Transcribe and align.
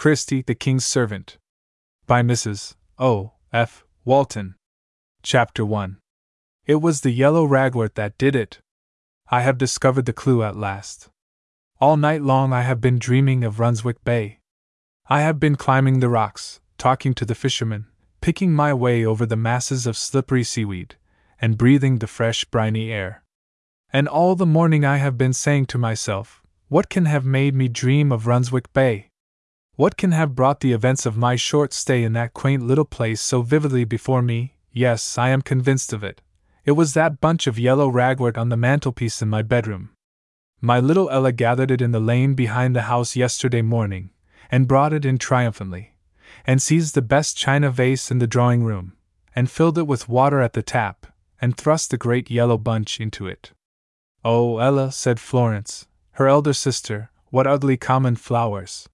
Christie, 0.00 0.40
the 0.40 0.54
King's 0.54 0.86
Servant. 0.86 1.36
By 2.06 2.22
Mrs. 2.22 2.74
O. 2.98 3.32
F. 3.52 3.84
Walton. 4.02 4.54
Chapter 5.22 5.62
1 5.62 5.98
It 6.64 6.76
was 6.76 7.02
the 7.02 7.10
yellow 7.10 7.46
ragwort 7.46 7.96
that 7.96 8.16
did 8.16 8.34
it. 8.34 8.60
I 9.30 9.42
have 9.42 9.58
discovered 9.58 10.06
the 10.06 10.14
clue 10.14 10.42
at 10.42 10.56
last. 10.56 11.10
All 11.82 11.98
night 11.98 12.22
long 12.22 12.50
I 12.50 12.62
have 12.62 12.80
been 12.80 12.98
dreaming 12.98 13.44
of 13.44 13.58
Runswick 13.60 14.02
Bay. 14.02 14.38
I 15.10 15.20
have 15.20 15.38
been 15.38 15.56
climbing 15.56 16.00
the 16.00 16.08
rocks, 16.08 16.60
talking 16.78 17.12
to 17.12 17.26
the 17.26 17.34
fishermen, 17.34 17.84
picking 18.22 18.54
my 18.54 18.72
way 18.72 19.04
over 19.04 19.26
the 19.26 19.36
masses 19.36 19.86
of 19.86 19.98
slippery 19.98 20.44
seaweed, 20.44 20.96
and 21.42 21.58
breathing 21.58 21.98
the 21.98 22.06
fresh, 22.06 22.46
briny 22.46 22.90
air. 22.90 23.22
And 23.92 24.08
all 24.08 24.34
the 24.34 24.46
morning 24.46 24.82
I 24.82 24.96
have 24.96 25.18
been 25.18 25.34
saying 25.34 25.66
to 25.66 25.76
myself, 25.76 26.42
What 26.68 26.88
can 26.88 27.04
have 27.04 27.26
made 27.26 27.54
me 27.54 27.68
dream 27.68 28.10
of 28.10 28.24
Runswick 28.24 28.72
Bay? 28.72 29.09
What 29.80 29.96
can 29.96 30.12
have 30.12 30.34
brought 30.34 30.60
the 30.60 30.74
events 30.74 31.06
of 31.06 31.16
my 31.16 31.36
short 31.36 31.72
stay 31.72 32.04
in 32.04 32.12
that 32.12 32.34
quaint 32.34 32.62
little 32.62 32.84
place 32.84 33.18
so 33.18 33.40
vividly 33.40 33.84
before 33.84 34.20
me? 34.20 34.56
Yes, 34.74 35.16
I 35.16 35.30
am 35.30 35.40
convinced 35.40 35.94
of 35.94 36.04
it. 36.04 36.20
It 36.66 36.72
was 36.72 36.92
that 36.92 37.22
bunch 37.22 37.46
of 37.46 37.58
yellow 37.58 37.88
ragwort 37.88 38.36
on 38.36 38.50
the 38.50 38.58
mantelpiece 38.58 39.22
in 39.22 39.30
my 39.30 39.40
bedroom. 39.40 39.88
My 40.60 40.80
little 40.80 41.08
Ella 41.08 41.32
gathered 41.32 41.70
it 41.70 41.80
in 41.80 41.92
the 41.92 41.98
lane 41.98 42.34
behind 42.34 42.76
the 42.76 42.92
house 42.92 43.16
yesterday 43.16 43.62
morning, 43.62 44.10
and 44.50 44.68
brought 44.68 44.92
it 44.92 45.06
in 45.06 45.16
triumphantly, 45.16 45.94
and 46.46 46.60
seized 46.60 46.94
the 46.94 47.00
best 47.00 47.38
china 47.38 47.70
vase 47.70 48.10
in 48.10 48.18
the 48.18 48.26
drawing 48.26 48.62
room, 48.62 48.98
and 49.34 49.50
filled 49.50 49.78
it 49.78 49.86
with 49.86 50.10
water 50.10 50.42
at 50.42 50.52
the 50.52 50.62
tap, 50.62 51.06
and 51.40 51.56
thrust 51.56 51.90
the 51.90 51.96
great 51.96 52.30
yellow 52.30 52.58
bunch 52.58 53.00
into 53.00 53.26
it. 53.26 53.52
Oh, 54.26 54.58
Ella, 54.58 54.92
said 54.92 55.18
Florence, 55.18 55.86
her 56.18 56.28
elder 56.28 56.52
sister, 56.52 57.10
what 57.30 57.46
ugly 57.46 57.78
common 57.78 58.16
flowers! 58.16 58.86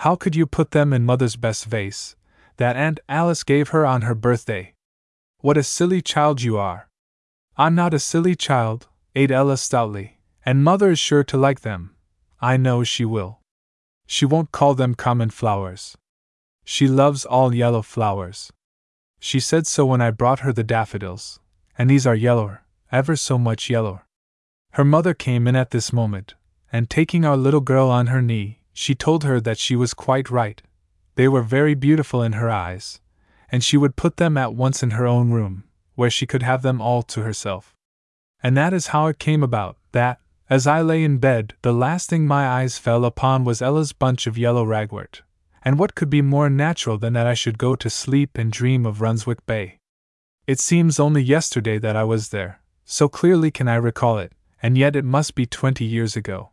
How 0.00 0.16
could 0.16 0.34
you 0.34 0.46
put 0.46 0.70
them 0.70 0.94
in 0.94 1.04
mother's 1.04 1.36
best 1.36 1.66
vase, 1.66 2.16
that 2.56 2.74
Aunt 2.74 3.00
Alice 3.06 3.42
gave 3.42 3.68
her 3.68 3.84
on 3.84 4.00
her 4.00 4.14
birthday? 4.14 4.72
What 5.40 5.58
a 5.58 5.62
silly 5.62 6.00
child 6.00 6.40
you 6.40 6.56
are! 6.56 6.88
I'm 7.58 7.74
not 7.74 7.92
a 7.92 7.98
silly 7.98 8.34
child, 8.34 8.88
ate 9.14 9.30
Ella 9.30 9.58
stoutly, 9.58 10.18
and 10.42 10.64
mother 10.64 10.92
is 10.92 10.98
sure 10.98 11.22
to 11.24 11.36
like 11.36 11.60
them. 11.60 11.96
I 12.40 12.56
know 12.56 12.82
she 12.82 13.04
will. 13.04 13.40
She 14.06 14.24
won't 14.24 14.52
call 14.52 14.74
them 14.74 14.94
common 14.94 15.28
flowers. 15.28 15.98
She 16.64 16.88
loves 16.88 17.26
all 17.26 17.54
yellow 17.54 17.82
flowers. 17.82 18.50
She 19.18 19.38
said 19.38 19.66
so 19.66 19.84
when 19.84 20.00
I 20.00 20.12
brought 20.12 20.40
her 20.40 20.52
the 20.54 20.64
daffodils, 20.64 21.40
and 21.76 21.90
these 21.90 22.06
are 22.06 22.14
yellower, 22.14 22.62
ever 22.90 23.16
so 23.16 23.36
much 23.36 23.68
yellower. 23.68 24.06
Her 24.70 24.84
mother 24.84 25.12
came 25.12 25.46
in 25.46 25.56
at 25.56 25.72
this 25.72 25.92
moment, 25.92 26.36
and 26.72 26.88
taking 26.88 27.26
our 27.26 27.36
little 27.36 27.60
girl 27.60 27.90
on 27.90 28.06
her 28.06 28.22
knee, 28.22 28.59
she 28.72 28.94
told 28.94 29.24
her 29.24 29.40
that 29.40 29.58
she 29.58 29.76
was 29.76 29.94
quite 29.94 30.30
right. 30.30 30.62
They 31.14 31.28
were 31.28 31.42
very 31.42 31.74
beautiful 31.74 32.22
in 32.22 32.32
her 32.34 32.50
eyes, 32.50 33.00
and 33.50 33.62
she 33.62 33.76
would 33.76 33.96
put 33.96 34.16
them 34.16 34.36
at 34.36 34.54
once 34.54 34.82
in 34.82 34.90
her 34.92 35.06
own 35.06 35.30
room, 35.30 35.64
where 35.94 36.10
she 36.10 36.26
could 36.26 36.42
have 36.42 36.62
them 36.62 36.80
all 36.80 37.02
to 37.02 37.22
herself. 37.22 37.74
And 38.42 38.56
that 38.56 38.72
is 38.72 38.88
how 38.88 39.06
it 39.06 39.18
came 39.18 39.42
about 39.42 39.76
that, 39.92 40.20
as 40.48 40.66
I 40.66 40.80
lay 40.80 41.04
in 41.04 41.18
bed, 41.18 41.54
the 41.62 41.72
last 41.72 42.08
thing 42.08 42.26
my 42.26 42.46
eyes 42.46 42.78
fell 42.78 43.04
upon 43.04 43.44
was 43.44 43.62
Ella's 43.62 43.92
bunch 43.92 44.26
of 44.26 44.38
yellow 44.38 44.64
ragwort. 44.64 45.22
And 45.62 45.78
what 45.78 45.94
could 45.94 46.08
be 46.10 46.22
more 46.22 46.48
natural 46.48 46.96
than 46.96 47.12
that 47.12 47.26
I 47.26 47.34
should 47.34 47.58
go 47.58 47.76
to 47.76 47.90
sleep 47.90 48.38
and 48.38 48.50
dream 48.50 48.86
of 48.86 49.00
Runswick 49.00 49.44
Bay? 49.46 49.78
It 50.46 50.58
seems 50.58 50.98
only 50.98 51.22
yesterday 51.22 51.78
that 51.78 51.96
I 51.96 52.04
was 52.04 52.30
there, 52.30 52.62
so 52.84 53.08
clearly 53.08 53.50
can 53.50 53.68
I 53.68 53.74
recall 53.74 54.18
it, 54.18 54.32
and 54.62 54.78
yet 54.78 54.96
it 54.96 55.04
must 55.04 55.34
be 55.34 55.46
twenty 55.46 55.84
years 55.84 56.16
ago. 56.16 56.49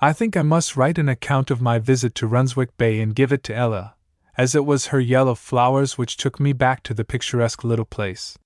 I 0.00 0.12
think 0.12 0.36
I 0.36 0.42
must 0.42 0.76
write 0.76 0.96
an 0.96 1.08
account 1.08 1.50
of 1.50 1.60
my 1.60 1.80
visit 1.80 2.14
to 2.16 2.28
Runswick 2.28 2.76
Bay 2.76 3.00
and 3.00 3.16
give 3.16 3.32
it 3.32 3.42
to 3.44 3.54
Ella, 3.54 3.96
as 4.36 4.54
it 4.54 4.64
was 4.64 4.86
her 4.86 5.00
yellow 5.00 5.34
flowers 5.34 5.98
which 5.98 6.16
took 6.16 6.38
me 6.38 6.52
back 6.52 6.84
to 6.84 6.94
the 6.94 7.04
picturesque 7.04 7.64
little 7.64 7.84
place. 7.84 8.38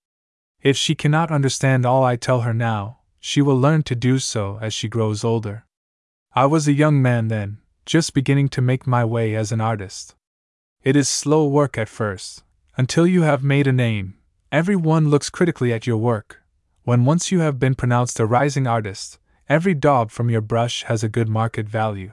If 0.63 0.79
she 0.79 0.95
cannot 0.95 1.31
understand 1.31 1.85
all 1.85 2.05
I 2.05 2.17
tell 2.17 2.41
her 2.41 2.55
now, 2.55 3.01
she 3.21 3.43
will 3.43 3.59
learn 3.61 3.83
to 3.83 3.95
do 3.95 4.19
so 4.19 4.59
as 4.63 4.73
she 4.73 4.89
grows 4.89 5.25
older. 5.25 5.67
I 6.35 6.47
was 6.47 6.67
a 6.67 6.73
young 6.73 7.03
man 7.03 7.29
then, 7.29 7.59
just 7.85 8.15
beginning 8.15 8.49
to 8.51 8.63
make 8.63 8.87
my 8.87 9.05
way 9.05 9.35
as 9.35 9.53
an 9.53 9.61
artist. 9.61 10.15
It 10.83 10.97
is 10.97 11.07
slow 11.07 11.47
work 11.47 11.77
at 11.77 11.89
first, 11.91 12.45
until 12.79 13.07
you 13.07 13.23
have 13.23 13.45
made 13.45 13.67
a 13.67 13.73
name. 13.73 14.15
everyone 14.51 15.11
looks 15.11 15.31
critically 15.31 15.73
at 15.73 15.87
your 15.87 15.99
work. 15.99 16.43
When 16.85 17.05
once 17.05 17.31
you 17.31 17.41
have 17.41 17.59
been 17.59 17.75
pronounced 17.75 18.19
a 18.21 18.27
rising 18.27 18.67
artist, 18.67 19.19
every 19.53 19.75
daub 19.75 20.11
from 20.11 20.31
your 20.31 20.41
brush 20.41 20.83
has 20.85 21.05
a 21.05 21.11
good 21.11 21.29
market 21.29 21.69
value. 21.69 22.11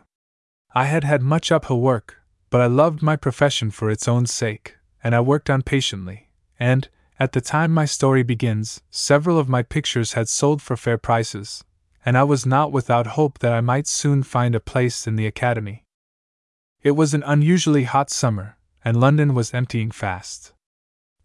I 0.75 0.87
had 0.87 1.05
had 1.05 1.21
much 1.21 1.53
uphill 1.53 1.79
work, 1.79 2.17
but 2.49 2.59
I 2.59 2.65
loved 2.65 3.01
my 3.01 3.15
profession 3.15 3.71
for 3.71 3.89
its 3.89 4.09
own 4.09 4.25
sake, 4.25 4.75
and 5.01 5.15
I 5.15 5.21
worked 5.21 5.49
on 5.49 5.61
patiently, 5.61 6.27
and, 6.59 6.89
at 7.17 7.31
the 7.31 7.39
time 7.39 7.71
my 7.71 7.85
story 7.85 8.23
begins, 8.23 8.81
several 8.91 9.39
of 9.39 9.47
my 9.47 9.63
pictures 9.63 10.13
had 10.13 10.27
sold 10.27 10.61
for 10.61 10.75
fair 10.75 10.97
prices, 10.97 11.63
and 12.05 12.17
I 12.17 12.23
was 12.23 12.45
not 12.45 12.73
without 12.73 13.15
hope 13.15 13.39
that 13.39 13.53
I 13.53 13.61
might 13.61 13.87
soon 13.87 14.21
find 14.21 14.53
a 14.53 14.59
place 14.59 15.07
in 15.07 15.15
the 15.15 15.25
Academy. 15.25 15.85
It 16.83 16.91
was 16.91 17.13
an 17.13 17.23
unusually 17.25 17.85
hot 17.85 18.09
summer, 18.09 18.57
and 18.83 18.99
London 18.99 19.33
was 19.33 19.53
emptying 19.53 19.91
fast. 19.91 20.51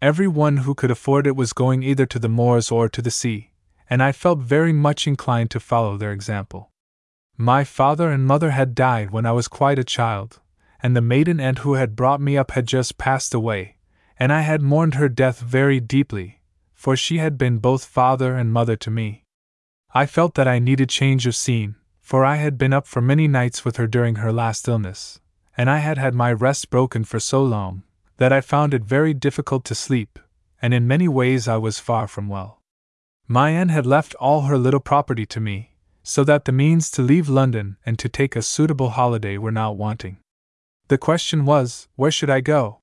Every 0.01 0.29
one 0.29 0.57
who 0.63 0.75
could 0.75 0.91
afford 0.91 1.27
it 1.27 1.35
was 1.35 1.51
going 1.51 1.83
either 1.83 2.05
to 2.05 2.19
the 2.19 2.29
moors 2.29 2.71
or 2.71 2.87
to 2.87 3.01
the 3.01 3.11
sea, 3.11 3.51
and 3.89 4.01
I 4.01 4.11
felt 4.11 4.39
very 4.39 4.73
much 4.73 5.07
inclined 5.07 5.51
to 5.51 5.59
follow 5.59 5.97
their 5.97 6.11
example. 6.11 6.71
My 7.37 7.63
father 7.63 8.09
and 8.09 8.25
mother 8.25 8.51
had 8.51 8.75
died 8.75 9.11
when 9.11 9.25
I 9.25 9.31
was 9.31 9.47
quite 9.47 9.79
a 9.79 9.83
child, 9.83 10.39
and 10.81 10.95
the 10.95 11.01
maiden 11.01 11.39
aunt 11.39 11.59
who 11.59 11.73
had 11.73 11.95
brought 11.95 12.21
me 12.21 12.37
up 12.37 12.51
had 12.51 12.67
just 12.67 12.97
passed 12.97 13.33
away, 13.33 13.75
and 14.17 14.31
I 14.31 14.41
had 14.41 14.61
mourned 14.61 14.95
her 14.95 15.09
death 15.09 15.39
very 15.39 15.79
deeply, 15.79 16.41
for 16.73 16.95
she 16.95 17.17
had 17.17 17.37
been 17.37 17.57
both 17.57 17.85
father 17.85 18.35
and 18.35 18.53
mother 18.53 18.75
to 18.77 18.91
me. 18.91 19.23
I 19.93 20.05
felt 20.05 20.35
that 20.35 20.47
I 20.47 20.59
needed 20.59 20.89
change 20.89 21.27
of 21.27 21.35
scene, 21.35 21.75
for 21.99 22.23
I 22.23 22.35
had 22.35 22.57
been 22.57 22.73
up 22.73 22.87
for 22.87 23.01
many 23.01 23.27
nights 23.27 23.65
with 23.65 23.77
her 23.77 23.87
during 23.87 24.15
her 24.15 24.31
last 24.31 24.67
illness, 24.67 25.19
and 25.57 25.69
I 25.69 25.77
had 25.79 25.97
had 25.97 26.13
my 26.13 26.31
rest 26.31 26.69
broken 26.69 27.03
for 27.03 27.19
so 27.19 27.43
long 27.43 27.83
that 28.17 28.31
I 28.31 28.41
found 28.41 28.73
it 28.73 28.83
very 28.83 29.13
difficult 29.13 29.65
to 29.65 29.75
sleep, 29.75 30.19
and 30.61 30.73
in 30.73 30.87
many 30.87 31.07
ways 31.07 31.47
I 31.47 31.57
was 31.57 31.79
far 31.79 32.07
from 32.07 32.29
well. 32.29 32.61
My 33.27 33.49
aunt 33.49 33.71
had 33.71 33.87
left 33.87 34.13
all 34.15 34.41
her 34.41 34.57
little 34.57 34.79
property 34.79 35.25
to 35.25 35.39
me, 35.39 35.71
so 36.03 36.23
that 36.23 36.45
the 36.45 36.51
means 36.51 36.91
to 36.91 37.01
leave 37.01 37.27
London 37.27 37.77
and 37.83 37.97
to 37.97 38.07
take 38.07 38.35
a 38.35 38.43
suitable 38.43 38.91
holiday 38.91 39.39
were 39.39 39.51
not 39.51 39.77
wanting. 39.77 40.17
The 40.89 40.99
question 40.99 41.45
was, 41.45 41.87
where 41.95 42.11
should 42.11 42.29
I 42.29 42.41
go? 42.41 42.79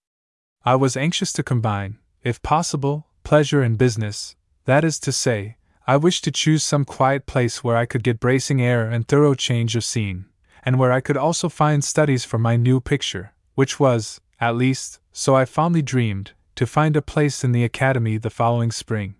I 0.64 0.74
was 0.74 0.96
anxious 0.96 1.32
to 1.34 1.44
combine, 1.44 1.98
if 2.24 2.42
possible, 2.42 3.06
pleasure 3.22 3.62
and 3.62 3.78
business, 3.78 4.34
that 4.64 4.84
is 4.84 4.98
to 5.00 5.12
say, 5.12 5.56
I 5.86 5.96
wished 5.96 6.24
to 6.24 6.32
choose 6.32 6.64
some 6.64 6.84
quiet 6.84 7.26
place 7.26 7.62
where 7.62 7.76
I 7.76 7.86
could 7.86 8.02
get 8.02 8.18
bracing 8.18 8.60
air 8.60 8.88
and 8.88 9.06
thorough 9.06 9.34
change 9.34 9.76
of 9.76 9.84
scene, 9.84 10.26
and 10.64 10.76
where 10.76 10.90
I 10.90 11.00
could 11.00 11.16
also 11.16 11.48
find 11.48 11.84
studies 11.84 12.24
for 12.24 12.38
my 12.38 12.56
new 12.56 12.80
picture, 12.80 13.32
which 13.54 13.78
was, 13.78 14.20
at 14.40 14.56
least, 14.56 14.98
so 15.12 15.36
I 15.36 15.44
fondly 15.44 15.82
dreamed, 15.82 16.32
to 16.56 16.66
find 16.66 16.96
a 16.96 17.02
place 17.02 17.44
in 17.44 17.52
the 17.52 17.64
Academy 17.64 18.16
the 18.18 18.30
following 18.30 18.72
spring. 18.72 19.14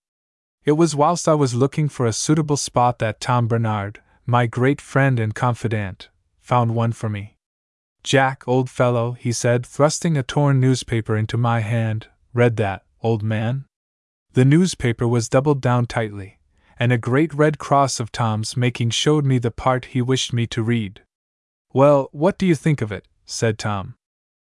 It 0.65 0.73
was 0.73 0.95
whilst 0.95 1.29
I 1.29 1.35
was 1.35 1.55
looking 1.55 1.89
for 1.89 2.07
a 2.07 2.13
suitable 2.13 2.57
spot 2.57 2.99
that 3.01 3.21
Tom 3.21 3.49
Bernard, 3.49 4.01
my 4.27 4.47
great 4.47 4.81
friend 4.81 5.19
and 5.19 5.35
confidant, 5.35 6.09
found 6.41 6.75
one 6.75 6.93
for 6.93 7.09
me. 7.09 7.37
Jack, 8.05 8.47
old 8.47 8.71
fellow, 8.71 9.13
he 9.13 9.33
said, 9.33 9.67
thrusting 9.67 10.17
a 10.17 10.23
torn 10.23 10.61
newspaper 10.61 11.17
into 11.17 11.37
my 11.37 11.61
hand, 11.61 12.09
read 12.33 12.57
that, 12.57 12.85
old 13.03 13.23
man? 13.23 13.65
The 14.35 14.45
newspaper 14.45 15.07
was 15.07 15.29
doubled 15.29 15.61
down 15.61 15.87
tightly, 15.87 16.39
and 16.79 16.93
a 16.93 16.99
great 16.99 17.35
red 17.35 17.59
cross 17.59 18.01
of 18.01 18.13
Tom's 18.13 18.57
making 18.57 18.91
showed 18.91 19.25
me 19.25 19.39
the 19.39 19.51
part 19.51 19.87
he 19.87 20.03
wished 20.03 20.33
me 20.33 20.47
to 20.49 20.63
read. 20.63 21.03
Well, 21.73 22.09
what 22.13 22.39
do 22.39 22.47
you 22.47 22.55
think 22.55 22.81
of 22.81 22.93
it? 22.93 23.07
said 23.25 23.59
Tom. 23.59 23.95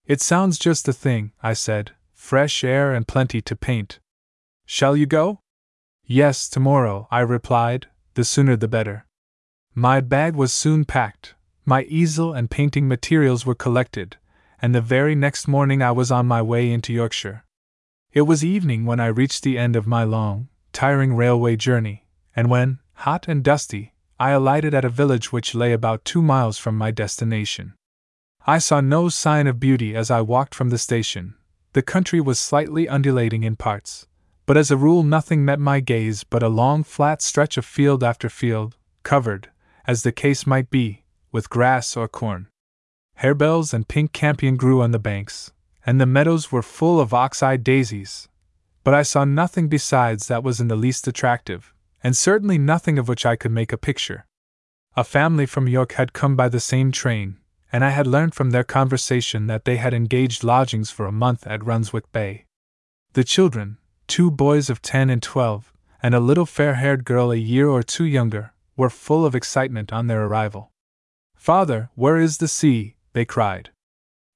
It 0.05 0.21
sounds 0.21 0.57
just 0.57 0.85
the 0.85 0.93
thing, 0.93 1.33
I 1.43 1.53
said 1.53 1.91
fresh 2.13 2.63
air 2.63 2.93
and 2.93 3.07
plenty 3.07 3.41
to 3.41 3.55
paint. 3.55 3.99
Shall 4.65 4.97
you 4.97 5.05
go? 5.05 5.39
Yes, 6.09 6.47
tomorrow, 6.47 7.09
I 7.11 7.19
replied, 7.19 7.87
the 8.13 8.23
sooner 8.23 8.55
the 8.55 8.69
better. 8.69 9.05
My 9.75 9.99
bag 9.99 10.35
was 10.35 10.53
soon 10.53 10.85
packed, 10.85 11.35
my 11.65 11.83
easel 11.83 12.31
and 12.33 12.49
painting 12.49 12.87
materials 12.87 13.45
were 13.45 13.53
collected, 13.53 14.15
and 14.61 14.73
the 14.73 14.79
very 14.79 15.15
next 15.15 15.49
morning 15.49 15.81
I 15.81 15.91
was 15.91 16.09
on 16.09 16.25
my 16.25 16.41
way 16.41 16.71
into 16.71 16.93
Yorkshire. 16.93 17.43
It 18.13 18.21
was 18.21 18.41
evening 18.41 18.85
when 18.85 19.01
I 19.01 19.07
reached 19.07 19.43
the 19.43 19.57
end 19.57 19.75
of 19.75 19.85
my 19.85 20.05
long, 20.05 20.47
tiring 20.71 21.13
railway 21.13 21.57
journey, 21.57 22.07
and 22.33 22.49
when, 22.49 22.79
hot 22.93 23.27
and 23.27 23.43
dusty, 23.43 23.93
I 24.17 24.29
alighted 24.31 24.73
at 24.73 24.85
a 24.85 24.89
village 24.89 25.33
which 25.33 25.53
lay 25.53 25.73
about 25.73 26.05
two 26.05 26.21
miles 26.21 26.57
from 26.57 26.77
my 26.77 26.89
destination. 26.89 27.73
I 28.45 28.59
saw 28.59 28.79
no 28.79 29.09
sign 29.09 29.45
of 29.45 29.59
beauty 29.59 29.93
as 29.93 30.09
I 30.09 30.21
walked 30.21 30.55
from 30.55 30.69
the 30.69 30.77
station. 30.77 31.35
The 31.73 31.81
country 31.81 32.21
was 32.21 32.39
slightly 32.39 32.87
undulating 32.87 33.43
in 33.43 33.57
parts, 33.57 34.07
but 34.47 34.57
as 34.57 34.71
a 34.71 34.77
rule 34.77 35.03
nothing 35.03 35.43
met 35.43 35.59
my 35.59 35.81
gaze 35.81 36.23
but 36.23 36.41
a 36.41 36.47
long 36.47 36.81
flat 36.81 37.21
stretch 37.21 37.57
of 37.57 37.65
field 37.65 38.01
after 38.01 38.29
field, 38.29 38.77
covered, 39.03 39.49
as 39.85 40.01
the 40.01 40.11
case 40.11 40.47
might 40.47 40.69
be, 40.69 41.03
with 41.33 41.49
grass 41.49 41.95
or 41.97 42.07
corn. 42.07 42.47
harebells 43.19 43.73
and 43.73 43.89
pink 43.89 44.13
campion 44.13 44.55
grew 44.55 44.81
on 44.81 44.91
the 44.91 44.99
banks, 44.99 45.51
and 45.85 45.99
the 45.99 46.05
meadows 46.05 46.49
were 46.49 46.61
full 46.61 46.99
of 46.99 47.13
ox 47.13 47.43
eye 47.43 47.57
daisies. 47.57 48.29
But 48.85 48.93
I 48.93 49.03
saw 49.03 49.25
nothing 49.25 49.67
besides 49.67 50.27
that 50.27 50.43
was 50.43 50.61
in 50.61 50.69
the 50.69 50.77
least 50.77 51.07
attractive, 51.07 51.73
and 52.01 52.15
certainly 52.15 52.57
nothing 52.57 52.97
of 52.97 53.09
which 53.09 53.25
I 53.25 53.35
could 53.35 53.51
make 53.51 53.73
a 53.73 53.77
picture. 53.77 54.25
A 54.95 55.03
family 55.03 55.45
from 55.45 55.67
York 55.67 55.93
had 55.93 56.13
come 56.13 56.37
by 56.37 56.47
the 56.47 56.61
same 56.61 56.93
train, 56.93 57.37
and 57.69 57.83
I 57.83 57.89
had 57.89 58.07
learned 58.07 58.33
from 58.33 58.51
their 58.51 58.63
conversation 58.63 59.47
that 59.47 59.65
they 59.65 59.75
had 59.75 59.93
engaged 59.93 60.45
lodgings 60.45 60.89
for 60.89 61.05
a 61.05 61.11
month 61.11 61.45
at 61.45 61.65
Runswick 61.65 62.09
Bay. 62.13 62.45
The 63.11 63.25
children, 63.25 63.77
two 64.07 64.31
boys 64.31 64.69
of 64.69 64.81
ten 64.81 65.09
and 65.09 65.21
twelve, 65.21 65.71
and 66.01 66.15
a 66.15 66.19
little 66.19 66.45
fair 66.45 66.75
haired 66.75 67.05
girl 67.05 67.31
a 67.31 67.35
year 67.35 67.67
or 67.69 67.83
two 67.83 68.05
younger, 68.05 68.53
were 68.75 68.89
full 68.89 69.25
of 69.25 69.35
excitement 69.35 69.91
on 69.91 70.07
their 70.07 70.25
arrival. 70.25 70.71
Father, 71.35 71.89
where 71.95 72.17
is 72.17 72.37
the 72.37 72.47
sea? 72.47 72.95
they 73.13 73.25
cried. 73.25 73.71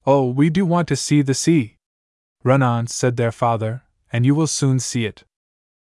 Oh, 0.06 0.30
we 0.30 0.50
do 0.50 0.66
want 0.66 0.88
to 0.88 0.96
see 0.96 1.22
the 1.22 1.34
sea. 1.34 1.78
Run 2.44 2.64
on, 2.64 2.88
said 2.88 3.18
their 3.18 3.32
father, 3.32 3.84
and 4.12 4.26
you 4.26 4.34
will 4.34 4.48
soon 4.48 4.80
see 4.80 5.06
it. 5.06 5.24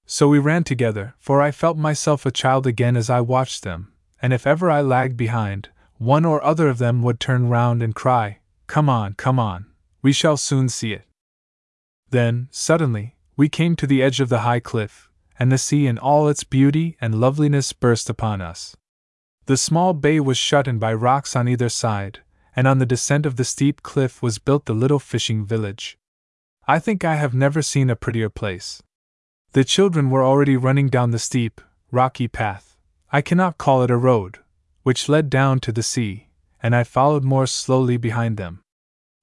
So 0.06 0.28
we 0.28 0.40
ran 0.40 0.64
together, 0.64 1.16
for 1.18 1.42
I 1.42 1.52
felt 1.52 1.78
myself 1.78 2.26
a 2.26 2.32
child 2.32 2.66
again 2.66 2.96
as 2.96 3.10
I 3.10 3.22
watched 3.22 3.64
them, 3.64 3.92
and 4.22 4.32
if 4.32 4.48
ever 4.48 4.70
I 4.70 4.82
lagged 4.82 5.18
behind, 5.18 5.70
one 5.98 6.26
or 6.26 6.44
other 6.44 6.70
of 6.70 6.78
them 6.78 7.02
would 7.04 7.20
turn 7.20 7.50
round 7.50 7.82
and 7.82 7.94
cry, 7.94 8.40
Come 8.68 8.90
on, 8.90 9.14
come 9.14 9.40
on, 9.40 9.66
we 10.02 10.14
shall 10.14 10.38
soon 10.38 10.70
see 10.70 10.94
it. 10.94 11.04
Then, 12.10 12.48
suddenly, 12.52 13.15
we 13.36 13.50
came 13.50 13.76
to 13.76 13.88
the 13.88 14.02
edge 14.02 14.20
of 14.20 14.30
the 14.30 14.40
high 14.40 14.60
cliff, 14.60 15.10
and 15.38 15.52
the 15.52 15.58
sea 15.58 15.88
in 15.88 15.98
all 15.98 16.28
its 16.28 16.44
beauty 16.44 16.98
and 17.02 17.20
loveliness 17.20 17.74
burst 17.74 18.10
upon 18.10 18.42
us. 18.42 18.76
The 19.46 19.58
small 19.58 19.94
bay 19.94 20.20
was 20.20 20.38
shut 20.38 20.68
in 20.68 20.80
by 20.80 20.94
rocks 20.94 21.36
on 21.36 21.48
either 21.48 21.70
side, 21.70 22.20
and 22.56 22.68
on 22.68 22.80
the 22.80 22.86
descent 22.86 23.26
of 23.26 23.36
the 23.36 23.44
steep 23.44 23.84
cliff 23.84 24.22
was 24.22 24.40
built 24.40 24.66
the 24.66 24.74
little 24.74 25.00
fishing 25.00 25.46
village. 25.46 25.98
I 26.68 26.80
think 26.80 27.04
I 27.04 27.16
have 27.16 27.34
never 27.34 27.62
seen 27.62 27.90
a 27.90 27.96
prettier 27.96 28.30
place. 28.30 28.82
The 29.52 29.64
children 29.64 30.10
were 30.10 30.24
already 30.24 30.58
running 30.58 30.90
down 30.90 31.12
the 31.12 31.20
steep, 31.20 31.62
rocky 31.92 32.28
path 32.28 32.76
I 33.16 33.22
cannot 33.22 33.58
call 33.58 33.82
it 33.82 33.92
a 33.92 33.96
road 33.96 34.40
which 34.84 35.08
led 35.08 35.30
down 35.30 35.60
to 35.62 35.72
the 35.72 35.82
sea, 35.82 36.28
and 36.62 36.76
I 36.76 36.84
followed 36.84 37.24
more 37.24 37.48
slowly 37.48 37.96
behind 37.96 38.36
them. 38.36 38.62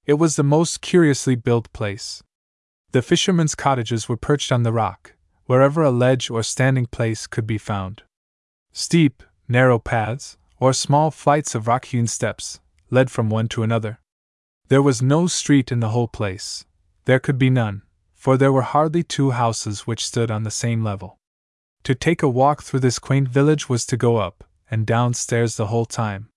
It 0.05 0.15
was 0.15 0.35
the 0.35 0.43
most 0.43 0.81
curiously 0.81 1.35
built 1.35 1.71
place. 1.73 2.23
The 2.93 3.01
fishermen's 3.01 3.55
cottages 3.55 4.07
were 4.07 4.17
perched 4.17 4.51
on 4.51 4.61
the 4.61 4.71
rock, 4.71 5.13
wherever 5.47 5.81
a 5.81 5.89
ledge 5.89 6.29
or 6.29 6.43
standing 6.43 6.85
place 6.85 7.25
could 7.25 7.47
be 7.47 7.57
found. 7.57 8.03
Steep, 8.71 9.23
narrow 9.47 9.79
paths, 9.79 10.37
or 10.59 10.73
small 10.73 11.09
flights 11.09 11.55
of 11.55 11.67
rock 11.67 11.85
hewn 11.85 12.05
steps, 12.05 12.59
led 12.91 13.09
from 13.09 13.31
one 13.31 13.47
to 13.47 13.63
another. 13.63 13.99
There 14.67 14.83
was 14.83 15.01
no 15.01 15.25
street 15.25 15.71
in 15.71 15.79
the 15.79 15.89
whole 15.89 16.07
place. 16.07 16.65
There 17.05 17.19
could 17.19 17.39
be 17.39 17.49
none, 17.49 17.81
for 18.13 18.37
there 18.37 18.53
were 18.53 18.61
hardly 18.61 19.01
two 19.01 19.31
houses 19.31 19.87
which 19.87 20.05
stood 20.05 20.29
on 20.29 20.43
the 20.43 20.51
same 20.51 20.83
level. 20.83 21.17
To 21.85 21.95
take 21.95 22.21
a 22.21 22.29
walk 22.29 22.61
through 22.61 22.81
this 22.81 22.99
quaint 22.99 23.27
village 23.27 23.67
was 23.67 23.87
to 23.87 23.97
go 23.97 24.17
up, 24.17 24.43
and 24.69 24.85
down 24.85 25.15
stairs 25.15 25.57
the 25.57 25.67
whole 25.67 25.87
time. 25.87 26.29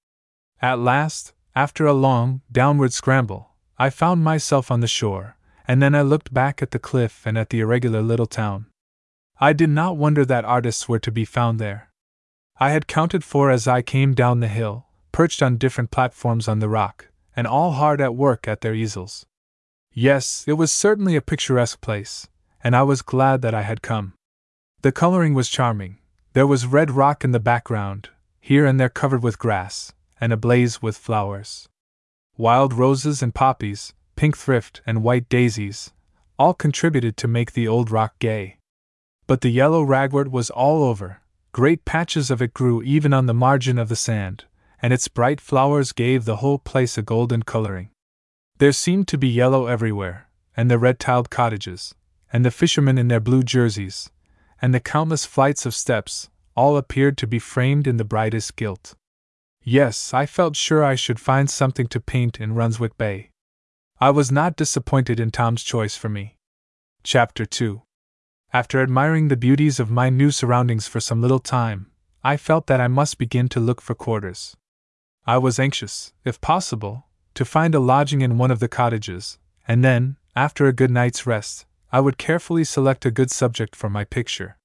At 0.63 0.79
last, 0.79 1.35
after 1.55 1.85
a 1.85 1.93
long, 1.93 2.41
downward 2.51 2.95
scramble, 2.95 3.51
I 3.77 3.91
found 3.91 4.25
myself 4.25 4.71
on 4.71 4.81
the 4.81 4.89
shore, 4.89 5.37
and 5.69 5.83
then 5.83 5.95
I 5.95 6.03
looked 6.03 6.33
back 6.33 6.63
at 6.63 6.71
the 6.71 6.79
cliff 6.79 7.27
and 7.27 7.37
at 7.37 7.51
the 7.51 7.61
irregular 7.61 8.03
little 8.03 8.27
town. 8.27 8.67
I 9.41 9.53
did 9.53 9.71
not 9.71 9.97
wonder 9.97 10.25
that 10.25 10.45
artists 10.45 10.89
were 10.89 10.99
to 11.01 11.11
be 11.11 11.25
found 11.25 11.59
there. 11.59 11.91
I 12.59 12.71
had 12.71 12.87
counted 12.87 13.23
four 13.23 13.51
as 13.51 13.69
I 13.69 13.83
came 13.83 14.15
down 14.15 14.41
the 14.41 14.49
hill, 14.49 14.87
perched 15.13 15.43
on 15.43 15.59
different 15.59 15.91
platforms 15.91 16.49
on 16.49 16.61
the 16.61 16.69
rock, 16.69 17.09
and 17.35 17.47
all 17.47 17.73
hard 17.73 18.01
at 18.01 18.15
work 18.15 18.49
at 18.49 18.63
their 18.63 18.75
easels. 18.75 19.27
Yes, 19.93 20.45
it 20.47 20.55
was 20.55 20.73
certainly 20.73 21.17
a 21.17 21.21
picturesque 21.23 21.81
place, 21.81 22.29
and 22.65 22.75
I 22.75 22.83
was 22.83 23.03
glad 23.03 23.43
that 23.43 23.55
I 23.55 23.63
had 23.63 23.83
come. 23.83 24.15
The 24.83 24.93
coloring 24.93 25.35
was 25.35 25.49
charming. 25.49 25.99
There 26.33 26.47
was 26.47 26.67
red 26.67 26.91
rock 26.91 27.25
in 27.25 27.33
the 27.33 27.41
background, 27.41 28.11
here 28.41 28.65
and 28.65 28.79
there 28.79 28.89
covered 28.89 29.23
with 29.23 29.39
grass, 29.39 29.93
and 30.21 30.33
ablaze 30.33 30.81
with 30.81 30.97
flowers. 30.97 31.69
Wild 32.39 32.73
roses 32.73 33.23
and 33.23 33.35
poppies, 33.35 33.93
pink 34.17 34.37
thrift 34.37 34.83
and 34.87 35.03
white 35.03 35.29
daisies, 35.29 35.93
all 36.39 36.55
contributed 36.55 37.17
to 37.17 37.29
make 37.29 37.53
the 37.53 37.69
old 37.69 37.91
rock 37.91 38.19
gay. 38.19 38.59
But 39.27 39.41
the 39.41 39.51
yellow 39.51 39.85
ragwort 39.85 40.29
was 40.29 40.51
all 40.51 40.83
over, 40.83 41.21
great 41.53 41.85
patches 41.85 42.31
of 42.31 42.43
it 42.43 42.55
grew 42.55 42.83
even 42.83 43.13
on 43.13 43.27
the 43.27 43.35
margin 43.35 43.79
of 43.79 43.89
the 43.89 43.97
sand, 43.97 44.45
and 44.83 44.93
its 44.93 45.09
bright 45.09 45.41
flowers 45.41 45.93
gave 45.93 46.25
the 46.25 46.37
whole 46.37 46.59
place 46.59 46.99
a 46.99 47.03
golden 47.03 47.43
coloring. 47.43 47.91
There 48.59 48.73
seemed 48.73 49.09
to 49.09 49.19
be 49.19 49.29
yellow 49.29 49.67
everywhere, 49.67 50.29
and 50.57 50.71
the 50.71 50.79
red 50.79 50.99
tiled 50.99 51.31
cottages, 51.31 51.95
and 52.33 52.45
the 52.45 52.51
fishermen 52.51 52.99
in 52.99 53.09
their 53.09 53.21
blue 53.21 53.43
jerseys, 53.43 54.11
and 54.61 54.75
the 54.75 54.81
countless 54.81 55.27
flights 55.27 55.67
of 55.67 55.75
steps, 55.75 56.31
all 56.55 56.77
appeared 56.77 57.19
to 57.19 57.27
be 57.27 57.39
framed 57.39 57.87
in 57.87 57.99
the 57.99 58.05
brightest 58.05 58.57
gilt. 58.57 58.95
Yes, 59.63 60.15
I 60.15 60.27
felt 60.27 60.57
sure 60.57 60.85
I 60.85 60.95
should 60.95 61.21
find 61.21 61.51
something 61.51 61.87
to 61.89 62.01
paint 62.01 62.41
in 62.41 62.55
Runswick 62.55 62.97
Bay. 62.97 63.31
I 63.99 64.11
was 64.11 64.31
not 64.31 64.57
disappointed 64.57 65.19
in 65.19 65.31
Tom's 65.31 65.63
choice 65.63 65.97
for 65.97 66.11
me. 66.11 66.37
Chapter 67.03 67.47
2 67.47 67.81
After 68.53 68.83
admiring 68.83 69.29
the 69.29 69.39
beauties 69.39 69.81
of 69.81 69.91
my 69.91 70.11
new 70.11 70.31
surroundings 70.31 70.87
for 70.87 71.01
some 71.01 71.23
little 71.23 71.39
time, 71.39 71.91
I 72.23 72.37
felt 72.37 72.67
that 72.67 72.79
I 72.79 72.89
must 72.89 73.17
begin 73.17 73.49
to 73.49 73.61
look 73.61 73.81
for 73.81 73.95
quarters. 73.95 74.55
I 75.27 75.39
was 75.39 75.59
anxious, 75.59 76.13
if 76.27 76.43
possible, 76.43 77.07
to 77.33 77.47
find 77.47 77.75
a 77.75 77.81
lodging 77.81 78.21
in 78.21 78.37
one 78.37 78.51
of 78.51 78.61
the 78.61 78.69
cottages, 78.69 79.39
and 79.67 79.83
then, 79.83 80.19
after 80.37 80.67
a 80.67 80.75
good 80.75 80.91
night's 80.91 81.27
rest, 81.27 81.65
I 81.91 82.01
would 82.01 82.19
carefully 82.19 82.65
select 82.65 83.07
a 83.07 83.11
good 83.11 83.31
subject 83.31 83.75
for 83.75 83.89
my 83.89 84.05
picture. 84.05 84.59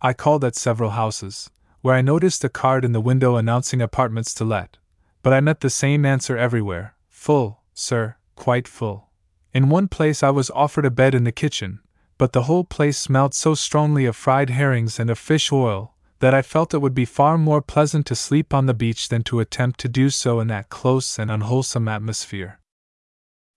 I 0.00 0.12
called 0.12 0.44
at 0.44 0.54
several 0.54 0.90
houses, 0.90 1.50
where 1.80 1.96
I 1.96 2.02
noticed 2.02 2.44
a 2.44 2.48
card 2.48 2.84
in 2.84 2.92
the 2.92 3.00
window 3.00 3.34
announcing 3.34 3.82
apartments 3.82 4.32
to 4.34 4.44
let, 4.44 4.76
but 5.24 5.32
I 5.32 5.40
met 5.40 5.58
the 5.58 5.70
same 5.70 6.06
answer 6.06 6.36
everywhere 6.36 6.94
full, 7.08 7.62
sir, 7.74 8.14
quite 8.40 8.66
full. 8.66 9.10
In 9.52 9.68
one 9.68 9.86
place 9.86 10.22
I 10.22 10.30
was 10.30 10.50
offered 10.50 10.86
a 10.86 10.90
bed 10.90 11.14
in 11.14 11.24
the 11.24 11.40
kitchen, 11.42 11.80
but 12.16 12.32
the 12.32 12.44
whole 12.44 12.64
place 12.64 12.96
smelt 12.96 13.34
so 13.34 13.54
strongly 13.54 14.06
of 14.06 14.16
fried 14.16 14.48
herrings 14.48 14.98
and 14.98 15.10
of 15.10 15.18
fish 15.18 15.52
oil 15.52 15.94
that 16.20 16.32
I 16.32 16.40
felt 16.40 16.72
it 16.72 16.78
would 16.78 16.94
be 16.94 17.04
far 17.04 17.36
more 17.36 17.60
pleasant 17.60 18.06
to 18.06 18.14
sleep 18.14 18.54
on 18.54 18.64
the 18.64 18.74
beach 18.74 19.08
than 19.08 19.22
to 19.24 19.40
attempt 19.40 19.78
to 19.80 19.88
do 19.88 20.08
so 20.08 20.40
in 20.40 20.48
that 20.48 20.70
close 20.70 21.18
and 21.18 21.30
unwholesome 21.30 21.86
atmosphere. 21.86 22.60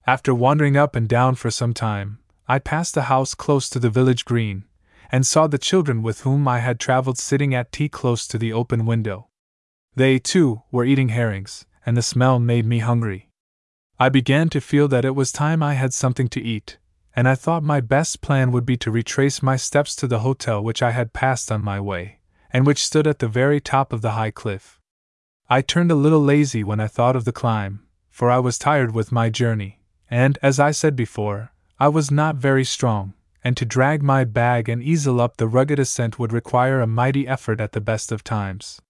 After 0.05 0.35
wandering 0.35 0.75
up 0.75 0.97
and 0.97 1.07
down 1.07 1.35
for 1.35 1.49
some 1.49 1.73
time, 1.73 2.19
I 2.47 2.59
passed 2.59 2.97
a 2.97 3.03
house 3.03 3.35
close 3.35 3.69
to 3.69 3.79
the 3.79 3.89
village 3.89 4.25
green, 4.25 4.65
and 5.11 5.25
saw 5.25 5.47
the 5.47 5.57
children 5.57 6.01
with 6.01 6.21
whom 6.21 6.45
I 6.47 6.59
had 6.59 6.77
traveled 6.77 7.17
sitting 7.17 7.55
at 7.55 7.71
tea 7.71 7.87
close 7.87 8.27
to 8.27 8.37
the 8.37 8.51
open 8.51 8.85
window. 8.85 9.27
They, 9.95 10.19
too, 10.19 10.63
were 10.71 10.83
eating 10.83 11.09
herrings, 11.09 11.65
and 11.85 11.95
the 11.95 12.01
smell 12.01 12.39
made 12.39 12.65
me 12.65 12.79
hungry. 12.79 13.29
I 13.99 14.09
began 14.09 14.49
to 14.49 14.61
feel 14.61 14.87
that 14.89 15.05
it 15.05 15.15
was 15.15 15.31
time 15.31 15.63
I 15.63 15.75
had 15.75 15.93
something 15.93 16.27
to 16.29 16.41
eat, 16.41 16.77
and 17.15 17.27
I 17.27 17.35
thought 17.35 17.63
my 17.63 17.79
best 17.79 18.21
plan 18.21 18.51
would 18.51 18.65
be 18.65 18.77
to 18.77 18.91
retrace 18.91 19.41
my 19.41 19.55
steps 19.55 19.95
to 19.97 20.07
the 20.07 20.19
hotel 20.19 20.63
which 20.63 20.81
I 20.81 20.91
had 20.91 21.13
passed 21.13 21.51
on 21.51 21.63
my 21.63 21.79
way, 21.79 22.19
and 22.51 22.65
which 22.65 22.83
stood 22.83 23.07
at 23.07 23.19
the 23.19 23.27
very 23.27 23.59
top 23.59 23.93
of 23.93 24.01
the 24.01 24.11
high 24.11 24.31
cliff. 24.31 24.79
I 25.49 25.61
turned 25.61 25.91
a 25.91 25.95
little 25.95 26.23
lazy 26.23 26.63
when 26.63 26.79
I 26.79 26.87
thought 26.87 27.15
of 27.15 27.25
the 27.25 27.31
climb, 27.31 27.85
for 28.09 28.31
I 28.31 28.39
was 28.39 28.57
tired 28.57 28.93
with 28.93 29.11
my 29.11 29.29
journey, 29.29 29.79
and, 30.09 30.37
as 30.41 30.59
I 30.59 30.71
said 30.71 30.95
before, 30.95 31.51
I 31.79 31.87
was 31.87 32.09
not 32.09 32.35
very 32.35 32.63
strong 32.63 33.13
and 33.43 33.57
to 33.57 33.65
drag 33.65 34.01
my 34.01 34.23
bag 34.23 34.69
and 34.69 34.81
easel 34.81 35.19
up 35.19 35.37
the 35.37 35.47
rugged 35.47 35.79
ascent 35.79 36.17
would 36.17 36.31
require 36.31 36.79
a 36.79 36.87
mighty 36.87 37.27
effort 37.27 37.59
at 37.59 37.73
the 37.73 37.81
best 37.81 38.11
of 38.11 38.23
times. 38.23 38.81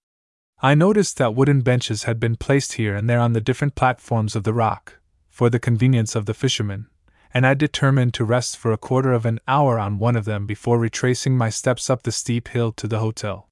I 0.66 0.76
noticed 0.76 1.18
that 1.18 1.36
wooden 1.36 1.60
benches 1.60 2.04
had 2.04 2.22
been 2.22 2.38
placed 2.38 2.74
here 2.74 2.96
and 2.96 3.10
there 3.10 3.20
on 3.20 3.34
the 3.34 3.42
different 3.42 3.76
platforms 3.76 4.34
of 4.34 4.46
the 4.46 4.54
rock, 4.54 4.98
for 5.28 5.50
the 5.50 5.60
convenience 5.60 6.16
of 6.16 6.26
the 6.26 6.34
fishermen, 6.34 6.88
and 7.34 7.46
I 7.46 7.54
determined 7.54 8.14
to 8.14 8.24
rest 8.24 8.56
for 8.56 8.72
a 8.72 8.78
quarter 8.78 9.12
of 9.12 9.26
an 9.26 9.42
hour 9.46 9.78
on 9.78 10.00
one 10.00 10.16
of 10.16 10.24
them 10.24 10.46
before 10.48 10.80
retracing 10.80 11.38
my 11.38 11.50
steps 11.50 11.90
up 11.90 12.04
the 12.04 12.14
steep 12.14 12.48
hill 12.48 12.72
to 12.72 12.88
the 12.88 13.00
hotel. 13.00 13.50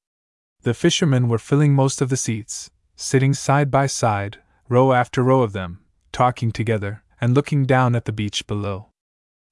The 0.62 0.74
fishermen 0.74 1.28
were 1.28 1.38
filling 1.38 1.74
most 1.74 2.02
of 2.02 2.08
the 2.08 2.16
seats, 2.16 2.72
sitting 2.96 3.34
side 3.34 3.70
by 3.70 3.88
side, 3.88 4.38
row 4.70 4.94
after 4.94 5.22
row 5.22 5.42
of 5.42 5.52
them, 5.52 5.82
talking 6.14 6.54
together, 6.54 7.04
and 7.20 7.36
looking 7.36 7.66
down 7.66 7.94
at 7.94 8.06
the 8.06 8.14
beach 8.14 8.48
below. 8.48 8.88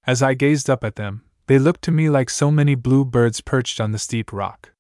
As 0.08 0.24
I 0.24 0.34
gazed 0.34 0.70
up 0.70 0.86
at 0.86 0.96
them, 0.96 1.24
they 1.48 1.60
looked 1.60 1.82
to 1.82 1.92
me 1.92 2.10
like 2.10 2.30
so 2.30 2.52
many 2.52 2.76
blue 2.76 3.04
birds 3.04 3.42
perched 3.42 3.82
on 3.82 3.92
the 3.92 4.00
steep 4.00 4.32
rock. 4.32 4.72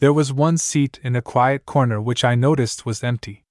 There 0.00 0.12
was 0.12 0.32
one 0.32 0.58
seat 0.58 1.00
in 1.02 1.16
a 1.16 1.22
quiet 1.22 1.66
corner 1.66 2.00
which 2.00 2.24
I 2.24 2.36
noticed 2.36 2.86
was 2.86 3.02
empty. 3.02 3.44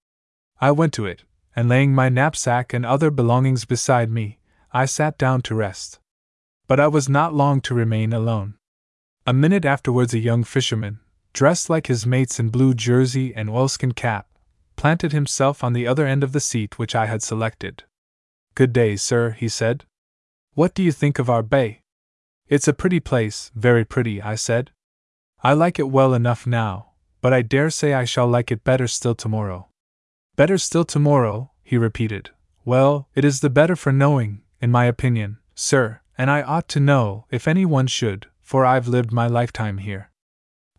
I 0.61 0.71
went 0.71 0.93
to 0.93 1.05
it, 1.05 1.23
and 1.55 1.67
laying 1.67 1.93
my 1.93 2.07
knapsack 2.07 2.73
and 2.73 2.85
other 2.85 3.11
belongings 3.11 3.65
beside 3.65 4.09
me, 4.09 4.39
I 4.71 4.85
sat 4.85 5.17
down 5.17 5.41
to 5.43 5.55
rest. 5.55 5.99
But 6.67 6.79
I 6.79 6.87
was 6.87 7.09
not 7.09 7.33
long 7.33 7.59
to 7.61 7.73
remain 7.73 8.13
alone. 8.13 8.55
A 9.25 9.33
minute 9.33 9.65
afterwards, 9.65 10.13
a 10.13 10.19
young 10.19 10.45
fisherman, 10.45 10.99
dressed 11.33 11.69
like 11.69 11.87
his 11.87 12.05
mates 12.05 12.39
in 12.39 12.47
blue 12.49 12.73
jersey 12.73 13.35
and 13.35 13.49
oilskin 13.49 13.91
cap, 13.91 14.27
planted 14.77 15.11
himself 15.11 15.65
on 15.65 15.73
the 15.73 15.85
other 15.85 16.07
end 16.07 16.23
of 16.23 16.31
the 16.31 16.39
seat 16.39 16.79
which 16.79 16.95
I 16.95 17.07
had 17.07 17.21
selected. 17.21 17.83
Good 18.55 18.71
day, 18.71 18.95
sir, 18.95 19.31
he 19.31 19.49
said. 19.49 19.83
What 20.53 20.73
do 20.73 20.81
you 20.81 20.93
think 20.93 21.19
of 21.19 21.29
our 21.29 21.43
bay? 21.43 21.81
It's 22.47 22.69
a 22.69 22.73
pretty 22.73 23.01
place, 23.01 23.51
very 23.53 23.83
pretty, 23.83 24.21
I 24.21 24.35
said. 24.35 24.71
I 25.43 25.53
like 25.53 25.77
it 25.79 25.89
well 25.89 26.13
enough 26.13 26.47
now, 26.47 26.93
but 27.21 27.33
I 27.33 27.41
dare 27.41 27.69
say 27.69 27.93
I 27.93 28.05
shall 28.05 28.27
like 28.27 28.51
it 28.51 28.63
better 28.63 28.87
still 28.87 29.15
tomorrow. 29.15 29.67
Better 30.35 30.57
still 30.57 30.85
tomorrow, 30.85 31.51
he 31.63 31.77
repeated. 31.77 32.31
Well, 32.65 33.07
it 33.15 33.23
is 33.23 33.39
the 33.39 33.49
better 33.49 33.75
for 33.75 33.91
knowing, 33.91 34.41
in 34.61 34.71
my 34.71 34.85
opinion, 34.85 35.37
sir, 35.55 36.01
and 36.17 36.31
I 36.31 36.41
ought 36.41 36.67
to 36.69 36.79
know 36.79 37.25
if 37.29 37.47
any 37.47 37.65
one 37.65 37.87
should, 37.87 38.27
for 38.41 38.65
I've 38.65 38.87
lived 38.87 39.11
my 39.11 39.27
lifetime 39.27 39.77
here. 39.77 40.11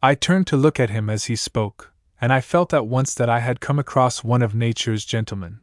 I 0.03 0.15
turned 0.15 0.47
to 0.49 0.57
look 0.57 0.81
at 0.81 0.91
him 0.91 1.09
as 1.09 1.27
he 1.27 1.37
spoke, 1.37 1.93
and 2.21 2.33
I 2.33 2.41
felt 2.41 2.75
at 2.75 2.87
once 2.87 3.15
that 3.15 3.29
I 3.29 3.41
had 3.41 3.61
come 3.61 3.79
across 3.79 4.25
one 4.25 4.43
of 4.43 4.55
nature's 4.55 5.05
gentlemen. 5.05 5.61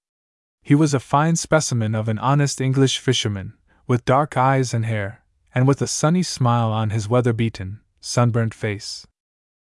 He 0.62 0.76
was 0.76 0.94
a 0.94 1.00
fine 1.00 1.36
specimen 1.36 1.96
of 1.96 2.08
an 2.08 2.20
honest 2.20 2.60
English 2.60 3.00
fisherman, 3.00 3.54
with 3.88 4.06
dark 4.06 4.36
eyes 4.36 4.74
and 4.74 4.86
hair, 4.86 5.24
and 5.54 5.68
with 5.68 5.82
a 5.82 5.88
sunny 5.88 6.24
smile 6.24 6.72
on 6.72 6.90
his 6.90 7.08
weather 7.08 7.34
beaten, 7.34 7.82
sunburnt 8.06 8.54
face. 8.54 9.08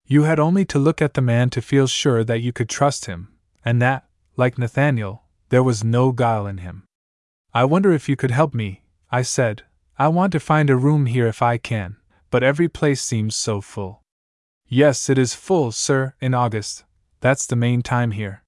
You 0.05 0.25
had 0.25 0.39
only 0.39 0.65
to 0.67 0.79
look 0.79 1.01
at 1.01 1.15
the 1.15 1.23
man 1.23 1.49
to 1.51 1.63
feel 1.63 1.87
sure 1.87 2.23
that 2.23 2.43
you 2.43 2.53
could 2.53 2.69
trust 2.69 3.07
him, 3.07 3.29
and 3.65 3.81
that, 3.81 4.05
like 4.37 4.59
Nathaniel, 4.59 5.23
there 5.49 5.63
was 5.63 5.83
no 5.83 6.13
guile 6.13 6.47
in 6.47 6.59
him. 6.59 6.85
I 7.55 7.65
wonder 7.65 7.93
if 7.93 8.09
you 8.09 8.15
could 8.15 8.31
help 8.31 8.53
me, 8.53 8.83
I 9.11 9.23
said. 9.23 9.63
I 9.99 10.09
want 10.09 10.33
to 10.33 10.41
find 10.41 10.69
a 10.69 10.77
room 10.77 11.07
here 11.07 11.27
if 11.27 11.41
I 11.41 11.57
can, 11.57 11.97
but 12.31 12.43
every 12.43 12.69
place 12.69 13.01
seems 13.01 13.35
so 13.35 13.63
full. 13.63 14.03
Yes, 14.69 15.09
it 15.09 15.17
is 15.17 15.35
full, 15.35 15.73
sir, 15.73 16.15
in 16.21 16.35
August. 16.35 16.85
That's 17.21 17.47
the 17.47 17.57
main 17.57 17.83
time 17.83 18.11
here. 18.11 18.43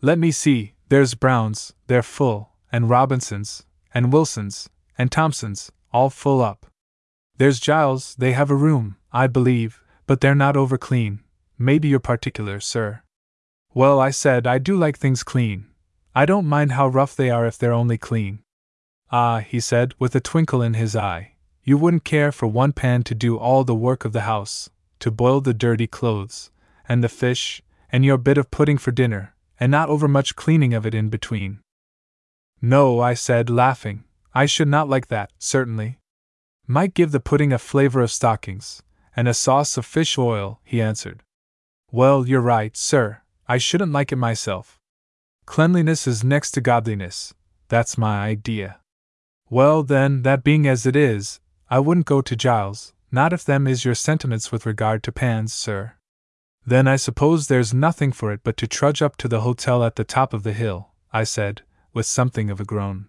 Let 0.00 0.18
me 0.18 0.30
see, 0.30 0.74
there's 0.88 1.14
Brown's, 1.14 1.72
they're 1.88 2.02
full, 2.02 2.52
and 2.70 2.88
Robinson's, 2.88 3.66
and 3.92 4.12
Wilson's, 4.12 4.70
and 4.96 5.10
Thompson's, 5.10 5.72
all 5.92 6.10
full 6.10 6.40
up. 6.40 6.66
There's 7.38 7.58
Giles, 7.60 8.14
they 8.14 8.32
have 8.32 8.50
a 8.50 8.54
room, 8.54 8.95
I 9.12 9.26
believe, 9.26 9.82
but 10.06 10.20
they're 10.20 10.34
not 10.34 10.56
over 10.56 10.78
clean. 10.78 11.20
Maybe 11.58 11.88
you're 11.88 12.00
particular, 12.00 12.60
sir. 12.60 13.02
Well, 13.74 14.00
I 14.00 14.10
said 14.10 14.46
I 14.46 14.58
do 14.58 14.76
like 14.76 14.98
things 14.98 15.22
clean. 15.22 15.66
I 16.14 16.24
don't 16.24 16.46
mind 16.46 16.72
how 16.72 16.88
rough 16.88 17.14
they 17.14 17.30
are 17.30 17.46
if 17.46 17.58
they're 17.58 17.72
only 17.72 17.98
clean. 17.98 18.40
Ah, 19.10 19.38
he 19.38 19.60
said, 19.60 19.94
with 19.98 20.14
a 20.14 20.20
twinkle 20.20 20.62
in 20.62 20.74
his 20.74 20.96
eye, 20.96 21.32
you 21.62 21.76
wouldn't 21.76 22.04
care 22.04 22.32
for 22.32 22.46
one 22.46 22.72
pan 22.72 23.02
to 23.04 23.14
do 23.14 23.36
all 23.36 23.64
the 23.64 23.74
work 23.74 24.04
of 24.04 24.12
the 24.12 24.22
house, 24.22 24.70
to 25.00 25.10
boil 25.10 25.40
the 25.40 25.54
dirty 25.54 25.86
clothes, 25.86 26.50
and 26.88 27.04
the 27.04 27.08
fish, 27.08 27.62
and 27.90 28.04
your 28.04 28.18
bit 28.18 28.38
of 28.38 28.50
pudding 28.50 28.78
for 28.78 28.90
dinner, 28.90 29.34
and 29.60 29.70
not 29.70 29.88
overmuch 29.88 30.36
cleaning 30.36 30.74
of 30.74 30.86
it 30.86 30.94
in 30.94 31.08
between. 31.08 31.60
No, 32.60 33.00
I 33.00 33.14
said, 33.14 33.50
laughing, 33.50 34.04
I 34.34 34.46
should 34.46 34.68
not 34.68 34.88
like 34.88 35.08
that, 35.08 35.30
certainly. 35.38 35.98
Might 36.66 36.94
give 36.94 37.12
the 37.12 37.20
pudding 37.20 37.52
a 37.52 37.58
flavor 37.58 38.00
of 38.00 38.10
stockings, 38.10 38.82
and 39.16 39.26
a 39.26 39.34
sauce 39.34 39.76
of 39.76 39.86
fish 39.86 40.18
oil, 40.18 40.60
he 40.62 40.80
answered. 40.80 41.22
Well, 41.90 42.28
you're 42.28 42.40
right, 42.42 42.76
sir, 42.76 43.22
I 43.48 43.58
shouldn't 43.58 43.92
like 43.92 44.12
it 44.12 44.16
myself. 44.16 44.78
Cleanliness 45.46 46.06
is 46.06 46.22
next 46.22 46.50
to 46.52 46.60
godliness, 46.60 47.34
that's 47.68 47.96
my 47.96 48.24
idea. 48.26 48.78
Well, 49.48 49.82
then, 49.82 50.22
that 50.22 50.44
being 50.44 50.66
as 50.66 50.86
it 50.86 50.96
is, 50.96 51.40
I 51.70 51.78
wouldn't 51.78 52.06
go 52.06 52.20
to 52.20 52.36
Giles, 52.36 52.92
not 53.10 53.32
if 53.32 53.44
them 53.44 53.66
is 53.66 53.84
your 53.84 53.94
sentiments 53.94 54.52
with 54.52 54.66
regard 54.66 55.02
to 55.04 55.12
pans, 55.12 55.52
sir. 55.52 55.94
Then 56.66 56.88
I 56.88 56.96
suppose 56.96 57.46
there's 57.46 57.72
nothing 57.72 58.10
for 58.10 58.32
it 58.32 58.40
but 58.42 58.56
to 58.58 58.66
trudge 58.66 59.00
up 59.00 59.16
to 59.18 59.28
the 59.28 59.42
hotel 59.42 59.84
at 59.84 59.94
the 59.94 60.04
top 60.04 60.34
of 60.34 60.42
the 60.42 60.52
hill, 60.52 60.90
I 61.12 61.22
said, 61.22 61.62
with 61.94 62.06
something 62.06 62.50
of 62.50 62.60
a 62.60 62.64
groan. 62.64 63.06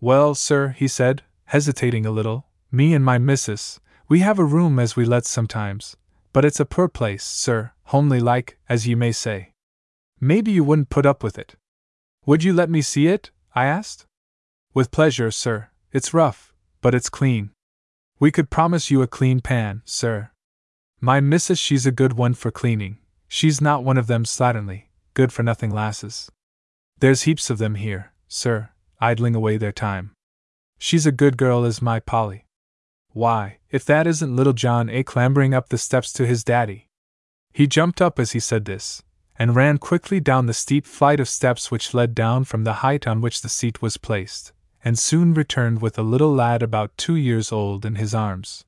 Well, 0.00 0.34
sir, 0.34 0.70
he 0.70 0.88
said, 0.88 1.22
hesitating 1.46 2.04
a 2.04 2.10
little, 2.10 2.46
me 2.72 2.92
and 2.92 3.04
my 3.04 3.18
missus, 3.18 3.80
we 4.10 4.18
have 4.18 4.40
a 4.40 4.44
room 4.44 4.80
as 4.80 4.96
we 4.96 5.04
let 5.04 5.24
sometimes, 5.24 5.96
but 6.32 6.44
it's 6.44 6.58
a 6.58 6.64
poor 6.64 6.88
place, 6.88 7.22
sir, 7.22 7.70
homely 7.84 8.18
like, 8.18 8.58
as 8.68 8.88
you 8.88 8.96
may 8.96 9.12
say. 9.12 9.52
Maybe 10.20 10.50
you 10.50 10.64
wouldn't 10.64 10.90
put 10.90 11.06
up 11.06 11.22
with 11.22 11.38
it. 11.38 11.54
Would 12.26 12.42
you 12.42 12.52
let 12.52 12.68
me 12.68 12.82
see 12.82 13.06
it? 13.06 13.30
I 13.54 13.66
asked. 13.66 14.06
With 14.74 14.90
pleasure, 14.90 15.30
sir. 15.30 15.68
It's 15.92 16.12
rough, 16.12 16.52
but 16.80 16.92
it's 16.92 17.08
clean. 17.08 17.50
We 18.18 18.32
could 18.32 18.50
promise 18.50 18.90
you 18.90 19.00
a 19.00 19.06
clean 19.06 19.38
pan, 19.38 19.82
sir. 19.84 20.30
My 21.00 21.20
missus, 21.20 21.60
she's 21.60 21.86
a 21.86 21.92
good 21.92 22.14
one 22.14 22.34
for 22.34 22.50
cleaning. 22.50 22.98
She's 23.28 23.60
not 23.60 23.84
one 23.84 23.96
of 23.96 24.08
them 24.08 24.24
slatternly, 24.24 24.86
good 25.14 25.32
for 25.32 25.44
nothing 25.44 25.70
lasses. 25.70 26.28
There's 26.98 27.22
heaps 27.22 27.48
of 27.48 27.58
them 27.58 27.76
here, 27.76 28.12
sir, 28.26 28.70
idling 29.00 29.36
away 29.36 29.56
their 29.56 29.72
time. 29.72 30.10
She's 30.78 31.06
a 31.06 31.12
good 31.12 31.36
girl, 31.36 31.64
is 31.64 31.80
my 31.80 32.00
Polly. 32.00 32.46
Why, 33.12 33.58
if 33.70 33.84
that 33.86 34.06
isn't 34.06 34.36
little 34.36 34.52
John 34.52 34.88
A. 34.88 35.02
clambering 35.02 35.54
up 35.54 35.68
the 35.68 35.78
steps 35.78 36.12
to 36.14 36.26
his 36.26 36.44
daddy. 36.44 36.88
He 37.52 37.66
jumped 37.66 38.00
up 38.00 38.18
as 38.18 38.32
he 38.32 38.40
said 38.40 38.64
this, 38.64 39.02
and 39.38 39.56
ran 39.56 39.78
quickly 39.78 40.20
down 40.20 40.46
the 40.46 40.54
steep 40.54 40.86
flight 40.86 41.18
of 41.18 41.28
steps 41.28 41.70
which 41.70 41.94
led 41.94 42.14
down 42.14 42.44
from 42.44 42.64
the 42.64 42.74
height 42.84 43.06
on 43.06 43.20
which 43.20 43.42
the 43.42 43.48
seat 43.48 43.82
was 43.82 43.96
placed, 43.96 44.52
and 44.84 44.98
soon 44.98 45.34
returned 45.34 45.82
with 45.82 45.98
a 45.98 46.02
little 46.02 46.32
lad 46.32 46.62
about 46.62 46.96
two 46.96 47.16
years 47.16 47.50
old 47.50 47.84
in 47.84 47.96
his 47.96 48.14
arms. 48.14 48.64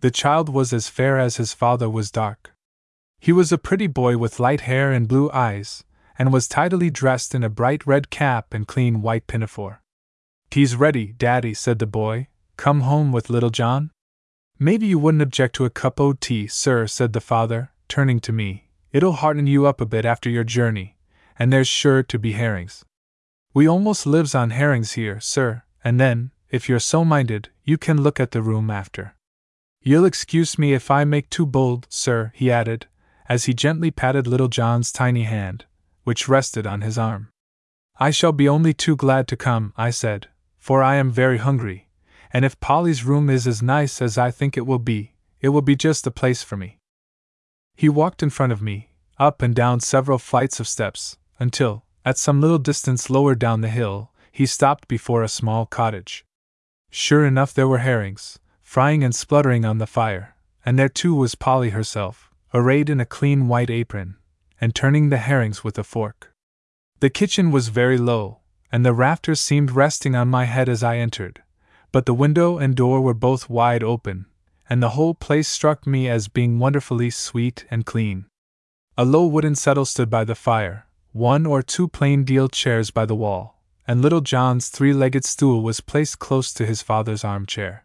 The 0.00 0.10
child 0.10 0.48
was 0.48 0.72
as 0.72 0.88
fair 0.88 1.18
as 1.18 1.36
his 1.36 1.52
father 1.52 1.88
was 1.88 2.10
dark. 2.10 2.52
He 3.20 3.32
was 3.32 3.52
a 3.52 3.58
pretty 3.58 3.86
boy 3.86 4.16
with 4.16 4.40
light 4.40 4.62
hair 4.62 4.92
and 4.92 5.08
blue 5.08 5.30
eyes, 5.32 5.84
and 6.18 6.32
was 6.32 6.48
tidily 6.48 6.90
dressed 6.90 7.34
in 7.34 7.44
a 7.44 7.48
bright 7.48 7.86
red 7.86 8.10
cap 8.10 8.52
and 8.52 8.66
clean 8.66 9.02
white 9.02 9.26
pinafore. 9.26 9.82
He's 10.50 10.76
ready, 10.76 11.12
Daddy, 11.12 11.54
said 11.54 11.78
the 11.78 11.86
boy, 11.86 12.28
Come 12.58 12.80
home 12.80 13.12
with 13.12 13.30
little 13.30 13.50
John? 13.50 13.92
Maybe 14.58 14.88
you 14.88 14.98
wouldn't 14.98 15.22
object 15.22 15.54
to 15.54 15.64
a 15.64 15.70
cup 15.70 16.00
o' 16.00 16.12
tea, 16.12 16.48
sir, 16.48 16.88
said 16.88 17.12
the 17.12 17.20
father, 17.20 17.70
turning 17.86 18.18
to 18.18 18.32
me. 18.32 18.68
It'll 18.92 19.12
hearten 19.12 19.46
you 19.46 19.64
up 19.64 19.80
a 19.80 19.86
bit 19.86 20.04
after 20.04 20.28
your 20.28 20.42
journey, 20.42 20.96
and 21.38 21.52
there's 21.52 21.68
sure 21.68 22.02
to 22.02 22.18
be 22.18 22.32
herrings. 22.32 22.84
We 23.54 23.68
almost 23.68 24.06
lives 24.06 24.34
on 24.34 24.50
herrings 24.50 24.94
here, 24.94 25.20
sir, 25.20 25.62
and 25.84 26.00
then, 26.00 26.32
if 26.50 26.68
you're 26.68 26.80
so 26.80 27.04
minded, 27.04 27.50
you 27.62 27.78
can 27.78 28.02
look 28.02 28.18
at 28.18 28.32
the 28.32 28.42
room 28.42 28.70
after. 28.70 29.14
You'll 29.80 30.04
excuse 30.04 30.58
me 30.58 30.72
if 30.72 30.90
I 30.90 31.04
make 31.04 31.30
too 31.30 31.46
bold, 31.46 31.86
sir, 31.88 32.32
he 32.34 32.50
added, 32.50 32.88
as 33.28 33.44
he 33.44 33.54
gently 33.54 33.92
patted 33.92 34.26
little 34.26 34.48
John's 34.48 34.90
tiny 34.90 35.22
hand, 35.22 35.64
which 36.02 36.28
rested 36.28 36.66
on 36.66 36.80
his 36.80 36.98
arm. 36.98 37.28
I 38.00 38.10
shall 38.10 38.32
be 38.32 38.48
only 38.48 38.74
too 38.74 38.96
glad 38.96 39.28
to 39.28 39.36
come, 39.36 39.72
I 39.76 39.90
said, 39.90 40.26
for 40.58 40.82
I 40.82 40.96
am 40.96 41.12
very 41.12 41.38
hungry, 41.38 41.87
and 42.32 42.44
if 42.44 42.60
Polly's 42.60 43.04
room 43.04 43.30
is 43.30 43.46
as 43.46 43.62
nice 43.62 44.02
as 44.02 44.18
I 44.18 44.30
think 44.30 44.56
it 44.56 44.66
will 44.66 44.78
be, 44.78 45.14
it 45.40 45.50
will 45.50 45.62
be 45.62 45.76
just 45.76 46.04
the 46.04 46.10
place 46.10 46.42
for 46.42 46.56
me. 46.56 46.78
He 47.74 47.88
walked 47.88 48.22
in 48.22 48.30
front 48.30 48.52
of 48.52 48.62
me, 48.62 48.90
up 49.18 49.42
and 49.42 49.54
down 49.54 49.80
several 49.80 50.18
flights 50.18 50.60
of 50.60 50.68
steps, 50.68 51.16
until, 51.38 51.84
at 52.04 52.18
some 52.18 52.40
little 52.40 52.58
distance 52.58 53.10
lower 53.10 53.34
down 53.34 53.60
the 53.60 53.68
hill, 53.68 54.10
he 54.32 54.46
stopped 54.46 54.88
before 54.88 55.22
a 55.22 55.28
small 55.28 55.66
cottage. 55.66 56.24
Sure 56.90 57.24
enough, 57.24 57.52
there 57.52 57.68
were 57.68 57.78
herrings, 57.78 58.38
frying 58.62 59.02
and 59.02 59.14
spluttering 59.14 59.64
on 59.64 59.78
the 59.78 59.86
fire, 59.86 60.34
and 60.64 60.78
there 60.78 60.88
too 60.88 61.14
was 61.14 61.34
Polly 61.34 61.70
herself, 61.70 62.30
arrayed 62.52 62.90
in 62.90 63.00
a 63.00 63.06
clean 63.06 63.48
white 63.48 63.70
apron, 63.70 64.16
and 64.60 64.74
turning 64.74 65.08
the 65.08 65.18
herrings 65.18 65.62
with 65.62 65.78
a 65.78 65.84
fork. 65.84 66.32
The 67.00 67.10
kitchen 67.10 67.50
was 67.50 67.68
very 67.68 67.98
low, 67.98 68.40
and 68.72 68.84
the 68.84 68.92
rafters 68.92 69.40
seemed 69.40 69.70
resting 69.70 70.14
on 70.14 70.28
my 70.28 70.44
head 70.44 70.68
as 70.68 70.82
I 70.82 70.96
entered, 70.96 71.42
but 71.92 72.06
the 72.06 72.14
window 72.14 72.58
and 72.58 72.74
door 72.74 73.00
were 73.00 73.14
both 73.14 73.48
wide 73.48 73.82
open, 73.82 74.26
and 74.68 74.82
the 74.82 74.90
whole 74.90 75.14
place 75.14 75.48
struck 75.48 75.86
me 75.86 76.08
as 76.08 76.28
being 76.28 76.58
wonderfully 76.58 77.10
sweet 77.10 77.64
and 77.70 77.86
clean. 77.86 78.26
A 78.96 79.04
low 79.04 79.26
wooden 79.26 79.54
settle 79.54 79.84
stood 79.84 80.10
by 80.10 80.24
the 80.24 80.34
fire, 80.34 80.86
one 81.12 81.46
or 81.46 81.62
two 81.62 81.88
plain 81.88 82.24
deal 82.24 82.48
chairs 82.48 82.90
by 82.90 83.06
the 83.06 83.14
wall, 83.14 83.62
and 83.86 84.02
little 84.02 84.20
John's 84.20 84.68
three 84.68 84.92
legged 84.92 85.24
stool 85.24 85.62
was 85.62 85.80
placed 85.80 86.18
close 86.18 86.52
to 86.52 86.66
his 86.66 86.82
father's 86.82 87.24
armchair. 87.24 87.84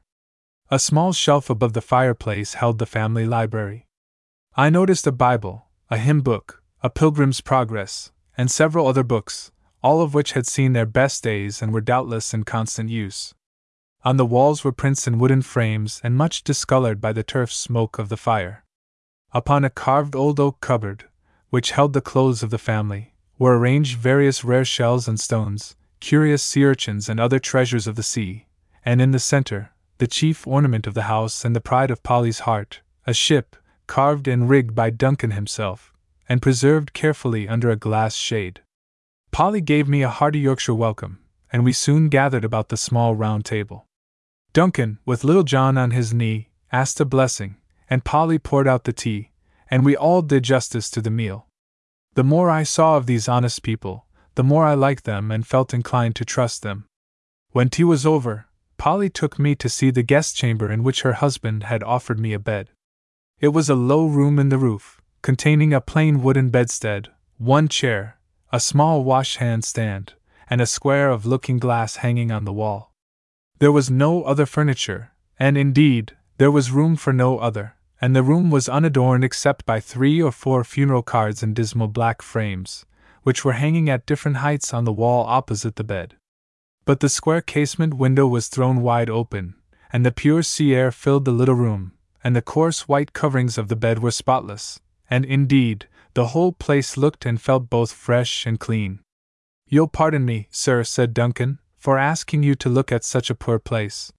A 0.69 0.79
small 0.79 1.13
shelf 1.13 1.49
above 1.49 1.73
the 1.73 1.81
fireplace 1.81 2.55
held 2.55 2.79
the 2.79 2.85
family 2.85 3.25
library. 3.25 3.85
I 4.55 4.69
noticed 4.69 5.07
a 5.07 5.11
Bible, 5.11 5.67
a 5.89 5.97
hymn 5.97 6.21
book, 6.21 6.61
a 6.81 6.89
Pilgrim's 6.89 7.41
Progress, 7.41 8.11
and 8.37 8.51
several 8.51 8.87
other 8.87 9.03
books, 9.03 9.51
all 9.81 10.01
of 10.01 10.13
which 10.13 10.33
had 10.33 10.47
seen 10.47 10.73
their 10.73 10.85
best 10.85 11.23
days 11.23 11.61
and 11.61 11.71
were 11.71 11.81
doubtless 11.81 12.33
in 12.33 12.43
constant 12.43 12.89
use. 12.89 13.33
On 14.05 14.17
the 14.17 14.25
walls 14.25 14.65
were 14.65 14.73
prints 14.73 15.07
in 15.07 15.17
wooden 15.17 15.41
frames 15.41 16.01
and 16.03 16.17
much 16.17 16.43
discolored 16.43 16.99
by 16.99 17.13
the 17.13 17.23
turf 17.23 17.53
smoke 17.53 17.97
of 17.97 18.09
the 18.09 18.17
fire. 18.17 18.65
Upon 19.31 19.63
a 19.63 19.69
carved 19.69 20.13
old 20.13 20.41
oak 20.41 20.59
cupboard, 20.59 21.05
which 21.51 21.71
held 21.71 21.93
the 21.93 22.01
clothes 22.01 22.43
of 22.43 22.49
the 22.49 22.57
family, 22.57 23.13
were 23.39 23.57
arranged 23.57 23.97
various 23.97 24.43
rare 24.43 24.65
shells 24.65 25.07
and 25.07 25.17
stones, 25.17 25.77
curious 26.01 26.43
sea 26.43 26.65
urchins 26.65 27.07
and 27.07 27.17
other 27.17 27.39
treasures 27.39 27.87
of 27.87 27.95
the 27.95 28.03
sea, 28.03 28.47
and 28.83 29.01
in 29.01 29.11
the 29.11 29.19
center, 29.19 29.71
the 29.99 30.07
chief 30.07 30.45
ornament 30.45 30.85
of 30.85 30.95
the 30.95 31.03
house 31.03 31.45
and 31.45 31.55
the 31.55 31.61
pride 31.61 31.89
of 31.89 32.03
Polly's 32.03 32.39
heart, 32.39 32.81
a 33.07 33.13
ship, 33.13 33.55
carved 33.87 34.27
and 34.27 34.49
rigged 34.49 34.75
by 34.75 34.89
Duncan 34.89 35.31
himself, 35.31 35.93
and 36.27 36.41
preserved 36.41 36.91
carefully 36.91 37.47
under 37.47 37.69
a 37.69 37.77
glass 37.77 38.15
shade. 38.15 38.59
Polly 39.31 39.61
gave 39.61 39.87
me 39.87 40.03
a 40.03 40.09
hearty 40.09 40.39
Yorkshire 40.39 40.73
welcome, 40.73 41.19
and 41.53 41.63
we 41.63 41.71
soon 41.71 42.09
gathered 42.09 42.43
about 42.43 42.67
the 42.67 42.75
small 42.75 43.15
round 43.15 43.45
table. 43.45 43.87
Duncan, 44.53 44.99
with 45.03 45.23
little 45.23 45.43
John 45.43 45.79
on 45.79 45.91
his 45.91 46.13
knee, 46.13 46.49
asked 46.71 46.99
a 46.99 47.05
blessing, 47.05 47.57
and 47.89 48.05
Polly 48.05 48.37
poured 48.37 48.67
out 48.67 48.83
the 48.83 48.93
tea, 48.93 49.31
and 49.69 49.83
we 49.83 49.95
all 49.95 50.21
did 50.21 50.43
justice 50.43 50.91
to 50.91 51.01
the 51.01 51.09
meal. 51.09 51.47
The 52.13 52.23
more 52.23 52.51
I 52.51 52.61
saw 52.61 52.95
of 52.95 53.07
these 53.07 53.27
honest 53.27 53.63
people, 53.63 54.05
the 54.35 54.43
more 54.43 54.65
I 54.65 54.75
liked 54.75 55.05
them 55.05 55.31
and 55.31 55.45
felt 55.45 55.73
inclined 55.73 56.15
to 56.17 56.25
trust 56.25 56.61
them. 56.61 56.85
When 57.51 57.69
tea 57.69 57.83
was 57.83 58.05
over, 58.05 58.45
Polly 58.77 59.09
took 59.09 59.39
me 59.39 59.55
to 59.55 59.69
see 59.69 59.89
the 59.89 60.03
guest 60.03 60.35
chamber 60.35 60.71
in 60.71 60.83
which 60.83 61.01
her 61.01 61.13
husband 61.13 61.63
had 61.63 61.81
offered 61.83 62.19
me 62.19 62.33
a 62.33 62.39
bed. 62.39 62.69
It 63.39 63.49
was 63.49 63.69
a 63.69 63.75
low 63.75 64.05
room 64.05 64.37
in 64.37 64.49
the 64.49 64.59
roof, 64.59 65.01
containing 65.23 65.73
a 65.73 65.81
plain 65.81 66.21
wooden 66.21 66.51
bedstead, 66.51 67.09
one 67.37 67.67
chair, 67.67 68.19
a 68.51 68.59
small 68.59 69.03
washhand 69.03 69.63
stand, 69.63 70.13
and 70.47 70.61
a 70.61 70.67
square 70.67 71.09
of 71.09 71.25
looking 71.25 71.57
glass 71.57 71.97
hanging 71.97 72.31
on 72.31 72.45
the 72.45 72.53
wall. 72.53 72.92
There 73.63 73.71
was 73.71 73.89
no 73.89 74.23
other 74.23 74.45
furniture, 74.45 75.13
and 75.39 75.57
indeed, 75.57 76.17
there 76.37 76.51
was 76.51 76.71
room 76.71 76.97
for 76.97 77.13
no 77.13 77.37
other, 77.37 77.77
and 78.01 78.13
the 78.13 78.21
room 78.21 78.51
was 78.51 78.67
unadorned 78.67 79.23
except 79.23 79.65
by 79.65 79.79
three 79.79 80.21
or 80.21 80.33
four 80.33 80.65
funeral 80.65 81.01
cards 81.01 81.41
in 81.41 81.53
dismal 81.53 81.87
black 81.87 82.21
frames, 82.21 82.85
which 83.21 83.45
were 83.45 83.53
hanging 83.53 83.89
at 83.89 84.05
different 84.05 84.43
heights 84.43 84.73
on 84.73 84.83
the 84.83 84.91
wall 84.91 85.23
opposite 85.25 85.77
the 85.77 85.83
bed. 85.85 86.17
But 86.83 86.99
the 86.99 87.07
square 87.07 87.39
casement 87.39 87.93
window 87.93 88.27
was 88.27 88.49
thrown 88.49 88.81
wide 88.81 89.09
open, 89.09 89.55
and 89.93 90.05
the 90.05 90.11
pure 90.11 90.43
sea 90.43 90.75
air 90.75 90.91
filled 90.91 91.23
the 91.23 91.31
little 91.31 91.55
room, 91.55 91.93
and 92.21 92.35
the 92.35 92.41
coarse 92.41 92.89
white 92.89 93.13
coverings 93.13 93.57
of 93.57 93.69
the 93.69 93.77
bed 93.77 93.99
were 93.99 94.11
spotless, 94.11 94.81
and 95.09 95.23
indeed, 95.23 95.87
the 96.15 96.35
whole 96.35 96.51
place 96.51 96.97
looked 96.97 97.25
and 97.25 97.39
felt 97.39 97.69
both 97.69 97.93
fresh 97.93 98.45
and 98.45 98.59
clean. 98.59 98.99
You'll 99.69 99.87
pardon 99.87 100.25
me, 100.25 100.49
sir, 100.51 100.83
said 100.83 101.13
Duncan, 101.13 101.59
for 101.83 101.99
asking 101.99 102.43
you 102.43 102.55
to 102.55 102.69
look 102.69 102.93
at 102.93 103.03
such 103.03 103.29
a 103.29 103.35
poor 103.35 103.59
place. 103.59 104.13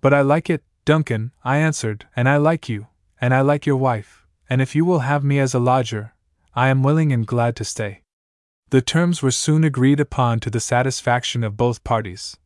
But 0.00 0.14
I 0.14 0.20
like 0.20 0.48
it, 0.48 0.62
Duncan, 0.84 1.32
I 1.42 1.56
answered, 1.56 2.06
and 2.14 2.28
I 2.28 2.36
like 2.36 2.68
you, 2.68 2.86
and 3.20 3.34
I 3.34 3.40
like 3.40 3.66
your 3.66 3.76
wife, 3.76 4.24
and 4.48 4.62
if 4.62 4.76
you 4.76 4.84
will 4.84 5.00
have 5.00 5.24
me 5.24 5.40
as 5.40 5.52
a 5.52 5.58
lodger, 5.58 6.14
I 6.54 6.68
am 6.68 6.84
willing 6.84 7.12
and 7.12 7.26
glad 7.26 7.56
to 7.56 7.64
stay. 7.64 8.02
The 8.70 8.80
terms 8.80 9.20
were 9.20 9.32
soon 9.32 9.64
agreed 9.64 9.98
upon 9.98 10.38
to 10.40 10.50
the 10.50 10.60
satisfaction 10.60 11.42
of 11.42 11.56
both 11.56 11.82
parties, 11.82 12.36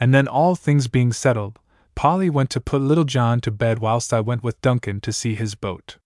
and 0.00 0.14
then 0.14 0.26
all 0.26 0.54
things 0.54 0.88
being 0.88 1.12
settled, 1.12 1.58
Polly 1.94 2.30
went 2.30 2.48
to 2.50 2.60
put 2.60 2.80
little 2.80 3.04
John 3.04 3.42
to 3.42 3.50
bed 3.50 3.80
whilst 3.80 4.14
I 4.14 4.20
went 4.20 4.42
with 4.42 4.62
Duncan 4.62 5.02
to 5.02 5.12
see 5.12 5.34
his 5.34 5.54
boat. 5.54 5.98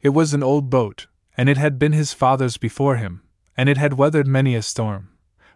It 0.00 0.14
was 0.14 0.32
an 0.32 0.42
old 0.42 0.70
boat, 0.70 1.06
and 1.36 1.50
it 1.50 1.58
had 1.58 1.78
been 1.78 1.92
his 1.92 2.14
father's 2.14 2.56
before 2.56 2.96
him, 2.96 3.24
and 3.58 3.68
it 3.68 3.76
had 3.76 3.98
weathered 3.98 4.26
many 4.26 4.54
a 4.54 4.62
storm, 4.62 5.10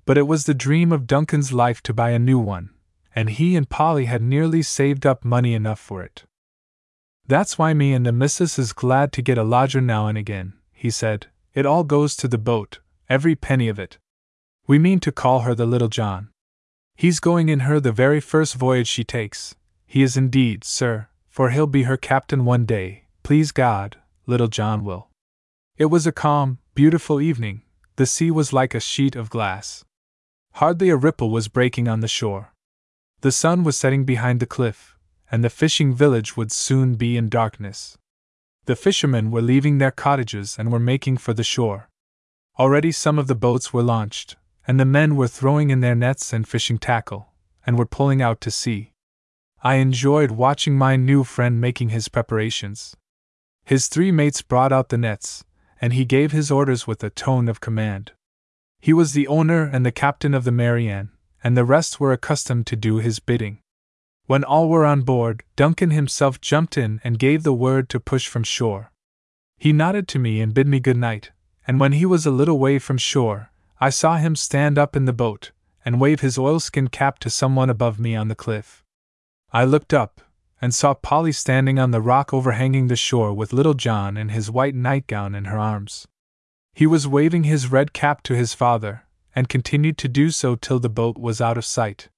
but 0.07 0.17
it 0.17 0.27
was 0.27 0.45
the 0.45 0.55
dream 0.55 0.93
of 0.93 1.07
Duncan's 1.07 1.53
life 1.53 1.83
to 1.83 1.93
buy 1.93 2.11
a 2.11 2.19
new 2.19 2.39
one, 2.39 2.71
and 3.15 3.29
he 3.29 3.57
and 3.57 3.69
Polly 3.69 4.07
had 4.07 4.23
nearly 4.23 4.63
saved 4.63 5.05
up 5.05 5.25
money 5.25 5.53
enough 5.53 5.81
for 5.81 6.03
it. 6.03 6.25
That's 7.27 7.59
why 7.59 7.75
me 7.75 7.93
and 7.93 8.07
the 8.07 8.13
missus 8.13 8.59
is 8.59 8.73
glad 8.73 9.13
to 9.13 9.23
get 9.23 9.37
a 9.37 9.43
lodger 9.43 9.81
now 9.81 10.07
and 10.07 10.17
again, 10.17 10.55
he 10.73 10.91
said. 10.91 11.27
It 11.55 11.67
all 11.67 11.83
goes 11.83 12.15
to 12.17 12.29
the 12.29 12.39
boat, 12.39 12.79
every 13.09 13.35
penny 13.35 13.69
of 13.69 13.79
it. 13.81 13.99
We 14.69 14.79
mean 14.79 15.01
to 15.01 15.11
call 15.11 15.41
her 15.41 15.55
the 15.55 15.67
Little 15.67 15.89
John. 15.89 16.29
He's 16.95 17.19
going 17.19 17.49
in 17.49 17.61
her 17.61 17.81
the 17.81 17.93
very 17.93 18.21
first 18.21 18.55
voyage 18.55 18.87
she 18.87 19.05
takes. 19.05 19.55
He 19.87 20.03
is 20.03 20.17
indeed, 20.17 20.65
sir, 20.65 21.09
for 21.29 21.51
he'll 21.51 21.67
be 21.67 21.83
her 21.83 21.97
captain 21.97 22.45
one 22.45 22.65
day, 22.65 23.05
please 23.23 23.51
God, 23.53 23.97
Little 24.27 24.49
John 24.49 24.85
will. 24.85 25.09
It 25.77 25.87
was 25.87 26.07
a 26.07 26.13
calm, 26.13 26.59
beautiful 26.75 27.21
evening. 27.21 27.63
The 27.97 28.07
sea 28.07 28.31
was 28.31 28.53
like 28.53 28.75
a 28.75 28.81
sheet 28.81 29.17
of 29.17 29.31
glass. 29.31 29.85
Hardly 30.57 30.89
a 30.89 30.97
ripple 30.97 31.29
was 31.29 31.49
breaking 31.49 31.87
on 31.87 32.01
the 32.01 32.09
shore. 32.09 32.55
The 33.21 33.31
sun 33.31 33.63
was 33.63 33.77
setting 33.77 34.07
behind 34.07 34.41
the 34.41 34.47
cliff, 34.47 34.97
and 35.31 35.45
the 35.45 35.51
fishing 35.51 35.93
village 35.93 36.35
would 36.35 36.51
soon 36.51 36.95
be 36.95 37.19
in 37.19 37.29
darkness. 37.29 37.99
The 38.65 38.75
fishermen 38.75 39.31
were 39.31 39.43
leaving 39.43 39.77
their 39.77 39.91
cottages 39.91 40.57
and 40.59 40.73
were 40.73 40.81
making 40.81 41.19
for 41.19 41.35
the 41.35 41.45
shore. 41.45 41.91
Already 42.59 42.91
some 42.91 43.19
of 43.19 43.27
the 43.27 43.35
boats 43.35 43.75
were 43.75 43.83
launched, 43.83 44.37
and 44.67 44.81
the 44.81 44.87
men 44.87 45.15
were 45.15 45.29
throwing 45.29 45.69
in 45.69 45.81
their 45.81 45.95
nets 45.95 46.33
and 46.33 46.49
fishing 46.49 46.79
tackle, 46.79 47.35
and 47.67 47.79
were 47.79 47.85
pulling 47.85 48.23
out 48.23 48.41
to 48.41 48.51
sea. 48.51 48.93
I 49.63 49.75
enjoyed 49.75 50.31
watching 50.31 50.79
my 50.79 50.97
new 50.97 51.23
friend 51.23 51.61
making 51.61 51.91
his 51.91 52.09
preparations. 52.09 52.97
His 53.67 53.89
three 53.89 54.11
mates 54.11 54.41
brought 54.41 54.73
out 54.73 54.89
the 54.89 54.97
nets, 54.97 55.45
and 55.83 55.93
he 55.93 56.07
gave 56.07 56.33
his 56.33 56.51
orders 56.51 56.87
with 56.87 57.05
a 57.05 57.11
tone 57.11 57.47
of 57.47 57.61
command. 57.61 58.13
He 58.87 58.93
was 58.93 59.15
the 59.15 59.27
owner 59.27 59.65
and 59.65 59.85
the 59.85 59.91
captain 59.91 60.33
of 60.33 60.45
the 60.45 60.53
Marianne, 60.53 61.11
and 61.43 61.57
the 61.57 61.65
rest 61.65 61.99
were 61.99 62.13
accustomed 62.13 62.69
to 62.69 62.77
do 62.77 62.99
his 62.99 63.19
bidding. 63.19 63.59
When 64.27 64.45
all 64.45 64.69
were 64.69 64.87
on 64.87 65.01
board, 65.01 65.43
Duncan 65.57 65.91
himself 65.91 66.41
jumped 66.41 66.79
in 66.79 67.01
and 67.03 67.19
gave 67.19 67.43
the 67.43 67.53
word 67.53 67.89
to 67.89 67.99
push 67.99 68.29
from 68.29 68.45
shore. 68.45 68.93
He 69.59 69.73
nodded 69.73 70.07
to 70.07 70.21
me 70.21 70.41
and 70.41 70.55
bid 70.55 70.69
me 70.69 70.79
good 70.79 70.97
night, 70.97 71.33
and 71.67 71.81
when 71.81 71.95
he 71.95 72.07
was 72.07 72.27
a 72.27 72.31
little 72.31 72.61
way 72.61 72.79
from 72.79 72.97
shore, 72.97 73.51
I 73.81 73.91
saw 73.91 74.19
him 74.19 74.37
stand 74.37 74.79
up 74.79 74.95
in 74.95 75.05
the 75.05 75.13
boat 75.13 75.51
and 75.85 76.01
wave 76.01 76.21
his 76.21 76.39
oilskin 76.39 76.87
cap 76.87 77.19
to 77.19 77.29
someone 77.29 77.69
above 77.69 77.99
me 77.99 78.15
on 78.15 78.29
the 78.29 78.37
cliff. 78.37 78.85
I 79.53 79.65
looked 79.65 79.95
up 79.95 80.21
and 80.63 80.73
saw 80.73 80.95
Polly 80.95 81.33
standing 81.33 81.81
on 81.81 81.91
the 81.91 82.01
rock 82.01 82.33
overhanging 82.33 82.87
the 82.87 82.95
shore 82.95 83.35
with 83.35 83.53
little 83.53 83.75
John 83.75 84.17
in 84.17 84.29
his 84.29 84.49
white 84.49 84.77
nightgown 84.77 85.35
in 85.35 85.47
her 85.47 85.59
arms. 85.59 86.07
He 86.77 86.87
was 86.87 87.09
waving 87.09 87.45
his 87.45 87.73
red 87.73 87.95
cap 87.95 88.23
to 88.25 88.37
his 88.37 88.53
father, 88.53 89.07
and 89.35 89.49
continued 89.49 89.97
to 89.97 90.09
do 90.09 90.31
so 90.31 90.57
till 90.57 90.79
the 90.79 90.91
boat 90.91 91.17
was 91.17 91.41
out 91.41 91.57
of 91.57 91.65
sight. 91.65 92.11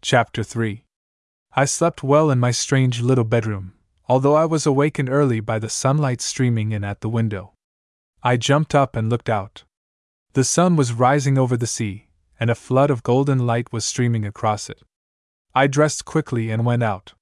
Chapter 0.00 0.42
3 0.42 0.84
I 1.52 1.66
slept 1.66 2.02
well 2.02 2.30
in 2.30 2.40
my 2.40 2.50
strange 2.50 3.02
little 3.02 3.24
bedroom, 3.24 3.74
although 4.08 4.34
I 4.34 4.46
was 4.46 4.64
awakened 4.64 5.10
early 5.10 5.40
by 5.40 5.58
the 5.58 5.68
sunlight 5.68 6.22
streaming 6.22 6.72
in 6.72 6.82
at 6.82 7.02
the 7.02 7.10
window. 7.10 7.52
I 8.22 8.38
jumped 8.38 8.74
up 8.74 8.96
and 8.96 9.10
looked 9.10 9.28
out. 9.28 9.64
The 10.32 10.44
sun 10.44 10.76
was 10.76 10.94
rising 10.94 11.36
over 11.36 11.58
the 11.58 11.66
sea, 11.66 12.08
and 12.40 12.48
a 12.48 12.54
flood 12.54 12.90
of 12.90 13.02
golden 13.02 13.46
light 13.46 13.70
was 13.70 13.84
streaming 13.84 14.24
across 14.24 14.70
it. 14.70 14.80
I 15.54 15.66
dressed 15.66 16.06
quickly 16.06 16.50
and 16.50 16.64
went 16.64 16.82
out. 16.82 17.12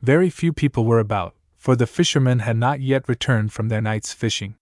Very 0.00 0.30
few 0.30 0.52
people 0.52 0.84
were 0.84 0.98
about, 0.98 1.36
for 1.56 1.76
the 1.76 1.86
fishermen 1.86 2.40
had 2.40 2.56
not 2.56 2.80
yet 2.80 3.08
returned 3.08 3.52
from 3.52 3.68
their 3.68 3.80
night's 3.80 4.12
fishing. 4.12 4.56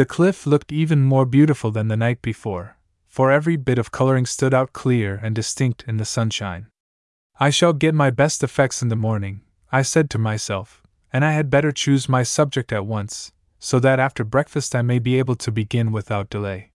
The 0.00 0.06
cliff 0.06 0.46
looked 0.46 0.72
even 0.72 1.02
more 1.02 1.26
beautiful 1.26 1.70
than 1.70 1.88
the 1.88 1.94
night 1.94 2.22
before, 2.22 2.78
for 3.06 3.30
every 3.30 3.56
bit 3.56 3.76
of 3.78 3.92
coloring 3.92 4.24
stood 4.24 4.54
out 4.54 4.72
clear 4.72 5.20
and 5.22 5.34
distinct 5.34 5.84
in 5.86 5.98
the 5.98 6.06
sunshine. 6.06 6.68
I 7.38 7.50
shall 7.50 7.74
get 7.74 7.94
my 7.94 8.08
best 8.08 8.42
effects 8.42 8.80
in 8.80 8.88
the 8.88 8.96
morning, 8.96 9.42
I 9.70 9.82
said 9.82 10.08
to 10.08 10.18
myself, 10.18 10.82
and 11.12 11.22
I 11.22 11.32
had 11.32 11.50
better 11.50 11.70
choose 11.70 12.08
my 12.08 12.22
subject 12.22 12.72
at 12.72 12.86
once, 12.86 13.32
so 13.58 13.78
that 13.80 14.00
after 14.00 14.24
breakfast 14.24 14.74
I 14.74 14.80
may 14.80 14.98
be 14.98 15.18
able 15.18 15.36
to 15.36 15.52
begin 15.52 15.92
without 15.92 16.30
delay. 16.30 16.72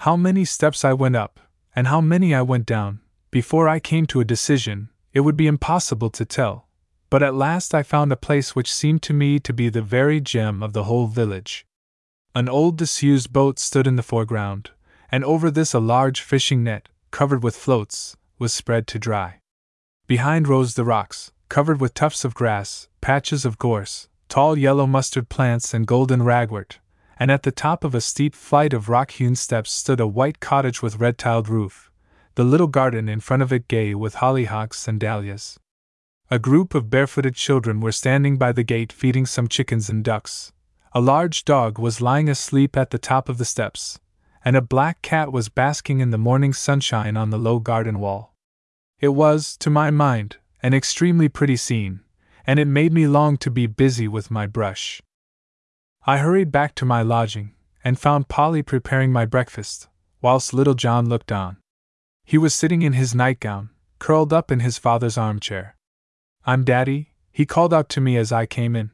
How 0.00 0.14
many 0.14 0.44
steps 0.44 0.84
I 0.84 0.92
went 0.92 1.16
up, 1.16 1.40
and 1.74 1.86
how 1.86 2.02
many 2.02 2.34
I 2.34 2.42
went 2.42 2.66
down, 2.66 3.00
before 3.30 3.70
I 3.70 3.80
came 3.80 4.04
to 4.08 4.20
a 4.20 4.32
decision, 4.34 4.90
it 5.14 5.20
would 5.20 5.38
be 5.38 5.46
impossible 5.46 6.10
to 6.10 6.26
tell, 6.26 6.68
but 7.08 7.22
at 7.22 7.34
last 7.34 7.74
I 7.74 7.82
found 7.82 8.12
a 8.12 8.16
place 8.16 8.54
which 8.54 8.70
seemed 8.70 9.00
to 9.04 9.14
me 9.14 9.38
to 9.38 9.54
be 9.54 9.70
the 9.70 9.80
very 9.80 10.20
gem 10.20 10.62
of 10.62 10.74
the 10.74 10.84
whole 10.84 11.06
village. 11.06 11.64
An 12.32 12.48
old 12.48 12.78
disused 12.78 13.32
boat 13.32 13.58
stood 13.58 13.88
in 13.88 13.96
the 13.96 14.04
foreground, 14.04 14.70
and 15.10 15.24
over 15.24 15.50
this 15.50 15.74
a 15.74 15.80
large 15.80 16.20
fishing 16.20 16.62
net, 16.62 16.88
covered 17.10 17.42
with 17.42 17.56
floats, 17.56 18.16
was 18.38 18.54
spread 18.54 18.86
to 18.86 19.00
dry. 19.00 19.40
Behind 20.06 20.46
rose 20.46 20.74
the 20.74 20.84
rocks, 20.84 21.32
covered 21.48 21.80
with 21.80 21.92
tufts 21.92 22.24
of 22.24 22.34
grass, 22.34 22.88
patches 23.00 23.44
of 23.44 23.58
gorse, 23.58 24.08
tall 24.28 24.56
yellow 24.56 24.86
mustard 24.86 25.28
plants, 25.28 25.74
and 25.74 25.88
golden 25.88 26.22
ragwort, 26.22 26.78
and 27.18 27.32
at 27.32 27.42
the 27.42 27.50
top 27.50 27.82
of 27.82 27.96
a 27.96 28.00
steep 28.00 28.36
flight 28.36 28.72
of 28.72 28.88
rock 28.88 29.10
hewn 29.10 29.34
steps 29.34 29.72
stood 29.72 29.98
a 29.98 30.06
white 30.06 30.38
cottage 30.38 30.80
with 30.80 31.00
red 31.00 31.18
tiled 31.18 31.48
roof, 31.48 31.90
the 32.36 32.44
little 32.44 32.68
garden 32.68 33.08
in 33.08 33.18
front 33.18 33.42
of 33.42 33.52
it 33.52 33.66
gay 33.66 33.92
with 33.92 34.16
hollyhocks 34.16 34.86
and 34.86 35.00
dahlias. 35.00 35.58
A 36.30 36.38
group 36.38 36.76
of 36.76 36.90
barefooted 36.90 37.34
children 37.34 37.80
were 37.80 37.90
standing 37.90 38.38
by 38.38 38.52
the 38.52 38.62
gate 38.62 38.92
feeding 38.92 39.26
some 39.26 39.48
chickens 39.48 39.90
and 39.90 40.04
ducks. 40.04 40.52
A 40.92 41.00
large 41.00 41.44
dog 41.44 41.78
was 41.78 42.00
lying 42.00 42.28
asleep 42.28 42.76
at 42.76 42.90
the 42.90 42.98
top 42.98 43.28
of 43.28 43.38
the 43.38 43.44
steps, 43.44 44.00
and 44.44 44.56
a 44.56 44.62
black 44.62 45.02
cat 45.02 45.30
was 45.30 45.48
basking 45.48 46.00
in 46.00 46.10
the 46.10 46.18
morning 46.18 46.52
sunshine 46.52 47.16
on 47.16 47.30
the 47.30 47.38
low 47.38 47.60
garden 47.60 48.00
wall. 48.00 48.34
It 48.98 49.08
was, 49.08 49.56
to 49.58 49.70
my 49.70 49.92
mind, 49.92 50.38
an 50.64 50.74
extremely 50.74 51.28
pretty 51.28 51.56
scene, 51.56 52.00
and 52.44 52.58
it 52.58 52.66
made 52.66 52.92
me 52.92 53.06
long 53.06 53.36
to 53.38 53.50
be 53.50 53.66
busy 53.68 54.08
with 54.08 54.32
my 54.32 54.48
brush. 54.48 55.00
I 56.06 56.18
hurried 56.18 56.50
back 56.50 56.74
to 56.76 56.84
my 56.84 57.02
lodging, 57.02 57.54
and 57.84 57.98
found 57.98 58.28
Polly 58.28 58.62
preparing 58.62 59.12
my 59.12 59.26
breakfast, 59.26 59.88
whilst 60.20 60.52
little 60.52 60.74
John 60.74 61.08
looked 61.08 61.30
on. 61.30 61.58
He 62.24 62.36
was 62.36 62.52
sitting 62.52 62.82
in 62.82 62.94
his 62.94 63.14
nightgown, 63.14 63.70
curled 64.00 64.32
up 64.32 64.50
in 64.50 64.60
his 64.60 64.76
father's 64.76 65.16
armchair. 65.16 65.76
I'm 66.44 66.64
Daddy, 66.64 67.12
he 67.30 67.46
called 67.46 67.72
out 67.72 67.88
to 67.90 68.00
me 68.00 68.16
as 68.16 68.32
I 68.32 68.46
came 68.46 68.74
in. 68.74 68.90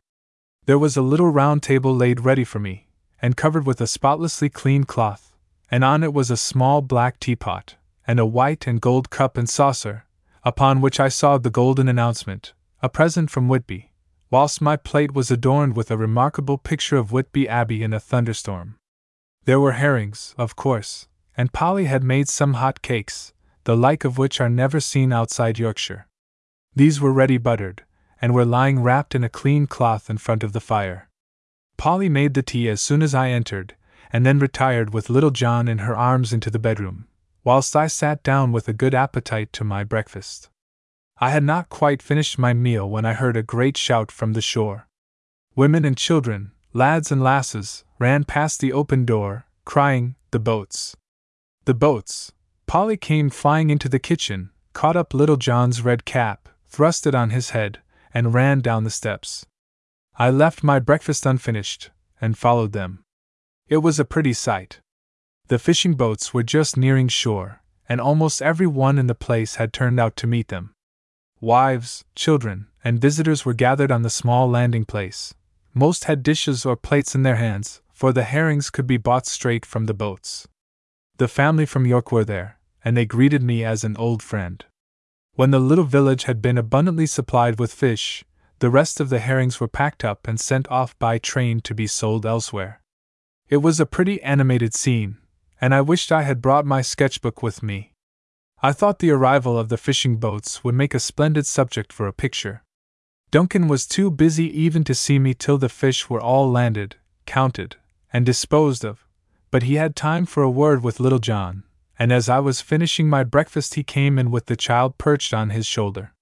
There 0.67 0.79
was 0.81 0.97
a 0.97 1.03
little 1.03 1.31
round 1.31 1.63
table 1.63 1.95
laid 1.95 2.25
ready 2.25 2.43
for 2.43 2.59
me, 2.59 2.89
and 3.23 3.37
covered 3.37 3.67
with 3.67 3.81
a 3.81 3.87
spotlessly 3.87 4.49
clean 4.49 4.83
cloth, 4.83 5.33
and 5.71 5.85
on 5.85 6.03
it 6.03 6.13
was 6.13 6.29
a 6.29 6.37
small 6.37 6.83
black 6.83 7.21
teapot, 7.21 7.77
and 8.05 8.19
a 8.19 8.27
white 8.27 8.67
and 8.67 8.81
gold 8.81 9.09
cup 9.09 9.39
and 9.39 9.49
saucer, 9.49 10.07
upon 10.43 10.81
which 10.81 10.99
I 10.99 11.09
saw 11.09 11.39
the 11.39 11.51
golden 11.51 11.89
announcement, 11.89 12.53
a 12.83 12.89
present 12.89 13.31
from 13.31 13.47
Whitby, 13.47 13.93
whilst 14.29 14.61
my 14.61 14.77
plate 14.77 15.15
was 15.15 15.31
adorned 15.31 15.77
with 15.77 15.93
a 15.93 15.97
remarkable 15.97 16.59
picture 16.59 16.97
of 16.97 17.13
Whitby 17.13 17.49
Abbey 17.49 17.85
in 17.85 17.93
a 17.93 18.01
thunderstorm. 18.01 18.75
There 19.45 19.61
were 19.61 19.73
herrings, 19.73 20.35
of 20.37 20.57
course, 20.57 21.07
and 21.37 21.53
Polly 21.53 21.85
had 21.85 22.03
made 22.03 22.29
some 22.29 22.55
hot 22.55 22.83
cakes, 22.83 23.33
the 23.63 23.77
like 23.77 24.05
of 24.05 24.19
which 24.19 24.41
are 24.41 24.49
never 24.49 24.81
seen 24.81 25.13
outside 25.13 25.61
Yorkshire. 25.61 26.09
These 26.75 27.01
were 27.01 27.13
ready 27.13 27.39
buttered, 27.39 27.85
and 28.21 28.35
were 28.35 28.45
lying 28.45 28.81
wrapped 28.81 29.15
in 29.15 29.25
a 29.25 29.29
clean 29.29 29.67
cloth 29.67 30.09
in 30.09 30.19
front 30.19 30.43
of 30.43 30.53
the 30.53 30.61
fire. 30.61 31.09
Polly 31.77 32.09
made 32.09 32.35
the 32.35 32.43
tea 32.43 32.69
as 32.69 32.81
soon 32.81 33.03
as 33.03 33.15
I 33.15 33.29
entered, 33.31 33.77
and 34.13 34.25
then 34.25 34.39
retired 34.39 34.95
with 34.95 35.11
little 35.11 35.31
John 35.31 35.69
in 35.69 35.79
her 35.79 35.97
arms 35.97 36.33
into 36.33 36.51
the 36.51 36.59
bedroom, 36.59 37.07
whilst 37.45 37.77
I 37.77 37.87
sat 37.87 38.23
down 38.23 38.53
with 38.53 38.69
a 38.69 38.73
good 38.73 38.95
appetite 38.95 39.53
to 39.55 39.65
my 39.65 39.85
breakfast. 39.85 40.49
I 41.19 41.31
had 41.31 41.45
not 41.45 41.69
quite 41.69 42.03
finished 42.03 42.39
my 42.39 42.53
meal 42.53 42.89
when 42.89 43.05
I 43.05 43.15
heard 43.15 43.37
a 43.37 43.43
great 43.43 43.77
shout 43.77 44.11
from 44.11 44.33
the 44.33 44.43
shore. 44.43 44.89
Women 45.55 45.85
and 45.85 45.97
children, 45.97 46.53
lads 46.73 47.11
and 47.11 47.23
lasses, 47.23 47.85
ran 47.99 48.25
past 48.25 48.61
the 48.61 48.73
open 48.73 49.05
door, 49.05 49.47
crying, 49.65 50.17
The 50.31 50.39
boats! 50.39 50.97
The 51.65 51.75
boats! 51.75 52.33
Polly 52.67 52.97
came 52.97 53.31
flying 53.31 53.71
into 53.71 53.89
the 53.89 53.99
kitchen, 53.99 54.51
caught 54.73 54.97
up 54.97 55.15
little 55.15 55.37
John's 55.37 55.83
red 55.83 56.05
cap, 56.05 56.49
thrust 56.69 57.07
it 57.07 57.15
on 57.15 57.31
his 57.31 57.51
head, 57.51 57.79
and 58.17 58.33
ran 58.33 58.61
down 58.61 58.83
the 58.83 58.89
steps. 58.89 59.45
I 60.19 60.31
left 60.31 60.65
my 60.65 60.79
breakfast 60.79 61.27
unfinished, 61.27 61.91
and 62.19 62.39
followed 62.39 62.73
them. 62.73 63.05
It 63.69 63.83
was 63.85 64.01
a 64.01 64.07
pretty 64.07 64.33
sight. 64.33 64.81
The 65.49 65.59
fishing 65.59 65.93
boats 65.93 66.33
were 66.33 66.43
just 66.43 66.79
nearing 66.79 67.09
shore, 67.09 67.61
and 67.91 68.01
almost 68.01 68.41
every 68.41 68.67
one 68.67 68.99
in 68.99 69.07
the 69.07 69.15
place 69.15 69.57
had 69.57 69.71
turned 69.71 70.01
out 70.01 70.17
to 70.17 70.27
meet 70.27 70.49
them. 70.49 70.73
Wives, 71.43 72.07
children, 72.15 72.69
and 72.83 73.03
visitors 73.03 73.45
were 73.45 73.53
gathered 73.53 73.93
on 73.93 74.01
the 74.01 74.09
small 74.09 74.49
landing 74.49 74.87
place. 74.87 75.35
Most 75.75 76.05
had 76.05 76.23
dishes 76.23 76.65
or 76.65 76.75
plates 76.75 77.15
in 77.15 77.23
their 77.23 77.37
hands, 77.37 77.83
for 77.93 78.15
the 78.15 78.25
herrings 78.25 78.71
could 78.71 78.87
be 78.87 78.97
bought 78.97 79.27
straight 79.27 79.67
from 79.67 79.85
the 79.85 79.93
boats. 79.93 80.49
The 81.19 81.29
family 81.29 81.67
from 81.67 81.85
York 81.85 82.11
were 82.11 82.25
there, 82.25 82.59
and 82.83 82.97
they 82.97 83.05
greeted 83.05 83.43
me 83.43 83.63
as 83.63 83.85
an 83.85 83.95
old 83.99 84.23
friend. 84.23 84.65
When 85.37 85.51
the 85.51 85.59
little 85.59 85.85
village 85.85 86.25
had 86.25 86.41
been 86.41 86.57
abundantly 86.57 87.05
supplied 87.05 87.59
with 87.59 87.71
fish, 87.71 88.25
the 88.61 88.71
rest 88.71 89.01
of 89.01 89.11
the 89.11 89.19
herrings 89.19 89.61
were 89.61 89.69
packed 89.69 90.03
up 90.03 90.27
and 90.27 90.41
sent 90.41 90.67
off 90.69 90.99
by 90.99 91.19
train 91.19 91.61
to 91.61 91.75
be 91.75 91.87
sold 91.87 92.25
elsewhere. 92.25 92.81
It 93.51 93.59
was 93.59 93.79
a 93.79 93.85
pretty 93.85 94.23
animated 94.23 94.73
scene, 94.73 95.19
and 95.61 95.75
I 95.75 95.83
wished 95.83 96.11
I 96.11 96.23
had 96.23 96.41
brought 96.41 96.65
my 96.65 96.81
sketchbook 96.81 97.43
with 97.43 97.63
me. 97.63 97.93
I 98.63 98.73
thought 98.73 99.01
the 99.01 99.11
arrival 99.11 99.59
of 99.59 99.69
the 99.69 99.77
fishing 99.77 100.17
boats 100.17 100.65
would 100.65 100.75
make 100.75 100.95
a 100.95 100.99
splendid 100.99 101.45
subject 101.47 101.93
for 101.93 102.07
a 102.07 102.15
picture. 102.15 102.63
Duncan 103.31 103.69
was 103.69 103.87
too 103.87 104.11
busy 104.11 104.49
even 104.59 104.85
to 104.85 104.95
see 104.95 105.19
me 105.19 105.35
till 105.35 105.59
the 105.59 105.69
fish 105.69 106.09
were 106.09 106.21
all 106.21 106.51
landed, 106.51 106.97
counted, 107.27 107.77
and 108.11 108.25
disposed 108.25 108.87
of, 108.87 109.05
but 109.51 109.65
he 109.65 109.75
had 109.75 109.95
time 109.95 110.25
for 110.25 110.43
a 110.43 110.51
word 110.51 110.83
with 110.83 110.99
Little 110.99 111.19
John, 111.19 111.65
and 111.99 112.13
as 112.13 112.29
I 112.29 112.39
was 112.41 112.61
finishing 112.61 113.09
my 113.09 113.25
breakfast, 113.25 113.75
he 113.75 113.83
came 113.83 114.19
in 114.19 114.31
with 114.31 114.47
the 114.47 114.57
child 114.57 114.99
perched 114.99 115.33
on 115.33 115.51
his 115.51 115.67
shoulder. 115.67 116.13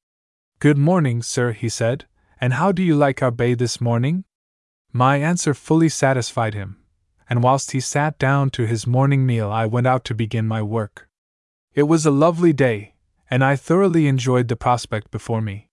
Good 0.61 0.79
morning, 0.79 1.23
sir, 1.23 1.53
he 1.53 1.69
said, 1.69 2.07
and 2.41 2.55
how 2.55 2.73
do 2.73 2.83
you 2.83 2.95
like 2.95 3.23
our 3.23 3.31
bay 3.31 3.55
this 3.55 3.81
morning? 3.81 4.25
My 4.93 5.17
answer 5.17 5.55
fully 5.55 5.89
satisfied 5.89 6.55
him, 6.55 6.77
and 7.29 7.43
whilst 7.43 7.73
he 7.73 7.81
sat 7.81 8.19
down 8.19 8.51
to 8.51 8.67
his 8.67 8.87
morning 8.87 9.27
meal, 9.27 9.51
I 9.51 9.67
went 9.67 9.87
out 9.87 10.05
to 10.05 10.15
begin 10.15 10.47
my 10.47 10.63
work. 10.63 11.09
It 11.75 11.85
was 11.85 12.07
a 12.07 12.13
lovely 12.13 12.53
day, 12.53 12.95
and 13.29 13.43
I 13.43 13.57
thoroughly 13.57 14.07
enjoyed 14.07 14.47
the 14.49 14.57
prospect 14.57 15.11
before 15.11 15.41
me. 15.41 15.69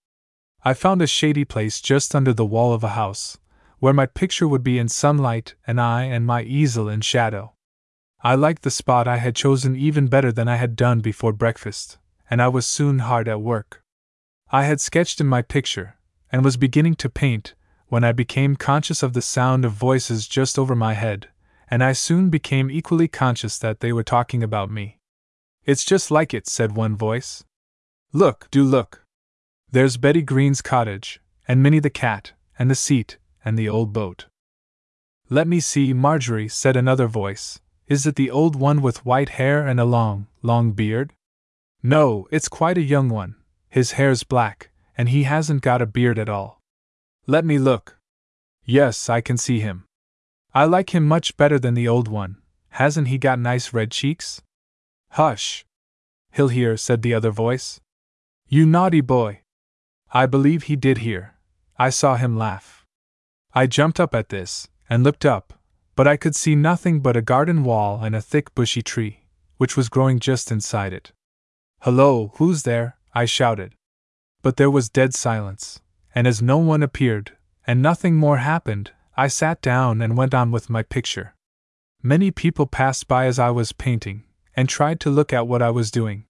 I 0.64 0.74
found 0.74 1.02
a 1.02 1.08
shady 1.08 1.46
place 1.46 1.80
just 1.82 2.16
under 2.16 2.34
the 2.34 2.46
wall 2.46 2.74
of 2.74 2.84
a 2.84 2.90
house, 2.90 3.38
where 3.78 3.94
my 3.94 4.06
picture 4.08 4.48
would 4.48 4.64
be 4.64 4.80
in 4.80 4.90
sunlight 4.90 5.56
and 5.68 5.80
I 5.80 6.04
and 6.04 6.26
my 6.26 6.42
easel 6.44 6.90
in 6.90 7.02
shadow. 7.02 7.54
I 8.24 8.36
liked 8.36 8.62
the 8.62 8.70
spot 8.70 9.08
I 9.08 9.18
had 9.18 9.36
chosen 9.36 9.76
even 9.76 10.08
better 10.08 10.32
than 10.32 10.48
I 10.48 10.58
had 10.58 10.76
done 10.76 11.00
before 11.00 11.34
breakfast, 11.34 11.98
and 12.30 12.40
I 12.40 12.50
was 12.50 12.68
soon 12.68 13.00
hard 13.00 13.28
at 13.28 13.42
work. 13.42 13.84
I 14.52 14.66
had 14.66 14.80
sketched 14.80 15.20
in 15.20 15.28
my 15.28 15.42
picture, 15.42 15.96
and 16.32 16.44
was 16.44 16.56
beginning 16.56 16.96
to 16.96 17.10
paint, 17.10 17.56
when 17.88 18.04
I 18.04 18.12
became 18.12 18.56
conscious 18.56 19.02
of 19.02 19.14
the 19.14 19.24
sound 19.24 19.66
of 19.66 19.72
voices 19.72 20.28
just 20.28 20.60
over 20.60 20.76
my 20.76 20.94
head, 20.94 21.30
and 21.70 21.84
I 21.84 21.94
soon 21.94 22.30
became 22.30 22.70
equally 22.70 23.08
conscious 23.08 23.58
that 23.58 23.80
they 23.80 23.92
were 23.92 24.04
talking 24.04 24.44
about 24.44 24.70
me. 24.70 25.00
It's 25.66 25.84
just 25.84 26.12
like 26.12 26.34
it, 26.34 26.48
said 26.48 26.76
one 26.76 26.96
voice. 26.96 27.44
Look, 28.14 28.48
do 28.52 28.64
look. 28.64 29.04
There's 29.72 29.98
Betty 29.98 30.22
Green's 30.22 30.62
cottage, 30.62 31.20
and 31.48 31.64
Minnie 31.64 31.80
the 31.80 31.90
cat, 31.90 32.34
and 32.60 32.70
the 32.70 32.76
seat, 32.76 33.18
and 33.44 33.58
the 33.58 33.70
old 33.70 33.94
boat. 33.94 34.28
Let 35.30 35.48
me 35.48 35.60
see, 35.60 35.92
Marjorie, 35.92 36.50
said 36.50 36.76
another 36.76 37.08
voice. 37.08 37.60
Is 37.92 38.06
it 38.06 38.16
the 38.16 38.32
old 38.32 38.56
one 38.56 38.82
with 38.82 39.06
white 39.06 39.32
hair 39.32 39.68
and 39.68 39.78
a 39.78 39.84
long, 39.84 40.28
long 40.42 40.72
beard? 40.72 41.12
No, 41.84 42.26
it's 42.32 42.48
quite 42.48 42.78
a 42.78 42.90
young 42.94 43.10
one. 43.10 43.36
His 43.68 43.92
hair's 44.00 44.24
black, 44.24 44.70
and 44.98 45.10
he 45.10 45.24
hasn't 45.24 45.62
got 45.62 45.82
a 45.82 45.86
beard 45.86 46.18
at 46.18 46.30
all. 46.30 46.62
Let 47.28 47.44
me 47.44 47.58
look. 47.60 47.98
Yes, 48.64 49.10
I 49.10 49.20
can 49.20 49.36
see 49.36 49.60
him. 49.60 49.84
I 50.54 50.64
like 50.64 50.96
him 50.96 51.06
much 51.06 51.36
better 51.36 51.60
than 51.60 51.74
the 51.74 51.90
old 51.90 52.08
one. 52.08 52.38
Hasn't 52.70 53.10
he 53.10 53.18
got 53.18 53.40
nice 53.40 53.74
red 53.74 53.92
cheeks? 53.92 54.42
Hush! 55.20 55.66
He'll 56.32 56.48
hear, 56.48 56.78
said 56.78 57.02
the 57.02 57.14
other 57.14 57.32
voice. 57.32 57.82
You 58.48 58.66
naughty 58.66 59.02
boy! 59.02 59.42
I 60.14 60.28
believe 60.28 60.64
he 60.64 60.78
did 60.78 61.00
hear. 61.00 61.36
I 61.78 61.90
saw 61.90 62.16
him 62.16 62.38
laugh. 62.38 62.86
I 63.54 63.68
jumped 63.68 64.00
up 64.00 64.16
at 64.16 64.30
this, 64.30 64.70
and 64.90 65.04
looked 65.04 65.26
up, 65.26 65.61
but 65.96 66.08
I 66.08 66.18
could 66.18 66.36
see 66.36 66.56
nothing 66.56 67.00
but 67.00 67.18
a 67.18 67.22
garden 67.22 67.64
wall 67.64 68.04
and 68.04 68.16
a 68.16 68.22
thick 68.22 68.54
bushy 68.56 68.82
tree, 68.82 69.26
which 69.58 69.76
was 69.78 69.90
growing 69.90 70.20
just 70.20 70.52
inside 70.52 70.94
it. 70.94 71.12
Hello, 71.82 72.32
who's 72.36 72.64
there? 72.64 72.98
I 73.14 73.26
shouted. 73.26 73.76
But 74.42 74.58
there 74.58 74.72
was 74.72 74.90
dead 74.90 75.14
silence, 75.14 75.82
and 76.16 76.28
as 76.28 76.42
no 76.42 76.58
one 76.58 76.82
appeared, 76.82 77.34
and 77.68 77.82
nothing 77.82 78.16
more 78.16 78.38
happened, 78.38 78.92
I 79.16 79.28
sat 79.28 79.62
down 79.62 80.02
and 80.02 80.18
went 80.18 80.34
on 80.34 80.52
with 80.52 80.70
my 80.70 80.84
picture. 80.84 81.36
Many 82.02 82.32
people 82.32 82.66
passed 82.66 83.08
by 83.08 83.26
as 83.26 83.38
I 83.38 83.52
was 83.52 83.74
painting, 83.74 84.24
and 84.56 84.68
tried 84.68 85.00
to 85.02 85.10
look 85.10 85.32
at 85.32 85.48
what 85.48 85.62
I 85.62 85.70
was 85.70 85.92
doing. 85.92 86.26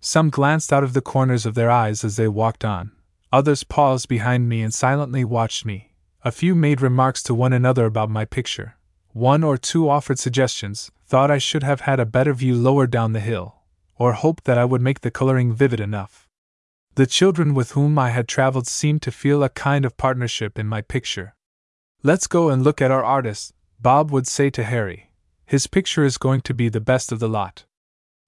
Some 0.00 0.30
glanced 0.30 0.72
out 0.72 0.84
of 0.84 0.92
the 0.92 1.02
corners 1.02 1.44
of 1.44 1.54
their 1.54 1.70
eyes 1.70 2.04
as 2.04 2.16
they 2.16 2.28
walked 2.28 2.64
on, 2.64 2.92
others 3.32 3.64
paused 3.64 4.08
behind 4.08 4.48
me 4.48 4.62
and 4.62 4.72
silently 4.72 5.24
watched 5.24 5.64
me, 5.64 5.92
a 6.22 6.30
few 6.30 6.54
made 6.54 6.80
remarks 6.80 7.22
to 7.24 7.34
one 7.34 7.52
another 7.52 7.86
about 7.86 8.10
my 8.10 8.24
picture. 8.24 8.76
One 9.12 9.42
or 9.42 9.56
two 9.56 9.88
offered 9.88 10.18
suggestions, 10.18 10.92
thought 11.04 11.30
I 11.30 11.38
should 11.38 11.64
have 11.64 11.80
had 11.80 11.98
a 11.98 12.06
better 12.06 12.32
view 12.32 12.54
lower 12.54 12.86
down 12.86 13.12
the 13.12 13.20
hill, 13.20 13.56
or 13.96 14.12
hoped 14.12 14.44
that 14.44 14.56
I 14.56 14.64
would 14.64 14.80
make 14.80 15.00
the 15.00 15.10
coloring 15.10 15.52
vivid 15.52 15.80
enough. 15.80 16.28
The 16.94 17.06
children 17.06 17.52
with 17.52 17.72
whom 17.72 17.98
I 17.98 18.10
had 18.10 18.28
traveled 18.28 18.68
seemed 18.68 19.02
to 19.02 19.10
feel 19.10 19.42
a 19.42 19.48
kind 19.48 19.84
of 19.84 19.96
partnership 19.96 20.58
in 20.58 20.68
my 20.68 20.80
picture. 20.80 21.34
Let's 22.04 22.28
go 22.28 22.50
and 22.50 22.62
look 22.62 22.80
at 22.80 22.92
our 22.92 23.04
artist, 23.04 23.52
Bob 23.80 24.12
would 24.12 24.28
say 24.28 24.48
to 24.50 24.62
Harry. 24.62 25.10
His 25.44 25.66
picture 25.66 26.04
is 26.04 26.16
going 26.16 26.42
to 26.42 26.54
be 26.54 26.68
the 26.68 26.80
best 26.80 27.10
of 27.10 27.18
the 27.18 27.28
lot. 27.28 27.64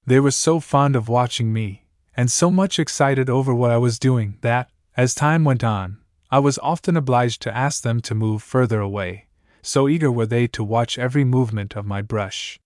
They 0.04 0.18
were 0.18 0.32
so 0.32 0.58
fond 0.58 0.96
of 0.96 1.08
watching 1.08 1.52
me, 1.52 1.86
and 2.16 2.28
so 2.28 2.50
much 2.50 2.80
excited 2.80 3.30
over 3.30 3.54
what 3.54 3.70
I 3.70 3.78
was 3.78 4.00
doing, 4.00 4.38
that, 4.40 4.68
as 4.96 5.14
time 5.14 5.44
went 5.44 5.62
on, 5.62 5.98
I 6.30 6.40
was 6.40 6.58
often 6.58 6.96
obliged 6.96 7.40
to 7.42 7.56
ask 7.56 7.82
them 7.82 8.00
to 8.00 8.14
move 8.14 8.42
further 8.42 8.80
away, 8.80 9.28
so 9.62 9.88
eager 9.88 10.10
were 10.10 10.26
they 10.26 10.46
to 10.48 10.64
watch 10.64 10.98
every 10.98 11.24
movement 11.24 11.76
of 11.76 11.86
my 11.86 12.02
brush. 12.02 12.58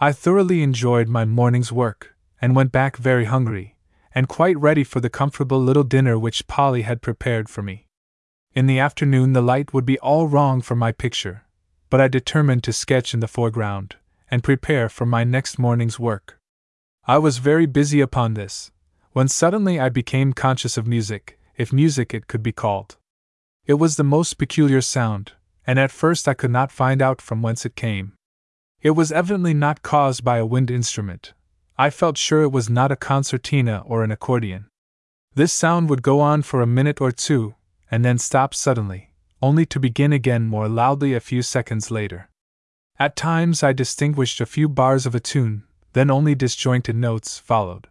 I 0.00 0.12
thoroughly 0.12 0.62
enjoyed 0.62 1.08
my 1.08 1.24
morning's 1.24 1.70
work, 1.70 2.16
and 2.40 2.56
went 2.56 2.72
back 2.72 2.96
very 2.96 3.26
hungry, 3.26 3.76
and 4.14 4.28
quite 4.28 4.58
ready 4.58 4.82
for 4.82 5.00
the 5.00 5.10
comfortable 5.10 5.60
little 5.60 5.84
dinner 5.84 6.18
which 6.18 6.46
Polly 6.46 6.82
had 6.82 7.02
prepared 7.02 7.48
for 7.48 7.62
me. 7.62 7.86
In 8.54 8.66
the 8.66 8.78
afternoon, 8.78 9.32
the 9.32 9.40
light 9.40 9.72
would 9.72 9.86
be 9.86 9.98
all 10.00 10.26
wrong 10.26 10.60
for 10.60 10.74
my 10.74 10.92
picture, 10.92 11.44
but 11.88 12.00
I 12.00 12.08
determined 12.08 12.64
to 12.64 12.72
sketch 12.72 13.14
in 13.14 13.20
the 13.20 13.28
foreground, 13.28 13.96
and 14.30 14.42
prepare 14.42 14.88
for 14.88 15.06
my 15.06 15.24
next 15.24 15.58
morning's 15.58 15.98
work. 15.98 16.38
I 17.06 17.18
was 17.18 17.38
very 17.38 17.66
busy 17.66 18.00
upon 18.00 18.34
this, 18.34 18.70
when 19.12 19.28
suddenly 19.28 19.78
I 19.78 19.88
became 19.88 20.32
conscious 20.32 20.76
of 20.76 20.86
music, 20.86 21.38
if 21.56 21.72
music 21.72 22.14
it 22.14 22.26
could 22.26 22.42
be 22.42 22.52
called. 22.52 22.96
It 23.66 23.74
was 23.74 23.96
the 23.96 24.04
most 24.04 24.38
peculiar 24.38 24.80
sound, 24.80 25.32
and 25.66 25.78
at 25.78 25.90
first 25.90 26.28
I 26.28 26.34
could 26.34 26.50
not 26.50 26.72
find 26.72 27.00
out 27.00 27.20
from 27.20 27.42
whence 27.42 27.64
it 27.64 27.76
came. 27.76 28.14
It 28.80 28.90
was 28.90 29.12
evidently 29.12 29.54
not 29.54 29.82
caused 29.82 30.24
by 30.24 30.38
a 30.38 30.46
wind 30.46 30.70
instrument. 30.70 31.34
I 31.78 31.90
felt 31.90 32.18
sure 32.18 32.42
it 32.42 32.52
was 32.52 32.68
not 32.68 32.92
a 32.92 32.96
concertina 32.96 33.82
or 33.86 34.02
an 34.02 34.10
accordion. 34.10 34.66
This 35.34 35.52
sound 35.52 35.88
would 35.88 36.02
go 36.02 36.20
on 36.20 36.42
for 36.42 36.60
a 36.60 36.66
minute 36.66 37.00
or 37.00 37.12
two, 37.12 37.54
and 37.90 38.04
then 38.04 38.18
stop 38.18 38.54
suddenly, 38.54 39.12
only 39.40 39.64
to 39.66 39.80
begin 39.80 40.12
again 40.12 40.46
more 40.46 40.68
loudly 40.68 41.14
a 41.14 41.20
few 41.20 41.42
seconds 41.42 41.90
later. 41.90 42.28
At 42.98 43.16
times 43.16 43.62
I 43.62 43.72
distinguished 43.72 44.40
a 44.40 44.46
few 44.46 44.68
bars 44.68 45.06
of 45.06 45.14
a 45.14 45.20
tune, 45.20 45.64
then 45.92 46.10
only 46.10 46.34
disjointed 46.34 46.96
notes 46.96 47.38
followed. 47.38 47.88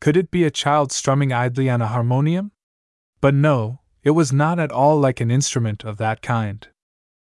Could 0.00 0.16
it 0.16 0.30
be 0.30 0.44
a 0.44 0.50
child 0.50 0.90
strumming 0.90 1.32
idly 1.32 1.70
on 1.70 1.80
a 1.80 1.86
harmonium? 1.86 2.50
But 3.20 3.34
no, 3.34 3.80
it 4.02 4.10
was 4.10 4.32
not 4.32 4.58
at 4.58 4.72
all 4.72 4.98
like 4.98 5.20
an 5.20 5.30
instrument 5.30 5.84
of 5.84 5.96
that 5.98 6.20
kind. 6.20 6.66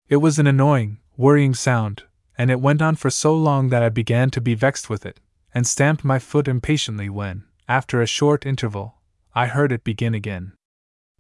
It 0.09 0.17
was 0.17 0.39
an 0.39 0.47
annoying, 0.47 0.99
worrying 1.17 1.55
sound, 1.55 2.03
and 2.37 2.51
it 2.51 2.61
went 2.61 2.83
on 2.83 2.97
for 2.97 3.09
so 3.09 3.35
long 3.35 3.71
that 3.71 3.83
I 3.83 3.89
began 3.89 4.31
to 4.33 4.41
be 4.41 4.55
vexed 4.55 4.91
with 4.91 5.07
it, 5.07 5.19
and 5.55 5.67
stamped 5.67 6.05
my 6.05 6.19
foot 6.19 6.47
impatiently 6.47 7.09
when, 7.09 7.45
after 7.69 8.03
a 8.03 8.07
short 8.07 8.45
interval, 8.45 8.97
I 9.35 9.47
heard 9.47 9.73
it 9.73 9.83
begin 9.83 10.15
again. 10.15 10.53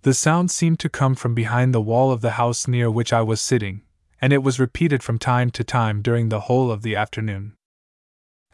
The 0.03 0.12
sound 0.12 0.51
seemed 0.51 0.81
to 0.81 0.90
come 0.90 1.14
from 1.14 1.35
behind 1.35 1.73
the 1.73 1.81
wall 1.81 2.12
of 2.12 2.20
the 2.20 2.33
house 2.33 2.68
near 2.68 2.90
which 2.90 3.11
I 3.11 3.23
was 3.23 3.40
sitting, 3.40 3.83
and 4.20 4.35
it 4.35 4.42
was 4.42 4.61
repeated 4.61 5.03
from 5.03 5.18
time 5.18 5.51
to 5.53 5.64
time 5.64 6.03
during 6.03 6.29
the 6.29 6.40
whole 6.40 6.70
of 6.70 6.83
the 6.83 6.94
afternoon. 6.94 7.55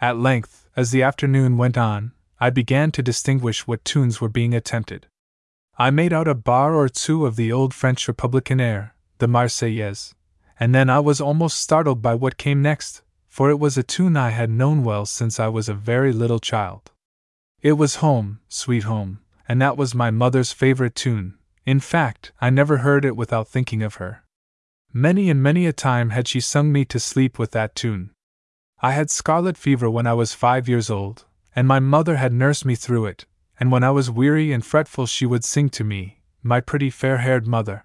At 0.00 0.16
length, 0.16 0.68
as 0.76 0.92
the 0.92 1.02
afternoon 1.02 1.56
went 1.56 1.76
on, 1.76 2.12
I 2.38 2.50
began 2.50 2.92
to 2.92 3.02
distinguish 3.02 3.66
what 3.66 3.84
tunes 3.84 4.20
were 4.20 4.28
being 4.28 4.54
attempted. 4.54 5.08
I 5.76 5.90
made 5.90 6.12
out 6.12 6.28
a 6.28 6.34
bar 6.34 6.76
or 6.76 6.88
two 6.88 7.26
of 7.26 7.34
the 7.34 7.50
old 7.50 7.74
French 7.74 8.06
Republican 8.06 8.60
air, 8.60 8.94
the 9.18 9.26
Marseillaise, 9.26 10.14
and 10.60 10.74
then 10.74 10.90
I 10.90 11.00
was 11.00 11.20
almost 11.20 11.58
startled 11.58 12.02
by 12.02 12.14
what 12.14 12.36
came 12.36 12.60
next, 12.60 13.00
for 13.26 13.50
it 13.50 13.58
was 13.58 13.78
a 13.78 13.82
tune 13.82 14.16
I 14.16 14.28
had 14.28 14.50
known 14.50 14.84
well 14.84 15.06
since 15.06 15.40
I 15.40 15.48
was 15.48 15.68
a 15.68 15.74
very 15.74 16.12
little 16.12 16.38
child. 16.38 16.92
It 17.62 17.72
was 17.72 17.96
Home, 17.96 18.40
Sweet 18.48 18.84
Home, 18.84 19.20
and 19.48 19.60
that 19.60 19.78
was 19.78 19.94
my 19.94 20.10
mother's 20.10 20.52
favorite 20.52 20.94
tune, 20.94 21.38
in 21.64 21.80
fact, 21.80 22.32
I 22.40 22.50
never 22.50 22.78
heard 22.78 23.04
it 23.04 23.16
without 23.16 23.48
thinking 23.48 23.82
of 23.82 23.96
her. 23.96 24.22
Many 24.92 25.30
and 25.30 25.42
many 25.42 25.66
a 25.66 25.72
time 25.72 26.10
had 26.10 26.28
she 26.28 26.40
sung 26.40 26.72
me 26.72 26.84
to 26.86 27.00
sleep 27.00 27.38
with 27.38 27.52
that 27.52 27.74
tune. 27.74 28.10
I 28.82 28.92
had 28.92 29.10
scarlet 29.10 29.56
fever 29.56 29.90
when 29.90 30.06
I 30.06 30.14
was 30.14 30.34
five 30.34 30.68
years 30.68 30.90
old, 30.90 31.26
and 31.54 31.68
my 31.68 31.80
mother 31.80 32.16
had 32.16 32.32
nursed 32.32 32.64
me 32.64 32.74
through 32.74 33.06
it, 33.06 33.24
and 33.58 33.70
when 33.70 33.84
I 33.84 33.90
was 33.90 34.10
weary 34.10 34.52
and 34.52 34.64
fretful 34.64 35.06
she 35.06 35.26
would 35.26 35.44
sing 35.44 35.68
to 35.70 35.84
me, 35.84 36.22
my 36.42 36.60
pretty 36.60 36.90
fair 36.90 37.18
haired 37.18 37.46
mother. 37.46 37.84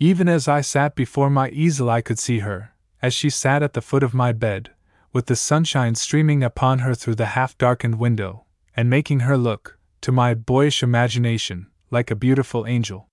Even 0.00 0.28
as 0.28 0.48
I 0.48 0.60
sat 0.60 0.96
before 0.96 1.30
my 1.30 1.50
easel, 1.50 1.88
I 1.88 2.00
could 2.00 2.18
see 2.18 2.40
her, 2.40 2.72
as 3.00 3.14
she 3.14 3.30
sat 3.30 3.62
at 3.62 3.74
the 3.74 3.80
foot 3.80 4.02
of 4.02 4.12
my 4.12 4.32
bed, 4.32 4.70
with 5.12 5.26
the 5.26 5.36
sunshine 5.36 5.94
streaming 5.94 6.42
upon 6.42 6.80
her 6.80 6.94
through 6.94 7.14
the 7.14 7.26
half 7.26 7.56
darkened 7.56 7.98
window, 7.98 8.44
and 8.76 8.90
making 8.90 9.20
her 9.20 9.36
look, 9.36 9.78
to 10.00 10.10
my 10.10 10.34
boyish 10.34 10.82
imagination, 10.82 11.68
like 11.90 12.10
a 12.10 12.16
beautiful 12.16 12.66
angel. 12.66 13.08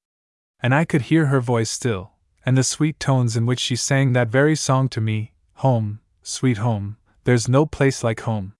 And 0.61 0.73
I 0.73 0.85
could 0.85 1.03
hear 1.03 1.27
her 1.27 1.39
voice 1.39 1.69
still, 1.69 2.13
and 2.45 2.57
the 2.57 2.63
sweet 2.63 2.99
tones 2.99 3.37
in 3.37 3.45
which 3.45 3.59
she 3.59 3.75
sang 3.75 4.13
that 4.13 4.29
very 4.29 4.55
song 4.55 4.89
to 4.89 5.01
me 5.01 5.33
Home, 5.55 5.99
sweet 6.23 6.57
home, 6.57 6.97
there's 7.23 7.47
no 7.47 7.67
place 7.67 8.03
like 8.03 8.21
home. 8.21 8.53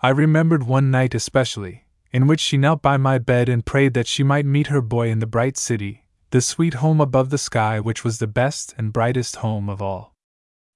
I 0.00 0.10
remembered 0.10 0.62
one 0.62 0.92
night 0.92 1.14
especially, 1.14 1.86
in 2.12 2.28
which 2.28 2.40
she 2.40 2.56
knelt 2.56 2.80
by 2.80 2.96
my 2.96 3.18
bed 3.18 3.48
and 3.48 3.66
prayed 3.66 3.94
that 3.94 4.06
she 4.06 4.22
might 4.22 4.46
meet 4.46 4.68
her 4.68 4.80
boy 4.80 5.08
in 5.08 5.18
the 5.18 5.26
bright 5.26 5.56
city, 5.56 6.04
the 6.30 6.40
sweet 6.40 6.74
home 6.74 7.00
above 7.00 7.30
the 7.30 7.38
sky, 7.38 7.80
which 7.80 8.04
was 8.04 8.18
the 8.18 8.26
best 8.26 8.74
and 8.76 8.92
brightest 8.92 9.36
home 9.36 9.68
of 9.68 9.80
all. 9.80 10.14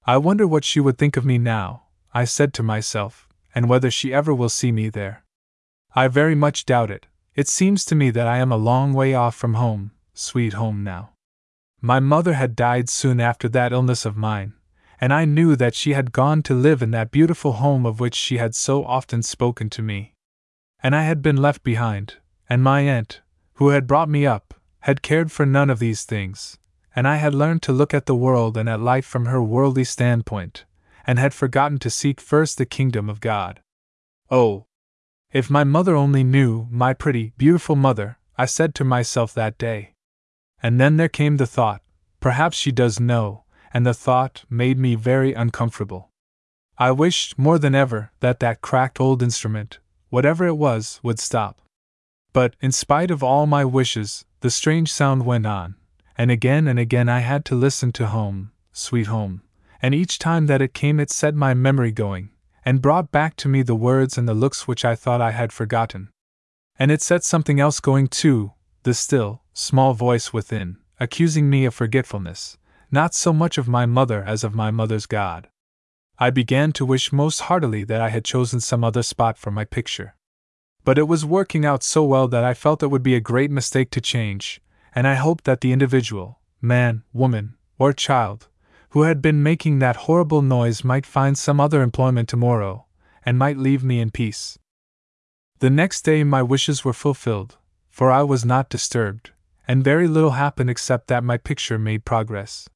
I 0.07 0.17
wonder 0.17 0.47
what 0.47 0.65
she 0.65 0.81
would 0.81 0.99
think 0.99 1.17
of 1.17 1.25
me 1.25 1.39
now, 1.39 1.85
I 2.15 2.25
said 2.25 2.55
to 2.55 2.63
myself, 2.63 3.29
and 3.55 3.69
whether 3.69 3.91
she 3.91 4.15
ever 4.15 4.35
will 4.35 4.49
see 4.49 4.73
me 4.73 4.89
there. 4.89 5.25
I 5.95 6.09
very 6.09 6.35
much 6.35 6.65
doubt 6.65 6.91
it, 6.91 7.07
it 7.35 7.49
seems 7.49 7.85
to 7.87 7.95
me 7.95 8.11
that 8.11 8.27
I 8.27 8.39
am 8.39 8.51
a 8.51 8.57
long 8.57 8.93
way 8.93 9.15
off 9.15 9.35
from 9.35 9.55
home, 9.55 9.93
sweet 10.15 10.55
home 10.55 10.83
now. 10.83 11.11
My 11.81 12.01
mother 12.01 12.35
had 12.35 12.57
died 12.57 12.89
soon 12.89 13.21
after 13.21 13.49
that 13.51 13.73
illness 13.73 14.05
of 14.05 14.17
mine, 14.17 14.55
and 15.01 15.13
I 15.13 15.25
knew 15.25 15.57
that 15.57 15.75
she 15.75 15.95
had 15.95 16.13
gone 16.13 16.43
to 16.45 16.55
live 16.55 16.83
in 16.83 16.93
that 16.93 17.11
beautiful 17.11 17.55
home 17.55 17.85
of 17.85 18.01
which 18.01 18.15
she 18.15 18.39
had 18.39 18.55
so 18.55 18.85
often 18.85 19.23
spoken 19.23 19.69
to 19.71 19.83
me. 19.83 20.15
And 20.83 20.95
I 20.95 21.03
had 21.05 21.23
been 21.23 21.37
left 21.37 21.63
behind, 21.63 22.17
and 22.49 22.63
my 22.63 22.81
aunt, 22.81 23.21
who 23.55 23.71
had 23.71 23.87
brought 23.87 24.09
me 24.09 24.27
up, 24.27 24.55
had 24.83 25.03
cared 25.03 25.33
for 25.33 25.45
none 25.45 25.71
of 25.71 25.79
these 25.79 26.05
things, 26.05 26.59
and 26.95 27.09
I 27.09 27.17
had 27.17 27.35
learned 27.35 27.63
to 27.63 27.73
look 27.73 27.95
at 27.95 28.07
the 28.07 28.15
world 28.15 28.57
and 28.57 28.69
at 28.69 28.81
life 28.81 29.07
from 29.07 29.27
her 29.27 29.43
worldly 29.43 29.85
standpoint, 29.85 30.65
and 31.07 31.19
had 31.19 31.35
forgotten 31.35 31.79
to 31.81 31.91
seek 31.91 32.21
first 32.21 32.59
the 32.59 32.67
kingdom 32.67 33.09
of 33.09 33.21
God. 33.21 33.61
Oh, 34.31 34.67
if 35.33 35.49
my 35.49 35.65
mother 35.65 35.97
only 35.97 36.23
knew, 36.23 36.67
my 36.71 36.93
pretty, 36.93 37.33
beautiful 37.39 37.77
mother, 37.77 38.19
I 38.37 38.45
said 38.45 38.75
to 38.75 38.85
myself 38.85 39.33
that 39.35 39.57
day. 39.57 39.95
And 40.63 40.81
then 40.81 40.97
there 40.97 41.09
came 41.09 41.39
the 41.39 41.47
thought, 41.47 41.81
perhaps 42.21 42.57
she 42.57 42.71
does 42.71 43.01
know, 43.01 43.45
and 43.73 43.87
the 43.87 43.95
thought 43.95 44.45
made 44.51 44.79
me 44.79 44.95
very 44.95 45.33
uncomfortable. 45.33 46.11
I 46.77 46.91
wished 46.91 47.39
more 47.39 47.59
than 47.59 47.75
ever 47.75 48.11
that 48.21 48.41
that 48.41 48.61
cracked 48.61 49.01
old 49.01 49.23
instrument, 49.23 49.79
whatever 50.11 50.47
it 50.47 50.57
was, 50.57 51.01
would 51.03 51.19
stop. 51.19 51.63
But, 52.33 52.55
in 52.61 52.73
spite 52.73 53.11
of 53.11 53.23
all 53.23 53.47
my 53.47 53.65
wishes, 53.65 54.25
the 54.43 54.51
strange 54.51 54.93
sound 54.93 55.25
went 55.25 55.47
on, 55.47 55.77
and 56.19 56.31
again 56.31 56.67
and 56.67 56.79
again 56.79 57.09
I 57.09 57.21
had 57.21 57.45
to 57.47 57.55
listen 57.55 57.93
to 57.93 58.09
Home, 58.09 58.51
Sweet 58.73 59.07
Home, 59.07 59.43
and 59.81 59.95
each 59.95 60.19
time 60.19 60.47
that 60.47 60.61
it 60.61 60.75
came 60.75 60.99
it 60.99 61.11
set 61.11 61.35
my 61.37 61.55
memory 61.55 61.93
going, 61.93 62.31
and 62.65 62.83
brought 62.83 63.13
back 63.13 63.37
to 63.37 63.49
me 63.49 63.63
the 63.63 63.77
words 63.77 64.19
and 64.19 64.29
the 64.29 64.35
looks 64.35 64.67
which 64.67 64.85
I 64.85 64.97
thought 64.97 65.21
I 65.21 65.31
had 65.31 65.53
forgotten. 65.53 66.11
And 66.77 66.91
it 66.91 67.03
set 67.03 67.23
something 67.23 67.61
else 67.61 67.79
going 67.81 68.09
too 68.09 68.53
the 68.83 68.95
still, 68.95 69.43
small 69.53 69.95
voice 69.95 70.33
within, 70.33 70.77
accusing 70.99 71.49
me 71.49 71.65
of 71.65 71.73
forgetfulness, 71.73 72.59
not 72.91 73.15
so 73.15 73.33
much 73.33 73.59
of 73.59 73.69
my 73.69 73.87
mother 73.87 74.25
as 74.25 74.43
of 74.43 74.57
my 74.57 74.73
mother's 74.73 75.07
God. 75.07 75.49
I 76.19 76.31
began 76.31 76.73
to 76.73 76.85
wish 76.85 77.13
most 77.13 77.43
heartily 77.43 77.85
that 77.85 78.01
I 78.01 78.09
had 78.09 78.25
chosen 78.25 78.59
some 78.59 78.83
other 78.83 79.05
spot 79.05 79.39
for 79.39 79.53
my 79.53 79.65
picture. 79.65 80.17
But 80.85 80.99
it 80.99 81.07
was 81.07 81.25
working 81.25 81.65
out 81.65 81.83
so 81.83 82.05
well 82.05 82.27
that 82.29 82.45
I 82.45 82.55
felt 82.55 82.83
it 82.83 82.89
would 82.89 83.03
be 83.03 83.15
a 83.15 83.21
great 83.21 83.51
mistake 83.51 83.91
to 83.93 84.01
change, 84.01 84.61
and 84.95 85.07
I 85.07 85.15
hoped 85.15 85.45
that 85.45 85.61
the 85.61 85.73
individual, 85.73 86.41
man, 86.61 87.05
woman, 87.13 87.55
or 87.79 87.93
child, 87.93 88.49
who 88.91 89.03
had 89.03 89.23
been 89.23 89.43
making 89.43 89.79
that 89.79 90.05
horrible 90.05 90.43
noise 90.43 90.85
might 90.85 91.07
find 91.07 91.39
some 91.39 91.61
other 91.61 91.83
employment 91.83 92.29
tomorrow, 92.29 92.87
and 93.25 93.39
might 93.39 93.57
leave 93.57 93.85
me 93.85 94.01
in 94.01 94.11
peace. 94.11 94.59
The 95.61 95.71
next 95.71 96.03
day 96.03 96.25
my 96.25 96.43
wishes 96.43 96.85
were 96.85 96.93
fulfilled, 96.93 97.57
for 97.89 98.11
I 98.11 98.23
was 98.23 98.45
not 98.45 98.69
disturbed, 98.69 99.31
and 99.69 99.85
very 99.85 100.09
little 100.09 100.33
happened 100.33 100.69
except 100.69 101.07
that 101.07 101.23
my 101.23 101.37
picture 101.37 101.79
made 101.79 102.05
progress. 102.05 102.69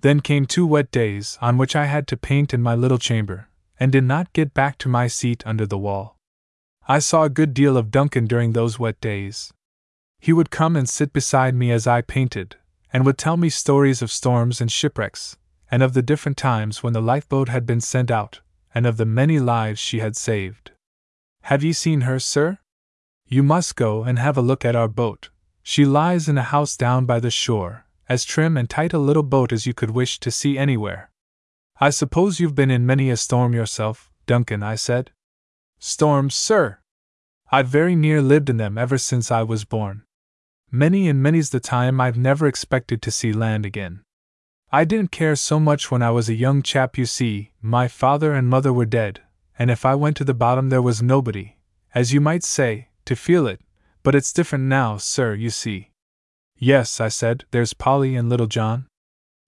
Then 0.00 0.20
came 0.20 0.46
two 0.46 0.66
wet 0.66 0.90
days 0.90 1.38
on 1.40 1.58
which 1.58 1.76
I 1.76 1.84
had 1.84 2.06
to 2.08 2.16
paint 2.16 2.54
in 2.54 2.62
my 2.62 2.74
little 2.74 2.98
chamber, 2.98 3.48
and 3.78 3.92
did 3.92 4.04
not 4.04 4.32
get 4.32 4.54
back 4.54 4.78
to 4.78 4.88
my 4.88 5.06
seat 5.06 5.42
under 5.46 5.66
the 5.66 5.78
wall. 5.78 6.13
I 6.86 6.98
saw 6.98 7.22
a 7.22 7.30
good 7.30 7.54
deal 7.54 7.76
of 7.78 7.90
Duncan 7.90 8.26
during 8.26 8.52
those 8.52 8.78
wet 8.78 9.00
days. 9.00 9.52
He 10.18 10.32
would 10.32 10.50
come 10.50 10.76
and 10.76 10.88
sit 10.88 11.12
beside 11.12 11.54
me 11.54 11.70
as 11.70 11.86
I 11.86 12.02
painted, 12.02 12.56
and 12.92 13.06
would 13.06 13.16
tell 13.16 13.38
me 13.38 13.48
stories 13.48 14.02
of 14.02 14.10
storms 14.10 14.60
and 14.60 14.70
shipwrecks, 14.70 15.38
and 15.70 15.82
of 15.82 15.94
the 15.94 16.02
different 16.02 16.36
times 16.36 16.82
when 16.82 16.92
the 16.92 17.00
lifeboat 17.00 17.48
had 17.48 17.64
been 17.64 17.80
sent 17.80 18.10
out, 18.10 18.40
and 18.74 18.86
of 18.86 18.98
the 18.98 19.06
many 19.06 19.38
lives 19.38 19.80
she 19.80 20.00
had 20.00 20.14
saved. 20.14 20.72
Have 21.42 21.64
ye 21.64 21.72
seen 21.72 22.02
her, 22.02 22.18
sir? 22.18 22.58
You 23.26 23.42
must 23.42 23.76
go 23.76 24.04
and 24.04 24.18
have 24.18 24.36
a 24.36 24.42
look 24.42 24.64
at 24.64 24.76
our 24.76 24.88
boat. 24.88 25.30
She 25.62 25.86
lies 25.86 26.28
in 26.28 26.36
a 26.36 26.42
house 26.42 26.76
down 26.76 27.06
by 27.06 27.18
the 27.18 27.30
shore, 27.30 27.86
as 28.08 28.26
trim 28.26 28.58
and 28.58 28.68
tight 28.68 28.92
a 28.92 28.98
little 28.98 29.22
boat 29.22 29.52
as 29.52 29.66
you 29.66 29.72
could 29.72 29.90
wish 29.90 30.20
to 30.20 30.30
see 30.30 30.58
anywhere. 30.58 31.10
I 31.80 31.88
suppose 31.88 32.40
you've 32.40 32.54
been 32.54 32.70
in 32.70 32.84
many 32.84 33.08
a 33.08 33.16
storm 33.16 33.54
yourself, 33.54 34.10
Duncan, 34.26 34.62
I 34.62 34.74
said. 34.74 35.10
Storms, 35.86 36.34
sir! 36.34 36.78
I've 37.52 37.68
very 37.68 37.94
near 37.94 38.22
lived 38.22 38.48
in 38.48 38.56
them 38.56 38.78
ever 38.78 38.96
since 38.96 39.30
I 39.30 39.42
was 39.42 39.66
born. 39.66 40.04
Many 40.70 41.10
and 41.10 41.22
many's 41.22 41.50
the 41.50 41.60
time 41.60 42.00
I've 42.00 42.16
never 42.16 42.46
expected 42.46 43.02
to 43.02 43.10
see 43.10 43.34
land 43.34 43.66
again. 43.66 44.00
I 44.72 44.86
didn't 44.86 45.12
care 45.12 45.36
so 45.36 45.60
much 45.60 45.90
when 45.90 46.00
I 46.00 46.08
was 46.10 46.30
a 46.30 46.34
young 46.34 46.62
chap, 46.62 46.96
you 46.96 47.04
see, 47.04 47.50
my 47.60 47.86
father 47.86 48.32
and 48.32 48.48
mother 48.48 48.72
were 48.72 48.86
dead, 48.86 49.20
and 49.58 49.70
if 49.70 49.84
I 49.84 49.94
went 49.94 50.16
to 50.16 50.24
the 50.24 50.32
bottom 50.32 50.70
there 50.70 50.80
was 50.80 51.02
nobody, 51.02 51.58
as 51.94 52.14
you 52.14 52.20
might 52.20 52.44
say, 52.44 52.88
to 53.04 53.14
feel 53.14 53.46
it, 53.46 53.60
but 54.02 54.14
it's 54.14 54.32
different 54.32 54.64
now, 54.64 54.96
sir, 54.96 55.34
you 55.34 55.50
see. 55.50 55.90
Yes, 56.56 56.98
I 56.98 57.08
said, 57.08 57.44
there's 57.50 57.74
Polly 57.74 58.16
and 58.16 58.30
little 58.30 58.46
John. 58.46 58.86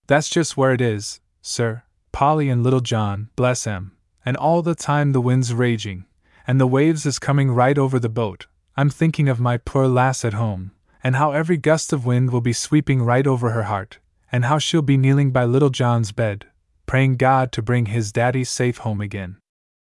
That's 0.05 0.29
just 0.29 0.55
where 0.55 0.71
it 0.71 0.81
is, 0.81 1.19
sir, 1.41 1.81
Polly 2.11 2.47
and 2.47 2.61
little 2.61 2.79
John, 2.79 3.31
bless 3.35 3.65
'em, 3.65 3.97
and 4.23 4.37
all 4.37 4.61
the 4.61 4.75
time 4.75 5.13
the 5.13 5.19
wind's 5.19 5.51
raging, 5.51 6.05
and 6.47 6.59
the 6.59 6.65
waves 6.65 7.05
is 7.05 7.19
coming 7.19 7.51
right 7.51 7.77
over 7.77 7.99
the 7.99 8.09
boat, 8.09 8.47
I'm 8.77 8.89
thinking 8.89 9.27
of 9.27 9.39
my 9.39 9.57
poor 9.57 9.85
lass 9.85 10.23
at 10.23 10.33
home, 10.33 10.71
and 11.03 11.17
how 11.17 11.33
every 11.33 11.57
gust 11.57 11.91
of 11.91 12.05
wind 12.05 12.31
will 12.31 12.41
be 12.41 12.53
sweeping 12.53 13.03
right 13.03 13.27
over 13.27 13.51
her 13.51 13.63
heart, 13.63 13.99
and 14.31 14.45
how 14.45 14.57
she'll 14.57 14.81
be 14.81 14.97
kneeling 14.97 15.31
by 15.31 15.43
little 15.43 15.69
John's 15.69 16.13
bed, 16.13 16.45
praying 16.85 17.17
God 17.17 17.51
to 17.51 17.61
bring 17.61 17.87
his 17.87 18.13
daddy 18.13 18.45
safe 18.45 18.77
home 18.79 19.01
again. 19.01 19.37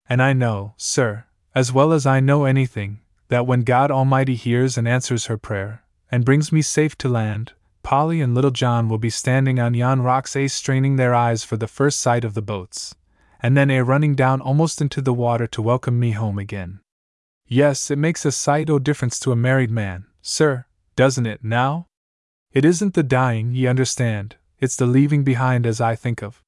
And 0.10 0.24
I 0.24 0.34
know, 0.34 0.74
sir, 0.76 1.26
as 1.54 1.72
well 1.72 1.94
as 1.94 2.08
I 2.08 2.20
know 2.20 2.46
anything, 2.46 3.02
that 3.28 3.46
when 3.46 3.62
God 3.62 3.92
Almighty 3.92 4.36
hears 4.36 4.78
and 4.78 4.88
answers 4.88 5.28
her 5.28 5.38
prayer, 5.38 5.84
and 6.12 6.26
brings 6.26 6.52
me 6.52 6.64
safe 6.64 6.98
to 6.98 7.10
land, 7.10 7.54
Polly 7.84 8.22
and 8.22 8.34
little 8.36 8.52
John 8.52 8.90
will 8.90 8.98
be 8.98 9.10
standing 9.10 9.60
on 9.60 9.74
yon 9.74 10.02
rocks, 10.02 10.36
a 10.36 10.48
straining 10.48 10.96
their 10.96 11.14
eyes 11.14 11.44
for 11.44 11.58
the 11.58 11.68
first 11.68 12.00
sight 12.00 12.26
of 12.26 12.34
the 12.34 12.42
boats, 12.42 12.96
and 13.40 13.56
then 13.56 13.72
a 13.72 13.82
running 13.82 14.16
down 14.16 14.42
almost 14.42 14.82
into 14.82 15.02
the 15.02 15.14
water 15.14 15.48
to 15.48 15.62
welcome 15.62 16.00
me 16.00 16.12
home 16.12 16.38
again. 16.38 16.80
Yes, 17.48 17.90
it 17.90 17.98
makes 17.98 18.26
a 18.26 18.32
sight 18.32 18.70
o' 18.70 18.80
difference 18.80 19.20
to 19.22 19.32
a 19.32 19.36
married 19.36 19.72
man, 19.72 20.06
sir, 20.22 20.66
doesn't 20.96 21.26
it, 21.26 21.44
now? 21.44 21.88
It 22.52 22.66
isn't 22.66 22.94
the 22.94 23.04
dying, 23.04 23.54
ye 23.54 23.68
understand, 23.68 24.36
it's 24.60 24.76
the 24.76 24.86
leaving 24.86 25.24
behind 25.24 25.66
as 25.66 25.80
I 25.80 25.96
think 25.96 26.22
of. 26.22 26.42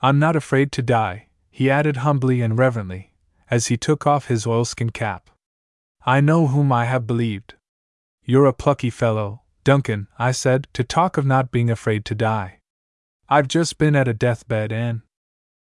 I'm 0.00 0.18
not 0.18 0.36
afraid 0.36 0.72
to 0.72 0.82
die, 0.82 1.28
he 1.50 1.70
added 1.70 1.98
humbly 1.98 2.40
and 2.40 2.56
reverently, 2.56 3.12
as 3.50 3.66
he 3.66 3.76
took 3.76 4.06
off 4.06 4.26
his 4.26 4.46
oilskin 4.46 4.90
cap. 4.90 5.30
I 6.06 6.20
know 6.20 6.46
whom 6.46 6.72
I 6.72 6.86
have 6.86 7.06
believed. 7.06 7.54
You're 8.24 8.46
a 8.46 8.54
plucky 8.54 8.90
fellow, 8.90 9.42
Duncan, 9.64 10.08
I 10.18 10.32
said, 10.32 10.68
to 10.72 10.84
talk 10.84 11.18
of 11.18 11.26
not 11.26 11.50
being 11.50 11.68
afraid 11.68 12.04
to 12.06 12.14
die. 12.14 12.60
I've 13.28 13.48
just 13.48 13.76
been 13.76 13.94
at 13.94 14.08
a 14.08 14.14
deathbed, 14.14 14.72
and. 14.72 15.02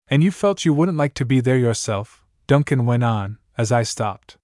And 0.08 0.22
you 0.22 0.30
felt 0.30 0.64
you 0.64 0.72
wouldn't 0.72 0.98
like 0.98 1.14
to 1.14 1.24
be 1.24 1.40
there 1.40 1.56
yourself, 1.58 2.24
Duncan 2.46 2.86
went 2.86 3.02
on, 3.02 3.38
as 3.58 3.72
I 3.72 3.82
stopped. 3.82 4.36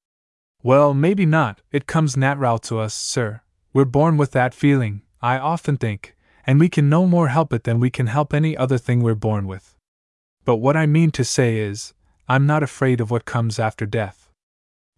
Well, 0.62 0.92
maybe 0.92 1.24
not, 1.24 1.60
it 1.70 1.86
comes 1.86 2.16
natural 2.16 2.58
to 2.60 2.80
us, 2.80 2.94
sir. 2.94 3.42
We're 3.72 3.84
born 3.84 4.16
with 4.16 4.32
that 4.32 4.54
feeling, 4.54 5.02
I 5.20 5.38
often 5.38 5.76
think, 5.76 6.16
and 6.46 6.58
we 6.58 6.68
can 6.68 6.88
no 6.88 7.06
more 7.06 7.28
help 7.28 7.52
it 7.52 7.64
than 7.64 7.78
we 7.78 7.90
can 7.90 8.08
help 8.08 8.34
any 8.34 8.56
other 8.56 8.76
thing 8.78 9.02
we're 9.02 9.14
born 9.14 9.46
with. 9.46 9.76
But 10.44 10.56
what 10.56 10.76
I 10.76 10.86
mean 10.86 11.12
to 11.12 11.24
say 11.24 11.58
is, 11.58 11.94
I'm 12.28 12.46
not 12.46 12.62
afraid 12.62 13.00
of 13.00 13.10
what 13.10 13.24
comes 13.24 13.58
after 13.58 13.86
death. 13.86 14.30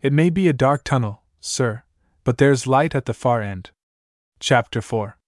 It 0.01 0.13
may 0.13 0.31
be 0.31 0.49
a 0.49 0.55
dark 0.55 0.85
tunnel, 0.85 1.23
sir, 1.41 1.83
but 2.25 2.39
there's 2.39 2.67
light 2.67 2.95
at 2.95 3.05
the 3.05 3.15
far 3.15 3.43
end. 3.43 3.71
Chapter 4.41 4.81
4 4.81 5.19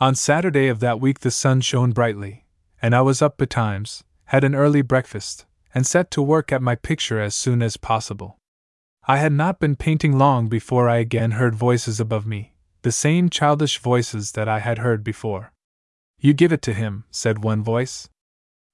On 0.00 0.14
Saturday 0.14 0.68
of 0.68 0.80
that 0.80 1.00
week 1.00 1.20
the 1.20 1.30
sun 1.30 1.62
shone 1.62 1.92
brightly, 1.92 2.44
and 2.82 2.94
I 2.94 3.00
was 3.00 3.22
up 3.22 3.38
betimes, 3.38 4.04
had 4.26 4.44
an 4.44 4.54
early 4.54 4.82
breakfast, 4.82 5.46
and 5.74 5.86
set 5.86 6.10
to 6.10 6.22
work 6.22 6.52
at 6.52 6.62
my 6.62 6.74
picture 6.74 7.20
as 7.20 7.34
soon 7.34 7.62
as 7.62 7.76
possible. 7.76 8.38
I 9.06 9.18
had 9.18 9.32
not 9.32 9.60
been 9.60 9.76
painting 9.76 10.18
long 10.18 10.48
before 10.48 10.88
I 10.88 10.96
again 10.96 11.32
heard 11.32 11.54
voices 11.54 12.00
above 12.00 12.26
me, 12.26 12.54
the 12.82 12.90
same 12.90 13.30
childish 13.30 13.78
voices 13.78 14.32
that 14.32 14.48
I 14.48 14.58
had 14.58 14.78
heard 14.78 15.04
before. 15.04 15.52
You 16.18 16.32
give 16.32 16.52
it 16.52 16.62
to 16.62 16.72
him, 16.72 17.04
said 17.10 17.44
one 17.44 17.62
voice. 17.62 18.08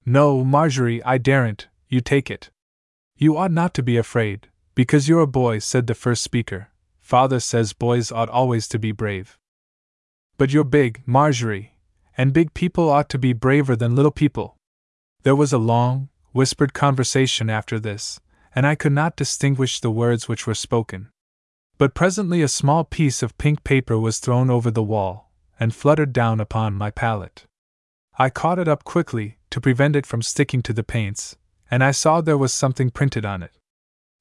No, 0.05 0.43
Marjorie, 0.43 1.03
I 1.03 1.19
daren't, 1.19 1.67
you 1.87 2.01
take 2.01 2.31
it. 2.31 2.49
You 3.15 3.37
ought 3.37 3.51
not 3.51 3.75
to 3.75 3.83
be 3.83 3.97
afraid, 3.97 4.47
because 4.73 5.07
you're 5.07 5.21
a 5.21 5.27
boy, 5.27 5.59
said 5.59 5.85
the 5.85 5.93
first 5.93 6.23
speaker. 6.23 6.69
Father 6.99 7.39
says 7.39 7.73
boys 7.73 8.11
ought 8.11 8.29
always 8.29 8.67
to 8.69 8.79
be 8.79 8.91
brave. 8.91 9.37
But 10.37 10.51
you're 10.51 10.63
big, 10.63 11.03
Marjorie, 11.05 11.75
and 12.17 12.33
big 12.33 12.55
people 12.55 12.89
ought 12.89 13.09
to 13.09 13.19
be 13.19 13.33
braver 13.33 13.75
than 13.75 13.95
little 13.95 14.11
people. 14.11 14.57
There 15.23 15.35
was 15.37 15.53
a 15.53 15.57
long, 15.57 16.09
whispered 16.33 16.73
conversation 16.73 17.49
after 17.49 17.79
this, 17.79 18.19
and 18.53 18.67
I 18.67 18.75
could 18.75 18.91
not 18.91 19.15
distinguish 19.15 19.79
the 19.79 19.89
words 19.89 20.27
which 20.27 20.45
were 20.45 20.53
spoken. 20.53 21.09
But 21.77 21.93
presently 21.93 22.41
a 22.41 22.49
small 22.49 22.83
piece 22.83 23.23
of 23.23 23.37
pink 23.37 23.63
paper 23.63 23.97
was 23.97 24.19
thrown 24.19 24.49
over 24.49 24.69
the 24.69 24.83
wall, 24.83 25.31
and 25.57 25.73
fluttered 25.73 26.11
down 26.11 26.41
upon 26.41 26.73
my 26.73 26.91
palette. 26.91 27.45
I 28.19 28.29
caught 28.29 28.59
it 28.59 28.67
up 28.67 28.83
quickly, 28.83 29.37
to 29.49 29.61
prevent 29.61 29.95
it 29.95 30.05
from 30.05 30.21
sticking 30.21 30.61
to 30.63 30.73
the 30.73 30.83
paints, 30.83 31.37
and 31.71 31.83
I 31.83 31.91
saw 31.91 32.19
there 32.19 32.37
was 32.37 32.53
something 32.53 32.89
printed 32.89 33.23
on 33.25 33.41
it. 33.41 33.57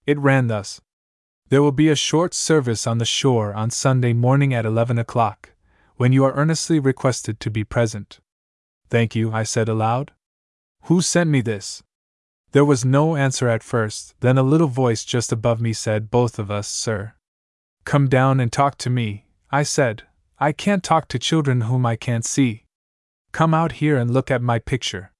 It 0.06 0.18
ran 0.18 0.46
thus 0.46 0.80
There 1.48 1.62
will 1.62 1.72
be 1.72 1.88
a 1.88 1.96
short 1.96 2.32
service 2.32 2.86
on 2.86 2.98
the 2.98 3.04
shore 3.04 3.52
on 3.54 3.70
Sunday 3.70 4.12
morning 4.12 4.54
at 4.54 4.64
eleven 4.64 4.98
o'clock, 4.98 5.50
when 5.96 6.12
you 6.12 6.24
are 6.24 6.34
earnestly 6.34 6.78
requested 6.78 7.40
to 7.40 7.50
be 7.50 7.64
present. 7.64 8.20
Thank 8.88 9.16
you, 9.16 9.32
I 9.32 9.42
said 9.42 9.68
aloud. 9.68 10.12
Who 10.86 11.00
sent 11.00 11.30
me 11.30 11.40
this? 11.40 11.82
There 12.52 12.64
was 12.64 12.84
no 12.84 13.16
answer 13.16 13.48
at 13.48 13.62
first, 13.62 14.14
then 14.20 14.36
a 14.36 14.42
little 14.42 14.68
voice 14.68 15.04
just 15.04 15.32
above 15.32 15.60
me 15.60 15.72
said, 15.72 16.10
Both 16.10 16.38
of 16.38 16.50
us, 16.50 16.68
sir. 16.68 17.14
Come 17.84 18.08
down 18.08 18.40
and 18.40 18.52
talk 18.52 18.76
to 18.78 18.90
me, 18.90 19.26
I 19.50 19.62
said. 19.62 20.02
I 20.38 20.52
can't 20.52 20.82
talk 20.82 21.08
to 21.08 21.18
children 21.18 21.62
whom 21.62 21.86
I 21.86 21.96
can't 21.96 22.24
see. 22.24 22.64
Come 23.30 23.54
out 23.54 23.72
here 23.72 23.96
and 23.96 24.10
look 24.10 24.30
at 24.30 24.42
my 24.42 24.58
picture. 24.58 25.12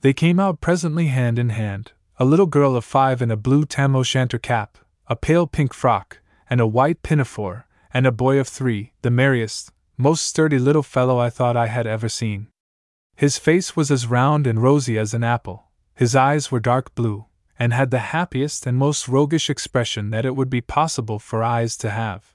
They 0.00 0.12
came 0.12 0.40
out 0.40 0.60
presently 0.60 1.06
hand 1.06 1.38
in 1.38 1.50
hand, 1.50 1.92
a 2.18 2.24
little 2.24 2.46
girl 2.46 2.74
of 2.74 2.84
five 2.84 3.20
in 3.20 3.30
a 3.30 3.36
blue 3.36 3.66
tam 3.66 3.94
o' 3.94 4.02
shanter 4.02 4.38
cap, 4.38 4.78
a 5.06 5.16
pale 5.16 5.46
pink 5.46 5.74
frock, 5.74 6.20
and 6.48 6.60
a 6.60 6.66
white 6.66 7.02
pinafore, 7.02 7.66
and 7.92 8.06
a 8.06 8.12
boy 8.12 8.38
of 8.38 8.48
three, 8.48 8.92
the 9.02 9.10
merriest, 9.10 9.70
most 9.96 10.24
sturdy 10.24 10.58
little 10.58 10.82
fellow 10.82 11.18
I 11.18 11.30
thought 11.30 11.56
I 11.56 11.66
had 11.66 11.86
ever 11.86 12.08
seen. 12.08 12.48
His 13.16 13.38
face 13.38 13.76
was 13.76 13.90
as 13.90 14.06
round 14.06 14.46
and 14.46 14.62
rosy 14.62 14.98
as 14.98 15.14
an 15.14 15.22
apple, 15.22 15.70
his 15.94 16.16
eyes 16.16 16.50
were 16.50 16.60
dark 16.60 16.94
blue, 16.94 17.26
and 17.58 17.72
had 17.72 17.90
the 17.90 18.10
happiest 18.10 18.66
and 18.66 18.76
most 18.76 19.06
roguish 19.08 19.48
expression 19.48 20.10
that 20.10 20.26
it 20.26 20.34
would 20.34 20.50
be 20.50 20.60
possible 20.60 21.18
for 21.18 21.42
eyes 21.42 21.76
to 21.78 21.90
have. 21.90 22.34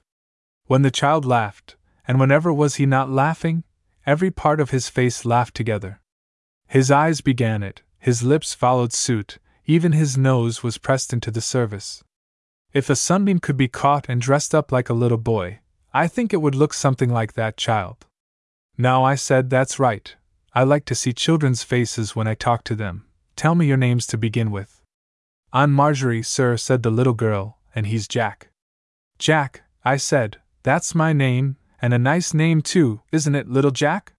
When 0.66 0.82
the 0.82 0.90
child 0.90 1.26
laughed, 1.26 1.76
and 2.08 2.18
whenever 2.18 2.52
was 2.52 2.76
he 2.76 2.86
not 2.86 3.10
laughing, 3.10 3.64
every 4.06 4.30
part 4.30 4.60
of 4.60 4.70
his 4.70 4.88
face 4.88 5.24
laughed 5.24 5.54
together. 5.54 6.00
His 6.66 6.90
eyes 6.90 7.20
began 7.20 7.62
it, 7.62 7.82
his 7.98 8.22
lips 8.22 8.54
followed 8.54 8.94
suit, 8.94 9.38
even 9.66 9.92
his 9.92 10.16
nose 10.16 10.62
was 10.62 10.78
pressed 10.78 11.12
into 11.12 11.30
the 11.30 11.42
service. 11.42 12.02
If 12.72 12.88
a 12.88 12.96
sunbeam 12.96 13.40
could 13.40 13.56
be 13.56 13.68
caught 13.68 14.08
and 14.08 14.20
dressed 14.20 14.54
up 14.54 14.72
like 14.72 14.88
a 14.88 14.94
little 14.94 15.18
boy, 15.18 15.60
I 15.92 16.08
think 16.08 16.32
it 16.32 16.40
would 16.40 16.54
look 16.54 16.72
something 16.72 17.10
like 17.10 17.34
that 17.34 17.56
child. 17.56 18.06
Now 18.78 19.04
I 19.04 19.16
said 19.16 19.50
that's 19.50 19.78
right. 19.78 20.14
I 20.52 20.64
like 20.64 20.84
to 20.86 20.96
see 20.96 21.12
children's 21.12 21.62
faces 21.62 22.16
when 22.16 22.26
I 22.26 22.34
talk 22.34 22.64
to 22.64 22.74
them. 22.74 23.06
Tell 23.36 23.54
me 23.54 23.66
your 23.66 23.76
names 23.76 24.04
to 24.08 24.18
begin 24.18 24.50
with. 24.50 24.82
I'm 25.52 25.72
Marjorie, 25.72 26.24
sir, 26.24 26.56
said 26.56 26.82
the 26.82 26.90
little 26.90 27.12
girl, 27.12 27.58
and 27.72 27.86
he's 27.86 28.08
Jack. 28.08 28.48
Jack, 29.16 29.62
I 29.84 29.96
said, 29.96 30.38
that's 30.64 30.92
my 30.94 31.12
name, 31.12 31.56
and 31.80 31.94
a 31.94 31.98
nice 31.98 32.34
name 32.34 32.62
too, 32.62 33.00
isn't 33.12 33.34
it, 33.36 33.48
little 33.48 33.70
Jack? 33.70 34.12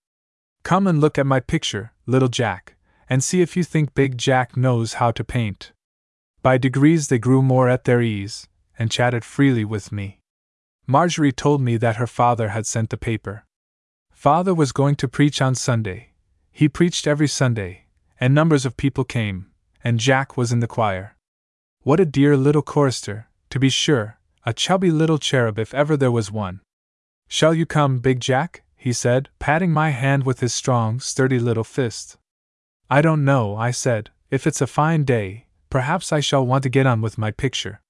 Come 0.64 0.88
and 0.88 1.02
look 1.02 1.18
at 1.18 1.26
my 1.26 1.42
picture, 1.42 1.92
little 2.06 2.30
Jack, 2.30 2.76
and 3.10 3.22
see 3.22 3.42
if 3.42 3.58
you 3.58 3.64
think 3.66 3.94
Big 3.94 4.18
Jack 4.18 4.56
knows 4.56 4.94
how 4.94 5.12
to 5.12 5.26
paint. 5.26 5.74
By 6.42 6.58
degrees 6.58 7.10
they 7.10 7.20
grew 7.20 7.42
more 7.42 7.68
at 7.68 7.84
their 7.84 8.02
ease, 8.02 8.48
and 8.80 8.90
chatted 8.90 9.26
freely 9.26 9.66
with 9.66 9.92
me. 9.92 10.20
Marjorie 10.88 11.34
told 11.34 11.62
me 11.62 11.76
that 11.76 11.98
her 11.98 12.08
father 12.08 12.50
had 12.50 12.66
sent 12.66 12.90
the 12.90 12.98
paper. 12.98 13.46
Father 14.14 14.54
was 14.54 14.72
going 14.72 14.96
to 14.96 15.10
preach 15.10 15.42
on 15.42 15.56
Sunday. 15.56 16.11
He 16.52 16.70
preached 16.70 17.08
every 17.08 17.28
Sunday, 17.28 17.86
and 18.20 18.36
numbers 18.36 18.66
of 18.66 18.78
people 18.78 19.04
came, 19.04 19.52
and 19.84 20.00
Jack 20.00 20.38
was 20.38 20.52
in 20.52 20.60
the 20.60 20.68
choir. 20.68 21.16
What 21.84 22.00
a 22.00 22.06
dear 22.06 22.38
little 22.38 22.62
chorister, 22.62 23.28
to 23.50 23.60
be 23.60 23.70
sure, 23.70 24.20
a 24.46 24.54
chubby 24.54 24.92
little 24.92 25.18
cherub 25.18 25.58
if 25.58 25.74
ever 25.74 25.98
there 25.98 26.12
was 26.12 26.32
one. 26.32 26.62
Shall 27.28 27.54
you 27.54 27.66
come, 27.66 28.00
Big 28.00 28.20
Jack? 28.20 28.64
he 28.76 28.94
said, 28.94 29.30
patting 29.40 29.72
my 29.72 29.92
hand 29.92 30.26
with 30.26 30.40
his 30.40 30.54
strong, 30.54 31.00
sturdy 31.00 31.40
little 31.40 31.64
fist. 31.64 32.18
I 32.90 33.02
don't 33.02 33.24
know, 33.24 33.56
I 33.56 33.72
said. 33.72 34.10
If 34.30 34.48
it's 34.48 34.62
a 34.62 34.68
fine 34.68 35.04
day, 35.04 35.46
perhaps 35.70 36.12
I 36.12 36.20
shall 36.20 36.46
want 36.46 36.64
to 36.64 36.70
get 36.70 36.88
on 36.88 37.02
with 37.02 37.18
my 37.18 37.32
picture. 37.32 37.82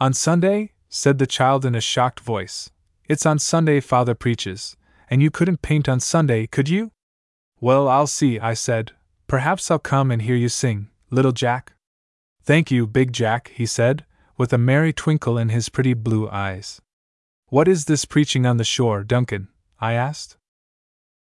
On 0.00 0.12
Sunday? 0.14 0.72
said 0.88 1.18
the 1.18 1.26
child 1.26 1.64
in 1.64 1.74
a 1.74 1.80
shocked 1.80 2.20
voice. 2.20 2.70
It's 3.08 3.26
on 3.26 3.38
Sunday 3.38 3.80
father 3.80 4.14
preaches, 4.14 4.76
and 5.08 5.20
you 5.20 5.30
couldn't 5.30 5.62
paint 5.62 5.88
on 5.88 6.00
Sunday, 6.00 6.46
could 6.46 6.68
you? 6.68 6.92
Well, 7.60 7.88
I'll 7.88 8.06
see, 8.06 8.38
I 8.38 8.54
said. 8.54 8.92
Perhaps 9.26 9.70
I'll 9.70 9.78
come 9.78 10.10
and 10.10 10.22
hear 10.22 10.34
you 10.34 10.48
sing, 10.48 10.88
little 11.10 11.32
Jack. 11.32 11.74
Thank 12.42 12.70
you, 12.70 12.86
Big 12.86 13.12
Jack, 13.12 13.52
he 13.54 13.66
said, 13.66 14.06
with 14.38 14.52
a 14.52 14.58
merry 14.58 14.92
twinkle 14.92 15.36
in 15.36 15.50
his 15.50 15.68
pretty 15.68 15.92
blue 15.92 16.28
eyes. 16.30 16.80
What 17.48 17.68
is 17.68 17.84
this 17.84 18.06
preaching 18.06 18.46
on 18.46 18.56
the 18.56 18.64
shore, 18.64 19.04
Duncan? 19.04 19.48
I 19.78 19.92
asked. 19.92 20.38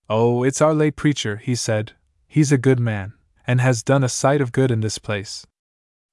Oh, 0.09 0.45
it's 0.45 0.61
our 0.61 0.73
late 0.73 0.97
preacher, 0.97 1.37
he 1.37 1.55
said, 1.55 1.93
He's 2.29 2.53
a 2.53 2.59
good 2.59 2.79
man, 2.79 3.15
and 3.47 3.61
has 3.61 3.83
done 3.83 4.05
a 4.05 4.09
sight 4.09 4.41
of 4.41 4.53
good 4.53 4.71
in 4.71 4.81
this 4.81 4.99
place. 4.99 5.47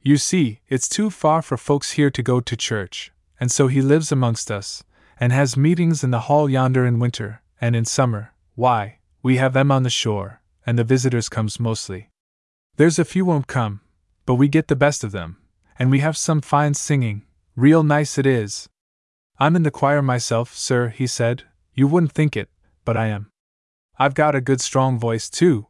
You 0.01 0.17
see, 0.17 0.61
it's 0.67 0.89
too 0.89 1.09
far 1.09 1.41
for 1.41 1.57
folks 1.57 1.91
here 1.91 2.09
to 2.09 2.23
go 2.23 2.39
to 2.39 2.57
church, 2.57 3.11
and 3.39 3.51
so 3.51 3.67
he 3.67 3.81
lives 3.81 4.11
amongst 4.11 4.49
us, 4.49 4.83
and 5.19 5.31
has 5.31 5.55
meetings 5.55 6.03
in 6.03 6.11
the 6.11 6.21
hall 6.21 6.49
yonder 6.49 6.85
in 6.85 6.99
winter, 6.99 7.41
and 7.61 7.75
in 7.75 7.85
summer, 7.85 8.33
why, 8.55 8.96
we 9.21 9.37
have 9.37 9.53
them 9.53 9.71
on 9.71 9.83
the 9.83 9.89
shore, 9.89 10.41
and 10.65 10.77
the 10.77 10.83
visitors 10.83 11.29
comes 11.29 11.59
mostly. 11.59 12.09
There's 12.75 12.99
a 12.99 13.05
few 13.05 13.25
won't 13.25 13.47
come, 13.47 13.81
but 14.25 14.35
we 14.35 14.47
get 14.47 14.67
the 14.67 14.75
best 14.75 15.03
of 15.03 15.11
them, 15.11 15.37
and 15.79 15.91
we 15.91 15.99
have 15.99 16.17
some 16.17 16.41
fine 16.41 16.73
singing, 16.73 17.23
real 17.55 17.83
nice 17.83 18.17
it 18.17 18.25
is. 18.25 18.69
I'm 19.39 19.55
in 19.55 19.63
the 19.63 19.71
choir 19.71 20.01
myself, 20.01 20.55
sir, 20.55 20.89
he 20.89 21.07
said. 21.07 21.43
You 21.73 21.87
wouldn't 21.87 22.11
think 22.11 22.35
it, 22.35 22.49
but 22.85 22.97
I 22.97 23.07
am. 23.07 23.29
I've 23.99 24.15
got 24.15 24.35
a 24.35 24.41
good 24.41 24.61
strong 24.61 24.99
voice, 24.99 25.29
too, 25.29 25.67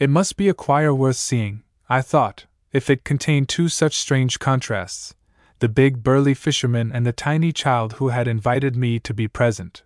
it 0.00 0.08
must 0.08 0.38
be 0.38 0.48
a 0.48 0.54
choir 0.54 0.94
worth 0.94 1.16
seeing, 1.16 1.62
I 1.90 2.00
thought, 2.00 2.46
if 2.72 2.88
it 2.88 3.04
contained 3.04 3.50
two 3.50 3.68
such 3.68 3.94
strange 3.96 4.38
contrasts 4.38 5.14
the 5.58 5.68
big 5.68 6.02
burly 6.02 6.32
fisherman 6.32 6.90
and 6.90 7.04
the 7.04 7.12
tiny 7.12 7.52
child 7.52 7.92
who 7.94 8.08
had 8.08 8.26
invited 8.26 8.74
me 8.76 8.98
to 8.98 9.12
be 9.12 9.28
present. 9.28 9.82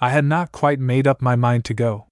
I 0.00 0.10
had 0.10 0.24
not 0.24 0.50
quite 0.50 0.80
made 0.80 1.06
up 1.06 1.22
my 1.22 1.36
mind 1.36 1.64
to 1.66 1.74
go. 1.74 2.08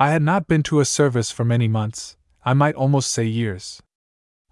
I 0.00 0.10
had 0.10 0.22
not 0.22 0.46
been 0.46 0.62
to 0.64 0.78
a 0.78 0.84
service 0.84 1.32
for 1.32 1.44
many 1.44 1.66
months, 1.66 2.16
I 2.44 2.54
might 2.54 2.76
almost 2.76 3.10
say 3.10 3.24
years. 3.24 3.82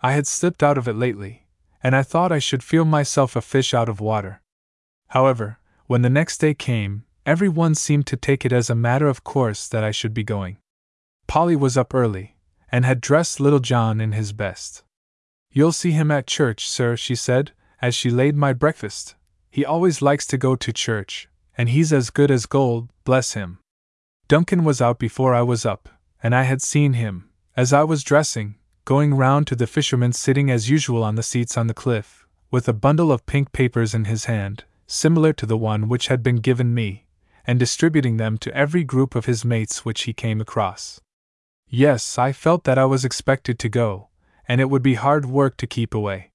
I 0.01 0.13
had 0.13 0.27
slipped 0.27 0.61
out 0.61 0.77
of 0.77 0.89
it 0.89 0.97
lately, 0.97 1.47
and 1.85 1.95
I 1.95 2.03
thought 2.03 2.33
I 2.33 2.41
should 2.41 2.65
feel 2.65 2.85
myself 2.85 3.37
a 3.37 3.41
fish 3.41 3.73
out 3.73 3.89
of 3.89 4.01
water. 4.01 4.43
However, 5.09 5.61
when 5.87 6.03
the 6.03 6.11
next 6.11 6.39
day 6.39 6.53
came, 6.53 7.05
every 7.25 7.49
one 7.49 7.77
seemed 7.77 8.09
to 8.09 8.17
take 8.17 8.45
it 8.45 8.53
as 8.53 8.69
a 8.69 8.75
matter 8.75 9.07
of 9.07 9.23
course 9.23 9.69
that 9.69 9.85
I 9.85 9.93
should 9.93 10.13
be 10.13 10.25
going. 10.25 10.57
Polly 11.29 11.55
was 11.55 11.77
up 11.77 11.95
early, 11.95 12.37
and 12.73 12.85
had 12.85 13.01
dressed 13.01 13.39
little 13.39 13.61
John 13.61 14.01
in 14.01 14.13
his 14.13 14.33
best. 14.33 14.83
You'll 15.53 15.71
see 15.71 15.93
him 15.93 16.11
at 16.11 16.27
church, 16.27 16.69
sir, 16.69 16.97
she 16.97 17.15
said, 17.15 17.53
as 17.81 17.95
she 17.95 18.11
laid 18.11 18.37
my 18.37 18.53
breakfast. 18.53 19.15
He 19.49 19.65
always 19.65 20.03
likes 20.03 20.27
to 20.27 20.39
go 20.39 20.57
to 20.57 20.73
church, 20.73 21.29
and 21.57 21.69
he's 21.69 21.93
as 21.93 22.11
good 22.11 22.33
as 22.33 22.47
gold, 22.47 22.91
bless 23.05 23.35
him. 23.35 23.61
Duncan 24.29 24.65
was 24.65 24.83
out 24.83 24.99
before 24.99 25.35
I 25.35 25.43
was 25.43 25.65
up, 25.65 25.89
and 26.21 26.35
I 26.35 26.43
had 26.43 26.61
seen 26.61 26.95
him, 26.95 27.31
as 27.57 27.73
I 27.73 27.85
was 27.85 28.03
dressing, 28.03 28.57
going 28.85 29.15
round 29.15 29.47
to 29.47 29.55
the 29.55 29.69
fishermen 29.69 30.13
sitting 30.13 30.51
as 30.51 30.69
usual 30.69 31.05
on 31.05 31.15
the 31.15 31.23
seats 31.23 31.57
on 31.57 31.69
the 31.69 31.75
cliff, 31.75 32.27
with 32.51 32.69
a 32.69 32.73
bundle 32.73 33.13
of 33.13 33.25
pink 33.27 33.53
papers 33.53 33.95
in 33.95 34.07
his 34.07 34.25
hand, 34.25 34.65
similar 34.89 35.33
to 35.35 35.47
the 35.47 35.57
one 35.57 35.89
which 35.89 36.09
had 36.09 36.25
been 36.25 36.37
given 36.37 36.75
me, 36.75 37.07
and 37.47 37.61
distributing 37.61 38.17
them 38.17 38.37
to 38.39 38.53
every 38.53 38.83
group 38.83 39.15
of 39.15 39.27
his 39.27 39.45
mates 39.45 39.85
which 39.85 40.03
he 40.03 40.13
came 40.13 40.41
across. 40.41 41.01
Yes, 41.69 42.19
I 42.19 42.33
felt 42.33 42.65
that 42.65 42.79
I 42.79 42.85
was 42.85 43.05
expected 43.05 43.61
to 43.61 43.69
go, 43.69 44.09
and 44.49 44.61
it 44.61 44.71
would 44.71 44.83
be 44.83 44.95
hard 44.95 45.27
work 45.27 45.57
to 45.59 45.69
keep 45.69 45.95
away. 45.95 46.33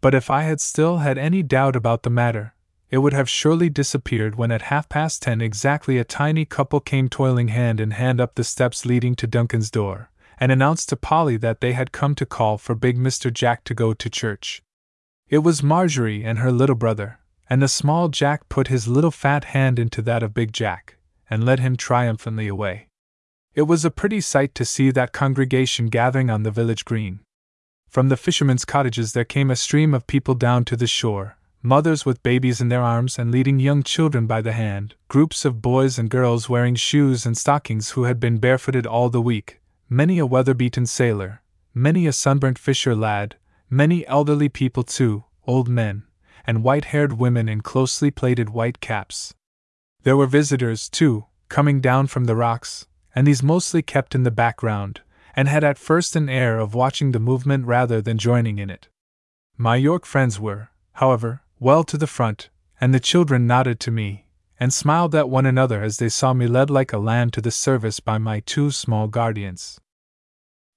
But 0.00 0.14
if 0.14 0.30
I 0.30 0.42
had 0.42 0.62
still 0.62 0.98
had 0.98 1.18
any 1.18 1.42
doubt 1.42 1.76
about 1.76 2.04
the 2.04 2.10
matter, 2.10 2.54
it 2.90 2.98
would 2.98 3.12
have 3.12 3.28
surely 3.28 3.68
disappeared 3.68 4.36
when 4.36 4.50
at 4.50 4.62
half 4.62 4.88
past 4.88 5.22
ten 5.22 5.40
exactly 5.40 5.98
a 5.98 6.04
tiny 6.04 6.44
couple 6.44 6.80
came 6.80 7.08
toiling 7.08 7.48
hand 7.48 7.80
in 7.80 7.90
hand 7.92 8.20
up 8.20 8.34
the 8.34 8.44
steps 8.44 8.86
leading 8.86 9.14
to 9.14 9.26
Duncan's 9.26 9.70
door, 9.70 10.10
and 10.38 10.50
announced 10.50 10.88
to 10.88 10.96
Polly 10.96 11.36
that 11.36 11.60
they 11.60 11.72
had 11.72 11.92
come 11.92 12.14
to 12.14 12.26
call 12.26 12.56
for 12.58 12.74
big 12.74 12.96
Mr. 12.96 13.32
Jack 13.32 13.64
to 13.64 13.74
go 13.74 13.92
to 13.92 14.10
church. 14.10 14.62
It 15.28 15.38
was 15.38 15.62
Marjorie 15.62 16.24
and 16.24 16.38
her 16.38 16.50
little 16.50 16.76
brother, 16.76 17.18
and 17.50 17.60
the 17.60 17.68
small 17.68 18.08
Jack 18.08 18.48
put 18.48 18.68
his 18.68 18.88
little 18.88 19.10
fat 19.10 19.44
hand 19.44 19.78
into 19.78 20.00
that 20.02 20.22
of 20.22 20.34
Big 20.34 20.52
Jack, 20.52 20.96
and 21.28 21.44
led 21.44 21.60
him 21.60 21.76
triumphantly 21.76 22.48
away. 22.48 22.88
It 23.54 23.62
was 23.62 23.84
a 23.84 23.90
pretty 23.90 24.20
sight 24.20 24.54
to 24.54 24.64
see 24.64 24.90
that 24.90 25.12
congregation 25.12 25.86
gathering 25.86 26.30
on 26.30 26.42
the 26.42 26.50
village 26.50 26.84
green. 26.84 27.20
From 27.88 28.08
the 28.08 28.16
fishermen's 28.16 28.64
cottages 28.64 29.12
there 29.12 29.24
came 29.24 29.50
a 29.50 29.56
stream 29.56 29.94
of 29.94 30.06
people 30.06 30.34
down 30.34 30.64
to 30.66 30.76
the 30.76 30.86
shore, 30.86 31.37
mothers 31.62 32.06
with 32.06 32.22
babies 32.22 32.60
in 32.60 32.68
their 32.68 32.82
arms 32.82 33.18
and 33.18 33.30
leading 33.30 33.58
young 33.58 33.82
children 33.82 34.26
by 34.26 34.40
the 34.40 34.52
hand, 34.52 34.94
groups 35.08 35.44
of 35.44 35.60
boys 35.62 35.98
and 35.98 36.10
girls 36.10 36.48
wearing 36.48 36.74
shoes 36.74 37.26
and 37.26 37.36
stockings 37.36 37.90
who 37.90 38.04
had 38.04 38.20
been 38.20 38.38
barefooted 38.38 38.86
all 38.86 39.08
the 39.08 39.20
week, 39.20 39.60
many 39.88 40.18
a 40.18 40.26
weather 40.26 40.54
beaten 40.54 40.86
sailor, 40.86 41.42
many 41.74 42.06
a 42.06 42.12
sunburnt 42.12 42.58
fisher 42.58 42.94
lad, 42.94 43.36
many 43.68 44.06
elderly 44.06 44.48
people 44.48 44.82
too, 44.82 45.24
old 45.46 45.68
men, 45.68 46.04
and 46.46 46.62
white 46.62 46.86
haired 46.86 47.14
women 47.14 47.48
in 47.48 47.60
closely 47.60 48.10
plaited 48.10 48.50
white 48.50 48.80
caps. 48.80 49.34
There 50.04 50.16
were 50.16 50.26
visitors, 50.26 50.88
too, 50.88 51.26
coming 51.48 51.80
down 51.80 52.06
from 52.06 52.24
the 52.24 52.36
rocks, 52.36 52.86
and 53.14 53.26
these 53.26 53.42
mostly 53.42 53.82
kept 53.82 54.14
in 54.14 54.22
the 54.22 54.30
background, 54.30 55.00
and 55.34 55.48
had 55.48 55.64
at 55.64 55.78
first 55.78 56.16
an 56.16 56.28
air 56.28 56.58
of 56.58 56.74
watching 56.74 57.12
the 57.12 57.18
movement 57.18 57.66
rather 57.66 58.00
than 58.00 58.16
joining 58.16 58.58
in 58.58 58.70
it. 58.70 58.88
My 59.56 59.76
York 59.76 60.06
friends 60.06 60.38
were, 60.38 60.70
however, 60.92 61.42
well 61.60 61.84
to 61.84 61.96
the 61.96 62.06
front, 62.06 62.50
and 62.80 62.94
the 62.94 63.00
children 63.00 63.46
nodded 63.46 63.80
to 63.80 63.90
me, 63.90 64.26
and 64.60 64.72
smiled 64.72 65.14
at 65.14 65.28
one 65.28 65.46
another 65.46 65.82
as 65.82 65.98
they 65.98 66.08
saw 66.08 66.32
me 66.32 66.46
led 66.46 66.70
like 66.70 66.92
a 66.92 66.98
lamb 66.98 67.30
to 67.30 67.40
the 67.40 67.50
service 67.50 68.00
by 68.00 68.18
my 68.18 68.40
two 68.40 68.70
small 68.70 69.08
guardians. 69.08 69.80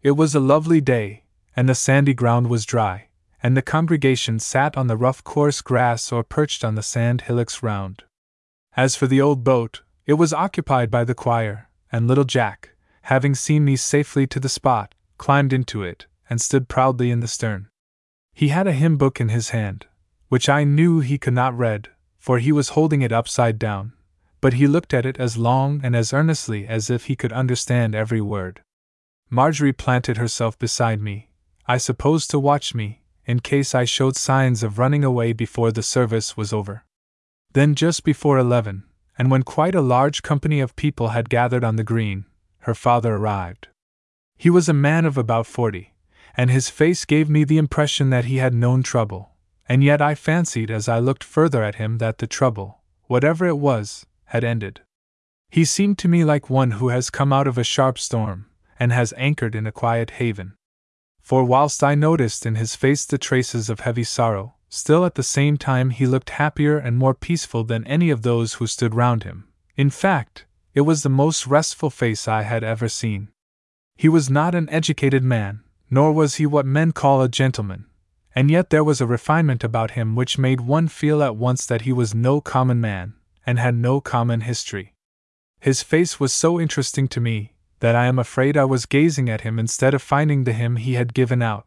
It 0.01 0.11
was 0.11 0.34
a 0.34 0.39
lovely 0.39 0.82
day, 0.82 1.25
and 1.55 1.67
the 1.67 1.75
sandy 1.75 2.13
ground 2.13 2.47
was 2.47 2.65
dry, 2.65 3.09
and 3.43 3.55
the 3.55 3.61
congregation 3.61 4.39
sat 4.39 4.77
on 4.77 4.88
the 4.88 4.97
rough 4.97 5.23
coarse 5.23 5.61
grass 5.61 6.11
or 6.11 6.23
perched 6.23 6.63
on 6.63 6.75
the 6.75 6.84
sand 6.84 7.21
hillocks 7.21 7.61
round. 7.63 8.03
As 8.75 8.95
for 8.95 9.07
the 9.07 9.21
old 9.21 9.43
boat, 9.43 9.82
it 10.05 10.13
was 10.13 10.34
occupied 10.34 10.89
by 10.89 11.03
the 11.03 11.15
choir, 11.15 11.69
and 11.91 12.07
little 12.07 12.23
Jack, 12.23 12.69
having 13.03 13.36
seen 13.36 13.65
me 13.65 13.75
safely 13.75 14.25
to 14.27 14.39
the 14.39 14.49
spot, 14.49 14.95
climbed 15.17 15.53
into 15.53 15.84
it, 15.84 16.07
and 16.29 16.39
stood 16.39 16.67
proudly 16.67 17.11
in 17.11 17.19
the 17.19 17.27
stern. 17.27 17.67
He 18.34 18.47
had 18.47 18.67
a 18.67 18.73
hymn 18.73 18.97
book 18.97 19.19
in 19.19 19.29
his 19.29 19.49
hand, 19.49 19.88
which 20.32 20.47
I 20.47 20.63
knew 20.63 21.01
he 21.01 21.17
could 21.17 21.34
not 21.34 21.57
read, 21.57 21.89
for 22.17 22.39
he 22.39 22.53
was 22.53 22.69
holding 22.69 23.01
it 23.01 23.11
upside 23.11 23.59
down, 23.59 23.91
but 24.39 24.53
he 24.53 24.65
looked 24.65 24.93
at 24.93 25.05
it 25.05 25.19
as 25.19 25.36
long 25.36 25.82
and 25.84 25.93
as 25.93 26.13
earnestly 26.13 26.65
as 26.65 26.89
if 26.89 27.07
he 27.07 27.17
could 27.17 27.34
understand 27.34 27.93
every 27.93 28.21
word. 28.21 28.61
Marjorie 29.29 29.73
planted 29.73 30.15
herself 30.15 30.57
beside 30.57 31.01
me, 31.01 31.32
I 31.67 31.75
suppose 31.75 32.27
to 32.27 32.39
watch 32.39 32.73
me, 32.73 33.01
in 33.25 33.41
case 33.41 33.75
I 33.75 33.84
showed 33.84 34.15
signs 34.15 34.63
of 34.63 34.79
running 34.79 35.03
away 35.03 35.34
before 35.34 35.69
the 35.69 35.84
service 35.84 36.38
was 36.38 36.53
over. 36.53 36.86
Then, 37.51 37.75
just 37.75 38.05
before 38.05 38.38
eleven, 38.38 38.86
and 39.17 39.29
when 39.29 39.43
quite 39.43 39.75
a 39.75 39.82
large 39.82 40.21
company 40.21 40.61
of 40.61 40.77
people 40.77 41.09
had 41.09 41.29
gathered 41.29 41.65
on 41.65 41.75
the 41.75 41.84
green, 41.84 42.23
her 42.59 42.73
father 42.73 43.15
arrived. 43.15 43.67
He 44.38 44.49
was 44.49 44.69
a 44.69 44.73
man 44.73 45.03
of 45.03 45.17
about 45.17 45.45
forty, 45.45 45.93
and 46.38 46.49
his 46.49 46.69
face 46.69 47.03
gave 47.03 47.29
me 47.29 47.43
the 47.43 47.57
impression 47.57 48.11
that 48.11 48.23
he 48.23 48.38
had 48.38 48.53
known 48.53 48.82
trouble, 48.82 49.30
and 49.68 49.84
yet 49.84 50.01
I 50.01 50.16
fancied 50.16 50.72
as 50.72 50.88
I 50.89 50.99
looked 50.99 51.24
further 51.24 51.64
at 51.64 51.76
him 51.76 51.97
that 51.99 52.18
the 52.18 52.28
trouble, 52.28 52.82
whatever 53.05 53.45
it 53.45 53.57
was, 53.57 54.05
had 54.26 54.43
ended. 54.43 54.82
He 55.49 55.66
seemed 55.66 55.97
to 55.99 56.07
me 56.07 56.24
like 56.24 56.49
one 56.49 56.72
who 56.72 56.89
has 56.89 57.09
come 57.09 57.34
out 57.34 57.47
of 57.47 57.57
a 57.57 57.64
sharp 57.64 57.99
storm, 57.99 58.47
and 58.80 58.91
has 58.91 59.14
anchored 59.18 59.53
in 59.53 59.68
a 59.68 59.72
quiet 59.72 60.12
haven. 60.12 60.53
For 61.22 61.43
whilst 61.43 61.84
I 61.84 61.93
noticed 61.93 62.45
in 62.45 62.55
his 62.55 62.76
face 62.76 63.05
the 63.05 63.18
traces 63.18 63.70
of 63.70 63.82
heavy 63.82 64.03
sorrow, 64.03 64.55
still 64.70 65.05
at 65.05 65.16
the 65.16 65.24
same 65.24 65.57
time 65.57 65.89
he 65.89 66.07
looked 66.07 66.32
happier 66.32 66.78
and 66.78 66.97
more 66.97 67.14
peaceful 67.14 67.64
than 67.64 67.86
any 67.86 68.09
of 68.09 68.22
those 68.22 68.55
who 68.55 68.68
stood 68.68 68.95
round 68.95 69.24
him. 69.24 69.47
In 69.76 69.89
fact, 69.89 70.45
it 70.74 70.82
was 70.82 71.03
the 71.03 71.09
most 71.09 71.45
restful 71.45 71.89
face 71.89 72.28
I 72.28 72.43
had 72.43 72.64
ever 72.64 72.88
seen. 72.88 73.30
He 73.97 74.09
was 74.09 74.30
not 74.30 74.55
an 74.55 74.70
educated 74.70 75.24
man, 75.24 75.64
nor 75.89 76.14
was 76.14 76.36
he 76.36 76.45
what 76.45 76.66
men 76.66 76.93
call 76.93 77.22
a 77.22 77.30
gentleman, 77.30 77.86
and 78.34 78.49
yet 78.49 78.69
there 78.69 78.84
was 78.84 79.01
a 79.01 79.07
refinement 79.07 79.63
about 79.63 79.91
him 79.91 80.15
which 80.15 80.38
made 80.38 80.61
one 80.61 80.88
feel 80.88 81.21
at 81.21 81.36
once 81.36 81.65
that 81.65 81.82
he 81.82 81.91
was 81.91 82.15
no 82.15 82.39
common 82.39 82.79
man, 82.79 83.13
and 83.45 83.59
had 83.59 83.75
no 83.75 83.99
common 83.99 84.41
history. 84.41 84.93
His 85.59 85.84
face 85.84 86.19
was 86.19 86.32
so 86.34 86.59
interesting 86.59 87.07
to 87.09 87.19
me 87.21 87.53
that 87.79 87.95
I 87.95 88.05
am 88.05 88.19
afraid 88.19 88.55
I 88.55 88.65
was 88.65 88.86
gazing 88.86 89.29
at 89.29 89.41
him 89.41 89.59
instead 89.59 89.93
of 89.93 90.01
finding 90.01 90.43
the 90.43 90.53
hymn 90.53 90.77
he 90.77 90.93
had 90.93 91.13
given 91.13 91.41
out, 91.41 91.65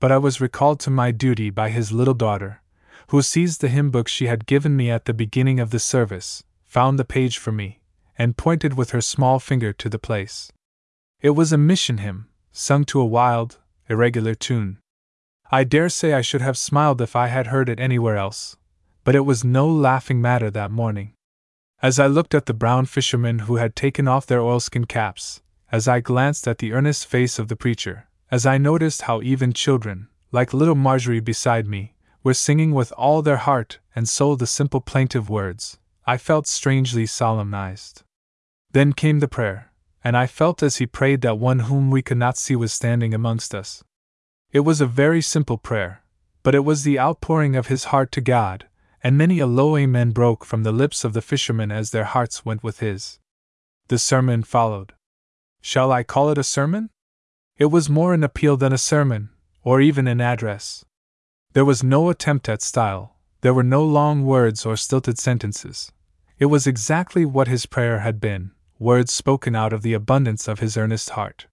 but 0.00 0.12
I 0.12 0.18
was 0.18 0.40
recalled 0.40 0.80
to 0.80 0.90
my 0.90 1.10
duty 1.10 1.50
by 1.50 1.70
his 1.70 1.92
little 1.92 2.14
daughter, 2.14 2.62
who 3.08 3.22
seized 3.22 3.60
the 3.60 3.68
hymn 3.68 3.90
book 3.90 4.08
she 4.08 4.26
had 4.26 4.46
given 4.46 4.76
me 4.76 4.90
at 4.90 5.04
the 5.04 5.14
beginning 5.14 5.60
of 5.60 5.70
the 5.70 5.78
service, 5.78 6.44
found 6.64 6.98
the 6.98 7.04
page 7.04 7.38
for 7.38 7.52
me, 7.52 7.80
and 8.18 8.36
pointed 8.36 8.74
with 8.74 8.90
her 8.90 9.00
small 9.00 9.38
finger 9.38 9.72
to 9.72 9.88
the 9.88 9.98
place. 9.98 10.50
It 11.20 11.30
was 11.30 11.52
a 11.52 11.58
mission 11.58 11.98
hymn, 11.98 12.28
sung 12.52 12.84
to 12.86 13.00
a 13.00 13.06
wild, 13.06 13.58
irregular 13.88 14.34
tune. 14.34 14.78
I 15.50 15.64
dare 15.64 15.88
say 15.88 16.12
I 16.12 16.22
should 16.22 16.40
have 16.40 16.58
smiled 16.58 17.00
if 17.00 17.14
I 17.14 17.28
had 17.28 17.48
heard 17.48 17.68
it 17.68 17.78
anywhere 17.78 18.16
else, 18.16 18.56
but 19.04 19.14
it 19.14 19.20
was 19.20 19.44
no 19.44 19.68
laughing 19.68 20.20
matter 20.20 20.50
that 20.50 20.70
morning. 20.70 21.12
As 21.80 22.00
I 22.00 22.06
looked 22.06 22.34
at 22.34 22.46
the 22.46 22.54
brown 22.54 22.86
fishermen 22.86 23.40
who 23.40 23.56
had 23.56 23.76
taken 23.76 24.08
off 24.08 24.26
their 24.26 24.40
oilskin 24.40 24.86
caps, 24.86 25.42
as 25.70 25.86
I 25.86 26.00
glanced 26.00 26.48
at 26.48 26.58
the 26.58 26.72
earnest 26.72 27.06
face 27.06 27.38
of 27.38 27.48
the 27.48 27.56
preacher, 27.56 28.08
as 28.30 28.44
I 28.44 28.58
noticed 28.58 29.02
how 29.02 29.22
even 29.22 29.52
children, 29.52 30.08
like 30.32 30.52
little 30.52 30.74
Marjorie 30.74 31.20
beside 31.20 31.66
me, 31.66 31.94
were 32.24 32.34
singing 32.34 32.72
with 32.72 32.90
all 32.92 33.22
their 33.22 33.36
heart 33.36 33.78
and 33.94 34.08
soul 34.08 34.34
the 34.34 34.48
simple 34.48 34.80
plaintive 34.80 35.30
words, 35.30 35.78
I 36.06 36.16
felt 36.16 36.48
strangely 36.48 37.06
solemnized. 37.06 38.02
Then 38.72 38.92
came 38.92 39.20
the 39.20 39.28
prayer, 39.28 39.70
and 40.02 40.16
I 40.16 40.26
felt 40.26 40.62
as 40.62 40.76
he 40.76 40.86
prayed 40.86 41.20
that 41.22 41.38
one 41.38 41.60
whom 41.60 41.90
we 41.90 42.02
could 42.02 42.18
not 42.18 42.36
see 42.36 42.56
was 42.56 42.72
standing 42.72 43.14
amongst 43.14 43.54
us. 43.54 43.84
It 44.56 44.64
was 44.64 44.80
a 44.80 44.86
very 44.86 45.20
simple 45.20 45.58
prayer, 45.58 46.02
but 46.42 46.54
it 46.54 46.64
was 46.64 46.82
the 46.82 46.98
outpouring 46.98 47.56
of 47.56 47.66
his 47.66 47.92
heart 47.92 48.10
to 48.12 48.22
God, 48.22 48.66
and 49.02 49.18
many 49.18 49.38
a 49.38 49.46
low 49.46 49.76
amen 49.76 50.12
broke 50.12 50.46
from 50.46 50.62
the 50.62 50.72
lips 50.72 51.04
of 51.04 51.12
the 51.12 51.20
fishermen 51.20 51.70
as 51.70 51.90
their 51.90 52.04
hearts 52.04 52.46
went 52.46 52.64
with 52.64 52.80
his. 52.80 53.18
The 53.88 53.98
sermon 53.98 54.44
followed. 54.44 54.94
Shall 55.60 55.92
I 55.92 56.04
call 56.04 56.30
it 56.30 56.38
a 56.38 56.42
sermon? 56.42 56.88
It 57.58 57.66
was 57.66 57.90
more 57.90 58.14
an 58.14 58.24
appeal 58.24 58.56
than 58.56 58.72
a 58.72 58.78
sermon, 58.78 59.28
or 59.62 59.82
even 59.82 60.08
an 60.08 60.22
address. 60.22 60.86
There 61.52 61.66
was 61.66 61.84
no 61.84 62.08
attempt 62.08 62.48
at 62.48 62.62
style, 62.62 63.18
there 63.42 63.52
were 63.52 63.62
no 63.62 63.84
long 63.84 64.24
words 64.24 64.64
or 64.64 64.78
stilted 64.78 65.18
sentences. 65.18 65.92
It 66.38 66.46
was 66.46 66.66
exactly 66.66 67.26
what 67.26 67.46
his 67.46 67.66
prayer 67.66 67.98
had 67.98 68.22
been 68.22 68.52
words 68.78 69.12
spoken 69.12 69.54
out 69.54 69.74
of 69.74 69.82
the 69.82 69.92
abundance 69.92 70.48
of 70.48 70.60
his 70.60 70.78
earnest 70.78 71.10
heart. 71.10 71.46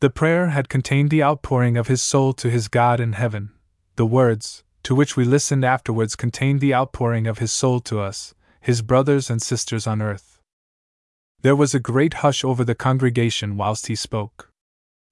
The 0.00 0.08
prayer 0.08 0.48
had 0.48 0.70
contained 0.70 1.10
the 1.10 1.22
outpouring 1.22 1.76
of 1.76 1.88
his 1.88 2.02
soul 2.02 2.32
to 2.34 2.48
his 2.48 2.68
God 2.68 3.00
in 3.00 3.12
heaven. 3.12 3.50
The 3.96 4.06
words, 4.06 4.64
to 4.84 4.94
which 4.94 5.14
we 5.14 5.24
listened 5.24 5.62
afterwards, 5.62 6.16
contained 6.16 6.60
the 6.60 6.74
outpouring 6.74 7.26
of 7.26 7.36
his 7.36 7.52
soul 7.52 7.80
to 7.80 8.00
us, 8.00 8.34
his 8.62 8.80
brothers 8.80 9.28
and 9.28 9.42
sisters 9.42 9.86
on 9.86 10.00
earth. 10.00 10.40
There 11.42 11.54
was 11.54 11.74
a 11.74 11.80
great 11.80 12.14
hush 12.14 12.42
over 12.42 12.64
the 12.64 12.74
congregation 12.74 13.58
whilst 13.58 13.88
he 13.88 13.94
spoke. 13.94 14.50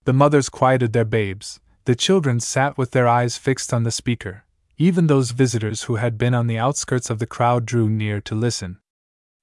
The 0.04 0.14
mothers 0.14 0.48
quieted 0.48 0.94
their 0.94 1.04
babes, 1.04 1.60
the 1.84 1.94
children 1.94 2.40
sat 2.40 2.78
with 2.78 2.92
their 2.92 3.06
eyes 3.06 3.36
fixed 3.36 3.74
on 3.74 3.82
the 3.82 3.90
speaker, 3.90 4.44
even 4.78 5.06
those 5.06 5.32
visitors 5.32 5.82
who 5.82 5.96
had 5.96 6.16
been 6.16 6.34
on 6.34 6.46
the 6.46 6.58
outskirts 6.58 7.10
of 7.10 7.18
the 7.18 7.26
crowd 7.26 7.66
drew 7.66 7.90
near 7.90 8.22
to 8.22 8.34
listen. 8.34 8.78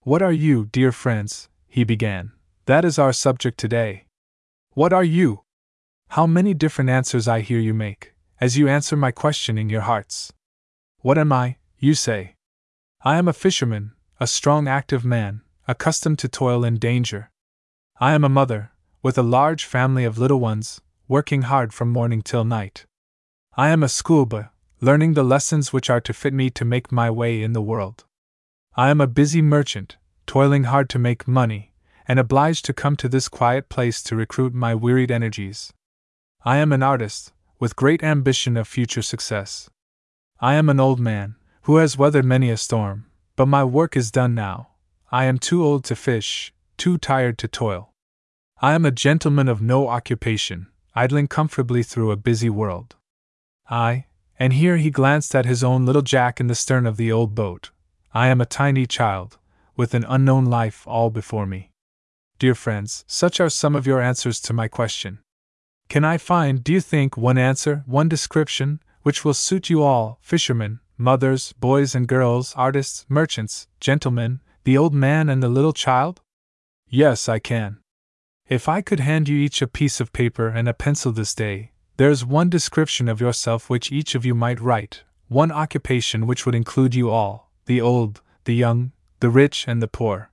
What 0.02 0.24
are 0.24 0.32
you, 0.32 0.66
dear 0.66 0.92
friends? 0.92 1.50
he 1.68 1.84
began. 1.84 2.32
That 2.66 2.84
is 2.84 2.98
our 2.98 3.14
subject 3.14 3.60
today. 3.60 4.05
What 4.76 4.92
are 4.92 5.06
you? 5.06 5.44
How 6.10 6.28
many 6.28 6.54
different 6.54 6.90
answers 6.90 7.30
I 7.30 7.40
hear 7.40 7.60
you 7.60 7.74
make, 7.74 8.14
as 8.42 8.58
you 8.58 8.68
answer 8.68 8.98
my 8.98 9.10
question 9.10 9.58
in 9.58 9.70
your 9.70 9.84
hearts. 9.84 10.34
What 11.00 11.18
am 11.18 11.32
I, 11.32 11.56
you 11.80 11.94
say? 11.94 12.36
I 13.02 13.16
am 13.16 13.30
a 13.30 13.32
fisherman, 13.32 13.94
a 14.20 14.28
strong, 14.28 14.68
active 14.68 15.06
man, 15.06 15.44
accustomed 15.66 16.20
to 16.20 16.28
toil 16.28 16.66
and 16.66 16.78
danger. 16.78 17.32
I 18.02 18.16
am 18.16 18.26
a 18.26 18.36
mother, 18.40 18.72
with 19.02 19.18
a 19.18 19.24
large 19.24 19.64
family 19.64 20.04
of 20.04 20.18
little 20.18 20.42
ones, 20.42 20.82
working 21.08 21.44
hard 21.44 21.74
from 21.74 21.90
morning 21.90 22.22
till 22.22 22.44
night. 22.44 22.86
I 23.56 23.70
am 23.70 23.82
a 23.82 23.88
schoolboy, 23.88 24.48
learning 24.82 25.14
the 25.14 25.24
lessons 25.24 25.72
which 25.72 25.90
are 25.90 26.02
to 26.02 26.12
fit 26.12 26.34
me 26.34 26.50
to 26.50 26.66
make 26.66 26.92
my 26.92 27.10
way 27.10 27.42
in 27.42 27.54
the 27.54 27.62
world. 27.62 28.04
I 28.76 28.90
am 28.90 29.00
a 29.00 29.08
busy 29.08 29.42
merchant, 29.42 29.96
toiling 30.28 30.66
hard 30.66 30.90
to 30.90 31.00
make 31.00 31.30
money, 31.30 31.72
and 32.08 32.20
obliged 32.20 32.66
to 32.66 32.74
come 32.74 32.96
to 32.96 33.10
this 33.10 33.28
quiet 33.28 33.70
place 33.70 34.02
to 34.04 34.16
recruit 34.16 34.54
my 34.54 34.76
wearied 34.76 35.12
energies. 35.12 35.74
I 36.44 36.58
am 36.58 36.72
an 36.72 36.84
artist, 36.84 37.34
with 37.60 37.76
great 37.76 38.04
ambition 38.04 38.58
of 38.58 38.68
future 38.68 39.02
success. 39.02 39.70
I 40.40 40.56
am 40.56 40.70
an 40.70 40.80
old 40.80 41.00
man, 41.00 41.36
who 41.64 41.78
has 41.78 41.98
weathered 41.98 42.26
many 42.26 42.50
a 42.50 42.58
storm, 42.58 43.06
but 43.36 43.48
my 43.48 43.64
work 43.64 43.98
is 43.98 44.12
done 44.12 44.36
now. 44.36 44.70
I 45.12 45.26
am 45.26 45.40
too 45.40 45.64
old 45.64 45.84
to 45.86 45.96
fish, 45.96 46.54
too 46.78 46.98
tired 46.98 47.38
to 47.40 47.48
toil. 47.48 47.92
I 48.62 48.74
am 48.74 48.86
a 48.86 48.92
gentleman 48.92 49.48
of 49.48 49.62
no 49.62 49.88
occupation, 49.88 50.68
idling 50.94 51.28
comfortably 51.28 51.84
through 51.84 52.12
a 52.12 52.18
busy 52.18 52.50
world. 52.50 52.96
I, 53.70 54.06
and 54.38 54.54
here 54.54 54.78
he 54.78 54.92
glanced 54.92 55.34
at 55.34 55.46
his 55.46 55.64
own 55.64 55.86
little 55.86 56.02
jack 56.02 56.40
in 56.40 56.48
the 56.48 56.56
stern 56.56 56.86
of 56.86 56.98
the 56.98 57.12
old 57.12 57.34
boat, 57.34 57.72
I 58.14 58.28
am 58.28 58.40
a 58.40 58.46
tiny 58.46 58.86
child, 58.86 59.38
with 59.76 59.94
an 59.94 60.06
unknown 60.08 60.46
life 60.46 60.88
all 60.88 61.10
before 61.10 61.46
me. 61.46 61.72
Dear 62.38 62.56
friends, 62.56 63.06
such 63.08 63.40
are 63.40 63.50
some 63.50 63.76
of 63.76 63.88
your 63.88 64.02
answers 64.02 64.42
to 64.42 64.54
my 64.54 64.68
question. 64.68 65.20
Can 65.88 66.04
I 66.04 66.18
find, 66.18 66.64
do 66.64 66.74
you 66.74 66.82
think, 66.82 67.16
one 67.16 67.38
answer, 67.38 67.84
one 67.86 68.10
description, 68.10 68.82
which 69.04 69.24
will 69.24 69.34
suit 69.34 69.70
you 69.70 69.84
all 69.84 70.20
fishermen, 70.22 70.82
mothers, 70.98 71.54
boys 71.54 71.96
and 71.96 72.08
girls, 72.08 72.54
artists, 72.58 73.06
merchants, 73.08 73.68
gentlemen, 73.80 74.42
the 74.66 74.78
old 74.78 74.94
man 74.94 75.30
and 75.30 75.42
the 75.42 75.48
little 75.48 75.72
child? 75.72 76.22
Yes, 76.90 77.30
I 77.30 77.40
can. 77.40 77.78
If 78.50 78.68
I 78.68 78.82
could 78.82 79.00
hand 79.00 79.30
you 79.30 79.38
each 79.38 79.62
a 79.62 79.68
piece 79.68 80.02
of 80.02 80.12
paper 80.12 80.48
and 80.48 80.68
a 80.68 80.74
pencil 80.74 81.14
this 81.14 81.34
day, 81.34 81.72
there's 81.98 82.26
one 82.26 82.50
description 82.50 83.08
of 83.08 83.22
yourself 83.22 83.70
which 83.70 83.94
each 83.94 84.14
of 84.14 84.26
you 84.26 84.36
might 84.36 84.60
write, 84.60 85.04
one 85.30 85.52
occupation 85.52 86.28
which 86.28 86.46
would 86.46 86.56
include 86.56 86.96
you 86.96 87.10
all, 87.10 87.50
the 87.66 87.80
old, 87.80 88.22
the 88.44 88.56
young, 88.56 88.92
the 89.22 89.30
rich, 89.30 89.66
and 89.68 89.82
the 89.82 89.88
poor. 89.88 90.32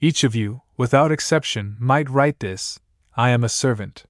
Each 0.00 0.24
of 0.24 0.34
you, 0.34 0.62
without 0.76 1.10
exception, 1.10 1.76
might 1.78 2.10
write 2.10 2.40
this 2.40 2.80
I 3.16 3.30
am 3.30 3.42
a 3.42 3.48
servant. 3.48 4.04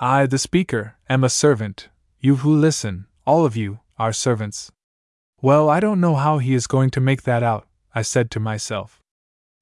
I, 0.00 0.26
the 0.26 0.38
speaker, 0.38 0.96
am 1.08 1.24
a 1.24 1.28
servant. 1.28 1.88
You 2.20 2.36
who 2.36 2.54
listen, 2.54 3.06
all 3.26 3.44
of 3.44 3.56
you, 3.56 3.80
are 3.98 4.12
servants. 4.12 4.70
Well, 5.42 5.68
I 5.68 5.80
don't 5.80 6.00
know 6.00 6.14
how 6.14 6.38
he 6.38 6.54
is 6.54 6.68
going 6.68 6.90
to 6.90 7.00
make 7.00 7.22
that 7.22 7.42
out, 7.42 7.66
I 7.94 8.02
said 8.02 8.30
to 8.32 8.40
myself. 8.40 9.00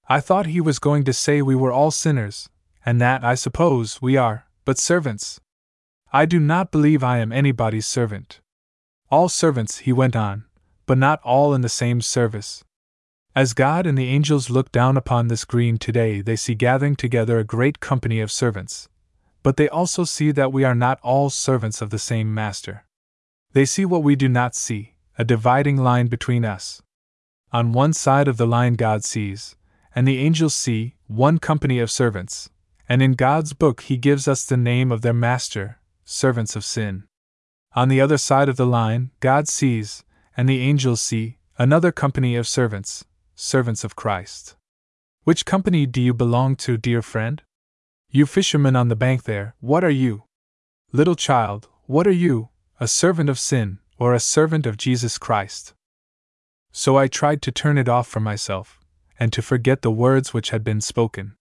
I 0.09 0.21
thought 0.21 0.47
he 0.47 0.61
was 0.61 0.79
going 0.79 1.05
to 1.05 1.13
say 1.13 1.41
we 1.41 1.55
were 1.55 1.73
all 1.73 1.91
sinners, 1.91 2.51
and 2.85 3.01
that, 3.01 3.25
I 3.25 3.35
suppose, 3.35 4.03
we 4.03 4.17
are, 4.17 4.47
but 4.67 4.79
servants. 4.79 5.41
I 6.13 6.27
do 6.27 6.39
not 6.39 6.71
believe 6.71 7.03
I 7.03 7.19
am 7.19 7.33
anybody's 7.33 7.87
servant. 7.87 8.41
All 9.11 9.29
servants, 9.29 9.79
he 9.79 9.93
went 9.93 10.15
on, 10.15 10.45
but 10.85 10.99
not 10.99 11.21
all 11.23 11.55
in 11.55 11.63
the 11.63 11.69
same 11.69 12.01
service. 12.01 12.63
As 13.37 13.53
God 13.53 13.87
and 13.87 13.99
the 13.99 14.09
angels 14.09 14.49
look 14.49 14.73
down 14.73 14.97
upon 14.97 15.29
this 15.29 15.45
green 15.45 15.77
today, 15.77 16.23
they 16.23 16.37
see 16.37 16.55
gathering 16.55 16.97
together 16.97 17.39
a 17.39 17.45
great 17.45 17.81
company 17.81 18.19
of 18.19 18.33
servants. 18.33 18.89
But 19.43 19.59
they 19.59 19.69
also 19.69 20.05
see 20.05 20.31
that 20.31 20.55
we 20.55 20.65
are 20.65 20.75
not 20.75 20.99
all 21.03 21.29
servants 21.29 21.83
of 21.83 21.91
the 21.91 21.99
same 21.99 22.33
Master. 22.33 22.87
They 23.53 23.67
see 23.67 23.85
what 23.85 24.03
we 24.03 24.17
do 24.17 24.27
not 24.27 24.55
see 24.55 24.95
a 25.19 25.25
dividing 25.25 25.77
line 25.77 26.07
between 26.07 26.47
us. 26.47 26.81
On 27.53 27.73
one 27.73 27.93
side 27.93 28.27
of 28.27 28.39
the 28.39 28.47
line, 28.47 28.73
God 28.73 29.05
sees, 29.05 29.55
and 29.95 30.09
the 30.09 30.19
angels 30.19 30.55
see, 30.55 30.95
one 31.07 31.39
company 31.39 31.79
of 31.79 31.91
servants, 31.91 32.49
and 32.89 33.03
in 33.03 33.13
God's 33.13 33.53
book 33.53 33.83
He 33.83 33.99
gives 33.99 34.27
us 34.27 34.47
the 34.47 34.57
name 34.57 34.91
of 34.91 35.03
their 35.03 35.13
Master, 35.13 35.79
servants 36.07 36.57
of 36.57 36.65
sin. 36.65 37.05
On 37.75 37.89
the 37.91 38.01
other 38.01 38.17
side 38.17 38.49
of 38.49 38.57
the 38.57 38.67
line, 38.67 39.11
God 39.21 39.47
sees, 39.47 40.05
and 40.39 40.49
the 40.49 40.63
angels 40.63 41.03
see 41.03 41.37
another 41.59 41.93
company 41.93 42.35
of 42.35 42.49
servants, 42.49 43.05
servants 43.39 43.85
of 43.85 43.95
Christ. 43.95 44.57
Which 45.25 45.45
company 45.45 45.85
do 45.85 46.01
you 46.01 46.15
belong 46.15 46.57
to, 46.57 46.79
dear 46.79 47.03
friend? 47.03 47.43
You 48.11 48.25
fishermen 48.25 48.75
on 48.75 48.89
the 48.89 48.97
bank 48.97 49.25
there, 49.25 49.55
what 49.61 49.85
are 49.85 49.91
you? 49.91 50.25
Little 50.91 51.15
child, 51.15 51.69
what 51.85 52.07
are 52.07 52.13
you, 52.13 52.49
a 52.81 52.89
servant 52.89 53.29
of 53.29 53.39
sin, 53.39 53.79
or 53.99 54.15
a 54.15 54.21
servant 54.21 54.65
of 54.65 54.79
Jesus 54.79 55.19
Christ? 55.19 55.75
So 56.73 56.97
I 56.97 57.09
tried 57.09 57.43
to 57.43 57.53
turn 57.53 57.77
it 57.77 57.91
off 57.91 58.09
from 58.09 58.23
myself, 58.23 58.81
and 59.21 59.31
to 59.35 59.43
forget 59.43 59.83
the 59.83 59.91
words 59.91 60.33
which 60.33 60.49
had 60.49 60.65
been 60.65 60.81
spoken. 60.81 61.37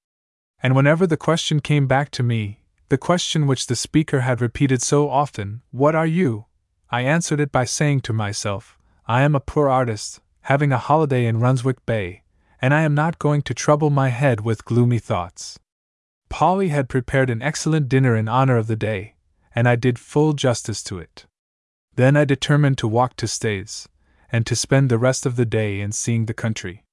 And 0.62 0.76
whenever 0.76 1.08
the 1.08 1.18
question 1.18 1.62
came 1.62 1.88
back 1.88 2.12
to 2.12 2.24
me, 2.24 2.60
the 2.90 2.98
question 2.98 3.48
which 3.48 3.68
the 3.68 3.76
speaker 3.76 4.22
had 4.22 4.42
repeated 4.42 4.82
so 4.82 5.10
often, 5.10 5.62
What 5.72 5.96
are 5.96 6.06
you? 6.06 6.48
I 6.90 7.02
answered 7.02 7.40
it 7.40 7.54
by 7.54 7.64
saying 7.64 8.02
to 8.02 8.14
myself, 8.14 8.78
I 9.08 9.22
am 9.22 9.34
a 9.34 9.40
poor 9.40 9.70
artist, 9.70 10.20
having 10.46 10.72
a 10.72 10.78
holiday 10.78 11.26
in 11.26 11.40
Runswick 11.40 11.84
Bay, 11.88 12.22
and 12.62 12.72
I 12.72 12.82
am 12.82 12.94
not 12.94 13.18
going 13.18 13.42
to 13.44 13.54
trouble 13.56 13.90
my 13.90 14.10
head 14.10 14.42
with 14.42 14.64
gloomy 14.64 15.00
thoughts. 15.00 15.58
Polly 16.30 16.68
had 16.68 16.88
prepared 16.88 17.32
an 17.32 17.42
excellent 17.42 17.90
dinner 17.90 18.16
in 18.16 18.28
honor 18.28 18.56
of 18.56 18.68
the 18.68 18.76
day, 18.76 19.16
and 19.56 19.68
I 19.68 19.76
did 19.76 19.98
full 19.98 20.34
justice 20.34 20.84
to 20.84 21.00
it. 21.00 21.26
Then 21.96 22.16
I 22.16 22.26
determined 22.26 22.78
to 22.78 22.88
walk 22.88 23.16
to 23.16 23.28
Staithes, 23.28 23.90
and 24.32 24.46
to 24.46 24.56
spend 24.56 24.90
the 24.90 25.00
rest 25.00 25.26
of 25.26 25.36
the 25.36 25.46
day 25.46 25.82
in 25.82 25.92
seeing 25.92 26.28
the 26.28 26.34
country. 26.34 26.84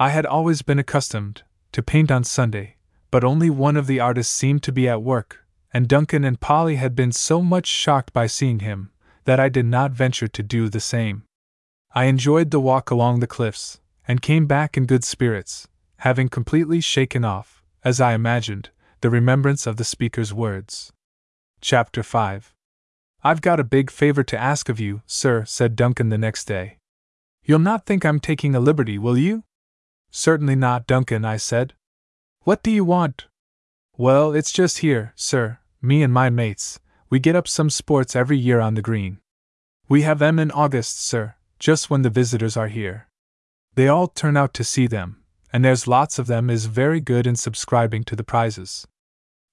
I 0.00 0.08
had 0.08 0.26
always 0.26 0.62
been 0.62 0.80
accustomed 0.80 1.44
to 1.70 1.84
paint 1.84 2.10
on 2.10 2.24
Sunday, 2.24 2.76
but 3.12 3.22
only 3.22 3.50
one 3.50 3.76
of 3.76 3.86
the 3.86 4.00
artists 4.00 4.34
seemed 4.34 4.64
to 4.64 4.72
be 4.72 4.88
at 4.88 5.00
work, 5.00 5.46
and 5.72 5.86
Duncan 5.86 6.24
and 6.24 6.40
Polly 6.40 6.74
had 6.74 6.96
been 6.96 7.12
so 7.12 7.40
much 7.40 7.68
shocked 7.68 8.12
by 8.12 8.26
seeing 8.26 8.58
him 8.60 8.90
that 9.26 9.38
I 9.38 9.48
did 9.48 9.66
not 9.66 9.92
venture 9.92 10.26
to 10.26 10.42
do 10.42 10.68
the 10.68 10.80
same. 10.80 11.22
I 11.92 12.04
enjoyed 12.04 12.52
the 12.52 12.60
walk 12.60 12.92
along 12.92 13.18
the 13.18 13.26
cliffs, 13.26 13.80
and 14.06 14.22
came 14.22 14.46
back 14.46 14.76
in 14.76 14.86
good 14.86 15.02
spirits, 15.02 15.66
having 15.98 16.28
completely 16.28 16.80
shaken 16.80 17.24
off, 17.24 17.64
as 17.82 18.00
I 18.00 18.14
imagined, 18.14 18.70
the 19.00 19.10
remembrance 19.10 19.66
of 19.66 19.76
the 19.76 19.82
speaker's 19.82 20.32
words. 20.32 20.92
Chapter 21.60 22.04
5 22.04 22.54
I've 23.24 23.42
got 23.42 23.58
a 23.58 23.64
big 23.64 23.90
favor 23.90 24.22
to 24.22 24.38
ask 24.38 24.68
of 24.68 24.78
you, 24.78 25.02
sir, 25.04 25.44
said 25.44 25.74
Duncan 25.74 26.10
the 26.10 26.16
next 26.16 26.44
day. 26.44 26.78
You'll 27.44 27.58
not 27.58 27.86
think 27.86 28.04
I'm 28.04 28.20
taking 28.20 28.54
a 28.54 28.60
liberty, 28.60 28.96
will 28.96 29.18
you? 29.18 29.42
Certainly 30.12 30.56
not, 30.56 30.86
Duncan, 30.86 31.24
I 31.24 31.38
said. 31.38 31.74
What 32.42 32.62
do 32.62 32.70
you 32.70 32.84
want? 32.84 33.26
Well, 33.96 34.32
it's 34.32 34.52
just 34.52 34.78
here, 34.78 35.12
sir, 35.16 35.58
me 35.82 36.04
and 36.04 36.12
my 36.12 36.30
mates, 36.30 36.78
we 37.10 37.18
get 37.18 37.34
up 37.34 37.48
some 37.48 37.68
sports 37.68 38.14
every 38.14 38.38
year 38.38 38.60
on 38.60 38.74
the 38.74 38.82
green. 38.82 39.18
We 39.88 40.02
have 40.02 40.20
them 40.20 40.38
in 40.38 40.52
August, 40.52 41.04
sir, 41.04 41.34
just 41.60 41.88
when 41.88 42.02
the 42.02 42.10
visitors 42.10 42.56
are 42.56 42.68
here. 42.68 43.06
They 43.76 43.86
all 43.86 44.08
turn 44.08 44.36
out 44.36 44.52
to 44.54 44.64
see 44.64 44.88
them, 44.88 45.22
and 45.52 45.64
there's 45.64 45.86
lots 45.86 46.18
of 46.18 46.26
them 46.26 46.50
is 46.50 46.66
very 46.66 47.00
good 47.00 47.26
in 47.26 47.36
subscribing 47.36 48.02
to 48.04 48.16
the 48.16 48.24
prizes. 48.24 48.86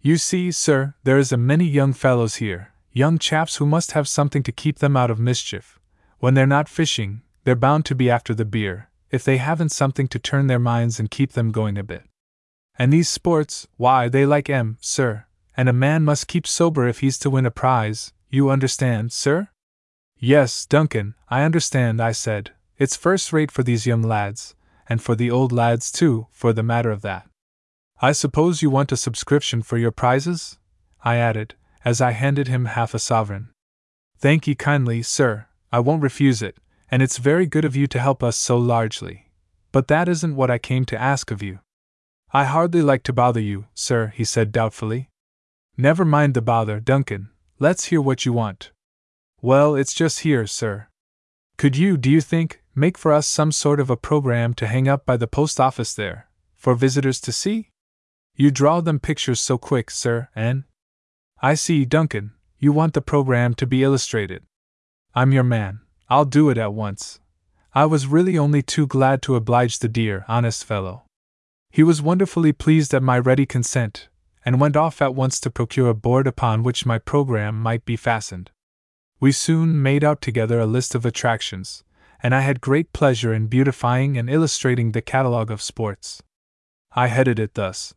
You 0.01 0.17
see, 0.17 0.51
sir, 0.51 0.95
there 1.03 1.17
is 1.17 1.31
a 1.31 1.37
many 1.37 1.65
young 1.65 1.93
fellows 1.93 2.35
here, 2.35 2.71
young 2.91 3.19
chaps 3.19 3.57
who 3.57 3.65
must 3.65 3.91
have 3.91 4.07
something 4.07 4.41
to 4.43 4.51
keep 4.51 4.79
them 4.79 4.97
out 4.97 5.11
of 5.11 5.19
mischief. 5.19 5.79
When 6.19 6.33
they're 6.33 6.47
not 6.47 6.69
fishing, 6.69 7.21
they're 7.43 7.55
bound 7.55 7.85
to 7.85 7.95
be 7.95 8.09
after 8.09 8.33
the 8.33 8.45
beer, 8.45 8.89
if 9.11 9.23
they 9.23 9.37
haven't 9.37 9.69
something 9.69 10.07
to 10.07 10.19
turn 10.19 10.47
their 10.47 10.59
minds 10.59 10.99
and 10.99 11.11
keep 11.11 11.33
them 11.33 11.51
going 11.51 11.77
a 11.77 11.83
bit. 11.83 12.03
And 12.79 12.91
these 12.93 13.09
sports, 13.09 13.67
why, 13.77 14.07
they 14.07 14.25
like 14.25 14.49
em, 14.49 14.77
sir, 14.81 15.25
and 15.55 15.67
a 15.67 15.73
man 15.73 16.03
must 16.03 16.27
keep 16.27 16.45
sober 16.47 16.87
if 16.87 16.99
he's 16.99 17.17
to 17.19 17.29
win 17.29 17.45
a 17.45 17.51
prize, 17.51 18.13
you 18.29 18.49
understand, 18.49 19.11
sir? 19.11 19.49
Yes, 20.19 20.65
Duncan, 20.65 21.13
I 21.29 21.43
understand, 21.43 22.01
I 22.01 22.11
said. 22.11 22.51
It's 22.77 22.95
first 22.95 23.31
rate 23.31 23.51
for 23.51 23.61
these 23.61 23.85
young 23.85 24.01
lads, 24.01 24.55
and 24.89 25.01
for 25.01 25.15
the 25.15 25.29
old 25.29 25.51
lads 25.51 25.91
too, 25.91 26.27
for 26.31 26.53
the 26.53 26.63
matter 26.63 26.89
of 26.89 27.01
that. 27.03 27.29
I 28.01 28.11
suppose 28.11 28.61
you 28.61 28.69
want 28.69 28.91
a 28.91 28.97
subscription 28.97 29.61
for 29.61 29.77
your 29.77 29.91
prizes? 29.91 30.57
I 31.03 31.17
added, 31.17 31.55
as 31.85 32.01
I 32.01 32.11
handed 32.11 32.47
him 32.47 32.65
half 32.65 32.93
a 32.93 32.99
sovereign. 32.99 33.49
Thank 34.17 34.47
ye 34.47 34.55
kindly, 34.55 35.03
sir, 35.03 35.45
I 35.71 35.79
won't 35.79 36.01
refuse 36.01 36.41
it, 36.41 36.57
and 36.89 37.01
it's 37.03 37.17
very 37.17 37.45
good 37.45 37.65
of 37.65 37.75
you 37.75 37.85
to 37.87 37.99
help 37.99 38.23
us 38.23 38.37
so 38.37 38.57
largely. 38.57 39.31
But 39.71 39.87
that 39.87 40.09
isn't 40.09 40.35
what 40.35 40.49
I 40.49 40.57
came 40.57 40.85
to 40.85 40.99
ask 40.99 41.29
of 41.29 41.43
you. 41.43 41.59
I 42.31 42.45
hardly 42.45 42.81
like 42.81 43.03
to 43.03 43.13
bother 43.13 43.39
you, 43.39 43.65
sir, 43.73 44.13
he 44.15 44.23
said 44.23 44.51
doubtfully. 44.51 45.09
Never 45.77 46.05
mind 46.05 46.33
the 46.33 46.41
bother, 46.41 46.79
Duncan. 46.79 47.29
Let's 47.59 47.85
hear 47.85 48.01
what 48.01 48.25
you 48.25 48.33
want. 48.33 48.71
Well, 49.41 49.75
it's 49.75 49.93
just 49.93 50.21
here, 50.21 50.47
sir. 50.47 50.87
Could 51.57 51.77
you, 51.77 51.95
do 51.95 52.09
you 52.09 52.21
think, 52.21 52.61
make 52.73 52.97
for 52.97 53.13
us 53.13 53.27
some 53.27 53.51
sort 53.51 53.79
of 53.79 53.89
a 53.89 53.97
program 53.97 54.53
to 54.55 54.67
hang 54.67 54.87
up 54.87 55.05
by 55.05 55.15
the 55.15 55.27
post 55.27 55.59
office 55.59 55.93
there, 55.93 56.27
for 56.55 56.73
visitors 56.73 57.21
to 57.21 57.31
see? 57.31 57.69
You 58.35 58.49
draw 58.49 58.81
them 58.81 58.99
pictures 58.99 59.39
so 59.39 59.57
quick, 59.57 59.91
sir, 59.91 60.29
and. 60.35 60.63
I 61.41 61.53
see, 61.53 61.85
Duncan, 61.85 62.31
you 62.57 62.71
want 62.71 62.93
the 62.93 63.01
program 63.01 63.53
to 63.55 63.67
be 63.67 63.83
illustrated. 63.83 64.43
I'm 65.13 65.31
your 65.31 65.43
man, 65.43 65.81
I'll 66.09 66.25
do 66.25 66.49
it 66.49 66.57
at 66.57 66.73
once. 66.73 67.19
I 67.75 67.85
was 67.85 68.07
really 68.07 68.39
only 68.39 68.63
too 68.63 68.87
glad 68.87 69.21
to 69.23 69.35
oblige 69.35 69.79
the 69.79 69.87
dear, 69.87 70.25
honest 70.27 70.65
fellow. 70.65 71.03
He 71.69 71.83
was 71.83 72.01
wonderfully 72.01 72.53
pleased 72.53 72.91
at 72.93 73.03
my 73.03 73.19
ready 73.19 73.45
consent, 73.45 74.07
and 74.43 74.59
went 74.59 74.75
off 74.75 74.99
at 74.99 75.13
once 75.13 75.39
to 75.41 75.51
procure 75.51 75.89
a 75.89 75.93
board 75.93 76.25
upon 76.25 76.63
which 76.63 76.87
my 76.87 76.97
program 76.97 77.61
might 77.61 77.85
be 77.85 77.95
fastened. 77.95 78.49
We 79.19 79.31
soon 79.31 79.81
made 79.81 80.03
out 80.03 80.21
together 80.21 80.59
a 80.59 80.67
list 80.67 80.93
of 80.93 81.03
attractions, 81.03 81.83
and 82.21 82.35
I 82.35 82.41
had 82.41 82.61
great 82.61 82.93
pleasure 82.93 83.33
in 83.33 83.47
beautifying 83.47 84.15
and 84.15 84.29
illustrating 84.29 84.91
the 84.91 85.01
catalogue 85.01 85.49
of 85.49 85.61
sports. 85.61 86.21
I 86.91 87.07
headed 87.07 87.39
it 87.39 87.55
thus. 87.55 87.95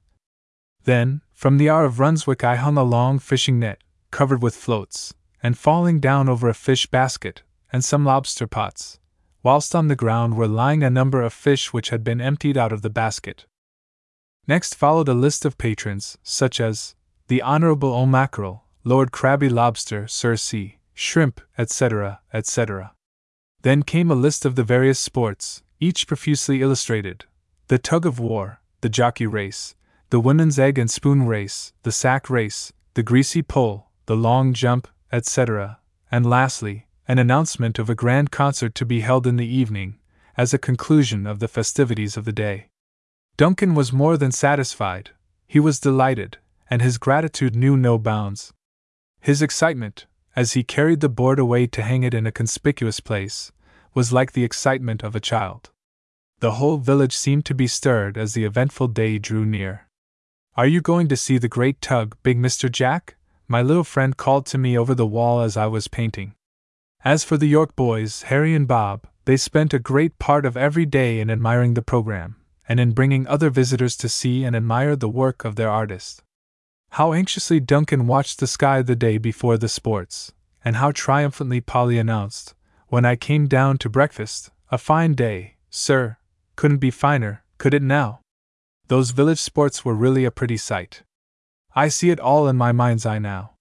Then, 0.85 1.21
from 1.35 1.59
the 1.59 1.69
R 1.69 1.85
of 1.85 2.01
Runswick, 2.01 2.43
I 2.43 2.57
hung 2.57 2.79
a 2.79 2.83
long 2.83 3.19
fishing 3.19 3.59
net, 3.59 3.83
covered 4.11 4.43
with 4.43 4.57
floats, 4.57 5.13
and 5.43 5.59
falling 5.59 6.01
down 6.01 6.27
over 6.27 6.49
a 6.49 6.55
fish 6.55 6.87
basket, 6.87 7.43
and 7.71 7.85
some 7.85 8.05
lobster 8.05 8.47
pots, 8.47 8.99
whilst 9.43 9.75
on 9.75 9.89
the 9.89 9.97
ground 9.97 10.39
were 10.39 10.49
lying 10.49 10.83
a 10.83 10.89
number 10.89 11.21
of 11.21 11.35
fish 11.35 11.71
which 11.71 11.91
had 11.91 12.03
been 12.03 12.23
emptied 12.23 12.57
out 12.57 12.73
of 12.73 12.81
the 12.81 12.89
basket. 12.91 13.45
Next 14.49 14.75
followed 14.75 15.09
a 15.09 15.15
list 15.15 15.45
of 15.45 15.59
patrons, 15.59 16.17
such 16.23 16.61
as 16.61 16.95
the 17.29 17.43
Honourable 17.43 17.93
O'Mackerel, 17.93 18.65
Lord 18.85 19.13
Crabby 19.13 19.51
Lobster, 19.51 20.09
Sir 20.09 20.37
C 20.37 20.79
shrimp, 20.95 21.41
etc., 21.57 22.21
etc. 22.33 22.95
Then 23.63 23.83
came 23.83 24.11
a 24.11 24.15
list 24.15 24.45
of 24.45 24.57
the 24.57 24.65
various 24.65 24.99
sports, 24.99 25.63
each 25.79 26.07
profusely 26.07 26.63
illustrated 26.63 27.25
the 27.69 27.79
tug 27.79 28.05
of 28.05 28.19
war, 28.19 28.61
the 28.81 28.89
jockey 28.89 29.27
race, 29.27 29.77
the 30.11 30.19
women's 30.19 30.59
egg 30.59 30.77
and 30.77 30.91
spoon 30.91 31.25
race, 31.25 31.73
the 31.85 31.93
sack 31.93 32.29
race, 32.29 32.73
the 32.95 33.03
greasy 33.03 33.43
pole, 33.43 33.91
the 34.07 34.17
long 34.17 34.53
jump, 34.53 34.89
etc., 35.13 35.79
and 36.11 36.29
lastly, 36.29 36.87
an 37.07 37.19
announcement 37.19 37.79
of 37.79 37.89
a 37.89 37.95
grand 37.95 38.33
concert 38.33 38.75
to 38.75 38.85
be 38.85 39.01
held 39.01 39.25
in 39.27 39.37
the 39.37 39.47
evening, 39.47 39.99
as 40.37 40.53
a 40.53 40.59
conclusion 40.59 41.27
of 41.27 41.39
the 41.39 41.47
festivities 41.47 42.17
of 42.17 42.25
the 42.25 42.33
day. 42.33 42.69
Duncan 43.37 43.75
was 43.75 43.93
more 43.93 44.17
than 44.17 44.33
satisfied, 44.33 45.11
he 45.47 45.61
was 45.61 45.79
delighted, 45.81 46.39
and 46.69 46.83
his 46.83 46.99
gratitude 46.99 47.55
knew 47.55 47.77
no 47.77 47.99
bounds. 47.99 48.53
His 49.21 49.43
excitement, 49.43 50.07
as 50.41 50.55
he 50.55 50.63
carried 50.63 51.01
the 51.01 51.17
board 51.21 51.39
away 51.39 51.67
to 51.67 51.83
hang 51.83 52.03
it 52.03 52.15
in 52.15 52.27
a 52.27 52.33
conspicuous 52.33 52.99
place, 52.99 53.53
was 53.93 54.11
like 54.11 54.33
the 54.33 54.43
excitement 54.43 55.03
of 55.03 55.15
a 55.15 55.21
child. 55.21 55.69
The 56.39 56.53
whole 56.53 56.79
village 56.79 57.15
seemed 57.15 57.45
to 57.45 57.55
be 57.55 57.67
stirred 57.67 58.17
as 58.17 58.33
the 58.33 58.45
eventful 58.45 58.89
day 58.89 59.19
drew 59.19 59.45
near. 59.45 59.87
Are 60.57 60.67
you 60.67 60.81
going 60.81 61.09
to 61.09 61.17
see 61.25 61.37
the 61.37 61.55
great 61.57 61.83
tug, 61.83 62.17
Big 62.23 62.39
Mr. 62.39 62.73
Jack? 62.73 63.17
My 63.49 63.61
little 63.61 63.85
friend 63.85 64.17
called 64.17 64.47
to 64.47 64.57
me 64.57 64.79
over 64.79 64.95
the 64.95 65.07
wall 65.07 65.43
as 65.43 65.59
I 65.59 65.67
was 65.67 65.89
painting. 65.89 66.33
As 67.05 67.23
for 67.23 67.37
the 67.37 67.53
York 67.59 67.77
boys, 67.77 68.23
Harry 68.33 68.55
and 68.55 68.67
Bob, 68.67 69.07
they 69.27 69.37
spent 69.37 69.75
a 69.75 69.79
great 69.79 70.19
part 70.19 70.47
of 70.47 70.57
every 70.57 70.87
day 70.87 71.21
in 71.21 71.29
admiring 71.29 71.75
the 71.75 71.83
program, 71.83 72.37
and 72.67 72.81
in 72.81 72.93
bringing 72.93 73.27
other 73.27 73.51
visitors 73.51 73.95
to 73.99 74.09
see 74.09 74.45
and 74.45 74.57
admire 74.57 74.97
the 74.97 75.15
work 75.23 75.45
of 75.45 75.57
their 75.57 75.69
artist. 75.69 76.23
How 76.95 77.13
anxiously 77.13 77.61
Duncan 77.61 78.09
watched 78.09 78.41
the 78.41 78.49
sky 78.49 78.83
the 78.83 78.97
day 78.97 79.17
before 79.17 79.57
the 79.57 79.69
sports, 79.69 80.33
and 80.65 80.77
how 80.77 80.91
triumphantly 80.91 81.61
Polly 81.61 81.99
announced, 81.99 82.55
when 82.89 83.05
I 83.05 83.15
came 83.15 83.47
down 83.47 83.79
to 83.79 83.89
breakfast, 83.89 84.51
a 84.73 84.79
fine 84.79 85.15
day, 85.15 85.57
sir, 85.71 86.17
couldn't 86.57 86.79
be 86.79 86.91
finer, 86.91 87.45
could 87.59 87.75
it 87.75 87.83
now? 87.83 88.21
Those 88.89 89.13
village 89.13 89.39
sports 89.39 89.85
were 89.85 89.95
really 89.95 90.25
a 90.25 90.33
pretty 90.33 90.57
sight. 90.57 91.05
I 91.77 91.89
see 91.89 92.11
it 92.11 92.19
all 92.19 92.49
in 92.49 92.57
my 92.57 92.73
mind's 92.73 93.07
eye 93.07 93.21
now. 93.21 93.55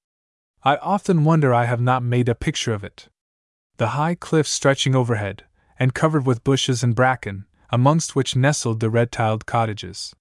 I 0.63 0.77
often 0.77 1.23
wonder 1.23 1.53
I 1.53 1.65
have 1.65 1.79
not 1.79 2.01
made 2.01 2.27
a 2.27 2.35
picture 2.35 2.73
of 2.73 2.83
it. 2.83 3.09
The 3.77 3.89
high 3.89 4.15
cliff 4.15 4.47
stretching 4.47 4.95
overhead, 4.95 5.43
and 5.77 5.93
covered 5.93 6.25
with 6.25 6.43
bushes 6.43 6.83
and 6.83 6.95
bracken, 6.95 7.45
amongst 7.69 8.15
which 8.15 8.35
nestled 8.35 8.79
the 8.79 8.89
red 8.89 9.11
tiled 9.11 9.45
cottages. 9.45 10.15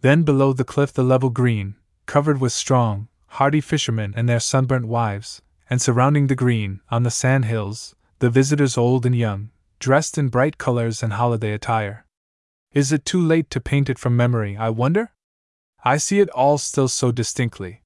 Then 0.00 0.22
below 0.22 0.52
the 0.52 0.64
cliff 0.64 0.92
the 0.92 1.02
level 1.02 1.30
green, 1.30 1.74
covered 2.06 2.40
with 2.40 2.52
strong, 2.52 3.08
hardy 3.26 3.60
fishermen 3.60 4.14
and 4.16 4.28
their 4.28 4.40
sunburnt 4.40 4.86
wives, 4.86 5.42
and 5.68 5.82
surrounding 5.82 6.28
the 6.28 6.34
green, 6.34 6.80
on 6.90 7.02
the 7.02 7.10
sand 7.10 7.44
hills, 7.44 7.94
the 8.20 8.30
visitors 8.30 8.78
old 8.78 9.04
and 9.04 9.16
young, 9.16 9.50
dressed 9.78 10.16
in 10.16 10.28
bright 10.28 10.58
colors 10.58 11.02
and 11.02 11.12
holiday 11.12 11.52
attire. 11.52 12.06
Is 12.72 12.92
it 12.92 13.04
too 13.04 13.20
late 13.20 13.50
to 13.50 13.60
paint 13.60 13.90
it 13.90 13.98
from 13.98 14.16
memory, 14.16 14.56
I 14.56 14.70
wonder? 14.70 15.12
I 15.84 15.98
see 15.98 16.20
it 16.20 16.30
all 16.30 16.58
still 16.58 16.88
so 16.88 17.12
distinctly. 17.12 17.82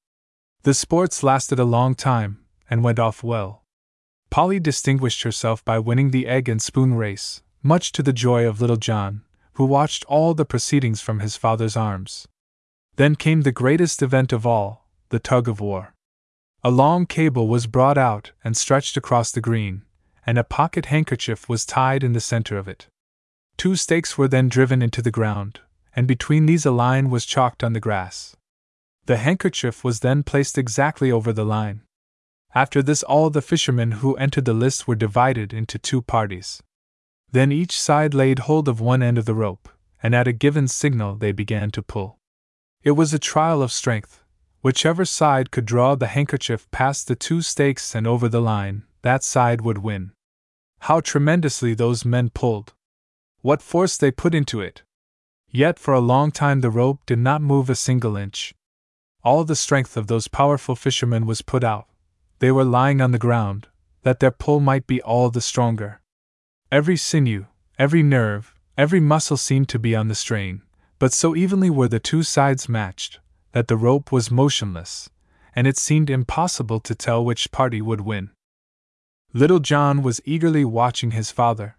The 0.62 0.74
sports 0.74 1.22
lasted 1.22 1.58
a 1.58 1.64
long 1.64 1.94
time, 1.94 2.44
and 2.68 2.84
went 2.84 2.98
off 2.98 3.24
well. 3.24 3.64
Polly 4.30 4.60
distinguished 4.60 5.22
herself 5.22 5.64
by 5.64 5.78
winning 5.78 6.10
the 6.10 6.26
egg 6.26 6.48
and 6.48 6.62
spoon 6.62 6.94
race, 6.94 7.42
much 7.62 7.92
to 7.92 8.02
the 8.02 8.12
joy 8.12 8.46
of 8.46 8.60
little 8.60 8.76
John, 8.76 9.22
who 9.54 9.64
watched 9.64 10.04
all 10.04 10.34
the 10.34 10.44
proceedings 10.44 11.00
from 11.00 11.20
his 11.20 11.36
father's 11.36 11.76
arms. 11.76 12.28
Then 12.96 13.16
came 13.16 13.42
the 13.42 13.52
greatest 13.52 14.02
event 14.02 14.32
of 14.32 14.46
all 14.46 14.88
the 15.10 15.18
tug 15.18 15.48
of 15.48 15.60
war. 15.60 15.94
A 16.62 16.70
long 16.70 17.06
cable 17.06 17.48
was 17.48 17.66
brought 17.66 17.98
out 17.98 18.32
and 18.44 18.56
stretched 18.56 18.96
across 18.96 19.32
the 19.32 19.40
green, 19.40 19.82
and 20.26 20.38
a 20.38 20.44
pocket 20.44 20.86
handkerchief 20.86 21.48
was 21.48 21.64
tied 21.64 22.04
in 22.04 22.12
the 22.12 22.20
center 22.20 22.58
of 22.58 22.68
it. 22.68 22.86
Two 23.56 23.76
stakes 23.76 24.16
were 24.16 24.28
then 24.28 24.48
driven 24.48 24.82
into 24.82 25.02
the 25.02 25.10
ground, 25.10 25.60
and 25.96 26.06
between 26.06 26.46
these 26.46 26.64
a 26.64 26.70
line 26.70 27.10
was 27.10 27.26
chalked 27.26 27.64
on 27.64 27.72
the 27.72 27.80
grass. 27.80 28.36
The 29.06 29.16
handkerchief 29.16 29.82
was 29.82 30.00
then 30.00 30.22
placed 30.22 30.56
exactly 30.56 31.10
over 31.10 31.32
the 31.32 31.44
line. 31.44 31.82
After 32.54 32.82
this, 32.82 33.02
all 33.02 33.30
the 33.30 33.42
fishermen 33.42 33.92
who 33.92 34.16
entered 34.16 34.44
the 34.44 34.54
list 34.54 34.86
were 34.86 34.94
divided 34.94 35.52
into 35.52 35.78
two 35.78 36.02
parties. 36.02 36.62
Then 37.32 37.50
each 37.50 37.80
side 37.80 38.14
laid 38.14 38.40
hold 38.40 38.68
of 38.68 38.80
one 38.80 39.02
end 39.02 39.18
of 39.18 39.24
the 39.24 39.34
rope, 39.34 39.68
and 40.02 40.14
at 40.14 40.28
a 40.28 40.32
given 40.32 40.68
signal 40.68 41.16
they 41.16 41.32
began 41.32 41.70
to 41.72 41.82
pull. 41.82 42.19
It 42.82 42.92
was 42.92 43.12
a 43.12 43.18
trial 43.18 43.62
of 43.62 43.72
strength. 43.72 44.22
Whichever 44.62 45.04
side 45.04 45.50
could 45.50 45.66
draw 45.66 45.94
the 45.94 46.06
handkerchief 46.06 46.70
past 46.70 47.08
the 47.08 47.16
two 47.16 47.42
stakes 47.42 47.94
and 47.94 48.06
over 48.06 48.28
the 48.28 48.40
line, 48.40 48.84
that 49.02 49.22
side 49.22 49.60
would 49.60 49.78
win. 49.78 50.12
How 50.80 51.00
tremendously 51.00 51.74
those 51.74 52.06
men 52.06 52.30
pulled! 52.30 52.72
What 53.42 53.60
force 53.60 53.98
they 53.98 54.10
put 54.10 54.34
into 54.34 54.60
it! 54.60 54.82
Yet 55.50 55.78
for 55.78 55.92
a 55.92 56.00
long 56.00 56.30
time 56.30 56.60
the 56.60 56.70
rope 56.70 57.00
did 57.04 57.18
not 57.18 57.42
move 57.42 57.68
a 57.68 57.74
single 57.74 58.16
inch. 58.16 58.54
All 59.22 59.44
the 59.44 59.56
strength 59.56 59.96
of 59.98 60.06
those 60.06 60.28
powerful 60.28 60.74
fishermen 60.74 61.26
was 61.26 61.42
put 61.42 61.62
out. 61.62 61.86
They 62.38 62.50
were 62.50 62.64
lying 62.64 63.02
on 63.02 63.12
the 63.12 63.18
ground, 63.18 63.68
that 64.02 64.20
their 64.20 64.30
pull 64.30 64.60
might 64.60 64.86
be 64.86 65.02
all 65.02 65.28
the 65.28 65.42
stronger. 65.42 66.00
Every 66.72 66.96
sinew, 66.96 67.46
every 67.78 68.02
nerve, 68.02 68.54
every 68.78 69.00
muscle 69.00 69.36
seemed 69.36 69.68
to 69.70 69.78
be 69.78 69.94
on 69.94 70.08
the 70.08 70.14
strain. 70.14 70.62
But 71.00 71.14
so 71.14 71.34
evenly 71.34 71.70
were 71.70 71.88
the 71.88 71.98
two 71.98 72.22
sides 72.22 72.68
matched 72.68 73.20
that 73.52 73.68
the 73.68 73.76
rope 73.76 74.12
was 74.12 74.30
motionless, 74.30 75.08
and 75.56 75.66
it 75.66 75.78
seemed 75.78 76.10
impossible 76.10 76.78
to 76.80 76.94
tell 76.94 77.24
which 77.24 77.50
party 77.50 77.80
would 77.80 78.02
win. 78.02 78.30
Little 79.32 79.60
John 79.60 80.02
was 80.02 80.20
eagerly 80.26 80.64
watching 80.64 81.12
his 81.12 81.30
father. 81.30 81.78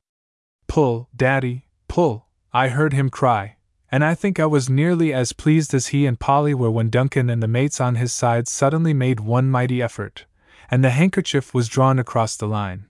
Pull, 0.68 1.08
Daddy, 1.16 1.68
pull, 1.88 2.30
I 2.52 2.70
heard 2.70 2.94
him 2.94 3.10
cry, 3.10 3.58
and 3.92 4.04
I 4.04 4.16
think 4.16 4.40
I 4.40 4.48
was 4.48 4.70
nearly 4.70 5.14
as 5.14 5.34
pleased 5.34 5.74
as 5.76 5.88
he 5.88 6.08
and 6.08 6.20
Polly 6.20 6.56
were 6.56 6.72
when 6.72 6.90
Duncan 6.90 7.30
and 7.30 7.44
the 7.44 7.48
mates 7.48 7.80
on 7.80 7.96
his 7.96 8.12
side 8.12 8.48
suddenly 8.48 8.94
made 8.94 9.20
one 9.20 9.52
mighty 9.52 9.84
effort, 9.84 10.26
and 10.72 10.84
the 10.84 10.90
handkerchief 10.90 11.54
was 11.54 11.68
drawn 11.68 12.00
across 12.00 12.36
the 12.36 12.48
line. 12.48 12.88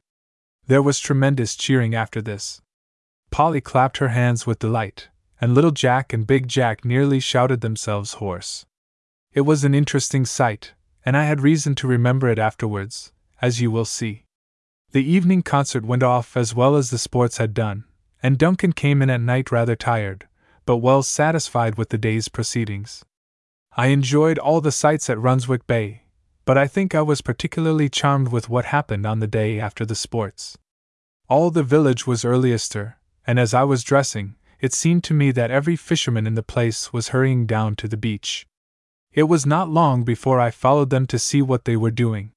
There 0.66 0.82
was 0.82 0.98
tremendous 0.98 1.58
cheering 1.58 1.94
after 1.94 2.22
this. 2.22 2.62
Polly 3.32 3.60
clapped 3.60 3.98
her 3.98 4.10
hands 4.10 4.48
with 4.48 4.60
delight, 4.60 5.10
and 5.42 5.56
little 5.56 5.72
Jack 5.72 6.14
and 6.14 6.28
big 6.28 6.48
Jack 6.48 6.86
nearly 6.86 7.20
shouted 7.20 7.62
themselves 7.62 8.14
hoarse. 8.14 8.66
It 9.34 9.42
was 9.42 9.64
an 9.64 9.74
interesting 9.74 10.24
sight, 10.24 10.74
and 11.04 11.18
I 11.18 11.24
had 11.24 11.42
reason 11.42 11.74
to 11.76 11.88
remember 11.88 12.30
it 12.30 12.38
afterwards, 12.38 13.12
as 13.42 13.60
you 13.60 13.72
will 13.72 13.86
see. 13.86 14.26
The 14.92 15.04
evening 15.04 15.42
concert 15.42 15.84
went 15.84 16.04
off 16.04 16.38
as 16.38 16.54
well 16.54 16.76
as 16.76 16.92
the 16.92 16.98
sports 16.98 17.38
had 17.38 17.56
done, 17.56 17.86
and 18.22 18.38
Duncan 18.38 18.74
came 18.74 19.02
in 19.02 19.10
at 19.10 19.22
night 19.22 19.52
rather 19.52 19.76
tired, 19.76 20.28
but 20.66 20.78
well 20.78 21.02
satisfied 21.02 21.76
with 21.76 21.90
the 21.90 21.98
day's 21.98 22.28
proceedings. 22.28 23.04
I 23.76 23.88
enjoyed 23.88 24.38
all 24.38 24.62
the 24.62 24.72
sights 24.72 25.10
at 25.10 25.18
Runswick 25.18 25.66
Bay, 25.66 26.04
but 26.46 26.58
I 26.58 26.68
think 26.68 26.94
I 26.94 27.02
was 27.02 27.22
particularly 27.22 27.90
charmed 27.90 28.28
with 28.28 28.50
what 28.50 28.66
happened 28.66 29.06
on 29.06 29.20
the 29.20 29.28
day 29.28 29.60
after 29.60 29.86
the 29.86 29.96
sports. 29.96 30.58
All 31.30 31.50
the 31.50 31.64
village 31.64 32.06
was 32.06 32.26
early 32.26 32.52
astir, 32.52 32.98
and 33.26 33.40
as 33.40 33.54
I 33.54 33.64
was 33.64 33.84
dressing, 33.84 34.36
it 34.62 34.74
seemed 34.74 35.04
to 35.04 35.14
me 35.14 35.32
that 35.32 35.50
every 35.50 35.76
fisherman 35.76 36.28
in 36.28 36.36
the 36.36 36.44
place 36.44 36.94
was 36.94 37.10
hurrying 37.10 37.48
down 37.48 37.76
to 37.76 37.88
the 37.88 37.98
beach. 37.98 38.46
It 39.12 39.24
was 39.24 39.46
not 39.46 39.70
long 39.70 40.04
before 40.04 40.40
I 40.40 40.52
followed 40.52 40.92
them 40.92 41.08
to 41.08 41.18
see 41.20 41.42
what 41.42 41.66
they 41.66 41.76
were 41.76 41.92
doing. 41.92 42.32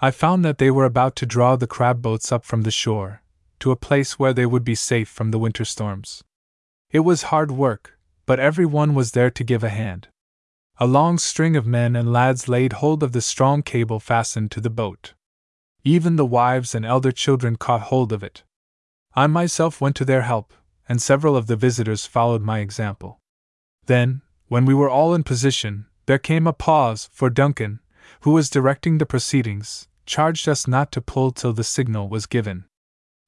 I 0.00 0.10
found 0.10 0.42
that 0.42 0.56
they 0.56 0.70
were 0.70 0.86
about 0.86 1.14
to 1.16 1.26
draw 1.26 1.56
the 1.56 1.66
crab 1.66 2.00
boats 2.00 2.32
up 2.32 2.46
from 2.46 2.62
the 2.62 2.70
shore, 2.70 3.22
to 3.60 3.70
a 3.70 3.76
place 3.76 4.18
where 4.18 4.32
they 4.32 4.46
would 4.46 4.64
be 4.64 4.74
safe 4.74 5.08
from 5.08 5.30
the 5.30 5.38
winter 5.38 5.66
storms. 5.66 6.24
It 6.90 7.00
was 7.00 7.24
hard 7.24 7.50
work, 7.50 7.98
but 8.24 8.40
every 8.40 8.64
one 8.64 8.94
was 8.94 9.12
there 9.12 9.30
to 9.30 9.44
give 9.44 9.62
a 9.62 9.68
hand. 9.68 10.08
A 10.78 10.86
long 10.86 11.18
string 11.18 11.56
of 11.56 11.66
men 11.66 11.94
and 11.94 12.10
lads 12.10 12.48
laid 12.48 12.72
hold 12.74 13.02
of 13.02 13.12
the 13.12 13.20
strong 13.20 13.62
cable 13.62 14.00
fastened 14.00 14.50
to 14.52 14.62
the 14.62 14.70
boat. 14.70 15.12
Even 15.84 16.16
the 16.16 16.24
wives 16.24 16.74
and 16.74 16.86
elder 16.86 17.12
children 17.12 17.56
caught 17.56 17.82
hold 17.82 18.14
of 18.14 18.22
it. 18.22 18.44
I 19.14 19.26
myself 19.26 19.78
went 19.78 19.94
to 19.96 20.06
their 20.06 20.22
help, 20.22 20.54
and 20.90 21.00
several 21.00 21.36
of 21.36 21.46
the 21.46 21.54
visitors 21.54 22.04
followed 22.04 22.42
my 22.42 22.58
example. 22.58 23.20
Then, 23.86 24.22
when 24.48 24.64
we 24.64 24.74
were 24.74 24.90
all 24.90 25.14
in 25.14 25.22
position, 25.22 25.86
there 26.06 26.18
came 26.18 26.48
a 26.48 26.52
pause, 26.52 27.08
for 27.12 27.30
Duncan, 27.30 27.78
who 28.22 28.32
was 28.32 28.50
directing 28.50 28.98
the 28.98 29.06
proceedings, 29.06 29.86
charged 30.04 30.48
us 30.48 30.66
not 30.66 30.90
to 30.90 31.00
pull 31.00 31.30
till 31.30 31.52
the 31.52 31.62
signal 31.62 32.08
was 32.08 32.26
given. 32.26 32.64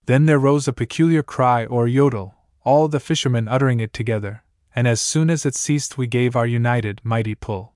Then 0.07 0.27
there 0.27 0.41
rose 0.41 0.67
a 0.67 0.73
peculiar 0.73 1.23
cry 1.23 1.65
or 1.65 1.87
yodel, 1.87 2.35
all 2.65 2.89
the 2.89 2.99
fishermen 2.99 3.47
uttering 3.47 3.79
it 3.79 3.93
together, 3.93 4.43
and 4.75 4.89
as 4.89 5.01
soon 5.01 5.31
as 5.31 5.47
it 5.47 5.55
ceased, 5.55 5.97
we 5.97 6.09
gave 6.09 6.35
our 6.35 6.47
united, 6.47 7.01
mighty 7.05 7.37
pull. 7.37 7.75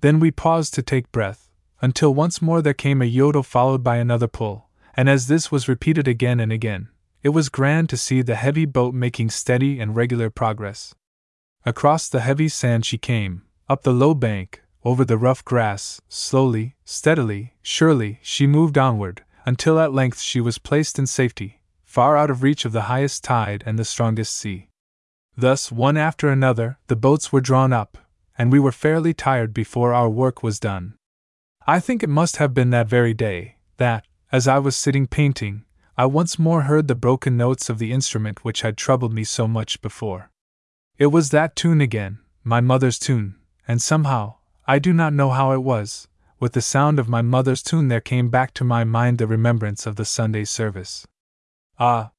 Then 0.00 0.18
we 0.18 0.32
paused 0.32 0.74
to 0.74 0.82
take 0.82 1.12
breath, 1.12 1.48
until 1.80 2.12
once 2.12 2.42
more 2.42 2.60
there 2.60 2.74
came 2.74 3.00
a 3.00 3.04
yodel 3.04 3.44
followed 3.44 3.84
by 3.84 3.98
another 3.98 4.26
pull, 4.26 4.68
and 4.94 5.08
as 5.08 5.28
this 5.28 5.52
was 5.52 5.68
repeated 5.68 6.08
again 6.08 6.40
and 6.40 6.50
again, 6.50 6.88
it 7.22 7.28
was 7.28 7.48
grand 7.48 7.88
to 7.88 7.96
see 7.96 8.22
the 8.22 8.34
heavy 8.34 8.64
boat 8.64 8.94
making 8.94 9.30
steady 9.30 9.78
and 9.78 9.94
regular 9.94 10.28
progress. 10.28 10.94
Across 11.64 12.08
the 12.08 12.20
heavy 12.20 12.48
sand 12.48 12.84
she 12.84 12.98
came, 12.98 13.42
up 13.68 13.82
the 13.82 13.92
low 13.92 14.14
bank, 14.14 14.62
over 14.84 15.04
the 15.04 15.16
rough 15.16 15.44
grass, 15.44 16.00
slowly, 16.08 16.74
steadily, 16.84 17.54
surely, 17.62 18.18
she 18.22 18.46
moved 18.46 18.76
onward, 18.76 19.22
until 19.46 19.78
at 19.78 19.92
length 19.92 20.20
she 20.20 20.40
was 20.40 20.58
placed 20.58 20.98
in 20.98 21.06
safety, 21.06 21.60
far 21.84 22.16
out 22.16 22.30
of 22.30 22.42
reach 22.42 22.64
of 22.64 22.72
the 22.72 22.82
highest 22.82 23.22
tide 23.22 23.62
and 23.64 23.78
the 23.78 23.84
strongest 23.84 24.36
sea. 24.36 24.68
Thus, 25.36 25.70
one 25.70 25.96
after 25.96 26.28
another, 26.28 26.78
the 26.88 26.96
boats 26.96 27.32
were 27.32 27.40
drawn 27.40 27.72
up, 27.72 27.96
and 28.36 28.50
we 28.50 28.58
were 28.58 28.72
fairly 28.72 29.14
tired 29.14 29.54
before 29.54 29.94
our 29.94 30.10
work 30.10 30.42
was 30.42 30.58
done. 30.58 30.94
I 31.66 31.78
think 31.78 32.02
it 32.02 32.08
must 32.08 32.36
have 32.36 32.52
been 32.52 32.70
that 32.70 32.88
very 32.88 33.14
day 33.14 33.56
that, 33.76 34.04
as 34.32 34.48
I 34.48 34.58
was 34.58 34.74
sitting 34.74 35.06
painting, 35.06 35.64
I 35.96 36.06
once 36.06 36.38
more 36.38 36.62
heard 36.62 36.88
the 36.88 36.94
broken 36.94 37.36
notes 37.36 37.68
of 37.68 37.78
the 37.78 37.92
instrument 37.92 38.44
which 38.44 38.62
had 38.62 38.78
troubled 38.78 39.12
me 39.12 39.24
so 39.24 39.46
much 39.46 39.82
before. 39.82 40.30
It 40.96 41.08
was 41.08 41.30
that 41.30 41.54
tune 41.54 41.82
again, 41.82 42.20
my 42.42 42.62
mother's 42.62 42.98
tune, 42.98 43.36
and 43.68 43.80
somehow, 43.80 44.36
I 44.66 44.78
do 44.78 44.94
not 44.94 45.12
know 45.12 45.30
how 45.30 45.52
it 45.52 45.62
was, 45.62 46.08
with 46.40 46.54
the 46.54 46.62
sound 46.62 46.98
of 46.98 47.10
my 47.10 47.20
mother's 47.20 47.62
tune 47.62 47.88
there 47.88 48.00
came 48.00 48.30
back 48.30 48.54
to 48.54 48.64
my 48.64 48.84
mind 48.84 49.18
the 49.18 49.26
remembrance 49.26 49.84
of 49.84 49.96
the 49.96 50.06
Sunday 50.06 50.44
service. 50.44 51.06
Ah! 51.78 52.12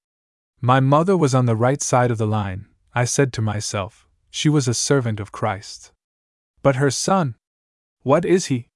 My 0.61 0.79
mother 0.79 1.17
was 1.17 1.33
on 1.33 1.47
the 1.47 1.55
right 1.55 1.81
side 1.81 2.11
of 2.11 2.19
the 2.19 2.27
line, 2.27 2.67
I 2.93 3.05
said 3.05 3.33
to 3.33 3.41
myself, 3.41 4.07
she 4.29 4.49
was 4.49 4.67
a 4.67 4.75
servant 4.75 5.19
of 5.19 5.31
Christ. 5.31 5.91
But 6.61 6.75
her 6.75 6.91
son? 6.91 7.35
What 8.03 8.23
is 8.23 8.45
he? 8.45 8.69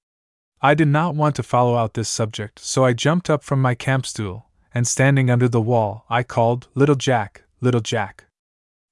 I 0.60 0.74
did 0.74 0.88
not 0.88 1.14
want 1.14 1.36
to 1.36 1.44
follow 1.44 1.76
out 1.76 1.94
this 1.94 2.10
subject, 2.10 2.58
so 2.58 2.84
I 2.84 2.94
jumped 2.94 3.30
up 3.30 3.44
from 3.44 3.62
my 3.62 3.76
camp 3.76 4.08
stool 4.08 4.48
and 4.74 4.88
standing 4.88 5.30
under 5.30 5.48
the 5.48 5.62
wall, 5.62 6.06
I 6.10 6.24
called, 6.24 6.68
Little 6.76 6.96
Jack, 6.96 7.44
Little 7.62 7.82
Jack. 7.82 8.26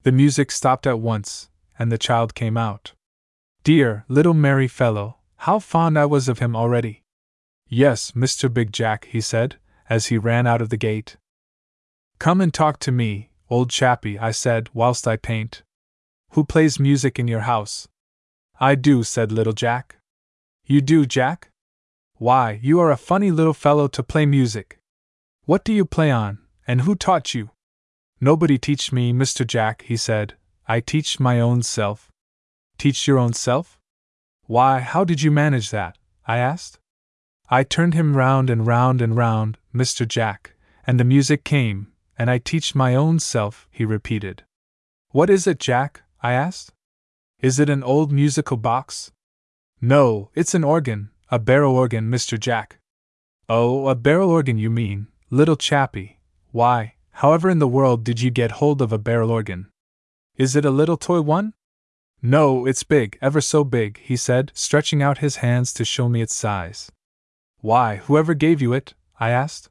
The 0.04 0.12
music 0.12 0.52
stopped 0.52 0.86
at 0.86 1.00
once, 1.00 1.50
and 1.78 1.92
the 1.92 1.98
child 1.98 2.36
came 2.36 2.58
out. 2.58 2.94
Dear, 3.64 4.06
little 4.08 4.34
merry 4.34 4.68
fellow, 4.68 5.18
how 5.38 5.60
fond 5.60 5.98
I 5.98 6.06
was 6.06 6.30
of 6.30 6.40
him 6.40 6.56
already. 6.56 7.02
Yes, 7.68 8.12
Mr. 8.12 8.54
Big 8.54 8.72
Jack, 8.72 9.06
he 9.06 9.22
said, 9.22 9.58
as 9.90 10.08
he 10.08 10.18
ran 10.18 10.46
out 10.46 10.62
of 10.62 10.70
the 10.70 10.78
gate. 10.78 11.18
Come 12.20 12.42
and 12.42 12.54
talk 12.54 12.80
to 12.80 12.92
me, 12.92 13.32
old 13.50 13.70
chappie, 13.70 14.20
I 14.20 14.32
said, 14.32 14.70
whilst 14.74 15.08
I 15.08 15.18
paint. 15.18 15.64
Who 16.32 16.44
plays 16.44 16.80
music 16.80 17.18
in 17.18 17.28
your 17.28 17.42
house? 17.42 17.88
I 18.60 18.76
do, 18.76 19.04
said 19.04 19.32
little 19.32 19.54
Jack. 19.54 19.98
You 20.66 20.82
do, 20.82 21.06
Jack? 21.06 21.50
Why, 22.18 22.60
you 22.62 22.80
are 22.80 22.92
a 22.92 22.98
funny 22.98 23.32
little 23.32 23.54
fellow 23.54 23.88
to 23.90 24.04
play 24.04 24.26
music. 24.26 24.80
What 25.46 25.64
do 25.64 25.72
you 25.72 25.86
play 25.86 26.10
on, 26.10 26.40
and 26.66 26.82
who 26.82 26.96
taught 26.96 27.36
you? 27.36 27.52
Nobody 28.20 28.58
teach 28.58 28.92
me, 28.92 29.14
Mr. 29.14 29.46
Jack, 29.46 29.84
he 29.84 29.96
said. 29.96 30.34
I 30.68 30.80
teach 30.80 31.20
my 31.20 31.40
own 31.40 31.62
self. 31.62 32.12
Teach 32.80 33.08
your 33.08 33.20
own 33.20 33.34
self? 33.34 33.80
Why, 34.46 34.80
how 34.80 35.04
did 35.04 35.22
you 35.22 35.30
manage 35.30 35.70
that? 35.70 36.00
I 36.26 36.40
asked. 36.40 36.80
I 37.48 37.62
turned 37.62 37.94
him 37.94 38.18
round 38.18 38.50
and 38.50 38.66
round 38.66 39.04
and 39.04 39.16
round, 39.16 39.60
Mr. 39.72 40.08
Jack, 40.08 40.56
and 40.88 41.00
the 41.00 41.04
music 41.04 41.44
came, 41.44 41.92
and 42.18 42.32
I 42.32 42.40
teach 42.40 42.74
my 42.74 42.96
own 42.96 43.20
self, 43.20 43.68
he 43.70 43.86
repeated. 43.86 44.42
What 45.12 45.30
is 45.30 45.46
it, 45.46 45.60
Jack? 45.60 46.02
I 46.24 46.34
asked. 46.34 46.74
Is 47.40 47.60
it 47.60 47.70
an 47.70 47.84
old 47.84 48.12
musical 48.12 48.58
box? 48.58 49.12
No, 49.80 50.32
it's 50.34 50.56
an 50.56 50.64
organ, 50.64 51.12
a 51.30 51.38
barrel 51.38 51.76
organ, 51.76 52.10
Mr. 52.10 52.40
Jack. 52.40 52.80
Oh, 53.48 53.88
a 53.88 53.94
barrel 53.94 54.32
organ, 54.32 54.58
you 54.58 54.72
mean, 54.72 55.08
Little 55.32 55.56
chappie, 55.56 56.20
why, 56.52 56.94
however 57.10 57.50
in 57.50 57.58
the 57.58 57.68
world 57.68 58.04
did 58.04 58.22
you 58.22 58.30
get 58.30 58.62
hold 58.62 58.80
of 58.80 58.94
a 58.94 59.00
barrel 59.00 59.32
organ? 59.32 59.72
Is 60.38 60.56
it 60.56 60.66
a 60.66 60.70
little 60.70 60.98
toy 60.98 61.20
one? 61.20 61.54
No, 62.22 62.68
it's 62.68 62.84
big, 62.84 63.18
ever 63.24 63.42
so 63.42 63.64
big, 63.64 63.98
he 64.00 64.18
said, 64.18 64.52
stretching 64.54 65.02
out 65.02 65.18
his 65.18 65.38
hands 65.38 65.74
to 65.74 65.84
show 65.84 66.08
me 66.08 66.22
its 66.22 66.36
size. 66.36 66.92
Why, 67.62 67.98
whoever 67.98 68.36
gave 68.36 68.62
you 68.62 68.74
it? 68.74 68.94
I 69.20 69.32
asked. 69.32 69.70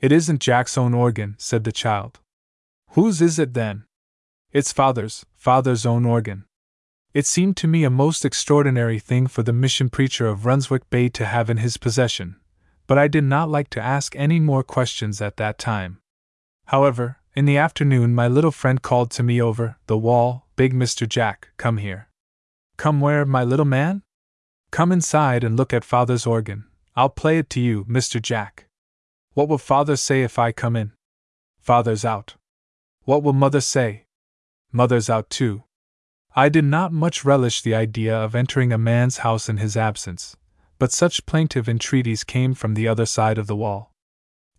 It 0.00 0.10
isn't 0.10 0.40
Jack's 0.40 0.78
own 0.78 0.94
organ, 0.94 1.34
said 1.36 1.64
the 1.64 1.72
child. 1.72 2.20
Whose 2.92 3.20
is 3.20 3.38
it 3.38 3.52
then? 3.52 3.84
It's 4.52 4.72
father's, 4.72 5.26
father's 5.34 5.84
own 5.84 6.06
organ. 6.06 6.46
It 7.12 7.26
seemed 7.26 7.58
to 7.58 7.68
me 7.68 7.84
a 7.84 7.90
most 7.90 8.24
extraordinary 8.24 8.98
thing 8.98 9.26
for 9.26 9.42
the 9.42 9.52
mission 9.52 9.90
preacher 9.90 10.26
of 10.26 10.46
Runswick 10.46 10.88
Bay 10.88 11.10
to 11.10 11.26
have 11.26 11.50
in 11.50 11.58
his 11.58 11.76
possession, 11.76 12.36
but 12.88 12.98
I 12.98 13.06
did 13.06 13.22
not 13.22 13.48
like 13.48 13.70
to 13.70 13.80
ask 13.80 14.16
any 14.16 14.40
more 14.40 14.64
questions 14.64 15.22
at 15.22 15.36
that 15.36 15.58
time. 15.58 15.98
However, 16.66 17.18
in 17.36 17.44
the 17.44 17.58
afternoon, 17.58 18.16
my 18.16 18.26
little 18.26 18.50
friend 18.50 18.82
called 18.82 19.12
to 19.12 19.22
me 19.22 19.40
over 19.40 19.76
the 19.86 19.96
wall 19.96 20.48
Big 20.56 20.74
Mr. 20.74 21.08
Jack, 21.08 21.50
come 21.56 21.76
here. 21.76 22.08
Come 22.76 23.00
where, 23.00 23.24
my 23.24 23.44
little 23.44 23.64
man? 23.64 24.02
Come 24.72 24.90
inside 24.90 25.44
and 25.44 25.56
look 25.56 25.72
at 25.72 25.84
father's 25.84 26.26
organ. 26.26 26.64
I'll 26.96 27.10
play 27.10 27.38
it 27.38 27.48
to 27.50 27.60
you, 27.60 27.84
Mr. 27.84 28.20
Jack. 28.20 28.66
What 29.34 29.48
will 29.48 29.58
father 29.58 29.94
say 29.94 30.22
if 30.22 30.36
I 30.38 30.50
come 30.50 30.74
in? 30.74 30.92
Father's 31.60 32.04
out. 32.04 32.34
What 33.04 33.22
will 33.22 33.34
mother 33.34 33.60
say? 33.60 34.06
Mother's 34.72 35.08
out 35.08 35.30
too. 35.30 35.62
I 36.34 36.48
did 36.48 36.64
not 36.64 36.92
much 36.92 37.24
relish 37.24 37.62
the 37.62 37.74
idea 37.74 38.16
of 38.16 38.34
entering 38.34 38.72
a 38.72 38.78
man's 38.78 39.18
house 39.18 39.48
in 39.48 39.58
his 39.58 39.76
absence, 39.76 40.36
but 40.78 40.92
such 40.92 41.26
plaintive 41.26 41.68
entreaties 41.68 42.24
came 42.24 42.54
from 42.54 42.74
the 42.74 42.88
other 42.88 43.06
side 43.06 43.38
of 43.38 43.46
the 43.46 43.56
wall. 43.56 43.92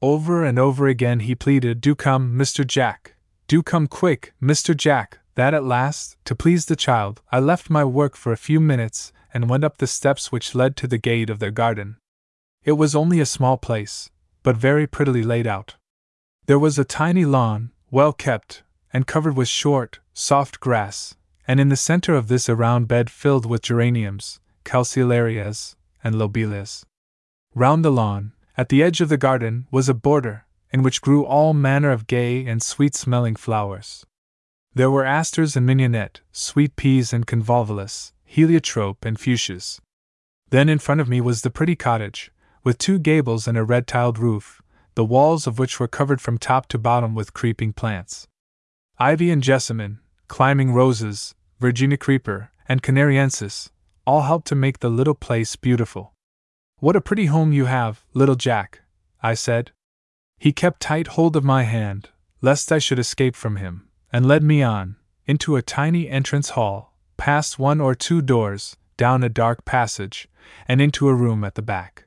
Over 0.02 0.46
and 0.46 0.58
over 0.58 0.88
again 0.88 1.22
he 1.22 1.36
pleaded, 1.36 1.82
Do 1.82 1.96
come, 1.96 2.34
Mr. 2.38 2.66
Jack! 2.66 3.16
Do 3.48 3.64
come 3.64 3.88
quick, 3.88 4.34
Mr. 4.42 4.76
Jack! 4.76 5.20
That 5.36 5.54
at 5.54 5.64
last, 5.64 6.18
to 6.26 6.36
please 6.36 6.66
the 6.66 6.76
child, 6.76 7.22
I 7.32 7.40
left 7.40 7.70
my 7.70 7.86
work 7.86 8.16
for 8.18 8.32
a 8.32 8.38
few 8.38 8.60
minutes 8.60 9.14
and 9.34 9.50
went 9.50 9.64
up 9.64 9.78
the 9.78 9.88
steps 9.88 10.32
which 10.32 10.56
led 10.56 10.76
to 10.78 10.88
the 10.88 10.98
gate 10.98 11.30
of 11.30 11.40
their 11.40 11.52
garden. 11.52 11.98
It 12.64 12.74
was 12.74 12.96
only 12.96 13.20
a 13.20 13.26
small 13.26 13.58
place, 13.58 14.10
but 14.44 14.58
very 14.58 14.86
prettily 14.86 15.24
laid 15.24 15.48
out. 15.48 15.76
There 16.46 16.60
was 16.60 16.78
a 16.78 16.84
tiny 16.84 17.26
lawn, 17.26 17.72
well 17.92 18.12
kept, 18.12 18.64
and 18.92 19.08
covered 19.08 19.38
with 19.38 19.48
short, 19.48 20.00
soft 20.14 20.60
grass, 20.60 21.16
and 21.48 21.60
in 21.60 21.70
the 21.70 21.76
center 21.76 22.16
of 22.16 22.28
this 22.28 22.50
a 22.50 22.56
round 22.56 22.88
bed 22.88 23.10
filled 23.10 23.46
with 23.46 23.62
geraniums, 23.62 24.40
calceolarias, 24.66 25.76
and 26.04 26.16
lobelias. 26.16 26.86
Round 27.56 27.84
the 27.84 27.92
lawn, 27.92 28.34
at 28.58 28.70
the 28.70 28.84
edge 28.84 29.02
of 29.02 29.10
the 29.10 29.18
garden, 29.18 29.68
was 29.72 29.90
a 29.90 29.94
border, 29.94 30.46
in 30.72 30.84
which 30.84 31.02
grew 31.02 31.26
all 31.26 31.54
manner 31.54 31.92
of 31.92 32.08
gay 32.08 32.46
and 32.46 32.62
sweet 32.62 32.96
smelling 32.96 33.36
flowers. 33.36 34.06
There 34.74 34.92
were 34.92 35.06
asters 35.06 35.56
and 35.56 35.66
mignonette, 35.66 36.22
sweet 36.32 36.76
peas 36.76 37.12
and 37.12 37.26
convolvulus, 37.26 38.12
heliotrope 38.24 39.04
and 39.04 39.18
fuchsias. 39.18 39.80
Then 40.50 40.70
in 40.70 40.80
front 40.80 41.02
of 41.02 41.10
me 41.10 41.22
was 41.22 41.42
the 41.42 41.50
pretty 41.50 41.76
cottage, 41.76 42.32
with 42.64 42.78
two 42.78 43.00
gables 43.00 43.48
and 43.48 43.58
a 43.58 43.64
red 43.64 43.88
tiled 43.88 44.20
roof, 44.20 44.62
the 44.96 45.06
walls 45.06 45.48
of 45.48 45.58
which 45.58 45.80
were 45.80 45.88
covered 45.88 46.22
from 46.22 46.38
top 46.38 46.68
to 46.68 46.78
bottom 46.78 47.16
with 47.16 47.34
creeping 47.34 47.74
plants. 47.74 48.28
Ivy 49.00 49.32
and 49.32 49.42
jessamine, 49.42 50.00
climbing 50.28 50.74
roses, 50.74 51.34
Virginia 51.60 51.98
creeper, 51.98 52.52
and 52.68 52.84
canariensis, 52.84 53.70
all 54.10 54.24
helped 54.24 54.48
to 54.48 54.56
make 54.56 54.80
the 54.80 54.90
little 54.90 55.14
place 55.14 55.56
beautiful. 55.56 56.16
What 56.80 56.96
a 56.96 57.02
pretty 57.08 57.28
home 57.28 57.54
you 57.54 57.66
have, 57.66 58.04
little 58.16 58.34
Jack, 58.34 58.82
I 59.22 59.36
said. 59.36 59.70
He 60.40 60.52
kept 60.52 60.82
tight 60.82 61.10
hold 61.10 61.36
of 61.36 61.44
my 61.44 61.62
hand, 61.62 62.10
lest 62.42 62.72
I 62.72 62.80
should 62.80 62.98
escape 62.98 63.36
from 63.36 63.58
him, 63.58 63.88
and 64.12 64.26
led 64.26 64.42
me 64.42 64.64
on, 64.64 64.96
into 65.28 65.56
a 65.56 65.62
tiny 65.62 66.10
entrance 66.10 66.50
hall, 66.58 66.98
past 67.18 67.60
one 67.60 67.80
or 67.80 67.94
two 67.94 68.24
doors, 68.24 68.78
down 68.98 69.24
a 69.24 69.30
dark 69.30 69.64
passage, 69.64 70.28
and 70.68 70.82
into 70.82 71.08
a 71.08 71.14
room 71.14 71.44
at 71.44 71.54
the 71.54 71.62
back. 71.62 72.06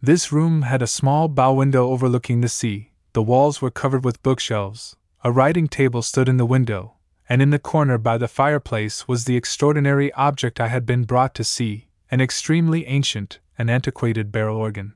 This 0.00 0.32
room 0.32 0.62
had 0.62 0.80
a 0.80 0.86
small 0.86 1.28
bow 1.28 1.52
window 1.52 1.90
overlooking 1.90 2.40
the 2.40 2.48
sea, 2.48 2.92
the 3.12 3.22
walls 3.22 3.60
were 3.60 3.70
covered 3.70 4.06
with 4.06 4.22
bookshelves, 4.22 4.96
a 5.22 5.30
writing 5.30 5.68
table 5.68 6.00
stood 6.00 6.30
in 6.30 6.38
the 6.38 6.46
window, 6.46 6.95
and 7.28 7.42
in 7.42 7.50
the 7.50 7.58
corner 7.58 7.98
by 7.98 8.16
the 8.18 8.28
fireplace 8.28 9.08
was 9.08 9.24
the 9.24 9.36
extraordinary 9.36 10.12
object 10.12 10.60
I 10.60 10.68
had 10.68 10.86
been 10.86 11.04
brought 11.04 11.34
to 11.36 11.44
see 11.44 11.88
an 12.10 12.20
extremely 12.20 12.86
ancient 12.86 13.40
and 13.58 13.70
antiquated 13.70 14.30
barrel 14.30 14.56
organ. 14.56 14.94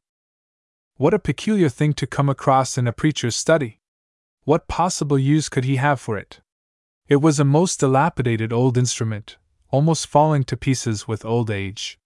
What 0.97 1.15
a 1.15 1.19
peculiar 1.19 1.69
thing 1.69 1.93
to 1.95 2.07
come 2.07 2.29
across 2.29 2.79
in 2.79 2.87
a 2.87 2.93
preacher's 2.93 3.35
study! 3.35 3.81
What 4.45 4.69
possible 4.69 5.19
use 5.19 5.49
could 5.49 5.65
he 5.65 5.77
have 5.77 6.01
for 6.01 6.17
it? 6.17 6.41
It 7.09 7.17
was 7.17 7.41
a 7.41 7.45
most 7.45 7.81
dilapidated 7.81 8.53
old 8.53 8.79
instrument, 8.79 9.37
almost 9.71 10.07
falling 10.07 10.45
to 10.45 10.57
pieces 10.57 11.09
with 11.09 11.25
old 11.25 11.51
age. 11.51 11.99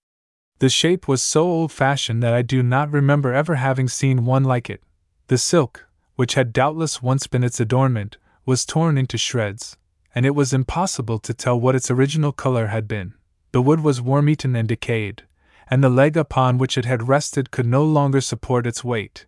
The 0.60 0.68
shape 0.68 1.06
was 1.06 1.22
so 1.22 1.42
old 1.42 1.72
fashioned 1.72 2.22
that 2.22 2.32
I 2.32 2.42
do 2.42 2.62
not 2.62 2.90
remember 2.90 3.34
ever 3.34 3.56
having 3.56 3.88
seen 3.88 4.24
one 4.24 4.44
like 4.44 4.70
it. 4.70 4.82
The 5.26 5.38
silk, 5.38 5.86
which 6.16 6.34
had 6.34 6.52
doubtless 6.52 7.02
once 7.02 7.26
been 7.26 7.44
its 7.44 7.60
adornment, 7.60 8.16
was 8.46 8.64
torn 8.64 8.96
into 8.96 9.18
shreds, 9.18 9.76
and 10.14 10.24
it 10.24 10.34
was 10.34 10.52
impossible 10.52 11.18
to 11.18 11.34
tell 11.34 11.58
what 11.58 11.74
its 11.74 11.90
original 11.90 12.32
color 12.32 12.68
had 12.68 12.86
been. 12.86 13.14
The 13.52 13.62
wood 13.62 13.80
was 13.80 14.00
worm 14.00 14.28
eaten 14.28 14.54
and 14.54 14.68
decayed, 14.68 15.24
and 15.68 15.82
the 15.82 15.88
leg 15.88 16.16
upon 16.16 16.58
which 16.58 16.78
it 16.78 16.84
had 16.84 17.08
rested 17.08 17.50
could 17.50 17.66
no 17.66 17.84
longer 17.84 18.20
support 18.20 18.66
its 18.66 18.84
weight. 18.84 19.26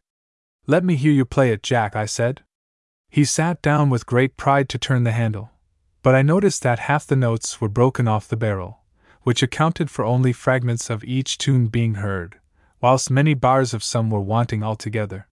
Let 0.67 0.85
me 0.85 0.97
hear 0.97 1.13
you 1.13 1.25
play 1.25 1.51
it, 1.53 1.63
Jack, 1.63 1.97
I 1.97 2.07
said. 2.07 2.43
He 3.09 3.25
sat 3.25 3.63
down 3.63 3.89
with 3.89 4.07
great 4.07 4.37
pride 4.37 4.69
to 4.71 4.79
turn 4.79 5.05
the 5.05 5.13
handle, 5.13 5.51
but 6.03 6.15
I 6.15 6.23
noticed 6.23 6.63
that 6.63 6.81
half 6.81 7.07
the 7.07 7.17
notes 7.17 7.61
were 7.61 7.69
broken 7.69 8.07
off 8.09 8.29
the 8.29 8.37
barrel, 8.37 8.81
which 9.23 9.43
accounted 9.43 9.91
for 9.91 10.05
only 10.05 10.33
fragments 10.33 10.91
of 10.91 11.05
each 11.05 11.39
tune 11.39 11.67
being 11.67 11.95
heard, 11.95 12.39
whilst 12.81 13.11
many 13.11 13.35
bars 13.35 13.75
of 13.75 13.83
some 13.83 14.11
were 14.11 14.21
wanting 14.21 14.63
altogether. 14.63 15.27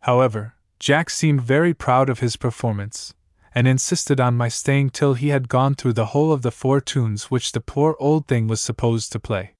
However, 0.00 0.54
Jack 0.78 1.10
seemed 1.10 1.40
very 1.40 1.72
proud 1.72 2.10
of 2.10 2.20
his 2.20 2.36
performance, 2.36 3.14
and 3.54 3.66
insisted 3.66 4.20
on 4.20 4.36
my 4.36 4.48
staying 4.48 4.90
till 4.90 5.14
he 5.14 5.28
had 5.28 5.48
gone 5.48 5.74
through 5.74 5.92
the 5.92 6.06
whole 6.06 6.32
of 6.32 6.42
the 6.42 6.50
four 6.50 6.80
tunes 6.80 7.30
which 7.30 7.52
the 7.52 7.60
poor 7.60 7.96
old 8.00 8.26
thing 8.26 8.48
was 8.48 8.60
supposed 8.60 9.12
to 9.12 9.20
play. 9.20 9.54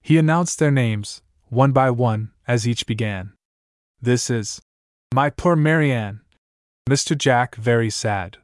He 0.00 0.18
announced 0.18 0.58
their 0.58 0.70
names, 0.70 1.22
one 1.48 1.72
by 1.72 1.90
one, 1.90 2.32
as 2.46 2.68
each 2.68 2.86
began. 2.86 3.32
This 4.00 4.30
is 4.30 4.60
My 5.14 5.30
Poor 5.30 5.56
Marianne. 5.56 6.20
Mr. 6.88 7.16
Jack, 7.16 7.56
very 7.56 7.90
sad. 7.90 8.36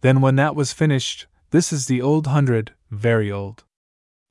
Then, 0.00 0.20
when 0.20 0.36
that 0.36 0.56
was 0.56 0.72
finished, 0.72 1.26
this 1.50 1.72
is 1.72 1.86
the 1.86 2.02
Old 2.02 2.26
Hundred, 2.26 2.72
very 2.90 3.30
old. 3.30 3.64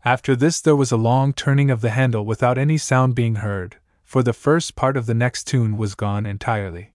After 0.05 0.35
this, 0.35 0.59
there 0.59 0.75
was 0.75 0.91
a 0.91 0.97
long 0.97 1.31
turning 1.31 1.71
of 1.71 1.79
the 1.81 1.91
handle 1.91 2.25
without 2.25 2.57
any 2.57 2.77
sound 2.77 3.15
being 3.15 3.35
heard, 3.35 3.77
for 4.03 4.21
the 4.21 4.33
first 4.33 4.75
part 4.75 4.97
of 4.97 5.05
the 5.05 5.13
next 5.13 5.45
tune 5.45 5.77
was 5.77 5.95
gone 5.95 6.25
entirely. 6.25 6.92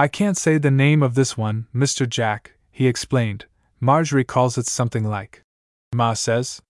I 0.00 0.06
can't 0.06 0.36
say 0.36 0.58
the 0.58 0.70
name 0.70 1.02
of 1.02 1.16
this 1.16 1.36
one, 1.36 1.66
Mr. 1.74 2.08
Jack, 2.08 2.52
he 2.70 2.86
explained. 2.86 3.46
Marjorie 3.80 4.22
calls 4.22 4.56
it 4.56 4.66
something 4.66 5.02
like. 5.02 5.42
Ma 5.92 6.14
says. 6.14 6.62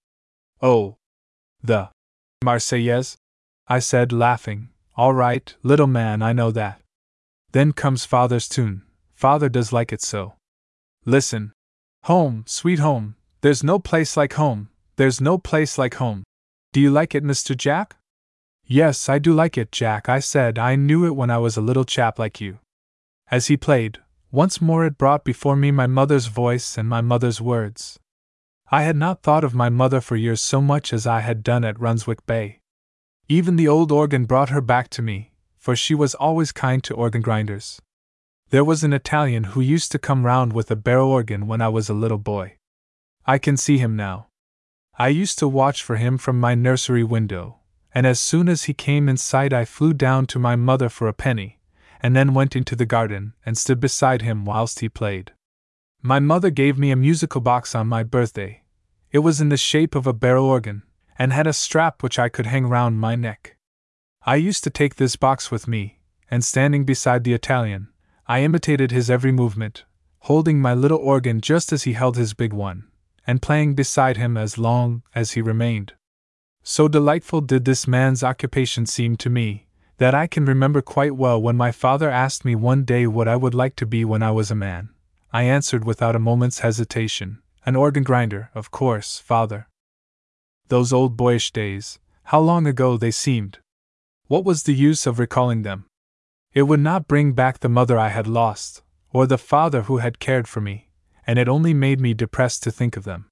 Oh. 0.62 0.96
The. 1.62 1.90
Marseillaise? 2.42 3.16
I 3.66 3.80
said, 3.80 4.12
laughing. 4.12 4.70
All 4.96 5.12
right, 5.12 5.54
little 5.62 5.86
man, 5.86 6.22
I 6.22 6.32
know 6.32 6.50
that. 6.52 6.80
Then 7.52 7.72
comes 7.72 8.06
father's 8.06 8.48
tune. 8.48 8.80
Father 9.14 9.50
does 9.50 9.74
like 9.74 9.92
it 9.92 10.00
so. 10.00 10.32
Listen. 11.04 11.52
Home, 12.04 12.44
sweet 12.46 12.78
home, 12.78 13.16
there's 13.42 13.62
no 13.62 13.78
place 13.78 14.16
like 14.16 14.32
home, 14.32 14.70
there's 14.96 15.20
no 15.20 15.36
place 15.36 15.76
like 15.76 15.94
home. 15.94 16.24
Do 16.72 16.80
you 16.80 16.90
like 16.90 17.14
it, 17.14 17.24
Mr. 17.24 17.54
Jack? 17.54 17.96
Yes, 18.64 19.08
I 19.10 19.18
do 19.18 19.34
like 19.34 19.58
it, 19.58 19.70
Jack, 19.70 20.08
I 20.08 20.18
said. 20.18 20.58
I 20.58 20.76
knew 20.76 21.04
it 21.04 21.14
when 21.14 21.30
I 21.30 21.38
was 21.38 21.58
a 21.58 21.62
little 21.62 21.84
chap 21.84 22.18
like 22.18 22.40
you. 22.40 22.58
As 23.30 23.48
he 23.48 23.56
played, 23.56 23.98
once 24.30 24.60
more 24.60 24.86
it 24.86 24.96
brought 24.96 25.24
before 25.24 25.56
me 25.56 25.70
my 25.70 25.86
mother's 25.86 26.26
voice 26.26 26.78
and 26.78 26.88
my 26.88 27.00
mother's 27.00 27.40
words. 27.40 27.98
I 28.70 28.82
had 28.82 28.96
not 28.96 29.22
thought 29.22 29.44
of 29.44 29.54
my 29.54 29.68
mother 29.68 30.00
for 30.00 30.16
years 30.16 30.40
so 30.40 30.60
much 30.60 30.92
as 30.92 31.06
I 31.06 31.20
had 31.20 31.42
done 31.42 31.64
at 31.64 31.78
Runswick 31.78 32.26
Bay. 32.26 32.60
Even 33.28 33.56
the 33.56 33.68
old 33.68 33.92
organ 33.92 34.24
brought 34.24 34.48
her 34.48 34.60
back 34.62 34.88
to 34.90 35.02
me, 35.02 35.32
for 35.56 35.76
she 35.76 35.94
was 35.94 36.14
always 36.14 36.52
kind 36.52 36.82
to 36.84 36.94
organ 36.94 37.20
grinders. 37.20 37.80
There 38.50 38.64
was 38.64 38.82
an 38.82 38.94
Italian 38.94 39.44
who 39.44 39.60
used 39.60 39.92
to 39.92 39.98
come 39.98 40.24
round 40.24 40.54
with 40.54 40.70
a 40.70 40.76
barrel 40.76 41.10
organ 41.10 41.46
when 41.46 41.60
I 41.60 41.68
was 41.68 41.90
a 41.90 41.94
little 41.94 42.18
boy. 42.18 42.56
I 43.26 43.36
can 43.36 43.58
see 43.58 43.76
him 43.76 43.94
now. 43.94 44.28
I 44.98 45.08
used 45.08 45.38
to 45.40 45.48
watch 45.48 45.82
for 45.82 45.96
him 45.96 46.16
from 46.16 46.40
my 46.40 46.54
nursery 46.54 47.04
window, 47.04 47.58
and 47.94 48.06
as 48.06 48.18
soon 48.18 48.48
as 48.48 48.64
he 48.64 48.72
came 48.72 49.06
in 49.06 49.18
sight, 49.18 49.52
I 49.52 49.66
flew 49.66 49.92
down 49.92 50.26
to 50.28 50.38
my 50.38 50.56
mother 50.56 50.88
for 50.88 51.08
a 51.08 51.12
penny, 51.12 51.57
and 52.00 52.14
then 52.14 52.34
went 52.34 52.54
into 52.54 52.76
the 52.76 52.86
garden 52.86 53.34
and 53.44 53.56
stood 53.56 53.80
beside 53.80 54.22
him 54.22 54.44
whilst 54.44 54.80
he 54.80 54.88
played. 54.88 55.32
My 56.02 56.20
mother 56.20 56.50
gave 56.50 56.78
me 56.78 56.90
a 56.90 56.96
musical 56.96 57.40
box 57.40 57.74
on 57.74 57.88
my 57.88 58.02
birthday. 58.02 58.62
It 59.10 59.20
was 59.20 59.40
in 59.40 59.48
the 59.48 59.56
shape 59.56 59.94
of 59.94 60.06
a 60.06 60.12
barrel 60.12 60.46
organ, 60.46 60.82
and 61.18 61.32
had 61.32 61.46
a 61.46 61.52
strap 61.52 62.02
which 62.02 62.18
I 62.18 62.28
could 62.28 62.46
hang 62.46 62.66
round 62.66 63.00
my 63.00 63.16
neck. 63.16 63.56
I 64.24 64.36
used 64.36 64.62
to 64.64 64.70
take 64.70 64.96
this 64.96 65.16
box 65.16 65.50
with 65.50 65.66
me, 65.66 66.00
and 66.30 66.44
standing 66.44 66.84
beside 66.84 67.24
the 67.24 67.32
Italian, 67.32 67.88
I 68.26 68.42
imitated 68.42 68.90
his 68.90 69.10
every 69.10 69.32
movement, 69.32 69.84
holding 70.20 70.60
my 70.60 70.74
little 70.74 70.98
organ 70.98 71.40
just 71.40 71.72
as 71.72 71.84
he 71.84 71.94
held 71.94 72.16
his 72.16 72.34
big 72.34 72.52
one, 72.52 72.88
and 73.26 73.42
playing 73.42 73.74
beside 73.74 74.16
him 74.16 74.36
as 74.36 74.58
long 74.58 75.02
as 75.14 75.32
he 75.32 75.40
remained. 75.40 75.94
So 76.62 76.88
delightful 76.88 77.40
did 77.40 77.64
this 77.64 77.88
man's 77.88 78.22
occupation 78.22 78.84
seem 78.84 79.16
to 79.16 79.30
me, 79.30 79.67
that 79.98 80.14
I 80.14 80.26
can 80.26 80.44
remember 80.44 80.80
quite 80.80 81.16
well 81.16 81.40
when 81.42 81.56
my 81.56 81.72
father 81.72 82.08
asked 82.08 82.44
me 82.44 82.54
one 82.54 82.84
day 82.84 83.06
what 83.06 83.28
I 83.28 83.36
would 83.36 83.54
like 83.54 83.76
to 83.76 83.86
be 83.86 84.04
when 84.04 84.22
I 84.22 84.30
was 84.30 84.50
a 84.50 84.54
man. 84.54 84.90
I 85.32 85.42
answered 85.42 85.84
without 85.84 86.16
a 86.16 86.20
moment's 86.20 86.60
hesitation, 86.60 87.42
An 87.66 87.76
organ 87.76 88.04
grinder, 88.04 88.50
of 88.54 88.70
course, 88.70 89.18
father. 89.18 89.68
Those 90.68 90.92
old 90.92 91.16
boyish 91.16 91.50
days, 91.50 91.98
how 92.24 92.40
long 92.40 92.66
ago 92.66 92.96
they 92.96 93.10
seemed! 93.10 93.58
What 94.28 94.44
was 94.44 94.62
the 94.62 94.74
use 94.74 95.06
of 95.06 95.18
recalling 95.18 95.62
them? 95.62 95.86
It 96.54 96.62
would 96.62 96.80
not 96.80 97.08
bring 97.08 97.32
back 97.32 97.58
the 97.58 97.68
mother 97.68 97.98
I 97.98 98.08
had 98.08 98.26
lost, 98.26 98.82
or 99.12 99.26
the 99.26 99.36
father 99.36 99.82
who 99.82 99.98
had 99.98 100.18
cared 100.18 100.46
for 100.46 100.60
me, 100.60 100.90
and 101.26 101.38
it 101.38 101.48
only 101.48 101.74
made 101.74 102.00
me 102.00 102.14
depressed 102.14 102.62
to 102.62 102.70
think 102.70 102.96
of 102.96 103.04
them. 103.04 103.26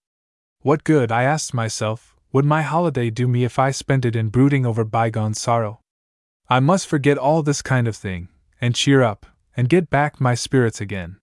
What 0.63 0.85
good, 0.85 1.13
I 1.13 1.23
asked 1.23 1.55
myself, 1.55 2.17
would 2.33 2.45
my 2.45 2.63
holiday 2.63 3.11
do 3.11 3.29
me 3.29 3.45
if 3.45 3.59
I 3.59 3.71
spent 3.71 4.05
it 4.05 4.17
in 4.17 4.31
brooding 4.31 4.67
over 4.67 4.85
bygone 4.85 5.35
sorrow? 5.35 5.81
I 6.49 6.61
must 6.61 6.87
forget 6.87 7.19
all 7.19 7.43
this 7.43 7.61
kind 7.61 7.89
of 7.89 7.97
thing, 7.97 8.29
and 8.61 8.75
cheer 8.75 9.03
up, 9.03 9.27
and 9.57 9.69
get 9.69 9.91
back 9.91 10.21
my 10.21 10.35
spirits 10.35 10.81
again. 10.81 11.17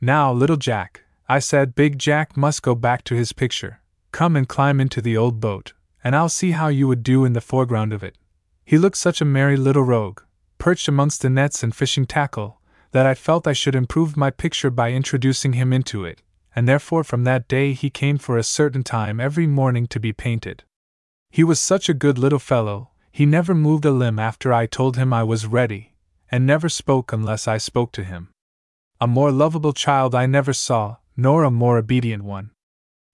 Now, 0.00 0.32
little 0.32 0.56
Jack, 0.56 1.04
I 1.28 1.38
said 1.38 1.74
Big 1.74 1.98
Jack 1.98 2.36
must 2.36 2.62
go 2.62 2.74
back 2.74 3.02
to 3.04 3.14
his 3.14 3.32
picture. 3.32 3.80
Come 4.12 4.36
and 4.36 4.48
climb 4.48 4.80
into 4.80 5.00
the 5.00 5.16
old 5.16 5.40
boat, 5.40 5.72
and 6.04 6.14
I'll 6.14 6.28
see 6.28 6.50
how 6.50 6.68
you 6.68 6.88
would 6.88 7.02
do 7.02 7.24
in 7.24 7.32
the 7.32 7.40
foreground 7.40 7.92
of 7.92 8.02
it. 8.02 8.18
He 8.64 8.76
looked 8.76 8.98
such 8.98 9.20
a 9.20 9.24
merry 9.24 9.56
little 9.56 9.82
rogue, 9.82 10.20
perched 10.58 10.88
amongst 10.88 11.22
the 11.22 11.30
nets 11.30 11.62
and 11.62 11.74
fishing 11.74 12.04
tackle, 12.04 12.60
that 12.92 13.06
I 13.06 13.14
felt 13.14 13.46
I 13.46 13.52
should 13.54 13.74
improve 13.74 14.16
my 14.16 14.30
picture 14.30 14.70
by 14.70 14.92
introducing 14.92 15.54
him 15.54 15.72
into 15.72 16.04
it, 16.04 16.22
and 16.54 16.68
therefore 16.68 17.04
from 17.04 17.24
that 17.24 17.48
day 17.48 17.72
he 17.72 17.88
came 17.88 18.18
for 18.18 18.36
a 18.36 18.42
certain 18.42 18.82
time 18.82 19.20
every 19.20 19.46
morning 19.46 19.86
to 19.86 20.00
be 20.00 20.12
painted. 20.12 20.64
He 21.30 21.44
was 21.44 21.60
such 21.60 21.88
a 21.88 21.94
good 21.94 22.18
little 22.18 22.38
fellow, 22.40 22.90
he 23.10 23.26
never 23.26 23.54
moved 23.54 23.84
a 23.84 23.90
limb 23.90 24.18
after 24.18 24.52
I 24.52 24.66
told 24.66 24.96
him 24.96 25.12
I 25.12 25.22
was 25.22 25.46
ready, 25.46 25.94
and 26.30 26.46
never 26.46 26.68
spoke 26.68 27.12
unless 27.12 27.48
I 27.48 27.58
spoke 27.58 27.92
to 27.92 28.04
him. 28.04 28.28
A 29.00 29.06
more 29.06 29.32
lovable 29.32 29.72
child 29.72 30.14
I 30.14 30.26
never 30.26 30.52
saw, 30.52 30.96
nor 31.16 31.44
a 31.44 31.50
more 31.50 31.78
obedient 31.78 32.22
one. 32.22 32.50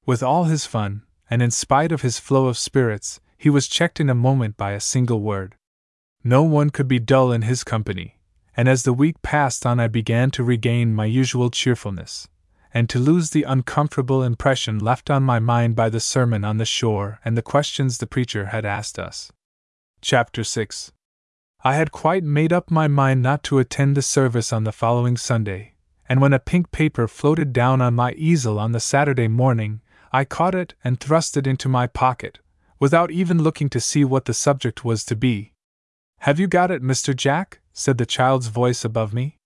With 0.04 0.22
all 0.22 0.44
his 0.44 0.66
fun, 0.66 1.02
and 1.30 1.42
in 1.42 1.50
spite 1.50 1.92
of 1.92 2.02
his 2.02 2.18
flow 2.18 2.46
of 2.46 2.58
spirits, 2.58 3.20
he 3.38 3.50
was 3.50 3.68
checked 3.68 4.00
in 4.00 4.10
a 4.10 4.14
moment 4.14 4.56
by 4.56 4.72
a 4.72 4.80
single 4.80 5.20
word. 5.20 5.56
No 6.22 6.42
one 6.42 6.70
could 6.70 6.88
be 6.88 6.98
dull 6.98 7.32
in 7.32 7.42
his 7.42 7.64
company, 7.64 8.18
and 8.56 8.68
as 8.68 8.82
the 8.82 8.92
week 8.92 9.22
passed 9.22 9.66
on, 9.66 9.78
I 9.78 9.88
began 9.88 10.30
to 10.32 10.44
regain 10.44 10.94
my 10.94 11.04
usual 11.04 11.50
cheerfulness, 11.50 12.28
and 12.72 12.88
to 12.88 12.98
lose 12.98 13.30
the 13.30 13.44
uncomfortable 13.44 14.22
impression 14.22 14.78
left 14.78 15.10
on 15.10 15.22
my 15.22 15.38
mind 15.38 15.76
by 15.76 15.88
the 15.88 16.00
sermon 16.00 16.44
on 16.44 16.58
the 16.58 16.64
shore 16.64 17.20
and 17.24 17.36
the 17.36 17.42
questions 17.42 17.98
the 17.98 18.06
preacher 18.06 18.46
had 18.46 18.64
asked 18.64 18.98
us. 18.98 19.30
Chapter 20.02 20.44
6 20.44 20.92
I 21.64 21.74
had 21.74 21.90
quite 21.90 22.22
made 22.22 22.52
up 22.52 22.70
my 22.70 22.86
mind 22.86 23.22
not 23.22 23.42
to 23.44 23.58
attend 23.58 23.96
the 23.96 24.02
service 24.02 24.52
on 24.52 24.64
the 24.64 24.70
following 24.70 25.16
Sunday, 25.16 25.74
and 26.08 26.20
when 26.20 26.32
a 26.32 26.38
pink 26.38 26.70
paper 26.70 27.08
floated 27.08 27.52
down 27.52 27.80
on 27.80 27.94
my 27.94 28.12
easel 28.12 28.58
on 28.58 28.72
the 28.72 28.78
Saturday 28.78 29.26
morning, 29.26 29.80
I 30.12 30.24
caught 30.24 30.54
it 30.54 30.74
and 30.84 31.00
thrust 31.00 31.36
it 31.36 31.46
into 31.46 31.68
my 31.68 31.86
pocket, 31.86 32.38
without 32.78 33.10
even 33.10 33.42
looking 33.42 33.68
to 33.70 33.80
see 33.80 34.04
what 34.04 34.26
the 34.26 34.34
subject 34.34 34.84
was 34.84 35.04
to 35.06 35.16
be. 35.16 35.52
Have 36.20 36.38
you 36.38 36.46
got 36.46 36.70
it, 36.70 36.82
Mr. 36.82 37.16
Jack? 37.16 37.60
said 37.72 37.98
the 37.98 38.06
child's 38.06 38.46
voice 38.48 38.84
above 38.84 39.12
me. 39.12 39.38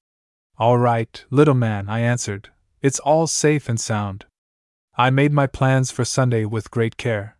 All 0.58 0.76
right, 0.76 1.24
little 1.30 1.54
man, 1.54 1.88
I 1.88 2.00
answered. 2.00 2.50
It's 2.82 2.98
all 2.98 3.26
safe 3.26 3.68
and 3.68 3.80
sound. 3.80 4.26
I 4.96 5.08
made 5.10 5.32
my 5.32 5.46
plans 5.46 5.90
for 5.90 6.04
Sunday 6.04 6.44
with 6.44 6.70
great 6.70 6.96
care. 6.96 7.38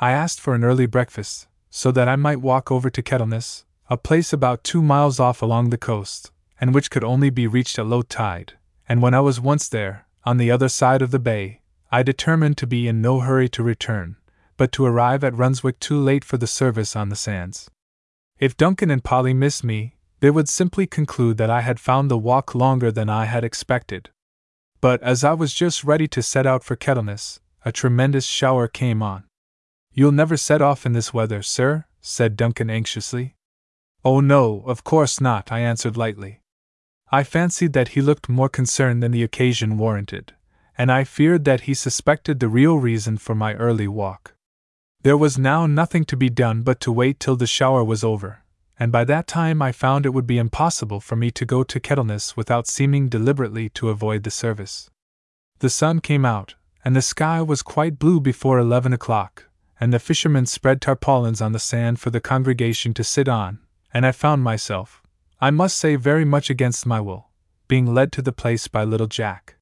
I 0.00 0.10
asked 0.10 0.40
for 0.40 0.54
an 0.54 0.64
early 0.64 0.86
breakfast, 0.86 1.46
so 1.74 1.90
that 1.90 2.06
I 2.06 2.16
might 2.16 2.42
walk 2.42 2.70
over 2.70 2.90
to 2.90 3.02
Kettleness, 3.02 3.64
a 3.88 3.96
place 3.96 4.30
about 4.30 4.62
two 4.62 4.82
miles 4.82 5.18
off 5.18 5.40
along 5.40 5.70
the 5.70 5.78
coast, 5.78 6.30
and 6.60 6.74
which 6.74 6.90
could 6.90 7.02
only 7.02 7.30
be 7.30 7.46
reached 7.46 7.78
at 7.78 7.86
low 7.86 8.02
tide, 8.02 8.52
and 8.86 9.00
when 9.00 9.14
I 9.14 9.20
was 9.20 9.40
once 9.40 9.70
there, 9.70 10.06
on 10.24 10.36
the 10.36 10.50
other 10.50 10.68
side 10.68 11.00
of 11.00 11.12
the 11.12 11.18
bay, 11.18 11.62
I 11.90 12.02
determined 12.02 12.58
to 12.58 12.66
be 12.66 12.86
in 12.86 13.00
no 13.00 13.20
hurry 13.20 13.48
to 13.48 13.62
return, 13.62 14.16
but 14.58 14.70
to 14.72 14.84
arrive 14.84 15.24
at 15.24 15.32
Runswick 15.32 15.80
too 15.80 15.98
late 15.98 16.26
for 16.26 16.36
the 16.36 16.46
service 16.46 16.94
on 16.94 17.08
the 17.08 17.16
sands. 17.16 17.70
If 18.38 18.54
Duncan 18.58 18.90
and 18.90 19.02
Polly 19.02 19.32
missed 19.32 19.64
me, 19.64 19.96
they 20.20 20.30
would 20.30 20.50
simply 20.50 20.86
conclude 20.86 21.38
that 21.38 21.50
I 21.50 21.62
had 21.62 21.80
found 21.80 22.10
the 22.10 22.18
walk 22.18 22.54
longer 22.54 22.92
than 22.92 23.08
I 23.08 23.24
had 23.24 23.44
expected. 23.44 24.10
But 24.82 25.02
as 25.02 25.24
I 25.24 25.32
was 25.32 25.54
just 25.54 25.84
ready 25.84 26.06
to 26.08 26.22
set 26.22 26.46
out 26.46 26.64
for 26.64 26.76
Kettleness, 26.76 27.40
a 27.64 27.72
tremendous 27.72 28.26
shower 28.26 28.68
came 28.68 29.02
on. 29.02 29.24
You'll 29.94 30.12
never 30.12 30.36
set 30.36 30.62
off 30.62 30.86
in 30.86 30.92
this 30.92 31.12
weather, 31.12 31.42
sir? 31.42 31.84
said 32.00 32.36
Duncan 32.36 32.70
anxiously. 32.70 33.36
Oh, 34.04 34.20
no, 34.20 34.62
of 34.66 34.84
course 34.84 35.20
not, 35.20 35.52
I 35.52 35.60
answered 35.60 35.96
lightly. 35.96 36.40
I 37.10 37.24
fancied 37.24 37.74
that 37.74 37.88
he 37.88 38.00
looked 38.00 38.28
more 38.28 38.48
concerned 38.48 39.02
than 39.02 39.12
the 39.12 39.22
occasion 39.22 39.76
warranted, 39.76 40.32
and 40.78 40.90
I 40.90 41.04
feared 41.04 41.44
that 41.44 41.62
he 41.62 41.74
suspected 41.74 42.40
the 42.40 42.48
real 42.48 42.78
reason 42.78 43.18
for 43.18 43.34
my 43.34 43.54
early 43.54 43.86
walk. 43.86 44.34
There 45.02 45.16
was 45.16 45.38
now 45.38 45.66
nothing 45.66 46.04
to 46.06 46.16
be 46.16 46.30
done 46.30 46.62
but 46.62 46.80
to 46.80 46.90
wait 46.90 47.20
till 47.20 47.36
the 47.36 47.46
shower 47.46 47.84
was 47.84 48.02
over, 48.02 48.44
and 48.78 48.90
by 48.90 49.04
that 49.04 49.26
time 49.26 49.60
I 49.60 49.72
found 49.72 50.06
it 50.06 50.14
would 50.14 50.26
be 50.26 50.38
impossible 50.38 51.00
for 51.00 51.16
me 51.16 51.30
to 51.32 51.44
go 51.44 51.62
to 51.64 51.80
Kettleness 51.80 52.36
without 52.36 52.66
seeming 52.66 53.08
deliberately 53.08 53.68
to 53.70 53.90
avoid 53.90 54.22
the 54.22 54.30
service. 54.30 54.88
The 55.58 55.70
sun 55.70 56.00
came 56.00 56.24
out, 56.24 56.54
and 56.84 56.96
the 56.96 57.02
sky 57.02 57.42
was 57.42 57.62
quite 57.62 57.98
blue 57.98 58.20
before 58.20 58.58
eleven 58.58 58.92
o'clock, 58.92 59.50
and 59.82 59.92
the 59.92 59.98
fishermen 59.98 60.46
spread 60.46 60.80
tarpaulins 60.80 61.42
on 61.42 61.50
the 61.50 61.58
sand 61.58 61.98
for 61.98 62.10
the 62.10 62.20
congregation 62.20 62.94
to 62.94 63.02
sit 63.02 63.26
on, 63.26 63.58
and 63.92 64.06
I 64.06 64.12
found 64.12 64.44
myself, 64.44 65.02
I 65.40 65.50
must 65.50 65.76
say 65.76 65.96
very 65.96 66.24
much 66.24 66.48
against 66.48 66.86
my 66.86 67.00
will, 67.00 67.30
being 67.66 67.92
led 67.92 68.12
to 68.12 68.22
the 68.22 68.30
place 68.30 68.68
by 68.68 68.84
little 68.84 69.08
Jack. 69.08 69.56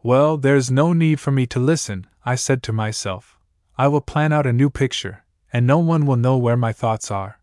Well, 0.00 0.36
there's 0.36 0.70
no 0.70 0.92
need 0.92 1.18
for 1.18 1.32
me 1.32 1.44
to 1.46 1.58
listen, 1.58 2.06
I 2.24 2.36
said 2.36 2.62
to 2.62 2.72
myself. 2.72 3.36
I 3.76 3.88
will 3.88 4.00
plan 4.00 4.32
out 4.32 4.46
a 4.46 4.52
new 4.52 4.70
picture, 4.70 5.24
and 5.52 5.66
no 5.66 5.80
one 5.80 6.06
will 6.06 6.14
know 6.14 6.38
where 6.38 6.56
my 6.56 6.72
thoughts 6.72 7.10
are. 7.10 7.40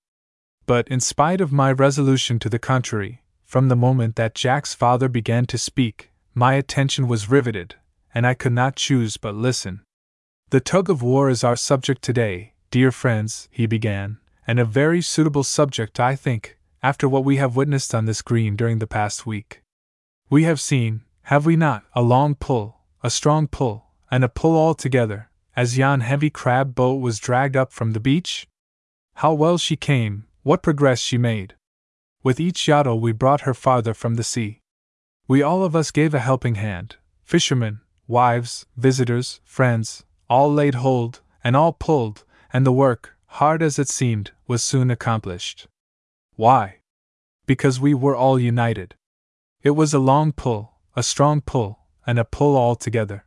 But 0.66 0.88
in 0.88 1.02
spite 1.02 1.42
of 1.42 1.52
my 1.52 1.70
resolution 1.70 2.40
to 2.40 2.50
the 2.50 2.60
contrary, 2.60 3.24
from 3.44 3.68
the 3.68 3.76
moment 3.76 4.16
that 4.16 4.36
Jack's 4.36 4.74
father 4.74 5.10
began 5.10 5.46
to 5.48 5.58
speak, 5.58 6.12
my 6.34 6.54
attention 6.54 7.10
was 7.10 7.30
riveted, 7.30 7.76
and 8.16 8.26
I 8.26 8.36
could 8.36 8.54
not 8.54 8.78
choose 8.78 9.18
but 9.18 9.36
listen. 9.36 9.82
The 10.54 10.60
tug 10.60 10.88
of 10.88 11.02
war 11.02 11.32
is 11.32 11.44
our 11.44 11.56
subject 11.56 12.04
today, 12.04 12.54
dear 12.70 12.92
friends, 12.92 13.48
he 13.50 13.66
began, 13.66 14.20
and 14.46 14.60
a 14.60 14.66
very 14.66 15.02
suitable 15.02 15.44
subject, 15.44 16.00
I 16.00 16.16
think, 16.16 16.60
after 16.84 17.10
what 17.10 17.26
we 17.26 17.38
have 17.38 17.56
witnessed 17.56 17.96
on 17.96 18.06
this 18.06 18.22
green 18.22 18.56
during 18.56 18.78
the 18.78 18.86
past 18.86 19.26
week. 19.26 19.64
We 20.30 20.44
have 20.44 20.62
seen, 20.62 21.02
have 21.24 21.48
we 21.48 21.56
not, 21.56 21.86
a 21.96 22.04
long 22.04 22.36
pull, 22.36 22.82
a 23.02 23.10
strong 23.10 23.48
pull, 23.48 23.86
and 24.12 24.24
a 24.24 24.30
pull 24.30 24.56
all 24.56 24.76
together, 24.76 25.32
as 25.56 25.80
yon 25.80 26.02
heavy 26.02 26.30
crab 26.30 26.76
boat 26.76 27.02
was 27.02 27.18
dragged 27.18 27.58
up 27.58 27.74
from 27.74 27.94
the 27.94 28.00
beach? 28.00 28.48
How 29.16 29.34
well 29.34 29.58
she 29.58 29.76
came, 29.76 30.28
what 30.44 30.62
progress 30.62 31.00
she 31.00 31.18
made! 31.18 31.56
With 32.22 32.40
each 32.40 32.68
yaddle 32.68 33.02
we 33.02 33.12
brought 33.12 33.42
her 33.42 33.56
farther 33.56 33.96
from 33.96 34.14
the 34.14 34.24
sea. 34.24 34.60
We 35.28 35.42
all 35.42 35.64
of 35.64 35.76
us 35.76 35.90
gave 35.90 36.14
a 36.14 36.20
helping 36.20 36.54
hand 36.62 36.98
fishermen, 37.24 37.80
wives, 38.08 38.68
visitors, 38.78 39.42
friends, 39.44 40.06
all 40.34 40.52
laid 40.52 40.74
hold, 40.74 41.22
and 41.44 41.56
all 41.56 41.74
pulled, 41.74 42.24
and 42.52 42.66
the 42.66 42.72
work, 42.72 43.16
hard 43.38 43.62
as 43.62 43.78
it 43.78 43.88
seemed, 43.88 44.32
was 44.48 44.64
soon 44.64 44.90
accomplished. 44.90 45.68
Why? 46.36 46.80
Because 47.46 47.80
we 47.80 47.94
were 47.94 48.16
all 48.16 48.40
united. 48.40 48.96
It 49.62 49.76
was 49.82 49.94
a 49.94 50.00
long 50.12 50.32
pull, 50.32 50.74
a 50.96 51.04
strong 51.04 51.40
pull, 51.42 51.78
and 52.08 52.18
a 52.18 52.26
pull 52.26 52.56
all 52.56 52.76
together. 52.76 53.26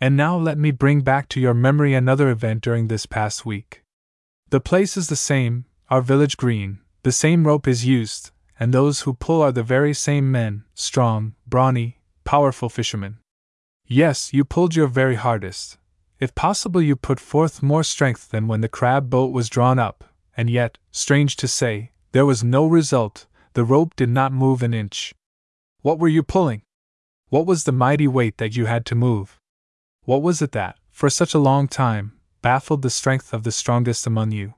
And 0.00 0.16
now 0.16 0.36
let 0.38 0.58
me 0.58 0.70
bring 0.70 1.00
back 1.00 1.28
to 1.30 1.40
your 1.40 1.54
memory 1.54 1.92
another 1.92 2.30
event 2.30 2.60
during 2.62 2.86
this 2.86 3.04
past 3.04 3.44
week. 3.44 3.82
The 4.50 4.60
place 4.60 4.96
is 4.96 5.08
the 5.08 5.16
same, 5.16 5.64
our 5.90 6.00
village 6.00 6.36
green, 6.36 6.78
the 7.02 7.10
same 7.10 7.48
rope 7.48 7.66
is 7.66 7.84
used, 7.84 8.30
and 8.60 8.72
those 8.72 9.00
who 9.00 9.14
pull 9.14 9.42
are 9.42 9.50
the 9.50 9.64
very 9.64 9.92
same 9.92 10.30
men, 10.30 10.62
strong, 10.72 11.34
brawny, 11.48 11.98
powerful 12.22 12.68
fishermen. 12.68 13.18
Yes, 13.88 14.32
you 14.32 14.44
pulled 14.44 14.76
your 14.76 14.86
very 14.86 15.16
hardest, 15.16 15.78
if 16.20 16.34
possible, 16.34 16.82
you 16.82 16.96
put 16.96 17.20
forth 17.20 17.62
more 17.62 17.84
strength 17.84 18.30
than 18.30 18.48
when 18.48 18.60
the 18.60 18.68
crab 18.68 19.08
boat 19.08 19.32
was 19.32 19.48
drawn 19.48 19.78
up, 19.78 20.04
and 20.36 20.50
yet, 20.50 20.78
strange 20.90 21.36
to 21.36 21.48
say, 21.48 21.92
there 22.12 22.26
was 22.26 22.42
no 22.42 22.66
result, 22.66 23.26
the 23.54 23.64
rope 23.64 23.94
did 23.96 24.08
not 24.08 24.32
move 24.32 24.62
an 24.62 24.74
inch. 24.74 25.14
What 25.82 25.98
were 25.98 26.08
you 26.08 26.22
pulling? 26.22 26.62
What 27.28 27.46
was 27.46 27.64
the 27.64 27.72
mighty 27.72 28.08
weight 28.08 28.38
that 28.38 28.56
you 28.56 28.66
had 28.66 28.84
to 28.86 28.94
move? 28.94 29.38
What 30.04 30.22
was 30.22 30.40
it 30.40 30.52
that, 30.52 30.76
for 30.90 31.10
such 31.10 31.34
a 31.34 31.38
long 31.38 31.68
time, 31.68 32.12
baffled 32.42 32.82
the 32.82 32.90
strength 32.90 33.32
of 33.32 33.42
the 33.42 33.52
strongest 33.52 34.06
among 34.06 34.32
you? 34.32 34.54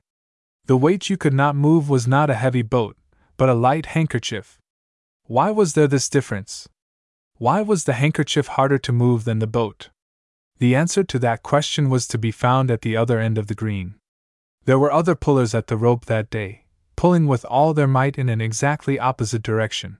The 0.65 0.77
weight 0.77 1.09
you 1.09 1.17
could 1.17 1.33
not 1.33 1.55
move 1.55 1.89
was 1.89 2.07
not 2.07 2.29
a 2.29 2.35
heavy 2.35 2.61
boat, 2.61 2.95
but 3.37 3.49
a 3.49 3.53
light 3.53 3.87
handkerchief. 3.87 4.59
Why 5.25 5.51
was 5.51 5.73
there 5.73 5.87
this 5.87 6.09
difference? 6.09 6.69
Why 7.37 7.61
was 7.61 7.83
the 7.83 7.93
handkerchief 7.93 8.47
harder 8.47 8.77
to 8.77 8.91
move 8.91 9.25
than 9.25 9.39
the 9.39 9.47
boat? 9.47 9.89
The 10.61 10.75
answer 10.75 11.03
to 11.03 11.17
that 11.17 11.41
question 11.41 11.89
was 11.89 12.05
to 12.05 12.19
be 12.19 12.29
found 12.29 12.69
at 12.69 12.83
the 12.83 12.95
other 12.95 13.17
end 13.17 13.39
of 13.39 13.47
the 13.47 13.55
green. 13.55 13.95
There 14.65 14.77
were 14.77 14.91
other 14.91 15.15
pullers 15.15 15.55
at 15.55 15.65
the 15.65 15.75
rope 15.75 16.05
that 16.05 16.29
day, 16.29 16.65
pulling 16.95 17.25
with 17.25 17.43
all 17.45 17.73
their 17.73 17.87
might 17.87 18.15
in 18.15 18.29
an 18.29 18.41
exactly 18.41 18.99
opposite 18.99 19.41
direction. 19.41 19.97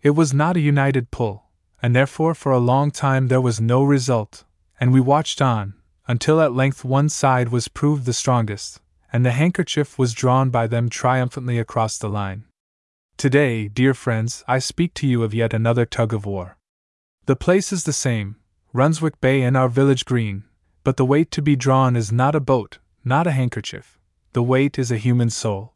It 0.00 0.10
was 0.10 0.32
not 0.32 0.56
a 0.56 0.60
united 0.60 1.10
pull, 1.10 1.46
and 1.82 1.96
therefore 1.96 2.36
for 2.36 2.52
a 2.52 2.60
long 2.60 2.92
time 2.92 3.26
there 3.26 3.40
was 3.40 3.60
no 3.60 3.82
result, 3.82 4.44
and 4.78 4.92
we 4.92 5.00
watched 5.00 5.42
on, 5.42 5.74
until 6.06 6.40
at 6.40 6.52
length 6.52 6.84
one 6.84 7.08
side 7.08 7.48
was 7.48 7.66
proved 7.66 8.06
the 8.06 8.12
strongest, 8.12 8.80
and 9.12 9.26
the 9.26 9.32
handkerchief 9.32 9.98
was 9.98 10.12
drawn 10.12 10.48
by 10.48 10.68
them 10.68 10.88
triumphantly 10.88 11.58
across 11.58 11.98
the 11.98 12.08
line. 12.08 12.44
Today, 13.16 13.66
dear 13.66 13.94
friends, 13.94 14.44
I 14.46 14.60
speak 14.60 14.94
to 14.94 15.08
you 15.08 15.24
of 15.24 15.34
yet 15.34 15.52
another 15.52 15.84
tug 15.84 16.14
of 16.14 16.24
war. 16.24 16.56
The 17.26 17.34
place 17.34 17.72
is 17.72 17.82
the 17.82 17.92
same, 17.92 18.36
Runswick 18.74 19.20
Bay 19.20 19.42
and 19.42 19.56
our 19.56 19.68
village 19.68 20.04
green, 20.04 20.44
but 20.84 20.98
the 20.98 21.04
weight 21.04 21.30
to 21.30 21.42
be 21.42 21.56
drawn 21.56 21.96
is 21.96 22.12
not 22.12 22.34
a 22.34 22.40
boat, 22.40 22.78
not 23.04 23.26
a 23.26 23.32
handkerchief. 23.32 23.98
The 24.34 24.42
weight 24.42 24.78
is 24.78 24.90
a 24.90 24.98
human 24.98 25.30
soul. 25.30 25.74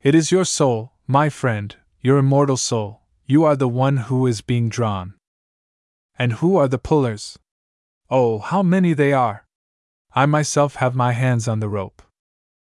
It 0.00 0.14
is 0.14 0.30
your 0.30 0.44
soul, 0.44 0.92
my 1.06 1.28
friend, 1.28 1.74
your 2.00 2.18
immortal 2.18 2.56
soul. 2.56 3.00
You 3.26 3.44
are 3.44 3.56
the 3.56 3.68
one 3.68 3.96
who 4.08 4.26
is 4.26 4.40
being 4.40 4.68
drawn. 4.68 5.14
And 6.18 6.34
who 6.34 6.56
are 6.56 6.68
the 6.68 6.78
pullers? 6.78 7.38
Oh, 8.08 8.38
how 8.38 8.62
many 8.62 8.92
they 8.92 9.12
are! 9.12 9.44
I 10.14 10.26
myself 10.26 10.76
have 10.76 10.94
my 10.94 11.12
hands 11.12 11.46
on 11.46 11.60
the 11.60 11.68
rope. 11.68 12.02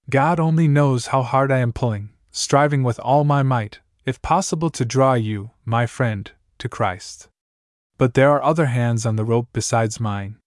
God 0.10 0.40
only 0.40 0.68
knows 0.68 1.08
how 1.08 1.22
hard 1.22 1.52
I 1.52 1.60
am 1.60 1.72
pulling, 1.72 2.10
striving 2.32 2.84
with 2.84 3.00
all 3.00 3.24
my 3.24 3.44
might, 3.44 3.80
if 4.06 4.22
possible, 4.22 4.70
to 4.72 4.86
draw 4.86 5.14
you, 5.14 5.52
my 5.66 5.86
friend, 5.86 6.32
to 6.60 6.68
Christ. 6.68 7.30
But 8.02 8.16
there 8.16 8.32
are 8.32 8.42
other 8.42 8.66
hands 8.66 9.06
on 9.06 9.16
the 9.16 9.24
rope 9.24 9.50
besides 9.54 10.00
mine. 10.00 10.38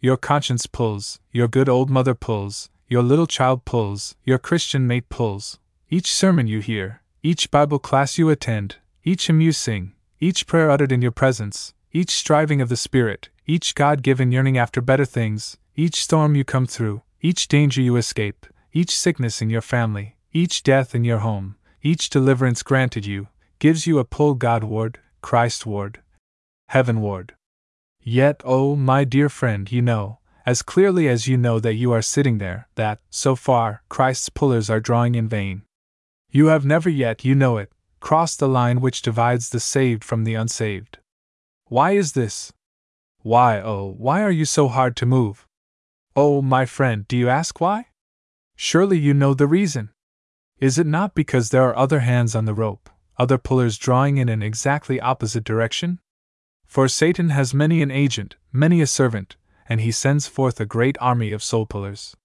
Your 0.00 0.16
conscience 0.16 0.64
pulls, 0.64 1.20
your 1.30 1.46
good 1.46 1.68
old 1.68 1.90
mother 1.90 2.14
pulls, 2.14 2.70
your 2.88 3.02
little 3.02 3.26
child 3.26 3.66
pulls, 3.66 4.16
your 4.24 4.38
Christian 4.38 4.86
mate 4.86 5.10
pulls. 5.10 5.58
Each 5.90 6.10
sermon 6.10 6.46
you 6.46 6.60
hear, 6.60 7.02
each 7.22 7.50
Bible 7.50 7.78
class 7.78 8.16
you 8.16 8.30
attend, 8.30 8.76
each 9.04 9.26
hymn 9.26 9.42
you 9.42 9.52
sing, 9.52 9.92
each 10.20 10.46
prayer 10.46 10.70
uttered 10.70 10.90
in 10.90 11.02
your 11.02 11.12
presence, 11.12 11.74
each 11.92 12.08
striving 12.08 12.62
of 12.62 12.70
the 12.70 12.78
Spirit, 12.78 13.28
each 13.44 13.74
God 13.74 14.02
given 14.02 14.32
yearning 14.32 14.56
after 14.56 14.80
better 14.80 15.04
things, 15.04 15.58
each 15.74 16.02
storm 16.02 16.34
you 16.34 16.44
come 16.44 16.64
through, 16.64 17.02
each 17.20 17.46
danger 17.46 17.82
you 17.82 17.96
escape, 17.96 18.46
each 18.72 18.96
sickness 18.96 19.42
in 19.42 19.50
your 19.50 19.60
family, 19.60 20.16
each 20.32 20.62
death 20.62 20.94
in 20.94 21.04
your 21.04 21.18
home, 21.18 21.56
each 21.82 22.08
deliverance 22.08 22.62
granted 22.62 23.04
you, 23.04 23.28
gives 23.58 23.86
you 23.86 23.98
a 23.98 24.04
pull 24.06 24.32
Godward, 24.32 24.98
Christward, 25.22 25.96
heavenward. 26.68 27.34
Yet, 28.00 28.40
oh, 28.44 28.76
my 28.76 29.04
dear 29.04 29.28
friend, 29.28 29.70
you 29.70 29.82
know, 29.82 30.18
as 30.44 30.62
clearly 30.62 31.08
as 31.08 31.26
you 31.26 31.36
know 31.36 31.58
that 31.58 31.74
you 31.74 31.92
are 31.92 32.02
sitting 32.02 32.38
there, 32.38 32.68
that, 32.76 33.00
so 33.10 33.34
far, 33.34 33.82
Christ's 33.88 34.28
pullers 34.28 34.70
are 34.70 34.80
drawing 34.80 35.14
in 35.16 35.28
vain. 35.28 35.62
You 36.30 36.46
have 36.46 36.64
never 36.64 36.88
yet, 36.88 37.24
you 37.24 37.34
know 37.34 37.56
it, 37.58 37.72
crossed 37.98 38.38
the 38.38 38.48
line 38.48 38.80
which 38.80 39.02
divides 39.02 39.50
the 39.50 39.58
saved 39.58 40.04
from 40.04 40.24
the 40.24 40.34
unsaved. 40.34 40.98
Why 41.66 41.92
is 41.92 42.12
this? 42.12 42.52
Why, 43.22 43.60
oh, 43.60 43.94
why 43.98 44.22
are 44.22 44.30
you 44.30 44.44
so 44.44 44.68
hard 44.68 44.94
to 44.96 45.06
move? 45.06 45.46
Oh, 46.14 46.40
my 46.42 46.64
friend, 46.64 47.08
do 47.08 47.16
you 47.16 47.28
ask 47.28 47.60
why? 47.60 47.86
Surely 48.54 48.98
you 48.98 49.12
know 49.12 49.34
the 49.34 49.48
reason. 49.48 49.90
Is 50.60 50.78
it 50.78 50.86
not 50.86 51.14
because 51.14 51.50
there 51.50 51.64
are 51.64 51.76
other 51.76 52.00
hands 52.00 52.36
on 52.36 52.44
the 52.44 52.54
rope, 52.54 52.88
other 53.18 53.36
pullers 53.36 53.78
drawing 53.78 54.16
in 54.16 54.28
an 54.28 54.42
exactly 54.42 55.00
opposite 55.00 55.42
direction? 55.42 55.98
For 56.66 56.88
Satan 56.88 57.30
has 57.30 57.54
many 57.54 57.80
an 57.82 57.90
agent, 57.90 58.36
many 58.52 58.80
a 58.80 58.86
servant, 58.86 59.36
and 59.68 59.80
he 59.80 59.90
sends 59.90 60.26
forth 60.26 60.60
a 60.60 60.66
great 60.66 60.96
army 61.00 61.32
of 61.32 61.42
soul 61.42 61.66
pullers. 61.66 62.16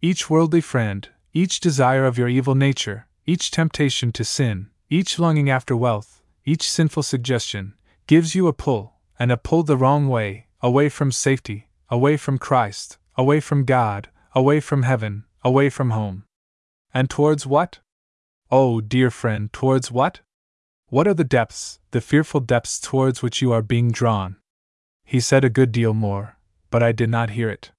Each 0.00 0.30
worldly 0.30 0.60
friend, 0.60 1.08
each 1.32 1.60
desire 1.60 2.04
of 2.04 2.18
your 2.18 2.28
evil 2.28 2.54
nature, 2.54 3.06
each 3.26 3.50
temptation 3.50 4.12
to 4.12 4.24
sin, 4.24 4.70
each 4.88 5.18
longing 5.18 5.48
after 5.50 5.76
wealth, 5.76 6.22
each 6.44 6.70
sinful 6.70 7.02
suggestion, 7.02 7.74
gives 8.06 8.34
you 8.34 8.48
a 8.48 8.52
pull, 8.52 8.94
and 9.18 9.30
a 9.30 9.36
pull 9.36 9.62
the 9.62 9.76
wrong 9.76 10.08
way, 10.08 10.46
away 10.60 10.88
from 10.88 11.12
safety, 11.12 11.68
away 11.88 12.16
from 12.16 12.38
Christ, 12.38 12.98
away 13.16 13.40
from 13.40 13.64
God, 13.64 14.08
away 14.34 14.60
from 14.60 14.82
heaven, 14.82 15.24
away 15.44 15.68
from 15.70 15.90
home. 15.90 16.24
And 16.94 17.08
towards 17.08 17.46
what? 17.46 17.80
Oh, 18.50 18.80
dear 18.80 19.10
friend, 19.10 19.52
towards 19.52 19.90
what? 19.90 20.20
What 20.92 21.08
are 21.08 21.14
the 21.14 21.24
depths, 21.24 21.80
the 21.92 22.02
fearful 22.02 22.40
depths 22.40 22.78
towards 22.78 23.22
which 23.22 23.40
you 23.40 23.50
are 23.50 23.62
being 23.62 23.92
drawn? 23.92 24.36
He 25.06 25.20
said 25.20 25.42
a 25.42 25.48
good 25.48 25.72
deal 25.72 25.94
more, 25.94 26.36
but 26.70 26.82
I 26.82 26.92
did 26.92 27.08
not 27.08 27.30
hear 27.30 27.48
it. 27.48 27.72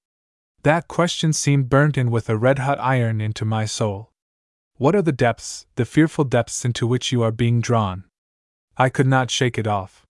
That 0.63 0.87
question 0.87 1.31
seemed 1.31 1.69
burnt 1.69 1.95
in 1.95 2.09
with 2.09 2.27
a 2.27 2.35
red 2.35 2.57
hot 2.57 2.79
iron 2.79 3.21
into 3.21 3.45
my 3.45 3.65
soul. 3.65 4.09
What 4.77 4.95
are 4.95 5.03
the 5.03 5.11
depths, 5.11 5.67
the 5.75 5.85
fearful 5.85 6.23
depths 6.23 6.65
into 6.65 6.87
which 6.87 7.11
you 7.11 7.21
are 7.21 7.31
being 7.31 7.61
drawn? 7.61 8.05
I 8.77 8.89
could 8.89 9.05
not 9.05 9.29
shake 9.29 9.59
it 9.59 9.67
off. 9.67 10.07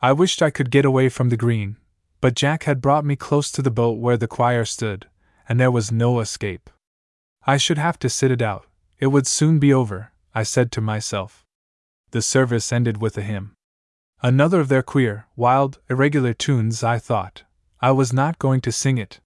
I 0.00 0.12
wished 0.12 0.40
I 0.40 0.48
could 0.48 0.70
get 0.70 0.86
away 0.86 1.10
from 1.10 1.28
the 1.28 1.36
green, 1.36 1.76
but 2.22 2.36
Jack 2.36 2.62
had 2.62 2.80
brought 2.80 3.04
me 3.04 3.16
close 3.16 3.52
to 3.52 3.60
the 3.60 3.70
boat 3.70 3.98
where 3.98 4.16
the 4.16 4.26
choir 4.26 4.64
stood, 4.64 5.10
and 5.46 5.60
there 5.60 5.70
was 5.70 5.92
no 5.92 6.20
escape. 6.20 6.70
I 7.46 7.58
should 7.58 7.76
have 7.76 7.98
to 7.98 8.08
sit 8.08 8.30
it 8.30 8.40
out, 8.40 8.64
it 8.98 9.08
would 9.08 9.26
soon 9.26 9.58
be 9.58 9.74
over, 9.74 10.12
I 10.34 10.42
said 10.42 10.72
to 10.72 10.80
myself. 10.80 11.44
The 12.12 12.22
service 12.22 12.72
ended 12.72 13.00
with 13.00 13.16
a 13.16 13.22
hymn. 13.22 13.54
Another 14.22 14.60
of 14.60 14.68
their 14.68 14.82
queer, 14.82 15.26
wild, 15.36 15.78
irregular 15.88 16.34
tunes, 16.34 16.82
I 16.82 16.98
thought. 16.98 17.44
I 17.80 17.92
was 17.92 18.12
not 18.12 18.38
going 18.38 18.60
to 18.62 18.72
sing 18.72 18.98
it. 18.98 19.20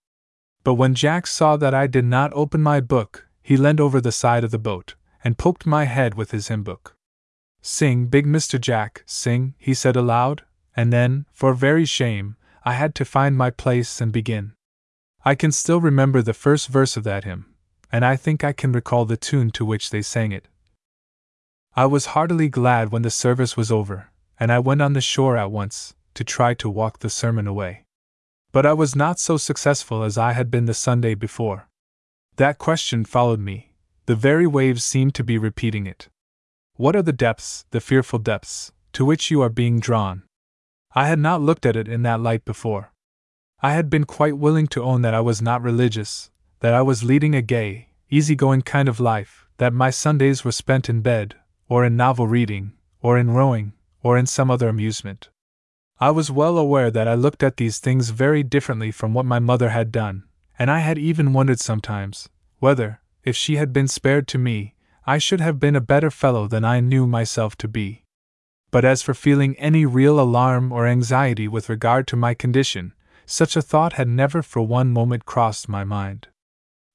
But 0.63 0.75
when 0.75 0.95
Jack 0.95 1.27
saw 1.27 1.57
that 1.57 1.75
I 1.75 1.87
did 1.87 2.05
not 2.05 2.33
open 2.35 2.63
my 2.63 2.81
book, 2.81 3.27
he 3.43 3.57
leaned 3.57 3.81
over 3.81 4.01
the 4.01 4.13
side 4.13 4.45
of 4.45 4.51
the 4.51 4.59
boat 4.59 4.95
and 5.23 5.39
poked 5.39 5.67
my 5.67 5.85
head 5.85 6.15
with 6.15 6.31
his 6.31 6.49
hymn 6.49 6.63
book. 6.63 6.95
Sing, 7.63 8.07
big 8.07 8.27
Mr. 8.27 8.61
Jack, 8.61 9.03
sing, 9.07 9.55
he 9.59 9.75
said 9.75 9.97
aloud, 9.97 10.43
and 10.77 10.93
then, 10.93 11.27
for 11.33 11.55
very 11.55 11.87
shame, 11.87 12.37
I 12.65 12.75
had 12.75 12.95
to 12.97 13.05
find 13.05 13.37
my 13.37 13.51
place 13.51 14.01
and 14.01 14.13
begin. 14.13 14.53
I 15.25 15.35
can 15.35 15.53
still 15.53 15.81
remember 15.81 16.21
the 16.21 16.35
first 16.35 16.69
verse 16.69 16.97
of 16.97 17.05
that 17.05 17.25
hymn, 17.25 17.47
and 17.91 18.05
I 18.05 18.17
think 18.17 18.45
I 18.45 18.53
can 18.53 18.73
recall 18.73 19.07
the 19.07 19.17
tune 19.17 19.51
to 19.53 19.65
which 19.65 19.91
they 19.91 20.03
sang 20.03 20.33
it. 20.33 20.49
I 21.77 21.87
was 21.87 22.07
heartily 22.07 22.49
glad 22.49 22.93
when 22.93 23.03
the 23.03 23.11
service 23.11 23.57
was 23.57 23.73
over, 23.73 24.13
and 24.39 24.53
I 24.53 24.61
went 24.61 24.81
on 24.81 24.93
the 24.93 25.01
shore 25.01 25.37
at 25.37 25.51
once, 25.51 25.95
to 26.15 26.23
try 26.23 26.55
to 26.55 26.71
walk 26.71 27.01
the 27.01 27.11
sermon 27.11 27.49
away. 27.49 27.85
But 28.53 28.65
I 28.65 28.73
was 28.73 28.95
not 28.95 29.19
so 29.19 29.37
successful 29.37 30.05
as 30.05 30.17
I 30.17 30.35
had 30.35 30.53
been 30.53 30.67
the 30.67 30.75
Sunday 30.75 31.15
before. 31.15 31.69
That 32.37 32.59
question 32.59 33.05
followed 33.05 33.41
me, 33.41 33.73
the 34.07 34.15
very 34.15 34.47
waves 34.47 34.85
seemed 34.85 35.17
to 35.17 35.25
be 35.25 35.37
repeating 35.37 35.85
it. 35.85 36.09
What 36.77 36.95
are 36.95 37.03
the 37.03 37.13
depths, 37.13 37.65
the 37.73 37.81
fearful 37.81 38.21
depths, 38.21 38.71
to 38.93 39.05
which 39.05 39.33
you 39.33 39.43
are 39.43 39.49
being 39.49 39.81
drawn? 39.81 40.23
I 40.95 41.09
had 41.09 41.19
not 41.19 41.43
looked 41.43 41.67
at 41.67 41.75
it 41.75 41.89
in 41.89 42.03
that 42.03 42.21
light 42.21 42.45
before. 42.45 42.93
I 43.63 43.73
had 43.73 43.91
been 43.91 44.05
quite 44.05 44.39
willing 44.39 44.69
to 44.69 44.83
own 44.85 45.03
that 45.03 45.15
I 45.15 45.21
was 45.21 45.43
not 45.43 45.61
religious, 45.61 46.31
that 46.61 46.73
I 46.73 46.83
was 46.83 47.03
leading 47.03 47.35
a 47.35 47.43
gay, 47.43 47.89
easy-going 48.11 48.63
kind 48.63 48.89
of 48.89 49.01
life, 49.01 49.49
that 49.57 49.73
my 49.73 49.91
Sundays 49.91 50.45
were 50.45 50.53
spent 50.53 50.89
in 50.89 51.01
bed, 51.01 51.35
or 51.69 51.85
in 51.85 51.97
novel 51.97 52.27
reading, 52.27 52.73
or 53.01 53.19
in 53.19 53.31
rowing, 53.31 53.73
or 54.03 54.19
in 54.19 54.27
some 54.27 54.51
other 54.51 54.69
amusement. 54.69 55.31
I 55.99 56.11
was 56.11 56.31
well 56.31 56.59
aware 56.59 56.91
that 56.91 57.09
I 57.09 57.15
looked 57.15 57.43
at 57.43 57.57
these 57.57 57.79
things 57.79 58.11
very 58.11 58.43
differently 58.43 58.91
from 58.91 59.15
what 59.15 59.25
my 59.25 59.39
mother 59.39 59.71
had 59.71 59.93
done, 59.93 60.25
and 60.59 60.71
I 60.71 60.81
had 60.81 60.99
even 60.99 61.33
wondered 61.33 61.61
sometimes 61.61 62.29
whether, 62.59 63.01
if 63.23 63.37
she 63.37 63.57
had 63.57 63.73
been 63.73 63.89
spared 63.89 64.27
to 64.29 64.39
me, 64.39 64.75
I 65.07 65.19
should 65.19 65.41
have 65.41 65.61
been 65.61 65.77
a 65.77 65.81
better 65.81 66.11
fellow 66.11 66.49
than 66.49 66.65
I 66.65 66.81
knew 66.81 67.07
myself 67.07 67.57
to 67.59 67.69
be. 67.69 68.05
But 68.71 68.85
as 68.85 69.03
for 69.03 69.15
feeling 69.15 69.55
any 69.57 69.87
real 69.87 70.19
alarm 70.19 70.73
or 70.73 70.87
anxiety 70.87 71.47
with 71.47 71.69
regard 71.69 72.07
to 72.09 72.17
my 72.17 72.35
condition, 72.35 72.93
such 73.27 73.57
a 73.57 73.63
thought 73.63 73.95
had 73.95 74.09
never 74.09 74.43
for 74.43 74.63
one 74.63 74.91
moment 74.91 75.25
crossed 75.27 75.69
my 75.69 75.85
mind. 75.85 76.29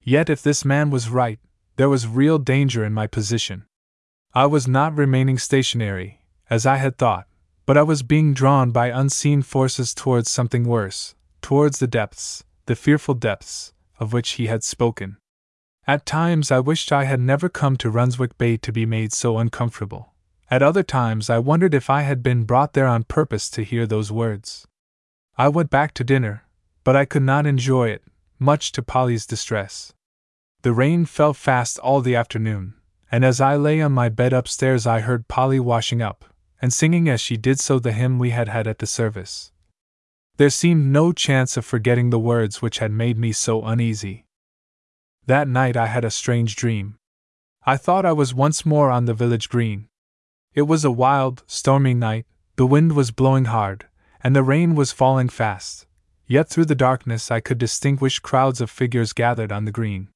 Yet, 0.04 0.30
if 0.30 0.42
this 0.42 0.66
man 0.66 0.90
was 0.90 1.10
right, 1.10 1.40
there 1.78 1.90
was 1.90 2.08
real 2.08 2.38
danger 2.38 2.84
in 2.84 2.94
my 2.94 3.08
position. 3.08 3.66
I 4.34 4.46
was 4.46 4.68
not 4.68 4.96
remaining 4.96 5.40
stationary, 5.40 6.22
as 6.52 6.66
I 6.68 6.76
had 6.76 6.98
thought, 6.98 7.26
but 7.66 7.78
I 7.78 7.84
was 7.84 8.04
being 8.04 8.36
drawn 8.36 8.70
by 8.70 8.88
unseen 8.88 9.42
forces 9.42 9.96
towards 9.96 10.30
something 10.30 10.66
worse, 10.66 11.16
towards 11.42 11.80
the 11.80 11.88
depths, 11.88 12.44
the 12.68 12.76
fearful 12.76 13.16
depths, 13.16 13.74
of 14.00 14.14
which 14.14 14.32
he 14.32 14.46
had 14.46 14.64
spoken. 14.64 15.18
At 15.88 16.06
times 16.06 16.52
I 16.52 16.60
wished 16.60 16.92
I 16.92 17.06
had 17.06 17.20
never 17.20 17.50
come 17.50 17.76
to 17.78 17.90
Runswick 17.90 18.38
Bay 18.38 18.58
to 18.58 18.72
be 18.72 18.86
made 18.86 19.14
so 19.14 19.40
uncomfortable. 19.40 20.14
At 20.52 20.62
other 20.62 20.84
times, 20.84 21.32
I 21.32 21.40
wondered 21.40 21.74
if 21.74 21.90
I 21.90 22.04
had 22.04 22.22
been 22.22 22.44
brought 22.44 22.74
there 22.74 22.88
on 22.88 23.06
purpose 23.06 23.50
to 23.52 23.64
hear 23.64 23.88
those 23.88 24.12
words. 24.12 24.68
I 25.38 25.48
went 25.48 25.72
back 25.72 25.96
to 25.96 26.04
dinner, 26.04 26.44
but 26.84 26.96
I 26.96 27.06
could 27.06 27.24
not 27.24 27.48
enjoy 27.48 27.90
it, 27.90 28.04
much 28.38 28.72
to 28.74 28.84
Polly's 28.84 29.26
distress. 29.26 29.94
The 30.62 30.74
rain 30.74 31.06
fell 31.06 31.34
fast 31.34 31.80
all 31.80 32.02
the 32.02 32.16
afternoon, 32.16 32.76
and 33.12 33.26
as 33.26 33.42
I 33.42 33.56
lay 33.56 33.82
on 33.82 33.92
my 33.92 34.10
bed 34.10 34.34
upstairs, 34.34 34.86
I 34.86 35.00
heard 35.00 35.28
Polly 35.28 35.60
washing 35.60 36.02
up, 36.02 36.26
and 36.62 36.72
singing 36.74 37.10
as 37.10 37.22
she 37.22 37.38
did 37.38 37.60
so 37.60 37.80
the 37.80 37.92
hymn 37.92 38.20
we 38.20 38.30
had 38.30 38.50
had 38.50 38.68
at 38.68 38.80
the 38.80 38.88
service. 38.88 39.52
There 40.38 40.50
seemed 40.50 40.86
no 40.86 41.12
chance 41.12 41.58
of 41.58 41.66
forgetting 41.66 42.10
the 42.10 42.20
words 42.20 42.62
which 42.62 42.80
had 42.80 42.92
made 42.92 43.18
me 43.18 43.32
so 43.32 43.64
uneasy. 43.64 44.26
That 45.26 45.48
night 45.48 45.76
I 45.76 45.88
had 45.88 46.06
a 46.06 46.12
strange 46.12 46.56
dream. 46.56 46.98
I 47.66 47.78
thought 47.78 48.06
I 48.06 48.14
was 48.14 48.34
once 48.34 48.66
more 48.66 48.90
on 48.90 49.06
the 49.06 49.14
village 49.14 49.50
green, 49.50 49.90
it 50.56 50.64
was 50.64 50.84
a 50.84 50.92
wild, 50.92 51.44
stormy 51.46 51.94
night, 51.94 52.26
the 52.56 52.66
wind 52.66 52.94
was 52.94 53.12
blowing 53.12 53.46
hard, 53.46 53.86
and 54.22 54.36
the 54.36 54.44
rain 54.44 54.74
was 54.74 54.92
falling 54.92 55.30
fast, 55.30 55.86
yet 56.26 56.50
through 56.50 56.66
the 56.66 56.76
darkness 56.76 57.30
I 57.30 57.40
could 57.40 57.60
distinguish 57.60 58.20
crowds 58.20 58.60
of 58.60 58.72
figures 58.72 59.14
gathered 59.14 59.52
on 59.52 59.66
the 59.66 59.72
green. 59.72 60.10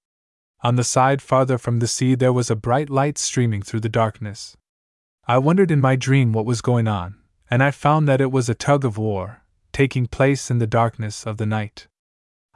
On 0.64 0.78
the 0.78 0.84
side 0.86 1.22
farther 1.22 1.58
from 1.58 1.80
the 1.80 1.88
sea 1.88 2.16
there 2.16 2.32
was 2.32 2.50
a 2.50 2.56
bright 2.56 2.90
light 2.90 3.18
streaming 3.18 3.62
through 3.62 3.82
the 3.82 3.90
darkness. 3.90 4.56
I 5.28 5.38
wondered 5.38 5.72
in 5.72 5.82
my 5.82 5.98
dream 5.98 6.32
what 6.32 6.46
was 6.46 6.62
going 6.62 6.88
on, 6.88 7.18
and 7.52 7.62
I 7.62 7.70
found 7.72 8.08
that 8.08 8.22
it 8.22 8.32
was 8.32 8.48
a 8.48 8.56
tug 8.56 8.86
of 8.86 8.98
war, 8.98 9.44
taking 9.74 10.08
place 10.08 10.50
in 10.50 10.60
the 10.60 10.68
darkness 10.68 11.28
of 11.28 11.36
the 11.36 11.46
night. 11.46 11.88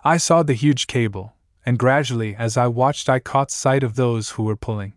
I 0.06 0.16
saw 0.16 0.42
the 0.42 0.54
huge 0.54 0.88
cable, 0.88 1.34
and 1.66 1.78
gradually 1.78 2.34
as 2.34 2.56
I 2.56 2.68
watched 2.68 3.10
I 3.10 3.20
caught 3.20 3.52
sight 3.52 3.84
of 3.84 3.96
those 3.96 4.32
who 4.32 4.44
were 4.44 4.56
pulling. 4.56 4.94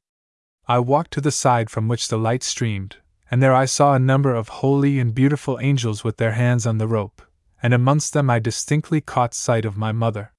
I 0.69 0.79
walked 0.79 1.11
to 1.15 1.21
the 1.21 1.33
side 1.33 1.69
from 1.69 1.89
which 1.89 2.07
the 2.07 2.19
light 2.19 2.45
streamed, 2.45 2.99
and 3.29 3.43
there 3.43 3.55
I 3.55 3.65
saw 3.65 3.95
a 3.95 3.99
number 3.99 4.33
of 4.37 4.61
holy 4.63 5.01
and 5.01 5.13
beautiful 5.13 5.59
angels 5.61 6.05
with 6.05 6.19
their 6.19 6.33
hands 6.33 6.65
on 6.65 6.79
the 6.79 6.87
rope, 6.87 7.23
and 7.61 7.75
amongst 7.75 8.13
them 8.13 8.31
I 8.31 8.39
distinctly 8.39 9.01
caught 9.01 9.35
sight 9.35 9.65
of 9.65 9.77
my 9.77 9.91
mother. 9.91 10.33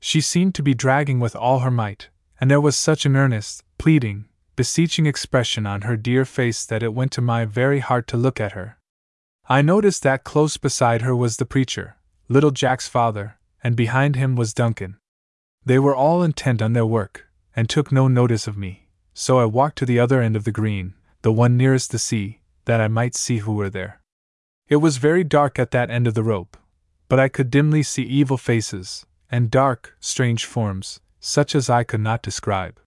She 0.00 0.20
seemed 0.20 0.54
to 0.56 0.62
be 0.62 0.74
dragging 0.74 1.20
with 1.20 1.36
all 1.36 1.60
her 1.60 1.70
might, 1.70 2.08
and 2.40 2.50
there 2.50 2.60
was 2.60 2.76
such 2.76 3.06
an 3.06 3.16
earnest, 3.16 3.62
pleading, 3.78 4.24
beseeching 4.56 5.06
expression 5.06 5.66
on 5.66 5.82
her 5.82 5.96
dear 5.96 6.24
face 6.24 6.66
that 6.66 6.82
it 6.82 6.94
went 6.94 7.12
to 7.12 7.20
my 7.20 7.44
very 7.44 7.78
heart 7.78 8.06
to 8.08 8.16
look 8.16 8.40
at 8.40 8.52
her. 8.52 8.78
I 9.48 9.62
noticed 9.62 10.02
that 10.02 10.24
close 10.24 10.56
beside 10.56 11.02
her 11.02 11.14
was 11.14 11.36
the 11.36 11.46
preacher, 11.46 11.96
little 12.28 12.50
Jack's 12.50 12.88
father, 12.88 13.38
and 13.62 13.76
behind 13.76 14.16
him 14.16 14.36
was 14.36 14.54
Duncan. 14.54 14.96
They 15.64 15.78
were 15.78 15.94
all 15.94 16.22
intent 16.22 16.62
on 16.62 16.72
their 16.72 16.86
work, 16.86 17.26
and 17.54 17.68
took 17.68 17.92
no 17.92 18.08
notice 18.08 18.46
of 18.46 18.56
me 18.56 18.88
so 19.20 19.38
I 19.38 19.44
walked 19.44 19.76
to 19.78 19.86
the 19.86 19.98
other 19.98 20.22
end 20.22 20.34
of 20.34 20.44
the 20.44 20.52
green, 20.52 20.94
the 21.22 21.30
one 21.32 21.56
nearest 21.56 21.90
the 21.90 21.98
sea, 21.98 22.40
that 22.64 22.80
I 22.80 22.88
might 22.88 23.14
see 23.14 23.38
who 23.38 23.52
were 23.52 23.68
there. 23.68 24.00
It 24.68 24.76
was 24.76 24.96
very 24.96 25.24
dark 25.24 25.58
at 25.58 25.72
that 25.72 25.90
end 25.90 26.06
of 26.06 26.14
the 26.14 26.22
rope, 26.22 26.56
but 27.08 27.20
I 27.20 27.28
could 27.28 27.50
dimly 27.50 27.82
see 27.82 28.02
evil 28.02 28.38
faces, 28.38 29.04
and 29.30 29.50
dark, 29.50 29.96
strange 30.00 30.44
forms, 30.44 31.00
such 31.20 31.54
as 31.54 31.70
I 31.70 31.84
could 31.84 32.00
not 32.00 32.22
describe. 32.22 32.80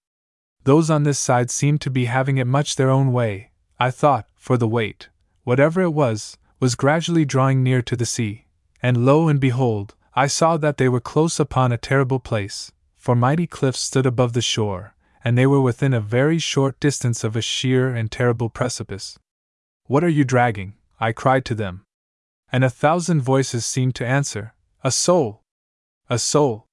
Those 0.64 0.90
on 0.90 1.04
this 1.04 1.20
side 1.20 1.52
seemed 1.52 1.82
to 1.82 1.90
be 1.90 2.06
having 2.06 2.38
it 2.38 2.48
much 2.48 2.76
their 2.76 2.90
own 2.90 3.12
way, 3.12 3.52
I 3.80 3.92
thought, 3.92 4.28
for 4.36 4.58
the 4.58 4.68
weight, 4.68 5.10
whatever 5.44 5.82
it 5.82 5.92
was, 5.92 6.38
was 6.60 6.76
gradually 6.76 7.26
drawing 7.26 7.64
near 7.64 7.82
to 7.82 7.96
the 7.96 8.06
sea, 8.06 8.46
and 8.82 9.06
lo 9.06 9.28
and 9.28 9.40
behold, 9.40 9.96
I 10.16 10.28
saw 10.28 10.58
that 10.58 10.78
they 10.78 10.88
were 10.88 11.02
close 11.02 11.40
upon 11.40 11.72
a 11.72 11.78
terrible 11.78 12.20
place, 12.20 12.72
for 12.96 13.16
mighty 13.16 13.48
cliffs 13.48 13.80
stood 13.80 14.06
above 14.06 14.34
the 14.34 14.42
shore, 14.42 14.96
and 15.24 15.38
they 15.38 15.46
were 15.46 15.62
within 15.62 15.94
a 15.94 16.00
very 16.00 16.40
short 16.40 16.80
distance 16.80 17.24
of 17.24 17.36
a 17.36 17.42
sheer 17.42 17.94
and 17.94 18.12
terrible 18.12 18.50
precipice. 18.50 19.18
What 19.88 20.04
are 20.04 20.10
you 20.10 20.24
dragging? 20.24 20.76
I 21.00 21.12
cried 21.12 21.44
to 21.46 21.56
them. 21.56 21.84
And 22.52 22.64
a 22.64 22.70
thousand 22.70 23.22
voices 23.22 23.66
seemed 23.66 23.96
to 23.96 24.08
answer, 24.08 24.54
A 24.84 24.92
soul! 24.92 25.43
A 26.14 26.20
soul! 26.20 26.68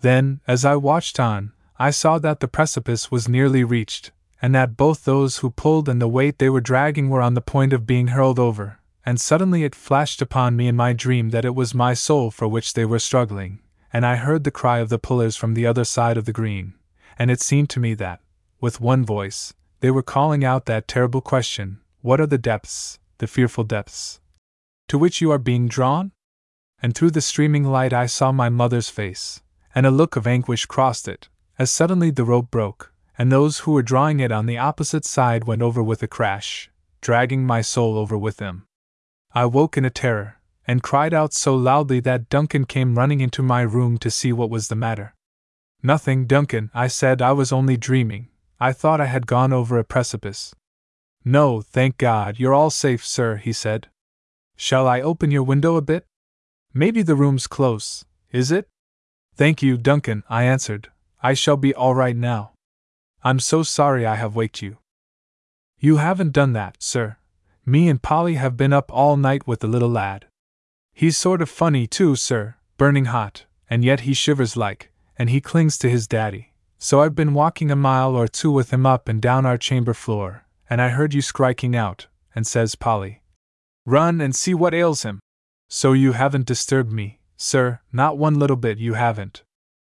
Then, 0.00 0.40
as 0.46 0.64
I 0.64 0.74
watched 0.74 1.20
on, 1.20 1.52
I 1.78 1.90
saw 1.90 2.18
that 2.18 2.40
the 2.40 2.48
precipice 2.48 3.10
was 3.10 3.28
nearly 3.28 3.62
reached, 3.62 4.10
and 4.40 4.54
that 4.54 4.78
both 4.78 5.04
those 5.04 5.36
who 5.36 5.50
pulled 5.50 5.86
and 5.86 6.00
the 6.00 6.08
weight 6.08 6.38
they 6.38 6.48
were 6.48 6.62
dragging 6.62 7.10
were 7.10 7.20
on 7.20 7.34
the 7.34 7.42
point 7.42 7.74
of 7.74 7.86
being 7.86 8.06
hurled 8.06 8.38
over, 8.38 8.80
and 9.04 9.20
suddenly 9.20 9.64
it 9.64 9.74
flashed 9.74 10.22
upon 10.22 10.56
me 10.56 10.66
in 10.66 10.76
my 10.76 10.94
dream 10.94 11.28
that 11.28 11.44
it 11.44 11.54
was 11.54 11.74
my 11.74 11.92
soul 11.92 12.30
for 12.30 12.48
which 12.48 12.72
they 12.72 12.86
were 12.86 12.98
struggling, 12.98 13.58
and 13.92 14.06
I 14.06 14.16
heard 14.16 14.44
the 14.44 14.50
cry 14.50 14.78
of 14.78 14.88
the 14.88 14.98
pullers 14.98 15.36
from 15.36 15.52
the 15.52 15.66
other 15.66 15.84
side 15.84 16.16
of 16.16 16.24
the 16.24 16.32
green, 16.32 16.72
and 17.18 17.30
it 17.30 17.42
seemed 17.42 17.68
to 17.70 17.80
me 17.80 17.92
that, 17.96 18.22
with 18.62 18.80
one 18.80 19.04
voice, 19.04 19.52
they 19.80 19.90
were 19.90 20.02
calling 20.02 20.42
out 20.42 20.64
that 20.64 20.88
terrible 20.88 21.20
question 21.20 21.80
What 22.00 22.18
are 22.18 22.26
the 22.26 22.38
depths, 22.38 22.98
the 23.18 23.26
fearful 23.26 23.64
depths, 23.64 24.20
to 24.88 24.96
which 24.96 25.20
you 25.20 25.30
are 25.30 25.38
being 25.38 25.68
drawn? 25.68 26.12
And 26.82 26.94
through 26.94 27.10
the 27.10 27.20
streaming 27.20 27.64
light 27.64 27.92
I 27.92 28.06
saw 28.06 28.32
my 28.32 28.48
mother's 28.48 28.88
face, 28.88 29.42
and 29.74 29.86
a 29.86 29.90
look 29.90 30.16
of 30.16 30.26
anguish 30.26 30.66
crossed 30.66 31.08
it, 31.08 31.28
as 31.58 31.70
suddenly 31.70 32.10
the 32.10 32.24
rope 32.24 32.50
broke, 32.50 32.92
and 33.18 33.30
those 33.30 33.60
who 33.60 33.72
were 33.72 33.82
drawing 33.82 34.20
it 34.20 34.32
on 34.32 34.46
the 34.46 34.56
opposite 34.56 35.04
side 35.04 35.44
went 35.44 35.60
over 35.62 35.82
with 35.82 36.02
a 36.02 36.08
crash, 36.08 36.70
dragging 37.00 37.44
my 37.44 37.60
soul 37.60 37.98
over 37.98 38.16
with 38.16 38.38
them. 38.38 38.64
I 39.34 39.44
woke 39.44 39.76
in 39.76 39.84
a 39.84 39.90
terror, 39.90 40.40
and 40.66 40.82
cried 40.82 41.12
out 41.12 41.34
so 41.34 41.54
loudly 41.54 42.00
that 42.00 42.28
Duncan 42.28 42.64
came 42.64 42.96
running 42.96 43.20
into 43.20 43.42
my 43.42 43.62
room 43.62 43.98
to 43.98 44.10
see 44.10 44.32
what 44.32 44.50
was 44.50 44.68
the 44.68 44.74
matter. 44.74 45.14
Nothing, 45.82 46.26
Duncan, 46.26 46.70
I 46.74 46.88
said, 46.88 47.20
I 47.20 47.32
was 47.32 47.52
only 47.52 47.76
dreaming. 47.76 48.28
I 48.58 48.72
thought 48.72 49.00
I 49.00 49.06
had 49.06 49.26
gone 49.26 49.52
over 49.52 49.78
a 49.78 49.84
precipice. 49.84 50.54
No, 51.24 51.60
thank 51.60 51.98
God, 51.98 52.38
you're 52.38 52.54
all 52.54 52.70
safe, 52.70 53.04
sir, 53.04 53.36
he 53.36 53.52
said. 53.52 53.88
Shall 54.56 54.86
I 54.86 55.00
open 55.00 55.30
your 55.30 55.42
window 55.42 55.76
a 55.76 55.82
bit? 55.82 56.04
Maybe 56.72 57.02
the 57.02 57.16
room's 57.16 57.46
close, 57.46 58.04
is 58.30 58.52
it? 58.52 58.68
Thank 59.34 59.62
you, 59.62 59.76
Duncan, 59.76 60.22
I 60.28 60.44
answered. 60.44 60.90
I 61.22 61.34
shall 61.34 61.56
be 61.56 61.74
all 61.74 61.94
right 61.94 62.16
now. 62.16 62.52
I'm 63.24 63.40
so 63.40 63.62
sorry 63.62 64.06
I 64.06 64.14
have 64.14 64.36
waked 64.36 64.62
you. 64.62 64.78
You 65.78 65.96
haven't 65.96 66.32
done 66.32 66.52
that, 66.52 66.76
sir. 66.82 67.16
Me 67.66 67.88
and 67.88 68.00
Polly 68.00 68.34
have 68.34 68.56
been 68.56 68.72
up 68.72 68.92
all 68.92 69.16
night 69.16 69.46
with 69.46 69.60
the 69.60 69.66
little 69.66 69.88
lad. 69.88 70.26
He's 70.92 71.16
sort 71.16 71.42
of 71.42 71.50
funny, 71.50 71.86
too, 71.86 72.16
sir, 72.16 72.56
burning 72.76 73.06
hot, 73.06 73.46
and 73.68 73.84
yet 73.84 74.00
he 74.00 74.14
shivers 74.14 74.56
like, 74.56 74.92
and 75.18 75.28
he 75.28 75.40
clings 75.40 75.76
to 75.78 75.90
his 75.90 76.06
daddy. 76.06 76.52
So 76.78 77.02
I've 77.02 77.14
been 77.14 77.34
walking 77.34 77.70
a 77.70 77.76
mile 77.76 78.14
or 78.14 78.28
two 78.28 78.50
with 78.50 78.72
him 78.72 78.86
up 78.86 79.08
and 79.08 79.20
down 79.20 79.44
our 79.44 79.58
chamber 79.58 79.92
floor, 79.92 80.44
and 80.68 80.80
I 80.80 80.88
heard 80.90 81.14
you 81.14 81.20
skriking 81.20 81.74
out, 81.74 82.06
and 82.34 82.46
says 82.46 82.74
Polly, 82.74 83.22
Run 83.84 84.20
and 84.20 84.34
see 84.34 84.54
what 84.54 84.74
ails 84.74 85.02
him. 85.02 85.20
So 85.72 85.92
you 85.92 86.12
haven't 86.12 86.46
disturbed 86.46 86.90
me, 86.90 87.20
sir, 87.36 87.78
not 87.92 88.18
one 88.18 88.34
little 88.34 88.56
bit 88.56 88.78
you 88.78 88.94
haven't. 88.94 89.44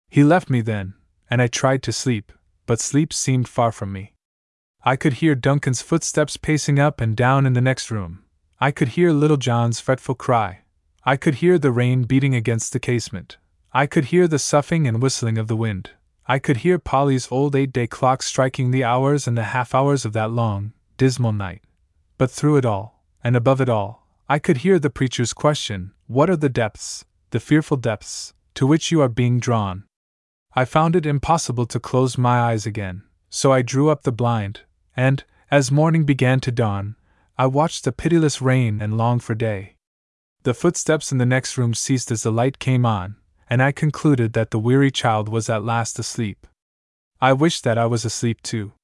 He 0.08 0.24
left 0.24 0.50
me 0.50 0.62
then, 0.62 0.94
and 1.30 1.40
I 1.40 1.46
tried 1.46 1.84
to 1.84 1.92
sleep, 1.92 2.32
but 2.66 2.80
sleep 2.80 3.12
seemed 3.12 3.48
far 3.48 3.70
from 3.70 3.92
me. 3.92 4.14
I 4.84 4.96
could 4.96 5.14
hear 5.14 5.36
Duncan's 5.36 5.80
footsteps 5.80 6.36
pacing 6.36 6.80
up 6.80 7.00
and 7.00 7.16
down 7.16 7.46
in 7.46 7.52
the 7.52 7.60
next 7.60 7.88
room. 7.88 8.24
I 8.60 8.72
could 8.72 8.88
hear 8.88 9.12
little 9.12 9.36
John's 9.36 9.78
fretful 9.78 10.16
cry. 10.16 10.62
I 11.04 11.16
could 11.16 11.36
hear 11.36 11.56
the 11.56 11.70
rain 11.70 12.02
beating 12.02 12.34
against 12.34 12.72
the 12.72 12.80
casement. 12.80 13.36
I 13.72 13.86
could 13.86 14.06
hear 14.06 14.26
the 14.26 14.40
soughing 14.40 14.88
and 14.88 15.00
whistling 15.00 15.38
of 15.38 15.46
the 15.46 15.56
wind. 15.56 15.90
I 16.26 16.40
could 16.40 16.58
hear 16.58 16.80
Polly's 16.80 17.28
old 17.30 17.54
eight 17.54 17.72
day 17.72 17.86
clock 17.86 18.24
striking 18.24 18.72
the 18.72 18.82
hours 18.82 19.28
and 19.28 19.38
the 19.38 19.44
half 19.54 19.72
hours 19.72 20.04
of 20.04 20.14
that 20.14 20.32
long, 20.32 20.72
dismal 20.96 21.32
night. 21.32 21.62
But 22.18 22.32
through 22.32 22.56
it 22.56 22.66
all, 22.66 23.04
and 23.22 23.36
above 23.36 23.60
it 23.60 23.68
all, 23.68 23.99
I 24.30 24.38
could 24.38 24.58
hear 24.58 24.78
the 24.78 24.90
preacher's 24.90 25.32
question 25.32 25.90
What 26.06 26.30
are 26.30 26.36
the 26.36 26.48
depths, 26.48 27.04
the 27.30 27.40
fearful 27.40 27.76
depths, 27.76 28.32
to 28.54 28.64
which 28.64 28.92
you 28.92 29.00
are 29.00 29.08
being 29.08 29.40
drawn? 29.40 29.82
I 30.54 30.64
found 30.64 30.94
it 30.94 31.04
impossible 31.04 31.66
to 31.66 31.80
close 31.80 32.16
my 32.16 32.38
eyes 32.38 32.64
again, 32.64 33.02
so 33.28 33.52
I 33.52 33.62
drew 33.62 33.90
up 33.90 34.04
the 34.04 34.12
blind, 34.12 34.60
and, 34.96 35.24
as 35.50 35.72
morning 35.72 36.04
began 36.04 36.38
to 36.42 36.52
dawn, 36.52 36.94
I 37.36 37.46
watched 37.46 37.82
the 37.82 37.90
pitiless 37.90 38.40
rain 38.40 38.80
and 38.80 38.96
longed 38.96 39.24
for 39.24 39.34
day. 39.34 39.74
The 40.44 40.54
footsteps 40.54 41.10
in 41.10 41.18
the 41.18 41.26
next 41.26 41.58
room 41.58 41.74
ceased 41.74 42.12
as 42.12 42.22
the 42.22 42.30
light 42.30 42.60
came 42.60 42.86
on, 42.86 43.16
and 43.48 43.60
I 43.60 43.72
concluded 43.72 44.34
that 44.34 44.52
the 44.52 44.60
weary 44.60 44.92
child 44.92 45.28
was 45.28 45.50
at 45.50 45.64
last 45.64 45.98
asleep. 45.98 46.46
I 47.20 47.32
wished 47.32 47.64
that 47.64 47.78
I 47.78 47.86
was 47.86 48.04
asleep 48.04 48.42
too. 48.42 48.74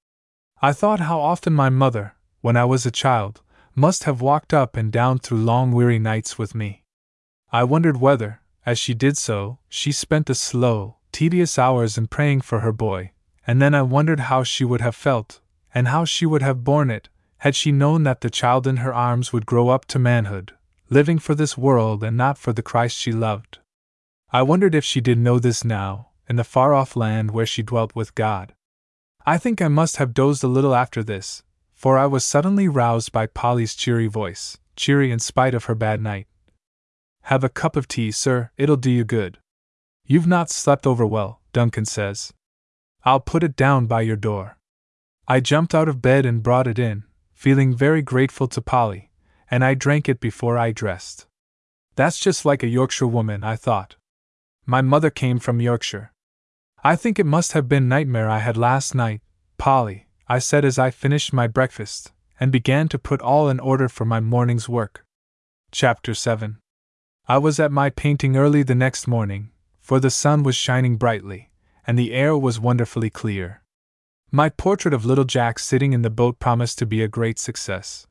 I 0.61 0.73
thought 0.73 0.99
how 0.99 1.21
often 1.21 1.53
my 1.53 1.69
mother, 1.69 2.17
when 2.41 2.57
I 2.57 2.65
was 2.65 2.85
a 2.85 2.91
child, 2.91 3.43
must 3.79 4.05
have 4.05 4.23
walked 4.23 4.55
up 4.55 4.75
and 4.75 4.91
down 4.91 5.19
through 5.19 5.37
long 5.37 5.71
weary 5.71 5.99
nights 5.99 6.39
with 6.39 6.55
me. 6.55 6.83
I 7.53 7.63
wondered 7.63 7.99
whether, 7.99 8.41
as 8.65 8.79
she 8.79 8.95
did 8.95 9.19
so, 9.19 9.59
she 9.69 9.93
spent 9.93 10.27
the 10.27 10.35
slow, 10.35 10.97
tedious 11.13 11.59
hours 11.59 11.99
in 11.99 12.07
praying 12.07 12.41
for 12.41 12.61
her 12.61 12.73
boy, 12.73 13.13
and 13.47 13.61
then 13.61 13.75
I 13.75 13.83
wondered 13.83 14.21
how 14.21 14.43
she 14.43 14.65
would 14.65 14.81
have 14.81 14.97
felt, 14.97 15.41
and 15.75 15.89
how 15.89 16.07
she 16.07 16.25
would 16.25 16.41
have 16.41 16.65
borne 16.65 16.91
it, 16.91 17.11
had 17.39 17.55
she 17.55 17.71
known 17.71 18.03
that 18.05 18.23
the 18.23 18.31
child 18.31 18.67
in 18.67 18.79
her 18.79 18.95
arms 18.95 19.31
would 19.33 19.45
grow 19.45 19.69
up 19.69 19.85
to 19.87 19.99
manhood, 19.99 20.55
living 20.89 21.19
for 21.19 21.35
this 21.35 21.59
world 21.59 22.03
and 22.03 22.17
not 22.17 22.39
for 22.39 22.55
the 22.55 22.63
Christ 22.63 22.97
she 22.97 23.13
loved. 23.13 23.59
I 24.33 24.41
wondered 24.43 24.75
if 24.75 24.85
she 24.85 25.03
did 25.03 25.19
know 25.19 25.39
this 25.39 25.65
now, 25.65 26.09
in 26.29 26.37
the 26.37 26.45
far 26.45 26.75
off 26.75 26.97
land 26.97 27.31
where 27.31 27.47
she 27.47 27.63
dwelt 27.63 27.95
with 27.95 28.15
God. 28.15 28.55
I 29.27 29.39
think 29.39 29.61
I 29.61 29.69
must 29.69 29.99
have 29.99 30.15
dozed 30.15 30.43
a 30.43 30.49
little 30.49 30.75
after 30.75 31.03
this, 31.03 31.43
for 31.87 31.99
I 31.99 32.07
was 32.07 32.25
suddenly 32.25 32.67
roused 32.67 33.13
by 33.13 33.29
Polly's 33.29 33.77
cheery 33.77 34.09
voice, 34.09 34.59
cheery 34.75 35.13
in 35.13 35.21
spite 35.21 35.55
of 35.55 35.67
her 35.67 35.75
bad 35.77 36.03
night. 36.03 36.27
Have 37.31 37.45
a 37.45 37.49
cup 37.49 37.77
of 37.77 37.87
tea, 37.87 38.11
sir, 38.11 38.51
it'll 38.57 38.77
do 38.77 38.91
you 38.91 39.05
good. 39.05 39.39
You've 40.05 40.27
not 40.27 40.51
slept 40.51 40.85
over 40.85 41.07
well, 41.07 41.41
Duncan 41.53 41.85
says. 41.85 42.33
I'll 43.05 43.21
put 43.21 43.45
it 43.45 43.55
down 43.55 43.87
by 43.87 44.01
your 44.01 44.17
door. 44.17 44.59
I 45.29 45.39
jumped 45.39 45.77
out 45.77 45.89
of 45.89 46.03
bed 46.03 46.27
and 46.27 46.43
brought 46.43 46.67
it 46.67 46.81
in, 46.81 47.05
feeling 47.33 47.73
very 47.73 48.03
grateful 48.03 48.49
to 48.49 48.61
Polly, 48.61 49.13
and 49.49 49.65
I 49.65 49.75
drank 49.75 50.09
it 50.09 50.19
before 50.19 50.59
I 50.59 50.73
dressed. 50.73 51.29
That's 51.95 52.19
just 52.19 52.45
like 52.45 52.65
a 52.65 52.67
Yorkshire 52.67 53.07
woman, 53.07 53.45
I 53.45 53.55
thought. 53.55 53.95
My 54.67 54.83
mother 54.83 55.11
came 55.11 55.39
from 55.39 55.61
Yorkshire. 55.61 56.11
I 56.83 56.97
think 56.97 57.21
it 57.21 57.27
must 57.27 57.53
have 57.53 57.69
been 57.69 57.87
nightmare 57.89 58.29
I 58.29 58.41
had 58.41 58.57
last 58.57 58.93
night, 58.93 59.21
Polly, 59.57 60.06
I 60.29 60.41
said 60.41 60.65
as 60.65 60.77
I 60.77 60.91
finished 60.91 61.33
my 61.33 61.47
breakfast, 61.47 62.11
and 62.41 62.51
began 62.51 62.89
to 62.89 62.99
put 62.99 63.21
all 63.21 63.49
in 63.49 63.61
order 63.61 63.89
for 63.89 64.05
my 64.05 64.19
morning's 64.19 64.69
work. 64.69 65.05
Chapter 65.71 66.15
7 66.15 66.59
I 67.29 67.39
was 67.39 67.61
at 67.61 67.71
my 67.71 67.91
painting 67.91 68.37
early 68.37 68.65
the 68.65 68.75
next 68.75 69.07
morning, 69.07 69.53
for 69.81 70.01
the 70.01 70.11
sun 70.11 70.43
was 70.43 70.57
shining 70.57 70.97
brightly, 70.97 71.51
and 71.87 71.97
the 71.97 72.13
air 72.13 72.37
was 72.37 72.59
wonderfully 72.59 73.09
clear. 73.09 73.63
My 74.33 74.49
portrait 74.49 74.93
of 74.93 75.05
little 75.05 75.25
Jack 75.25 75.61
sitting 75.61 75.93
in 75.93 76.03
the 76.03 76.11
boat 76.11 76.41
promised 76.41 76.79
to 76.79 76.87
be 76.87 77.03
a 77.03 77.09
great 77.09 77.39
success. 77.39 78.09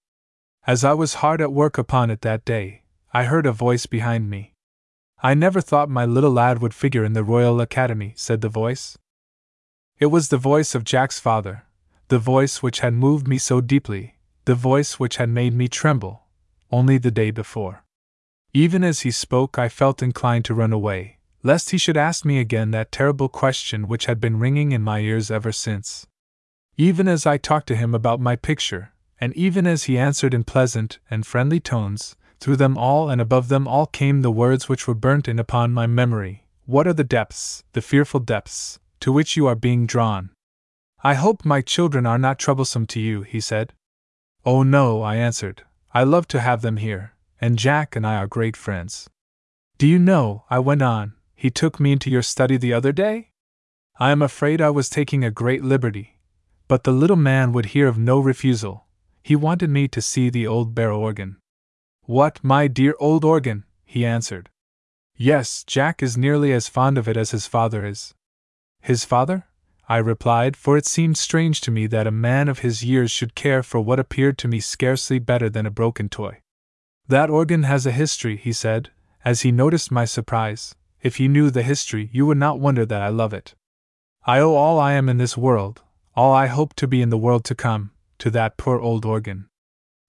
As 0.65 0.85
I 0.85 0.93
was 0.93 1.15
hard 1.15 1.41
at 1.41 1.51
work 1.51 1.77
upon 1.77 2.09
it 2.09 2.21
that 2.21 2.45
day, 2.45 2.83
I 3.13 3.25
heard 3.25 3.45
a 3.45 3.51
voice 3.51 3.87
behind 3.87 4.29
me. 4.29 4.53
I 5.21 5.33
never 5.33 5.59
thought 5.59 5.89
my 5.89 6.05
little 6.05 6.31
lad 6.31 6.61
would 6.61 6.73
figure 6.73 7.03
in 7.03 7.11
the 7.11 7.25
Royal 7.25 7.59
Academy, 7.59 8.13
said 8.15 8.39
the 8.39 8.47
voice. 8.47 8.97
It 9.99 10.07
was 10.07 10.29
the 10.29 10.37
voice 10.37 10.75
of 10.75 10.85
Jack's 10.85 11.19
father, 11.19 11.64
the 12.07 12.19
voice 12.19 12.61
which 12.61 12.79
had 12.81 12.93
moved 12.93 13.27
me 13.27 13.37
so 13.37 13.61
deeply, 13.61 14.17
the 14.45 14.55
voice 14.55 14.99
which 14.99 15.17
had 15.17 15.29
made 15.29 15.53
me 15.53 15.67
tremble, 15.67 16.23
only 16.71 16.97
the 16.97 17.11
day 17.11 17.31
before. 17.31 17.83
Even 18.53 18.83
as 18.83 19.01
he 19.01 19.11
spoke, 19.11 19.57
I 19.57 19.69
felt 19.69 20.03
inclined 20.03 20.45
to 20.45 20.53
run 20.53 20.71
away, 20.71 21.17
lest 21.43 21.71
he 21.71 21.77
should 21.77 21.97
ask 21.97 22.23
me 22.23 22.39
again 22.39 22.71
that 22.71 22.91
terrible 22.91 23.27
question 23.27 23.87
which 23.87 24.05
had 24.05 24.19
been 24.19 24.39
ringing 24.39 24.71
in 24.71 24.81
my 24.81 24.99
ears 24.99 25.31
ever 25.31 25.51
since. 25.51 26.05
Even 26.77 27.07
as 27.07 27.25
I 27.25 27.37
talked 27.37 27.67
to 27.67 27.75
him 27.75 27.95
about 27.95 28.19
my 28.19 28.35
picture, 28.35 28.93
and 29.19 29.33
even 29.35 29.65
as 29.65 29.85
he 29.85 29.97
answered 29.97 30.33
in 30.33 30.43
pleasant 30.43 30.99
and 31.09 31.25
friendly 31.25 31.59
tones, 31.59 32.15
through 32.39 32.57
them 32.57 32.77
all 32.77 33.09
and 33.09 33.21
above 33.21 33.47
them 33.47 33.67
all 33.67 33.87
came 33.87 34.21
the 34.21 34.31
words 34.31 34.69
which 34.69 34.87
were 34.87 34.93
burnt 34.93 35.27
in 35.27 35.39
upon 35.39 35.73
my 35.73 35.87
memory 35.87 36.45
What 36.65 36.87
are 36.87 36.93
the 36.93 37.03
depths, 37.03 37.63
the 37.73 37.81
fearful 37.81 38.19
depths, 38.19 38.79
to 38.99 39.11
which 39.11 39.37
you 39.37 39.47
are 39.47 39.55
being 39.55 39.85
drawn? 39.85 40.31
I 41.05 41.13
hope 41.13 41.45
my 41.45 41.61
children 41.61 42.07
are 42.07 42.17
not 42.17 42.39
troublesome 42.39 42.87
to 42.87 42.99
you, 42.99 43.21
he 43.21 43.39
said. 43.39 43.73
Oh, 44.43 44.63
no, 44.63 45.03
I 45.03 45.17
answered. 45.17 45.61
I 45.93 46.03
love 46.03 46.27
to 46.29 46.39
have 46.39 46.63
them 46.63 46.77
here, 46.77 47.13
and 47.39 47.59
Jack 47.59 47.95
and 47.95 48.07
I 48.07 48.15
are 48.15 48.25
great 48.25 48.57
friends. 48.57 49.07
Do 49.77 49.85
you 49.85 49.99
know, 49.99 50.45
I 50.49 50.57
went 50.57 50.81
on, 50.81 51.13
he 51.35 51.51
took 51.51 51.79
me 51.79 51.91
into 51.91 52.09
your 52.09 52.23
study 52.23 52.57
the 52.57 52.73
other 52.73 52.91
day? 52.91 53.29
I 53.99 54.09
am 54.09 54.23
afraid 54.23 54.61
I 54.61 54.71
was 54.71 54.89
taking 54.89 55.23
a 55.23 55.29
great 55.29 55.63
liberty. 55.63 56.17
But 56.67 56.85
the 56.85 56.91
little 56.91 57.21
man 57.31 57.51
would 57.51 57.67
hear 57.67 57.87
of 57.87 57.99
no 57.99 58.17
refusal. 58.17 58.87
He 59.21 59.35
wanted 59.35 59.69
me 59.69 59.87
to 59.89 60.01
see 60.01 60.31
the 60.31 60.47
old 60.47 60.73
barrel 60.73 61.01
organ. 61.01 61.37
What, 62.05 62.43
my 62.43 62.67
dear 62.67 62.95
old 62.99 63.23
organ? 63.23 63.65
he 63.83 64.07
answered. 64.07 64.49
Yes, 65.15 65.63
Jack 65.65 66.01
is 66.01 66.17
nearly 66.17 66.51
as 66.51 66.67
fond 66.67 66.97
of 66.97 67.07
it 67.07 67.15
as 67.15 67.29
his 67.29 67.45
father 67.45 67.85
is. 67.85 68.15
His 68.81 69.05
father? 69.05 69.45
I 69.87 69.97
replied, 69.97 70.57
for 70.57 70.77
it 70.77 70.85
seemed 70.85 71.17
strange 71.17 71.61
to 71.61 71.71
me 71.71 71.85
that 71.87 72.07
a 72.07 72.11
man 72.11 72.47
of 72.47 72.59
his 72.59 72.83
years 72.83 73.11
should 73.11 73.35
care 73.35 73.61
for 73.61 73.79
what 73.79 73.99
appeared 73.99 74.37
to 74.39 74.47
me 74.47 74.59
scarcely 74.59 75.19
better 75.19 75.49
than 75.49 75.65
a 75.65 75.71
broken 75.71 76.09
toy. 76.09 76.39
That 77.07 77.29
organ 77.29 77.63
has 77.63 77.85
a 77.85 77.91
history, 77.91 78.35
he 78.35 78.51
said, 78.51 78.89
as 79.23 79.41
he 79.41 79.51
noticed 79.51 79.91
my 79.91 80.05
surprise. 80.05 80.73
If 81.01 81.19
you 81.19 81.29
knew 81.29 81.51
the 81.51 81.61
history, 81.61 82.09
you 82.11 82.25
would 82.25 82.37
not 82.37 82.59
wonder 82.59 82.85
that 82.85 83.01
I 83.01 83.09
love 83.09 83.33
it. 83.33 83.53
I 84.25 84.39
owe 84.39 84.55
all 84.55 84.79
I 84.79 84.93
am 84.93 85.07
in 85.07 85.19
this 85.19 85.37
world, 85.37 85.83
all 86.15 86.33
I 86.33 86.47
hope 86.47 86.73
to 86.75 86.87
be 86.87 87.01
in 87.03 87.09
the 87.09 87.17
world 87.17 87.43
to 87.45 87.53
come, 87.53 87.91
to 88.19 88.31
that 88.31 88.57
poor 88.57 88.79
old 88.79 89.05
organ. 89.05 89.47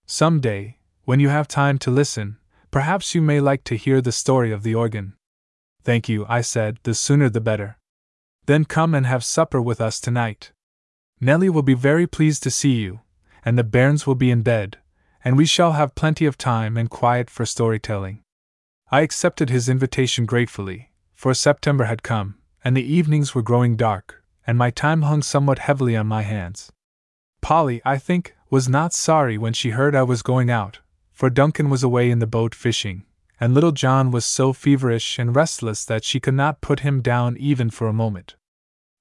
Some 0.07 0.39
day, 0.39 0.79
when 1.03 1.19
you 1.19 1.29
have 1.29 1.47
time 1.47 1.77
to 1.79 1.91
listen, 1.91 2.37
perhaps 2.71 3.13
you 3.13 3.21
may 3.21 3.39
like 3.39 3.63
to 3.65 3.75
hear 3.75 4.01
the 4.01 4.11
story 4.11 4.51
of 4.51 4.63
the 4.63 4.73
organ. 4.73 5.13
Thank 5.83 6.09
you, 6.09 6.25
I 6.27 6.41
said, 6.41 6.79
the 6.81 6.95
sooner 6.95 7.29
the 7.29 7.41
better. 7.41 7.76
Then 8.47 8.63
come 8.63 8.95
and 8.95 9.05
have 9.05 9.25
supper 9.25 9.61
with 9.61 9.81
us 9.81 9.99
tonight. 9.99 10.53
Nellie 11.19 11.49
will 11.49 11.63
be 11.63 11.73
very 11.73 12.07
pleased 12.07 12.43
to 12.43 12.51
see 12.51 12.75
you, 12.75 13.01
and 13.43 13.57
the 13.57 13.63
bairns 13.63 14.07
will 14.07 14.15
be 14.15 14.31
in 14.31 14.41
bed, 14.41 14.77
and 15.23 15.35
we 15.35 15.45
shall 15.45 15.73
have 15.73 15.95
plenty 15.95 16.25
of 16.25 16.37
time 16.37 16.77
and 16.77 16.89
quiet 16.89 17.29
for 17.29 17.45
storytelling. 17.45 18.23
I 18.89 19.01
accepted 19.01 19.49
his 19.49 19.67
invitation 19.67 20.25
gratefully, 20.25 20.91
for 21.13 21.33
September 21.33 21.83
had 21.83 22.03
come, 22.03 22.35
and 22.63 22.75
the 22.75 22.93
evenings 22.93 23.35
were 23.35 23.41
growing 23.41 23.75
dark, 23.75 24.23
and 24.45 24.57
my 24.57 24.69
time 24.71 25.01
hung 25.01 25.23
somewhat 25.23 25.59
heavily 25.59 25.97
on 25.97 26.07
my 26.07 26.21
hands. 26.21 26.71
Polly, 27.41 27.81
I 27.83 27.97
think, 27.97 28.33
was 28.49 28.69
not 28.69 28.93
sorry 28.93 29.37
when 29.37 29.51
she 29.51 29.71
heard 29.71 29.93
I 29.93 30.03
was 30.03 30.21
going 30.21 30.49
out, 30.49 30.79
for 31.11 31.29
Duncan 31.29 31.69
was 31.69 31.83
away 31.83 32.09
in 32.09 32.19
the 32.19 32.25
boat 32.25 32.55
fishing, 32.55 33.03
and 33.41 33.53
little 33.53 33.73
John 33.73 34.09
was 34.09 34.25
so 34.25 34.53
feverish 34.53 35.19
and 35.19 35.35
restless 35.35 35.83
that 35.83 36.05
she 36.05 36.21
could 36.21 36.33
not 36.33 36.61
put 36.61 36.79
him 36.79 37.01
down 37.01 37.35
even 37.37 37.69
for 37.69 37.87
a 37.87 37.93
moment. 37.93 38.36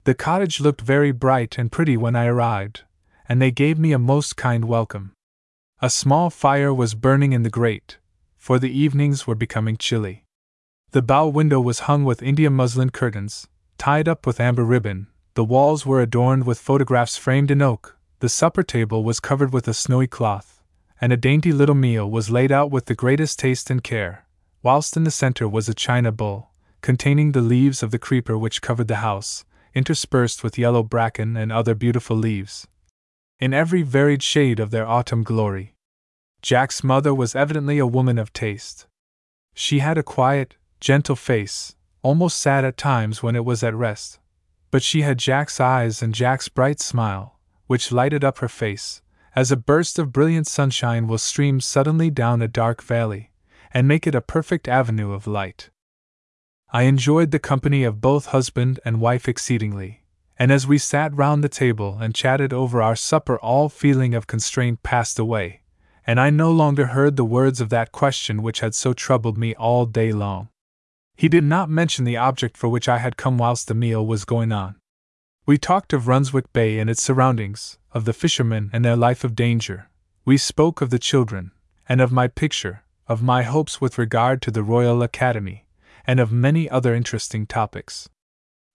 The 0.07 0.15
cottage 0.15 0.61
looked 0.61 0.83
very 0.83 1.11
bright 1.11 1.59
and 1.59 1.73
pretty 1.73 1.97
when 1.97 2.15
I 2.15 2.27
arrived, 2.27 2.85
and 3.29 3.43
they 3.43 3.51
gave 3.51 3.77
me 3.77 3.91
a 3.91 3.99
most 3.99 4.37
kind 4.37 4.67
welcome. 4.67 5.15
A 5.83 5.91
small 5.91 6.31
fire 6.31 6.73
was 6.73 6.95
burning 6.95 7.33
in 7.33 7.43
the 7.43 7.51
grate, 7.51 7.99
for 8.37 8.61
the 8.61 8.71
evenings 8.71 9.27
were 9.27 9.35
becoming 9.35 9.77
chilly. 9.77 10.25
The 10.93 11.03
bow 11.03 11.27
window 11.27 11.61
was 11.61 11.91
hung 11.91 12.05
with 12.05 12.23
India 12.23 12.51
muslin 12.51 12.91
curtains, 12.91 13.49
tied 13.79 14.07
up 14.07 14.29
with 14.29 14.39
amber 14.39 14.65
ribbon, 14.65 15.09
the 15.35 15.43
walls 15.43 15.85
were 15.85 16.01
adorned 16.01 16.47
with 16.47 16.61
photographs 16.61 17.17
framed 17.17 17.51
in 17.51 17.61
oak, 17.61 17.97
the 18.21 18.29
supper 18.29 18.63
table 18.63 19.03
was 19.03 19.19
covered 19.19 19.53
with 19.53 19.67
a 19.67 19.75
snowy 19.75 20.07
cloth, 20.07 20.63
and 21.01 21.13
a 21.13 21.17
dainty 21.17 21.51
little 21.51 21.75
meal 21.75 22.09
was 22.09 22.31
laid 22.31 22.53
out 22.53 22.71
with 22.71 22.85
the 22.85 22.95
greatest 22.95 23.41
taste 23.41 23.71
and 23.71 23.83
care, 23.83 24.25
whilst 24.63 24.97
in 24.97 25.03
the 25.03 25.11
center 25.11 25.49
was 25.49 25.69
a 25.69 25.75
china 25.75 26.13
bowl, 26.13 26.51
containing 26.81 27.33
the 27.33 27.41
leaves 27.41 27.83
of 27.83 27.91
the 27.91 27.99
creeper 27.99 28.39
which 28.39 28.63
covered 28.63 28.87
the 28.87 29.03
house, 29.03 29.45
interspersed 29.77 30.43
with 30.43 30.59
yellow 30.59 30.83
bracken 30.83 31.37
and 31.37 31.53
other 31.53 31.75
beautiful 31.75 32.17
leaves, 32.17 32.67
in 33.39 33.53
every 33.53 33.83
varied 33.83 34.23
shade 34.23 34.59
of 34.59 34.71
their 34.71 34.87
autumn 34.87 35.23
glory. 35.23 35.75
Jack's 36.41 36.83
mother 36.83 37.15
was 37.15 37.37
evidently 37.37 37.79
a 37.79 37.87
woman 37.87 38.19
of 38.19 38.33
taste. 38.33 38.87
She 39.55 39.81
had 39.81 39.99
a 39.99 40.03
quiet, 40.03 40.57
gentle 40.81 41.15
face, 41.15 41.77
almost 42.03 42.41
sad 42.41 42.65
at 42.65 42.79
times 42.79 43.23
when 43.23 43.37
it 43.37 43.45
was 43.45 43.63
at 43.63 43.75
rest, 43.75 44.19
but 44.71 44.83
she 44.83 45.03
had 45.03 45.19
Jack's 45.19 45.61
eyes 45.61 46.03
and 46.03 46.15
Jack's 46.15 46.49
bright 46.49 46.81
smile, 46.81 47.39
which 47.67 47.93
lighted 47.93 48.25
up 48.25 48.39
her 48.39 48.49
face, 48.49 49.03
as 49.35 49.53
a 49.53 49.57
burst 49.59 49.99
of 49.99 50.11
brilliant 50.11 50.47
sunshine 50.47 51.07
will 51.07 51.19
stream 51.19 51.61
suddenly 51.61 52.11
down 52.11 52.41
a 52.41 52.49
dark 52.49 52.83
valley, 52.83 53.31
and 53.73 53.87
make 53.87 54.07
it 54.07 54.15
a 54.15 54.23
perfect 54.23 54.69
avenue 54.69 55.13
of 55.13 55.27
light. 55.27 55.69
I 56.77 56.83
enjoyed 56.83 57.31
the 57.31 57.39
company 57.39 57.85
of 57.85 58.03
both 58.03 58.27
husband 58.27 58.81
and 58.85 59.01
wife 59.01 59.31
exceedingly, 59.31 60.03
and 60.39 60.53
as 60.53 60.67
we 60.67 60.77
sat 60.77 61.17
round 61.17 61.43
the 61.43 61.49
table 61.49 61.97
and 62.03 62.15
chatted 62.15 62.53
over 62.53 62.83
our 62.83 62.95
supper, 62.95 63.39
all 63.39 63.71
feeling 63.71 64.15
of 64.15 64.27
constraint 64.27 64.83
passed 64.83 65.19
away, 65.19 65.63
and 66.07 66.21
I 66.21 66.29
no 66.29 66.53
longer 66.53 66.89
heard 66.89 67.17
the 67.17 67.25
words 67.25 67.63
of 67.63 67.71
that 67.71 67.93
question 67.93 68.43
which 68.43 68.61
had 68.61 68.75
so 68.75 68.93
troubled 68.93 69.39
me 69.39 69.55
all 69.55 69.87
day 69.87 70.13
long. 70.13 70.51
He 71.17 71.31
did 71.31 71.45
not 71.45 71.71
mention 71.71 72.05
the 72.05 72.19
object 72.19 72.59
for 72.59 72.69
which 72.69 72.91
I 72.91 72.99
had 72.99 73.17
come 73.17 73.39
whilst 73.39 73.69
the 73.69 73.75
meal 73.75 74.05
was 74.05 74.27
going 74.27 74.53
on. 74.53 74.77
We 75.47 75.57
talked 75.57 75.95
of 75.95 76.07
Runswick 76.07 76.53
Bay 76.53 76.79
and 76.79 76.91
its 76.91 77.03
surroundings, 77.03 77.79
of 77.93 78.05
the 78.05 78.13
fishermen 78.13 78.69
and 78.75 78.85
their 78.85 78.97
life 78.97 79.25
of 79.25 79.35
danger. 79.35 79.89
We 80.27 80.37
spoke 80.37 80.83
of 80.83 80.91
the 80.91 80.99
children, 80.99 81.53
and 81.89 82.03
of 82.03 82.13
my 82.13 82.29
picture, 82.29 82.83
of 83.09 83.23
my 83.23 83.45
hopes 83.45 83.81
with 83.81 83.97
regard 83.97 84.43
to 84.43 84.51
the 84.51 84.63
Royal 84.63 85.03
Academy, 85.03 85.63
and 86.07 86.21
of 86.21 86.31
many 86.31 86.69
other 86.71 86.95
interesting 86.95 87.47
topics. 87.47 88.09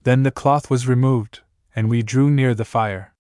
Then 0.03 0.23
the 0.23 0.31
cloth 0.31 0.69
was 0.69 0.87
removed, 0.87 1.41
and 1.75 1.89
we 1.89 2.01
drew 2.01 2.29
near 2.29 2.53
the 2.53 2.65
fire. 2.65 3.13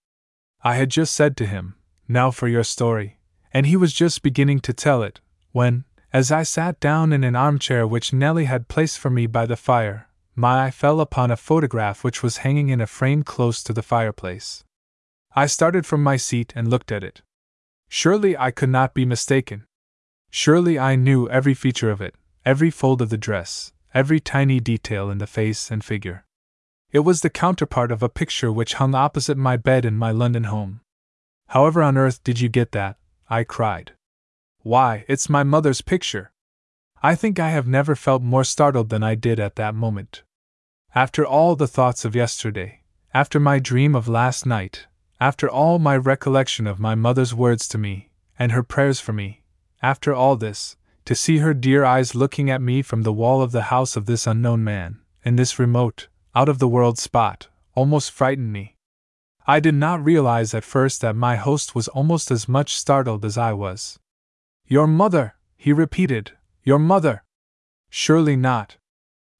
I 0.63 0.75
had 0.75 0.89
just 0.89 1.15
said 1.15 1.37
to 1.37 1.45
him, 1.45 1.75
Now 2.07 2.31
for 2.31 2.47
your 2.47 2.63
story, 2.63 3.19
and 3.53 3.65
he 3.65 3.75
was 3.75 3.93
just 3.93 4.21
beginning 4.23 4.59
to 4.61 4.73
tell 4.73 5.03
it, 5.03 5.19
when, 5.51 5.85
as 6.13 6.31
I 6.31 6.43
sat 6.43 6.79
down 6.79 7.13
in 7.13 7.23
an 7.23 7.35
armchair 7.35 7.87
which 7.87 8.11
Nellie 8.13 8.45
had 8.45 8.67
placed 8.67 8.99
for 8.99 9.09
me 9.09 9.27
by 9.27 9.45
the 9.45 9.55
fire, 9.55 10.07
my 10.35 10.65
eye 10.65 10.71
fell 10.71 10.99
upon 10.99 11.31
a 11.31 11.37
photograph 11.37 12.03
which 12.03 12.23
was 12.23 12.37
hanging 12.37 12.69
in 12.69 12.81
a 12.81 12.87
frame 12.87 13.23
close 13.23 13.63
to 13.63 13.73
the 13.73 13.81
fireplace. 13.81 14.63
I 15.35 15.45
started 15.45 15.85
from 15.85 16.03
my 16.03 16.17
seat 16.17 16.51
and 16.55 16.69
looked 16.69 16.91
at 16.91 17.03
it. 17.03 17.21
Surely 17.87 18.37
I 18.37 18.51
could 18.51 18.69
not 18.69 18.93
be 18.93 19.05
mistaken. 19.05 19.65
Surely 20.29 20.79
I 20.79 20.95
knew 20.95 21.29
every 21.29 21.53
feature 21.53 21.91
of 21.91 22.01
it, 22.01 22.15
every 22.45 22.69
fold 22.69 23.01
of 23.01 23.09
the 23.09 23.17
dress, 23.17 23.73
every 23.93 24.19
tiny 24.19 24.59
detail 24.59 25.09
in 25.09 25.17
the 25.17 25.27
face 25.27 25.69
and 25.69 25.83
figure. 25.83 26.25
It 26.91 26.99
was 26.99 27.21
the 27.21 27.29
counterpart 27.29 27.91
of 27.91 28.03
a 28.03 28.09
picture 28.09 28.51
which 28.51 28.75
hung 28.75 28.93
opposite 28.93 29.37
my 29.37 29.57
bed 29.57 29.85
in 29.85 29.97
my 29.97 30.11
London 30.11 30.45
home. 30.45 30.81
However 31.47 31.81
on 31.81 31.97
earth 31.97 32.23
did 32.23 32.39
you 32.39 32.49
get 32.49 32.71
that? 32.71 32.97
I 33.29 33.43
cried. 33.43 33.93
Why, 34.61 35.05
it's 35.07 35.29
my 35.29 35.43
mother's 35.43 35.81
picture. 35.81 36.31
I 37.01 37.15
think 37.15 37.39
I 37.39 37.49
have 37.49 37.67
never 37.67 37.95
felt 37.95 38.21
more 38.21 38.43
startled 38.43 38.89
than 38.89 39.03
I 39.03 39.15
did 39.15 39.39
at 39.39 39.55
that 39.55 39.73
moment. 39.73 40.23
After 40.93 41.25
all 41.25 41.55
the 41.55 41.67
thoughts 41.67 42.05
of 42.05 42.15
yesterday, 42.15 42.83
after 43.13 43.39
my 43.39 43.59
dream 43.59 43.95
of 43.95 44.07
last 44.07 44.45
night, 44.45 44.87
after 45.19 45.49
all 45.49 45.79
my 45.79 45.97
recollection 45.97 46.67
of 46.67 46.79
my 46.79 46.95
mother's 46.95 47.33
words 47.33 47.67
to 47.69 47.77
me, 47.77 48.11
and 48.37 48.51
her 48.51 48.63
prayers 48.63 48.99
for 48.99 49.13
me, 49.13 49.43
after 49.81 50.13
all 50.13 50.35
this, 50.35 50.75
to 51.11 51.15
see 51.15 51.39
her 51.39 51.53
dear 51.53 51.83
eyes 51.83 52.15
looking 52.15 52.49
at 52.49 52.61
me 52.61 52.81
from 52.81 53.01
the 53.01 53.11
wall 53.11 53.41
of 53.41 53.51
the 53.51 53.63
house 53.63 53.97
of 53.97 54.05
this 54.05 54.25
unknown 54.25 54.63
man, 54.63 54.97
in 55.25 55.35
this 55.35 55.59
remote, 55.59 56.07
out 56.33 56.47
of 56.47 56.59
the 56.59 56.69
world 56.69 56.97
spot, 56.97 57.49
almost 57.75 58.09
frightened 58.09 58.53
me. 58.53 58.77
I 59.45 59.59
did 59.59 59.75
not 59.75 60.05
realize 60.05 60.53
at 60.53 60.63
first 60.63 61.01
that 61.01 61.17
my 61.17 61.35
host 61.35 61.75
was 61.75 61.89
almost 61.89 62.31
as 62.31 62.47
much 62.47 62.77
startled 62.77 63.25
as 63.25 63.37
I 63.37 63.51
was. 63.51 63.99
Your 64.67 64.87
mother, 64.87 65.35
he 65.57 65.73
repeated, 65.73 66.31
your 66.63 66.79
mother. 66.79 67.25
Surely 67.89 68.37
not. 68.37 68.77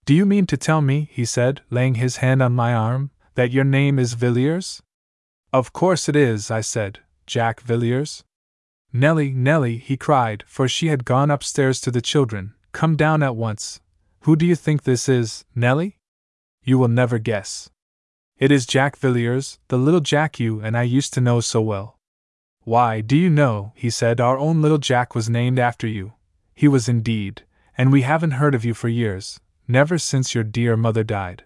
Do 0.04 0.14
you 0.14 0.26
mean 0.26 0.48
to 0.48 0.58
tell 0.58 0.82
me, 0.82 1.08
he 1.10 1.24
said, 1.24 1.62
laying 1.70 1.96
his 1.96 2.18
hand 2.18 2.44
on 2.44 2.52
my 2.52 2.74
arm, 2.74 3.12
that 3.36 3.52
your 3.52 3.64
name 3.64 3.98
is 3.98 4.12
Villiers? 4.12 4.82
Of 5.54 5.72
course 5.72 6.10
it 6.10 6.18
is, 6.18 6.52
I 6.52 6.60
said, 6.60 7.00
Jack 7.26 7.62
Villiers. 7.62 8.26
Nellie, 8.94 9.32
Nellie, 9.32 9.78
he 9.78 9.96
cried, 9.96 10.44
for 10.48 10.68
she 10.68 10.88
had 10.88 11.06
gone 11.06 11.32
upstairs 11.32 11.80
to 11.82 11.92
the 11.92 12.02
children, 12.02 12.54
come 12.74 12.96
down 12.98 13.24
at 13.24 13.36
once. 13.36 13.80
Who 14.22 14.36
do 14.36 14.46
you 14.46 14.56
think 14.56 14.84
this 14.84 15.08
is, 15.08 15.46
Nellie? 15.56 15.98
You 16.64 16.78
will 16.78 16.90
never 16.90 17.18
guess. 17.18 17.70
It 18.38 18.52
is 18.52 18.66
Jack 18.66 18.98
Villiers, 18.98 19.60
the 19.70 19.78
little 19.78 20.02
Jack 20.02 20.40
you 20.40 20.60
and 20.60 20.76
I 20.76 20.84
used 20.84 21.14
to 21.14 21.22
know 21.22 21.40
so 21.40 21.62
well. 21.62 21.98
Why, 22.64 23.02
do 23.02 23.16
you 23.18 23.30
know, 23.30 23.72
he 23.76 23.90
said, 23.90 24.20
our 24.20 24.38
own 24.38 24.62
little 24.62 24.78
Jack 24.78 25.16
was 25.16 25.30
named 25.30 25.58
after 25.58 25.88
you. 25.88 26.14
He 26.54 26.68
was 26.68 26.90
indeed, 26.90 27.44
and 27.78 27.92
we 27.92 28.02
haven't 28.02 28.32
heard 28.32 28.54
of 28.54 28.66
you 28.66 28.74
for 28.74 28.90
years, 28.90 29.40
never 29.68 29.98
since 29.98 30.36
your 30.36 30.44
dear 30.44 30.76
mother 30.76 31.04
died. 31.04 31.46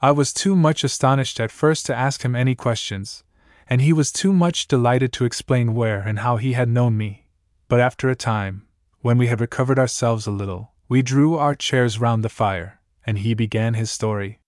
I 0.00 0.12
was 0.12 0.32
too 0.32 0.54
much 0.54 0.84
astonished 0.84 1.40
at 1.40 1.50
first 1.50 1.86
to 1.86 1.94
ask 1.94 2.22
him 2.22 2.36
any 2.36 2.54
questions, 2.54 3.24
and 3.68 3.82
he 3.82 3.92
was 3.92 4.10
too 4.10 4.32
much 4.32 4.66
delighted 4.66 5.12
to 5.12 5.24
explain 5.24 5.74
where 5.74 6.00
and 6.00 6.20
how 6.20 6.36
he 6.36 6.54
had 6.54 6.68
known 6.68 6.96
me. 6.96 7.26
But 7.68 7.80
after 7.80 8.08
a 8.08 8.16
time, 8.16 8.66
when 9.00 9.18
we 9.18 9.26
had 9.26 9.40
recovered 9.40 9.78
ourselves 9.78 10.26
a 10.26 10.30
little, 10.30 10.72
we 10.88 11.02
drew 11.02 11.36
our 11.36 11.54
chairs 11.54 12.00
round 12.00 12.24
the 12.24 12.30
fire, 12.30 12.80
and 13.06 13.18
he 13.18 13.34
began 13.34 13.74
his 13.74 13.90
story. 13.90 14.40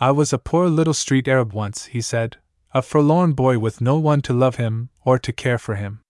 I 0.00 0.10
was 0.10 0.32
a 0.32 0.38
poor 0.38 0.68
little 0.68 0.94
street 0.94 1.28
Arab 1.28 1.52
once, 1.52 1.86
he 1.86 2.00
said, 2.00 2.36
a 2.72 2.82
forlorn 2.82 3.32
boy 3.32 3.58
with 3.58 3.80
no 3.80 3.98
one 3.98 4.20
to 4.22 4.32
love 4.32 4.56
him 4.56 4.90
or 5.04 5.18
to 5.18 5.32
care 5.32 5.58
for 5.58 5.76
him. 5.76 6.00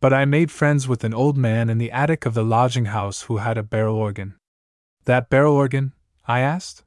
But 0.00 0.12
I 0.12 0.24
made 0.24 0.50
friends 0.50 0.88
with 0.88 1.04
an 1.04 1.12
old 1.12 1.36
man 1.36 1.68
in 1.68 1.78
the 1.78 1.90
attic 1.90 2.24
of 2.24 2.34
the 2.34 2.44
lodging 2.44 2.86
house 2.86 3.22
who 3.22 3.36
had 3.36 3.58
a 3.58 3.62
barrel 3.62 3.96
organ. 3.96 4.36
That 5.04 5.28
barrel 5.28 5.54
organ? 5.54 5.92
I 6.26 6.40
asked. 6.40 6.82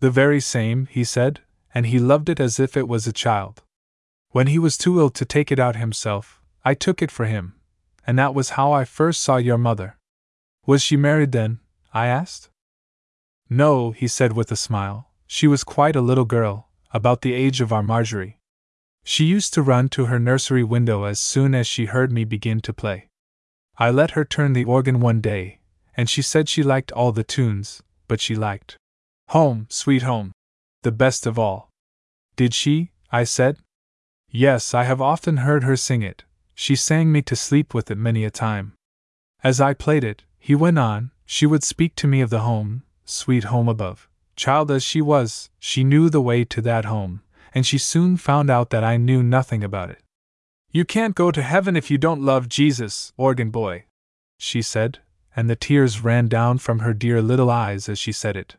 The 0.00 0.10
very 0.10 0.40
same, 0.40 0.86
he 0.86 1.04
said, 1.04 1.40
and 1.74 1.86
he 1.86 1.98
loved 1.98 2.28
it 2.28 2.40
as 2.40 2.58
if 2.58 2.76
it 2.76 2.88
was 2.88 3.06
a 3.06 3.12
child. 3.12 3.62
When 4.38 4.46
he 4.46 4.60
was 4.60 4.78
too 4.78 5.00
ill 5.00 5.10
to 5.10 5.24
take 5.24 5.50
it 5.50 5.58
out 5.58 5.74
himself, 5.74 6.40
I 6.64 6.74
took 6.74 7.02
it 7.02 7.10
for 7.10 7.24
him, 7.24 7.56
and 8.06 8.16
that 8.20 8.36
was 8.36 8.50
how 8.50 8.70
I 8.70 8.84
first 8.84 9.20
saw 9.20 9.36
your 9.36 9.58
mother. 9.58 9.98
Was 10.64 10.80
she 10.80 10.96
married 10.96 11.32
then? 11.32 11.58
I 11.92 12.06
asked. 12.06 12.48
No, 13.50 13.90
he 13.90 14.06
said 14.06 14.34
with 14.34 14.52
a 14.52 14.62
smile. 14.68 15.10
She 15.26 15.48
was 15.48 15.64
quite 15.64 15.96
a 15.96 16.00
little 16.00 16.24
girl, 16.24 16.68
about 16.92 17.22
the 17.22 17.32
age 17.32 17.60
of 17.60 17.72
our 17.72 17.82
Marjorie. 17.82 18.38
She 19.02 19.24
used 19.24 19.54
to 19.54 19.60
run 19.60 19.88
to 19.88 20.04
her 20.04 20.20
nursery 20.20 20.62
window 20.62 21.02
as 21.02 21.18
soon 21.18 21.52
as 21.52 21.66
she 21.66 21.86
heard 21.86 22.12
me 22.12 22.22
begin 22.22 22.60
to 22.60 22.72
play. 22.72 23.08
I 23.76 23.90
let 23.90 24.12
her 24.12 24.24
turn 24.24 24.52
the 24.52 24.66
organ 24.66 25.00
one 25.00 25.20
day, 25.20 25.58
and 25.96 26.08
she 26.08 26.22
said 26.22 26.48
she 26.48 26.62
liked 26.62 26.92
all 26.92 27.10
the 27.10 27.24
tunes, 27.24 27.82
but 28.06 28.20
she 28.20 28.36
liked 28.36 28.76
Home, 29.30 29.66
Sweet 29.68 30.02
Home, 30.02 30.30
the 30.84 30.92
best 30.92 31.26
of 31.26 31.40
all. 31.40 31.70
Did 32.36 32.54
she? 32.54 32.92
I 33.10 33.24
said. 33.24 33.58
Yes, 34.30 34.74
I 34.74 34.84
have 34.84 35.00
often 35.00 35.38
heard 35.38 35.64
her 35.64 35.76
sing 35.76 36.02
it. 36.02 36.24
She 36.54 36.76
sang 36.76 37.10
me 37.10 37.22
to 37.22 37.36
sleep 37.36 37.72
with 37.72 37.90
it 37.90 37.98
many 37.98 38.24
a 38.24 38.30
time. 38.30 38.74
As 39.42 39.60
I 39.60 39.72
played 39.74 40.04
it, 40.04 40.24
he 40.38 40.54
went 40.54 40.78
on, 40.78 41.12
she 41.24 41.46
would 41.46 41.62
speak 41.62 41.94
to 41.96 42.06
me 42.06 42.20
of 42.20 42.30
the 42.30 42.40
home, 42.40 42.82
sweet 43.04 43.44
home 43.44 43.68
above. 43.68 44.08
Child 44.36 44.70
as 44.70 44.82
she 44.82 45.00
was, 45.00 45.50
she 45.58 45.82
knew 45.82 46.10
the 46.10 46.20
way 46.20 46.44
to 46.44 46.60
that 46.62 46.84
home, 46.84 47.22
and 47.54 47.66
she 47.66 47.78
soon 47.78 48.16
found 48.16 48.50
out 48.50 48.70
that 48.70 48.84
I 48.84 48.96
knew 48.96 49.22
nothing 49.22 49.64
about 49.64 49.90
it. 49.90 50.02
You 50.70 50.84
can't 50.84 51.14
go 51.14 51.30
to 51.30 51.42
heaven 51.42 51.76
if 51.76 51.90
you 51.90 51.96
don't 51.96 52.22
love 52.22 52.48
Jesus, 52.48 53.12
organ 53.16 53.50
boy, 53.50 53.86
she 54.38 54.60
said, 54.60 54.98
and 55.34 55.48
the 55.48 55.56
tears 55.56 56.04
ran 56.04 56.28
down 56.28 56.58
from 56.58 56.80
her 56.80 56.92
dear 56.92 57.22
little 57.22 57.50
eyes 57.50 57.88
as 57.88 57.98
she 57.98 58.12
said 58.12 58.36
it. 58.36 58.56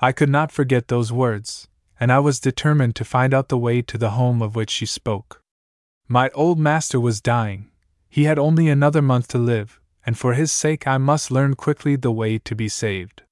I 0.00 0.12
could 0.12 0.28
not 0.28 0.52
forget 0.52 0.88
those 0.88 1.12
words, 1.12 1.68
and 2.00 2.10
I 2.10 2.18
was 2.18 2.40
determined 2.40 2.96
to 2.96 3.04
find 3.04 3.34
out 3.34 3.50
the 3.50 3.58
way 3.58 3.82
to 3.82 3.98
the 3.98 4.12
home 4.12 4.40
of 4.40 4.56
which 4.56 4.70
she 4.70 4.86
spoke. 4.86 5.42
My 6.08 6.30
old 6.30 6.58
master 6.58 6.98
was 6.98 7.20
dying, 7.20 7.70
he 8.08 8.24
had 8.24 8.38
only 8.38 8.68
another 8.68 9.02
month 9.02 9.28
to 9.28 9.38
live, 9.38 9.78
and 10.04 10.18
for 10.18 10.32
his 10.32 10.50
sake 10.50 10.86
I 10.86 10.98
must 10.98 11.30
learn 11.30 11.54
quickly 11.54 11.94
the 11.94 12.10
way 12.10 12.38
to 12.38 12.54
be 12.56 12.68
saved. 12.68 13.22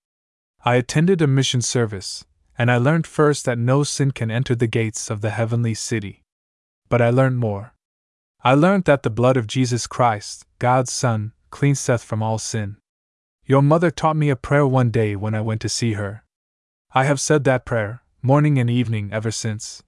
I 0.65 0.77
attended 0.77 1.23
a 1.23 1.27
mission 1.27 1.63
service, 1.63 2.25
and 2.59 2.71
I 2.71 2.77
learned 2.77 3.07
first 3.07 3.45
that 3.47 3.59
no 3.59 3.83
sin 3.85 4.11
can 4.11 4.31
enter 4.31 4.55
the 4.55 4.67
gates 4.67 5.11
of 5.11 5.21
the 5.23 5.31
heavenly 5.31 5.75
city. 5.75 6.23
But 6.89 7.01
I 7.01 7.11
learned 7.11 7.39
more. 7.39 7.75
I 8.45 8.55
learned 8.55 8.85
that 8.85 9.03
the 9.03 9.11
blood 9.11 9.37
of 9.37 9.47
Jesus 9.47 9.87
Christ, 9.87 10.45
God's 10.59 10.93
Son, 10.93 11.33
cleanseth 11.51 12.05
from 12.05 12.23
all 12.23 12.39
sin. 12.39 12.77
Your 13.47 13.63
mother 13.63 13.91
taught 13.91 14.17
me 14.17 14.29
a 14.29 14.37
prayer 14.37 14.67
one 14.67 14.91
day 14.91 15.17
when 15.17 15.35
I 15.35 15.41
went 15.41 15.61
to 15.63 15.69
see 15.69 15.95
her. 15.95 16.23
I 16.93 17.05
have 17.05 17.21
said 17.21 17.45
that 17.45 17.65
prayer, 17.65 18.03
morning 18.29 18.59
and 18.59 18.69
evening, 18.69 19.09
ever 19.11 19.31
since. 19.31 19.83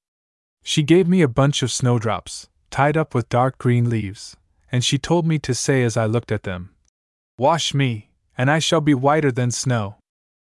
She 0.63 0.83
gave 0.83 1.07
me 1.07 1.21
a 1.21 1.29
bunch 1.29 1.63
of 1.63 1.71
snowdrops, 1.71 2.49
tied 2.71 2.97
up 2.97 3.15
with 3.15 3.29
dark 3.29 3.59
green 3.59 3.91
leaves, 3.91 4.35
and 4.73 4.83
she 4.83 4.97
told 4.97 5.27
me 5.27 5.39
to 5.41 5.55
say 5.55 5.83
as 5.83 5.95
I 5.95 6.07
looked 6.07 6.33
at 6.33 6.45
them, 6.45 6.71
Wash 7.37 7.75
me, 7.75 8.09
and 8.39 8.51
I 8.51 8.59
shall 8.59 8.81
be 8.81 8.95
whiter 8.95 9.31
than 9.31 9.51
snow. 9.51 9.97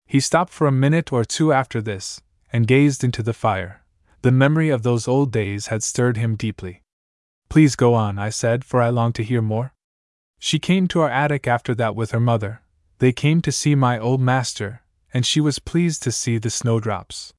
He 0.05 0.21
stopped 0.21 0.53
for 0.53 0.65
a 0.65 0.71
minute 0.71 1.11
or 1.11 1.25
two 1.25 1.51
after 1.51 1.81
this, 1.81 2.21
and 2.53 2.67
gazed 2.67 3.03
into 3.03 3.21
the 3.21 3.33
fire. 3.33 3.81
The 4.21 4.31
memory 4.31 4.69
of 4.69 4.83
those 4.83 5.05
old 5.05 5.33
days 5.33 5.67
had 5.67 5.83
stirred 5.83 6.15
him 6.15 6.37
deeply. 6.37 6.83
Please 7.49 7.75
go 7.75 7.95
on, 7.95 8.17
I 8.17 8.29
said, 8.29 8.63
for 8.63 8.81
I 8.81 8.91
longed 8.91 9.15
to 9.15 9.25
hear 9.25 9.41
more. 9.41 9.73
She 10.39 10.57
came 10.57 10.87
to 10.87 11.01
our 11.01 11.09
attic 11.09 11.49
after 11.49 11.75
that 11.75 11.97
with 11.97 12.11
her 12.11 12.21
mother. 12.21 12.61
They 12.99 13.11
came 13.11 13.41
to 13.41 13.51
see 13.51 13.75
my 13.75 13.99
old 13.99 14.21
master, 14.21 14.83
and 15.13 15.25
she 15.25 15.41
was 15.41 15.59
pleased 15.59 16.01
to 16.03 16.13
see 16.13 16.37
the 16.37 16.49
snowdrops. 16.49 17.32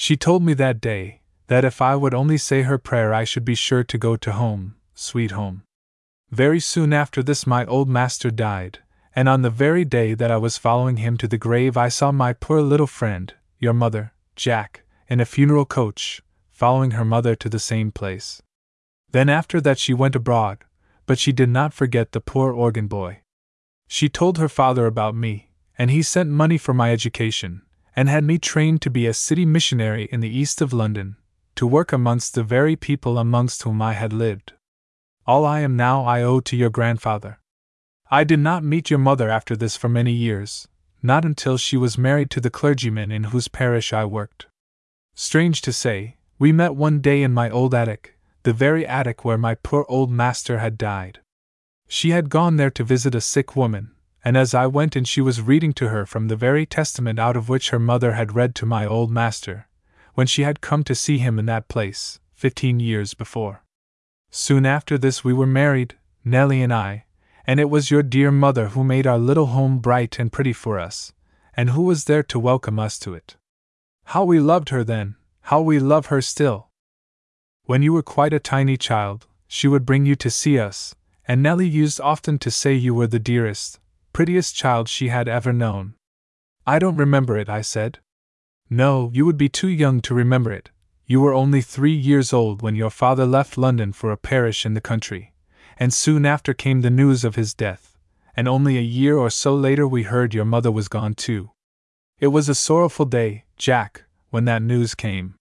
She 0.00 0.16
told 0.16 0.44
me 0.44 0.54
that 0.54 0.80
day 0.80 1.22
that 1.48 1.64
if 1.64 1.82
I 1.82 1.96
would 1.96 2.14
only 2.14 2.38
say 2.38 2.62
her 2.62 2.78
prayer, 2.78 3.12
I 3.12 3.24
should 3.24 3.44
be 3.44 3.56
sure 3.56 3.82
to 3.82 3.98
go 3.98 4.14
to 4.14 4.30
home, 4.30 4.76
sweet 4.94 5.32
home. 5.32 5.64
Very 6.30 6.60
soon 6.60 6.92
after 6.92 7.20
this, 7.20 7.48
my 7.48 7.66
old 7.66 7.88
master 7.88 8.30
died, 8.30 8.78
and 9.16 9.28
on 9.28 9.42
the 9.42 9.50
very 9.50 9.84
day 9.84 10.14
that 10.14 10.30
I 10.30 10.36
was 10.36 10.56
following 10.56 10.98
him 10.98 11.16
to 11.16 11.26
the 11.26 11.36
grave, 11.36 11.76
I 11.76 11.88
saw 11.88 12.12
my 12.12 12.32
poor 12.32 12.60
little 12.60 12.86
friend, 12.86 13.34
your 13.58 13.72
mother, 13.72 14.12
Jack, 14.36 14.84
in 15.08 15.18
a 15.18 15.24
funeral 15.24 15.64
coach, 15.64 16.22
following 16.52 16.92
her 16.92 17.04
mother 17.04 17.34
to 17.34 17.48
the 17.48 17.58
same 17.58 17.90
place. 17.90 18.40
Then 19.10 19.28
after 19.28 19.60
that, 19.62 19.80
she 19.80 19.94
went 19.94 20.14
abroad, 20.14 20.58
but 21.06 21.18
she 21.18 21.32
did 21.32 21.48
not 21.48 21.74
forget 21.74 22.12
the 22.12 22.20
poor 22.20 22.52
organ 22.52 22.86
boy. 22.86 23.22
She 23.88 24.08
told 24.08 24.38
her 24.38 24.48
father 24.48 24.86
about 24.86 25.16
me, 25.16 25.50
and 25.76 25.90
he 25.90 26.02
sent 26.02 26.30
money 26.30 26.56
for 26.56 26.72
my 26.72 26.92
education, 26.92 27.62
and 27.98 28.08
had 28.08 28.22
me 28.22 28.38
trained 28.38 28.80
to 28.80 28.88
be 28.88 29.08
a 29.08 29.12
city 29.12 29.44
missionary 29.44 30.08
in 30.12 30.20
the 30.20 30.28
east 30.28 30.62
of 30.62 30.72
London, 30.72 31.16
to 31.56 31.66
work 31.66 31.92
amongst 31.92 32.32
the 32.32 32.44
very 32.44 32.76
people 32.76 33.18
amongst 33.18 33.64
whom 33.64 33.82
I 33.82 33.94
had 33.94 34.12
lived. 34.12 34.52
All 35.26 35.44
I 35.44 35.62
am 35.62 35.76
now 35.76 36.04
I 36.04 36.22
owe 36.22 36.38
to 36.38 36.56
your 36.56 36.70
grandfather. 36.70 37.40
I 38.08 38.22
did 38.22 38.38
not 38.38 38.62
meet 38.62 38.88
your 38.88 39.00
mother 39.00 39.28
after 39.28 39.56
this 39.56 39.76
for 39.76 39.88
many 39.88 40.12
years, 40.12 40.68
not 41.02 41.24
until 41.24 41.56
she 41.56 41.76
was 41.76 41.98
married 41.98 42.30
to 42.30 42.40
the 42.40 42.50
clergyman 42.50 43.10
in 43.10 43.24
whose 43.24 43.48
parish 43.48 43.92
I 43.92 44.04
worked. 44.04 44.46
Strange 45.16 45.60
to 45.62 45.72
say, 45.72 46.18
we 46.38 46.52
met 46.52 46.76
one 46.76 47.00
day 47.00 47.24
in 47.24 47.34
my 47.34 47.50
old 47.50 47.74
attic, 47.74 48.16
the 48.44 48.52
very 48.52 48.86
attic 48.86 49.24
where 49.24 49.36
my 49.36 49.56
poor 49.56 49.84
old 49.88 50.08
master 50.08 50.58
had 50.60 50.78
died. 50.78 51.18
She 51.88 52.10
had 52.10 52.30
gone 52.30 52.58
there 52.58 52.70
to 52.70 52.84
visit 52.84 53.16
a 53.16 53.20
sick 53.20 53.56
woman, 53.56 53.90
and 54.24 54.36
as 54.36 54.54
I 54.54 54.66
went 54.66 54.96
in, 54.96 55.04
she 55.04 55.20
was 55.20 55.40
reading 55.40 55.72
to 55.74 55.88
her 55.88 56.04
from 56.04 56.28
the 56.28 56.36
very 56.36 56.66
testament 56.66 57.18
out 57.18 57.36
of 57.36 57.48
which 57.48 57.70
her 57.70 57.78
mother 57.78 58.12
had 58.12 58.34
read 58.34 58.54
to 58.56 58.66
my 58.66 58.86
old 58.86 59.10
master, 59.10 59.68
when 60.14 60.26
she 60.26 60.42
had 60.42 60.60
come 60.60 60.82
to 60.84 60.94
see 60.94 61.18
him 61.18 61.38
in 61.38 61.46
that 61.46 61.68
place, 61.68 62.18
fifteen 62.34 62.80
years 62.80 63.14
before. 63.14 63.62
Soon 64.30 64.66
after 64.66 64.98
this, 64.98 65.24
we 65.24 65.32
were 65.32 65.46
married, 65.46 65.96
Nellie 66.24 66.62
and 66.62 66.72
I, 66.72 67.04
and 67.46 67.58
it 67.58 67.70
was 67.70 67.90
your 67.90 68.02
dear 68.02 68.30
mother 68.30 68.68
who 68.68 68.84
made 68.84 69.06
our 69.06 69.18
little 69.18 69.46
home 69.46 69.78
bright 69.78 70.18
and 70.18 70.30
pretty 70.30 70.52
for 70.52 70.78
us, 70.78 71.12
and 71.56 71.70
who 71.70 71.82
was 71.82 72.04
there 72.04 72.22
to 72.24 72.38
welcome 72.38 72.78
us 72.78 72.98
to 72.98 73.14
it. 73.14 73.36
How 74.04 74.24
we 74.24 74.40
loved 74.40 74.68
her 74.68 74.84
then, 74.84 75.16
how 75.42 75.60
we 75.60 75.78
love 75.78 76.06
her 76.06 76.20
still. 76.20 76.68
When 77.64 77.82
you 77.82 77.92
were 77.92 78.02
quite 78.02 78.32
a 78.32 78.38
tiny 78.38 78.76
child, 78.76 79.26
she 79.46 79.66
would 79.68 79.86
bring 79.86 80.04
you 80.04 80.14
to 80.16 80.30
see 80.30 80.58
us, 80.58 80.94
and 81.26 81.42
Nellie 81.42 81.68
used 81.68 82.00
often 82.00 82.38
to 82.40 82.50
say 82.50 82.74
you 82.74 82.94
were 82.94 83.06
the 83.06 83.18
dearest, 83.18 83.78
prettiest 84.12 84.54
child 84.54 84.88
she 84.88 85.08
had 85.08 85.28
ever 85.28 85.52
known. 85.52 85.94
I 86.66 86.78
don't 86.78 86.96
remember 86.96 87.36
it, 87.36 87.48
I 87.48 87.62
said. 87.62 87.98
No, 88.68 89.10
you 89.14 89.24
would 89.26 89.38
be 89.38 89.48
too 89.48 89.68
young 89.68 90.00
to 90.02 90.14
remember 90.14 90.52
it. 90.52 90.70
You 91.06 91.20
were 91.20 91.32
only 91.32 91.62
three 91.62 91.94
years 91.94 92.32
old 92.32 92.60
when 92.60 92.74
your 92.74 92.90
father 92.90 93.26
left 93.26 93.56
London 93.56 93.92
for 93.92 94.12
a 94.12 94.16
parish 94.16 94.66
in 94.66 94.74
the 94.74 94.80
country 94.80 95.32
and 95.78 95.94
soon 95.94 96.26
after 96.26 96.52
came 96.52 96.80
the 96.80 96.90
news 96.90 97.24
of 97.24 97.36
his 97.36 97.54
death, 97.54 97.96
and 98.36 98.48
only 98.48 98.76
a 98.76 98.82
year 98.82 99.16
or 99.16 99.30
so 99.30 99.54
later 99.54 99.86
we 99.86 100.02
heard 100.02 100.34
your 100.34 100.44
mother 100.44 100.72
was 100.72 100.88
gone 100.88 101.14
too. 101.14 101.50
It 102.18 102.28
was 102.28 102.48
a 102.48 102.54
sorrowful 102.54 103.06
day, 103.06 103.44
Jack, 103.56 104.04
when 104.30 104.44
that 104.46 104.62
news 104.62 104.94
came. 104.94 105.36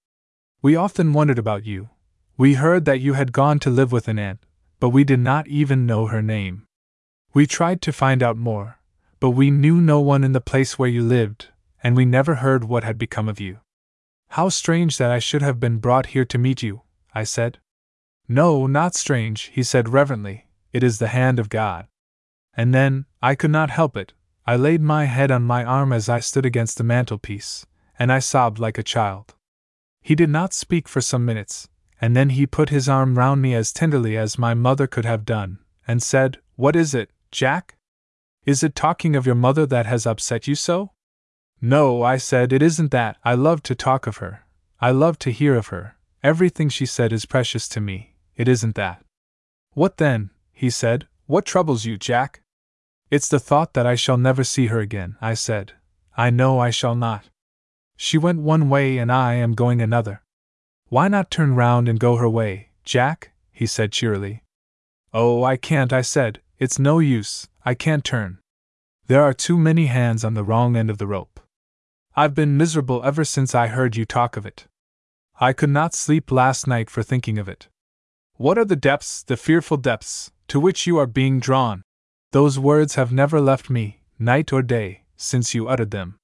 We 0.62 0.76
often 0.76 1.14
wondered 1.14 1.40
about 1.40 1.66
you. 1.66 1.90
We 2.38 2.54
heard 2.54 2.86
that 2.86 3.02
you 3.02 3.14
had 3.14 3.32
gone 3.32 3.58
to 3.60 3.72
live 3.72 3.92
with 3.92 4.08
an 4.08 4.20
aunt, 4.20 4.40
but 4.80 4.90
we 4.90 5.04
did 5.04 5.20
not 5.20 5.48
even 5.48 5.88
know 5.88 6.06
her 6.06 6.22
name. 6.22 6.67
We 7.38 7.46
tried 7.46 7.84
to 7.84 7.94
find 7.94 8.24
out 8.24 8.36
more, 8.36 8.80
but 9.20 9.30
we 9.30 9.52
knew 9.52 9.80
no 9.80 10.00
one 10.00 10.24
in 10.24 10.32
the 10.32 10.42
place 10.42 10.80
where 10.80 10.90
you 10.90 11.04
lived, 11.04 11.50
and 11.84 11.96
we 11.96 12.04
never 12.04 12.34
heard 12.42 12.64
what 12.64 12.84
had 12.84 12.98
become 12.98 13.30
of 13.30 13.40
you. 13.40 13.60
How 14.30 14.50
strange 14.50 14.98
that 14.98 15.12
I 15.12 15.20
should 15.20 15.44
have 15.44 15.60
been 15.60 15.78
brought 15.78 16.08
here 16.08 16.26
to 16.26 16.40
meet 16.40 16.64
you, 16.64 16.82
I 17.14 17.26
said. 17.26 17.60
No, 18.28 18.66
not 18.66 18.96
strange, 18.96 19.52
he 19.54 19.62
said 19.62 19.88
reverently, 19.88 20.48
it 20.74 20.82
is 20.82 20.98
the 20.98 21.10
hand 21.10 21.38
of 21.38 21.50
God. 21.50 21.86
And 22.56 22.74
then, 22.74 23.06
I 23.22 23.36
could 23.36 23.52
not 23.52 23.70
help 23.70 23.96
it, 23.96 24.14
I 24.48 24.56
laid 24.56 24.82
my 24.82 25.06
head 25.06 25.30
on 25.30 25.44
my 25.44 25.64
arm 25.64 25.94
as 25.94 26.10
I 26.10 26.20
stood 26.20 26.44
against 26.44 26.80
the 26.80 26.84
mantelpiece, 26.84 27.68
and 28.00 28.12
I 28.12 28.18
sobbed 28.18 28.58
like 28.58 28.80
a 28.80 28.90
child. 28.96 29.36
He 30.02 30.16
did 30.16 30.32
not 30.32 30.56
speak 30.56 30.88
for 30.88 31.02
some 31.02 31.24
minutes, 31.24 31.70
and 32.02 32.18
then 32.18 32.32
he 32.32 32.48
put 32.48 32.70
his 32.70 32.90
arm 32.90 33.16
round 33.16 33.44
me 33.44 33.54
as 33.54 33.72
tenderly 33.72 34.18
as 34.18 34.40
my 34.40 34.56
mother 34.56 34.88
could 34.88 35.06
have 35.06 35.24
done, 35.24 35.60
and 35.88 36.02
said, 36.02 36.40
What 36.56 36.76
is 36.76 36.96
it, 36.96 37.12
Jack? 37.32 37.76
Is 38.46 38.64
it 38.64 38.76
talking 38.76 39.16
of 39.16 39.26
your 39.26 39.36
mother 39.36 39.66
that 39.66 39.86
has 39.86 40.06
upset 40.06 40.48
you 40.48 40.56
so? 40.56 40.92
No, 41.62 42.04
I 42.04 42.18
said, 42.18 42.54
it 42.54 42.62
isn't 42.62 42.92
that. 42.92 43.18
I 43.24 43.34
love 43.34 43.64
to 43.64 43.76
talk 43.76 44.08
of 44.08 44.18
her. 44.18 44.46
I 44.80 44.92
love 44.92 45.18
to 45.20 45.32
hear 45.32 45.56
of 45.56 45.68
her. 45.68 45.96
Everything 46.24 46.70
she 46.70 46.86
said 46.86 47.12
is 47.12 47.26
precious 47.26 47.68
to 47.70 47.82
me. 47.82 48.14
It 48.36 48.48
isn't 48.48 48.76
that. 48.76 49.04
What 49.74 49.98
then? 49.98 50.30
he 50.54 50.70
said. 50.70 51.08
What 51.26 51.46
troubles 51.46 51.86
you, 51.86 51.98
Jack? 51.98 52.42
It's 53.10 53.28
the 53.28 53.40
thought 53.40 53.74
that 53.74 53.86
I 53.86 53.96
shall 53.96 54.18
never 54.18 54.44
see 54.44 54.68
her 54.68 54.80
again, 54.80 55.18
I 55.22 55.34
said. 55.34 55.74
I 56.16 56.30
know 56.30 56.60
I 56.60 56.70
shall 56.70 56.96
not. 56.96 57.30
She 57.96 58.18
went 58.18 58.40
one 58.40 58.70
way 58.70 58.98
and 58.98 59.12
I 59.12 59.34
am 59.34 59.54
going 59.54 59.82
another. 59.82 60.22
Why 60.90 61.08
not 61.08 61.32
turn 61.32 61.56
round 61.56 61.90
and 61.90 62.00
go 62.00 62.16
her 62.16 62.30
way, 62.30 62.70
Jack? 62.86 63.32
he 63.52 63.66
said 63.66 63.92
cheerily. 63.92 64.44
Oh, 65.14 65.44
I 65.44 65.58
can't, 65.58 65.92
I 65.92 66.02
said. 66.02 66.42
It's 66.60 66.80
no 66.80 66.98
use, 66.98 67.48
I 67.64 67.76
can't 67.76 68.04
turn. 68.04 68.40
There 69.06 69.22
are 69.22 69.34
too 69.34 69.60
many 69.60 69.86
hands 69.86 70.26
on 70.26 70.34
the 70.34 70.44
wrong 70.44 70.76
end 70.76 70.90
of 70.90 70.98
the 70.98 71.06
rope. 71.06 71.40
I've 72.16 72.34
been 72.34 72.58
miserable 72.58 73.04
ever 73.04 73.24
since 73.24 73.54
I 73.54 73.68
heard 73.68 73.96
you 73.96 74.06
talk 74.06 74.38
of 74.38 74.46
it. 74.46 74.66
I 75.40 75.54
could 75.54 75.70
not 75.70 75.94
sleep 75.94 76.32
last 76.32 76.66
night 76.66 76.90
for 76.90 77.04
thinking 77.04 77.38
of 77.38 77.48
it. 77.48 77.68
What 78.38 78.58
are 78.58 78.66
the 78.66 78.76
depths, 78.76 79.22
the 79.22 79.38
fearful 79.38 79.78
depths, 79.78 80.32
to 80.48 80.60
which 80.60 80.88
you 80.88 80.98
are 80.98 81.06
being 81.06 81.40
drawn? 81.40 81.84
Those 82.32 82.58
words 82.58 82.96
have 82.96 83.12
never 83.12 83.40
left 83.40 83.70
me, 83.70 84.02
night 84.18 84.52
or 84.52 84.64
day, 84.64 85.04
since 85.16 85.54
you 85.54 85.68
uttered 85.68 85.92
them. 85.92 86.18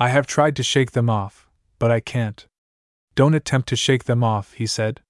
I 0.00 0.08
have 0.08 0.26
tried 0.26 0.56
to 0.56 0.64
shake 0.64 0.92
them 0.92 1.08
off, 1.08 1.48
but 1.78 1.92
I 1.92 2.00
can't. 2.00 2.44
Don't 3.14 3.34
attempt 3.34 3.68
to 3.68 3.76
shake 3.76 4.04
them 4.04 4.24
off, 4.24 4.54
he 4.54 4.66
said. 4.66 5.00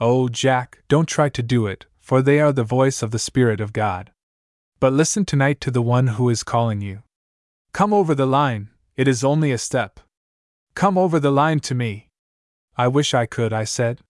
Oh, 0.00 0.28
Jack, 0.28 0.84
don't 0.86 1.08
try 1.08 1.28
to 1.30 1.42
do 1.42 1.66
it, 1.66 1.86
for 2.08 2.22
they 2.22 2.40
are 2.40 2.54
the 2.54 2.64
voice 2.64 3.02
of 3.02 3.10
the 3.10 3.18
Spirit 3.18 3.60
of 3.60 3.74
God. 3.74 4.12
But 4.80 4.94
listen 4.94 5.26
tonight 5.26 5.60
to 5.60 5.70
the 5.70 5.82
one 5.82 6.06
who 6.16 6.30
is 6.30 6.42
calling 6.42 6.80
you. 6.80 7.02
Come 7.74 7.92
over 7.92 8.14
the 8.14 8.24
line, 8.24 8.70
it 8.96 9.06
is 9.06 9.22
only 9.22 9.52
a 9.52 9.58
step. 9.58 10.00
Come 10.72 10.96
over 10.96 11.20
the 11.20 11.30
line 11.30 11.60
to 11.60 11.74
me. 11.74 12.08
I 12.78 12.88
wish 12.88 13.12
I 13.12 13.26
could, 13.26 13.52
I 13.52 13.64
said. 13.64 14.00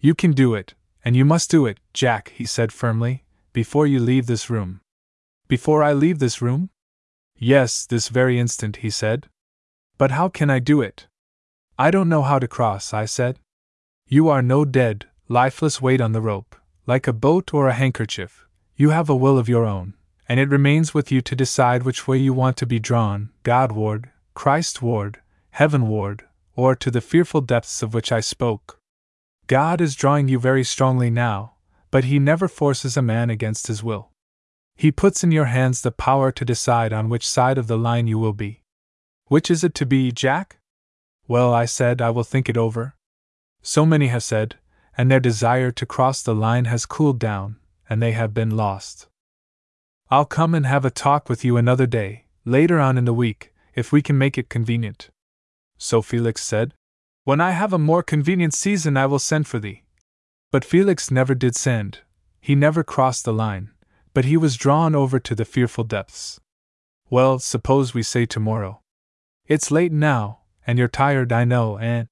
You 0.00 0.16
can 0.16 0.32
do 0.32 0.56
it, 0.56 0.74
and 1.04 1.14
you 1.14 1.24
must 1.24 1.48
do 1.48 1.64
it, 1.64 1.78
Jack, 1.92 2.32
he 2.34 2.44
said 2.44 2.72
firmly, 2.72 3.22
before 3.52 3.86
you 3.86 4.00
leave 4.00 4.26
this 4.26 4.50
room. 4.50 4.80
Before 5.46 5.80
I 5.80 5.92
leave 5.92 6.18
this 6.18 6.42
room? 6.42 6.70
Yes, 7.36 7.86
this 7.86 8.08
very 8.08 8.40
instant, 8.40 8.78
he 8.78 8.90
said. 8.90 9.28
But 9.96 10.10
how 10.10 10.28
can 10.28 10.50
I 10.50 10.58
do 10.58 10.80
it? 10.80 11.06
I 11.78 11.92
don't 11.92 12.08
know 12.08 12.22
how 12.22 12.40
to 12.40 12.48
cross, 12.48 12.92
I 12.92 13.04
said. 13.04 13.38
You 14.08 14.28
are 14.28 14.42
no 14.42 14.64
dead, 14.64 15.06
lifeless 15.28 15.80
weight 15.80 16.00
on 16.00 16.10
the 16.10 16.20
rope, 16.20 16.56
like 16.88 17.06
a 17.06 17.12
boat 17.12 17.52
or 17.52 17.68
a 17.68 17.74
handkerchief. 17.74 18.46
You 18.74 18.90
have 18.90 19.10
a 19.10 19.14
will 19.14 19.38
of 19.38 19.46
your 19.48 19.66
own, 19.66 19.92
and 20.26 20.40
it 20.40 20.48
remains 20.48 20.94
with 20.94 21.12
you 21.12 21.20
to 21.20 21.36
decide 21.36 21.82
which 21.82 22.08
way 22.08 22.16
you 22.16 22.32
want 22.32 22.56
to 22.56 22.66
be 22.66 22.78
drawn 22.78 23.28
Godward, 23.42 24.10
Christward, 24.34 25.16
Heavenward, 25.50 26.24
or 26.56 26.74
to 26.74 26.90
the 26.90 27.02
fearful 27.02 27.42
depths 27.42 27.82
of 27.82 27.92
which 27.92 28.10
I 28.10 28.20
spoke. 28.20 28.80
God 29.48 29.82
is 29.82 29.94
drawing 29.94 30.28
you 30.28 30.38
very 30.38 30.64
strongly 30.64 31.10
now, 31.10 31.56
but 31.90 32.04
He 32.04 32.18
never 32.18 32.48
forces 32.48 32.96
a 32.96 33.02
man 33.02 33.28
against 33.28 33.66
his 33.66 33.82
will. 33.84 34.08
He 34.74 34.90
puts 34.90 35.22
in 35.22 35.30
your 35.30 35.46
hands 35.46 35.82
the 35.82 35.90
power 35.90 36.32
to 36.32 36.44
decide 36.44 36.94
on 36.94 37.10
which 37.10 37.28
side 37.28 37.58
of 37.58 37.66
the 37.66 37.76
line 37.76 38.06
you 38.06 38.18
will 38.18 38.32
be. 38.32 38.62
Which 39.26 39.50
is 39.50 39.62
it 39.62 39.74
to 39.74 39.84
be, 39.84 40.10
Jack? 40.10 40.56
Well, 41.26 41.52
I 41.52 41.66
said, 41.66 42.00
I 42.00 42.08
will 42.08 42.24
think 42.24 42.48
it 42.48 42.56
over. 42.56 42.94
So 43.60 43.84
many 43.84 44.06
have 44.06 44.22
said, 44.22 44.56
and 44.98 45.08
their 45.08 45.20
desire 45.20 45.70
to 45.70 45.86
cross 45.86 46.22
the 46.22 46.34
line 46.34 46.64
has 46.64 46.84
cooled 46.84 47.20
down, 47.20 47.56
and 47.88 48.02
they 48.02 48.10
have 48.12 48.34
been 48.34 48.50
lost. 48.50 49.06
I'll 50.10 50.24
come 50.24 50.56
and 50.56 50.66
have 50.66 50.84
a 50.84 50.90
talk 50.90 51.28
with 51.28 51.44
you 51.44 51.56
another 51.56 51.86
day, 51.86 52.24
later 52.44 52.80
on 52.80 52.98
in 52.98 53.04
the 53.04 53.14
week, 53.14 53.54
if 53.76 53.92
we 53.92 54.02
can 54.02 54.18
make 54.18 54.36
it 54.36 54.48
convenient. 54.48 55.10
So 55.78 56.02
Felix 56.02 56.42
said, 56.42 56.74
When 57.22 57.40
I 57.40 57.52
have 57.52 57.72
a 57.72 57.78
more 57.78 58.02
convenient 58.02 58.54
season, 58.54 58.96
I 58.96 59.06
will 59.06 59.20
send 59.20 59.46
for 59.46 59.60
thee. 59.60 59.84
But 60.50 60.64
Felix 60.64 61.12
never 61.12 61.34
did 61.36 61.54
send, 61.54 62.00
he 62.40 62.56
never 62.56 62.82
crossed 62.82 63.24
the 63.24 63.32
line, 63.32 63.70
but 64.14 64.24
he 64.24 64.36
was 64.36 64.56
drawn 64.56 64.96
over 64.96 65.20
to 65.20 65.34
the 65.34 65.44
fearful 65.44 65.84
depths. 65.84 66.40
Well, 67.08 67.38
suppose 67.38 67.94
we 67.94 68.02
say 68.02 68.26
tomorrow. 68.26 68.80
It's 69.46 69.70
late 69.70 69.92
now, 69.92 70.40
and 70.66 70.76
you're 70.76 70.88
tired, 70.88 71.32
I 71.32 71.44
know, 71.44 71.78
and. 71.78 72.08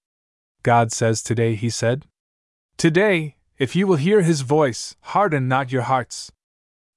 God 0.62 0.92
says 0.92 1.22
today, 1.22 1.54
he 1.54 1.68
said. 1.68 2.06
Today, 2.78 3.36
if 3.56 3.74
you 3.74 3.86
will 3.86 3.96
hear 3.96 4.20
his 4.20 4.42
voice, 4.42 4.96
harden 5.00 5.48
not 5.48 5.72
your 5.72 5.82
hearts. 5.82 6.30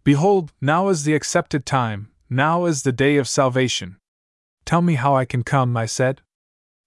Behold, 0.03 0.51
now 0.59 0.89
is 0.89 1.05
the 1.05 1.13
accepted 1.13 1.65
time, 1.65 2.11
now 2.29 2.65
is 2.65 2.83
the 2.83 2.91
day 2.91 3.15
of 3.15 3.29
salvation. 3.29 3.95
Tell 4.65 4.81
me 4.81 4.95
how 4.95 5.15
I 5.15 5.23
can 5.23 5.41
come, 5.41 5.77
I 5.77 5.85
said. 5.85 6.21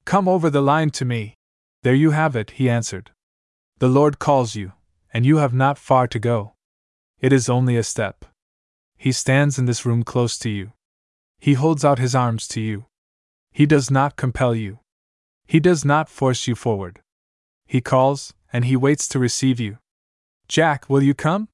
Come 0.05 0.28
over 0.28 0.51
the 0.51 0.60
line 0.60 0.90
to 0.90 1.06
me. 1.06 1.36
There 1.82 1.94
you 1.94 2.10
have 2.10 2.36
it, 2.36 2.51
he 2.52 2.69
answered. 2.69 3.12
The 3.78 3.89
Lord 3.89 4.19
calls 4.19 4.55
you, 4.55 4.73
and 5.12 5.24
you 5.24 5.39
have 5.39 5.55
not 5.55 5.78
far 5.78 6.06
to 6.09 6.19
go. 6.19 6.52
It 7.19 7.32
is 7.32 7.48
only 7.48 7.78
a 7.78 7.82
step. 7.82 8.27
He 8.98 9.10
stands 9.10 9.59
in 9.59 9.64
this 9.64 9.86
room 9.86 10.02
close 10.02 10.36
to 10.39 10.51
you. 10.51 10.73
He 11.40 11.55
holds 11.55 11.82
out 11.82 11.98
his 11.98 12.14
arms 12.14 12.47
to 12.48 12.60
you. 12.60 12.85
He 13.52 13.64
does 13.64 13.90
not 13.90 14.16
compel 14.16 14.55
you. 14.55 14.81
He 15.47 15.60
does 15.60 15.82
not 15.82 16.10
force 16.10 16.47
you 16.47 16.55
forward. 16.55 17.01
He 17.66 17.81
calls, 17.81 18.35
and 18.53 18.65
he 18.65 18.77
waits 18.77 19.09
to 19.09 19.19
receive 19.19 19.59
you. 19.59 19.79
Jack, 20.49 20.89
will 20.89 21.03
you 21.03 21.15
come? 21.15 21.49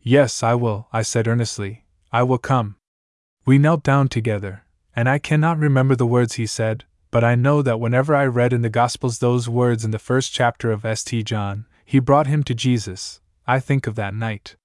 Yes, 0.00 0.42
I 0.42 0.54
will, 0.54 0.88
I 0.92 1.02
said 1.02 1.26
earnestly. 1.26 1.84
I 2.12 2.22
will 2.22 2.38
come. 2.38 2.76
We 3.44 3.58
knelt 3.58 3.82
down 3.82 4.08
together, 4.08 4.64
and 4.94 5.08
I 5.08 5.18
cannot 5.18 5.58
remember 5.58 5.96
the 5.96 6.06
words 6.06 6.34
he 6.34 6.46
said, 6.46 6.84
but 7.10 7.24
I 7.24 7.34
know 7.34 7.62
that 7.62 7.80
whenever 7.80 8.14
I 8.14 8.26
read 8.26 8.52
in 8.52 8.62
the 8.62 8.70
Gospels 8.70 9.18
those 9.18 9.48
words 9.48 9.84
in 9.84 9.90
the 9.90 9.98
first 9.98 10.32
chapter 10.32 10.70
of 10.70 10.86
St. 10.98 11.26
John, 11.26 11.66
he 11.84 11.98
brought 11.98 12.26
him 12.26 12.42
to 12.44 12.54
Jesus, 12.54 13.20
I 13.46 13.60
think 13.60 13.86
of 13.86 13.94
that 13.96 14.14
night. 14.14 14.56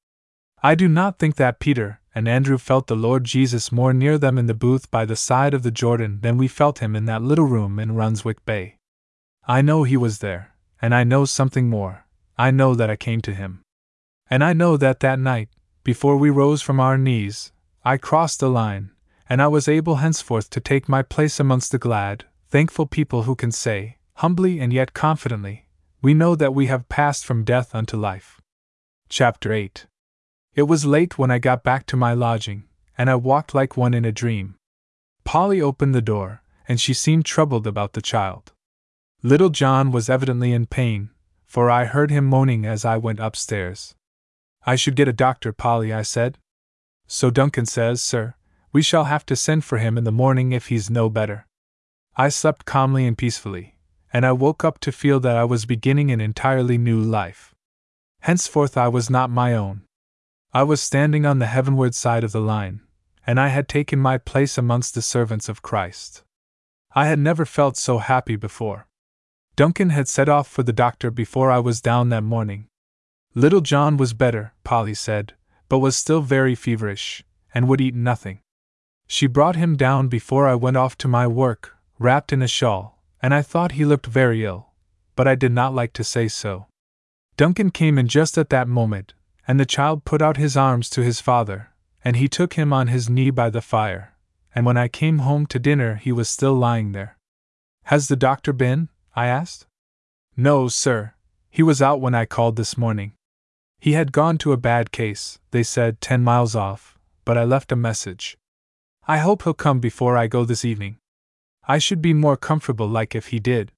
I 0.61 0.75
do 0.75 0.87
not 0.87 1.19
think 1.19 1.35
that 1.35 1.59
Peter 1.59 1.99
and 2.13 2.27
Andrew 2.27 2.57
felt 2.57 2.87
the 2.87 2.95
Lord 2.95 3.23
Jesus 3.23 3.71
more 3.71 3.93
near 3.93 4.17
them 4.17 4.37
in 4.37 4.45
the 4.45 4.53
booth 4.53 4.91
by 4.91 5.05
the 5.05 5.15
side 5.15 5.53
of 5.53 5.63
the 5.63 5.71
Jordan 5.71 6.19
than 6.21 6.37
we 6.37 6.47
felt 6.47 6.79
him 6.79 6.95
in 6.95 7.05
that 7.05 7.21
little 7.21 7.45
room 7.45 7.79
in 7.79 7.95
Runswick 7.95 8.45
Bay. 8.45 8.77
I 9.47 9.61
know 9.61 9.83
he 9.83 9.97
was 9.97 10.19
there, 10.19 10.52
and 10.83 10.93
I 10.93 11.05
know 11.05 11.23
something 11.23 11.69
more. 11.69 12.05
I 12.37 12.51
know 12.51 12.75
that 12.75 12.89
I 12.89 12.97
came 12.97 13.21
to 13.21 13.33
him. 13.33 13.61
And 14.29 14.43
I 14.43 14.51
know 14.51 14.75
that 14.75 14.99
that 14.99 15.17
night, 15.17 15.47
before 15.85 16.17
we 16.17 16.29
rose 16.29 16.61
from 16.61 16.81
our 16.81 16.97
knees, 16.97 17.53
I 17.85 17.95
crossed 17.95 18.41
the 18.41 18.49
line, 18.49 18.91
and 19.29 19.41
I 19.41 19.47
was 19.47 19.69
able 19.69 19.95
henceforth 19.95 20.49
to 20.49 20.59
take 20.59 20.89
my 20.89 21.01
place 21.01 21.39
amongst 21.39 21.71
the 21.71 21.77
glad, 21.77 22.25
thankful 22.49 22.85
people 22.85 23.23
who 23.23 23.33
can 23.33 23.49
say, 23.49 23.95
humbly 24.15 24.59
and 24.59 24.73
yet 24.73 24.93
confidently, 24.93 25.67
We 26.01 26.13
know 26.13 26.35
that 26.35 26.53
we 26.53 26.65
have 26.67 26.89
passed 26.89 27.23
from 27.23 27.45
death 27.45 27.73
unto 27.73 27.95
life. 27.95 28.41
Chapter 29.07 29.53
8 29.53 29.85
It 30.53 30.63
was 30.63 30.85
late 30.85 31.17
when 31.17 31.31
I 31.31 31.39
got 31.39 31.63
back 31.63 31.85
to 31.87 31.95
my 31.95 32.13
lodging, 32.13 32.65
and 32.97 33.09
I 33.09 33.15
walked 33.15 33.55
like 33.55 33.77
one 33.77 33.93
in 33.93 34.03
a 34.03 34.11
dream. 34.11 34.55
Polly 35.23 35.61
opened 35.61 35.95
the 35.95 36.01
door, 36.01 36.43
and 36.67 36.81
she 36.81 36.93
seemed 36.93 37.23
troubled 37.23 37.67
about 37.67 37.93
the 37.93 38.01
child. 38.01 38.52
Little 39.25 39.49
John 39.49 39.91
was 39.91 40.09
evidently 40.09 40.51
in 40.51 40.65
pain, 40.65 41.09
for 41.45 41.71
I 41.71 41.85
heard 41.85 42.11
him 42.11 42.25
moaning 42.25 42.65
as 42.65 42.83
I 42.83 42.97
went 42.97 43.21
upstairs. 43.21 43.95
I 44.65 44.75
should 44.75 44.97
get 44.97 45.07
a 45.07 45.13
doctor, 45.13 45.53
Polly, 45.53 45.93
I 45.93 46.01
said. 46.01 46.37
So 47.07 47.29
Duncan 47.29 47.65
says, 47.65 48.01
sir. 48.01 48.35
We 48.73 48.81
shall 48.81 49.05
have 49.05 49.25
to 49.27 49.37
send 49.37 49.63
for 49.63 49.77
him 49.77 49.97
in 49.97 50.03
the 50.03 50.11
morning 50.11 50.51
if 50.51 50.67
he's 50.67 50.89
no 50.89 51.09
better. 51.09 51.47
I 52.17 52.27
slept 52.27 52.65
calmly 52.65 53.07
and 53.07 53.17
peacefully, 53.17 53.77
and 54.11 54.25
I 54.25 54.33
woke 54.33 54.65
up 54.65 54.79
to 54.79 54.91
feel 54.91 55.21
that 55.21 55.37
I 55.37 55.45
was 55.45 55.65
beginning 55.65 56.11
an 56.11 56.19
entirely 56.19 56.77
new 56.77 56.99
life. 56.99 57.55
Henceforth, 58.21 58.75
I 58.77 58.89
was 58.89 59.09
not 59.09 59.29
my 59.29 59.53
own. 59.53 59.83
I 60.53 60.63
was 60.63 60.81
standing 60.81 61.25
on 61.25 61.39
the 61.39 61.45
heavenward 61.45 61.95
side 61.95 62.25
of 62.25 62.33
the 62.33 62.41
line, 62.41 62.81
and 63.25 63.39
I 63.39 63.47
had 63.47 63.69
taken 63.69 63.99
my 63.99 64.17
place 64.17 64.57
amongst 64.57 64.95
the 64.95 65.01
servants 65.01 65.47
of 65.47 65.61
Christ. 65.61 66.23
I 66.93 67.07
had 67.07 67.19
never 67.19 67.45
felt 67.45 67.77
so 67.77 67.99
happy 67.99 68.35
before. 68.35 68.87
Duncan 69.55 69.91
had 69.91 70.07
set 70.07 70.27
off 70.27 70.47
for 70.47 70.63
the 70.63 70.73
doctor 70.73 71.11
before 71.11 71.51
I 71.51 71.59
was 71.59 71.79
down 71.79 72.09
that 72.09 72.23
morning. 72.23 72.67
Little 73.35 73.61
John 73.61 73.97
was 73.97 74.13
better, 74.13 74.53
Polly 74.63 74.95
said, 74.95 75.33
but 75.69 75.79
was 75.79 75.95
still 75.95 76.21
very 76.21 76.55
feverish, 76.55 77.23
and 77.53 77.67
would 77.67 77.81
eat 77.81 77.93
nothing. 77.93 78.39
She 79.07 79.27
brought 79.27 79.55
him 79.55 79.75
down 79.75 80.07
before 80.07 80.47
I 80.47 80.55
went 80.55 80.77
off 80.77 80.97
to 80.99 81.07
my 81.07 81.27
work, 81.27 81.77
wrapped 81.99 82.33
in 82.33 82.41
a 82.41 82.47
shawl, 82.47 83.03
and 83.21 83.33
I 83.33 83.43
thought 83.43 83.73
he 83.73 83.85
looked 83.85 84.07
very 84.07 84.43
ill, 84.43 84.71
but 85.15 85.27
I 85.27 85.35
did 85.35 85.51
not 85.51 85.75
like 85.75 85.93
to 85.93 86.03
say 86.03 86.27
so. 86.27 86.65
Duncan 87.37 87.69
came 87.69 87.99
in 87.99 88.07
just 88.07 88.37
at 88.37 88.49
that 88.49 88.67
moment, 88.67 89.13
and 89.47 89.59
the 89.59 89.65
child 89.65 90.03
put 90.03 90.21
out 90.21 90.37
his 90.37 90.57
arms 90.57 90.89
to 90.91 91.03
his 91.03 91.21
father, 91.21 91.69
and 92.03 92.15
he 92.15 92.27
took 92.27 92.53
him 92.53 92.73
on 92.73 92.87
his 92.87 93.09
knee 93.09 93.29
by 93.29 93.51
the 93.51 93.61
fire, 93.61 94.15
and 94.55 94.65
when 94.65 94.77
I 94.77 94.87
came 94.87 95.19
home 95.19 95.45
to 95.47 95.59
dinner 95.59 95.95
he 95.95 96.11
was 96.11 96.27
still 96.27 96.55
lying 96.55 96.91
there. 96.91 97.17
Has 97.83 98.07
the 98.07 98.15
doctor 98.15 98.53
been? 98.53 98.89
I 99.15 99.27
asked. 99.27 99.67
No, 100.35 100.67
sir. 100.67 101.13
He 101.49 101.61
was 101.61 101.81
out 101.81 102.01
when 102.01 102.15
I 102.15 102.25
called 102.25 102.55
this 102.55 102.77
morning. 102.77 103.13
He 103.79 103.93
had 103.93 104.11
gone 104.11 104.37
to 104.39 104.53
a 104.53 104.57
bad 104.57 104.91
case, 104.91 105.39
they 105.51 105.61
said, 105.61 106.01
ten 106.01 106.23
miles 106.23 106.55
off, 106.55 106.97
but 107.25 107.37
I 107.37 107.43
left 107.43 107.71
a 107.71 107.75
message. 107.75 108.37
I 109.07 109.17
hope 109.17 109.43
he'll 109.43 109.53
come 109.53 109.79
before 109.79 110.17
I 110.17 110.27
go 110.27 110.45
this 110.45 110.65
evening. 110.65 110.97
I 111.67 111.77
should 111.77 112.01
be 112.01 112.13
more 112.13 112.37
comfortable 112.37 112.87
like 112.87 113.13
if 113.13 113.27
he 113.27 113.39
did. 113.39 113.71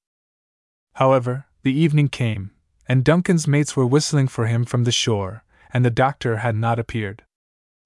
However, 0.93 1.45
the 1.63 1.73
evening 1.73 2.07
came, 2.07 2.51
and 2.87 3.03
Duncan's 3.03 3.47
mates 3.47 3.75
were 3.75 3.85
whistling 3.85 4.27
for 4.27 4.45
him 4.45 4.63
from 4.63 4.83
the 4.83 4.91
shore, 4.91 5.43
and 5.73 5.83
the 5.83 5.89
doctor 5.89 6.37
had 6.37 6.55
not 6.55 6.79
appeared. 6.79 7.23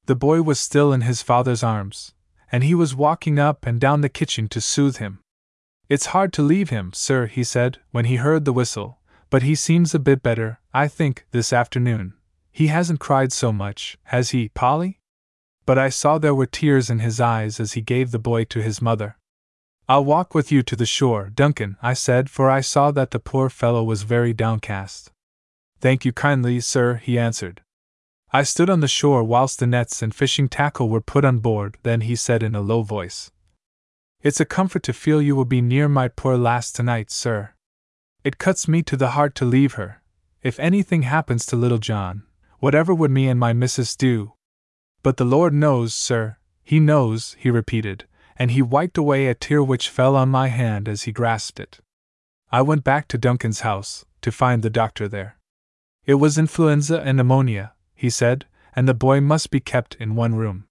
The 0.05 0.15
boy 0.15 0.41
was 0.41 0.59
still 0.59 0.93
in 0.93 1.01
his 1.01 1.21
father's 1.21 1.63
arms, 1.63 2.13
and 2.51 2.63
he 2.63 2.76
was 2.76 2.95
walking 2.95 3.39
up 3.39 3.65
and 3.65 3.80
down 3.80 4.01
the 4.01 4.09
kitchen 4.09 4.47
to 4.49 4.61
soothe 4.61 4.97
him. 4.97 5.19
It's 5.90 6.07
hard 6.07 6.32
to 6.34 6.44
leave 6.44 6.70
him, 6.70 6.94
sir, 6.94 7.26
he 7.26 7.44
said, 7.44 7.80
when 7.90 8.06
he 8.06 8.18
heard 8.18 8.45
the 8.45 8.53
whistle, 8.53 8.99
but 9.32 9.41
he 9.41 9.56
seems 9.56 9.95
a 9.95 9.99
bit 9.99 10.22
better, 10.22 10.60
I 10.72 10.88
think, 10.88 11.26
this 11.32 11.52
afternoon. 11.52 12.14
He 12.52 12.68
hasn't 12.68 12.99
cried 12.99 13.34
so 13.34 13.52
much, 13.52 13.98
has 14.03 14.30
he, 14.30 14.49
Polly? 14.49 14.99
But 15.66 15.80
I 15.80 15.90
saw 15.90 16.20
there 16.20 16.36
were 16.36 16.45
tears 16.45 16.91
in 16.91 16.99
his 16.99 17.20
eyes 17.20 17.60
as 17.60 17.74
he 17.74 17.82
gave 17.82 18.11
the 18.11 18.20
boy 18.20 18.44
to 18.45 18.61
his 18.61 18.84
mother. 18.84 19.18
I'll 19.88 20.06
walk 20.06 20.36
with 20.36 20.52
you 20.52 20.61
to 20.61 20.76
the 20.76 20.86
shore, 20.86 21.32
Duncan, 21.34 21.76
I 21.82 21.94
said, 21.94 22.30
for 22.30 22.52
I 22.52 22.61
saw 22.61 22.91
that 22.91 23.10
the 23.10 23.20
poor 23.20 23.49
fellow 23.49 23.84
was 23.84 24.03
very 24.03 24.34
downcast. 24.34 25.11
Thank 25.80 26.06
you 26.06 26.14
kindly, 26.14 26.60
sir, 26.60 26.95
he 26.95 27.18
answered. 27.18 27.61
I 28.32 28.44
stood 28.44 28.70
on 28.70 28.82
the 28.82 28.88
shore 28.88 29.24
whilst 29.24 29.57
the 29.57 29.66
nets 29.66 30.03
and 30.03 30.14
fishing 30.14 30.49
tackle 30.49 30.88
were 30.88 31.02
put 31.02 31.26
on 31.26 31.40
board, 31.40 31.78
then 31.82 32.02
he 32.02 32.16
said 32.16 32.44
in 32.44 32.53
a 32.53 32.61
low 32.61 32.84
voice, 32.84 33.32
It's 34.22 34.41
a 34.41 34.46
comfort 34.46 34.84
to 34.84 34.94
feel 34.94 35.22
you 35.22 35.34
will 35.34 35.46
be 35.46 35.62
near 35.62 35.88
my 35.88 36.10
poor 36.10 36.36
lass 36.36 36.74
tonight, 36.74 37.10
sir. 37.10 37.52
It 38.22 38.38
cuts 38.38 38.68
me 38.68 38.84
to 38.84 38.98
the 38.98 39.12
heart 39.12 39.34
to 39.36 39.46
leave 39.46 39.76
her. 39.76 40.02
If 40.44 40.60
anything 40.60 41.04
happens 41.04 41.46
to 41.46 41.56
little 41.56 41.78
John, 41.78 42.24
whatever 42.60 42.94
would 42.94 43.12
me 43.12 43.30
and 43.30 43.40
my 43.40 43.54
missus 43.54 43.96
do? 43.96 44.34
But 45.04 45.16
the 45.16 45.24
Lord 45.26 45.54
knows, 45.54 45.94
sir, 45.94 46.36
He 46.64 46.82
knows, 46.82 47.38
he 47.40 47.50
repeated, 47.50 48.06
and 48.36 48.52
he 48.52 48.62
wiped 48.62 48.98
away 48.98 49.28
a 49.28 49.34
tear 49.34 49.64
which 49.64 49.88
fell 49.88 50.18
on 50.18 50.28
my 50.28 50.50
hand 50.50 50.90
as 50.90 51.04
he 51.04 51.14
grasped 51.14 51.60
it. 51.60 51.80
I 52.52 52.62
went 52.62 52.84
back 52.84 53.08
to 53.08 53.18
Duncan's 53.18 53.62
house, 53.62 54.06
to 54.22 54.32
find 54.34 54.62
the 54.62 54.70
doctor 54.70 55.08
there. 55.08 55.38
It 56.06 56.16
was 56.16 56.38
influenza 56.38 57.00
and 57.02 57.16
pneumonia, 57.16 57.74
he 57.96 58.10
said, 58.10 58.46
and 58.76 58.86
the 58.86 58.94
boy 58.94 59.22
must 59.22 59.50
be 59.50 59.62
kept 59.62 59.96
in 59.96 60.16
one 60.16 60.36
room. 60.36 60.68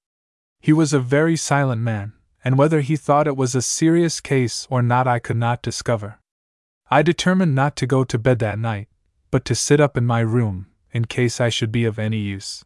He 0.60 0.72
was 0.72 0.92
a 0.92 1.00
very 1.00 1.36
silent 1.36 1.80
man, 1.80 2.12
and 2.44 2.58
whether 2.58 2.80
he 2.80 2.96
thought 2.96 3.26
it 3.26 3.36
was 3.36 3.54
a 3.54 3.62
serious 3.62 4.20
case 4.20 4.66
or 4.70 4.82
not 4.82 5.06
I 5.06 5.18
could 5.18 5.36
not 5.36 5.62
discover. 5.62 6.18
I 6.90 7.02
determined 7.02 7.54
not 7.54 7.76
to 7.76 7.86
go 7.86 8.04
to 8.04 8.18
bed 8.18 8.38
that 8.38 8.58
night, 8.58 8.88
but 9.30 9.44
to 9.46 9.54
sit 9.54 9.80
up 9.80 9.96
in 9.96 10.06
my 10.06 10.20
room, 10.20 10.66
in 10.92 11.04
case 11.04 11.40
I 11.40 11.48
should 11.48 11.70
be 11.70 11.84
of 11.84 11.98
any 11.98 12.18
use. 12.18 12.64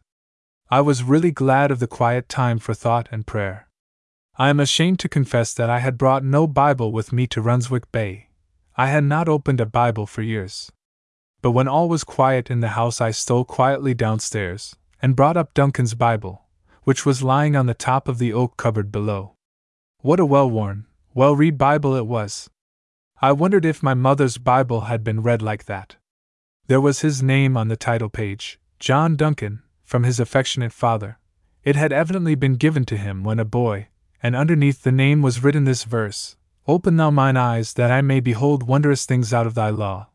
I 0.69 0.81
was 0.81 1.03
really 1.03 1.31
glad 1.31 1.71
of 1.71 1.79
the 1.79 1.87
quiet 1.87 2.29
time 2.29 2.59
for 2.59 2.73
thought 2.73 3.09
and 3.11 3.27
prayer. 3.27 3.67
I 4.35 4.49
am 4.49 4.59
ashamed 4.59 4.99
to 4.99 5.09
confess 5.09 5.53
that 5.53 5.69
I 5.69 5.79
had 5.79 5.97
brought 5.97 6.23
no 6.23 6.47
Bible 6.47 6.91
with 6.91 7.13
me 7.13 7.27
to 7.27 7.41
Runswick 7.41 7.91
Bay. 7.91 8.29
I 8.75 8.87
had 8.87 9.03
not 9.03 9.29
opened 9.29 9.61
a 9.61 9.65
Bible 9.65 10.07
for 10.07 10.23
years. 10.23 10.71
But 11.43 11.51
when 11.51 11.67
all 11.67 11.89
was 11.89 12.03
quiet 12.03 12.49
in 12.49 12.61
the 12.61 12.69
house, 12.69 13.01
I 13.01 13.11
stole 13.11 13.45
quietly 13.45 13.93
downstairs 13.93 14.75
and 15.01 15.15
brought 15.15 15.37
up 15.37 15.53
Duncan's 15.53 15.93
Bible, 15.93 16.45
which 16.83 17.05
was 17.05 17.21
lying 17.21 17.55
on 17.55 17.65
the 17.65 17.73
top 17.73 18.07
of 18.07 18.17
the 18.17 18.33
oak 18.33 18.57
cupboard 18.57 18.91
below. 18.91 19.32
What 20.03 20.19
a 20.19 20.25
well 20.25 20.49
worn, 20.51 20.85
well 21.13 21.33
read 21.33 21.57
Bible 21.57 21.95
it 21.95 22.05
was! 22.05 22.49
I 23.21 23.31
wondered 23.31 23.63
if 23.63 23.81
my 23.81 23.93
mother's 23.93 24.37
Bible 24.37 24.81
had 24.81 25.01
been 25.01 25.21
read 25.21 25.41
like 25.41 25.63
that. 25.63 25.95
There 26.67 26.81
was 26.81 26.99
his 26.99 27.23
name 27.23 27.55
on 27.55 27.69
the 27.69 27.77
title 27.77 28.09
page, 28.09 28.59
John 28.79 29.15
Duncan, 29.15 29.63
from 29.81 30.03
his 30.03 30.19
affectionate 30.19 30.73
father. 30.73 31.19
It 31.63 31.77
had 31.77 31.93
evidently 31.93 32.35
been 32.35 32.55
given 32.55 32.83
to 32.87 32.97
him 32.97 33.23
when 33.23 33.39
a 33.39 33.45
boy, 33.45 33.87
and 34.21 34.35
underneath 34.35 34.83
the 34.83 34.91
name 34.91 35.21
was 35.21 35.41
written 35.41 35.63
this 35.63 35.85
verse 35.85 36.35
Open 36.67 36.97
thou 36.97 37.09
mine 37.09 37.37
eyes 37.37 37.75
that 37.75 37.89
I 37.89 38.01
may 38.01 38.19
behold 38.19 38.63
wondrous 38.63 39.05
things 39.05 39.33
out 39.33 39.47
of 39.47 39.55
thy 39.55 39.69
law. 39.69 40.09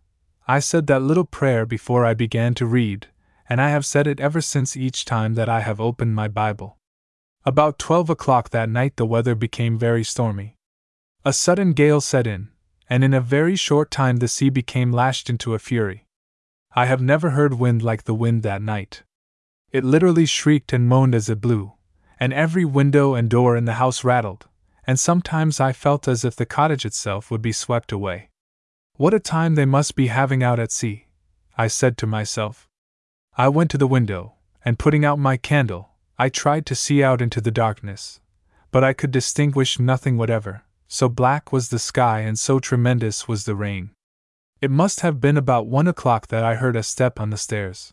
I 0.46 0.58
said 0.58 0.86
that 0.88 1.00
little 1.00 1.24
prayer 1.24 1.64
before 1.64 2.04
I 2.04 2.12
began 2.12 2.52
to 2.56 2.66
read, 2.66 3.06
and 3.48 3.58
I 3.58 3.70
have 3.70 3.86
said 3.86 4.06
it 4.06 4.20
ever 4.20 4.42
since 4.42 4.76
each 4.76 5.06
time 5.06 5.32
that 5.36 5.48
I 5.48 5.60
have 5.60 5.80
opened 5.80 6.14
my 6.14 6.28
Bible. 6.28 6.77
About 7.48 7.78
twelve 7.78 8.10
o'clock 8.10 8.50
that 8.50 8.68
night 8.68 8.96
the 8.96 9.06
weather 9.06 9.34
became 9.34 9.78
very 9.78 10.04
stormy. 10.04 10.58
A 11.24 11.32
sudden 11.32 11.72
gale 11.72 12.02
set 12.02 12.26
in, 12.26 12.50
and 12.90 13.02
in 13.02 13.14
a 13.14 13.22
very 13.22 13.56
short 13.56 13.90
time 13.90 14.18
the 14.18 14.28
sea 14.28 14.50
became 14.50 14.92
lashed 14.92 15.30
into 15.30 15.54
a 15.54 15.58
fury. 15.58 16.06
I 16.74 16.84
have 16.84 17.00
never 17.00 17.30
heard 17.30 17.54
wind 17.54 17.82
like 17.82 18.04
the 18.04 18.14
wind 18.14 18.42
that 18.42 18.60
night. 18.60 19.02
It 19.72 19.82
literally 19.82 20.26
shrieked 20.26 20.74
and 20.74 20.86
moaned 20.86 21.14
as 21.14 21.30
it 21.30 21.40
blew, 21.40 21.72
and 22.20 22.34
every 22.34 22.66
window 22.66 23.14
and 23.14 23.30
door 23.30 23.56
in 23.56 23.64
the 23.64 23.80
house 23.80 24.04
rattled, 24.04 24.46
and 24.86 25.00
sometimes 25.00 25.58
I 25.58 25.72
felt 25.72 26.06
as 26.06 26.26
if 26.26 26.36
the 26.36 26.44
cottage 26.44 26.84
itself 26.84 27.30
would 27.30 27.40
be 27.40 27.52
swept 27.52 27.92
away. 27.92 28.28
What 28.96 29.14
a 29.14 29.18
time 29.18 29.54
they 29.54 29.64
must 29.64 29.96
be 29.96 30.08
having 30.08 30.42
out 30.42 30.60
at 30.60 30.70
sea, 30.70 31.06
I 31.56 31.68
said 31.68 31.96
to 31.96 32.06
myself. 32.06 32.68
I 33.38 33.48
went 33.48 33.70
to 33.70 33.78
the 33.78 33.86
window, 33.86 34.34
and 34.66 34.78
putting 34.78 35.02
out 35.02 35.18
my 35.18 35.38
candle, 35.38 35.87
I 36.20 36.28
tried 36.28 36.66
to 36.66 36.74
see 36.74 37.00
out 37.00 37.22
into 37.22 37.40
the 37.40 37.52
darkness, 37.52 38.18
but 38.72 38.82
I 38.82 38.92
could 38.92 39.12
distinguish 39.12 39.78
nothing 39.78 40.16
whatever, 40.16 40.64
so 40.88 41.08
black 41.08 41.52
was 41.52 41.68
the 41.68 41.78
sky 41.78 42.20
and 42.20 42.36
so 42.36 42.58
tremendous 42.58 43.28
was 43.28 43.44
the 43.44 43.54
rain. 43.54 43.90
It 44.60 44.72
must 44.72 45.00
have 45.00 45.20
been 45.20 45.36
about 45.36 45.68
one 45.68 45.86
o'clock 45.86 46.26
that 46.26 46.42
I 46.42 46.56
heard 46.56 46.74
a 46.74 46.82
step 46.82 47.20
on 47.20 47.30
the 47.30 47.36
stairs. 47.36 47.92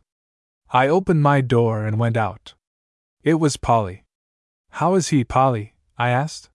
I 0.72 0.88
opened 0.88 1.22
my 1.22 1.42
door 1.42 1.86
and 1.86 2.00
went 2.00 2.18
out. 2.18 2.56
It 3.24 3.36
was 3.36 3.58
Polly. 3.58 4.06
How 4.72 4.96
is 4.96 5.10
he, 5.10 5.24
Polly? 5.24 5.76
I 5.96 6.10
asked. 6.10 6.50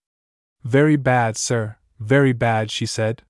Very 0.65 0.97
bad, 0.97 1.37
sir, 1.37 1.77
very 2.01 2.33
bad, 2.33 2.73
she 2.73 2.85
said. 2.85 3.23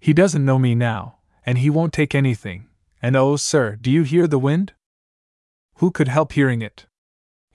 He 0.00 0.12
doesn't 0.12 0.44
know 0.44 0.58
me 0.58 0.74
now, 0.74 1.18
and 1.46 1.58
he 1.58 1.70
won't 1.70 1.92
take 1.92 2.12
anything. 2.12 2.66
And 3.00 3.14
oh, 3.14 3.36
sir, 3.36 3.76
do 3.80 3.88
you 3.88 4.02
hear 4.02 4.26
the 4.26 4.40
wind? 4.40 4.72
Who 5.76 5.92
could 5.92 6.08
help 6.08 6.32
hearing 6.32 6.60
it? 6.60 6.87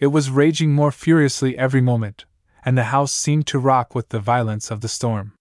It 0.03 0.11
was 0.11 0.29
raging 0.29 0.73
more 0.73 0.91
furiously 0.91 1.57
every 1.57 1.79
moment, 1.79 2.25
and 2.65 2.77
the 2.77 2.91
house 2.91 3.13
seemed 3.13 3.47
to 3.47 3.57
rock 3.57 3.95
with 3.95 4.09
the 4.09 4.19
violence 4.19 4.69
of 4.69 4.81
the 4.81 4.89
storm. 4.89 5.31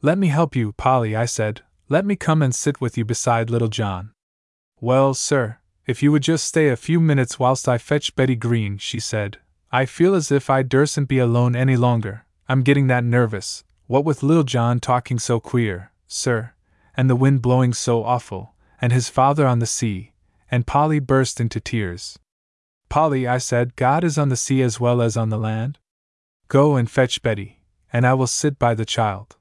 Let 0.00 0.18
me 0.18 0.26
help 0.26 0.56
you, 0.56 0.72
Polly, 0.72 1.14
I 1.14 1.24
said. 1.24 1.60
Let 1.88 2.04
me 2.04 2.16
come 2.16 2.42
and 2.42 2.52
sit 2.52 2.80
with 2.80 2.98
you 2.98 3.04
beside 3.04 3.48
little 3.48 3.68
John. 3.68 4.10
Well, 4.80 5.14
sir, 5.14 5.58
if 5.86 6.02
you 6.02 6.10
would 6.10 6.24
just 6.24 6.48
stay 6.48 6.68
a 6.68 6.74
few 6.74 6.98
minutes 6.98 7.38
whilst 7.38 7.68
I 7.68 7.78
fetch 7.78 8.16
Betty 8.16 8.34
Green, 8.34 8.76
she 8.76 8.98
said, 8.98 9.38
I 9.70 9.86
feel 9.86 10.16
as 10.16 10.32
if 10.32 10.50
I 10.50 10.64
dursn't 10.64 11.06
be 11.06 11.20
alone 11.20 11.54
any 11.54 11.76
longer. 11.76 12.26
I'm 12.48 12.62
getting 12.62 12.88
that 12.88 13.04
nervous, 13.04 13.62
what 13.86 14.04
with 14.04 14.24
little 14.24 14.42
John 14.42 14.80
talking 14.80 15.20
so 15.20 15.38
queer, 15.38 15.92
sir, 16.08 16.54
and 16.96 17.08
the 17.08 17.14
wind 17.14 17.40
blowing 17.40 17.72
so 17.72 18.02
awful, 18.02 18.56
and 18.80 18.92
his 18.92 19.08
father 19.08 19.46
on 19.46 19.60
the 19.60 19.64
sea, 19.64 20.10
and 20.50 20.66
Polly 20.66 20.98
burst 20.98 21.40
into 21.40 21.60
tears. 21.60 22.18
Polly, 22.92 23.26
I 23.26 23.38
said, 23.38 23.74
God 23.74 24.04
is 24.04 24.18
on 24.18 24.28
the 24.28 24.36
sea 24.36 24.60
as 24.60 24.78
well 24.78 25.00
as 25.00 25.16
on 25.16 25.30
the 25.30 25.38
land. 25.38 25.78
Go 26.48 26.76
and 26.76 26.90
fetch 26.90 27.22
Betty, 27.22 27.62
and 27.90 28.06
I 28.06 28.12
will 28.12 28.26
sit 28.26 28.58
by 28.58 28.74
the 28.74 28.84
child. 28.84 29.36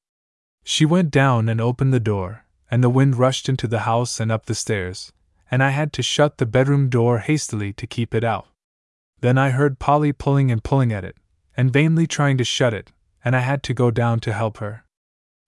She 0.64 0.86
went 0.86 1.12
down 1.12 1.50
and 1.50 1.60
opened 1.60 1.94
the 1.94 2.00
door, 2.00 2.46
and 2.72 2.82
the 2.82 2.90
wind 2.90 3.18
rushed 3.18 3.50
into 3.50 3.68
the 3.68 3.80
house 3.80 4.22
and 4.22 4.32
up 4.32 4.46
the 4.46 4.56
stairs, 4.56 5.12
and 5.52 5.62
I 5.62 5.72
had 5.72 5.92
to 5.92 6.02
shut 6.02 6.38
the 6.38 6.46
bedroom 6.46 6.88
door 6.88 7.20
hastily 7.20 7.74
to 7.74 7.86
keep 7.86 8.16
it 8.16 8.24
out. 8.24 8.48
Then 9.20 9.38
I 9.38 9.50
heard 9.50 9.80
Polly 9.80 10.14
pulling 10.14 10.50
and 10.50 10.64
pulling 10.64 10.94
at 10.94 11.04
it, 11.04 11.18
and 11.58 11.74
vainly 11.74 12.08
trying 12.08 12.38
to 12.38 12.46
shut 12.46 12.74
it, 12.74 12.94
and 13.22 13.36
I 13.36 13.42
had 13.42 13.64
to 13.64 13.74
go 13.74 13.92
down 13.92 14.22
to 14.22 14.32
help 14.32 14.60
her. 14.60 14.86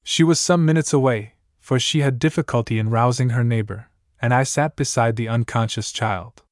She 0.04 0.26
was 0.26 0.42
some 0.42 0.66
minutes 0.66 0.92
away, 0.92 1.36
for 1.58 1.80
she 1.80 2.02
had 2.02 2.20
difficulty 2.20 2.80
in 2.80 2.90
rousing 2.90 3.30
her 3.30 3.46
neighbor, 3.46 3.88
and 4.22 4.34
I 4.34 4.44
sat 4.44 4.76
beside 4.76 5.16
the 5.16 5.30
unconscious 5.30 5.90
child. 5.94 6.43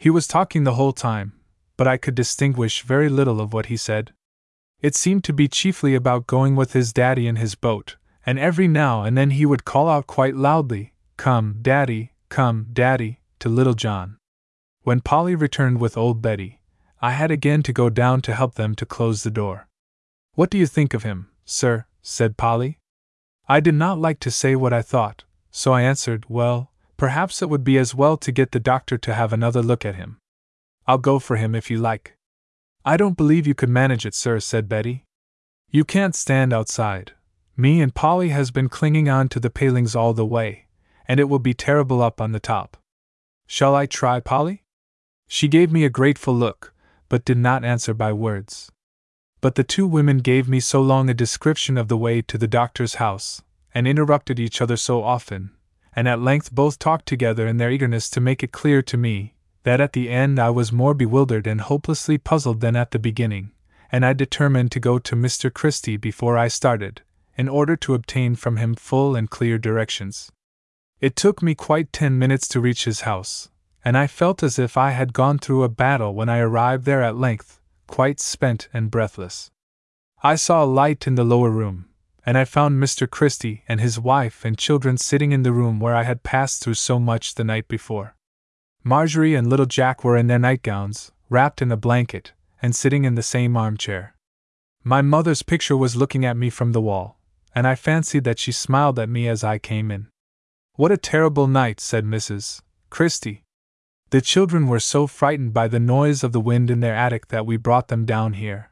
He 0.00 0.08
was 0.08 0.26
talking 0.26 0.64
the 0.64 0.76
whole 0.76 0.94
time, 0.94 1.34
but 1.76 1.86
I 1.86 1.98
could 1.98 2.14
distinguish 2.14 2.80
very 2.80 3.10
little 3.10 3.38
of 3.38 3.52
what 3.52 3.66
he 3.66 3.76
said. 3.76 4.14
It 4.80 4.94
seemed 4.94 5.24
to 5.24 5.34
be 5.34 5.46
chiefly 5.46 5.94
about 5.94 6.26
going 6.26 6.56
with 6.56 6.72
his 6.72 6.94
daddy 6.94 7.26
in 7.26 7.36
his 7.36 7.54
boat, 7.54 7.96
and 8.24 8.38
every 8.38 8.66
now 8.66 9.02
and 9.02 9.14
then 9.18 9.28
he 9.28 9.44
would 9.44 9.66
call 9.66 9.90
out 9.90 10.06
quite 10.06 10.34
loudly, 10.34 10.94
Come, 11.18 11.58
daddy, 11.60 12.14
come, 12.30 12.68
daddy, 12.72 13.20
to 13.40 13.50
little 13.50 13.74
John. 13.74 14.16
When 14.84 15.02
Polly 15.02 15.34
returned 15.34 15.82
with 15.82 15.98
old 15.98 16.22
Betty, 16.22 16.62
I 17.02 17.10
had 17.10 17.30
again 17.30 17.62
to 17.64 17.72
go 17.72 17.90
down 17.90 18.22
to 18.22 18.34
help 18.34 18.54
them 18.54 18.74
to 18.76 18.86
close 18.86 19.22
the 19.22 19.30
door. 19.30 19.68
What 20.32 20.48
do 20.48 20.56
you 20.56 20.66
think 20.66 20.94
of 20.94 21.02
him, 21.02 21.28
sir? 21.44 21.84
said 22.00 22.38
Polly. 22.38 22.78
I 23.50 23.60
did 23.60 23.74
not 23.74 23.98
like 23.98 24.18
to 24.20 24.30
say 24.30 24.56
what 24.56 24.72
I 24.72 24.80
thought, 24.80 25.24
so 25.50 25.74
I 25.74 25.82
answered, 25.82 26.24
Well, 26.26 26.69
perhaps 27.00 27.40
it 27.40 27.48
would 27.48 27.64
be 27.64 27.78
as 27.78 27.94
well 27.94 28.18
to 28.18 28.30
get 28.30 28.52
the 28.52 28.60
doctor 28.60 28.98
to 28.98 29.14
have 29.14 29.32
another 29.32 29.62
look 29.62 29.86
at 29.86 29.94
him. 29.94 30.18
I'll 30.86 30.98
go 30.98 31.18
for 31.18 31.36
him 31.36 31.54
if 31.54 31.70
you 31.70 31.78
like. 31.78 32.14
I 32.84 32.98
don't 32.98 33.16
believe 33.16 33.46
you 33.46 33.54
could 33.54 33.70
manage 33.70 34.04
it, 34.04 34.14
sir, 34.14 34.38
said 34.38 34.68
Betty. 34.68 35.04
You 35.70 35.82
can't 35.82 36.14
stand 36.14 36.52
outside. 36.52 37.12
Me 37.56 37.80
and 37.80 37.94
Polly 37.94 38.28
has 38.28 38.50
been 38.50 38.68
clinging 38.68 39.08
on 39.08 39.30
to 39.30 39.40
the 39.40 39.48
palings 39.48 39.96
all 39.96 40.12
the 40.12 40.26
way, 40.26 40.66
and 41.08 41.18
it 41.18 41.30
will 41.30 41.38
be 41.38 41.54
terrible 41.54 42.02
up 42.02 42.20
on 42.20 42.32
the 42.32 42.38
top. 42.38 42.76
Shall 43.46 43.74
I 43.74 43.86
try, 43.86 44.20
Polly? 44.20 44.64
She 45.26 45.48
gave 45.48 45.72
me 45.72 45.86
a 45.86 45.88
grateful 45.88 46.34
look, 46.34 46.74
but 47.08 47.24
did 47.24 47.38
not 47.38 47.64
answer 47.64 47.94
by 47.94 48.12
words. 48.12 48.70
But 49.40 49.54
the 49.54 49.64
two 49.64 49.86
women 49.86 50.18
gave 50.18 50.50
me 50.50 50.60
so 50.60 50.82
long 50.82 51.08
a 51.08 51.14
description 51.14 51.78
of 51.78 51.88
the 51.88 51.96
way 51.96 52.20
to 52.20 52.36
the 52.36 52.46
doctor's 52.46 52.96
house, 52.96 53.40
and 53.72 53.88
interrupted 53.88 54.38
each 54.38 54.60
other 54.60 54.76
so 54.76 55.02
often, 55.02 55.52
and 56.00 56.08
at 56.08 56.18
length 56.18 56.50
both 56.54 56.78
talked 56.78 57.04
together 57.04 57.46
in 57.46 57.58
their 57.58 57.70
eagerness 57.70 58.08
to 58.08 58.22
make 58.22 58.42
it 58.42 58.52
clear 58.52 58.80
to 58.80 58.96
me, 58.96 59.34
that 59.64 59.82
at 59.82 59.92
the 59.92 60.08
end 60.08 60.38
I 60.38 60.48
was 60.48 60.72
more 60.72 60.94
bewildered 60.94 61.46
and 61.46 61.60
hopelessly 61.60 62.16
puzzled 62.16 62.62
than 62.62 62.74
at 62.74 62.92
the 62.92 62.98
beginning, 62.98 63.50
and 63.92 64.02
I 64.02 64.14
determined 64.14 64.72
to 64.72 64.80
go 64.80 64.98
to 64.98 65.14
Mr. 65.14 65.52
Christie 65.52 65.98
before 65.98 66.38
I 66.38 66.48
started, 66.48 67.02
in 67.36 67.50
order 67.50 67.76
to 67.76 67.92
obtain 67.92 68.34
from 68.34 68.56
him 68.56 68.74
full 68.76 69.14
and 69.14 69.28
clear 69.28 69.58
directions. 69.58 70.32
It 71.02 71.16
took 71.16 71.42
me 71.42 71.54
quite 71.54 71.92
ten 71.92 72.18
minutes 72.18 72.48
to 72.48 72.62
reach 72.62 72.86
his 72.86 73.02
house, 73.02 73.50
and 73.84 73.94
I 73.94 74.06
felt 74.06 74.42
as 74.42 74.58
if 74.58 74.78
I 74.78 74.92
had 74.92 75.12
gone 75.12 75.38
through 75.38 75.64
a 75.64 75.68
battle 75.68 76.14
when 76.14 76.30
I 76.30 76.38
arrived 76.38 76.86
there 76.86 77.02
at 77.02 77.18
length, 77.18 77.60
quite 77.86 78.20
spent 78.20 78.70
and 78.72 78.90
breathless. 78.90 79.50
I 80.22 80.36
saw 80.36 80.64
a 80.64 80.74
light 80.80 81.06
in 81.06 81.16
the 81.16 81.24
lower 81.24 81.50
room, 81.50 81.89
and 82.30 82.38
I 82.38 82.44
found 82.44 82.80
Mr. 82.80 83.10
Christie 83.10 83.64
and 83.66 83.80
his 83.80 83.98
wife 83.98 84.44
and 84.44 84.56
children 84.56 84.96
sitting 84.98 85.32
in 85.32 85.42
the 85.42 85.50
room 85.50 85.80
where 85.80 85.96
I 85.96 86.04
had 86.04 86.22
passed 86.22 86.62
through 86.62 86.74
so 86.74 87.00
much 87.00 87.34
the 87.34 87.42
night 87.42 87.66
before. 87.66 88.14
Marjorie 88.84 89.34
and 89.34 89.50
little 89.50 89.66
Jack 89.66 90.04
were 90.04 90.16
in 90.16 90.28
their 90.28 90.38
nightgowns, 90.38 91.10
wrapped 91.28 91.60
in 91.60 91.72
a 91.72 91.76
blanket, 91.76 92.30
and 92.62 92.72
sitting 92.72 93.04
in 93.04 93.16
the 93.16 93.24
same 93.24 93.56
armchair. 93.56 94.14
My 94.84 95.02
mother's 95.02 95.42
picture 95.42 95.76
was 95.76 95.96
looking 95.96 96.24
at 96.24 96.36
me 96.36 96.50
from 96.50 96.70
the 96.70 96.80
wall, 96.80 97.18
and 97.52 97.66
I 97.66 97.74
fancied 97.74 98.22
that 98.22 98.38
she 98.38 98.52
smiled 98.52 99.00
at 99.00 99.08
me 99.08 99.26
as 99.26 99.42
I 99.42 99.58
came 99.58 99.90
in. 99.90 100.06
What 100.76 100.92
a 100.92 100.96
terrible 100.96 101.48
night, 101.48 101.80
said 101.80 102.04
Mrs. 102.04 102.60
Christie. 102.90 103.42
The 104.10 104.20
children 104.20 104.68
were 104.68 104.78
so 104.78 105.08
frightened 105.08 105.52
by 105.52 105.66
the 105.66 105.80
noise 105.80 106.22
of 106.22 106.30
the 106.30 106.38
wind 106.38 106.70
in 106.70 106.78
their 106.78 106.94
attic 106.94 107.26
that 107.30 107.44
we 107.44 107.56
brought 107.56 107.88
them 107.88 108.04
down 108.04 108.34
here. 108.34 108.70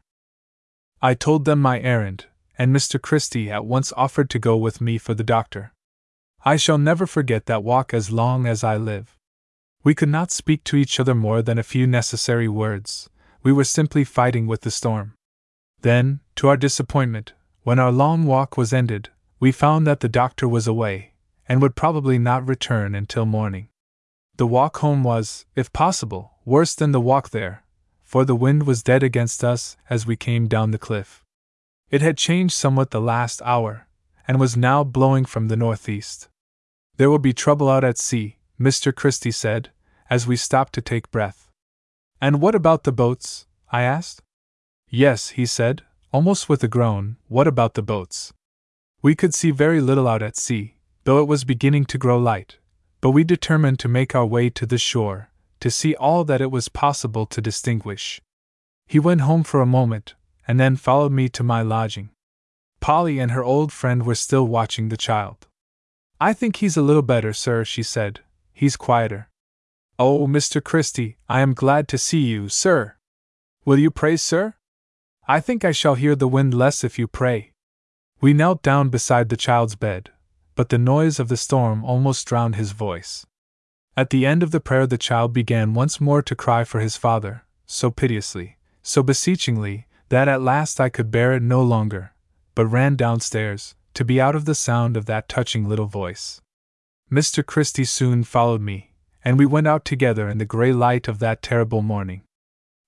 I 1.02 1.14
told 1.14 1.44
them 1.44 1.60
my 1.60 1.80
errand, 1.80 2.26
and 2.58 2.74
Mr. 2.74 3.00
Christie 3.00 3.50
at 3.50 3.64
once 3.64 3.92
offered 3.96 4.28
to 4.30 4.38
go 4.38 4.56
with 4.56 4.80
me 4.80 4.98
for 4.98 5.14
the 5.14 5.24
doctor. 5.24 5.72
I 6.44 6.56
shall 6.56 6.78
never 6.78 7.06
forget 7.06 7.46
that 7.46 7.62
walk 7.62 7.94
as 7.94 8.10
long 8.10 8.46
as 8.46 8.64
I 8.64 8.76
live. 8.76 9.16
We 9.84 9.94
could 9.94 10.08
not 10.08 10.32
speak 10.32 10.64
to 10.64 10.76
each 10.76 10.98
other 10.98 11.14
more 11.14 11.40
than 11.40 11.58
a 11.58 11.62
few 11.62 11.86
necessary 11.86 12.48
words. 12.48 13.08
we 13.44 13.52
were 13.52 13.64
simply 13.64 14.02
fighting 14.02 14.48
with 14.48 14.62
the 14.62 14.70
storm. 14.70 15.14
Then, 15.82 16.20
to 16.36 16.48
our 16.48 16.56
disappointment, 16.56 17.34
when 17.62 17.78
our 17.78 17.92
long 17.92 18.26
walk 18.26 18.56
was 18.56 18.72
ended, 18.72 19.10
we 19.38 19.52
found 19.52 19.86
that 19.86 20.00
the 20.00 20.08
doctor 20.08 20.48
was 20.48 20.66
away, 20.66 21.12
and 21.48 21.62
would 21.62 21.76
probably 21.76 22.18
not 22.18 22.48
return 22.48 22.96
until 22.96 23.24
morning. 23.24 23.68
The 24.36 24.46
walk 24.46 24.78
home 24.78 25.04
was, 25.04 25.46
if 25.54 25.72
possible, 25.72 26.32
worse 26.44 26.74
than 26.74 26.90
the 26.90 27.00
walk 27.00 27.30
there, 27.30 27.64
for 28.02 28.24
the 28.24 28.34
wind 28.34 28.66
was 28.66 28.82
dead 28.82 29.02
against 29.02 29.44
us 29.44 29.76
as 29.88 30.06
we 30.06 30.16
came 30.16 30.48
down 30.48 30.72
the 30.72 30.78
cliff. 30.78 31.24
It 31.90 32.02
had 32.02 32.18
changed 32.18 32.54
somewhat 32.54 32.90
the 32.90 33.00
last 33.00 33.40
hour, 33.44 33.86
and 34.26 34.38
was 34.38 34.56
now 34.56 34.84
blowing 34.84 35.24
from 35.24 35.48
the 35.48 35.56
northeast. 35.56 36.28
There 36.96 37.10
will 37.10 37.18
be 37.18 37.32
trouble 37.32 37.70
out 37.70 37.84
at 37.84 37.96
sea, 37.96 38.36
Mr. 38.60 38.94
Christie 38.94 39.30
said, 39.30 39.70
as 40.10 40.26
we 40.26 40.36
stopped 40.36 40.74
to 40.74 40.82
take 40.82 41.10
breath. 41.10 41.50
And 42.20 42.40
what 42.40 42.54
about 42.54 42.84
the 42.84 42.92
boats? 42.92 43.46
I 43.70 43.82
asked. 43.82 44.22
Yes, 44.90 45.30
he 45.30 45.46
said, 45.46 45.82
almost 46.12 46.48
with 46.48 46.62
a 46.64 46.68
groan, 46.68 47.16
what 47.28 47.46
about 47.46 47.74
the 47.74 47.82
boats? 47.82 48.32
We 49.00 49.14
could 49.14 49.32
see 49.34 49.50
very 49.50 49.80
little 49.80 50.08
out 50.08 50.22
at 50.22 50.36
sea, 50.36 50.76
though 51.04 51.20
it 51.20 51.28
was 51.28 51.44
beginning 51.44 51.84
to 51.86 51.98
grow 51.98 52.18
light, 52.18 52.58
but 53.00 53.10
we 53.10 53.24
determined 53.24 53.78
to 53.78 53.88
make 53.88 54.14
our 54.14 54.26
way 54.26 54.50
to 54.50 54.66
the 54.66 54.78
shore, 54.78 55.30
to 55.60 55.70
see 55.70 55.94
all 55.94 56.24
that 56.24 56.40
it 56.40 56.50
was 56.50 56.68
possible 56.68 57.24
to 57.26 57.40
distinguish. 57.40 58.20
He 58.86 58.98
went 58.98 59.22
home 59.22 59.44
for 59.44 59.60
a 59.60 59.66
moment, 59.66 60.14
and 60.48 60.58
then 60.58 60.74
followed 60.74 61.12
me 61.12 61.28
to 61.28 61.44
my 61.44 61.60
lodging. 61.62 62.08
Polly 62.80 63.18
and 63.18 63.32
her 63.32 63.44
old 63.44 63.70
friend 63.70 64.06
were 64.06 64.14
still 64.14 64.48
watching 64.48 64.88
the 64.88 64.96
child. 64.96 65.46
I 66.20 66.32
think 66.32 66.56
he's 66.56 66.76
a 66.76 66.82
little 66.82 67.02
better, 67.02 67.32
sir, 67.32 67.64
she 67.64 67.82
said. 67.82 68.20
He's 68.52 68.76
quieter. 68.76 69.28
Oh, 69.98 70.26
Mr. 70.26 70.62
Christie, 70.62 71.18
I 71.28 71.40
am 71.40 71.54
glad 71.54 71.86
to 71.88 71.98
see 71.98 72.20
you, 72.20 72.48
sir. 72.48 72.96
Will 73.64 73.78
you 73.78 73.90
pray, 73.90 74.16
sir? 74.16 74.54
I 75.26 75.40
think 75.40 75.64
I 75.64 75.72
shall 75.72 75.96
hear 75.96 76.16
the 76.16 76.28
wind 76.28 76.54
less 76.54 76.82
if 76.82 76.98
you 76.98 77.06
pray. 77.06 77.52
We 78.20 78.32
knelt 78.32 78.62
down 78.62 78.88
beside 78.88 79.28
the 79.28 79.36
child's 79.36 79.76
bed, 79.76 80.10
but 80.54 80.70
the 80.70 80.78
noise 80.78 81.20
of 81.20 81.28
the 81.28 81.36
storm 81.36 81.84
almost 81.84 82.26
drowned 82.26 82.56
his 82.56 82.72
voice. 82.72 83.26
At 83.96 84.10
the 84.10 84.24
end 84.24 84.42
of 84.42 84.52
the 84.52 84.60
prayer, 84.60 84.86
the 84.86 84.96
child 84.96 85.32
began 85.32 85.74
once 85.74 86.00
more 86.00 86.22
to 86.22 86.34
cry 86.36 86.64
for 86.64 86.80
his 86.80 86.96
father, 86.96 87.42
so 87.66 87.90
piteously, 87.90 88.56
so 88.82 89.02
beseechingly, 89.02 89.87
that 90.08 90.28
at 90.28 90.42
last 90.42 90.80
I 90.80 90.88
could 90.88 91.10
bear 91.10 91.34
it 91.34 91.42
no 91.42 91.62
longer, 91.62 92.12
but 92.54 92.66
ran 92.66 92.96
downstairs, 92.96 93.74
to 93.94 94.04
be 94.04 94.20
out 94.20 94.34
of 94.34 94.44
the 94.44 94.54
sound 94.54 94.96
of 94.96 95.06
that 95.06 95.28
touching 95.28 95.68
little 95.68 95.86
voice. 95.86 96.40
Mr. 97.10 97.44
Christie 97.44 97.84
soon 97.84 98.24
followed 98.24 98.60
me, 98.60 98.92
and 99.24 99.38
we 99.38 99.46
went 99.46 99.66
out 99.66 99.84
together 99.84 100.28
in 100.28 100.38
the 100.38 100.44
gray 100.44 100.72
light 100.72 101.08
of 101.08 101.18
that 101.18 101.42
terrible 101.42 101.82
morning. 101.82 102.22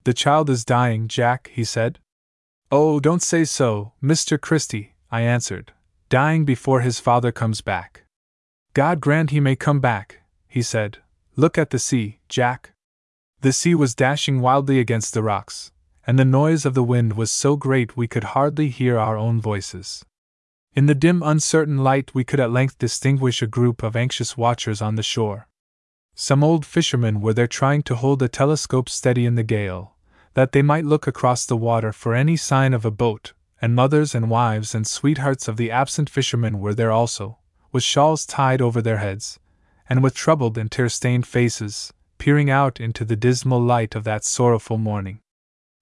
The 0.04 0.14
child 0.14 0.48
is 0.48 0.64
dying, 0.64 1.08
Jack, 1.08 1.50
he 1.52 1.64
said. 1.64 1.98
Oh, 2.70 3.00
don't 3.00 3.22
say 3.22 3.44
so, 3.44 3.92
Mr. 4.02 4.40
Christie, 4.40 4.94
I 5.10 5.22
answered, 5.22 5.72
dying 6.08 6.44
before 6.44 6.80
his 6.80 7.00
father 7.00 7.32
comes 7.32 7.60
back. 7.60 8.04
God 8.72 9.00
grant 9.00 9.30
he 9.30 9.40
may 9.40 9.56
come 9.56 9.80
back, 9.80 10.20
he 10.46 10.62
said. 10.62 10.98
Look 11.36 11.58
at 11.58 11.70
the 11.70 11.78
sea, 11.78 12.20
Jack. 12.28 12.70
The 13.40 13.52
sea 13.52 13.74
was 13.74 13.94
dashing 13.94 14.40
wildly 14.40 14.78
against 14.78 15.14
the 15.14 15.22
rocks, 15.22 15.72
and 16.10 16.18
the 16.18 16.24
noise 16.24 16.66
of 16.66 16.74
the 16.74 16.82
wind 16.82 17.12
was 17.12 17.30
so 17.30 17.54
great 17.54 17.96
we 17.96 18.08
could 18.08 18.34
hardly 18.34 18.68
hear 18.68 18.98
our 18.98 19.16
own 19.16 19.40
voices. 19.40 20.04
In 20.74 20.86
the 20.86 20.94
dim, 20.96 21.22
uncertain 21.22 21.84
light, 21.84 22.12
we 22.12 22.24
could 22.24 22.40
at 22.40 22.50
length 22.50 22.78
distinguish 22.78 23.40
a 23.40 23.46
group 23.46 23.84
of 23.84 23.94
anxious 23.94 24.36
watchers 24.36 24.82
on 24.82 24.96
the 24.96 25.04
shore. 25.04 25.46
Some 26.16 26.42
old 26.42 26.66
fishermen 26.66 27.20
were 27.20 27.32
there 27.32 27.46
trying 27.46 27.84
to 27.84 27.94
hold 27.94 28.20
a 28.22 28.28
telescope 28.28 28.88
steady 28.88 29.24
in 29.24 29.36
the 29.36 29.44
gale, 29.44 29.94
that 30.34 30.50
they 30.50 30.62
might 30.62 30.84
look 30.84 31.06
across 31.06 31.46
the 31.46 31.56
water 31.56 31.92
for 31.92 32.12
any 32.12 32.36
sign 32.36 32.74
of 32.74 32.84
a 32.84 32.90
boat, 32.90 33.32
and 33.62 33.76
mothers 33.76 34.12
and 34.12 34.28
wives 34.28 34.74
and 34.74 34.88
sweethearts 34.88 35.46
of 35.46 35.56
the 35.56 35.70
absent 35.70 36.10
fishermen 36.10 36.58
were 36.58 36.74
there 36.74 36.90
also, 36.90 37.38
with 37.70 37.84
shawls 37.84 38.26
tied 38.26 38.60
over 38.60 38.82
their 38.82 38.98
heads, 38.98 39.38
and 39.88 40.02
with 40.02 40.16
troubled 40.16 40.58
and 40.58 40.72
tear 40.72 40.88
stained 40.88 41.24
faces, 41.24 41.92
peering 42.18 42.50
out 42.50 42.80
into 42.80 43.04
the 43.04 43.14
dismal 43.14 43.62
light 43.62 43.94
of 43.94 44.02
that 44.02 44.24
sorrowful 44.24 44.76
morning. 44.76 45.20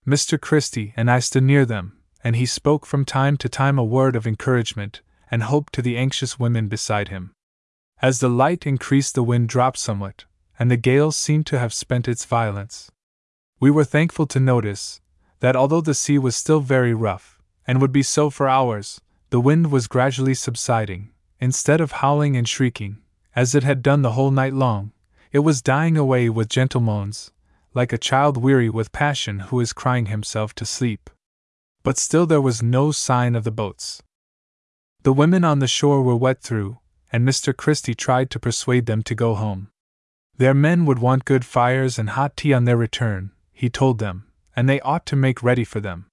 Mr. 0.09 0.40
Christie 0.40 0.94
and 0.97 1.10
I 1.10 1.18
stood 1.18 1.43
near 1.43 1.66
them, 1.66 1.98
and 2.24 2.35
he 2.35 2.47
spoke 2.47 2.86
from 2.86 3.05
time 3.05 3.36
to 3.36 3.48
time 3.48 3.78
a 3.78 3.85
word 3.85 4.16
of 4.16 4.26
encouragement 4.26 5.02
and 5.30 5.43
hope 5.43 5.68
to 5.72 5.82
the 5.82 5.98
anxious 5.98 6.39
women 6.39 6.66
beside 6.66 7.09
him. 7.09 7.32
As 8.01 8.20
the 8.20 8.30
light 8.30 8.66
increased, 8.66 9.14
the 9.14 9.22
wind 9.22 9.51
dropped 9.51 9.76
somewhat, 9.76 10.24
and 10.59 10.70
the 10.70 10.78
gale 10.78 11.12
seemed 11.12 11.44
to 11.48 11.59
have 11.59 11.74
spent 11.74 12.09
its 12.09 12.24
violence. 12.24 12.90
We 13.60 13.70
were 13.70 13.85
thankful 13.85 14.26
to 14.28 14.40
notice 14.40 15.02
that 15.40 15.55
although 15.55 15.82
the 15.82 15.93
sea 15.93 16.16
was 16.18 16.35
still 16.35 16.60
very 16.60 16.94
rough, 16.94 17.39
and 17.66 17.78
would 17.78 17.93
be 17.93 18.02
so 18.02 18.30
for 18.30 18.48
hours, 18.48 19.02
the 19.28 19.40
wind 19.40 19.70
was 19.70 19.89
gradually 19.89 20.32
subsiding. 20.32 21.10
Instead 21.39 21.82
of 21.82 21.93
howling 22.01 22.35
and 22.35 22.48
shrieking, 22.48 22.97
as 23.36 23.55
it 23.55 23.62
had 23.62 23.82
done 23.82 24.01
the 24.01 24.12
whole 24.12 24.30
night 24.30 24.55
long, 24.55 24.93
it 25.32 25.40
was 25.40 25.60
dying 25.60 25.98
away 25.98 26.30
with 26.30 26.48
gentle 26.48 26.80
moans, 26.80 27.30
like 27.79 27.93
a 27.93 28.07
child 28.11 28.37
weary 28.37 28.69
with 28.69 28.91
passion 28.91 29.39
who 29.39 29.61
is 29.61 29.73
crying 29.73 30.07
himself 30.07 30.53
to 30.53 30.67
sleep. 30.67 31.09
But 31.85 31.97
still 31.97 32.27
there 32.27 32.41
was 32.41 32.61
no 32.61 32.91
sign 32.91 33.37
of 33.37 33.45
the 33.45 33.53
boats. 33.53 34.03
The 35.05 35.13
women 35.13 35.45
on 35.45 35.61
the 35.61 35.69
shore 35.69 36.03
were 36.03 36.17
wet 36.17 36.43
through, 36.43 36.81
and 37.13 37.27
Mr. 37.27 37.57
Christie 37.57 37.95
tried 37.95 38.31
to 38.31 38.41
persuade 38.41 38.87
them 38.87 39.05
to 39.05 39.15
go 39.15 39.37
home. 39.37 39.69
Their 40.37 40.55
men 40.55 40.87
would 40.87 40.99
want 40.99 41.25
good 41.25 41.45
fires 41.45 42.01
and 42.01 42.11
hot 42.11 42.37
tea 42.37 42.53
on 42.53 42.65
their 42.65 42.77
return, 42.77 43.31
he 43.53 43.71
told 43.71 44.01
them, 44.01 44.27
and 44.57 44.69
they 44.69 44.81
ought 44.81 45.07
to 45.07 45.15
make 45.15 45.45
ready 45.45 45.65
for 45.65 45.79
them. 45.79 46.07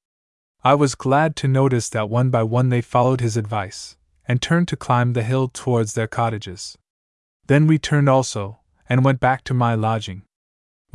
I 0.63 0.75
was 0.75 0.93
glad 0.93 1.35
to 1.37 1.47
notice 1.47 1.89
that 1.89 2.11
one 2.11 2.29
by 2.29 2.43
one 2.43 2.69
they 2.69 2.81
followed 2.81 3.21
his 3.21 3.37
advice, 3.37 3.97
and 4.27 4.39
turned 4.39 4.67
to 4.67 4.77
climb 4.77 5.13
the 5.13 5.23
hill 5.23 5.47
towards 5.47 5.93
their 5.93 6.07
cottages. 6.07 6.77
Then 7.47 7.65
we 7.65 7.79
turned 7.79 8.07
also, 8.07 8.59
and 8.87 9.03
went 9.03 9.19
back 9.19 9.43
to 9.45 9.55
my 9.55 9.73
lodging. 9.73 10.21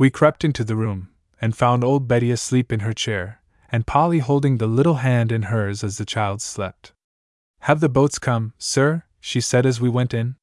We 0.01 0.09
crept 0.09 0.43
into 0.43 0.63
the 0.63 0.75
room, 0.75 1.09
and 1.39 1.55
found 1.55 1.83
old 1.83 2.07
Betty 2.07 2.31
asleep 2.31 2.73
in 2.73 2.79
her 2.79 2.91
chair, 2.91 3.39
and 3.71 3.85
Polly 3.85 4.17
holding 4.17 4.57
the 4.57 4.65
little 4.65 4.95
hand 4.95 5.31
in 5.31 5.43
hers 5.43 5.83
as 5.83 5.99
the 5.99 6.07
child 6.07 6.41
slept. 6.41 6.91
Have 7.59 7.81
the 7.81 7.87
boats 7.87 8.17
come, 8.17 8.53
sir? 8.57 9.03
she 9.19 9.39
said 9.39 9.63
as 9.63 9.79
we 9.79 9.89
went 9.89 10.11
in. 10.11 10.37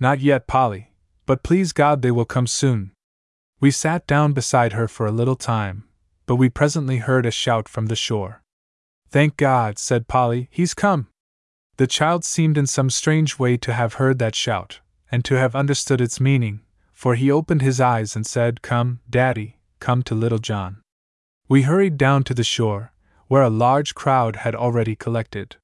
Not 0.00 0.20
yet, 0.20 0.46
Polly, 0.46 0.94
but 1.26 1.42
please 1.42 1.74
God 1.74 2.00
they 2.00 2.10
will 2.10 2.24
come 2.24 2.46
soon, 2.46 2.92
we 3.60 3.70
sat 3.70 4.06
down 4.06 4.32
beside 4.32 4.72
her 4.72 4.88
for 4.88 5.04
a 5.04 5.12
little 5.12 5.36
time, 5.36 5.84
but 6.24 6.36
we 6.36 6.48
presently 6.48 6.96
heard 6.96 7.26
a 7.26 7.30
shout 7.30 7.68
from 7.68 7.88
the 7.88 7.96
shore. 7.96 8.40
Thank 9.10 9.36
God, 9.36 9.78
said 9.78 10.08
Polly, 10.08 10.48
he's 10.50 10.72
come. 10.72 11.08
The 11.76 11.86
child 11.86 12.24
seemed 12.24 12.56
in 12.56 12.66
some 12.66 12.88
strange 12.88 13.38
way 13.38 13.58
to 13.58 13.74
have 13.74 14.00
heard 14.00 14.18
that 14.20 14.34
shout, 14.34 14.80
and 15.12 15.22
to 15.26 15.34
have 15.34 15.54
understood 15.54 16.00
its 16.00 16.18
meaning, 16.18 16.62
for 16.96 17.14
he 17.14 17.30
opened 17.30 17.60
his 17.60 17.78
eyes 17.78 18.16
and 18.16 18.26
said, 18.26 18.62
Come, 18.62 19.00
Daddy, 19.08 19.58
come 19.80 20.02
to 20.04 20.14
little 20.14 20.38
John. 20.38 20.80
We 21.46 21.62
hurried 21.62 21.98
down 21.98 22.24
to 22.24 22.32
the 22.32 22.42
shore, 22.42 22.90
where 23.28 23.42
a 23.42 23.50
large 23.50 23.94
crowd 23.94 24.36
had 24.36 24.54
already 24.54 24.96
collected. 24.96 25.56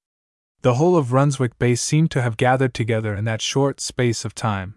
The 0.60 0.74
whole 0.74 0.94
of 0.94 1.10
Runswick 1.12 1.58
Bay 1.58 1.74
seemed 1.74 2.10
to 2.10 2.20
have 2.20 2.36
gathered 2.36 2.74
together 2.74 3.14
in 3.14 3.24
that 3.24 3.40
short 3.40 3.80
space 3.80 4.26
of 4.26 4.34
time. 4.34 4.74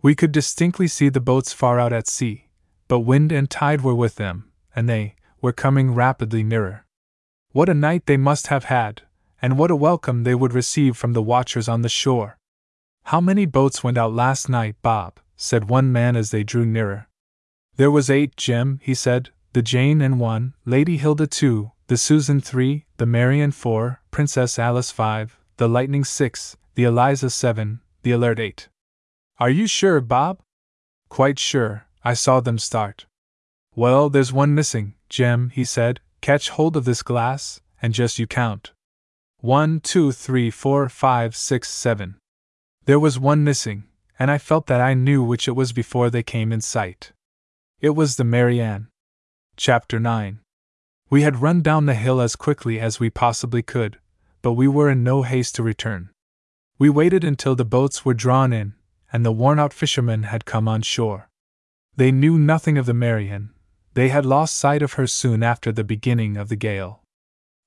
We 0.00 0.14
could 0.14 0.30
distinctly 0.30 0.86
see 0.86 1.08
the 1.08 1.20
boats 1.20 1.52
far 1.52 1.80
out 1.80 1.92
at 1.92 2.06
sea, 2.06 2.46
but 2.86 3.00
wind 3.00 3.32
and 3.32 3.50
tide 3.50 3.80
were 3.80 3.94
with 3.94 4.14
them, 4.14 4.52
and 4.74 4.88
they 4.88 5.16
were 5.42 5.52
coming 5.52 5.92
rapidly 5.92 6.44
nearer. 6.44 6.86
What 7.50 7.68
a 7.68 7.74
night 7.74 8.06
they 8.06 8.16
must 8.16 8.46
have 8.46 8.66
had, 8.66 9.02
and 9.42 9.58
what 9.58 9.72
a 9.72 9.76
welcome 9.76 10.22
they 10.22 10.36
would 10.36 10.52
receive 10.52 10.96
from 10.96 11.14
the 11.14 11.22
watchers 11.22 11.68
on 11.68 11.82
the 11.82 11.88
shore. 11.88 12.38
How 13.06 13.20
many 13.20 13.44
boats 13.44 13.82
went 13.82 13.98
out 13.98 14.12
last 14.12 14.48
night, 14.48 14.76
Bob? 14.82 15.18
Said 15.42 15.70
one 15.70 15.90
man 15.90 16.16
as 16.16 16.32
they 16.32 16.44
drew 16.44 16.66
nearer. 16.66 17.08
There 17.76 17.90
was 17.90 18.10
eight, 18.10 18.36
Jim, 18.36 18.78
he 18.82 18.92
said, 18.92 19.30
the 19.54 19.62
Jane 19.62 20.02
and 20.02 20.20
one, 20.20 20.52
Lady 20.66 20.98
Hilda 20.98 21.26
two, 21.26 21.72
the 21.86 21.96
Susan 21.96 22.42
three, 22.42 22.84
the 22.98 23.06
Mary 23.06 23.40
Ann 23.40 23.50
four, 23.50 24.02
Princess 24.10 24.58
Alice 24.58 24.90
five, 24.90 25.38
the 25.56 25.66
Lightning 25.66 26.04
six, 26.04 26.58
the 26.74 26.84
Eliza 26.84 27.30
seven, 27.30 27.80
the 28.02 28.10
Alert 28.10 28.38
eight. 28.38 28.68
Are 29.38 29.48
you 29.48 29.66
sure, 29.66 30.02
Bob? 30.02 30.40
Quite 31.08 31.38
sure, 31.38 31.86
I 32.04 32.12
saw 32.12 32.40
them 32.40 32.58
start. 32.58 33.06
Well, 33.74 34.10
there's 34.10 34.34
one 34.34 34.54
missing, 34.54 34.92
Jem, 35.08 35.48
he 35.54 35.64
said. 35.64 36.00
Catch 36.20 36.50
hold 36.50 36.76
of 36.76 36.84
this 36.84 37.02
glass, 37.02 37.62
and 37.80 37.94
just 37.94 38.18
you 38.18 38.26
count. 38.26 38.72
One, 39.38 39.80
two, 39.80 40.12
three, 40.12 40.50
four, 40.50 40.90
five, 40.90 41.34
six, 41.34 41.70
seven. 41.70 42.18
There 42.84 43.00
was 43.00 43.18
one 43.18 43.42
missing, 43.42 43.84
and 44.20 44.30
I 44.30 44.36
felt 44.36 44.66
that 44.66 44.82
I 44.82 44.92
knew 44.92 45.24
which 45.24 45.48
it 45.48 45.56
was 45.56 45.72
before 45.72 46.10
they 46.10 46.22
came 46.22 46.52
in 46.52 46.60
sight. 46.60 47.12
It 47.80 47.96
was 47.96 48.16
the 48.16 48.24
Mary 48.24 48.60
Ann. 48.60 48.88
Chapter 49.56 49.98
9 49.98 50.40
We 51.08 51.22
had 51.22 51.40
run 51.40 51.62
down 51.62 51.86
the 51.86 51.94
hill 51.94 52.20
as 52.20 52.36
quickly 52.36 52.78
as 52.78 53.00
we 53.00 53.08
possibly 53.08 53.62
could, 53.62 53.98
but 54.42 54.52
we 54.52 54.68
were 54.68 54.90
in 54.90 55.02
no 55.02 55.22
haste 55.22 55.54
to 55.54 55.62
return. 55.62 56.10
We 56.78 56.90
waited 56.90 57.24
until 57.24 57.56
the 57.56 57.64
boats 57.64 58.04
were 58.04 58.12
drawn 58.12 58.52
in, 58.52 58.74
and 59.10 59.24
the 59.24 59.32
worn 59.32 59.58
out 59.58 59.72
fishermen 59.72 60.24
had 60.24 60.44
come 60.44 60.68
on 60.68 60.82
shore. 60.82 61.30
They 61.96 62.12
knew 62.12 62.38
nothing 62.38 62.76
of 62.76 62.84
the 62.84 62.94
Mary 62.94 63.30
Ann, 63.30 63.54
they 63.94 64.10
had 64.10 64.26
lost 64.26 64.58
sight 64.58 64.82
of 64.82 64.94
her 64.94 65.06
soon 65.06 65.42
after 65.42 65.72
the 65.72 65.82
beginning 65.82 66.36
of 66.36 66.50
the 66.50 66.56
gale. 66.56 67.02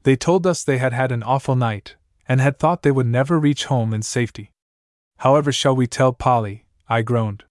They 0.03 0.15
told 0.15 0.45
us 0.45 0.63
they 0.63 0.77
had 0.77 0.93
had 0.93 1.11
an 1.11 1.23
awful 1.23 1.55
night, 1.55 1.95
and 2.27 2.39
had 2.39 2.59
thought 2.59 2.83
they 2.83 2.91
would 2.91 3.07
never 3.07 3.39
reach 3.39 3.65
home 3.65 3.91
in 3.91 4.03
safety. 4.03 4.52
However, 5.23 5.53
shall 5.53 5.73
we 5.73 5.87
tell 5.87 6.11
Polly? 6.11 6.65
I 6.89 7.01
groaned. 7.01 7.45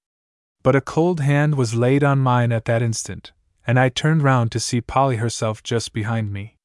But 0.62 0.76
a 0.76 0.82
cold 0.82 1.20
hand 1.20 1.54
was 1.54 1.74
laid 1.74 2.04
on 2.04 2.18
mine 2.18 2.52
at 2.52 2.66
that 2.66 2.82
instant, 2.82 3.32
and 3.66 3.80
I 3.80 3.88
turned 3.88 4.22
round 4.22 4.52
to 4.52 4.60
see 4.60 4.82
Polly 4.82 5.16
herself 5.16 5.62
just 5.62 5.94
behind 5.94 6.34
me. 6.34 6.56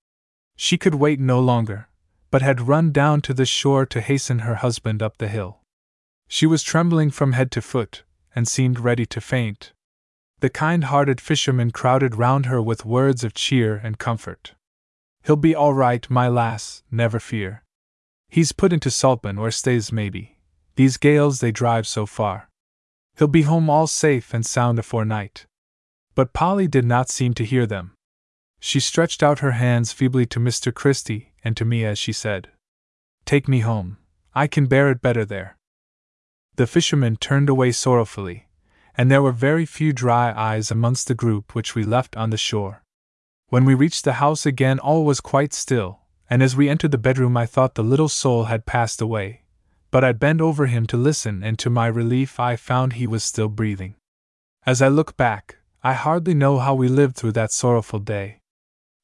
She 0.58 0.78
could 0.78 0.96
wait 0.96 1.22
no 1.22 1.40
longer, 1.40 1.88
but 2.30 2.42
had 2.42 2.68
run 2.68 2.92
down 2.92 3.22
to 3.22 3.34
the 3.34 3.46
shore 3.46 3.86
to 3.86 4.02
hasten 4.02 4.40
her 4.40 4.56
husband 4.56 5.02
up 5.02 5.18
the 5.18 5.30
hill. 5.30 5.62
She 6.28 6.46
was 6.46 6.62
trembling 6.62 7.12
from 7.12 7.32
head 7.32 7.52
to 7.52 7.62
foot, 7.62 8.04
and 8.36 8.46
seemed 8.46 8.78
ready 8.78 9.06
to 9.06 9.22
faint. 9.22 9.72
The 10.42 10.50
kind 10.50 10.84
hearted 10.84 11.22
fisherman 11.22 11.72
crowded 11.72 12.16
round 12.16 12.48
her 12.48 12.62
with 12.62 12.84
words 12.84 13.24
of 13.24 13.34
cheer 13.34 13.78
and 13.78 13.98
comfort. 13.98 14.56
He'll 15.24 15.38
be 15.38 15.56
all 15.56 15.74
right, 15.74 16.06
my 16.10 16.28
lass, 16.28 16.84
never 16.92 17.22
fear. 17.22 17.64
He's 18.28 18.52
put 18.52 18.74
into 18.74 18.92
Saltburn 18.92 19.38
or 19.38 19.52
Staithes, 19.52 19.94
maybe. 19.94 20.37
These 20.78 20.98
gales 20.98 21.40
they 21.40 21.52
drive 21.52 21.88
so 21.88 22.06
far. 22.06 22.50
He'll 23.18 23.28
be 23.28 23.42
home 23.42 23.68
all 23.68 23.88
safe 23.88 24.32
and 24.32 24.46
sound 24.46 24.78
afore 24.78 25.06
night. 25.06 25.48
But 26.14 26.34
Polly 26.34 26.68
did 26.68 26.86
not 26.86 27.10
seem 27.10 27.34
to 27.34 27.46
hear 27.46 27.66
them. 27.66 27.96
She 28.60 28.80
stretched 28.80 29.24
out 29.24 29.40
her 29.40 29.54
hands 29.54 29.92
feebly 29.92 30.28
to 30.28 30.40
Mr. 30.40 30.72
Christie 30.72 31.34
and 31.44 31.58
to 31.58 31.66
me 31.66 31.84
as 31.84 31.98
she 31.98 32.14
said, 32.14 32.50
Take 33.26 33.48
me 33.48 33.62
home. 33.62 33.98
I 34.36 34.46
can 34.46 34.68
bear 34.68 34.92
it 34.92 35.02
better 35.02 35.26
there. 35.26 35.58
The 36.58 36.68
fisherman 36.68 37.16
turned 37.16 37.50
away 37.50 37.72
sorrowfully, 37.72 38.48
and 38.96 39.10
there 39.10 39.24
were 39.24 39.32
very 39.32 39.66
few 39.66 39.94
dry 39.94 40.32
eyes 40.32 40.70
amongst 40.70 41.08
the 41.08 41.16
group 41.16 41.56
which 41.56 41.74
we 41.74 41.84
left 41.84 42.16
on 42.16 42.30
the 42.30 42.38
shore. 42.38 42.84
When 43.50 43.66
we 43.66 43.74
reached 43.74 44.04
the 44.04 44.22
house 44.22 44.46
again, 44.46 44.78
all 44.78 45.06
was 45.06 45.22
quite 45.22 45.54
still, 45.54 46.02
and 46.30 46.44
as 46.44 46.56
we 46.56 46.70
entered 46.70 46.92
the 46.92 47.00
bedroom, 47.00 47.36
I 47.36 47.48
thought 47.48 47.74
the 47.74 47.84
little 47.84 48.10
soul 48.10 48.44
had 48.44 48.68
passed 48.68 49.02
away. 49.02 49.42
But 49.90 50.04
I 50.04 50.12
bent 50.12 50.42
over 50.42 50.66
him 50.66 50.86
to 50.88 50.98
listen, 50.98 51.44
and 51.44 51.58
to 51.60 51.70
my 51.70 51.88
relief, 51.88 52.40
I 52.40 52.56
found 52.56 52.94
he 52.94 53.08
was 53.08 53.24
still 53.24 53.48
breathing. 53.48 53.96
As 54.66 54.82
I 54.82 54.90
look 54.90 55.16
back, 55.16 55.58
I 55.84 55.94
hardly 55.94 56.34
know 56.34 56.60
how 56.60 56.76
we 56.76 56.90
lived 56.90 57.16
through 57.16 57.32
that 57.34 57.52
sorrowful 57.52 58.00
day. 58.00 58.40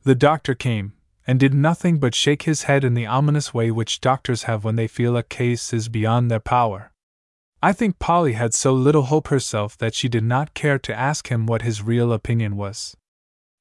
The 0.04 0.16
doctor 0.16 0.54
came, 0.54 0.94
and 1.26 1.40
did 1.40 1.54
nothing 1.54 2.00
but 2.00 2.14
shake 2.14 2.44
his 2.44 2.64
head 2.64 2.84
in 2.84 2.94
the 2.94 3.06
ominous 3.06 3.54
way 3.54 3.72
which 3.72 4.02
doctors 4.02 4.44
have 4.44 4.66
when 4.66 4.76
they 4.76 4.88
feel 4.88 5.16
a 5.16 5.24
case 5.24 5.72
is 5.72 5.88
beyond 5.88 6.30
their 6.30 6.42
power. 6.42 6.92
I 7.62 7.72
think 7.72 7.98
Polly 7.98 8.34
had 8.34 8.54
so 8.54 8.74
little 8.74 9.04
hope 9.04 9.30
herself 9.30 9.78
that 9.78 9.96
she 9.96 10.10
did 10.10 10.26
not 10.26 10.54
care 10.54 10.78
to 10.80 10.94
ask 10.94 11.30
him 11.30 11.46
what 11.46 11.62
his 11.62 11.82
real 11.82 12.12
opinion 12.12 12.58
was. 12.58 12.98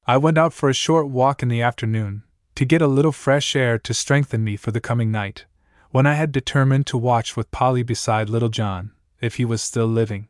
I 0.05 0.17
went 0.17 0.37
out 0.37 0.51
for 0.51 0.67
a 0.67 0.73
short 0.73 1.07
walk 1.07 1.41
in 1.41 1.47
the 1.47 1.61
afternoon, 1.61 2.23
to 2.55 2.65
get 2.65 2.81
a 2.81 2.87
little 2.87 3.13
fresh 3.13 3.55
air 3.55 3.79
to 3.79 3.93
strengthen 3.93 4.43
me 4.43 4.57
for 4.57 4.71
the 4.71 4.81
coming 4.81 5.09
night, 5.09 5.45
when 5.93 6.07
I 6.07 6.15
had 6.15 6.31
determined 6.31 6.87
to 6.87 6.97
watch 6.97 7.37
with 7.37 7.51
Polly 7.51 7.83
beside 7.83 8.27
little 8.27 8.49
John, 8.49 8.93
if 9.21 9.35
he 9.35 9.45
was 9.45 9.61
still 9.61 9.85
living. 9.85 10.27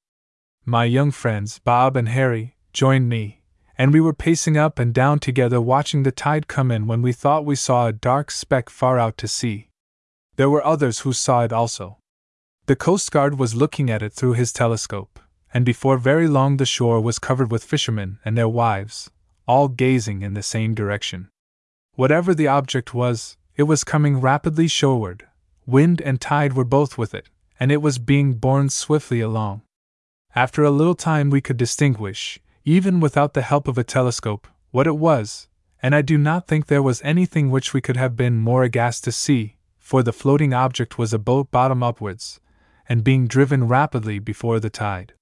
My 0.66 0.84
young 0.84 1.10
friends, 1.10 1.60
Bob 1.60 1.96
and 1.96 2.10
Harry, 2.10 2.58
joined 2.74 3.08
me, 3.08 3.44
and 3.78 3.94
we 3.94 4.02
were 4.02 4.12
pacing 4.12 4.58
up 4.58 4.78
and 4.78 4.94
down 4.94 5.20
together 5.20 5.62
watching 5.62 6.04
the 6.04 6.12
tide 6.12 6.50
come 6.50 6.70
in 6.70 6.86
when 6.86 7.02
we 7.02 7.14
thought 7.14 7.46
we 7.46 7.56
saw 7.56 7.88
a 7.88 7.94
dark 7.94 8.30
speck 8.30 8.70
far 8.70 9.00
out 9.00 9.18
to 9.20 9.28
sea. 9.30 9.70
There 10.36 10.50
were 10.50 10.66
others 10.66 11.00
who 11.00 11.14
saw 11.14 11.46
it 11.46 11.54
also. 11.54 11.98
The 12.66 12.76
Coast 12.76 13.10
Guard 13.10 13.40
was 13.40 13.56
looking 13.56 13.90
at 13.90 14.04
it 14.04 14.12
through 14.12 14.34
his 14.34 14.52
telescope, 14.52 15.18
and 15.54 15.64
before 15.64 15.98
very 15.98 16.28
long 16.28 16.58
the 16.58 16.66
shore 16.66 17.00
was 17.00 17.20
covered 17.20 17.54
with 17.54 17.64
fishermen 17.64 18.20
and 18.26 18.38
their 18.38 18.50
wives, 18.50 19.12
all 19.48 19.70
gazing 19.70 20.24
in 20.24 20.34
the 20.34 20.44
same 20.44 20.76
direction. 20.76 21.30
Whatever 21.94 22.36
the 22.36 22.50
object 22.50 22.94
was, 22.94 23.38
it 23.56 23.64
was 23.64 23.86
coming 23.86 24.20
rapidly 24.20 24.68
shoreward. 24.68 25.26
Wind 25.66 26.02
and 26.02 26.20
tide 26.20 26.54
were 26.54 26.66
both 26.66 26.98
with 26.98 27.14
it, 27.14 27.30
and 27.60 27.72
it 27.72 27.82
was 27.82 27.98
being 27.98 28.34
borne 28.34 28.70
swiftly 28.70 29.22
along. 29.22 29.62
After 30.36 30.64
a 30.64 30.72
little 30.72 30.96
time, 30.96 31.30
we 31.30 31.42
could 31.42 31.58
distinguish, 31.58 32.40
even 32.66 33.00
without 33.00 33.34
the 33.34 33.42
help 33.42 33.68
of 33.68 33.78
a 33.78 33.84
telescope, 33.84 34.48
what 34.72 34.88
it 34.88 34.98
was, 34.98 35.48
and 35.82 35.94
I 35.94 36.02
do 36.02 36.18
not 36.18 36.48
think 36.48 36.66
there 36.66 36.82
was 36.82 37.02
anything 37.04 37.50
which 37.50 37.74
we 37.74 37.82
could 37.82 37.98
have 37.98 38.16
been 38.16 38.40
more 38.40 38.64
aghast 38.64 39.04
to 39.04 39.12
see, 39.12 39.58
for 39.78 40.02
the 40.02 40.14
floating 40.14 40.54
object 40.54 40.98
was 40.98 41.14
a 41.14 41.20
boat 41.20 41.52
bottom 41.52 41.84
upwards, 41.84 42.40
and 42.90 43.04
being 43.04 43.28
driven 43.28 43.68
rapidly 43.68 44.20
before 44.20 44.60
the 44.60 44.70
tide. 44.70 45.14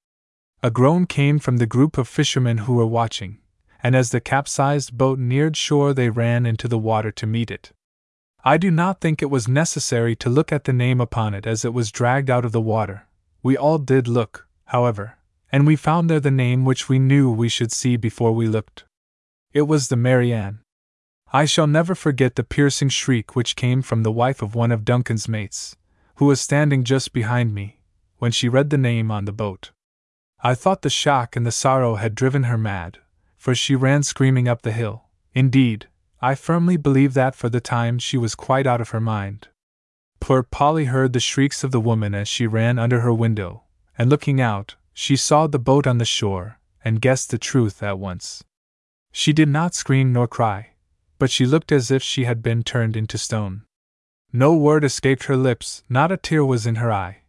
A 0.63 0.71
groan 0.71 1.07
came 1.07 1.39
from 1.39 1.57
the 1.57 1.65
group 1.65 1.97
of 1.97 2.07
fishermen 2.07 2.59
who 2.59 2.73
were 2.73 2.85
watching, 2.85 3.39
and 3.83 3.95
as 3.95 4.11
the 4.11 4.21
capsized 4.21 4.97
boat 4.97 5.17
neared 5.17 5.57
shore, 5.57 5.93
they 5.93 6.09
ran 6.09 6.45
into 6.45 6.67
the 6.67 6.77
water 6.77 7.11
to 7.11 7.25
meet 7.25 7.49
it. 7.49 7.71
I 8.43 8.57
do 8.57 8.71
not 8.71 9.01
think 9.01 9.21
it 9.21 9.29
was 9.29 9.47
necessary 9.47 10.15
to 10.15 10.29
look 10.29 10.51
at 10.51 10.63
the 10.63 10.73
name 10.73 10.99
upon 10.99 11.35
it 11.35 11.45
as 11.45 11.63
it 11.63 11.73
was 11.73 11.91
dragged 11.91 12.29
out 12.29 12.43
of 12.43 12.51
the 12.51 12.61
water. 12.61 13.07
We 13.43 13.55
all 13.55 13.77
did 13.77 14.07
look, 14.07 14.47
however, 14.65 15.17
and 15.51 15.67
we 15.67 15.75
found 15.75 16.09
there 16.09 16.19
the 16.19 16.31
name 16.31 16.65
which 16.65 16.89
we 16.89 16.97
knew 16.97 17.31
we 17.31 17.49
should 17.49 17.71
see 17.71 17.97
before 17.97 18.31
we 18.31 18.47
looked. 18.47 18.85
It 19.53 19.63
was 19.63 19.89
the 19.89 19.95
Mary 19.95 20.33
Ann. 20.33 20.59
I 21.31 21.45
shall 21.45 21.67
never 21.67 21.93
forget 21.93 22.35
the 22.35 22.43
piercing 22.43 22.89
shriek 22.89 23.35
which 23.35 23.55
came 23.55 23.83
from 23.83 24.01
the 24.01 24.11
wife 24.11 24.41
of 24.41 24.55
one 24.55 24.71
of 24.71 24.85
Duncan's 24.85 25.27
mates, 25.27 25.75
who 26.15 26.25
was 26.25 26.41
standing 26.41 26.83
just 26.83 27.13
behind 27.13 27.53
me, 27.53 27.79
when 28.17 28.31
she 28.31 28.49
read 28.49 28.71
the 28.71 28.77
name 28.77 29.11
on 29.11 29.25
the 29.25 29.31
boat. 29.31 29.71
I 30.43 30.55
thought 30.55 30.81
the 30.81 30.89
shock 30.89 31.35
and 31.35 31.45
the 31.45 31.51
sorrow 31.51 31.95
had 31.95 32.15
driven 32.15 32.43
her 32.43 32.57
mad, 32.57 32.97
for 33.37 33.53
she 33.53 33.75
ran 33.75 34.01
screaming 34.01 34.47
up 34.47 34.63
the 34.63 34.71
hill. 34.71 35.03
Indeed, 35.33 35.87
I 36.23 36.35
firmly 36.35 36.77
believe 36.77 37.15
that 37.15 37.35
for 37.35 37.49
the 37.49 37.59
time 37.59 37.97
she 37.97 38.17
was 38.17 38.35
quite 38.35 38.67
out 38.67 38.79
of 38.79 38.89
her 38.89 39.01
mind. 39.01 39.47
Poor 40.19 40.43
Polly 40.43 40.85
heard 40.85 41.13
the 41.13 41.19
shrieks 41.19 41.63
of 41.63 41.71
the 41.71 41.79
woman 41.79 42.13
as 42.13 42.27
she 42.27 42.45
ran 42.45 42.77
under 42.77 42.99
her 42.99 43.13
window, 43.13 43.63
and 43.97 44.07
looking 44.07 44.39
out, 44.39 44.75
she 44.93 45.15
saw 45.15 45.47
the 45.47 45.57
boat 45.57 45.87
on 45.87 45.97
the 45.97 46.05
shore, 46.05 46.59
and 46.85 47.01
guessed 47.01 47.31
the 47.31 47.39
truth 47.39 47.81
at 47.81 47.97
once. 47.97 48.43
She 49.11 49.33
did 49.33 49.49
not 49.49 49.73
scream 49.73 50.13
nor 50.13 50.27
cry, 50.27 50.73
but 51.17 51.31
she 51.31 51.47
looked 51.47 51.71
as 51.71 51.89
if 51.89 52.03
she 52.03 52.25
had 52.25 52.43
been 52.43 52.61
turned 52.61 52.95
into 52.95 53.17
stone. 53.17 53.63
No 54.31 54.55
word 54.55 54.83
escaped 54.83 55.23
her 55.23 55.35
lips, 55.35 55.83
not 55.89 56.11
a 56.11 56.17
tear 56.17 56.45
was 56.45 56.67
in 56.67 56.75
her 56.75 56.91
eye, 56.91 57.23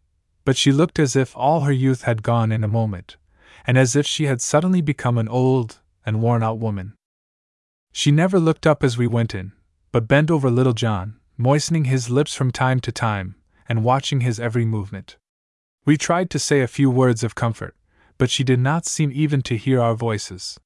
but 0.45 0.55
she 0.55 0.71
looked 0.71 0.99
as 0.99 1.15
if 1.15 1.35
all 1.35 1.61
her 1.61 1.71
youth 1.71 2.03
had 2.03 2.21
gone 2.21 2.51
in 2.51 2.63
a 2.63 2.67
moment, 2.67 3.17
and 3.65 3.75
as 3.75 3.95
if 3.95 4.05
she 4.05 4.25
had 4.25 4.39
suddenly 4.39 4.81
become 4.81 5.17
an 5.17 5.27
old 5.27 5.79
and 6.05 6.21
worn 6.21 6.43
out 6.43 6.59
woman. 6.59 6.93
She 7.95 8.11
never 8.11 8.39
looked 8.39 8.65
up 8.65 8.83
as 8.83 8.97
we 8.97 9.05
went 9.05 9.35
in, 9.35 9.53
but 9.91 10.07
bent 10.07 10.31
over 10.31 10.49
little 10.49 10.73
John, 10.73 11.19
moistening 11.37 11.85
his 11.85 12.09
lips 12.09 12.33
from 12.33 12.51
time 12.51 12.79
to 12.81 12.91
time, 12.91 13.35
and 13.69 13.83
watching 13.83 14.21
his 14.21 14.39
every 14.39 14.65
movement. 14.65 15.15
We 15.85 15.95
tried 15.95 16.31
to 16.31 16.39
say 16.39 16.61
a 16.61 16.67
few 16.67 16.89
words 16.89 17.23
of 17.23 17.35
comfort, 17.35 17.75
but 18.17 18.31
she 18.31 18.43
did 18.43 18.59
not 18.59 18.87
seem 18.87 19.11
even 19.13 19.43
to 19.43 19.57
hear 19.57 19.79
our 19.79 19.93
voices. 19.93 20.59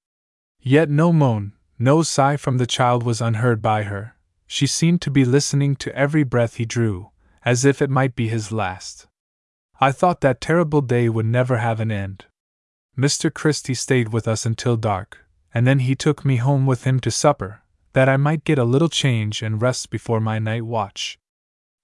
Yet 0.62 0.90
no 0.90 1.12
moan, 1.12 1.52
no 1.78 2.02
sigh 2.02 2.38
from 2.38 2.58
the 2.58 2.66
child 2.66 3.04
was 3.04 3.22
unheard 3.22 3.62
by 3.62 3.84
her, 3.84 4.16
she 4.48 4.66
seemed 4.66 5.02
to 5.02 5.12
be 5.12 5.26
listening 5.26 5.76
to 5.76 5.96
every 5.96 6.24
breath 6.24 6.56
he 6.56 6.66
drew, 6.66 7.12
as 7.44 7.66
if 7.66 7.82
it 7.82 7.90
might 7.90 8.16
be 8.16 8.30
his 8.30 8.54
last. 8.54 9.06
I 9.82 9.92
thought 9.92 10.22
that 10.22 10.42
terrible 10.42 10.82
day 10.82 11.10
would 11.10 11.26
never 11.26 11.58
have 11.58 11.82
an 11.82 11.92
end. 11.92 12.26
Mr. 12.98 13.32
Christie 13.32 13.74
stayed 13.74 14.14
with 14.14 14.28
us 14.28 14.46
until 14.46 14.78
dark, 14.78 15.27
and 15.54 15.66
then 15.66 15.80
he 15.80 15.96
took 15.96 16.26
me 16.26 16.38
home 16.38 16.66
with 16.66 16.84
him 16.84 17.00
to 17.00 17.12
supper, 17.12 17.62
that 17.94 18.10
I 18.10 18.18
might 18.18 18.44
get 18.44 18.60
a 18.60 18.64
little 18.64 18.90
change 18.90 19.42
and 19.42 19.62
rest 19.62 19.90
before 19.90 20.20
my 20.20 20.40
night 20.40 20.66
watch. 20.66 21.18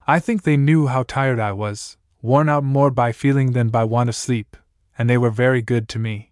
I 0.06 0.18
think 0.20 0.42
they 0.42 0.56
knew 0.56 0.86
how 0.86 1.02
tired 1.02 1.40
I 1.40 1.52
was, 1.52 1.96
worn 2.20 2.48
out 2.48 2.64
more 2.64 2.90
by 2.90 3.12
feeling 3.12 3.52
than 3.52 3.68
by 3.68 3.84
want 3.84 4.08
of 4.08 4.14
sleep, 4.14 4.56
and 4.98 5.08
they 5.08 5.18
were 5.18 5.30
very 5.30 5.62
good 5.62 5.88
to 5.90 5.98
me. 5.98 6.30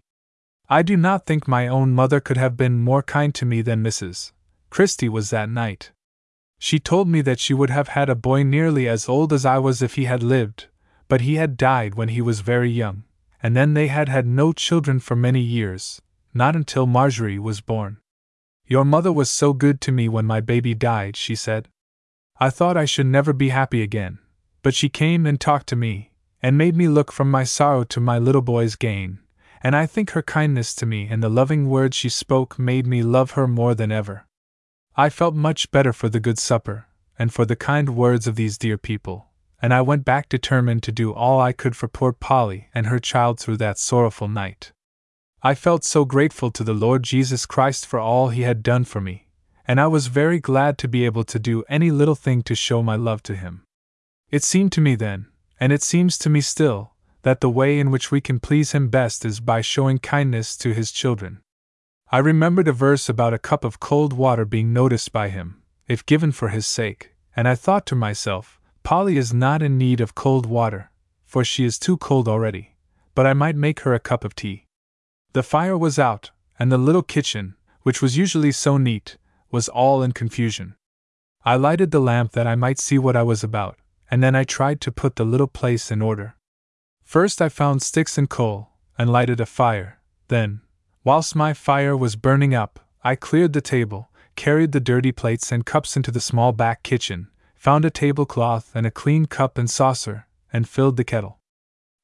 I 0.69 0.81
do 0.81 0.95
not 0.95 1.25
think 1.25 1.47
my 1.47 1.67
own 1.67 1.91
mother 1.91 2.19
could 2.19 2.37
have 2.37 2.55
been 2.55 2.79
more 2.79 3.03
kind 3.03 3.35
to 3.35 3.45
me 3.45 3.61
than 3.61 3.83
Mrs. 3.83 4.31
Christie 4.69 5.09
was 5.09 5.29
that 5.29 5.49
night. 5.49 5.91
She 6.59 6.79
told 6.79 7.09
me 7.09 7.21
that 7.21 7.39
she 7.39 7.53
would 7.53 7.69
have 7.69 7.89
had 7.89 8.09
a 8.09 8.15
boy 8.15 8.43
nearly 8.43 8.87
as 8.87 9.09
old 9.09 9.33
as 9.33 9.45
I 9.45 9.57
was 9.57 9.81
if 9.81 9.95
he 9.95 10.05
had 10.05 10.23
lived, 10.23 10.67
but 11.09 11.21
he 11.21 11.35
had 11.35 11.57
died 11.57 11.95
when 11.95 12.07
he 12.09 12.21
was 12.21 12.39
very 12.39 12.71
young, 12.71 13.03
and 13.41 13.55
then 13.55 13.73
they 13.73 13.87
had 13.87 14.07
had 14.07 14.25
no 14.25 14.53
children 14.53 14.99
for 14.99 15.15
many 15.15 15.41
years, 15.41 16.01
not 16.33 16.55
until 16.55 16.85
Marjorie 16.85 17.39
was 17.39 17.61
born. 17.61 17.97
Your 18.65 18.85
mother 18.85 19.11
was 19.11 19.29
so 19.29 19.53
good 19.53 19.81
to 19.81 19.91
me 19.91 20.07
when 20.07 20.25
my 20.25 20.41
baby 20.41 20.73
died, 20.73 21.15
she 21.15 21.35
said. 21.35 21.67
I 22.39 22.49
thought 22.49 22.77
I 22.77 22.85
should 22.85 23.05
never 23.05 23.33
be 23.33 23.49
happy 23.49 23.81
again, 23.81 24.19
but 24.61 24.73
she 24.73 24.89
came 24.89 25.25
and 25.25 25.39
talked 25.39 25.67
to 25.67 25.75
me, 25.75 26.11
and 26.41 26.57
made 26.57 26.75
me 26.75 26.87
look 26.87 27.11
from 27.11 27.29
my 27.29 27.43
sorrow 27.43 27.83
to 27.85 27.99
my 27.99 28.17
little 28.17 28.41
boy's 28.41 28.75
gain, 28.75 29.19
and 29.61 29.75
I 29.75 29.85
think 29.85 30.11
her 30.11 30.21
kindness 30.21 30.73
to 30.75 30.85
me 30.85 31.07
and 31.09 31.21
the 31.21 31.29
loving 31.29 31.69
words 31.69 31.95
she 31.95 32.09
spoke 32.09 32.57
made 32.57 32.87
me 32.87 33.03
love 33.03 33.31
her 33.31 33.47
more 33.47 33.75
than 33.75 33.91
ever. 33.91 34.25
I 34.95 35.09
felt 35.09 35.35
much 35.35 35.71
better 35.71 35.93
for 35.93 36.09
the 36.09 36.19
good 36.19 36.37
supper, 36.37 36.87
and 37.17 37.33
for 37.33 37.45
the 37.45 37.55
kind 37.55 37.95
words 37.95 38.27
of 38.27 38.35
these 38.35 38.57
dear 38.57 38.77
people, 38.77 39.27
and 39.61 39.73
I 39.73 39.81
went 39.81 40.03
back 40.03 40.29
determined 40.29 40.83
to 40.83 40.91
do 40.91 41.13
all 41.13 41.39
I 41.39 41.53
could 41.53 41.75
for 41.75 41.87
poor 41.87 42.11
Polly 42.11 42.69
and 42.73 42.87
her 42.87 42.99
child 42.99 43.39
through 43.39 43.57
that 43.57 43.77
sorrowful 43.77 44.27
night. 44.27 44.71
I 45.45 45.55
felt 45.55 45.83
so 45.83 46.05
grateful 46.05 46.51
to 46.51 46.63
the 46.63 46.73
Lord 46.73 47.03
Jesus 47.03 47.45
Christ 47.45 47.85
for 47.85 47.99
all 47.99 48.29
he 48.29 48.43
had 48.43 48.63
done 48.63 48.85
for 48.85 49.01
me, 49.01 49.27
and 49.67 49.77
I 49.77 49.87
was 49.87 50.07
very 50.07 50.39
glad 50.39 50.77
to 50.77 50.87
be 50.87 51.03
able 51.03 51.25
to 51.25 51.37
do 51.37 51.65
any 51.67 51.91
little 51.91 52.15
thing 52.15 52.43
to 52.43 52.55
show 52.55 52.81
my 52.81 52.95
love 52.95 53.21
to 53.23 53.35
him. 53.35 53.65
It 54.31 54.45
seemed 54.45 54.71
to 54.71 54.79
me 54.79 54.95
then, 54.95 55.27
and 55.59 55.73
it 55.73 55.83
seems 55.83 56.17
to 56.19 56.29
me 56.29 56.39
still, 56.39 56.93
that 57.23 57.41
the 57.41 57.49
way 57.49 57.77
in 57.77 57.91
which 57.91 58.09
we 58.09 58.21
can 58.21 58.39
please 58.39 58.71
him 58.71 58.87
best 58.87 59.25
is 59.25 59.41
by 59.41 59.59
showing 59.59 59.97
kindness 59.97 60.55
to 60.59 60.73
his 60.73 60.93
children. 60.93 61.41
I 62.09 62.19
remembered 62.19 62.69
a 62.69 62.71
verse 62.71 63.09
about 63.09 63.33
a 63.33 63.37
cup 63.37 63.65
of 63.65 63.81
cold 63.81 64.13
water 64.13 64.45
being 64.45 64.71
noticed 64.71 65.11
by 65.11 65.27
him, 65.27 65.61
if 65.89 66.05
given 66.05 66.31
for 66.31 66.49
his 66.49 66.65
sake, 66.65 67.15
and 67.35 67.49
I 67.49 67.55
thought 67.55 67.85
to 67.87 67.95
myself, 67.95 68.61
Polly 68.83 69.17
is 69.17 69.33
not 69.33 69.61
in 69.61 69.77
need 69.77 69.99
of 69.99 70.15
cold 70.15 70.45
water, 70.45 70.89
for 71.25 71.43
she 71.43 71.65
is 71.65 71.77
too 71.77 71.97
cold 71.97 72.29
already, 72.29 72.77
but 73.13 73.27
I 73.27 73.33
might 73.33 73.57
make 73.57 73.81
her 73.81 73.93
a 73.93 73.99
cup 73.99 74.23
of 74.23 74.35
tea. 74.35 74.62
The 75.33 75.41
fire 75.41 75.75
was 75.75 75.97
out, 75.97 76.29
and 76.59 76.71
the 76.71 76.77
little 76.77 77.01
kitchen, 77.01 77.55
which 77.81 78.03
was 78.03 78.17
usually 78.17 78.51
so 78.51 78.77
neat, 78.77 79.17
was 79.49 79.67
all 79.67 80.03
in 80.03 80.11
confusion. 80.11 80.75
I 81.43 81.55
lighted 81.55 81.89
the 81.89 81.99
lamp 81.99 82.33
that 82.33 82.45
I 82.45 82.53
might 82.53 82.79
see 82.79 82.99
what 82.99 83.15
I 83.15 83.23
was 83.23 83.43
about, 83.43 83.79
and 84.11 84.21
then 84.21 84.35
I 84.35 84.43
tried 84.43 84.79
to 84.81 84.91
put 84.91 85.15
the 85.15 85.25
little 85.25 85.47
place 85.47 85.89
in 85.89 86.03
order. 86.03 86.35
First 87.03 87.41
I 87.41 87.49
found 87.49 87.81
sticks 87.81 88.15
and 88.15 88.29
coal, 88.29 88.69
and 88.95 89.11
lighted 89.11 89.39
a 89.41 89.47
fire. 89.47 89.99
Then, 90.27 90.61
whilst 91.03 91.35
my 91.35 91.53
fire 91.53 91.97
was 91.97 92.15
burning 92.15 92.53
up, 92.53 92.79
I 93.03 93.15
cleared 93.15 93.53
the 93.53 93.61
table, 93.61 94.11
carried 94.35 94.71
the 94.71 94.79
dirty 94.79 95.11
plates 95.11 95.51
and 95.51 95.65
cups 95.65 95.97
into 95.97 96.11
the 96.11 96.21
small 96.21 96.51
back 96.51 96.83
kitchen, 96.83 97.29
found 97.55 97.85
a 97.85 97.89
tablecloth 97.89 98.71
and 98.75 98.85
a 98.85 98.91
clean 98.91 99.25
cup 99.25 99.57
and 99.57 99.67
saucer, 99.67 100.27
and 100.51 100.69
filled 100.69 100.97
the 100.97 101.03
kettle. 101.03 101.39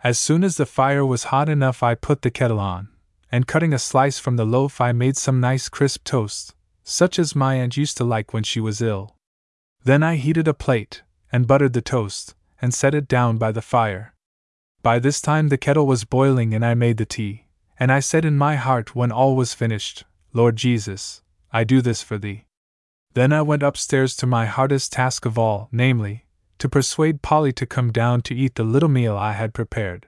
As 0.04 0.18
soon 0.18 0.44
as 0.44 0.58
the 0.58 0.66
fire 0.66 1.06
was 1.06 1.26
hot 1.26 1.48
enough, 1.48 1.84
I 1.84 1.94
put 1.94 2.24
the 2.24 2.32
kettle 2.32 2.60
on, 2.60 2.90
and 3.32 3.48
cutting 3.48 3.74
a 3.74 3.80
slice 3.80 4.20
from 4.20 4.36
the 4.36 4.46
loaf, 4.46 4.82
I 4.82 4.92
made 4.92 5.18
some 5.18 5.40
nice 5.40 5.70
crisp 5.70 6.04
toast, 6.04 6.56
such 6.84 7.20
as 7.20 7.36
my 7.36 7.56
aunt 7.56 7.78
used 7.78 7.98
to 7.98 8.04
like 8.04 8.34
when 8.34 8.44
she 8.44 8.60
was 8.60 8.82
ill. 8.82 9.16
Then 9.84 10.04
I 10.04 10.16
heated 10.16 10.48
a 10.48 10.54
plate, 10.54 11.04
and 11.32 11.48
buttered 11.48 11.74
the 11.74 11.82
toast, 11.82 12.36
and 12.62 12.74
set 12.74 12.96
it 12.96 13.08
down 13.08 13.38
by 13.38 13.52
the 13.52 13.62
fire. 13.62 14.14
By 14.82 15.00
this 15.00 15.22
time 15.22 15.50
the 15.50 15.58
kettle 15.58 15.86
was 15.86 16.04
boiling, 16.04 16.54
and 16.54 16.66
I 16.66 16.74
made 16.74 16.98
the 16.98 17.06
tea, 17.06 17.46
and 17.80 17.92
I 17.92 18.00
said 18.00 18.26
in 18.26 18.38
my 18.38 18.56
heart 18.56 18.96
when 18.96 19.12
all 19.12 19.36
was 19.36 19.54
finished, 19.54 20.04
Lord 20.34 20.56
Jesus, 20.56 21.22
I 21.52 21.64
do 21.64 21.82
this 21.82 22.02
for 22.02 22.18
thee. 22.18 22.46
Then 23.14 23.32
I 23.32 23.42
went 23.42 23.64
upstairs 23.64 24.16
to 24.18 24.28
my 24.28 24.46
hardest 24.46 24.92
task 24.92 25.26
of 25.26 25.38
all, 25.38 25.70
namely, 25.72 26.26
to 26.60 26.70
persuade 26.70 27.22
Polly 27.22 27.54
to 27.54 27.66
come 27.66 27.92
down 27.92 28.22
to 28.24 28.36
eat 28.36 28.56
the 28.56 28.64
little 28.64 28.90
meal 28.90 29.18
I 29.18 29.34
had 29.34 29.54
prepared. 29.54 30.08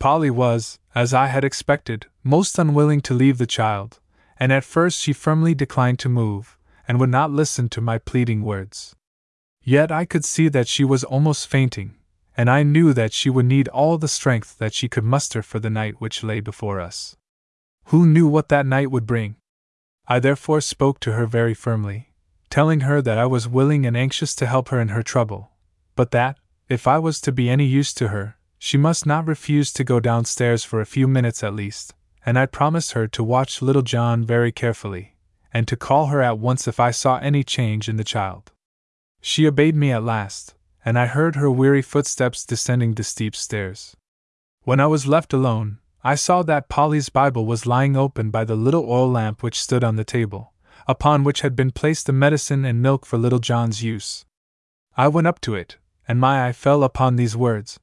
Polly 0.00 0.30
was, 0.30 0.78
as 0.94 1.12
I 1.12 1.26
had 1.26 1.44
expected, 1.44 2.06
most 2.24 2.58
unwilling 2.58 3.02
to 3.02 3.12
leave 3.12 3.36
the 3.36 3.46
child, 3.46 4.00
and 4.38 4.50
at 4.50 4.64
first 4.64 4.98
she 4.98 5.12
firmly 5.12 5.54
declined 5.54 5.98
to 5.98 6.08
move, 6.08 6.56
and 6.88 6.98
would 6.98 7.10
not 7.10 7.30
listen 7.30 7.68
to 7.68 7.82
my 7.82 7.98
pleading 7.98 8.42
words. 8.42 8.96
Yet 9.62 9.92
I 9.92 10.06
could 10.06 10.24
see 10.24 10.48
that 10.48 10.66
she 10.66 10.84
was 10.84 11.04
almost 11.04 11.46
fainting, 11.46 11.96
and 12.34 12.48
I 12.48 12.62
knew 12.62 12.94
that 12.94 13.12
she 13.12 13.28
would 13.28 13.44
need 13.44 13.68
all 13.68 13.98
the 13.98 14.08
strength 14.08 14.56
that 14.56 14.72
she 14.72 14.88
could 14.88 15.04
muster 15.04 15.42
for 15.42 15.60
the 15.60 15.68
night 15.68 16.00
which 16.00 16.24
lay 16.24 16.40
before 16.40 16.80
us. 16.80 17.14
Who 17.88 18.06
knew 18.06 18.26
what 18.26 18.48
that 18.48 18.64
night 18.64 18.90
would 18.90 19.06
bring? 19.06 19.36
I 20.08 20.18
therefore 20.18 20.62
spoke 20.62 20.98
to 21.00 21.12
her 21.12 21.26
very 21.26 21.52
firmly, 21.52 22.14
telling 22.48 22.80
her 22.80 23.02
that 23.02 23.18
I 23.18 23.26
was 23.26 23.46
willing 23.46 23.84
and 23.84 23.98
anxious 23.98 24.34
to 24.36 24.46
help 24.46 24.70
her 24.70 24.80
in 24.80 24.88
her 24.88 25.02
trouble, 25.02 25.50
but 25.94 26.10
that, 26.12 26.38
if 26.70 26.88
I 26.88 26.98
was 26.98 27.20
to 27.20 27.32
be 27.32 27.50
any 27.50 27.66
use 27.66 27.92
to 27.94 28.08
her, 28.08 28.36
she 28.62 28.76
must 28.76 29.06
not 29.06 29.26
refuse 29.26 29.72
to 29.72 29.82
go 29.82 29.98
downstairs 29.98 30.64
for 30.64 30.82
a 30.82 30.86
few 30.86 31.08
minutes 31.08 31.42
at 31.42 31.54
least, 31.54 31.94
and 32.26 32.38
I 32.38 32.44
promised 32.44 32.92
her 32.92 33.08
to 33.08 33.24
watch 33.24 33.62
little 33.62 33.80
John 33.80 34.22
very 34.22 34.52
carefully, 34.52 35.16
and 35.50 35.66
to 35.66 35.78
call 35.78 36.08
her 36.08 36.20
at 36.20 36.38
once 36.38 36.68
if 36.68 36.78
I 36.78 36.90
saw 36.90 37.16
any 37.16 37.42
change 37.42 37.88
in 37.88 37.96
the 37.96 38.04
child. 38.04 38.52
She 39.22 39.46
obeyed 39.46 39.74
me 39.74 39.90
at 39.90 40.04
last, 40.04 40.54
and 40.84 40.98
I 40.98 41.06
heard 41.06 41.36
her 41.36 41.50
weary 41.50 41.80
footsteps 41.80 42.44
descending 42.44 42.92
the 42.92 43.02
steep 43.02 43.34
stairs. 43.34 43.96
When 44.64 44.78
I 44.78 44.86
was 44.86 45.06
left 45.06 45.32
alone, 45.32 45.78
I 46.04 46.14
saw 46.14 46.42
that 46.42 46.68
Polly's 46.68 47.08
Bible 47.08 47.46
was 47.46 47.66
lying 47.66 47.96
open 47.96 48.30
by 48.30 48.44
the 48.44 48.56
little 48.56 48.84
oil 48.84 49.10
lamp 49.10 49.42
which 49.42 49.58
stood 49.58 49.82
on 49.82 49.96
the 49.96 50.04
table, 50.04 50.52
upon 50.86 51.24
which 51.24 51.40
had 51.40 51.56
been 51.56 51.70
placed 51.70 52.04
the 52.04 52.12
medicine 52.12 52.66
and 52.66 52.82
milk 52.82 53.06
for 53.06 53.16
little 53.16 53.38
John's 53.38 53.82
use. 53.82 54.26
I 54.98 55.08
went 55.08 55.26
up 55.26 55.40
to 55.40 55.54
it, 55.54 55.78
and 56.06 56.20
my 56.20 56.46
eye 56.46 56.52
fell 56.52 56.84
upon 56.84 57.16
these 57.16 57.34
words 57.34 57.80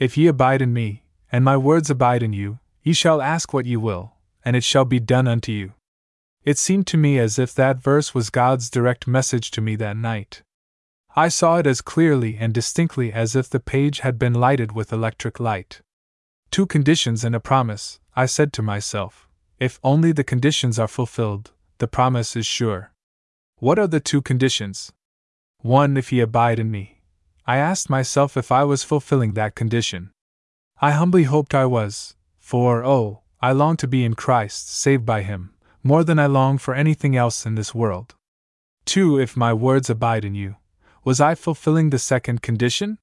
If 0.00 0.16
ye 0.16 0.28
abide 0.28 0.62
in 0.62 0.72
me, 0.72 1.04
and 1.30 1.44
my 1.44 1.58
words 1.58 1.90
abide 1.90 2.22
in 2.22 2.32
you, 2.32 2.58
ye 2.82 2.94
shall 2.94 3.20
ask 3.20 3.52
what 3.52 3.66
ye 3.66 3.76
will, 3.76 4.14
and 4.42 4.56
it 4.56 4.64
shall 4.64 4.86
be 4.86 4.98
done 4.98 5.28
unto 5.28 5.52
you. 5.52 5.74
It 6.42 6.56
seemed 6.56 6.86
to 6.86 6.96
me 6.96 7.18
as 7.18 7.38
if 7.38 7.54
that 7.54 7.82
verse 7.82 8.14
was 8.14 8.30
God's 8.30 8.70
direct 8.70 9.06
message 9.06 9.50
to 9.50 9.60
me 9.60 9.76
that 9.76 9.98
night. 9.98 10.42
I 11.14 11.28
saw 11.28 11.58
it 11.58 11.66
as 11.66 11.82
clearly 11.82 12.38
and 12.40 12.54
distinctly 12.54 13.12
as 13.12 13.36
if 13.36 13.50
the 13.50 13.60
page 13.60 14.00
had 14.00 14.18
been 14.18 14.32
lighted 14.32 14.72
with 14.72 14.90
electric 14.90 15.38
light. 15.38 15.82
Two 16.50 16.64
conditions 16.64 17.22
and 17.22 17.34
a 17.34 17.40
promise, 17.40 18.00
I 18.16 18.24
said 18.24 18.54
to 18.54 18.62
myself. 18.62 19.28
If 19.58 19.78
only 19.84 20.12
the 20.12 20.24
conditions 20.24 20.78
are 20.78 20.88
fulfilled, 20.88 21.52
the 21.76 21.86
promise 21.86 22.36
is 22.36 22.46
sure. 22.46 22.92
What 23.56 23.78
are 23.78 23.86
the 23.86 24.00
two 24.00 24.22
conditions? 24.22 24.92
One, 25.58 25.98
if 25.98 26.10
ye 26.10 26.20
abide 26.20 26.58
in 26.58 26.70
me. 26.70 26.99
I 27.50 27.56
asked 27.56 27.90
myself 27.90 28.36
if 28.36 28.52
I 28.52 28.62
was 28.62 28.84
fulfilling 28.84 29.32
that 29.32 29.56
condition. 29.56 30.12
I 30.80 30.92
humbly 30.92 31.24
hoped 31.24 31.52
I 31.52 31.66
was, 31.66 32.14
for, 32.38 32.84
oh, 32.84 33.22
I 33.40 33.50
long 33.50 33.76
to 33.78 33.88
be 33.88 34.04
in 34.04 34.14
Christ, 34.14 34.72
saved 34.72 35.04
by 35.04 35.22
Him, 35.22 35.52
more 35.82 36.04
than 36.04 36.20
I 36.20 36.26
long 36.26 36.58
for 36.58 36.74
anything 36.74 37.16
else 37.16 37.44
in 37.44 37.56
this 37.56 37.74
world. 37.74 38.14
Two, 38.84 39.18
if 39.18 39.36
my 39.36 39.52
words 39.52 39.90
abide 39.90 40.24
in 40.24 40.36
you. 40.36 40.58
Was 41.02 41.20
I 41.20 41.34
fulfilling 41.34 41.90
the 41.90 41.98
second 41.98 42.40
condition? 42.40 42.98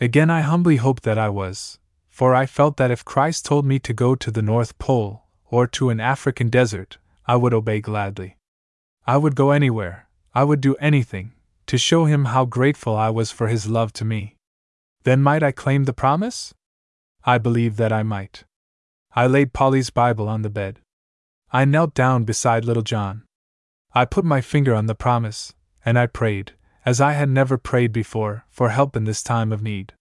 Again, 0.00 0.30
I 0.30 0.42
humbly 0.42 0.76
hoped 0.76 1.02
that 1.02 1.18
I 1.18 1.28
was, 1.28 1.80
for 2.08 2.36
I 2.36 2.46
felt 2.46 2.76
that 2.76 2.92
if 2.92 3.04
Christ 3.04 3.44
told 3.44 3.66
me 3.66 3.80
to 3.80 3.92
go 3.92 4.14
to 4.14 4.30
the 4.30 4.42
North 4.42 4.78
Pole, 4.78 5.24
or 5.50 5.66
to 5.66 5.90
an 5.90 5.98
African 5.98 6.50
desert, 6.50 6.98
I 7.26 7.34
would 7.34 7.52
obey 7.52 7.80
gladly. 7.80 8.36
I 9.08 9.16
would 9.16 9.34
go 9.34 9.50
anywhere, 9.50 10.06
I 10.36 10.44
would 10.44 10.60
do 10.60 10.76
anything, 10.76 11.32
to 11.72 11.78
show 11.78 12.04
him 12.04 12.26
how 12.26 12.44
grateful 12.44 12.94
I 12.94 13.08
was 13.08 13.30
for 13.30 13.48
his 13.48 13.66
love 13.66 13.94
to 13.94 14.04
me. 14.04 14.36
Then 15.04 15.22
might 15.22 15.42
I 15.42 15.52
claim 15.52 15.84
the 15.84 15.94
promise? 15.94 16.52
I 17.24 17.38
believed 17.38 17.78
that 17.78 17.90
I 17.90 18.02
might. 18.02 18.44
I 19.16 19.26
laid 19.26 19.54
Polly's 19.54 19.88
Bible 19.88 20.28
on 20.28 20.42
the 20.42 20.50
bed. 20.50 20.80
I 21.50 21.64
knelt 21.64 21.94
down 21.94 22.24
beside 22.24 22.66
little 22.66 22.82
John. 22.82 23.22
I 23.94 24.04
put 24.04 24.22
my 24.22 24.42
finger 24.42 24.74
on 24.74 24.84
the 24.84 24.94
promise, 24.94 25.54
and 25.82 25.98
I 25.98 26.08
prayed, 26.08 26.52
as 26.84 27.00
I 27.00 27.12
had 27.12 27.30
never 27.30 27.56
prayed 27.56 27.90
before, 27.90 28.44
for 28.50 28.68
help 28.68 28.94
in 28.94 29.04
this 29.04 29.22
time 29.22 29.50
of 29.50 29.62
need. 29.62 29.94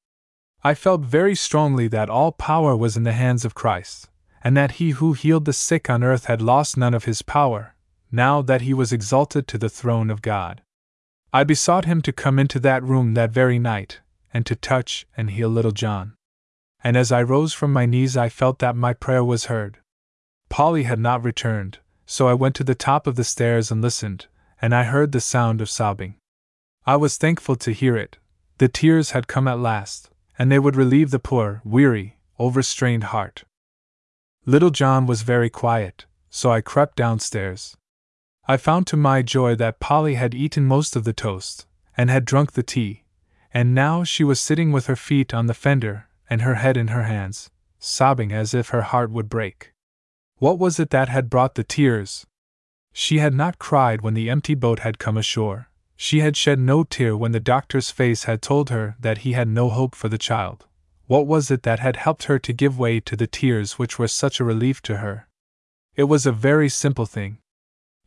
I 0.66 0.74
felt 0.74 1.00
very 1.00 1.36
strongly 1.36 1.88
that 1.88 2.10
all 2.10 2.34
power 2.34 2.76
was 2.76 2.98
in 2.98 3.04
the 3.04 3.14
hands 3.14 3.46
of 3.46 3.56
Christ, 3.56 4.10
and 4.44 4.58
that 4.58 4.72
he 4.72 4.90
who 4.90 5.14
healed 5.14 5.46
the 5.46 5.54
sick 5.54 5.90
on 5.90 6.04
earth 6.04 6.26
had 6.26 6.42
lost 6.42 6.76
none 6.76 6.94
of 6.94 7.06
his 7.06 7.22
power, 7.22 7.76
now 8.12 8.42
that 8.42 8.64
he 8.64 8.74
was 8.74 8.92
exalted 8.92 9.48
to 9.48 9.58
the 9.58 9.70
throne 9.70 10.10
of 10.10 10.22
God. 10.22 10.62
I 11.34 11.44
besought 11.46 11.86
him 11.86 12.02
to 12.02 12.12
come 12.12 12.38
into 12.40 12.60
that 12.60 12.84
room 12.84 13.14
that 13.14 13.32
very 13.32 13.58
night, 13.58 14.02
and 14.34 14.46
to 14.46 14.56
touch 14.56 15.06
and 15.16 15.32
heal 15.32 15.48
little 15.48 15.72
John. 15.72 16.14
And 16.84 16.98
as 16.98 17.12
I 17.12 17.24
rose 17.24 17.54
from 17.54 17.72
my 17.72 17.86
knees, 17.86 18.18
I 18.18 18.28
felt 18.28 18.60
that 18.60 18.76
my 18.76 18.94
prayer 18.94 19.24
was 19.24 19.46
heard. 19.46 19.78
Polly 20.50 20.84
had 20.84 21.00
not 21.00 21.24
returned, 21.24 21.80
so 22.06 22.28
I 22.28 22.34
went 22.34 22.56
to 22.56 22.66
the 22.66 22.76
top 22.76 23.08
of 23.08 23.16
the 23.16 23.24
stairs 23.24 23.72
and 23.72 23.82
listened, 23.82 24.28
and 24.62 24.76
I 24.76 24.84
heard 24.84 25.14
the 25.14 25.22
sound 25.22 25.62
of 25.62 25.70
sobbing. 25.70 26.16
I 26.86 26.98
was 26.98 27.16
thankful 27.16 27.56
to 27.58 27.72
hear 27.72 27.96
it. 27.96 28.18
The 28.58 28.68
tears 28.68 29.12
had 29.12 29.28
come 29.28 29.48
at 29.48 29.60
last, 29.60 30.10
and 30.38 30.52
they 30.52 30.60
would 30.60 30.76
relieve 30.76 31.12
the 31.12 31.20
poor, 31.20 31.62
weary, 31.64 32.18
overstrained 32.40 33.06
heart. 33.06 33.46
Little 34.46 34.72
John 34.72 35.06
was 35.06 35.22
very 35.22 35.50
quiet, 35.50 36.06
so 36.30 36.52
I 36.52 36.60
crept 36.60 36.98
downstairs. 36.98 37.78
I 38.52 38.58
found 38.58 38.86
to 38.88 38.98
my 38.98 39.22
joy 39.22 39.56
that 39.56 39.80
Polly 39.80 40.16
had 40.16 40.36
eaten 40.36 40.66
most 40.66 40.98
of 40.98 41.06
the 41.06 41.14
toast, 41.14 41.66
and 41.96 42.10
had 42.10 42.26
drunk 42.26 42.52
the 42.52 42.64
tea, 42.64 43.06
and 43.54 43.74
now 43.74 44.04
she 44.04 44.26
was 44.26 44.42
sitting 44.42 44.74
with 44.74 44.88
her 44.88 44.98
feet 44.98 45.34
on 45.34 45.46
the 45.46 45.54
fender 45.54 46.10
and 46.30 46.42
her 46.42 46.56
head 46.56 46.76
in 46.76 46.90
her 46.90 47.04
hands, 47.04 47.50
sobbing 47.80 48.34
as 48.34 48.54
if 48.54 48.68
her 48.68 48.82
heart 48.82 49.10
would 49.10 49.30
break. 49.30 49.72
What 50.36 50.60
was 50.60 50.82
it 50.82 50.90
that 50.90 51.08
had 51.08 51.30
brought 51.30 51.56
the 51.56 51.64
tears? 51.64 52.28
She 52.92 53.20
had 53.20 53.34
not 53.34 53.58
cried 53.58 54.02
when 54.02 54.16
the 54.16 54.30
empty 54.30 54.56
boat 54.56 54.80
had 54.80 55.00
come 55.00 55.16
ashore. 55.16 55.70
She 55.96 56.20
had 56.20 56.36
shed 56.36 56.60
no 56.60 56.84
tear 56.84 57.16
when 57.16 57.32
the 57.32 57.40
doctor's 57.40 57.90
face 57.90 58.26
had 58.26 58.42
told 58.42 58.70
her 58.70 58.98
that 59.00 59.20
he 59.20 59.32
had 59.32 59.48
no 59.48 59.70
hope 59.70 59.96
for 59.96 60.10
the 60.10 60.18
child. 60.18 60.66
What 61.08 61.26
was 61.26 61.52
it 61.52 61.64
that 61.64 61.80
had 61.80 61.96
helped 61.96 62.26
her 62.26 62.38
to 62.40 62.52
give 62.52 62.78
way 62.78 63.00
to 63.00 63.16
the 63.16 63.28
tears 63.28 63.80
which 63.80 63.98
were 63.98 64.10
such 64.10 64.42
a 64.42 64.44
relief 64.44 64.82
to 64.82 64.98
her? 64.98 65.30
It 65.96 66.10
was 66.12 66.26
a 66.26 66.34
very 66.34 66.68
simple 66.68 67.06
thing. 67.06 67.38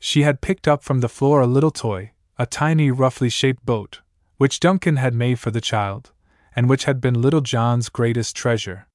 She 0.07 0.21
had 0.21 0.43
picked 0.43 0.69
up 0.69 0.83
from 0.83 1.01
the 1.01 1.09
floor 1.09 1.41
a 1.41 1.47
little 1.47 1.71
toy, 1.71 2.13
a 2.39 2.45
tiny, 2.45 2.91
roughly 2.91 3.31
shaped 3.31 3.65
boat, 3.65 4.03
which 4.37 4.61
Duncan 4.61 4.97
had 4.97 5.15
made 5.15 5.41
for 5.41 5.51
the 5.51 5.63
child, 5.63 6.13
and 6.55 6.69
which 6.69 6.85
had 6.85 7.01
been 7.01 7.23
little 7.23 7.41
John's 7.41 7.89
greatest 7.89 8.37
treasure. 8.37 8.87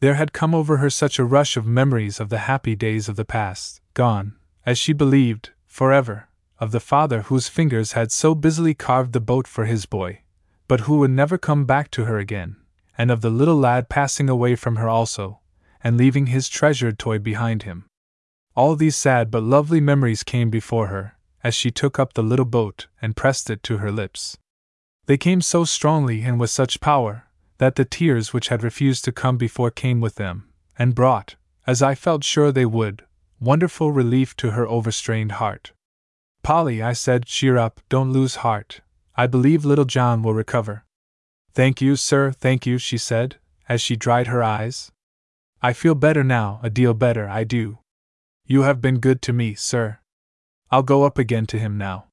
There 0.00 0.14
had 0.14 0.32
come 0.32 0.54
over 0.54 0.78
her 0.78 0.88
such 0.88 1.18
a 1.18 1.24
rush 1.24 1.58
of 1.58 1.66
memories 1.66 2.18
of 2.18 2.30
the 2.30 2.48
happy 2.48 2.74
days 2.74 3.10
of 3.10 3.16
the 3.16 3.26
past, 3.26 3.82
gone, 3.92 4.36
as 4.64 4.78
she 4.78 4.94
believed, 4.94 5.50
forever, 5.66 6.30
of 6.58 6.72
the 6.72 6.80
father 6.80 7.22
whose 7.28 7.48
fingers 7.48 7.92
had 7.92 8.10
so 8.10 8.34
busily 8.34 8.72
carved 8.72 9.12
the 9.12 9.20
boat 9.20 9.46
for 9.46 9.66
his 9.66 9.84
boy, 9.84 10.22
but 10.66 10.80
who 10.80 10.96
would 11.00 11.10
never 11.10 11.36
come 11.36 11.66
back 11.66 11.90
to 11.90 12.06
her 12.06 12.18
again, 12.18 12.56
and 12.96 13.10
of 13.10 13.20
the 13.20 13.28
little 13.28 13.58
lad 13.58 13.90
passing 13.90 14.30
away 14.30 14.56
from 14.56 14.76
her 14.76 14.88
also, 14.88 15.40
and 15.84 15.98
leaving 15.98 16.28
his 16.28 16.48
treasured 16.48 16.98
toy 16.98 17.18
behind 17.18 17.64
him. 17.64 17.84
All 18.58 18.74
these 18.74 18.96
sad 18.96 19.30
but 19.30 19.44
lovely 19.44 19.80
memories 19.80 20.24
came 20.24 20.50
before 20.50 20.88
her, 20.88 21.16
as 21.44 21.54
she 21.54 21.70
took 21.70 22.00
up 22.00 22.14
the 22.14 22.24
little 22.24 22.44
boat 22.44 22.88
and 23.00 23.14
pressed 23.14 23.50
it 23.50 23.62
to 23.62 23.76
her 23.76 23.92
lips. 23.92 24.36
They 25.06 25.16
came 25.16 25.40
so 25.40 25.64
strongly 25.64 26.22
and 26.22 26.40
with 26.40 26.50
such 26.50 26.80
power, 26.80 27.28
that 27.58 27.76
the 27.76 27.84
tears 27.84 28.32
which 28.32 28.48
had 28.48 28.64
refused 28.64 29.04
to 29.04 29.12
come 29.12 29.36
before 29.36 29.70
came 29.70 30.00
with 30.00 30.16
them, 30.16 30.48
and 30.76 30.92
brought, 30.96 31.36
as 31.68 31.82
I 31.82 31.94
felt 31.94 32.24
sure 32.24 32.50
they 32.50 32.66
would, 32.66 33.04
wonderful 33.38 33.92
relief 33.92 34.34
to 34.38 34.50
her 34.50 34.66
overstrained 34.66 35.38
heart. 35.38 35.70
Polly, 36.42 36.82
I 36.82 36.94
said, 36.94 37.26
cheer 37.26 37.56
up, 37.56 37.80
don't 37.88 38.12
lose 38.12 38.42
heart. 38.42 38.80
I 39.14 39.28
believe 39.28 39.64
little 39.64 39.84
John 39.84 40.20
will 40.20 40.34
recover. 40.34 40.84
Thank 41.52 41.80
you, 41.80 41.94
sir, 41.94 42.32
thank 42.32 42.66
you, 42.66 42.78
she 42.78 42.98
said, 42.98 43.36
as 43.68 43.80
she 43.80 43.94
dried 43.94 44.26
her 44.26 44.42
eyes. 44.42 44.90
I 45.62 45.72
feel 45.72 45.94
better 45.94 46.24
now, 46.24 46.58
a 46.64 46.68
deal 46.70 46.92
better, 46.92 47.28
I 47.28 47.44
do. 47.44 47.78
You 48.50 48.62
have 48.62 48.80
been 48.80 48.98
good 48.98 49.20
to 49.22 49.34
me, 49.34 49.54
sir. 49.54 49.98
I'll 50.70 50.82
go 50.82 51.04
up 51.04 51.18
again 51.18 51.44
to 51.48 51.58
him 51.58 51.76
now. 51.76 52.06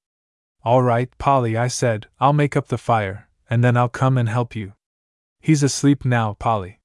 All 0.66 0.84
right, 0.84 1.10
Polly, 1.18 1.56
I 1.56 1.70
said, 1.70 2.08
I'll 2.20 2.34
make 2.34 2.58
up 2.58 2.68
the 2.68 2.78
fire, 2.78 3.30
and 3.50 3.64
then 3.64 3.78
I'll 3.78 3.88
come 3.88 4.18
and 4.18 4.28
help 4.28 4.54
you. 4.54 4.74
He's 5.40 5.64
asleep 5.64 6.04
now, 6.04 6.34
Polly. 6.34 6.82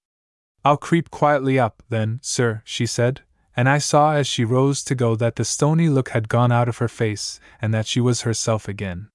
I'll 0.64 0.76
creep 0.76 1.10
quietly 1.10 1.58
up, 1.58 1.82
then, 1.88 2.20
sir, 2.22 2.62
she 2.64 2.86
said, 2.86 3.22
and 3.56 3.68
I 3.68 3.78
saw 3.78 4.12
as 4.12 4.28
she 4.28 4.44
rose 4.44 4.84
to 4.84 4.94
go 4.94 5.16
that 5.16 5.34
the 5.34 5.44
stony 5.44 5.88
look 5.88 6.10
had 6.10 6.28
gone 6.28 6.52
out 6.52 6.68
of 6.68 6.78
her 6.78 6.86
face 6.86 7.40
and 7.60 7.74
that 7.74 7.88
she 7.88 8.00
was 8.00 8.20
herself 8.20 8.68
again. 8.68 9.08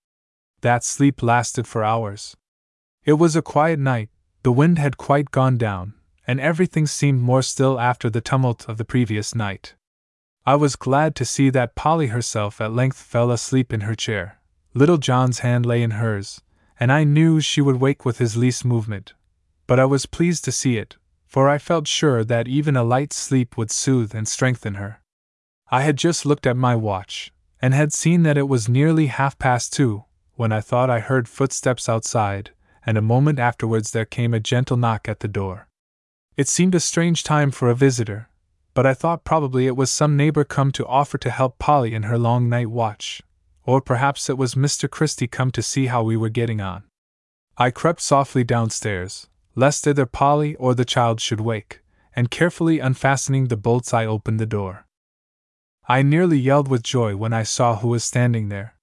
That 0.60 0.84
sleep 0.84 1.24
lasted 1.24 1.66
for 1.66 1.82
hours. 1.82 2.36
It 3.06 3.14
was 3.14 3.38
a 3.38 3.41
quiet 3.41 3.80
night, 3.80 4.10
the 4.44 4.52
wind 4.52 4.80
had 4.80 4.98
quite 4.98 5.32
gone 5.32 5.57
down, 5.57 5.94
and 6.28 6.41
everything 6.41 6.88
seemed 6.88 7.22
more 7.22 7.41
still 7.41 7.80
after 7.80 8.10
the 8.10 8.20
tumult 8.20 8.68
of 8.68 8.78
the 8.78 8.84
previous 8.84 9.34
night. 9.34 9.76
I 10.48 10.56
was 10.56 10.76
glad 10.76 11.16
to 11.16 11.26
see 11.26 11.50
that 11.50 11.74
Polly 11.74 12.08
herself 12.08 12.62
at 12.62 12.72
length 12.72 12.98
fell 12.98 13.32
asleep 13.32 13.74
in 13.74 13.82
her 13.82 13.96
chair. 13.96 14.40
Little 14.76 14.98
John's 14.98 15.40
hand 15.40 15.66
lay 15.66 15.82
in 15.82 15.92
hers, 15.92 16.40
and 16.80 16.92
I 16.92 17.04
knew 17.04 17.42
she 17.42 17.62
would 17.62 17.78
wake 17.78 18.06
with 18.06 18.20
his 18.20 18.38
least 18.38 18.64
movement. 18.64 19.14
But 19.66 19.80
I 19.80 19.86
was 19.86 20.06
pleased 20.06 20.46
to 20.46 20.52
see 20.52 20.78
it, 20.78 20.98
for 21.26 21.50
I 21.50 21.58
felt 21.58 21.88
sure 21.88 22.24
that 22.24 22.48
even 22.48 22.76
a 22.76 22.84
light 22.84 23.12
sleep 23.12 23.58
would 23.58 23.72
soothe 23.72 24.14
and 24.14 24.28
strengthen 24.28 24.76
her. 24.76 25.02
I 25.72 25.82
had 25.82 25.98
just 25.98 26.28
looked 26.28 26.46
at 26.46 26.56
my 26.56 26.76
watch, 26.76 27.34
and 27.60 27.74
had 27.74 27.92
seen 27.92 28.22
that 28.24 28.38
it 28.38 28.48
was 28.48 28.70
nearly 28.70 29.08
half 29.08 29.40
past 29.40 29.74
two, 29.74 30.04
when 30.36 30.52
I 30.52 30.62
thought 30.62 30.92
I 30.92 31.00
heard 31.00 31.28
footsteps 31.28 31.90
outside, 31.90 32.52
and 32.86 33.00
a 33.00 33.02
moment 33.02 33.40
afterwards 33.40 33.92
there 33.92 34.06
came 34.06 34.36
a 34.36 34.40
gentle 34.40 34.78
knock 34.78 35.10
at 35.10 35.22
the 35.22 35.28
door. 35.28 35.68
It 36.38 36.48
seemed 36.48 36.76
a 36.76 36.80
strange 36.80 37.24
time 37.24 37.50
for 37.50 37.68
a 37.68 37.76
visitor, 37.76 38.30
but 38.76 38.85
I 38.85 38.93
thought 38.93 39.23
probably 39.23 39.65
it 39.65 39.77
was 39.77 39.89
some 39.89 40.15
neighbor 40.18 40.43
come 40.43 40.72
to 40.73 40.85
offer 40.85 41.18
to 41.19 41.31
help 41.31 41.57
Polly 41.57 41.95
in 41.95 42.03
her 42.03 42.18
long 42.18 42.49
night 42.49 42.69
watch, 42.69 43.23
or 43.64 43.81
perhaps 43.81 44.30
it 44.30 44.38
was 44.38 44.53
Mr. 44.53 44.88
Christie 44.88 45.27
come 45.27 45.49
to 45.52 45.64
see 45.64 45.88
how 45.88 46.03
we 46.03 46.18
were 46.18 46.30
getting 46.30 46.60
on. 46.60 46.84
I 47.57 47.72
crept 47.72 48.02
softly 48.02 48.43
downstairs, 48.43 49.30
lest 49.56 49.88
either 49.88 50.06
Polly 50.06 50.56
or 50.56 50.76
the 50.76 50.84
child 50.84 51.22
should 51.22 51.39
wake, 51.39 51.81
and 52.18 52.30
carefully 52.30 52.80
unfastening 52.80 53.47
the 53.47 53.56
bolts, 53.56 53.93
I 53.93 54.06
opened 54.06 54.41
the 54.41 54.45
door. 54.45 54.85
I 55.88 56.02
nearly 56.02 56.38
yelled 56.38 56.68
with 56.68 56.84
joy 56.84 57.15
when 57.15 57.31
I 57.31 57.43
saw 57.43 57.77
who 57.77 57.88
was 57.88 58.03
standing 58.03 58.49
there. 58.49 58.76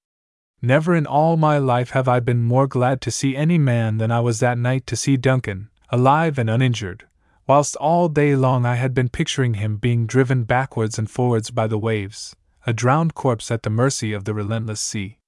Never 0.62 0.94
in 0.94 1.06
all 1.06 1.36
my 1.36 1.58
life 1.58 1.90
have 1.90 2.08
I 2.08 2.20
been 2.20 2.42
more 2.42 2.66
glad 2.66 3.02
to 3.02 3.10
see 3.10 3.36
any 3.36 3.58
man 3.58 3.98
than 3.98 4.10
I 4.10 4.20
was 4.20 4.40
that 4.40 4.56
night 4.56 4.86
to 4.86 4.96
see 4.96 5.18
Duncan, 5.18 5.68
alive 5.90 6.38
and 6.38 6.48
uninjured, 6.48 7.04
whilst 7.52 7.76
all 7.76 8.08
day 8.08 8.34
long 8.34 8.64
I 8.64 8.76
had 8.76 8.94
been 8.94 9.10
picturing 9.10 9.54
him 9.60 9.76
being 9.76 10.06
driven 10.06 10.44
backwards 10.44 10.98
and 10.98 11.10
forwards 11.10 11.50
by 11.50 11.66
the 11.66 11.76
waves, 11.76 12.34
a 12.66 12.72
drowned 12.72 13.14
corpse 13.14 13.50
at 13.50 13.62
the 13.62 13.68
mercy 13.68 14.14
of 14.14 14.24
the 14.24 14.32
relentless 14.32 14.80
sea. 14.80 15.18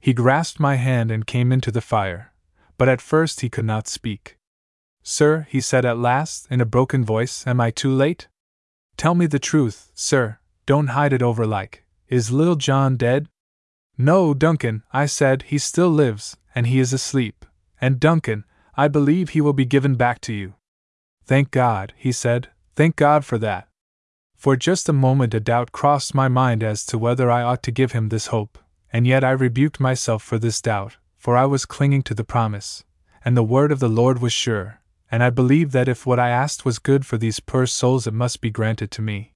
He 0.00 0.14
grasped 0.14 0.58
my 0.58 0.76
hand 0.76 1.10
and 1.10 1.26
came 1.26 1.52
into 1.52 1.70
the 1.70 1.82
fire, 1.82 2.32
but 2.78 2.88
at 2.88 3.02
first 3.02 3.42
he 3.42 3.50
could 3.50 3.66
not 3.66 3.86
speak. 3.86 4.38
Sir, 5.02 5.46
he 5.50 5.60
said 5.60 5.84
at 5.84 5.98
last, 5.98 6.46
in 6.50 6.62
a 6.62 6.72
broken 6.74 7.04
voice, 7.04 7.46
am 7.46 7.60
I 7.60 7.70
too 7.70 7.92
late? 7.92 8.28
Tell 8.96 9.14
me 9.14 9.26
the 9.26 9.38
truth, 9.38 9.90
sir, 9.94 10.38
don't 10.64 10.96
hide 10.96 11.12
it 11.12 11.22
over 11.22 11.46
like. 11.46 11.84
Is 12.08 12.32
little 12.32 12.56
John 12.56 12.96
dead? 12.96 13.28
No, 13.98 14.32
Duncan, 14.32 14.84
I 14.90 15.04
said, 15.04 15.42
he 15.42 15.58
still 15.58 15.90
lives, 15.90 16.34
and 16.54 16.66
he 16.66 16.80
is 16.80 16.94
asleep. 16.94 17.44
And 17.78 18.00
Duncan, 18.00 18.46
I 18.74 18.88
believe 18.88 19.28
he 19.28 19.42
will 19.42 19.52
be 19.52 19.66
given 19.66 19.96
back 19.96 20.22
to 20.22 20.32
you. 20.32 20.54
Thank 21.28 21.50
God, 21.50 21.92
he 21.94 22.10
said, 22.10 22.48
thank 22.74 22.96
God 22.96 23.22
for 23.22 23.36
that. 23.36 23.68
For 24.34 24.56
just 24.56 24.88
a 24.88 24.94
moment 24.94 25.34
a 25.34 25.40
doubt 25.40 25.72
crossed 25.72 26.14
my 26.14 26.26
mind 26.26 26.62
as 26.62 26.86
to 26.86 26.96
whether 26.96 27.30
I 27.30 27.42
ought 27.42 27.62
to 27.64 27.70
give 27.70 27.92
him 27.92 28.08
this 28.08 28.28
hope, 28.28 28.58
and 28.90 29.06
yet 29.06 29.22
I 29.22 29.32
rebuked 29.32 29.78
myself 29.78 30.22
for 30.22 30.38
this 30.38 30.62
doubt, 30.62 30.96
for 31.18 31.36
I 31.36 31.44
was 31.44 31.66
clinging 31.66 32.00
to 32.04 32.14
the 32.14 32.24
promise, 32.24 32.82
and 33.22 33.36
the 33.36 33.42
word 33.42 33.70
of 33.70 33.78
the 33.78 33.90
Lord 33.90 34.22
was 34.22 34.32
sure, 34.32 34.80
and 35.10 35.22
I 35.22 35.28
believed 35.28 35.72
that 35.72 35.86
if 35.86 36.06
what 36.06 36.18
I 36.18 36.30
asked 36.30 36.64
was 36.64 36.78
good 36.78 37.04
for 37.04 37.18
these 37.18 37.40
poor 37.40 37.66
souls 37.66 38.06
it 38.06 38.14
must 38.14 38.40
be 38.40 38.48
granted 38.48 38.90
to 38.92 39.02
me. 39.02 39.34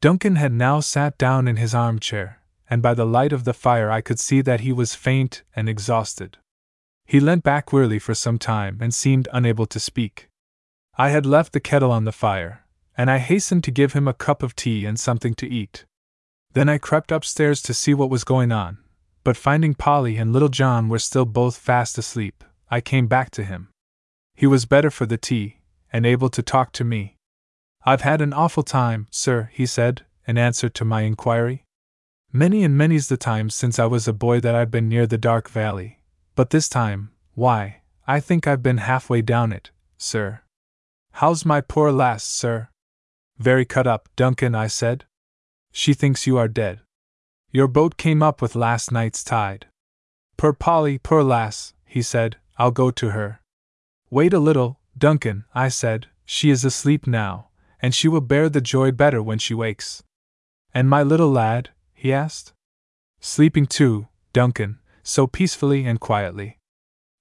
Duncan 0.00 0.36
had 0.36 0.52
now 0.54 0.80
sat 0.80 1.18
down 1.18 1.46
in 1.46 1.56
his 1.56 1.74
armchair, 1.74 2.40
and 2.70 2.80
by 2.80 2.94
the 2.94 3.04
light 3.04 3.34
of 3.34 3.44
the 3.44 3.52
fire 3.52 3.90
I 3.90 4.00
could 4.00 4.18
see 4.18 4.40
that 4.40 4.60
he 4.60 4.72
was 4.72 4.94
faint 4.94 5.42
and 5.54 5.68
exhausted. 5.68 6.38
He 7.04 7.20
leant 7.20 7.42
back 7.42 7.70
wearily 7.70 7.98
for 7.98 8.14
some 8.14 8.38
time 8.38 8.78
and 8.80 8.94
seemed 8.94 9.28
unable 9.30 9.66
to 9.66 9.78
speak. 9.78 10.27
I 11.00 11.10
had 11.10 11.24
left 11.24 11.52
the 11.52 11.60
kettle 11.60 11.92
on 11.92 12.04
the 12.04 12.12
fire, 12.12 12.64
and 12.96 13.08
I 13.08 13.18
hastened 13.18 13.62
to 13.64 13.70
give 13.70 13.92
him 13.92 14.08
a 14.08 14.12
cup 14.12 14.42
of 14.42 14.56
tea 14.56 14.84
and 14.84 14.98
something 14.98 15.32
to 15.34 15.48
eat. 15.48 15.84
Then 16.54 16.68
I 16.68 16.78
crept 16.78 17.12
upstairs 17.12 17.62
to 17.62 17.74
see 17.74 17.94
what 17.94 18.10
was 18.10 18.24
going 18.24 18.50
on, 18.50 18.78
but 19.22 19.36
finding 19.36 19.74
Polly 19.74 20.16
and 20.16 20.32
little 20.32 20.48
John 20.48 20.88
were 20.88 20.98
still 20.98 21.24
both 21.24 21.56
fast 21.56 21.98
asleep, 21.98 22.42
I 22.68 22.80
came 22.80 23.06
back 23.06 23.30
to 23.32 23.44
him. 23.44 23.68
He 24.34 24.48
was 24.48 24.66
better 24.66 24.90
for 24.90 25.06
the 25.06 25.16
tea, 25.16 25.60
and 25.92 26.04
able 26.04 26.30
to 26.30 26.42
talk 26.42 26.72
to 26.72 26.84
me. 26.84 27.14
I've 27.84 28.00
had 28.00 28.20
an 28.20 28.32
awful 28.32 28.64
time, 28.64 29.06
sir, 29.12 29.50
he 29.52 29.66
said, 29.66 30.04
in 30.26 30.36
answer 30.36 30.68
to 30.68 30.84
my 30.84 31.02
inquiry. 31.02 31.62
Many 32.32 32.64
and 32.64 32.76
many's 32.76 33.08
the 33.08 33.16
time 33.16 33.50
since 33.50 33.78
I 33.78 33.86
was 33.86 34.08
a 34.08 34.12
boy 34.12 34.40
that 34.40 34.56
I've 34.56 34.72
been 34.72 34.88
near 34.88 35.06
the 35.06 35.16
dark 35.16 35.48
valley, 35.48 36.00
but 36.34 36.50
this 36.50 36.68
time, 36.68 37.12
why, 37.34 37.82
I 38.08 38.18
think 38.18 38.48
I've 38.48 38.64
been 38.64 38.78
halfway 38.78 39.22
down 39.22 39.52
it, 39.52 39.70
sir. 39.96 40.40
How's 41.18 41.44
my 41.44 41.60
poor 41.60 41.90
lass, 41.90 42.22
sir? 42.22 42.68
Very 43.38 43.64
cut 43.64 43.88
up, 43.88 44.08
Duncan, 44.14 44.54
I 44.54 44.68
said. 44.68 45.04
She 45.72 45.92
thinks 45.92 46.28
you 46.28 46.36
are 46.36 46.46
dead. 46.46 46.78
Your 47.50 47.66
boat 47.66 47.96
came 47.96 48.22
up 48.22 48.40
with 48.40 48.54
last 48.54 48.92
night's 48.92 49.24
tide. 49.24 49.66
Poor 50.36 50.52
Polly, 50.52 50.96
poor 50.96 51.24
lass, 51.24 51.74
he 51.84 52.02
said, 52.02 52.36
I'll 52.56 52.70
go 52.70 52.92
to 52.92 53.10
her. 53.10 53.40
Wait 54.10 54.32
a 54.32 54.38
little, 54.38 54.78
Duncan, 54.96 55.44
I 55.52 55.70
said, 55.70 56.06
she 56.24 56.50
is 56.50 56.64
asleep 56.64 57.04
now, 57.08 57.48
and 57.82 57.96
she 57.96 58.06
will 58.06 58.20
bear 58.20 58.48
the 58.48 58.60
joy 58.60 58.92
better 58.92 59.20
when 59.20 59.40
she 59.40 59.54
wakes. 59.54 60.04
And 60.72 60.88
my 60.88 61.02
little 61.02 61.32
lad, 61.32 61.70
he 61.94 62.12
asked. 62.12 62.52
Sleeping 63.18 63.66
too, 63.66 64.06
Duncan, 64.32 64.78
so 65.02 65.26
peacefully 65.26 65.84
and 65.84 65.98
quietly. 65.98 66.58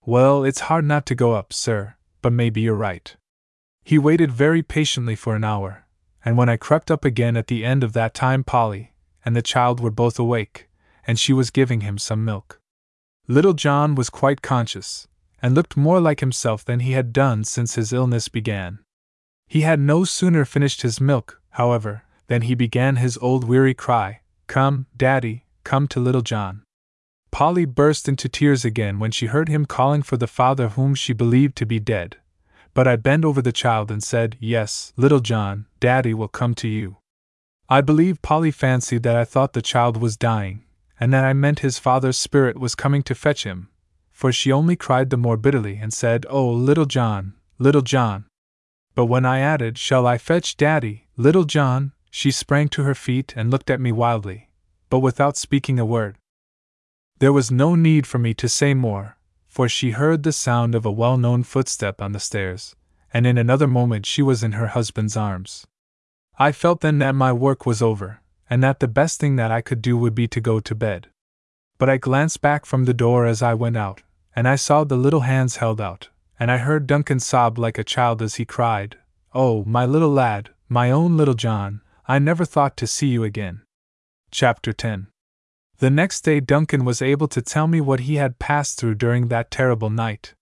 Well, 0.06 0.44
it's 0.44 0.69
hard 0.69 0.86
not 0.86 1.07
to 1.07 1.15
go 1.15 1.34
up, 1.34 1.52
sir, 1.52 1.95
but 2.22 2.32
maybe 2.32 2.61
you're 2.61 2.76
right. 2.76 3.15
He 3.88 3.97
waited 3.97 4.34
very 4.34 4.61
patiently 4.61 5.15
for 5.15 5.34
an 5.34 5.45
hour, 5.45 5.85
and 6.26 6.35
when 6.35 6.49
I 6.49 6.57
crept 6.57 6.91
up 6.91 7.05
again 7.05 7.38
at 7.38 7.47
the 7.47 7.64
end 7.64 7.85
of 7.85 7.93
that 7.93 8.14
time, 8.14 8.43
Polly 8.43 8.91
and 9.23 9.34
the 9.34 9.41
child 9.41 9.80
were 9.80 9.89
both 9.89 10.19
awake, 10.19 10.68
and 11.07 11.18
she 11.18 11.31
was 11.31 11.51
giving 11.51 11.80
him 11.80 11.97
some 11.97 12.26
milk. 12.26 12.59
Little 13.30 13.53
John 13.53 13.95
was 13.95 14.09
quite 14.09 14.41
conscious, 14.41 15.07
and 15.41 15.55
looked 15.55 15.77
more 15.77 16.01
like 16.01 16.19
himself 16.19 16.65
than 16.65 16.81
he 16.81 16.91
had 16.91 17.14
done 17.14 17.45
since 17.45 17.76
his 17.76 17.93
illness 17.93 18.27
began. 18.27 18.80
He 19.47 19.61
had 19.61 19.80
no 19.80 20.03
sooner 20.03 20.43
finished 20.43 20.81
his 20.81 20.99
milk, 20.99 21.41
however, 21.51 22.03
than 22.27 22.41
he 22.41 22.55
began 22.55 22.97
his 22.97 23.18
old 23.19 23.45
weary 23.45 23.73
cry, 23.73 24.19
Come, 24.47 24.88
Daddy, 24.97 25.45
come 25.64 25.88
to 25.88 26.01
little 26.01 26.23
John. 26.23 26.64
Polly 27.31 27.64
burst 27.64 28.09
into 28.09 28.27
tears 28.27 28.65
again 28.65 28.99
when 28.99 29.11
she 29.11 29.27
heard 29.27 29.47
him 29.47 29.65
calling 29.65 30.01
for 30.01 30.18
the 30.18 30.27
father 30.27 30.68
whom 30.76 30.93
she 30.93 31.14
believed 31.14 31.55
to 31.55 31.65
be 31.65 31.80
dead. 31.80 32.18
But 32.73 32.88
I 32.88 32.95
bent 32.95 33.26
over 33.26 33.41
the 33.41 33.52
child 33.52 33.91
and 33.91 34.03
said, 34.03 34.38
Yes, 34.39 34.94
little 34.95 35.19
John, 35.19 35.65
Daddy 35.80 36.14
will 36.14 36.27
come 36.27 36.53
to 36.56 36.68
you. 36.68 36.98
I 37.69 37.81
believe 37.81 38.22
Polly 38.22 38.52
fancied 38.52 39.03
that 39.03 39.15
I 39.15 39.26
thought 39.26 39.53
the 39.53 39.61
child 39.61 39.98
was 39.98 40.15
dying, 40.15 40.64
and 40.99 41.14
that 41.14 41.26
I 41.26 41.34
meant 41.34 41.60
his 41.60 41.80
father's 41.80 42.18
spirit 42.18 42.57
was 42.57 42.76
coming 42.76 43.03
to 43.03 43.15
fetch 43.15 43.44
him, 43.44 43.69
for 44.11 44.31
she 44.31 44.52
only 44.52 44.76
cried 44.76 45.10
the 45.10 45.18
more 45.18 45.38
bitterly 45.38 45.77
and 45.77 45.94
said, 45.94 46.26
Oh, 46.30 46.49
little 46.49 46.85
John, 46.85 47.34
little 47.60 47.81
John. 47.81 48.26
But 48.95 49.06
when 49.06 49.26
I 49.26 49.39
added, 49.39 49.77
Shall 49.77 50.07
I 50.07 50.18
fetch 50.18 50.56
Daddy, 50.57 51.07
little 51.18 51.44
John? 51.44 51.91
she 52.10 52.31
sprang 52.31 52.69
to 52.69 52.84
her 52.84 52.95
feet 52.95 53.34
and 53.35 53.52
looked 53.52 53.69
at 53.69 53.81
me 53.81 53.91
wildly, 53.91 54.49
but 54.89 54.99
without 54.99 55.38
speaking 55.38 55.77
a 55.77 55.85
word. 55.85 56.18
There 57.19 57.34
was 57.34 57.52
no 57.52 57.76
need 57.76 58.07
for 58.07 58.18
me 58.18 58.34
to 58.35 58.48
say 58.48 58.73
more, 58.73 59.16
for 59.58 59.68
she 59.68 59.90
heard 59.90 60.22
the 60.22 60.32
sound 60.32 60.76
of 60.76 60.86
a 60.86 60.92
well 60.92 61.18
known 61.18 61.42
footstep 61.42 62.00
on 62.00 62.12
the 62.12 62.20
stairs, 62.20 62.76
and 63.12 63.26
in 63.26 63.40
another 63.40 63.66
moment 63.66 64.06
she 64.06 64.22
was 64.22 64.44
in 64.44 64.52
her 64.52 64.68
husband's 64.68 65.18
arms. 65.18 65.66
I 66.38 66.52
felt 66.52 66.82
then 66.82 67.00
that 67.00 67.16
my 67.16 67.34
work 67.34 67.66
was 67.66 67.82
over, 67.82 68.22
and 68.52 68.62
that 68.62 68.80
the 68.80 68.88
best 68.88 69.20
thing 69.20 69.36
that 69.38 69.50
I 69.50 69.62
could 69.62 69.82
do 69.82 69.98
would 69.98 70.14
be 70.14 70.28
to 70.28 70.40
go 70.40 70.60
to 70.60 70.76
bed. 70.76 71.08
But 71.80 71.90
I 71.90 71.98
glanced 71.98 72.40
back 72.40 72.68
from 72.68 72.86
the 72.86 72.94
door 72.94 73.26
as 73.26 73.42
I 73.42 73.56
went 73.56 73.78
out, 73.78 74.04
and 74.36 74.48
I 74.48 74.58
saw 74.58 74.84
the 74.84 74.96
little 74.96 75.22
hands 75.22 75.56
held 75.56 75.82
out, 75.82 76.10
and 76.40 76.52
I 76.52 76.58
heard 76.58 76.86
Duncan 76.86 77.20
sob 77.20 77.58
like 77.58 77.80
a 77.80 77.84
child 77.84 78.22
as 78.22 78.36
he 78.36 78.46
cried, 78.46 78.98
Oh, 79.34 79.66
my 79.66 79.88
little 79.88 80.12
lad, 80.12 80.52
my 80.70 80.92
own 80.92 81.18
little 81.18 81.34
John, 81.34 81.82
I 82.08 82.20
never 82.20 82.46
thought 82.46 82.78
to 82.78 82.86
see 82.86 83.08
you 83.08 83.24
again. 83.24 83.64
Chapter 84.30 84.72
10 84.72 85.08
The 85.80 85.91
next 85.91 86.22
day, 86.22 86.40
Duncan 86.40 86.86
was 86.86 87.04
able 87.04 87.28
to 87.28 87.41
tell 87.41 87.68
me 87.68 87.82
what 87.82 88.02
he 88.02 88.16
had 88.16 88.40
passed 88.40 88.80
through 88.80 88.95
during 88.95 89.28
that 89.28 89.52
terrible 89.52 89.91
night. 89.91 90.34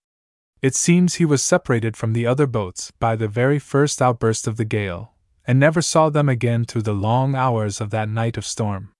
It 0.61 0.75
seems 0.75 1.15
he 1.15 1.25
was 1.25 1.43
separated 1.43 1.97
from 1.97 2.13
the 2.13 2.25
other 2.25 2.47
boats 2.47 2.91
by 2.99 3.17
the 3.17 3.27
very 3.27 3.59
first 3.59 4.01
outburst 4.01 4.47
of 4.47 4.55
the 4.55 4.63
gale, 4.63 5.13
and 5.45 5.59
never 5.59 5.81
saw 5.81 6.09
them 6.09 6.29
again 6.29 6.63
through 6.63 6.83
the 6.83 6.93
long 6.93 7.35
hours 7.35 7.81
of 7.81 7.89
that 7.89 8.07
night 8.07 8.37
of 8.37 8.45
storm. 8.45 8.93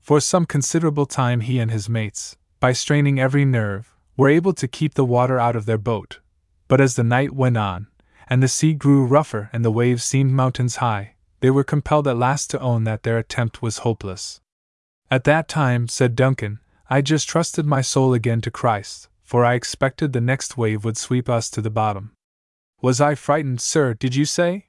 For 0.00 0.20
some 0.20 0.46
considerable 0.46 1.06
time, 1.06 1.42
he 1.42 1.60
and 1.60 1.70
his 1.70 1.88
mates, 1.88 2.36
by 2.58 2.72
straining 2.72 3.20
every 3.20 3.44
nerve, 3.44 3.94
were 4.16 4.28
able 4.28 4.54
to 4.54 4.66
keep 4.66 4.94
the 4.94 5.04
water 5.04 5.38
out 5.38 5.54
of 5.54 5.66
their 5.66 5.78
boat. 5.78 6.18
But 6.66 6.80
as 6.80 6.96
the 6.96 7.04
night 7.04 7.32
went 7.32 7.56
on, 7.56 7.86
and 8.28 8.42
the 8.42 8.48
sea 8.48 8.74
grew 8.74 9.06
rougher 9.06 9.48
and 9.52 9.64
the 9.64 9.70
waves 9.70 10.02
seemed 10.02 10.32
mountains 10.32 10.76
high, 10.76 11.14
they 11.38 11.50
were 11.50 11.62
compelled 11.62 12.08
at 12.08 12.16
last 12.16 12.50
to 12.50 12.58
own 12.58 12.82
that 12.82 13.04
their 13.04 13.16
attempt 13.16 13.62
was 13.62 13.78
hopeless. 13.78 14.40
At 15.10 15.24
that 15.24 15.48
time, 15.48 15.88
said 15.88 16.14
Duncan, 16.14 16.60
I 16.90 17.00
just 17.00 17.28
trusted 17.28 17.66
my 17.66 17.80
soul 17.80 18.12
again 18.12 18.40
to 18.42 18.50
Christ, 18.50 19.08
for 19.22 19.44
I 19.44 19.54
expected 19.54 20.12
the 20.12 20.20
next 20.20 20.56
wave 20.56 20.84
would 20.84 20.96
sweep 20.96 21.28
us 21.28 21.48
to 21.50 21.62
the 21.62 21.70
bottom. 21.70 22.12
Was 22.82 23.00
I 23.00 23.14
frightened, 23.14 23.60
sir, 23.60 23.94
did 23.94 24.14
you 24.14 24.24
say? 24.24 24.66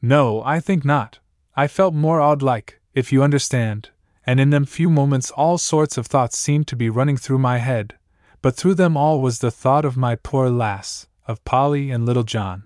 No, 0.00 0.42
I 0.44 0.60
think 0.60 0.84
not. 0.84 1.18
I 1.56 1.66
felt 1.66 1.94
more 1.94 2.20
awed 2.20 2.42
like, 2.42 2.80
if 2.94 3.12
you 3.12 3.22
understand, 3.22 3.90
and 4.26 4.40
in 4.40 4.50
them 4.50 4.64
few 4.64 4.88
moments 4.88 5.30
all 5.32 5.58
sorts 5.58 5.98
of 5.98 6.06
thoughts 6.06 6.38
seemed 6.38 6.66
to 6.68 6.76
be 6.76 6.88
running 6.88 7.16
through 7.16 7.38
my 7.38 7.58
head, 7.58 7.94
but 8.42 8.54
through 8.54 8.74
them 8.74 8.96
all 8.96 9.20
was 9.20 9.40
the 9.40 9.50
thought 9.50 9.84
of 9.84 9.96
my 9.96 10.14
poor 10.14 10.50
lass, 10.50 11.06
of 11.26 11.44
Polly 11.44 11.90
and 11.90 12.06
little 12.06 12.22
John. 12.22 12.64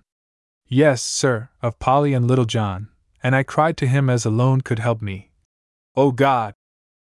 Yes, 0.67 1.03
sir, 1.03 1.49
of 1.63 1.79
Polly 1.79 2.13
and 2.13 2.29
little 2.29 2.45
John, 2.45 2.89
and 3.23 3.35
I 3.35 3.43
cried 3.43 3.77
to 3.79 3.87
him 3.87 4.11
as 4.11 4.25
alone 4.25 4.61
could 4.61 4.79
help 4.79 5.01
me. 5.01 5.31
Oh 5.97 6.13
God, 6.13 6.55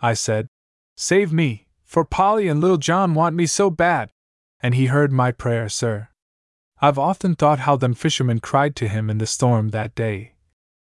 I 0.05 0.13
said, 0.13 0.49
save 0.99 1.33
me, 1.33 1.67
for 1.83 2.05
Polly 2.05 2.47
and 2.47 2.61
little 2.61 2.77
John 2.77 3.15
want 3.15 3.35
me 3.35 3.47
so 3.47 3.71
bad. 3.71 4.11
And 4.61 4.75
he 4.75 4.93
heard 4.93 5.11
my 5.11 5.33
prayer, 5.33 5.71
sir. 5.71 6.09
I've 6.79 6.99
often 6.99 7.35
thought 7.35 7.61
how 7.61 7.77
them 7.77 7.95
fishermen 7.95 8.41
cried 8.41 8.77
to 8.77 8.89
him 8.89 9.09
in 9.09 9.17
the 9.17 9.27
storm 9.27 9.71
that 9.71 9.95
day. 9.95 10.35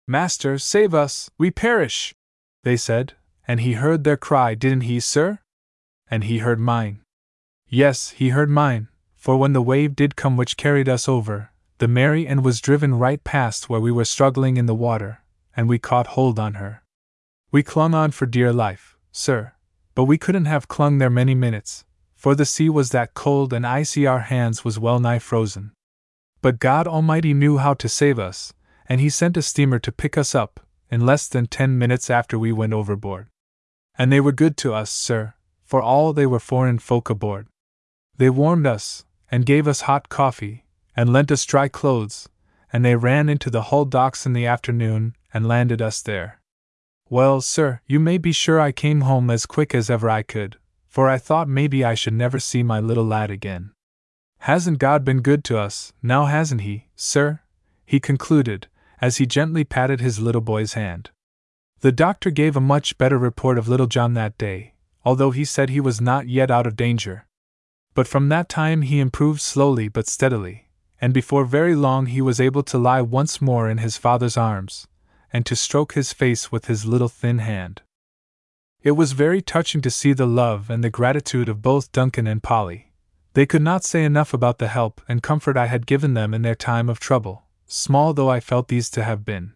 Master, 0.08 0.60
save 0.60 0.94
us, 0.94 1.32
we 1.40 1.50
perish! 1.50 2.14
They 2.62 2.78
said, 2.78 3.14
and 3.48 3.62
he 3.62 3.74
heard 3.74 4.04
their 4.04 4.16
cry, 4.16 4.54
didn't 4.54 4.82
he, 4.82 5.00
sir? 5.00 5.40
And 6.12 6.26
he 6.26 6.38
heard 6.38 6.60
mine. 6.60 7.02
Yes, 7.68 8.12
he 8.12 8.30
heard 8.30 8.52
mine, 8.52 8.90
for 9.16 9.38
when 9.38 9.54
the 9.54 9.68
wave 9.72 9.96
did 9.96 10.16
come 10.16 10.38
which 10.38 10.56
carried 10.56 10.88
us 10.88 11.10
over, 11.10 11.50
the 11.80 11.88
Mary 11.88 12.28
Ann 12.28 12.44
was 12.44 12.62
driven 12.62 12.94
right 12.94 13.24
past 13.24 13.70
where 13.72 13.82
we 13.82 13.92
were 13.92 14.06
struggling 14.06 14.56
in 14.58 14.68
the 14.68 14.76
water, 14.76 15.24
and 15.58 15.68
we 15.68 15.80
caught 15.80 16.14
hold 16.14 16.38
on 16.38 16.62
her. 16.62 16.84
We 17.52 17.64
clung 17.64 17.96
on 17.96 18.12
for 18.12 18.28
dear 18.28 18.54
life, 18.54 18.99
sir, 19.12 19.54
but 19.96 20.06
we 20.06 20.18
couldn't 20.18 20.46
have 20.46 20.68
clung 20.68 20.98
there 20.98 21.10
many 21.10 21.36
minutes, 21.36 21.86
for 22.16 22.36
the 22.36 22.46
sea 22.46 22.70
was 22.70 22.90
that 22.90 23.14
cold 23.14 23.54
and 23.54 23.66
icy 23.66 24.06
our 24.06 24.20
hands 24.20 24.64
was 24.64 24.80
well 24.80 25.00
nigh 25.00 25.20
frozen. 25.20 25.72
But 26.42 26.60
God 26.60 26.88
Almighty 26.88 27.34
knew 27.34 27.58
how 27.58 27.74
to 27.76 27.90
save 27.90 28.20
us, 28.20 28.54
and 28.88 29.02
He 29.02 29.10
sent 29.10 29.38
a 29.38 29.42
steamer 29.42 29.80
to 29.80 29.92
pick 29.92 30.18
us 30.18 30.34
up, 30.34 30.60
in 30.90 31.06
less 31.06 31.28
than 31.28 31.46
ten 31.46 31.78
minutes 31.78 32.10
after 32.10 32.40
we 32.40 32.52
went 32.52 32.74
overboard. 32.74 33.28
And 33.98 34.12
they 34.12 34.22
were 34.22 34.32
good 34.32 34.58
to 34.58 34.74
us, 34.74 34.90
sir, 34.90 35.34
for 35.64 35.82
all 35.82 36.14
they 36.14 36.26
were 36.26 36.40
foreign 36.40 36.80
folk 36.80 37.10
aboard. 37.10 37.48
They 38.18 38.30
warmed 38.30 38.66
us, 38.66 39.06
and 39.32 39.46
gave 39.46 39.68
us 39.68 39.82
hot 39.82 40.10
coffee, 40.10 40.66
and 40.96 41.14
lent 41.14 41.32
us 41.32 41.46
dry 41.46 41.68
clothes, 41.68 42.28
and 42.72 42.84
they 42.84 42.96
ran 42.96 43.30
into 43.30 43.50
the 43.50 43.64
Hull 43.64 43.86
docks 43.86 44.26
in 44.26 44.34
the 44.34 44.46
afternoon 44.46 45.16
and 45.34 45.48
landed 45.48 45.82
us 45.82 46.02
there. 46.02 46.39
Well, 47.12 47.42
sir, 47.42 47.82
you 47.88 48.00
may 48.00 48.20
be 48.20 48.32
sure 48.32 48.60
I 48.60 48.72
came 48.72 49.02
home 49.02 49.32
as 49.32 49.48
quick 49.48 49.74
as 49.74 49.90
ever 49.90 50.12
I 50.12 50.22
could, 50.22 50.58
for 50.88 51.10
I 51.10 51.18
thought 51.18 51.48
maybe 51.50 51.84
I 51.84 51.96
should 51.96 52.14
never 52.14 52.38
see 52.40 52.62
my 52.62 52.80
little 52.80 53.06
lad 53.06 53.32
again. 53.32 53.72
Hasn't 54.42 54.78
God 54.78 55.04
been 55.04 55.22
good 55.22 55.44
to 55.46 55.58
us, 55.58 55.92
now 56.04 56.26
hasn't 56.26 56.62
He, 56.62 56.86
sir? 56.96 57.40
he 57.84 58.00
concluded, 58.00 58.68
as 59.02 59.18
he 59.18 59.26
gently 59.26 59.64
patted 59.64 60.02
his 60.02 60.20
little 60.20 60.42
boy's 60.42 60.74
hand. 60.74 61.10
The 61.80 61.92
doctor 61.92 62.30
gave 62.30 62.56
a 62.56 62.62
much 62.62 62.98
better 63.00 63.18
report 63.18 63.58
of 63.58 63.68
little 63.68 63.88
John 63.88 64.14
that 64.14 64.38
day, 64.38 64.76
although 65.04 65.32
he 65.32 65.46
said 65.46 65.70
he 65.70 65.80
was 65.80 66.00
not 66.00 66.28
yet 66.28 66.52
out 66.52 66.68
of 66.68 66.76
danger. 66.76 67.26
But 67.96 68.08
from 68.08 68.30
that 68.30 68.50
time 68.50 68.84
he 68.84 69.00
improved 69.00 69.42
slowly 69.42 69.88
but 69.88 70.08
steadily, 70.08 70.68
and 71.02 71.12
before 71.12 71.46
very 71.46 71.74
long 71.74 72.06
he 72.06 72.22
was 72.22 72.40
able 72.40 72.62
to 72.64 72.78
lie 72.78 73.02
once 73.02 73.42
more 73.42 73.68
in 73.68 73.80
his 73.80 73.98
father's 73.98 74.38
arms, 74.38 74.88
and 75.32 75.46
to 75.46 75.56
stroke 75.56 75.94
his 75.94 76.14
face 76.14 76.52
with 76.52 76.66
his 76.66 76.86
little 76.86 77.08
thin 77.08 77.40
hand. 77.40 77.82
It 78.82 78.92
was 78.92 79.12
very 79.12 79.42
touching 79.42 79.82
to 79.82 79.92
see 79.92 80.14
the 80.14 80.26
love 80.26 80.70
and 80.70 80.84
the 80.84 80.90
gratitude 80.90 81.50
of 81.50 81.62
both 81.62 81.92
Duncan 81.92 82.28
and 82.28 82.42
Polly. 82.42 82.92
They 83.34 83.46
could 83.46 83.62
not 83.62 83.84
say 83.84 84.04
enough 84.04 84.34
about 84.34 84.58
the 84.58 84.70
help 84.70 85.02
and 85.08 85.22
comfort 85.22 85.58
I 85.58 85.68
had 85.68 85.86
given 85.86 86.14
them 86.14 86.34
in 86.34 86.42
their 86.42 86.56
time 86.56 86.90
of 86.90 87.00
trouble, 87.00 87.44
small 87.68 88.14
though 88.14 88.30
I 88.30 88.40
felt 88.40 88.70
these 88.70 88.90
to 88.92 89.04
have 89.04 89.26
been. 89.26 89.54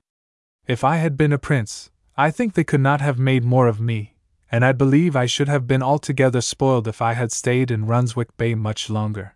If 0.67 0.83
I 0.83 0.97
had 0.97 1.17
been 1.17 1.33
a 1.33 1.37
prince, 1.37 1.89
I 2.15 2.31
think 2.31 2.53
they 2.53 2.63
could 2.63 2.81
not 2.81 3.01
have 3.01 3.17
made 3.17 3.43
more 3.43 3.67
of 3.67 3.81
me, 3.81 4.15
and 4.51 4.63
I 4.63 4.71
believe 4.71 5.15
I 5.15 5.25
should 5.25 5.47
have 5.47 5.67
been 5.67 5.81
altogether 5.81 6.41
spoiled 6.41 6.87
if 6.87 7.01
I 7.01 7.13
had 7.13 7.31
stayed 7.31 7.71
in 7.71 7.87
Runswick 7.87 8.37
Bay 8.37 8.53
much 8.53 8.89
longer. 8.89 9.35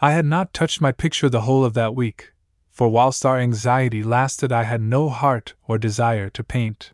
I 0.00 0.12
had 0.12 0.24
not 0.24 0.54
touched 0.54 0.80
my 0.80 0.92
picture 0.92 1.28
the 1.28 1.42
whole 1.42 1.64
of 1.64 1.74
that 1.74 1.94
week, 1.94 2.32
for 2.78 2.88
whilst 2.88 3.26
our 3.26 3.40
anxiety 3.40 4.04
lasted, 4.04 4.52
I 4.52 4.62
had 4.62 4.80
no 4.80 5.08
heart 5.08 5.54
or 5.66 5.78
desire 5.78 6.30
to 6.30 6.44
paint. 6.44 6.92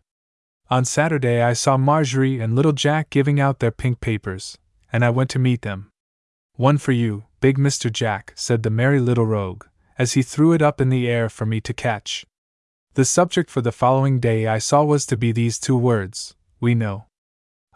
On 0.71 0.83
Saturday, 0.83 1.43
I 1.43 1.53
saw 1.53 1.77
Marjorie 1.77 2.41
and 2.41 2.57
little 2.57 2.73
Jack 2.73 3.11
giving 3.11 3.39
out 3.39 3.59
their 3.59 3.71
pink 3.71 4.01
papers, 4.01 4.57
and 4.91 5.05
I 5.05 5.11
went 5.11 5.29
to 5.33 5.39
meet 5.39 5.61
them. 5.61 5.91
One 6.57 6.79
for 6.79 6.93
you, 6.93 7.25
big 7.43 7.59
Mr. 7.59 7.93
Jack, 7.93 8.33
said 8.35 8.63
the 8.63 8.71
merry 8.71 8.99
little 8.99 9.27
rogue, 9.27 9.67
as 9.99 10.15
he 10.15 10.23
threw 10.23 10.55
it 10.55 10.63
up 10.63 10.81
in 10.81 10.89
the 10.89 11.07
air 11.07 11.29
for 11.29 11.45
me 11.45 11.61
to 11.61 11.75
catch. 11.75 12.25
The 12.95 13.05
subject 13.05 13.51
for 13.51 13.61
the 13.61 13.71
following 13.71 14.21
day 14.21 14.47
I 14.47 14.61
saw 14.61 14.85
was 14.85 15.05
to 15.07 15.19
be 15.19 15.33
these 15.33 15.59
two 15.59 15.77
words 15.77 16.35
We 16.61 16.75
know. 16.75 17.05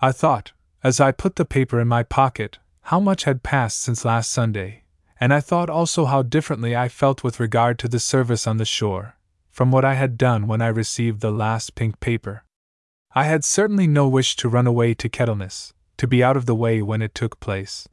I 0.00 0.12
thought, 0.12 0.52
as 0.82 0.98
I 0.98 1.12
put 1.12 1.36
the 1.36 1.44
paper 1.44 1.78
in 1.78 1.88
my 1.88 2.04
pocket, 2.04 2.58
how 2.84 3.00
much 3.00 3.24
had 3.24 3.42
passed 3.42 3.82
since 3.82 4.06
last 4.06 4.30
Sunday, 4.30 4.84
and 5.20 5.34
I 5.34 5.40
thought 5.40 5.70
also 5.70 6.04
how 6.04 6.22
differently 6.22 6.76
I 6.76 6.88
felt 6.88 7.24
with 7.24 7.40
regard 7.40 7.78
to 7.80 7.88
the 7.88 7.98
service 7.98 8.46
on 8.46 8.56
the 8.56 8.64
shore, 8.64 9.16
from 9.50 9.70
what 9.70 9.84
I 9.84 9.94
had 9.94 10.16
done 10.16 10.46
when 10.46 10.62
I 10.62 10.68
received 10.68 11.20
the 11.20 11.30
last 11.30 11.74
pink 11.74 12.00
paper. 12.00 12.44
I 13.14 13.24
had 13.24 13.44
certainly 13.44 13.86
no 13.86 14.08
wish 14.08 14.36
to 14.36 14.48
run 14.48 14.66
away 14.66 14.94
to 14.94 15.08
Kettleness, 15.08 15.72
to 15.96 16.06
be 16.06 16.22
out 16.22 16.36
of 16.36 16.46
the 16.46 16.54
way 16.54 16.82
when 16.82 17.02
it 17.02 17.14
took 17.14 17.40
place. 17.40 17.88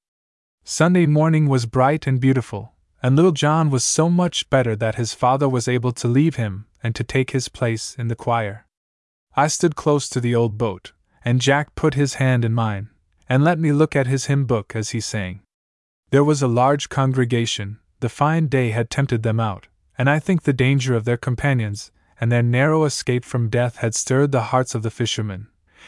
Sunday 0.63 1.05
morning 1.05 1.47
was 1.47 1.65
bright 1.65 2.05
and 2.05 2.19
beautiful, 2.19 2.73
and 3.01 3.15
little 3.15 3.31
John 3.31 3.69
was 3.69 3.83
so 3.83 4.09
much 4.09 4.49
better 4.49 4.75
that 4.75 4.95
his 4.95 5.13
father 5.13 5.47
was 5.47 5.67
able 5.67 5.91
to 5.93 6.07
leave 6.07 6.35
him 6.35 6.65
and 6.83 6.95
to 6.95 7.03
take 7.03 7.31
his 7.31 7.49
place 7.49 7.95
in 7.97 8.07
the 8.07 8.15
choir. 8.15 8.65
I 9.35 9.47
stood 9.47 9.75
close 9.75 10.07
to 10.09 10.19
the 10.19 10.35
old 10.35 10.57
boat, 10.57 10.91
and 11.23 11.41
Jack 11.41 11.75
put 11.75 11.95
his 11.95 12.15
hand 12.15 12.45
in 12.45 12.53
mine, 12.53 12.89
and 13.27 13.43
let 13.43 13.59
me 13.59 13.71
look 13.71 13.95
at 13.95 14.07
his 14.07 14.25
hymn 14.25 14.45
book 14.45 14.75
as 14.75 14.91
he 14.91 14.99
sang. 14.99 15.41
There 16.15 16.23
was 16.23 16.41
a 16.41 16.47
large 16.47 16.87
congregation, 16.87 17.79
the 17.99 18.07
fine 18.07 18.47
day 18.47 18.69
had 18.69 18.89
tempted 18.89 19.21
them 19.21 19.37
out, 19.37 19.67
and 19.97 20.09
I 20.09 20.17
think 20.17 20.43
the 20.43 20.53
danger 20.53 20.95
of 20.95 21.03
their 21.03 21.17
companions, 21.17 21.91
and 22.21 22.31
their 22.31 22.41
narrow 22.41 22.85
escape 22.85 23.25
from 23.25 23.49
death 23.49 23.79
had 23.79 23.93
stirred 23.93 24.31
the 24.31 24.43
hearts 24.43 24.73
of 24.73 24.81
the 24.81 24.89
fishermen, 24.89 25.47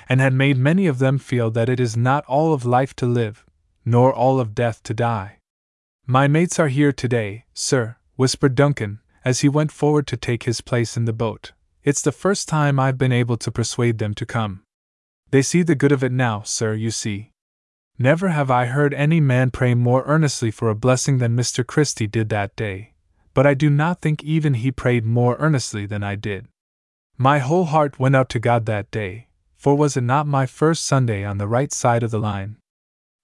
and 0.10 0.20
had 0.20 0.34
made 0.34 0.58
many 0.58 0.86
of 0.86 1.00
them 1.00 1.18
feel 1.18 1.50
that 1.52 1.70
it 1.70 1.80
is 1.80 1.96
not 1.96 2.26
all 2.26 2.54
of 2.54 2.66
life 2.66 2.94
to 2.98 3.06
live, 3.06 3.46
nor 3.86 4.14
all 4.14 4.42
of 4.42 4.54
death 4.54 4.84
to 4.84 4.94
die. 4.94 5.40
My 6.06 6.28
mates 6.28 6.60
are 6.60 6.68
here 6.68 6.92
today, 6.92 7.46
sir, 7.54 7.96
whispered 8.18 8.54
Duncan, 8.54 9.00
as 9.24 9.40
he 9.40 9.48
went 9.48 9.72
forward 9.72 10.08
to 10.08 10.18
take 10.18 10.44
his 10.44 10.60
place 10.60 10.98
in 10.98 11.06
the 11.06 11.14
boat. 11.14 11.54
It's 11.86 12.02
the 12.02 12.12
first 12.12 12.50
time 12.50 12.82
I've 12.82 12.98
been 12.98 13.14
able 13.14 13.38
to 13.38 13.50
persuade 13.50 13.98
them 13.98 14.14
to 14.16 14.26
come. 14.26 14.64
They 15.32 15.42
see 15.42 15.64
the 15.64 15.74
good 15.74 15.94
of 15.94 16.04
it 16.04 16.12
now, 16.12 16.42
sir, 16.42 16.74
you 16.74 16.92
see. 16.92 17.32
Never 18.00 18.30
have 18.30 18.52
I 18.52 18.68
heard 18.68 18.94
any 18.94 19.20
man 19.20 19.50
pray 19.50 19.74
more 19.74 20.04
earnestly 20.06 20.52
for 20.52 20.70
a 20.70 20.76
blessing 20.76 21.18
than 21.18 21.36
Mr. 21.36 21.66
Christie 21.66 22.06
did 22.06 22.30
that 22.30 22.56
day, 22.56 22.94
but 23.34 23.48
I 23.48 23.56
do 23.56 23.72
not 23.72 24.02
think 24.02 24.24
even 24.24 24.54
he 24.54 24.72
prayed 24.72 25.04
more 25.04 25.36
earnestly 25.40 25.88
than 25.88 26.04
I 26.04 26.14
did. 26.14 26.48
My 27.18 27.40
whole 27.40 27.66
heart 27.66 28.00
went 28.00 28.16
out 28.16 28.30
to 28.30 28.40
God 28.40 28.68
that 28.68 28.92
day, 28.92 29.30
for 29.56 29.76
was 29.76 29.98
it 29.98 30.04
not 30.04 30.28
my 30.28 30.46
first 30.46 30.86
Sunday 30.86 31.26
on 31.26 31.40
the 31.40 31.48
right 31.48 31.74
side 31.74 32.04
of 32.04 32.12
the 32.12 32.20
line? 32.20 32.58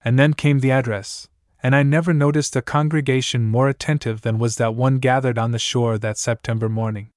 And 0.04 0.18
then 0.18 0.34
came 0.34 0.58
the 0.58 0.72
address, 0.72 1.28
and 1.62 1.76
I 1.76 1.84
never 1.84 2.12
noticed 2.12 2.56
a 2.56 2.62
congregation 2.62 3.44
more 3.44 3.68
attentive 3.68 4.22
than 4.22 4.40
was 4.40 4.56
that 4.56 4.74
one 4.74 4.98
gathered 4.98 5.38
on 5.38 5.52
the 5.52 5.58
shore 5.60 5.98
that 5.98 6.18
September 6.18 6.68
morning. 6.68 7.10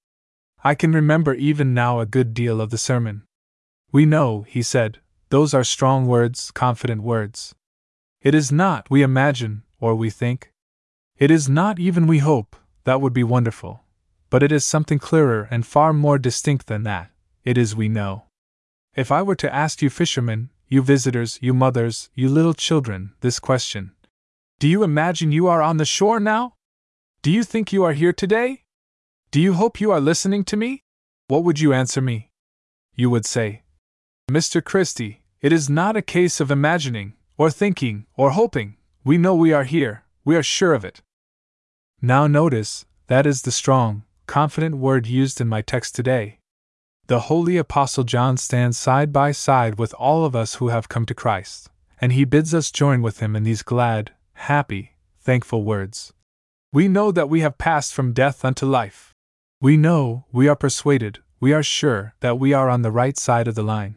I 0.64 0.76
can 0.76 0.92
remember 0.92 1.34
even 1.34 1.74
now 1.74 2.00
a 2.00 2.06
good 2.06 2.36
deal 2.36 2.62
of 2.62 2.70
the 2.70 2.78
sermon. 2.78 3.24
We 3.92 4.06
know, 4.06 4.44
he 4.44 4.62
said, 4.62 5.00
those 5.30 5.54
are 5.54 5.64
strong 5.64 6.08
words, 6.08 6.52
confident 6.52 7.04
words. 7.04 7.54
It 8.22 8.34
is 8.34 8.52
not, 8.52 8.90
we 8.90 9.02
imagine, 9.04 9.64
or 9.80 9.96
we 9.96 10.10
think. 10.10 10.52
It 11.18 11.32
is 11.32 11.50
not 11.50 11.80
even 11.80 12.08
we 12.08 12.20
hope, 12.20 12.56
that 12.86 13.02
would 13.02 13.14
be 13.14 13.24
wonderful. 13.24 13.82
But 14.30 14.44
it 14.44 14.52
is 14.52 14.66
something 14.66 15.00
clearer 15.00 15.48
and 15.52 15.66
far 15.66 15.94
more 15.94 16.18
distinct 16.18 16.68
than 16.68 16.84
that. 16.84 17.12
It 17.44 17.58
is 17.58 17.76
we 17.76 17.90
know. 17.90 18.24
If 18.96 19.12
I 19.12 19.22
were 19.22 19.36
to 19.36 19.54
ask 19.54 19.82
you 19.82 19.90
fishermen, 19.90 20.50
you 20.68 20.82
visitors, 20.82 21.40
you 21.42 21.54
mothers, 21.54 22.10
you 22.14 22.30
little 22.30 22.54
children, 22.54 23.14
this 23.22 23.40
question 23.40 23.92
Do 24.60 24.68
you 24.68 24.84
imagine 24.84 25.32
you 25.32 25.48
are 25.48 25.62
on 25.62 25.78
the 25.78 25.86
shore 25.86 26.20
now? 26.20 26.56
Do 27.22 27.32
you 27.32 27.44
think 27.44 27.72
you 27.72 27.84
are 27.84 27.94
here 27.94 28.14
today? 28.14 28.64
Do 29.32 29.42
you 29.42 29.54
hope 29.54 29.82
you 29.82 29.92
are 29.92 30.00
listening 30.00 30.44
to 30.46 30.58
me? 30.58 30.84
What 31.28 31.44
would 31.44 31.60
you 31.60 31.74
answer 31.74 32.02
me? 32.02 32.32
You 32.96 33.10
would 33.10 33.26
say, 33.26 33.64
Mr. 34.30 34.62
Christie, 34.62 35.22
it 35.40 35.54
is 35.54 35.70
not 35.70 35.96
a 35.96 36.02
case 36.02 36.42
of 36.42 36.52
imagining, 36.52 37.14
or 37.38 37.50
thinking, 37.50 38.06
or 38.18 38.32
hoping. 38.32 38.76
We 39.06 39.18
know 39.18 39.34
we 39.34 39.54
are 39.54 39.64
here, 39.64 40.04
we 40.26 40.36
are 40.36 40.44
sure 40.44 40.74
of 40.74 40.84
it. 40.84 41.02
Now 42.02 42.28
notice, 42.28 42.86
that 43.08 43.26
is 43.26 43.44
the 43.44 43.54
strong, 43.54 44.04
confident 44.26 44.76
word 44.76 45.08
used 45.08 45.40
in 45.40 45.48
my 45.48 45.62
text 45.62 45.96
today. 45.96 46.40
The 47.06 47.22
Holy 47.22 47.56
Apostle 47.56 48.04
John 48.04 48.36
stands 48.36 48.78
side 48.78 49.14
by 49.14 49.32
side 49.32 49.80
with 49.80 49.94
all 49.94 50.26
of 50.26 50.36
us 50.36 50.56
who 50.56 50.68
have 50.68 50.90
come 50.90 51.06
to 51.06 51.16
Christ, 51.16 51.70
and 52.02 52.12
he 52.12 52.26
bids 52.26 52.54
us 52.54 52.70
join 52.70 53.02
with 53.02 53.22
him 53.22 53.34
in 53.34 53.44
these 53.44 53.64
glad, 53.64 54.12
happy, 54.34 54.98
thankful 55.22 55.64
words. 55.64 56.12
We 56.74 56.90
know 56.90 57.14
that 57.14 57.30
we 57.30 57.40
have 57.40 57.58
passed 57.58 57.94
from 57.94 58.12
death 58.12 58.44
unto 58.44 58.66
life. 58.66 59.14
We 59.62 59.78
know, 59.78 60.26
we 60.34 60.50
are 60.50 60.56
persuaded, 60.58 61.20
we 61.40 61.54
are 61.54 61.64
sure 61.64 62.14
that 62.20 62.38
we 62.38 62.52
are 62.52 62.70
on 62.70 62.82
the 62.82 62.92
right 62.92 63.18
side 63.18 63.48
of 63.48 63.56
the 63.56 63.64
line. 63.64 63.96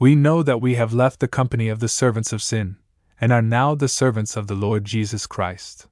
We 0.00 0.14
know 0.14 0.44
that 0.44 0.60
we 0.60 0.76
have 0.76 0.94
left 0.94 1.18
the 1.18 1.26
company 1.26 1.68
of 1.68 1.80
the 1.80 1.88
servants 1.88 2.32
of 2.32 2.40
sin, 2.40 2.76
and 3.20 3.32
are 3.32 3.42
now 3.42 3.74
the 3.74 3.88
servants 3.88 4.36
of 4.36 4.46
the 4.46 4.54
Lord 4.54 4.84
Jesus 4.84 5.26
Christ. 5.26 5.88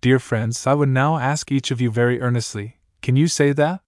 Dear 0.00 0.20
friends, 0.20 0.64
I 0.64 0.74
would 0.74 0.88
now 0.88 1.18
ask 1.18 1.50
each 1.50 1.72
of 1.72 1.80
you 1.80 1.90
very 1.90 2.20
earnestly 2.20 2.78
can 3.02 3.16
you 3.16 3.26
say 3.26 3.52
that? 3.52 3.80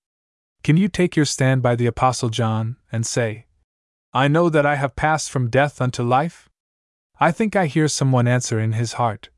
Can 0.64 0.76
you 0.76 0.89
take 0.89 1.14
your 1.14 1.24
stand 1.24 1.62
by 1.62 1.76
the 1.76 1.86
Apostle 1.86 2.31
John 2.31 2.76
and 2.90 3.06
say, 3.06 3.47
I 4.12 4.26
know 4.26 4.48
that 4.48 4.66
I 4.66 4.74
have 4.74 4.97
passed 4.97 5.31
from 5.31 5.51
death 5.51 5.81
unto 5.81 6.02
life? 6.02 6.48
I 7.20 7.31
think 7.31 7.55
I 7.55 7.66
hear 7.66 7.86
someone 7.86 8.26
answer 8.26 8.59
in 8.59 8.72
his 8.72 8.94
heart, 8.94 9.28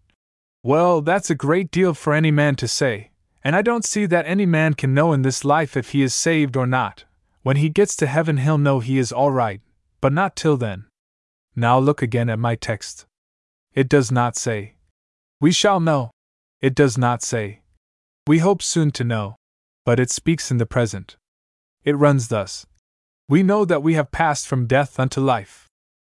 Well, 0.62 1.02
that's 1.02 1.28
a 1.28 1.34
great 1.34 1.70
deal 1.70 1.92
for 1.92 2.14
any 2.14 2.30
man 2.30 2.56
to 2.56 2.66
say, 2.66 3.10
and 3.44 3.54
I 3.54 3.60
don't 3.60 3.84
see 3.84 4.06
that 4.06 4.26
any 4.26 4.46
man 4.46 4.72
can 4.72 4.94
know 4.94 5.12
in 5.12 5.20
this 5.20 5.44
life 5.44 5.76
if 5.76 5.90
he 5.90 6.02
is 6.02 6.14
saved 6.14 6.56
or 6.56 6.66
not. 6.66 7.04
When 7.42 7.56
he 7.56 7.68
gets 7.68 7.96
to 7.96 8.06
heaven, 8.06 8.38
he'll 8.38 8.56
know 8.56 8.80
he 8.80 8.98
is 8.98 9.12
all 9.12 9.30
right, 9.30 9.60
but 10.06 10.12
not 10.12 10.36
till 10.36 10.56
then. 10.56 10.84
Now 11.56 11.80
look 11.80 12.00
again 12.00 12.30
at 12.30 12.38
my 12.38 12.54
text. 12.54 13.06
It 13.74 13.88
does 13.88 14.12
not 14.12 14.36
say, 14.36 14.76
We 15.40 15.50
shall 15.50 15.80
know. 15.80 16.12
It 16.60 16.76
does 16.76 16.96
not 16.96 17.24
say, 17.24 17.62
We 18.24 18.38
hope 18.38 18.62
soon 18.62 18.92
to 18.92 19.02
know 19.02 19.34
but 19.84 19.98
it 19.98 20.12
speaks 20.12 20.52
in 20.52 20.58
the 20.58 20.72
present. 20.76 21.16
It 21.82 21.96
runs 21.96 22.28
thus 22.28 22.66
We 23.28 23.42
know 23.42 23.64
that 23.64 23.82
we 23.82 23.94
have 23.94 24.12
passed 24.12 24.46
from 24.46 24.68
death 24.68 25.00
unto 25.00 25.20
life. 25.20 25.66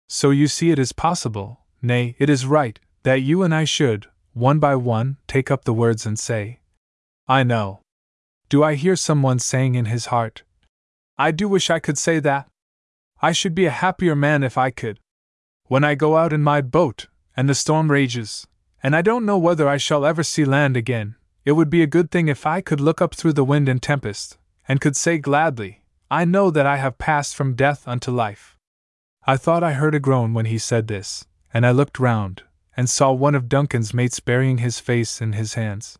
So 0.09 0.31
you 0.31 0.47
see, 0.47 0.71
it 0.71 0.79
is 0.79 0.93
possible, 0.93 1.63
nay, 1.83 2.15
it 2.21 2.31
is 2.31 2.47
right, 2.47 2.79
that 3.03 3.23
you 3.23 3.43
and 3.43 3.53
I 3.53 3.65
should, 3.65 4.07
one 4.33 4.61
by 4.61 4.77
one, 4.77 5.17
take 5.27 5.51
up 5.51 5.65
the 5.65 5.75
words 5.83 6.07
and 6.07 6.17
say, 6.17 6.61
I 7.27 7.43
know. 7.43 7.81
Do 8.49 8.63
I 8.63 8.77
hear 8.77 8.95
someone 8.95 9.41
saying 9.41 9.75
in 9.75 9.87
his 9.87 10.07
heart, 10.07 10.45
I 11.19 11.33
do 11.33 11.49
wish 11.49 11.69
I 11.69 11.81
could 11.81 11.99
say 11.99 12.21
that? 12.21 12.47
I 13.21 13.33
should 13.33 13.55
be 13.55 13.67
a 13.67 13.71
happier 13.71 14.15
man 14.15 14.43
if 14.43 14.57
I 14.57 14.71
could. 14.71 15.01
When 15.65 15.85
I 15.85 15.95
go 15.95 16.17
out 16.17 16.33
in 16.33 16.43
my 16.43 16.61
boat, 16.61 17.07
and 17.37 17.49
the 17.49 17.55
storm 17.55 17.91
rages, 17.91 18.47
and 18.83 18.95
I 18.95 19.03
don't 19.03 19.27
know 19.27 19.39
whether 19.39 19.69
I 19.69 19.77
shall 19.77 20.07
ever 20.07 20.23
see 20.23 20.45
land 20.45 20.77
again, 20.77 21.17
it 21.45 21.53
would 21.53 21.71
be 21.71 21.83
a 21.83 21.87
good 21.87 22.11
thing 22.11 22.29
if 22.29 22.47
I 22.47 22.61
could 22.61 22.81
look 22.81 23.03
up 23.03 23.15
through 23.15 23.33
the 23.33 23.45
wind 23.45 23.69
and 23.69 23.83
tempest, 23.83 24.39
and 24.69 24.81
could 24.81 24.97
say 24.97 25.19
gladly, 25.19 25.83
I 26.11 26.25
know 26.25 26.51
that 26.51 26.67
I 26.67 26.77
have 26.77 26.99
passed 26.99 27.35
from 27.35 27.55
death 27.55 27.87
unto 27.89 28.11
life. 28.11 28.57
I 29.27 29.37
thought 29.37 29.63
I 29.63 29.73
heard 29.73 29.95
a 29.95 30.01
groan 30.01 30.33
when 30.33 30.47
he 30.47 30.59
said 30.59 30.87
this, 30.87 31.27
and 31.53 31.67
I 31.67 31.71
looked 31.71 31.99
round, 31.99 32.45
and 32.77 32.89
saw 32.89 33.13
one 33.13 33.35
of 33.35 33.49
Duncan's 33.49 33.93
mates 33.93 34.21
burying 34.21 34.59
his 34.59 34.79
face 34.79 35.21
in 35.21 35.33
his 35.33 35.55
hands. 35.55 35.99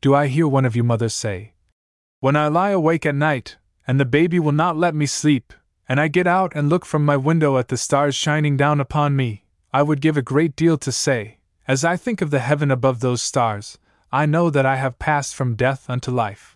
Do 0.00 0.14
I 0.14 0.26
hear 0.26 0.46
one 0.46 0.64
of 0.64 0.76
you 0.76 0.84
mothers 0.84 1.14
say, 1.14 1.54
When 2.20 2.36
I 2.36 2.48
lie 2.48 2.70
awake 2.70 3.06
at 3.06 3.14
night, 3.14 3.56
and 3.86 3.98
the 3.98 4.04
baby 4.04 4.38
will 4.38 4.52
not 4.52 4.76
let 4.76 4.94
me 4.94 5.06
sleep, 5.06 5.52
and 5.88 6.00
I 6.00 6.08
get 6.08 6.26
out 6.26 6.52
and 6.54 6.68
look 6.68 6.84
from 6.84 7.04
my 7.04 7.16
window 7.16 7.58
at 7.58 7.68
the 7.68 7.76
stars 7.76 8.14
shining 8.14 8.56
down 8.56 8.80
upon 8.80 9.16
me, 9.16 9.44
I 9.72 9.82
would 9.82 10.00
give 10.00 10.16
a 10.16 10.22
great 10.22 10.54
deal 10.56 10.78
to 10.78 10.92
say, 10.92 11.38
as 11.66 11.84
I 11.84 11.96
think 11.96 12.20
of 12.20 12.30
the 12.30 12.40
heaven 12.40 12.70
above 12.70 13.00
those 13.00 13.22
stars, 13.22 13.78
I 14.10 14.26
know 14.26 14.50
that 14.50 14.66
I 14.66 14.76
have 14.76 14.98
passed 14.98 15.34
from 15.34 15.56
death 15.56 15.88
unto 15.88 16.10
life. 16.10 16.54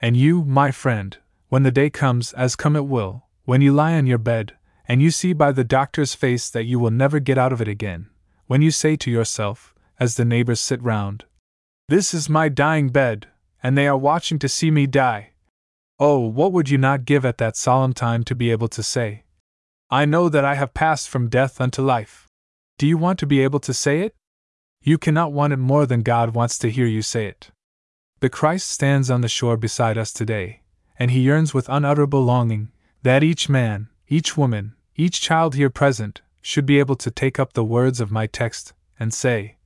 And 0.00 0.16
you, 0.16 0.44
my 0.44 0.70
friend, 0.70 1.16
when 1.48 1.62
the 1.62 1.70
day 1.70 1.90
comes, 1.90 2.32
as 2.32 2.56
come 2.56 2.74
it 2.74 2.86
will, 2.86 3.26
when 3.44 3.60
you 3.60 3.72
lie 3.72 3.94
on 3.94 4.06
your 4.06 4.18
bed, 4.18 4.54
and 4.88 5.00
you 5.00 5.10
see 5.10 5.32
by 5.32 5.52
the 5.52 5.64
doctor's 5.64 6.14
face 6.14 6.50
that 6.50 6.64
you 6.64 6.78
will 6.78 6.90
never 6.90 7.20
get 7.20 7.38
out 7.38 7.52
of 7.52 7.60
it 7.60 7.68
again, 7.68 8.08
when 8.46 8.62
you 8.62 8.70
say 8.70 8.96
to 8.96 9.10
yourself, 9.10 9.74
as 9.98 10.16
the 10.16 10.24
neighbors 10.24 10.60
sit 10.60 10.82
round, 10.82 11.24
This 11.88 12.12
is 12.12 12.28
my 12.28 12.48
dying 12.48 12.88
bed, 12.88 13.28
and 13.62 13.76
they 13.76 13.86
are 13.86 13.96
watching 13.96 14.38
to 14.40 14.48
see 14.48 14.70
me 14.70 14.86
die. 14.86 15.30
Oh, 15.98 16.18
what 16.18 16.52
would 16.52 16.68
you 16.68 16.76
not 16.76 17.06
give 17.06 17.24
at 17.24 17.38
that 17.38 17.56
solemn 17.56 17.94
time 17.94 18.22
to 18.24 18.34
be 18.34 18.50
able 18.50 18.68
to 18.68 18.82
say, 18.82 19.24
I 19.88 20.04
know 20.04 20.28
that 20.28 20.44
I 20.44 20.54
have 20.54 20.74
passed 20.74 21.08
from 21.08 21.30
death 21.30 21.58
unto 21.58 21.80
life? 21.80 22.26
Do 22.76 22.86
you 22.86 22.98
want 22.98 23.18
to 23.20 23.26
be 23.26 23.40
able 23.40 23.60
to 23.60 23.72
say 23.72 24.00
it? 24.00 24.14
You 24.82 24.98
cannot 24.98 25.32
want 25.32 25.54
it 25.54 25.58
more 25.58 25.86
than 25.86 26.02
God 26.02 26.34
wants 26.34 26.58
to 26.58 26.70
hear 26.70 26.84
you 26.84 27.00
say 27.00 27.26
it. 27.26 27.50
The 28.20 28.28
Christ 28.28 28.68
stands 28.68 29.10
on 29.10 29.22
the 29.22 29.28
shore 29.28 29.56
beside 29.56 29.96
us 29.96 30.12
today, 30.12 30.60
and 30.98 31.10
he 31.10 31.20
yearns 31.20 31.54
with 31.54 31.68
unutterable 31.70 32.22
longing 32.22 32.72
that 33.02 33.22
each 33.22 33.48
man, 33.48 33.88
each 34.06 34.36
woman, 34.36 34.74
each 34.96 35.22
child 35.22 35.54
here 35.54 35.70
present 35.70 36.20
should 36.42 36.66
be 36.66 36.78
able 36.78 36.96
to 36.96 37.10
take 37.10 37.38
up 37.38 37.54
the 37.54 37.64
words 37.64 38.02
of 38.02 38.10
my 38.10 38.26
text 38.26 38.74
and 39.00 39.14
say, 39.14 39.56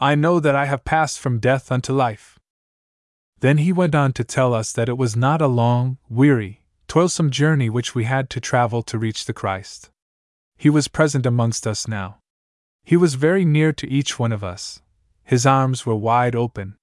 I 0.00 0.16
know 0.16 0.40
that 0.40 0.56
I 0.56 0.66
have 0.66 0.84
passed 0.84 1.20
from 1.20 1.38
death 1.38 1.70
unto 1.70 1.92
life. 1.92 2.39
Then 3.40 3.58
he 3.58 3.72
went 3.72 3.94
on 3.94 4.12
to 4.12 4.24
tell 4.24 4.54
us 4.54 4.72
that 4.72 4.88
it 4.88 4.98
was 4.98 5.16
not 5.16 5.40
a 5.40 5.46
long, 5.46 5.98
weary, 6.08 6.60
toilsome 6.88 7.30
journey 7.30 7.70
which 7.70 7.94
we 7.94 8.04
had 8.04 8.28
to 8.30 8.40
travel 8.40 8.82
to 8.82 8.98
reach 8.98 9.24
the 9.24 9.32
Christ. 9.32 9.90
He 10.58 10.68
was 10.68 10.88
present 10.88 11.24
amongst 11.24 11.66
us 11.66 11.88
now. 11.88 12.18
He 12.84 12.96
was 12.96 13.14
very 13.14 13.44
near 13.44 13.72
to 13.72 13.88
each 13.88 14.18
one 14.18 14.32
of 14.32 14.44
us. 14.44 14.82
His 15.24 15.46
arms 15.46 15.86
were 15.86 15.94
wide 15.94 16.36
open. 16.36 16.76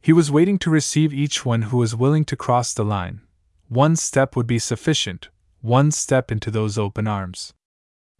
He 0.00 0.12
was 0.12 0.30
waiting 0.30 0.58
to 0.60 0.70
receive 0.70 1.12
each 1.12 1.44
one 1.44 1.62
who 1.62 1.76
was 1.76 1.94
willing 1.94 2.24
to 2.26 2.36
cross 2.36 2.72
the 2.72 2.84
line. 2.84 3.20
One 3.68 3.94
step 3.96 4.36
would 4.36 4.46
be 4.46 4.58
sufficient, 4.58 5.28
one 5.60 5.90
step 5.90 6.32
into 6.32 6.50
those 6.50 6.78
open 6.78 7.06
arms. 7.06 7.52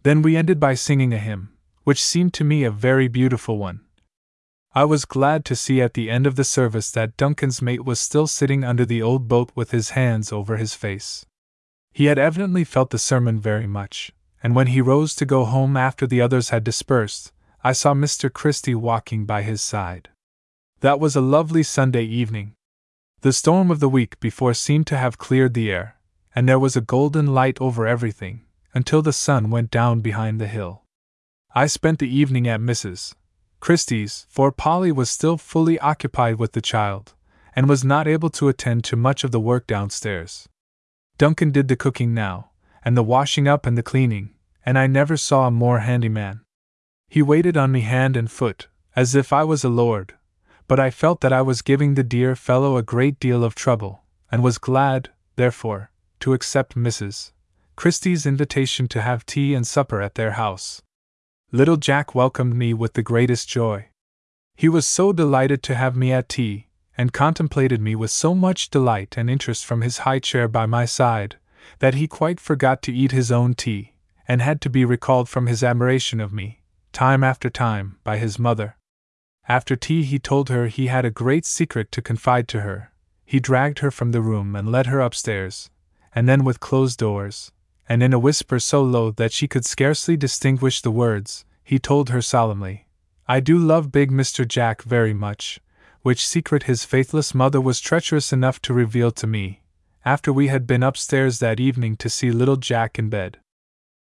Then 0.03 0.21
we 0.21 0.37
ended 0.37 0.59
by 0.59 0.75
singing 0.75 1.13
a 1.13 1.17
hymn, 1.17 1.49
which 1.83 2.03
seemed 2.03 2.33
to 2.35 2.43
me 2.43 2.63
a 2.63 2.71
very 2.71 3.07
beautiful 3.07 3.57
one. 3.57 3.81
I 4.73 4.85
was 4.85 5.03
glad 5.03 5.43
to 5.45 5.55
see 5.55 5.81
at 5.81 5.95
the 5.95 6.09
end 6.09 6.25
of 6.25 6.37
the 6.37 6.45
service 6.45 6.91
that 6.91 7.17
Duncan's 7.17 7.61
mate 7.61 7.83
was 7.83 7.99
still 7.99 8.25
sitting 8.25 8.63
under 8.63 8.85
the 8.85 9.01
old 9.01 9.27
boat 9.27 9.51
with 9.53 9.71
his 9.71 9.89
hands 9.91 10.31
over 10.31 10.55
his 10.55 10.75
face. 10.75 11.25
He 11.91 12.05
had 12.05 12.17
evidently 12.17 12.63
felt 12.63 12.89
the 12.89 12.97
sermon 12.97 13.37
very 13.37 13.67
much, 13.67 14.13
and 14.41 14.55
when 14.55 14.67
he 14.67 14.79
rose 14.79 15.13
to 15.15 15.25
go 15.25 15.43
home 15.43 15.75
after 15.75 16.07
the 16.07 16.21
others 16.21 16.49
had 16.49 16.63
dispersed, 16.63 17.33
I 17.65 17.73
saw 17.73 17.93
Mr. 17.93 18.31
Christie 18.31 18.73
walking 18.73 19.25
by 19.25 19.41
his 19.41 19.61
side. 19.61 20.07
That 20.79 21.01
was 21.01 21.17
a 21.17 21.21
lovely 21.21 21.63
Sunday 21.63 22.05
evening. 22.05 22.53
The 23.21 23.33
storm 23.33 23.71
of 23.71 23.81
the 23.81 23.89
week 23.89 24.21
before 24.21 24.53
seemed 24.53 24.87
to 24.87 24.97
have 24.97 25.17
cleared 25.17 25.53
the 25.53 25.69
air, 25.69 25.97
and 26.33 26.47
there 26.47 26.57
was 26.57 26.77
a 26.77 26.81
golden 26.81 27.33
light 27.33 27.59
over 27.59 27.85
everything, 27.85 28.45
until 28.73 29.01
the 29.01 29.11
sun 29.11 29.49
went 29.49 29.69
down 29.69 29.99
behind 29.99 30.39
the 30.39 30.47
hill. 30.47 30.83
I 31.53 31.67
spent 31.67 31.99
the 31.99 32.09
evening 32.09 32.47
at 32.47 32.61
Mrs. 32.61 33.15
Christie's, 33.61 34.25
for 34.27 34.51
Polly 34.51 34.91
was 34.91 35.09
still 35.09 35.37
fully 35.37 35.79
occupied 35.79 36.39
with 36.39 36.53
the 36.53 36.61
child, 36.61 37.13
and 37.55 37.69
was 37.69 37.83
not 37.83 38.07
able 38.07 38.31
to 38.31 38.49
attend 38.49 38.83
to 38.85 38.95
much 38.95 39.23
of 39.23 39.31
the 39.31 39.39
work 39.39 39.67
downstairs. 39.67 40.49
Duncan 41.19 41.51
did 41.51 41.67
the 41.67 41.75
cooking 41.75 42.13
now, 42.13 42.49
and 42.83 42.97
the 42.97 43.03
washing 43.03 43.47
up 43.47 43.67
and 43.67 43.77
the 43.77 43.83
cleaning, 43.83 44.33
and 44.65 44.79
I 44.79 44.87
never 44.87 45.15
saw 45.15 45.45
a 45.45 45.51
more 45.51 45.79
handy 45.79 46.09
man. 46.09 46.41
He 47.07 47.21
waited 47.21 47.55
on 47.55 47.71
me 47.71 47.81
hand 47.81 48.17
and 48.17 48.31
foot, 48.31 48.67
as 48.95 49.13
if 49.13 49.31
I 49.31 49.43
was 49.43 49.63
a 49.63 49.69
lord, 49.69 50.15
but 50.67 50.79
I 50.79 50.89
felt 50.89 51.21
that 51.21 51.33
I 51.33 51.43
was 51.43 51.61
giving 51.61 51.93
the 51.93 52.03
dear 52.03 52.35
fellow 52.35 52.77
a 52.77 52.83
great 52.83 53.19
deal 53.19 53.43
of 53.43 53.53
trouble, 53.53 54.03
and 54.31 54.41
was 54.41 54.57
glad, 54.57 55.09
therefore, 55.35 55.91
to 56.21 56.33
accept 56.33 56.75
Mrs. 56.75 57.31
Christie's 57.75 58.25
invitation 58.25 58.87
to 58.87 59.01
have 59.01 59.25
tea 59.25 59.53
and 59.53 59.67
supper 59.67 60.01
at 60.01 60.15
their 60.15 60.31
house. 60.31 60.81
Little 61.53 61.75
Jack 61.75 62.15
welcomed 62.15 62.55
me 62.55 62.73
with 62.73 62.93
the 62.93 63.03
greatest 63.03 63.49
joy. 63.49 63.89
He 64.55 64.69
was 64.69 64.87
so 64.87 65.11
delighted 65.11 65.61
to 65.63 65.75
have 65.75 65.97
me 65.97 66.13
at 66.13 66.29
tea, 66.29 66.67
and 66.97 67.11
contemplated 67.11 67.81
me 67.81 67.93
with 67.93 68.09
so 68.09 68.33
much 68.33 68.69
delight 68.69 69.15
and 69.17 69.29
interest 69.29 69.65
from 69.65 69.81
his 69.81 69.99
high 69.99 70.19
chair 70.19 70.47
by 70.47 70.65
my 70.65 70.85
side, 70.85 71.35
that 71.79 71.95
he 71.95 72.07
quite 72.07 72.39
forgot 72.39 72.81
to 72.83 72.93
eat 72.93 73.11
his 73.11 73.33
own 73.33 73.53
tea, 73.53 73.95
and 74.29 74.41
had 74.41 74.61
to 74.61 74.69
be 74.69 74.85
recalled 74.85 75.27
from 75.27 75.47
his 75.47 75.61
admiration 75.61 76.21
of 76.21 76.31
me, 76.31 76.61
time 76.93 77.21
after 77.21 77.49
time, 77.49 77.97
by 78.05 78.17
his 78.17 78.39
mother. 78.39 78.77
After 79.45 79.75
tea, 79.75 80.03
he 80.03 80.19
told 80.19 80.47
her 80.47 80.67
he 80.67 80.87
had 80.87 81.03
a 81.03 81.11
great 81.11 81.45
secret 81.45 81.91
to 81.91 82.01
confide 82.01 82.47
to 82.49 82.61
her. 82.61 82.93
He 83.25 83.41
dragged 83.41 83.79
her 83.79 83.91
from 83.91 84.13
the 84.13 84.21
room 84.21 84.55
and 84.55 84.71
led 84.71 84.85
her 84.85 85.01
upstairs, 85.01 85.69
and 86.15 86.29
then 86.29 86.45
with 86.45 86.61
closed 86.61 86.97
doors, 86.97 87.51
and 87.87 88.01
in 88.01 88.13
a 88.13 88.19
whisper 88.19 88.59
so 88.59 88.83
low 88.83 89.11
that 89.11 89.31
she 89.31 89.47
could 89.47 89.65
scarcely 89.65 90.15
distinguish 90.15 90.81
the 90.81 90.91
words, 90.91 91.45
he 91.63 91.79
told 91.79 92.09
her 92.09 92.21
solemnly, 92.21 92.87
I 93.27 93.39
do 93.39 93.57
love 93.57 93.91
big 93.91 94.11
Mr. 94.11 94.47
Jack 94.47 94.81
very 94.81 95.13
much, 95.13 95.59
which 96.01 96.27
secret 96.27 96.63
his 96.63 96.83
faithless 96.83 97.33
mother 97.33 97.61
was 97.61 97.79
treacherous 97.79 98.33
enough 98.33 98.61
to 98.63 98.73
reveal 98.73 99.11
to 99.11 99.27
me, 99.27 99.61
after 100.03 100.33
we 100.33 100.47
had 100.47 100.67
been 100.67 100.83
upstairs 100.83 101.39
that 101.39 101.59
evening 101.59 101.95
to 101.97 102.09
see 102.09 102.31
little 102.31 102.57
Jack 102.57 102.97
in 102.97 103.09
bed. 103.09 103.39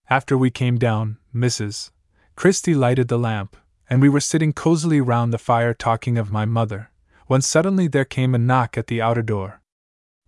After 0.09 0.37
we 0.37 0.51
came 0.51 0.79
down, 0.79 1.19
Mrs. 1.35 1.91
Christie 2.35 2.75
lighted 2.75 3.09
the 3.09 3.19
lamp, 3.19 3.57
and 3.89 4.01
we 4.01 4.09
were 4.09 4.21
sitting 4.21 4.53
cozily 4.53 5.01
round 5.01 5.33
the 5.33 5.39
fire 5.39 5.75
talking 5.75 6.19
of 6.19 6.33
my 6.33 6.45
mother, 6.45 6.91
when 7.27 7.41
suddenly 7.41 7.87
there 7.87 8.05
came 8.05 8.35
a 8.35 8.39
knock 8.39 8.77
at 8.77 8.89
the 8.89 9.01
outer 9.01 9.23
door. 9.23 9.61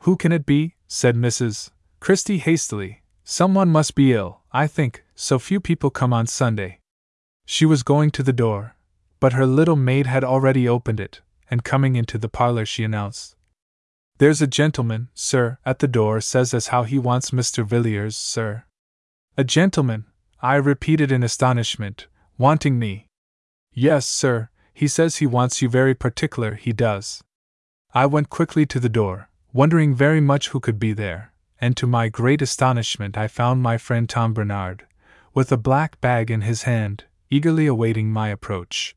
Who 0.01 0.17
can 0.17 0.31
it 0.31 0.47
be? 0.47 0.77
said 0.87 1.17
Mrs. 1.17 1.71
Christie 1.99 2.39
hastily. 2.39 3.02
Someone 3.25 3.69
must 3.69 3.95
be 3.95 4.13
ill, 4.13 4.41
I 4.53 4.67
think, 4.67 5.05
so 5.15 5.39
few 5.39 5.61
people 5.61 5.91
come 5.91 6.13
on 6.13 6.27
Sunday. 6.27 6.81
She 7.47 7.65
was 7.65 7.83
going 7.83 8.11
to 8.13 8.23
the 8.23 8.33
door, 8.33 8.77
but 9.21 9.33
her 9.35 9.47
little 9.47 9.77
maid 9.77 10.07
had 10.07 10.25
already 10.25 10.69
opened 10.69 10.99
it, 10.99 11.21
and 11.51 11.65
coming 11.65 11.97
into 11.97 12.19
the 12.19 12.29
parlor, 12.29 12.67
she 12.67 12.83
announced, 12.83 13.37
There's 14.19 14.43
a 14.43 14.47
gentleman, 14.47 15.09
sir, 15.15 15.59
at 15.65 15.79
the 15.79 15.89
door 15.89 16.21
says 16.21 16.53
as 16.53 16.69
how 16.69 16.83
he 16.83 16.99
wants 16.99 17.31
Mr. 17.31 17.65
Villiers, 17.65 18.17
sir. 18.17 18.65
A 19.37 19.45
gentleman, 19.45 20.07
I 20.41 20.57
repeated 20.57 21.13
in 21.13 21.23
astonishment, 21.23 22.09
wanting 22.37 22.79
me. 22.79 23.07
Yes, 23.73 24.07
sir, 24.07 24.51
he 24.75 24.89
says 24.89 25.17
he 25.17 25.27
wants 25.27 25.63
you 25.63 25.69
very 25.69 25.95
particular, 25.95 26.55
he 26.55 26.73
does. 26.73 27.23
I 27.95 28.07
went 28.07 28.31
quickly 28.31 28.67
to 28.67 28.81
the 28.81 28.89
door, 28.89 29.29
wondering 29.53 29.95
very 29.95 30.21
much 30.21 30.49
who 30.49 30.61
could 30.61 30.79
be 30.79 30.93
there, 30.93 31.32
and 31.63 31.79
to 31.79 31.87
my 31.87 32.11
great 32.11 32.43
astonishment 32.43 33.17
I 33.17 33.27
found 33.29 33.63
my 33.63 33.79
friend 33.79 34.07
Tom 34.07 34.35
Bernard, 34.35 34.87
with 35.33 35.51
a 35.51 35.57
black 35.57 35.99
bag 36.03 36.31
in 36.31 36.43
his 36.43 36.65
hand, 36.65 37.05
eagerly 37.31 37.67
awaiting 37.67 38.11
my 38.11 38.29
approach. 38.29 38.95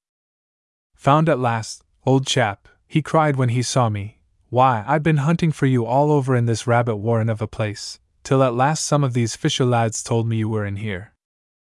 Found 0.95 1.29
at 1.29 1.39
last, 1.39 1.85
Old 2.07 2.27
chap, 2.27 2.67
he 2.87 3.01
cried 3.01 3.35
when 3.35 3.49
he 3.49 3.63
saw 3.63 3.89
me, 3.89 4.19
why, 4.49 4.83
I've 4.87 5.01
been 5.01 5.17
hunting 5.17 5.51
for 5.51 5.65
you 5.65 5.87
all 5.87 6.11
over 6.11 6.35
in 6.35 6.45
this 6.45 6.67
rabbit 6.67 6.97
warren 6.97 7.29
of 7.29 7.41
a 7.41 7.47
place, 7.47 7.99
till 8.23 8.43
at 8.43 8.53
last 8.53 8.85
some 8.85 9.03
of 9.03 9.13
these 9.13 9.35
fisher 9.35 9.65
lads 9.65 10.03
told 10.03 10.27
me 10.27 10.37
you 10.37 10.47
were 10.47 10.67
in 10.67 10.75
here. 10.75 11.13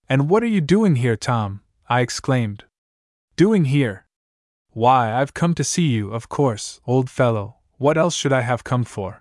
And 0.08 0.30
what 0.30 0.42
are 0.42 0.48
you 0.48 0.62
doing 0.62 0.96
here, 0.96 1.18
Tom? 1.18 1.62
I 1.90 2.00
exclaimed. 2.00 2.64
Doing 3.36 3.66
here? 3.66 4.06
Why, 4.70 5.14
I've 5.14 5.34
come 5.34 5.54
to 5.56 5.66
see 5.66 5.88
you, 5.88 6.12
of 6.14 6.30
course, 6.30 6.80
old 6.88 7.10
fellow, 7.10 7.58
what 7.78 7.98
else 7.98 8.16
should 8.16 8.32
I 8.32 8.42
have 8.42 8.64
come 8.64 8.86
for? 8.86 9.21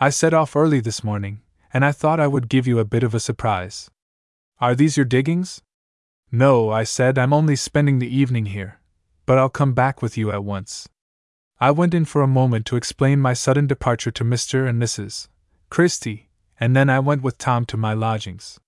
I 0.00 0.10
set 0.10 0.34
off 0.34 0.56
early 0.56 0.80
this 0.80 1.02
morning, 1.02 1.42
and 1.72 1.84
I 1.84 1.92
thought 1.92 2.20
I 2.20 2.26
would 2.26 2.48
give 2.48 2.66
you 2.66 2.78
a 2.78 2.84
bit 2.84 3.02
of 3.02 3.14
a 3.14 3.20
surprise. 3.20 3.90
Are 4.60 4.74
these 4.74 4.96
your 4.96 5.06
diggings? 5.06 5.62
No, 6.32 6.70
I 6.70 6.84
said, 6.84 7.18
I'm 7.18 7.32
only 7.32 7.56
spending 7.56 7.98
the 7.98 8.14
evening 8.14 8.46
here 8.46 8.78
but 9.28 9.36
I'll 9.36 9.50
come 9.50 9.74
back 9.74 10.00
with 10.00 10.16
you 10.16 10.32
at 10.32 10.42
once. 10.42 10.88
I 11.60 11.70
went 11.70 11.92
in 11.92 12.06
for 12.06 12.22
a 12.22 12.26
moment 12.26 12.64
to 12.66 12.76
explain 12.76 13.20
my 13.20 13.34
sudden 13.34 13.66
departure 13.66 14.10
to 14.10 14.24
Mr. 14.24 14.66
and 14.66 14.82
Mrs. 14.82 15.28
Christie, 15.68 16.30
and 16.58 16.74
then 16.74 16.88
I 16.88 16.98
went 16.98 17.20
with 17.20 17.36
Tom 17.36 17.66
to 17.66 17.76
my 17.76 17.92
lodgings. 17.92 18.58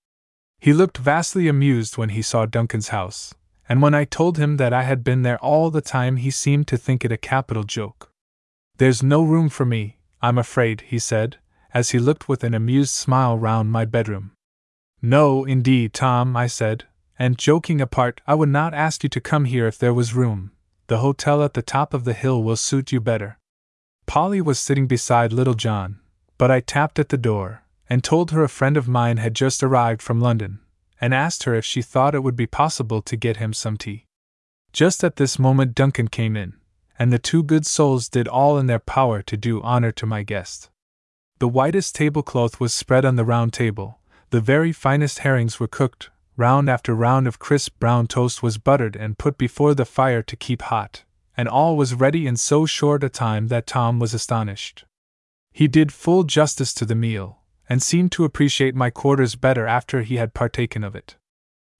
He 0.59 0.71
looked 0.71 0.99
vastly 0.99 1.47
amused 1.47 1.97
when 1.97 2.09
he 2.09 2.21
saw 2.21 2.45
Duncan's 2.45 2.89
house, 2.89 3.33
and 3.67 3.81
when 3.81 3.95
I 3.95 4.05
told 4.05 4.37
him 4.37 4.57
that 4.57 4.71
I 4.71 4.83
had 4.83 5.03
been 5.03 5.23
there 5.23 5.39
all 5.39 5.71
the 5.71 5.81
time, 5.81 6.17
he 6.17 6.29
seemed 6.29 6.67
to 6.67 6.77
think 6.77 7.03
it 7.03 7.11
a 7.11 7.17
capital 7.17 7.63
joke. 7.63 8.11
There's 8.77 9.01
no 9.01 9.23
room 9.23 9.49
for 9.49 9.65
me, 9.65 9.97
I'm 10.21 10.37
afraid, 10.37 10.81
he 10.81 10.99
said, 10.99 11.37
as 11.73 11.91
he 11.91 11.99
looked 11.99 12.29
with 12.29 12.43
an 12.43 12.53
amused 12.53 12.93
smile 12.93 13.37
round 13.37 13.71
my 13.71 13.85
bedroom. 13.85 14.31
No, 15.01 15.45
indeed, 15.45 15.93
Tom, 15.93 16.37
I 16.37 16.47
said, 16.47 16.85
and 17.17 17.37
joking 17.37 17.81
apart, 17.81 18.21
I 18.27 18.35
would 18.35 18.49
not 18.49 18.73
ask 18.73 19.03
you 19.03 19.09
to 19.09 19.21
come 19.21 19.45
here 19.45 19.67
if 19.67 19.77
there 19.77 19.93
was 19.93 20.13
room. 20.13 20.51
The 20.87 20.99
hotel 20.99 21.43
at 21.43 21.53
the 21.53 21.61
top 21.61 21.93
of 21.93 22.03
the 22.03 22.13
hill 22.13 22.43
will 22.43 22.55
suit 22.55 22.91
you 22.91 22.99
better. 22.99 23.37
Polly 24.05 24.41
was 24.41 24.59
sitting 24.59 24.87
beside 24.87 25.31
little 25.31 25.53
John, 25.53 25.99
but 26.37 26.51
I 26.51 26.59
tapped 26.59 26.99
at 26.99 27.09
the 27.09 27.17
door, 27.17 27.63
and 27.89 28.03
told 28.03 28.31
her 28.31 28.43
a 28.43 28.49
friend 28.49 28.77
of 28.77 28.87
mine 28.87 29.17
had 29.17 29.33
just 29.35 29.63
arrived 29.63 30.01
from 30.01 30.19
London, 30.19 30.59
and 30.99 31.13
asked 31.13 31.43
her 31.43 31.55
if 31.55 31.65
she 31.65 31.81
thought 31.81 32.15
it 32.15 32.23
would 32.23 32.35
be 32.35 32.47
possible 32.47 33.01
to 33.01 33.15
get 33.15 33.37
him 33.37 33.53
some 33.53 33.77
tea. 33.77 34.05
Just 34.73 35.03
at 35.03 35.15
this 35.15 35.39
moment, 35.39 35.75
Duncan 35.75 36.07
came 36.07 36.35
in, 36.37 36.53
and 37.01 37.11
the 37.11 37.17
two 37.17 37.41
good 37.41 37.65
souls 37.65 38.07
did 38.07 38.27
all 38.27 38.59
in 38.59 38.67
their 38.67 38.77
power 38.77 39.23
to 39.23 39.35
do 39.35 39.59
honor 39.63 39.91
to 39.91 40.05
my 40.05 40.21
guest. 40.21 40.69
The 41.39 41.47
whitest 41.47 41.95
tablecloth 41.95 42.59
was 42.59 42.75
spread 42.75 43.05
on 43.05 43.15
the 43.15 43.25
round 43.25 43.53
table, 43.53 43.99
the 44.29 44.39
very 44.39 44.71
finest 44.71 45.17
herrings 45.25 45.59
were 45.59 45.67
cooked, 45.67 46.11
Round 46.37 46.69
after 46.69 46.93
round 46.93 47.27
of 47.27 47.39
crisp 47.39 47.79
brown 47.79 48.05
toast 48.05 48.43
was 48.43 48.59
buttered 48.59 48.95
and 48.95 49.17
put 49.17 49.39
before 49.39 49.73
the 49.73 49.83
fire 49.83 50.21
to 50.21 50.35
keep 50.35 50.61
hot, 50.61 51.03
and 51.35 51.49
all 51.49 51.75
was 51.75 51.95
ready 51.95 52.27
in 52.27 52.37
so 52.37 52.67
short 52.67 53.03
a 53.03 53.09
time 53.09 53.47
that 53.47 53.65
Tom 53.65 53.97
was 53.97 54.13
astonished. 54.13 54.85
He 55.51 55.67
did 55.67 55.91
full 55.91 56.23
justice 56.23 56.71
to 56.75 56.85
the 56.85 56.93
meal, 56.93 57.39
and 57.67 57.81
seemed 57.81 58.11
to 58.11 58.25
appreciate 58.25 58.75
my 58.75 58.91
quarters 58.91 59.33
better 59.33 59.65
after 59.65 60.03
he 60.03 60.17
had 60.17 60.35
partaken 60.35 60.83
of 60.83 60.95
it. 60.95 61.15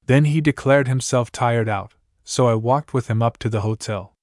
Then 0.07 0.26
he 0.26 0.41
declared 0.41 0.88
himself 0.88 1.31
tired 1.31 1.69
out, 1.69 1.93
so 2.23 2.48
I 2.48 2.56
walked 2.56 2.91
with 2.91 3.07
him 3.07 3.22
up 3.22 3.38
to 3.38 3.49
the 3.49 3.61
hotel. 3.61 4.15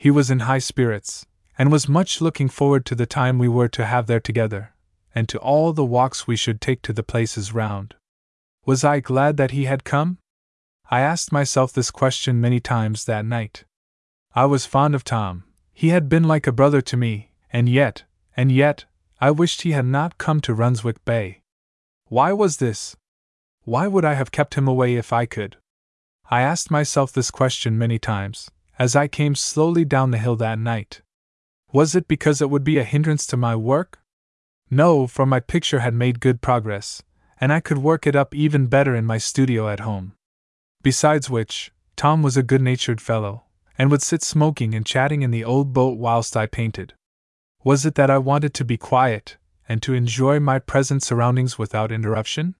He 0.00 0.10
was 0.10 0.30
in 0.30 0.48
high 0.48 0.60
spirits, 0.60 1.26
and 1.58 1.70
was 1.70 1.86
much 1.86 2.22
looking 2.22 2.48
forward 2.48 2.86
to 2.86 2.94
the 2.94 3.04
time 3.04 3.38
we 3.38 3.48
were 3.48 3.68
to 3.68 3.84
have 3.84 4.06
there 4.06 4.18
together, 4.18 4.72
and 5.14 5.28
to 5.28 5.38
all 5.38 5.74
the 5.74 5.84
walks 5.84 6.26
we 6.26 6.36
should 6.36 6.58
take 6.58 6.80
to 6.84 6.94
the 6.94 7.02
places 7.02 7.52
round. 7.52 7.96
Was 8.64 8.82
I 8.82 9.00
glad 9.00 9.36
that 9.36 9.50
he 9.50 9.66
had 9.66 9.84
come? 9.84 10.16
I 10.90 11.00
asked 11.00 11.32
myself 11.32 11.74
this 11.74 11.90
question 11.90 12.40
many 12.40 12.60
times 12.60 13.04
that 13.04 13.26
night. 13.26 13.64
I 14.34 14.46
was 14.46 14.64
fond 14.64 14.94
of 14.94 15.04
Tom, 15.04 15.44
he 15.74 15.88
had 15.88 16.08
been 16.08 16.24
like 16.24 16.46
a 16.46 16.58
brother 16.60 16.80
to 16.80 16.96
me, 16.96 17.32
and 17.52 17.68
yet, 17.68 18.04
and 18.34 18.50
yet, 18.50 18.86
I 19.20 19.30
wished 19.30 19.62
he 19.62 19.72
had 19.72 19.84
not 19.84 20.16
come 20.16 20.40
to 20.40 20.54
Runswick 20.54 21.04
Bay. 21.04 21.42
Why 22.06 22.32
was 22.32 22.56
this? 22.56 22.96
Why 23.64 23.86
would 23.86 24.06
I 24.06 24.14
have 24.14 24.32
kept 24.32 24.54
him 24.54 24.66
away 24.66 24.94
if 24.94 25.12
I 25.12 25.26
could? 25.26 25.58
I 26.30 26.40
asked 26.40 26.70
myself 26.70 27.12
this 27.12 27.30
question 27.30 27.76
many 27.76 27.98
times, 27.98 28.50
as 28.80 28.96
I 28.96 29.08
came 29.08 29.34
slowly 29.34 29.84
down 29.84 30.10
the 30.10 30.16
hill 30.16 30.36
that 30.36 30.58
night. 30.58 31.02
Was 31.70 31.94
it 31.94 32.08
because 32.08 32.40
it 32.40 32.48
would 32.48 32.64
be 32.64 32.78
a 32.78 32.82
hindrance 32.82 33.26
to 33.26 33.36
my 33.36 33.54
work? 33.54 33.98
No, 34.70 35.06
for 35.06 35.26
my 35.26 35.38
picture 35.38 35.80
had 35.80 35.92
made 35.92 36.18
good 36.18 36.40
progress, 36.40 37.02
and 37.38 37.52
I 37.52 37.60
could 37.60 37.76
work 37.76 38.06
it 38.06 38.16
up 38.16 38.34
even 38.34 38.68
better 38.68 38.94
in 38.96 39.04
my 39.04 39.18
studio 39.18 39.68
at 39.68 39.80
home. 39.80 40.14
Besides 40.80 41.28
which, 41.28 41.72
Tom 41.94 42.22
was 42.22 42.38
a 42.38 42.42
good 42.42 42.62
natured 42.62 43.02
fellow, 43.02 43.44
and 43.76 43.90
would 43.90 44.00
sit 44.00 44.22
smoking 44.22 44.74
and 44.74 44.86
chatting 44.86 45.20
in 45.20 45.30
the 45.30 45.44
old 45.44 45.74
boat 45.74 45.98
whilst 45.98 46.34
I 46.34 46.46
painted. 46.46 46.94
Was 47.62 47.84
it 47.84 47.96
that 47.96 48.10
I 48.10 48.16
wanted 48.16 48.54
to 48.54 48.64
be 48.64 48.78
quiet, 48.78 49.36
and 49.68 49.82
to 49.82 49.92
enjoy 49.92 50.40
my 50.40 50.58
present 50.58 51.02
surroundings 51.02 51.58
without 51.58 51.92
interruption? 51.92 52.54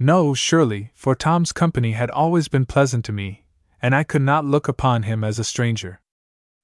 No, 0.00 0.34
surely, 0.34 0.90
for 0.96 1.14
Tom's 1.14 1.52
company 1.52 1.92
had 1.92 2.10
always 2.10 2.48
been 2.48 2.66
pleasant 2.66 3.04
to 3.04 3.12
me, 3.12 3.43
and 3.84 3.94
I 3.94 4.02
could 4.02 4.22
not 4.22 4.46
look 4.46 4.66
upon 4.66 5.02
him 5.02 5.22
as 5.22 5.38
a 5.38 5.44
stranger. 5.44 6.00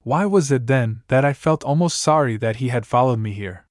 Why 0.05 0.24
was 0.24 0.51
it 0.51 0.66
then 0.66 1.02
that 1.09 1.22
I 1.22 1.34
felt 1.34 1.62
almost 1.62 2.01
sorry 2.01 2.38
that 2.38 2.56
he 2.56 2.68
had 2.68 2.86
followed 2.86 3.18
me 3.18 3.34
here? 3.34 3.66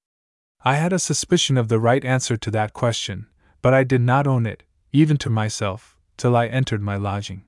I 0.64 0.76
had 0.76 0.94
a 0.94 1.00
suspicion 1.00 1.58
of 1.58 1.68
the 1.68 1.80
right 1.80 2.06
answer 2.06 2.38
to 2.38 2.52
that 2.52 2.74
question, 2.74 3.26
but 3.64 3.74
I 3.74 3.84
did 3.84 4.02
not 4.02 4.28
own 4.28 4.46
it, 4.46 4.62
even 4.92 5.18
to 5.18 5.32
myself, 5.32 5.98
till 6.16 6.36
I 6.36 6.46
entered 6.46 6.84
my 6.84 6.96
lodging. 6.96 7.46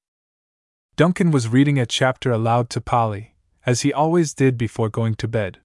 Duncan 0.95 1.29
was 1.29 1.47
reading 1.47 1.77
a 1.77 1.85
chapter 1.85 2.31
aloud 2.31 2.71
to 2.71 2.81
Polly, 2.81 3.35
as 3.63 3.81
he 3.81 3.93
always 3.93 4.33
did 4.33 4.57
before 4.57 4.89
going 4.89 5.13
to 5.13 5.27
bed. 5.27 5.59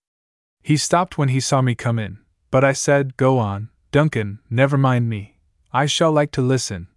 He 0.63 0.77
stopped 0.77 1.17
when 1.17 1.31
he 1.31 1.41
saw 1.41 1.63
me 1.63 1.75
come 1.75 1.99
in, 1.99 2.19
but 2.51 2.63
I 2.63 2.75
said, 2.75 3.17
Go 3.17 3.39
on, 3.39 3.71
Duncan, 3.91 4.41
never 4.51 4.77
mind 4.77 5.09
me. 5.09 5.39
I 5.73 5.87
shall 5.87 6.13
like 6.13 6.33
to 6.33 6.43
listen. 6.43 6.89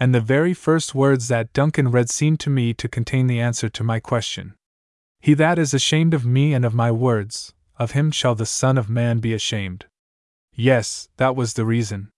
And 0.00 0.14
the 0.14 0.20
very 0.20 0.54
first 0.54 0.94
words 0.94 1.28
that 1.28 1.52
Duncan 1.52 1.90
read 1.90 2.08
seemed 2.08 2.38
to 2.40 2.50
me 2.50 2.72
to 2.74 2.88
contain 2.88 3.26
the 3.26 3.40
answer 3.40 3.68
to 3.68 3.82
my 3.82 3.98
question. 3.98 4.54
He 5.20 5.34
that 5.34 5.58
is 5.58 5.74
ashamed 5.74 6.14
of 6.14 6.24
me 6.24 6.54
and 6.54 6.64
of 6.64 6.74
my 6.74 6.92
words, 6.92 7.52
of 7.78 7.90
him 7.92 8.10
shall 8.10 8.34
the 8.34 8.46
Son 8.46 8.78
of 8.78 8.88
Man 8.88 9.18
be 9.18 9.34
ashamed. 9.34 9.86
Yes, 10.54 11.08
that 11.16 11.34
was 11.34 11.54
the 11.54 11.64
reason. 11.64 12.10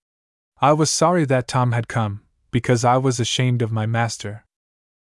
I 0.60 0.74
was 0.74 0.90
sorry 0.90 1.24
that 1.26 1.48
Tom 1.48 1.72
had 1.72 1.88
come, 1.88 2.22
because 2.50 2.84
I 2.84 2.98
was 2.98 3.18
ashamed 3.18 3.62
of 3.62 3.72
my 3.72 3.86
master. 3.86 4.44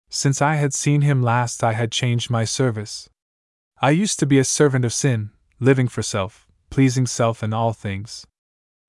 Since 0.08 0.40
I 0.40 0.54
had 0.54 0.72
seen 0.72 1.02
him 1.02 1.22
last, 1.22 1.64
I 1.64 1.72
had 1.72 1.90
changed 1.90 2.30
my 2.30 2.44
service. 2.44 3.08
I 3.82 3.90
used 3.90 4.18
to 4.20 4.26
be 4.26 4.38
a 4.38 4.44
servant 4.44 4.84
of 4.84 4.92
sin, 4.92 5.30
living 5.60 5.88
for 5.88 6.02
self, 6.02 6.46
pleasing 6.70 7.06
self 7.06 7.42
in 7.42 7.52
all 7.52 7.72
things. 7.72 8.26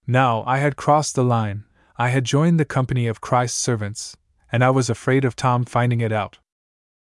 Now 0.05 0.43
I 0.45 0.59
had 0.59 0.75
crossed 0.75 1.15
the 1.15 1.23
line, 1.23 1.65
I 2.01 2.09
had 2.09 2.23
joined 2.23 2.57
the 2.57 2.65
company 2.65 3.07
of 3.07 3.19
Christ's 3.19 3.59
servants, 3.59 4.15
and 4.53 4.63
I 4.63 4.69
was 4.69 4.89
afraid 4.89 5.25
of 5.25 5.35
Tom 5.35 5.65
finding 5.65 5.99
it 5.99 6.13
out. 6.13 6.39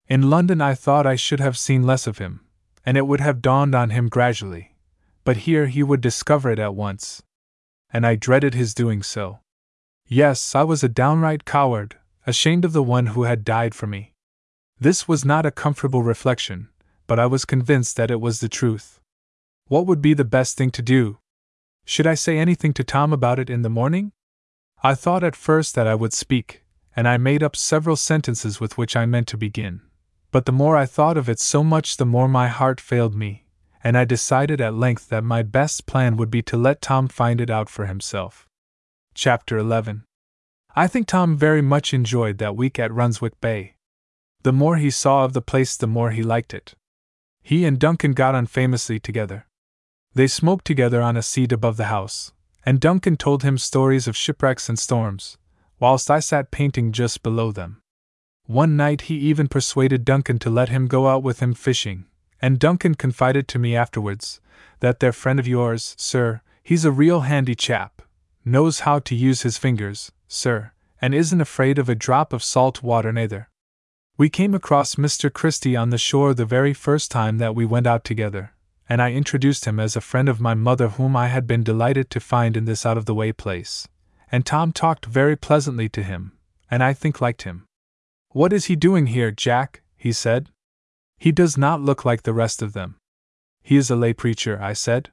In 0.08 0.28
London, 0.28 0.60
I 0.60 0.74
thought 0.74 1.06
I 1.06 1.14
should 1.14 1.38
have 1.38 1.56
seen 1.56 1.84
less 1.84 2.08
of 2.08 2.18
him, 2.18 2.40
and 2.84 2.96
it 2.96 3.06
would 3.06 3.20
have 3.20 3.40
dawned 3.40 3.76
on 3.76 3.90
him 3.90 4.08
gradually, 4.08 4.74
but 5.22 5.46
here 5.46 5.68
he 5.68 5.84
would 5.84 6.00
discover 6.00 6.50
it 6.50 6.58
at 6.58 6.74
once. 6.74 7.22
And 7.90 8.04
I 8.04 8.16
dreaded 8.16 8.54
his 8.54 8.74
doing 8.74 9.04
so. 9.04 9.38
Yes, 10.08 10.56
I 10.56 10.64
was 10.64 10.82
a 10.82 10.88
downright 10.88 11.44
coward, 11.44 11.96
ashamed 12.26 12.64
of 12.64 12.72
the 12.72 12.82
one 12.82 13.06
who 13.06 13.22
had 13.22 13.44
died 13.44 13.76
for 13.76 13.86
me. 13.86 14.14
This 14.80 15.06
was 15.06 15.24
not 15.24 15.46
a 15.46 15.52
comfortable 15.52 16.02
reflection, 16.02 16.70
but 17.06 17.20
I 17.20 17.26
was 17.26 17.44
convinced 17.44 17.96
that 17.98 18.10
it 18.10 18.20
was 18.20 18.40
the 18.40 18.48
truth. 18.48 18.98
What 19.68 19.86
would 19.86 20.02
be 20.02 20.14
the 20.14 20.24
best 20.24 20.56
thing 20.56 20.72
to 20.72 20.82
do? 20.82 21.18
Should 21.84 22.08
I 22.08 22.14
say 22.14 22.36
anything 22.36 22.72
to 22.72 22.82
Tom 22.82 23.12
about 23.12 23.38
it 23.38 23.48
in 23.48 23.62
the 23.62 23.70
morning? 23.70 24.10
I 24.82 24.94
thought 24.94 25.24
at 25.24 25.34
first 25.34 25.74
that 25.74 25.88
I 25.88 25.94
would 25.96 26.12
speak, 26.12 26.62
and 26.94 27.08
I 27.08 27.16
made 27.16 27.42
up 27.42 27.56
several 27.56 27.96
sentences 27.96 28.60
with 28.60 28.78
which 28.78 28.94
I 28.94 29.06
meant 29.06 29.26
to 29.28 29.36
begin. 29.36 29.80
But 30.30 30.46
the 30.46 30.52
more 30.52 30.76
I 30.76 30.86
thought 30.86 31.16
of 31.16 31.28
it, 31.28 31.40
so 31.40 31.64
much 31.64 31.96
the 31.96 32.06
more 32.06 32.28
my 32.28 32.48
heart 32.48 32.80
failed 32.80 33.14
me, 33.14 33.46
and 33.82 33.96
I 33.96 34.04
decided 34.04 34.60
at 34.60 34.74
length 34.74 35.08
that 35.08 35.24
my 35.24 35.42
best 35.42 35.86
plan 35.86 36.16
would 36.16 36.30
be 36.30 36.42
to 36.42 36.56
let 36.56 36.80
Tom 36.80 37.08
find 37.08 37.40
it 37.40 37.50
out 37.50 37.68
for 37.68 37.86
himself. 37.86 38.46
Chapter 39.14 39.58
11 39.58 40.04
I 40.76 40.86
think 40.86 41.08
Tom 41.08 41.36
very 41.36 41.62
much 41.62 41.92
enjoyed 41.92 42.38
that 42.38 42.54
week 42.54 42.78
at 42.78 42.92
Runswick 42.92 43.40
Bay. 43.40 43.74
The 44.42 44.52
more 44.52 44.76
he 44.76 44.90
saw 44.90 45.24
of 45.24 45.32
the 45.32 45.42
place, 45.42 45.76
the 45.76 45.88
more 45.88 46.12
he 46.12 46.22
liked 46.22 46.54
it. 46.54 46.74
He 47.42 47.64
and 47.64 47.80
Duncan 47.80 48.12
got 48.12 48.36
on 48.36 48.46
famously 48.46 49.00
together. 49.00 49.46
They 50.14 50.28
smoked 50.28 50.64
together 50.64 51.02
on 51.02 51.16
a 51.16 51.22
seat 51.22 51.50
above 51.50 51.78
the 51.78 51.86
house, 51.86 52.32
and 52.64 52.80
Duncan 52.80 53.16
told 53.16 53.42
him 53.42 53.58
stories 53.58 54.08
of 54.08 54.16
shipwrecks 54.16 54.68
and 54.68 54.78
storms, 54.78 55.38
whilst 55.80 56.10
I 56.10 56.20
sat 56.20 56.50
painting 56.50 56.92
just 56.92 57.22
below 57.22 57.52
them. 57.52 57.80
One 58.46 58.76
night 58.76 59.02
he 59.02 59.16
even 59.16 59.48
persuaded 59.48 60.04
Duncan 60.04 60.38
to 60.40 60.50
let 60.50 60.68
him 60.68 60.86
go 60.86 61.08
out 61.08 61.22
with 61.22 61.40
him 61.40 61.54
fishing, 61.54 62.06
and 62.40 62.58
Duncan 62.58 62.94
confided 62.94 63.48
to 63.48 63.58
me 63.58 63.76
afterwards 63.76 64.40
that 64.80 65.00
their 65.00 65.12
friend 65.12 65.38
of 65.38 65.46
yours, 65.46 65.94
sir, 65.98 66.40
he's 66.62 66.84
a 66.84 66.90
real 66.90 67.20
handy 67.20 67.54
chap, 67.54 68.02
knows 68.44 68.80
how 68.80 68.98
to 69.00 69.14
use 69.14 69.42
his 69.42 69.58
fingers, 69.58 70.12
sir, 70.28 70.72
and 71.00 71.14
isn't 71.14 71.40
afraid 71.40 71.78
of 71.78 71.88
a 71.88 71.94
drop 71.94 72.32
of 72.32 72.42
salt 72.42 72.82
water 72.82 73.12
neither. 73.12 73.48
We 74.16 74.28
came 74.28 74.54
across 74.54 74.96
Mr. 74.96 75.32
Christie 75.32 75.76
on 75.76 75.90
the 75.90 75.98
shore 75.98 76.34
the 76.34 76.44
very 76.44 76.74
first 76.74 77.10
time 77.10 77.38
that 77.38 77.54
we 77.54 77.64
went 77.64 77.86
out 77.86 78.04
together, 78.04 78.52
and 78.88 79.02
I 79.02 79.12
introduced 79.12 79.66
him 79.66 79.78
as 79.78 79.96
a 79.96 80.00
friend 80.00 80.28
of 80.28 80.40
my 80.40 80.54
mother 80.54 80.88
whom 80.88 81.14
I 81.14 81.28
had 81.28 81.46
been 81.46 81.62
delighted 81.62 82.08
to 82.10 82.20
find 82.20 82.56
in 82.56 82.64
this 82.64 82.86
out 82.86 82.96
of 82.96 83.04
the 83.04 83.14
way 83.14 83.32
place. 83.32 83.86
And 84.32 84.46
Tom 84.46 84.72
talked 84.72 85.06
very 85.06 85.36
pleasantly 85.36 85.88
to 85.90 86.02
him, 86.02 86.32
and 86.70 86.82
I 86.82 86.94
think 86.94 87.20
liked 87.20 87.42
him. 87.42 87.66
What 88.30 88.52
is 88.52 88.66
he 88.66 88.76
doing 88.76 89.06
here, 89.06 89.30
Jack? 89.30 89.82
he 89.96 90.12
said. 90.12 90.50
He 91.18 91.32
does 91.32 91.58
not 91.58 91.80
look 91.80 92.04
like 92.04 92.22
the 92.22 92.32
rest 92.32 92.62
of 92.62 92.72
them. 92.72 92.96
He 93.62 93.76
is 93.76 93.90
a 93.90 93.96
lay 93.96 94.12
preacher, 94.12 94.58
I 94.62 94.72
said. 94.72 95.10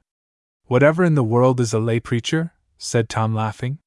Whatever 0.66 1.04
in 1.04 1.14
the 1.14 1.24
world 1.24 1.60
is 1.60 1.72
a 1.72 1.78
lay 1.78 2.00
preacher? 2.00 2.52
said 2.78 3.08
Tom, 3.08 3.34
laughing. 3.34 3.78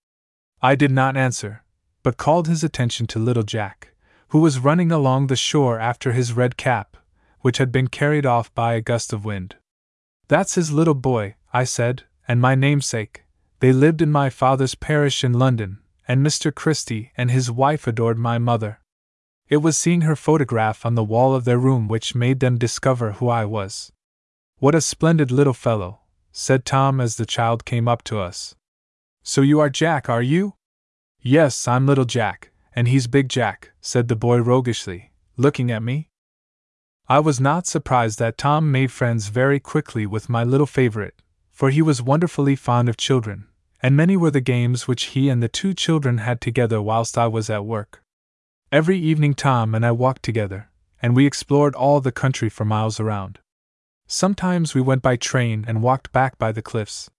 I 0.61 0.75
did 0.75 0.91
not 0.91 1.15
answer, 1.15 1.63
but 2.03 2.17
called 2.17 2.47
his 2.47 2.63
attention 2.63 3.07
to 3.07 3.19
little 3.19 3.43
Jack, 3.43 3.93
who 4.29 4.39
was 4.39 4.59
running 4.59 4.91
along 4.91 5.27
the 5.27 5.35
shore 5.35 5.79
after 5.79 6.11
his 6.11 6.33
red 6.33 6.57
cap, 6.57 6.97
which 7.41 7.57
had 7.57 7.71
been 7.71 7.87
carried 7.87 8.25
off 8.25 8.53
by 8.53 8.73
a 8.73 8.81
gust 8.81 9.13
of 9.13 9.25
wind. 9.25 9.55
That's 10.29 10.53
his 10.53 10.71
little 10.71 10.93
boy, 10.93 11.35
I 11.51 11.63
said, 11.63 12.03
and 12.27 12.39
my 12.39 12.53
namesake. 12.53 13.23
They 13.61 13.73
lived 13.73 13.99
in 13.99 14.11
my 14.11 14.29
father's 14.29 14.75
parish 14.75 15.23
in 15.23 15.33
London, 15.33 15.79
and 16.07 16.25
Mr. 16.25 16.53
Christie 16.53 17.11
and 17.17 17.31
his 17.31 17.51
wife 17.51 17.87
adored 17.87 18.19
my 18.19 18.37
mother. 18.37 18.79
It 19.49 19.57
was 19.57 19.75
seeing 19.75 20.01
her 20.01 20.15
photograph 20.15 20.85
on 20.85 20.93
the 20.93 21.03
wall 21.03 21.33
of 21.33 21.45
their 21.45 21.57
room 21.57 21.87
which 21.87 22.13
made 22.13 22.39
them 22.39 22.59
discover 22.59 23.13
who 23.13 23.27
I 23.27 23.43
was. 23.45 23.91
What 24.59 24.75
a 24.75 24.81
splendid 24.81 25.31
little 25.31 25.53
fellow, 25.53 26.01
said 26.31 26.63
Tom 26.63 27.01
as 27.01 27.15
the 27.15 27.25
child 27.25 27.65
came 27.65 27.87
up 27.87 28.03
to 28.03 28.19
us. 28.19 28.55
So 29.23 29.41
you 29.41 29.59
are 29.59 29.69
Jack, 29.69 30.09
are 30.09 30.21
you? 30.21 30.53
Yes, 31.21 31.67
I'm 31.67 31.87
little 31.87 32.05
Jack, 32.05 32.51
and 32.75 32.87
he's 32.87 33.07
big 33.07 33.29
Jack, 33.29 33.71
said 33.81 34.07
the 34.07 34.15
boy 34.15 34.37
roguishly, 34.37 35.11
looking 35.37 35.71
at 35.71 35.81
me. 35.81 36.08
I 37.09 37.19
was 37.19 37.39
not 37.39 37.65
surprised 37.65 38.19
that 38.19 38.37
Tom 38.37 38.71
made 38.71 38.91
friends 38.91 39.29
very 39.29 39.59
quickly 39.59 40.05
with 40.05 40.29
my 40.29 40.43
little 40.43 40.67
favorite, 40.67 41.15
for 41.49 41.71
he 41.71 41.81
was 41.81 42.03
wonderfully 42.03 42.55
fond 42.55 42.87
of 42.87 42.97
children, 42.97 43.47
and 43.81 43.97
many 43.97 44.15
were 44.15 44.29
the 44.29 44.41
games 44.41 44.87
which 44.87 45.05
he 45.15 45.27
and 45.27 45.41
the 45.41 45.49
two 45.49 45.73
children 45.73 46.19
had 46.19 46.39
together 46.39 46.79
whilst 46.79 47.17
I 47.17 47.25
was 47.25 47.49
at 47.49 47.65
work. 47.65 48.03
Every 48.71 48.99
evening 48.99 49.33
Tom 49.33 49.73
and 49.73 49.83
I 49.83 49.91
walked 49.91 50.21
together, 50.21 50.69
and 51.01 51.15
we 51.15 51.25
explored 51.25 51.73
all 51.73 51.99
the 51.99 52.11
country 52.11 52.47
for 52.47 52.63
miles 52.63 52.99
around. 52.99 53.39
Sometimes 54.05 54.75
we 54.75 54.81
went 54.81 55.01
by 55.01 55.15
train 55.15 55.65
and 55.67 55.81
walked 55.81 56.11
back 56.11 56.37
by 56.37 56.51
the 56.51 56.61
cliffs, 56.61 57.09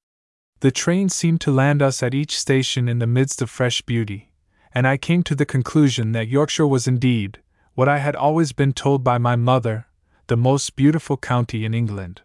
the 0.60 0.70
train 0.70 1.08
seemed 1.08 1.40
to 1.40 1.50
land 1.50 1.80
us 1.80 2.02
at 2.02 2.14
each 2.14 2.38
station 2.38 2.86
in 2.86 2.98
the 2.98 3.06
midst 3.06 3.40
of 3.40 3.48
fresh 3.48 3.80
beauty, 3.80 4.30
and 4.72 4.86
I 4.86 4.98
came 4.98 5.22
to 5.22 5.34
the 5.34 5.46
conclusion 5.46 6.12
that 6.12 6.28
Yorkshire 6.28 6.66
was 6.66 6.86
indeed, 6.86 7.40
what 7.74 7.88
I 7.88 7.98
had 7.98 8.16
always 8.16 8.52
been 8.52 8.72
told 8.72 9.04
by 9.04 9.18
my 9.18 9.36
mother, 9.36 9.86
the 10.26 10.36
most 10.36 10.76
beautiful 10.76 11.16
county 11.16 11.64
in 11.64 11.74
England. 11.74 12.22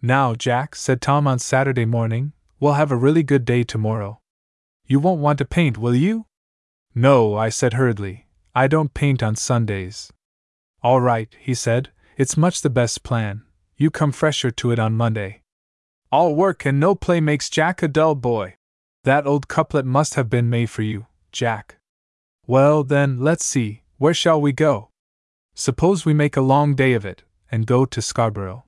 Now, 0.00 0.34
Jack, 0.34 0.74
said 0.74 1.00
Tom 1.00 1.26
on 1.26 1.38
Saturday 1.38 1.84
morning, 1.84 2.32
we'll 2.60 2.74
have 2.74 2.92
a 2.92 2.96
really 2.96 3.22
good 3.22 3.44
day 3.44 3.64
tomorrow. 3.64 4.20
You 4.86 5.00
won't 5.00 5.20
want 5.20 5.38
to 5.38 5.44
paint, 5.44 5.78
will 5.78 5.94
you? 5.94 6.26
No, 6.94 7.36
I 7.36 7.48
said 7.48 7.74
hurriedly. 7.74 8.26
I 8.54 8.66
don't 8.66 8.94
paint 8.94 9.22
on 9.22 9.36
Sundays. 9.36 10.12
All 10.82 11.00
right, 11.00 11.34
he 11.38 11.54
said, 11.54 11.90
it's 12.16 12.36
much 12.36 12.62
the 12.62 12.70
best 12.70 13.02
plan. 13.02 13.42
You 13.76 13.90
come 13.90 14.12
fresher 14.12 14.50
to 14.50 14.70
it 14.70 14.78
on 14.78 14.96
Monday. 14.96 15.42
All 16.10 16.34
work 16.34 16.64
and 16.64 16.80
no 16.80 16.94
play 16.94 17.20
makes 17.20 17.50
Jack 17.50 17.82
a 17.82 17.88
dull 17.88 18.14
boy. 18.14 18.54
That 19.04 19.26
old 19.26 19.46
couplet 19.46 19.84
must 19.84 20.14
have 20.14 20.30
been 20.30 20.50
made 20.50 20.70
for 20.70 20.82
you, 20.82 21.06
Jack. 21.32 21.76
Well, 22.46 22.82
then, 22.82 23.20
let's 23.20 23.44
see, 23.44 23.82
where 23.98 24.14
shall 24.14 24.40
we 24.40 24.52
go? 24.52 24.90
Suppose 25.54 26.04
we 26.04 26.14
make 26.14 26.36
a 26.36 26.40
long 26.40 26.76
day 26.76 26.92
of 26.92 27.04
it, 27.04 27.24
and 27.50 27.66
go 27.66 27.84
to 27.84 28.00
Scarborough. 28.00 28.64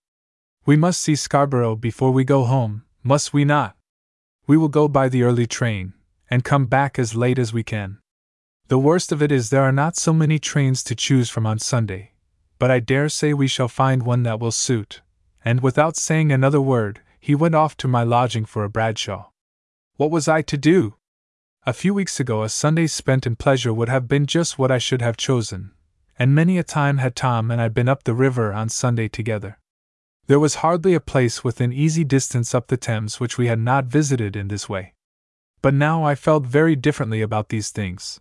We 0.66 0.77
must 0.77 1.01
see 1.01 1.15
Scarborough 1.15 1.77
before 1.77 2.11
we 2.11 2.24
go 2.24 2.44
home, 2.44 2.82
must 3.05 3.32
we 3.32 3.44
not? 3.44 3.77
We 4.48 4.57
will 4.57 4.69
go 4.69 4.89
by 4.89 5.09
the 5.09 5.23
early 5.23 5.47
train, 5.47 5.94
and 6.28 6.43
come 6.43 6.66
back 6.66 6.98
as 6.98 7.15
late 7.15 7.39
as 7.39 7.52
we 7.52 7.62
can. 7.62 7.98
The 8.66 8.78
worst 8.78 9.12
of 9.12 9.23
it 9.23 9.31
is 9.31 9.51
there 9.51 9.62
are 9.62 9.73
not 9.73 9.97
so 9.97 10.12
many 10.12 10.40
trains 10.40 10.82
to 10.85 10.97
choose 10.97 11.31
from 11.31 11.47
on 11.47 11.61
Sunday, 11.61 12.12
but 12.59 12.70
I 12.70 12.81
dare 12.81 13.09
say 13.09 13.32
we 13.32 13.47
shall 13.47 13.69
find 13.69 14.02
one 14.02 14.24
that 14.24 14.40
will 14.40 14.51
suit. 14.51 15.01
And 15.44 15.61
without 15.61 15.97
saying 15.97 16.32
another 16.32 16.61
word, 16.61 17.01
he 17.20 17.36
went 17.36 17.55
off 17.55 17.77
to 17.78 17.89
my 17.89 18.02
lodging 18.02 18.44
for 18.44 18.65
a 18.65 18.69
Bradshaw. 18.69 19.31
What 19.97 20.11
was 20.11 20.27
I 20.27 20.43
to 20.43 20.57
do? 20.57 20.97
A 21.66 21.74
few 21.74 21.93
weeks 21.93 22.19
ago, 22.19 22.43
a 22.43 22.49
Sunday 22.49 22.87
spent 22.87 23.27
in 23.27 23.37
pleasure 23.37 23.73
would 23.74 23.91
have 23.91 24.09
been 24.09 24.24
just 24.24 24.59
what 24.59 24.70
I 24.70 24.78
should 24.78 25.03
have 25.03 25.19
chosen, 25.19 25.73
and 26.19 26.35
many 26.35 26.57
a 26.57 26.62
time 26.62 26.97
had 26.97 27.15
Tom 27.15 27.51
and 27.51 27.61
I 27.61 27.69
been 27.69 27.89
up 27.89 28.05
the 28.05 28.15
river 28.15 28.51
on 28.51 28.70
Sunday 28.70 29.09
together. 29.09 29.59
There 30.27 30.41
was 30.41 30.57
hardly 30.57 30.95
a 30.95 31.01
place 31.01 31.45
within 31.45 31.70
easy 31.70 32.03
distance 32.03 32.55
up 32.55 32.69
the 32.69 32.78
Thames 32.78 33.20
which 33.20 33.37
we 33.37 33.49
had 33.49 33.59
not 33.59 33.85
visited 33.85 34.37
in 34.37 34.49
this 34.49 34.70
way. 34.70 34.95
But 35.61 35.74
now 35.74 36.03
I 36.03 36.15
felt 36.15 36.47
very 36.47 36.77
differently 36.77 37.20
about 37.20 37.51
these 37.51 37.69
things. 37.69 38.20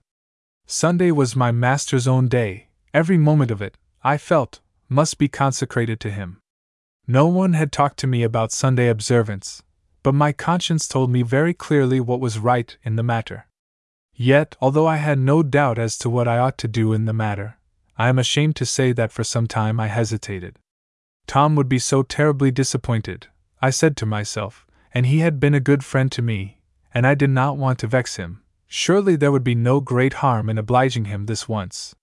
Sunday 0.66 1.10
was 1.10 1.34
my 1.34 1.54
master's 1.54 2.10
own 2.10 2.28
day, 2.28 2.68
every 2.94 3.18
moment 3.18 3.52
of 3.52 3.62
it, 3.62 3.78
I 4.04 4.18
felt, 4.18 4.60
must 4.90 5.18
be 5.18 5.30
consecrated 5.30 6.02
to 6.02 6.12
him. 6.12 6.42
No 7.08 7.28
one 7.28 7.54
had 7.54 7.72
talked 7.72 8.00
to 8.00 8.08
me 8.08 8.24
about 8.24 8.52
Sunday 8.52 8.90
observance, 8.90 9.64
but 10.04 10.14
my 10.14 10.32
conscience 10.32 10.88
told 10.88 11.10
me 11.12 11.22
very 11.22 11.54
clearly 11.54 12.00
what 12.00 12.20
was 12.20 12.40
right 12.40 12.78
in 12.84 12.96
the 12.96 13.04
matter. 13.04 13.48
Yet, 14.14 14.56
although 14.60 14.88
I 14.88 14.98
had 14.98 15.20
no 15.20 15.44
doubt 15.44 15.78
as 15.78 15.98
to 16.00 16.10
what 16.10 16.28
I 16.28 16.38
ought 16.38 16.58
to 16.60 16.68
do 16.68 16.94
in 16.94 17.06
the 17.06 17.14
matter, 17.14 17.58
I 17.98 18.10
am 18.10 18.20
ashamed 18.20 18.56
to 18.58 18.66
say 18.66 18.92
that 18.94 19.12
for 19.12 19.24
some 19.24 19.48
time 19.48 19.80
I 19.80 19.88
hesitated. 19.88 20.60
Tom 21.28 21.56
would 21.56 21.70
be 21.70 21.80
so 21.80 22.02
terribly 22.02 22.52
disappointed, 22.52 23.28
I 23.62 23.70
said 23.70 23.96
to 23.98 24.06
myself, 24.06 24.66
and 24.94 25.06
he 25.06 25.20
had 25.20 25.40
been 25.40 25.54
a 25.54 25.60
good 25.60 25.84
friend 25.84 26.12
to 26.14 26.22
me, 26.22 26.62
and 26.94 27.06
I 27.06 27.14
did 27.14 27.30
not 27.30 27.58
want 27.58 27.80
to 27.80 27.88
vex 27.88 28.16
him. 28.16 28.42
Surely 28.68 29.16
there 29.16 29.32
would 29.32 29.44
be 29.44 29.56
no 29.56 29.80
great 29.80 30.16
harm 30.16 30.50
in 30.50 30.58
obliging 30.58 31.06
him 31.06 31.26
this 31.26 31.48
once. 31.50 31.96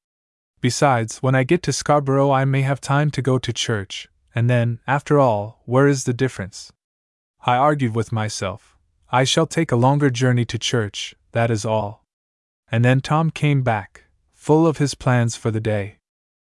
Besides, 0.60 1.18
when 1.18 1.35
I 1.35 1.44
get 1.44 1.62
to 1.64 1.73
Scarborough, 1.73 2.31
I 2.31 2.44
may 2.44 2.62
have 2.62 2.81
time 2.81 3.10
to 3.12 3.23
go 3.23 3.39
to 3.39 3.52
church, 3.52 4.09
and 4.35 4.51
then, 4.51 4.81
after 4.86 5.18
all, 5.18 5.62
where 5.64 5.86
is 5.86 6.05
the 6.05 6.14
difference? 6.14 6.73
I 7.48 7.56
argued 7.56 7.94
with 7.94 8.10
myself. 8.10 8.77
I 9.12 9.23
shall 9.23 9.47
take 9.47 9.70
a 9.70 9.77
longer 9.77 10.10
journey 10.10 10.44
to 10.47 10.59
church, 10.59 11.14
that 11.31 11.48
is 11.48 11.64
all. 11.64 12.05
And 12.73 12.85
then 12.85 13.01
Tom 13.01 13.31
came 13.31 13.62
back, 13.62 14.02
full 14.35 14.66
of 14.66 14.78
his 14.78 14.97
plans 14.97 15.36
for 15.36 15.52
the 15.52 15.60
day. 15.60 15.98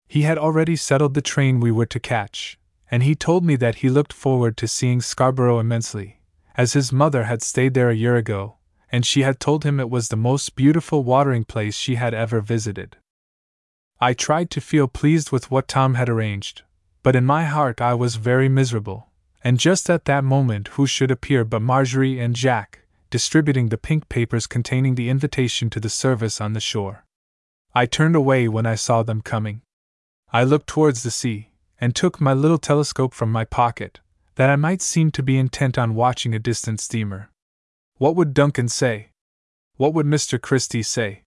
He 0.09 0.23
had 0.23 0.37
already 0.37 0.75
settled 0.75 1.15
the 1.15 1.23
train 1.23 1.61
we 1.61 1.71
were 1.71 1.87
to 1.87 2.01
catch, 2.01 2.59
and 2.91 3.05
he 3.05 3.15
told 3.15 3.45
me 3.45 3.55
that 3.55 3.77
he 3.77 3.89
looked 3.89 4.12
forward 4.12 4.57
to 4.57 4.67
seeing 4.67 5.01
Scarborough 5.01 5.61
immensely, 5.61 6.23
as 6.57 6.73
his 6.73 6.93
mother 6.93 7.25
had 7.25 7.41
stayed 7.41 7.75
there 7.75 7.91
a 7.91 7.95
year 7.95 8.17
ago, 8.17 8.57
and 8.91 9.07
she 9.07 9.23
had 9.23 9.39
told 9.39 9.62
him 9.62 9.79
it 9.79 9.91
was 9.91 10.09
the 10.09 10.17
most 10.17 10.57
beautiful 10.57 11.05
watering 11.05 11.45
place 11.45 11.77
she 11.77 11.95
had 11.95 12.15
ever 12.15 12.41
visited. 12.41 12.97
I 14.01 14.12
tried 14.12 14.51
to 14.51 14.61
feel 14.61 14.89
pleased 14.89 15.31
with 15.31 15.53
what 15.53 15.69
Tom 15.69 15.95
had 15.95 16.09
arranged, 16.09 16.62
but 17.05 17.15
in 17.15 17.25
my 17.25 17.45
heart 17.45 17.81
I 17.81 17.95
was 17.95 18.17
very 18.17 18.49
miserable, 18.49 19.10
and 19.43 19.59
just 19.59 19.89
at 19.89 20.05
that 20.05 20.25
moment 20.25 20.69
who 20.69 20.87
should 20.87 21.11
appear 21.11 21.45
but 21.45 21.62
Marjorie 21.62 22.21
and 22.21 22.35
Jack, 22.35 22.81
distributing 23.11 23.69
the 23.69 23.79
pink 23.79 24.09
papers 24.09 24.47
containing 24.47 24.95
the 24.95 25.09
invitation 25.09 25.71
to 25.71 25.81
the 25.81 25.89
service 25.89 26.41
on 26.41 26.53
the 26.53 26.61
shore. 26.61 27.05
I 27.75 27.87
turned 27.87 28.17
away 28.17 28.49
when 28.49 28.67
I 28.67 28.75
saw 28.75 29.03
them 29.03 29.21
coming. 29.21 29.62
I 30.33 30.45
looked 30.45 30.67
towards 30.67 31.03
the 31.03 31.11
sea, 31.11 31.51
and 31.81 31.95
took 31.95 32.21
my 32.21 32.33
little 32.35 32.59
telescope 32.59 33.15
from 33.15 33.33
my 33.33 33.45
pocket, 33.45 34.01
that 34.35 34.51
I 34.51 34.57
might 34.57 34.83
seem 34.83 35.11
to 35.12 35.23
be 35.23 35.39
intent 35.39 35.79
on 35.79 35.95
watching 35.95 36.35
a 36.35 36.39
distant 36.39 36.81
steamer. 36.81 37.31
What 37.97 38.17
would 38.17 38.35
Duncan 38.35 38.69
say? 38.69 39.11
What 39.77 39.95
would 39.95 40.07
Mr. 40.07 40.41
Christie 40.41 40.83
say? 40.83 41.23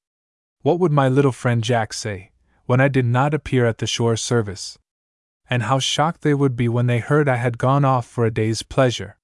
What 0.62 0.80
would 0.80 0.92
my 0.92 1.10
little 1.10 1.32
friend 1.32 1.64
Jack 1.64 1.92
say, 1.94 2.32
when 2.66 2.80
I 2.80 2.88
did 2.88 3.06
not 3.06 3.34
appear 3.34 3.66
at 3.66 3.80
the 3.80 3.88
shore 3.88 4.16
service? 4.16 4.78
And 5.50 5.64
how 5.64 5.80
shocked 5.80 6.22
they 6.22 6.34
would 6.34 6.56
be 6.56 6.68
when 6.68 6.88
they 6.88 7.00
heard 7.00 7.28
I 7.28 7.36
had 7.36 7.58
gone 7.58 7.86
off 7.86 8.08
for 8.08 8.26
a 8.26 8.32
day's 8.32 8.64
pleasure. 8.64 9.18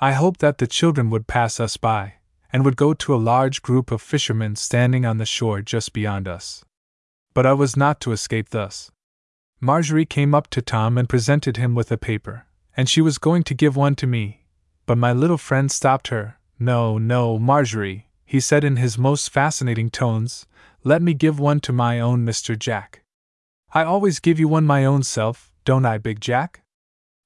I 0.00 0.12
hoped 0.12 0.40
that 0.40 0.58
the 0.58 0.66
children 0.66 1.08
would 1.10 1.26
pass 1.26 1.58
us 1.58 1.76
by, 1.76 2.14
and 2.52 2.64
would 2.64 2.76
go 2.76 2.92
to 2.94 3.14
a 3.14 3.16
large 3.16 3.62
group 3.62 3.90
of 3.90 4.02
fishermen 4.02 4.56
standing 4.56 5.06
on 5.06 5.18
the 5.18 5.24
shore 5.24 5.62
just 5.62 5.92
beyond 5.92 6.28
us. 6.28 6.64
But 7.34 7.46
I 7.46 7.54
was 7.54 7.76
not 7.76 8.00
to 8.02 8.12
escape 8.12 8.50
thus. 8.50 8.90
Marjorie 9.60 10.04
came 10.04 10.34
up 10.34 10.48
to 10.50 10.60
Tom 10.60 10.98
and 10.98 11.08
presented 11.08 11.56
him 11.56 11.74
with 11.74 11.90
a 11.90 11.96
paper, 11.96 12.46
and 12.76 12.88
she 12.88 13.00
was 13.00 13.16
going 13.16 13.42
to 13.44 13.54
give 13.54 13.74
one 13.74 13.94
to 13.96 14.06
me, 14.06 14.44
but 14.84 14.98
my 14.98 15.12
little 15.12 15.38
friend 15.38 15.70
stopped 15.70 16.08
her. 16.08 16.38
No, 16.58 16.98
no, 16.98 17.38
Marjorie, 17.38 18.08
he 18.24 18.38
said 18.38 18.64
in 18.64 18.76
his 18.76 18.98
most 18.98 19.30
fascinating 19.30 19.88
tones, 19.88 20.46
let 20.84 21.00
me 21.00 21.14
give 21.14 21.40
one 21.40 21.60
to 21.60 21.72
my 21.72 21.98
own 22.00 22.24
Mr. 22.24 22.58
Jack. 22.58 23.02
I 23.76 23.84
always 23.84 24.20
give 24.20 24.40
you 24.40 24.48
one 24.48 24.64
my 24.64 24.86
own 24.86 25.02
self, 25.02 25.52
don't 25.66 25.84
I, 25.84 25.98
Big 25.98 26.18
Jack? 26.18 26.62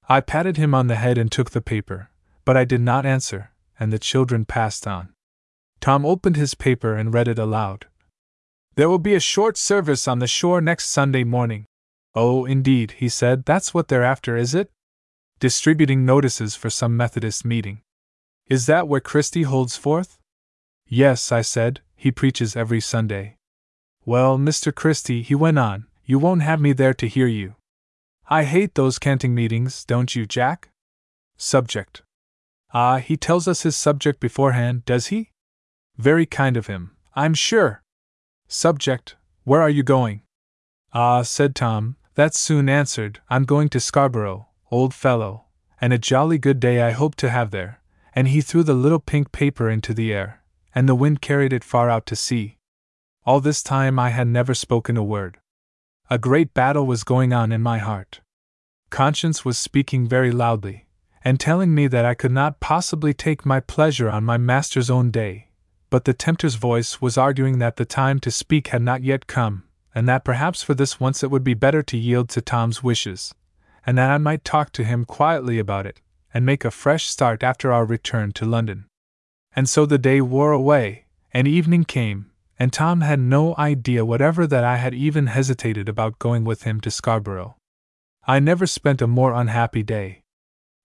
I 0.09 0.21
patted 0.21 0.57
him 0.57 0.75
on 0.75 0.89
the 0.89 0.97
head 0.97 1.17
and 1.17 1.31
took 1.31 1.51
the 1.51 1.61
paper, 1.61 2.11
but 2.45 2.57
I 2.57 2.65
did 2.65 2.81
not 2.81 3.07
answer, 3.07 3.53
and 3.79 3.93
the 3.93 4.01
children 4.01 4.45
passed 4.45 4.85
on. 4.85 5.11
Tom 5.81 6.05
opened 6.05 6.35
his 6.35 6.57
paper 6.57 6.97
and 6.97 7.15
read 7.15 7.29
it 7.29 7.39
aloud. 7.39 7.87
There 8.75 8.89
will 8.89 8.99
be 8.99 9.15
a 9.15 9.21
short 9.21 9.57
service 9.57 10.09
on 10.09 10.19
the 10.19 10.27
shore 10.27 10.61
next 10.61 10.89
Sunday 10.89 11.23
morning. 11.23 11.67
Oh, 12.17 12.47
indeed, 12.47 12.97
he 12.99 13.09
said, 13.09 13.45
that's 13.45 13.73
what 13.73 13.87
they're 13.87 14.03
after, 14.03 14.37
is 14.37 14.53
it? 14.53 14.73
Distributing 15.39 16.05
notices 16.05 16.57
for 16.57 16.69
some 16.69 16.97
Methodist 16.97 17.45
meeting. 17.45 17.83
Is 18.49 18.67
that 18.67 18.89
where 18.89 18.99
Christie 18.99 19.45
holds 19.45 19.77
forth? 19.77 20.19
Yes, 20.85 21.31
I 21.31 21.43
said, 21.43 21.81
he 21.95 22.11
preaches 22.11 22.57
every 22.57 22.81
Sunday. 22.81 23.37
Well, 24.05 24.37
Mr. 24.37 24.75
Christie, 24.75 25.23
he 25.23 25.37
went 25.37 25.61
on, 25.61 25.87
you 26.11 26.19
won't 26.19 26.43
have 26.43 26.61
me 26.61 26.73
there 26.73 26.93
to 26.93 27.07
hear 27.07 27.29
you. 27.29 27.55
I 28.29 28.43
hate 28.43 28.75
those 28.75 28.99
canting 28.99 29.33
meetings, 29.33 29.85
don't 29.85 30.17
you, 30.17 30.27
Jack? 30.27 30.71
Subject. 31.37 32.03
Ah, 32.75 32.99
he 32.99 33.17
tells 33.17 33.47
us 33.47 33.63
his 33.63 33.77
subject 33.77 34.19
beforehand, 34.19 34.85
does 34.85 35.07
he? 35.07 35.31
Very 35.97 36.27
kind 36.27 36.57
of 36.57 36.67
him, 36.67 36.97
I'm 37.15 37.35
sure. 37.35 37.83
Subject, 38.49 39.15
where 39.45 39.63
are 39.63 39.71
you 39.71 39.85
going? 39.85 40.23
Ah, 40.93 41.23
said 41.23 41.55
Tom, 41.55 41.95
that's 42.17 42.41
soon 42.41 42.69
answered. 42.69 43.21
I'm 43.31 43.45
going 43.45 43.69
to 43.69 43.79
Scarborough, 43.79 44.49
old 44.69 44.93
fellow, 44.93 45.45
and 45.81 45.93
a 45.93 45.99
jolly 45.99 46.39
good 46.39 46.59
day 46.59 46.83
I 46.83 46.91
hope 46.91 47.15
to 47.17 47.31
have 47.31 47.53
there. 47.53 47.81
And 48.13 48.27
he 48.27 48.41
threw 48.41 48.65
the 48.65 48.75
little 48.75 48.99
pink 48.99 49.31
paper 49.31 49.71
into 49.71 49.95
the 49.95 50.13
air, 50.13 50.43
and 50.75 50.89
the 50.89 50.97
wind 50.97 51.23
carried 51.23 51.53
it 51.53 51.63
far 51.63 51.89
out 51.89 52.05
to 52.07 52.17
sea. 52.17 52.59
All 53.25 53.41
this 53.41 53.63
time 53.63 53.97
I 54.01 54.11
had 54.11 54.27
never 54.27 54.55
spoken 54.55 54.97
a 54.97 55.05
word. 55.05 55.39
A 56.13 56.19
great 56.19 56.55
battle 56.55 56.89
was 56.89 57.05
going 57.05 57.33
on 57.33 57.53
in 57.53 57.63
my 57.63 57.79
heart. 57.79 58.21
Conscience 58.91 59.45
was 59.45 59.57
speaking 59.57 60.09
very 60.09 60.33
loudly, 60.33 60.89
and 61.23 61.39
telling 61.39 61.73
me 61.73 61.87
that 61.87 62.05
I 62.05 62.15
could 62.15 62.33
not 62.33 62.59
possibly 62.59 63.15
take 63.15 63.47
my 63.47 63.61
pleasure 63.61 64.11
on 64.11 64.25
my 64.25 64.37
master's 64.37 64.91
own 64.91 65.13
day, 65.13 65.51
but 65.89 66.07
the 66.07 66.13
tempter's 66.13 66.57
voice 66.57 67.01
was 67.01 67.17
arguing 67.17 67.61
that 67.61 67.77
the 67.77 67.85
time 67.85 68.19
to 68.21 68.31
speak 68.33 68.69
had 68.69 68.83
not 68.83 69.05
yet 69.05 69.29
come, 69.29 69.63
and 69.95 70.09
that 70.09 70.25
perhaps 70.25 70.65
for 70.65 70.75
this 70.75 70.99
once 70.99 71.23
it 71.23 71.31
would 71.31 71.45
be 71.45 71.55
better 71.55 71.81
to 71.85 71.97
yield 71.97 72.29
to 72.31 72.41
Tom's 72.41 72.83
wishes, 72.83 73.33
and 73.87 73.97
that 73.97 74.11
I 74.11 74.19
might 74.19 74.45
talk 74.45 74.73
to 74.73 74.85
him 74.85 75.05
quietly 75.05 75.61
about 75.61 75.87
it, 75.87 76.01
and 76.35 76.45
make 76.45 76.65
a 76.65 76.73
fresh 76.73 77.07
start 77.07 77.45
after 77.45 77.73
our 77.73 77.85
return 77.85 78.33
to 78.33 78.45
London. 78.45 78.87
And 79.55 79.69
so 79.69 79.87
the 79.87 79.97
day 79.97 80.21
wore 80.21 80.51
away, 80.51 81.05
and 81.33 81.47
evening 81.47 81.85
came, 81.85 82.33
and 82.61 82.75
Tom 82.75 83.01
had 83.01 83.19
no 83.19 83.55
idea 83.57 84.05
whatever 84.05 84.47
that 84.47 84.65
I 84.65 84.77
had 84.77 84.93
even 84.93 85.29
hesitated 85.29 85.89
about 85.89 86.19
going 86.19 86.45
with 86.45 86.65
him 86.65 86.79
to 86.83 86.91
Scarborough. 86.91 87.57
I 88.27 88.39
never 88.39 88.67
spent 88.67 89.01
a 89.01 89.07
more 89.07 89.33
unhappy 89.33 89.83
day. 89.83 90.25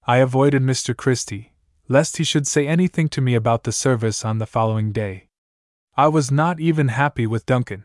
I 0.07 0.17
avoided 0.17 0.61
Mr. 0.61 0.95
Christie, 0.95 1.51
lest 1.89 2.15
he 2.15 2.23
should 2.23 2.47
say 2.47 2.65
anything 2.65 3.09
to 3.09 3.19
me 3.19 3.35
about 3.35 3.65
the 3.65 3.73
service 3.73 4.23
on 4.23 4.37
the 4.37 4.45
following 4.45 4.93
day. 4.93 5.27
I 5.97 6.07
was 6.07 6.31
not 6.31 6.61
even 6.61 6.87
happy 6.87 7.27
with 7.27 7.45
Duncan. 7.45 7.83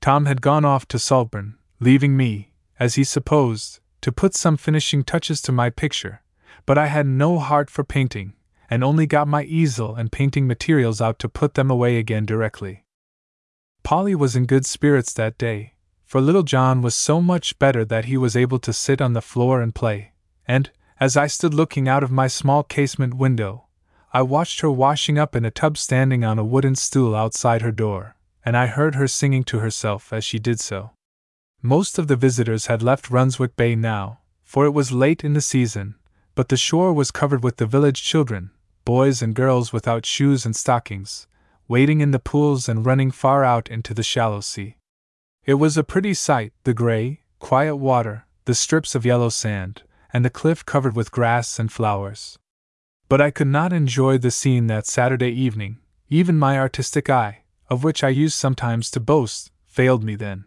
Tom 0.00 0.26
had 0.26 0.42
gone 0.42 0.64
off 0.64 0.88
to 0.88 0.98
Saltburn, 0.98 1.58
leaving 1.78 2.16
me, 2.16 2.54
as 2.80 2.96
he 2.96 3.04
supposed, 3.04 3.78
to 4.00 4.10
put 4.10 4.34
some 4.34 4.56
finishing 4.56 5.04
touches 5.04 5.40
to 5.42 5.52
my 5.52 5.70
picture, 5.70 6.22
but 6.66 6.76
I 6.76 6.86
had 6.86 7.06
no 7.06 7.38
heart 7.38 7.70
for 7.70 7.84
painting, 7.84 8.32
and 8.68 8.82
only 8.82 9.06
got 9.06 9.28
my 9.28 9.44
easel 9.44 9.94
and 9.94 10.10
painting 10.10 10.48
materials 10.48 11.00
out 11.00 11.20
to 11.20 11.28
put 11.28 11.54
them 11.54 11.70
away 11.70 11.98
again 11.98 12.26
directly. 12.26 12.81
Polly 13.82 14.14
was 14.14 14.36
in 14.36 14.46
good 14.46 14.66
spirits 14.66 15.12
that 15.14 15.38
day, 15.38 15.74
for 16.04 16.20
little 16.20 16.42
John 16.42 16.82
was 16.82 16.94
so 16.94 17.20
much 17.20 17.58
better 17.58 17.84
that 17.84 18.06
he 18.06 18.16
was 18.16 18.36
able 18.36 18.58
to 18.60 18.72
sit 18.72 19.00
on 19.00 19.12
the 19.12 19.20
floor 19.20 19.60
and 19.60 19.74
play, 19.74 20.12
and, 20.46 20.70
as 21.00 21.16
I 21.16 21.26
stood 21.26 21.54
looking 21.54 21.88
out 21.88 22.02
of 22.02 22.10
my 22.10 22.28
small 22.28 22.62
casement 22.62 23.14
window, 23.14 23.66
I 24.12 24.22
watched 24.22 24.60
her 24.60 24.70
washing 24.70 25.18
up 25.18 25.34
in 25.34 25.44
a 25.44 25.50
tub 25.50 25.78
standing 25.78 26.24
on 26.24 26.38
a 26.38 26.44
wooden 26.44 26.74
stool 26.74 27.14
outside 27.14 27.62
her 27.62 27.72
door 27.72 28.16
and 28.44 28.56
I 28.56 28.66
heard 28.66 28.94
her 28.94 29.06
singing 29.06 29.44
to 29.44 29.60
herself 29.60 30.12
as 30.12 30.24
she 30.24 30.38
did 30.38 30.60
so. 30.60 30.90
Most 31.60 31.98
of 31.98 32.08
the 32.08 32.16
visitors 32.16 32.66
had 32.66 32.82
left 32.82 33.10
Runswick 33.10 33.56
Bay 33.56 33.76
now, 33.76 34.20
for 34.42 34.64
it 34.64 34.72
was 34.72 34.90
late 34.90 35.22
in 35.22 35.34
the 35.34 35.40
season, 35.40 35.94
but 36.34 36.48
the 36.48 36.56
shore 36.56 36.92
was 36.92 37.10
covered 37.10 37.44
with 37.44 37.58
the 37.58 37.66
village 37.66 38.02
children, 38.02 38.50
boys 38.84 39.22
and 39.22 39.34
girls 39.34 39.72
without 39.72 40.04
shoes 40.04 40.44
and 40.44 40.56
stockings, 40.56 41.28
wading 41.68 42.00
in 42.00 42.10
the 42.10 42.18
pools 42.18 42.68
and 42.68 42.86
running 42.86 43.10
far 43.10 43.44
out 43.44 43.68
into 43.68 43.94
the 43.94 44.02
shallow 44.02 44.40
sea. 44.40 44.76
It 45.44 45.54
was 45.54 45.76
a 45.76 45.84
pretty 45.84 46.14
sight, 46.14 46.52
the 46.64 46.74
gray, 46.74 47.20
quiet 47.38 47.76
water, 47.76 48.26
the 48.44 48.54
strips 48.54 48.94
of 48.94 49.06
yellow 49.06 49.28
sand, 49.28 49.82
and 50.12 50.24
the 50.24 50.30
cliff 50.30 50.64
covered 50.64 50.94
with 50.94 51.10
grass 51.10 51.58
and 51.58 51.72
flowers. 51.72 52.38
But 53.08 53.20
I 53.20 53.30
could 53.30 53.48
not 53.48 53.72
enjoy 53.72 54.18
the 54.18 54.30
scene 54.30 54.66
that 54.68 54.86
Saturday 54.86 55.30
evening, 55.30 55.78
even 56.08 56.38
my 56.38 56.58
artistic 56.58 57.10
eye, 57.10 57.42
of 57.68 57.84
which 57.84 58.04
I 58.04 58.08
used 58.08 58.34
sometimes 58.34 58.90
to 58.90 59.00
boast, 59.00 59.50
failed 59.66 60.04
me 60.04 60.14
then. 60.14 60.44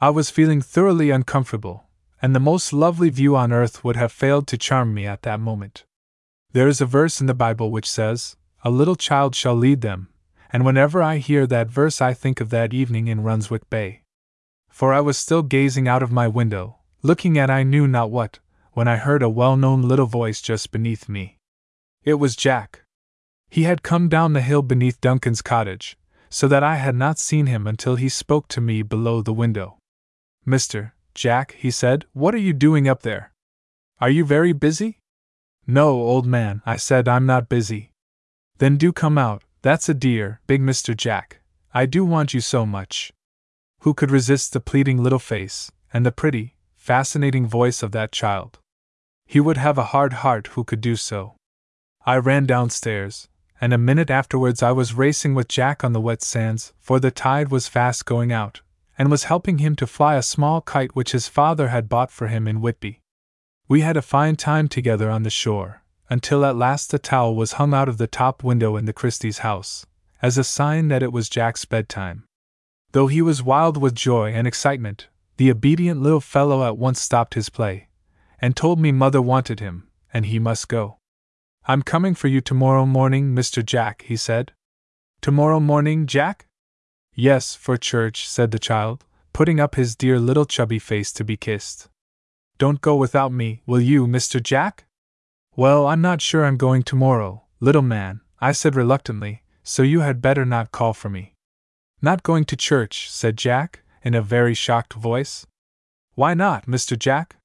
I 0.00 0.10
was 0.10 0.30
feeling 0.30 0.60
thoroughly 0.60 1.10
uncomfortable, 1.10 1.88
and 2.20 2.34
the 2.34 2.40
most 2.40 2.72
lovely 2.72 3.10
view 3.10 3.36
on 3.36 3.52
earth 3.52 3.84
would 3.84 3.96
have 3.96 4.12
failed 4.12 4.46
to 4.48 4.58
charm 4.58 4.92
me 4.92 5.06
at 5.06 5.22
that 5.22 5.40
moment. 5.40 5.84
There 6.52 6.68
is 6.68 6.80
a 6.80 6.86
verse 6.86 7.20
in 7.20 7.26
the 7.26 7.34
Bible 7.34 7.70
which 7.70 7.88
says, 7.88 8.36
A 8.64 8.70
little 8.70 8.96
child 8.96 9.34
shall 9.34 9.54
lead 9.54 9.82
them, 9.82 10.08
and 10.56 10.64
whenever 10.64 11.02
I 11.02 11.18
hear 11.18 11.46
that 11.48 11.68
verse 11.68 12.00
I 12.00 12.14
think 12.14 12.40
of 12.40 12.48
that 12.48 12.72
evening 12.72 13.08
in 13.08 13.22
Runswick 13.22 13.68
Bay. 13.68 14.00
For 14.70 14.94
I 14.94 15.02
was 15.02 15.18
still 15.18 15.42
gazing 15.42 15.86
out 15.86 16.02
of 16.02 16.10
my 16.10 16.26
window, 16.28 16.78
looking 17.02 17.36
at 17.36 17.50
I 17.50 17.62
knew 17.62 17.86
not 17.86 18.10
what, 18.10 18.38
when 18.72 18.88
I 18.88 18.96
heard 18.96 19.22
a 19.22 19.28
well 19.28 19.58
known 19.58 19.82
little 19.82 20.06
voice 20.06 20.40
just 20.40 20.72
beneath 20.72 21.10
me. 21.10 21.36
It 22.04 22.14
was 22.14 22.36
Jack. 22.36 22.84
He 23.50 23.64
had 23.64 23.82
come 23.82 24.08
down 24.08 24.32
the 24.32 24.40
hill 24.40 24.62
beneath 24.62 24.98
Duncan's 25.02 25.42
cottage, 25.42 25.98
so 26.30 26.48
that 26.48 26.62
I 26.62 26.76
had 26.76 26.94
not 26.94 27.18
seen 27.18 27.44
him 27.44 27.66
until 27.66 27.96
he 27.96 28.08
spoke 28.08 28.48
to 28.48 28.62
me 28.62 28.80
below 28.80 29.20
the 29.20 29.34
window. 29.34 29.76
Mr. 30.46 30.92
Jack, 31.14 31.54
he 31.58 31.70
said, 31.70 32.06
what 32.14 32.34
are 32.34 32.38
you 32.38 32.54
doing 32.54 32.88
up 32.88 33.02
there? 33.02 33.30
Are 34.00 34.08
you 34.08 34.24
very 34.24 34.54
busy? 34.54 35.00
No, 35.66 35.90
old 35.90 36.24
man, 36.24 36.62
I 36.64 36.76
said, 36.76 37.08
I'm 37.08 37.26
not 37.26 37.50
busy. 37.50 37.90
Then 38.56 38.78
do 38.78 38.90
come 38.90 39.18
out, 39.18 39.42
that's 39.62 39.88
a 39.88 39.94
dear, 39.94 40.40
big 40.46 40.60
Mr. 40.60 40.96
Jack. 40.96 41.40
I 41.74 41.86
do 41.86 42.04
want 42.04 42.32
you 42.34 42.40
so 42.40 42.64
much. 42.64 43.12
Who 43.80 43.94
could 43.94 44.10
resist 44.10 44.52
the 44.52 44.60
pleading 44.60 45.02
little 45.02 45.18
face, 45.18 45.70
and 45.92 46.04
the 46.04 46.12
pretty, 46.12 46.56
fascinating 46.74 47.46
voice 47.46 47.82
of 47.82 47.92
that 47.92 48.12
child? 48.12 48.58
He 49.26 49.40
would 49.40 49.56
have 49.56 49.76
a 49.76 49.90
hard 49.92 50.14
heart 50.24 50.48
who 50.48 50.64
could 50.64 50.80
do 50.80 50.96
so. 50.96 51.34
I 52.04 52.16
ran 52.16 52.46
downstairs, 52.46 53.28
and 53.60 53.72
a 53.72 53.78
minute 53.78 54.10
afterwards 54.10 54.62
I 54.62 54.72
was 54.72 54.94
racing 54.94 55.34
with 55.34 55.48
Jack 55.48 55.82
on 55.82 55.92
the 55.92 56.00
wet 56.00 56.22
sands, 56.22 56.72
for 56.78 57.00
the 57.00 57.10
tide 57.10 57.50
was 57.50 57.68
fast 57.68 58.04
going 58.04 58.32
out, 58.32 58.60
and 58.98 59.10
was 59.10 59.24
helping 59.24 59.58
him 59.58 59.74
to 59.76 59.86
fly 59.86 60.14
a 60.14 60.22
small 60.22 60.60
kite 60.60 60.94
which 60.94 61.12
his 61.12 61.28
father 61.28 61.68
had 61.68 61.88
bought 61.88 62.10
for 62.10 62.28
him 62.28 62.46
in 62.46 62.60
Whitby. 62.60 63.00
We 63.68 63.80
had 63.80 63.96
a 63.96 64.02
fine 64.02 64.36
time 64.36 64.68
together 64.68 65.10
on 65.10 65.24
the 65.24 65.30
shore, 65.30 65.82
until 66.08 66.44
at 66.44 66.56
last 66.56 66.90
the 66.90 66.98
towel 66.98 67.34
was 67.34 67.52
hung 67.52 67.74
out 67.74 67.88
of 67.88 67.98
the 67.98 68.06
top 68.06 68.44
window 68.44 68.76
in 68.76 68.84
the 68.84 68.92
Christie's 68.92 69.38
house, 69.38 69.86
as 70.22 70.38
a 70.38 70.44
sign 70.44 70.88
that 70.88 71.02
it 71.02 71.12
was 71.12 71.28
Jack's 71.28 71.64
bedtime. 71.64 72.24
Though 72.92 73.08
he 73.08 73.20
was 73.20 73.42
wild 73.42 73.76
with 73.76 73.94
joy 73.94 74.32
and 74.32 74.46
excitement, 74.46 75.08
the 75.36 75.50
obedient 75.50 76.00
little 76.00 76.20
fellow 76.20 76.66
at 76.66 76.78
once 76.78 77.00
stopped 77.00 77.34
his 77.34 77.48
play, 77.48 77.88
and 78.40 78.56
told 78.56 78.78
me 78.78 78.92
mother 78.92 79.20
wanted 79.20 79.60
him, 79.60 79.88
and 80.12 80.26
he 80.26 80.38
must 80.38 80.68
go. 80.68 80.98
I'm 81.66 81.82
coming 81.82 82.14
for 82.14 82.28
you 82.28 82.40
tomorrow 82.40 82.86
morning, 82.86 83.34
Mr. 83.34 83.64
Jack, 83.64 84.02
he 84.02 84.16
said. 84.16 84.52
Tomorrow 85.20 85.60
morning, 85.60 86.06
Jack? 86.06 86.46
Yes, 87.12 87.54
for 87.54 87.76
church, 87.76 88.28
said 88.28 88.50
the 88.50 88.58
child, 88.58 89.04
putting 89.32 89.58
up 89.58 89.74
his 89.74 89.96
dear 89.96 90.18
little 90.18 90.44
chubby 90.44 90.78
face 90.78 91.12
to 91.12 91.24
be 91.24 91.36
kissed. 91.36 91.88
Don't 92.58 92.80
go 92.80 92.96
without 92.96 93.32
me, 93.32 93.60
will 93.66 93.80
you, 93.80 94.06
Mr. 94.06 94.42
Jack? 94.42 94.85
Well, 95.58 95.86
I'm 95.86 96.02
not 96.02 96.20
sure 96.20 96.44
I'm 96.44 96.58
going 96.58 96.82
tomorrow, 96.82 97.44
little 97.60 97.80
man, 97.80 98.20
I 98.40 98.52
said 98.52 98.76
reluctantly, 98.76 99.42
so 99.62 99.82
you 99.82 100.00
had 100.00 100.20
better 100.20 100.44
not 100.44 100.70
call 100.70 100.92
for 100.92 101.08
me. 101.08 101.32
Not 102.02 102.22
going 102.22 102.44
to 102.44 102.56
church, 102.56 103.10
said 103.10 103.38
Jack, 103.38 103.80
in 104.02 104.14
a 104.14 104.20
very 104.20 104.52
shocked 104.52 104.92
voice. 104.92 105.46
Why 106.14 106.34
not, 106.34 106.66
Mr. 106.66 106.98
Jack? 106.98 107.36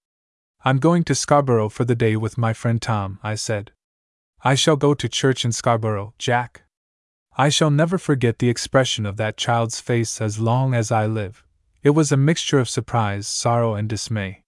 I'm 0.66 0.78
going 0.78 1.06
to 1.06 1.16
Scarborough 1.16 1.70
for 1.70 1.86
the 1.86 1.96
day 1.96 2.18
with 2.18 2.38
my 2.38 2.52
friend 2.52 2.82
Tom, 2.82 3.18
I 3.24 3.36
said. 3.36 3.72
I 4.44 4.56
shall 4.56 4.76
go 4.76 4.94
to 4.94 5.08
church 5.08 5.46
in 5.46 5.54
Scarborough, 5.54 6.14
Jack. 6.18 6.64
I 7.38 7.48
shall 7.48 7.72
never 7.72 7.98
forget 7.98 8.40
the 8.40 8.50
expression 8.50 9.06
of 9.06 9.16
that 9.18 9.38
child's 9.38 9.80
face 9.80 10.20
as 10.20 10.38
long 10.38 10.74
as 10.74 10.92
I 10.92 11.06
live. 11.06 11.46
It 11.82 11.92
was 11.92 12.12
a 12.12 12.18
mixture 12.18 12.60
of 12.60 12.70
surprise, 12.70 13.26
sorrow, 13.26 13.74
and 13.74 13.88
dismay. 13.88 14.44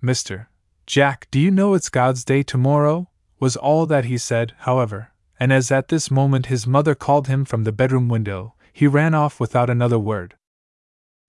Mr. 0.00 0.46
Jack, 0.92 1.26
do 1.30 1.40
you 1.40 1.50
know 1.50 1.72
it's 1.72 1.88
God's 1.88 2.22
day 2.22 2.42
tomorrow? 2.42 3.08
was 3.40 3.56
all 3.56 3.86
that 3.86 4.04
he 4.04 4.18
said, 4.18 4.52
however, 4.68 5.10
and 5.40 5.50
as 5.50 5.72
at 5.72 5.88
this 5.88 6.10
moment 6.10 6.52
his 6.52 6.66
mother 6.66 6.94
called 6.94 7.28
him 7.28 7.46
from 7.46 7.64
the 7.64 7.72
bedroom 7.72 8.10
window, 8.10 8.52
he 8.74 8.86
ran 8.86 9.14
off 9.14 9.40
without 9.40 9.70
another 9.70 9.98
word. 9.98 10.34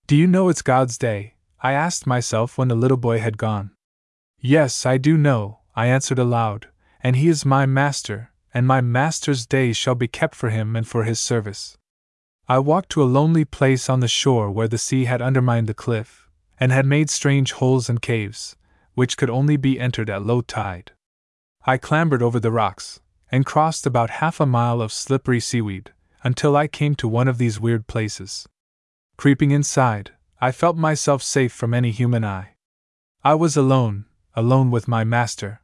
Do 0.06 0.16
you 0.16 0.26
know 0.26 0.50
it's 0.50 0.60
God's 0.60 0.98
day? 0.98 1.36
I 1.62 1.72
asked 1.72 2.06
myself 2.06 2.58
when 2.58 2.68
the 2.68 2.74
little 2.74 2.98
boy 2.98 3.20
had 3.20 3.38
gone. 3.38 3.70
Yes, 4.38 4.84
I 4.84 4.98
do 4.98 5.16
know, 5.16 5.60
I 5.74 5.86
answered 5.86 6.18
aloud, 6.18 6.68
and 7.02 7.16
he 7.16 7.28
is 7.28 7.46
my 7.46 7.64
master, 7.64 8.32
and 8.52 8.66
my 8.66 8.82
master's 8.82 9.46
day 9.46 9.72
shall 9.72 9.94
be 9.94 10.08
kept 10.08 10.34
for 10.34 10.50
him 10.50 10.76
and 10.76 10.86
for 10.86 11.04
his 11.04 11.18
service. 11.18 11.78
I 12.46 12.58
walked 12.58 12.90
to 12.90 13.02
a 13.02 13.08
lonely 13.18 13.46
place 13.46 13.88
on 13.88 14.00
the 14.00 14.08
shore 14.08 14.50
where 14.50 14.68
the 14.68 14.76
sea 14.76 15.06
had 15.06 15.22
undermined 15.22 15.68
the 15.68 15.72
cliff, 15.72 16.28
and 16.60 16.70
had 16.70 16.84
made 16.84 17.08
strange 17.08 17.52
holes 17.52 17.88
and 17.88 18.02
caves, 18.02 18.56
which 18.94 19.16
could 19.16 19.30
only 19.30 19.56
be 19.56 19.78
entered 19.78 20.10
at 20.10 20.24
low 20.24 20.40
tide. 20.40 20.92
I 21.66 21.76
clambered 21.78 22.22
over 22.22 22.40
the 22.40 22.52
rocks, 22.52 23.00
and 23.30 23.46
crossed 23.46 23.86
about 23.86 24.10
half 24.10 24.40
a 24.40 24.46
mile 24.46 24.80
of 24.80 24.92
slippery 24.92 25.40
seaweed, 25.40 25.92
until 26.22 26.56
I 26.56 26.66
came 26.66 26.94
to 26.96 27.08
one 27.08 27.28
of 27.28 27.38
these 27.38 27.60
weird 27.60 27.86
places. 27.86 28.48
Creeping 29.16 29.50
inside, 29.50 30.12
I 30.40 30.52
felt 30.52 30.76
myself 30.76 31.22
safe 31.22 31.52
from 31.52 31.74
any 31.74 31.90
human 31.90 32.24
eye. 32.24 32.54
I 33.22 33.34
was 33.34 33.56
alone, 33.56 34.06
alone 34.34 34.70
with 34.70 34.88
my 34.88 35.04
master, 35.04 35.60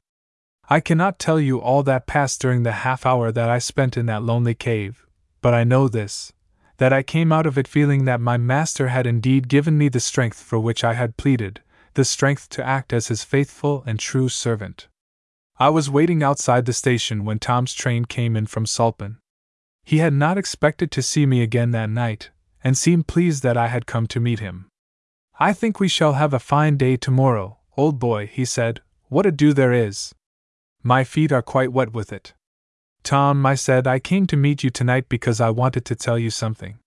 I 0.72 0.78
cannot 0.78 1.18
tell 1.18 1.40
you 1.40 1.60
all 1.60 1.82
that 1.82 2.06
passed 2.06 2.40
during 2.40 2.62
the 2.62 2.70
half 2.70 3.04
hour 3.04 3.32
that 3.32 3.50
I 3.50 3.58
spent 3.58 3.96
in 3.96 4.06
that 4.06 4.22
lonely 4.22 4.54
cave, 4.54 5.04
but 5.40 5.52
I 5.52 5.64
know 5.64 5.88
this 5.88 6.32
that 6.76 6.92
I 6.92 7.02
came 7.02 7.32
out 7.32 7.44
of 7.44 7.58
it 7.58 7.66
feeling 7.66 8.04
that 8.04 8.20
my 8.20 8.38
Master 8.38 8.88
had 8.88 9.06
indeed 9.06 9.48
given 9.48 9.76
me 9.76 9.88
the 9.88 10.00
strength 10.00 10.40
for 10.40 10.58
which 10.58 10.82
I 10.82 10.94
had 10.94 11.18
pleaded, 11.18 11.60
the 11.94 12.04
strength 12.04 12.48
to 12.50 12.66
act 12.66 12.92
as 12.92 13.08
his 13.08 13.24
faithful 13.24 13.82
and 13.86 13.98
true 13.98 14.28
servant. 14.28 14.88
I 15.58 15.68
was 15.68 15.90
waiting 15.90 16.22
outside 16.22 16.64
the 16.64 16.72
station 16.72 17.24
when 17.24 17.38
Tom's 17.38 17.74
train 17.74 18.04
came 18.04 18.36
in 18.36 18.46
from 18.46 18.64
Saltburn. 18.66 19.18
He 19.84 19.98
had 19.98 20.12
not 20.12 20.38
expected 20.38 20.90
to 20.92 21.02
see 21.02 21.26
me 21.26 21.42
again 21.42 21.70
that 21.72 21.90
night, 21.90 22.30
and 22.62 22.76
seemed 22.76 23.06
pleased 23.06 23.42
that 23.42 23.56
I 23.56 23.68
had 23.68 23.86
come 23.86 24.06
to 24.08 24.20
meet 24.20 24.38
him. 24.40 24.68
I 25.38 25.52
think 25.52 25.80
we 25.80 25.88
shall 25.88 26.14
have 26.14 26.32
a 26.32 26.38
fine 26.38 26.76
day 26.76 26.96
tomorrow, 26.96 27.58
old 27.76 27.98
boy, 27.98 28.26
he 28.26 28.44
said. 28.44 28.80
What 29.08 29.26
a 29.26 29.32
dew 29.32 29.52
there 29.52 29.72
is! 29.72 30.14
My 30.82 31.04
feet 31.04 31.32
are 31.32 31.42
quite 31.42 31.72
wet 31.72 31.92
with 31.92 32.12
it. 32.12 32.34
Tom, 33.02 33.44
I 33.44 33.54
said, 33.54 33.86
I 33.86 33.98
came 33.98 34.26
to 34.28 34.36
meet 34.36 34.62
you 34.62 34.70
tonight 34.70 35.08
because 35.08 35.40
I 35.40 35.50
wanted 35.50 35.84
to 35.86 35.94
tell 35.94 36.18
you 36.18 36.30
something. 36.30 36.78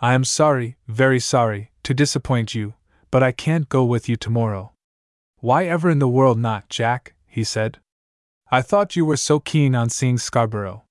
I 0.00 0.14
am 0.14 0.24
sorry, 0.24 0.76
very 0.88 1.20
sorry, 1.20 1.70
to 1.84 1.94
disappoint 1.94 2.54
you, 2.54 2.74
but 3.12 3.22
I 3.22 3.30
can't 3.30 3.68
go 3.68 3.84
with 3.84 4.08
you 4.08 4.16
tomorrow. 4.16 4.72
Why 5.36 5.66
ever 5.66 5.90
in 5.90 6.00
the 6.00 6.08
world 6.08 6.38
not, 6.38 6.68
Jack? 6.68 7.14
he 7.26 7.44
said. 7.44 7.78
I 8.50 8.62
thought 8.62 8.96
you 8.96 9.04
were 9.04 9.18
so 9.18 9.38
keen 9.38 9.74
on 9.74 9.90
seeing 9.90 10.18
Scarborough. 10.18 10.84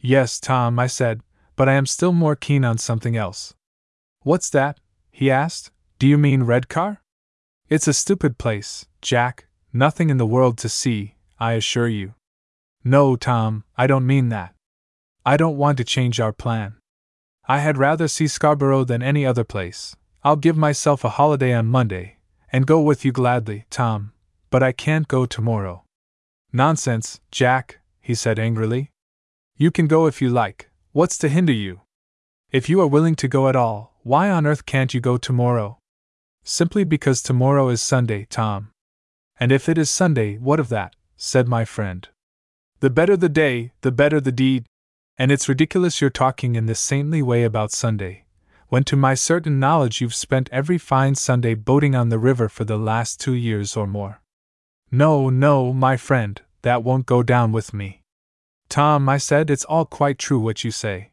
Yes, 0.00 0.40
Tom, 0.40 0.78
I 0.78 0.86
said, 0.86 1.20
but 1.56 1.68
I 1.68 1.74
am 1.74 1.86
still 1.86 2.12
more 2.12 2.34
keen 2.34 2.64
on 2.64 2.78
something 2.78 3.16
else. 3.16 3.54
What's 4.22 4.48
that? 4.50 4.80
he 5.10 5.30
asked. 5.30 5.70
Do 5.98 6.08
you 6.08 6.16
mean 6.16 6.44
Redcar? 6.44 7.02
It's 7.68 7.86
a 7.86 7.92
stupid 7.92 8.38
place, 8.38 8.86
Jack, 9.02 9.46
nothing 9.72 10.08
in 10.08 10.16
the 10.16 10.26
world 10.26 10.56
to 10.58 10.68
see, 10.68 11.14
I 11.38 11.52
assure 11.52 11.88
you. 11.88 12.14
No, 12.82 13.16
Tom, 13.16 13.64
I 13.76 13.86
don't 13.86 14.06
mean 14.06 14.30
that. 14.30 14.54
I 15.26 15.36
don't 15.36 15.58
want 15.58 15.76
to 15.76 15.84
change 15.84 16.18
our 16.18 16.32
plan. 16.32 16.76
I 17.46 17.58
had 17.58 17.76
rather 17.76 18.08
see 18.08 18.28
Scarborough 18.28 18.84
than 18.84 19.02
any 19.02 19.26
other 19.26 19.44
place. 19.44 19.94
I'll 20.22 20.36
give 20.36 20.56
myself 20.56 21.02
a 21.02 21.10
holiday 21.10 21.54
on 21.54 21.66
Monday, 21.66 22.18
and 22.52 22.66
go 22.66 22.80
with 22.80 23.04
you 23.04 23.12
gladly, 23.12 23.64
Tom, 23.70 24.12
but 24.50 24.62
I 24.62 24.72
can't 24.72 25.08
go 25.08 25.24
tomorrow. 25.24 25.84
Nonsense, 26.52 27.20
Jack, 27.30 27.78
he 28.00 28.14
said 28.14 28.38
angrily. 28.38 28.90
You 29.56 29.70
can 29.70 29.86
go 29.86 30.06
if 30.06 30.20
you 30.20 30.28
like, 30.28 30.68
what's 30.92 31.16
to 31.18 31.28
hinder 31.28 31.52
you? 31.52 31.80
If 32.50 32.68
you 32.68 32.80
are 32.80 32.86
willing 32.86 33.14
to 33.16 33.28
go 33.28 33.48
at 33.48 33.56
all, 33.56 33.94
why 34.02 34.30
on 34.30 34.46
earth 34.46 34.66
can't 34.66 34.92
you 34.92 35.00
go 35.00 35.16
tomorrow? 35.16 35.78
Simply 36.42 36.84
because 36.84 37.22
tomorrow 37.22 37.68
is 37.68 37.82
Sunday, 37.82 38.26
Tom. 38.28 38.72
And 39.38 39.52
if 39.52 39.68
it 39.68 39.78
is 39.78 39.90
Sunday, 39.90 40.36
what 40.36 40.60
of 40.60 40.68
that? 40.68 40.96
said 41.16 41.48
my 41.48 41.64
friend. 41.64 42.08
The 42.80 42.90
better 42.90 43.16
the 43.16 43.28
day, 43.28 43.72
the 43.82 43.92
better 43.92 44.20
the 44.20 44.32
deed. 44.32 44.64
And 45.16 45.30
it's 45.30 45.48
ridiculous 45.48 46.00
you're 46.00 46.10
talking 46.10 46.56
in 46.56 46.66
this 46.66 46.80
saintly 46.80 47.22
way 47.22 47.44
about 47.44 47.72
Sunday, 47.72 48.24
when 48.70 48.84
to 48.84 48.96
my 48.96 49.14
certain 49.14 49.58
knowledge 49.58 50.00
you've 50.00 50.14
spent 50.14 50.48
every 50.52 50.78
fine 50.78 51.14
Sunday 51.16 51.54
boating 51.54 51.96
on 51.96 52.08
the 52.08 52.20
river 52.20 52.48
for 52.48 52.64
the 52.64 52.78
last 52.78 53.20
two 53.20 53.34
years 53.34 53.76
or 53.76 53.86
more. 53.86 54.22
No, 54.92 55.28
no, 55.28 55.72
my 55.72 55.96
friend, 55.96 56.40
that 56.62 56.84
won't 56.84 57.04
go 57.04 57.24
down 57.24 57.50
with 57.50 57.74
me. 57.74 58.02
Tom, 58.68 59.08
I 59.08 59.18
said, 59.18 59.50
it's 59.50 59.64
all 59.64 59.84
quite 59.84 60.18
true 60.18 60.38
what 60.38 60.62
you 60.62 60.70
say. 60.70 61.10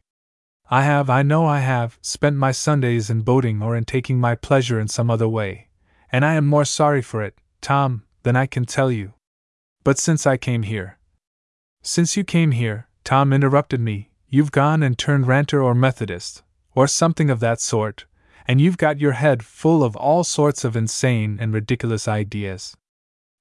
I 0.70 0.82
have, 0.82 1.10
I 1.10 1.22
know 1.22 1.46
I 1.46 1.58
have, 1.58 1.98
spent 2.00 2.36
my 2.36 2.52
Sundays 2.52 3.10
in 3.10 3.22
boating 3.22 3.60
or 3.60 3.76
in 3.76 3.84
taking 3.84 4.20
my 4.20 4.36
pleasure 4.36 4.78
in 4.78 4.86
some 4.86 5.10
other 5.10 5.28
way, 5.28 5.66
and 6.12 6.24
I 6.24 6.34
am 6.34 6.46
more 6.46 6.64
sorry 6.64 7.02
for 7.02 7.24
it, 7.24 7.34
Tom, 7.60 8.04
than 8.22 8.36
I 8.36 8.46
can 8.46 8.66
tell 8.66 8.92
you. 8.92 9.14
But 9.82 9.98
since 9.98 10.28
I 10.28 10.36
came 10.36 10.62
here. 10.62 10.98
Since 11.82 12.16
you 12.16 12.22
came 12.22 12.52
here, 12.52 12.86
Tom 13.02 13.32
interrupted 13.32 13.80
me, 13.80 14.10
you've 14.28 14.52
gone 14.52 14.84
and 14.84 14.96
turned 14.96 15.26
ranter 15.26 15.60
or 15.60 15.74
Methodist, 15.74 16.42
or 16.78 16.86
something 16.86 17.28
of 17.28 17.40
that 17.40 17.60
sort, 17.60 18.04
and 18.46 18.60
you've 18.60 18.78
got 18.78 19.00
your 19.00 19.14
head 19.14 19.44
full 19.44 19.82
of 19.82 19.96
all 19.96 20.22
sorts 20.22 20.62
of 20.62 20.76
insane 20.76 21.36
and 21.40 21.52
ridiculous 21.52 22.06
ideas. 22.06 22.76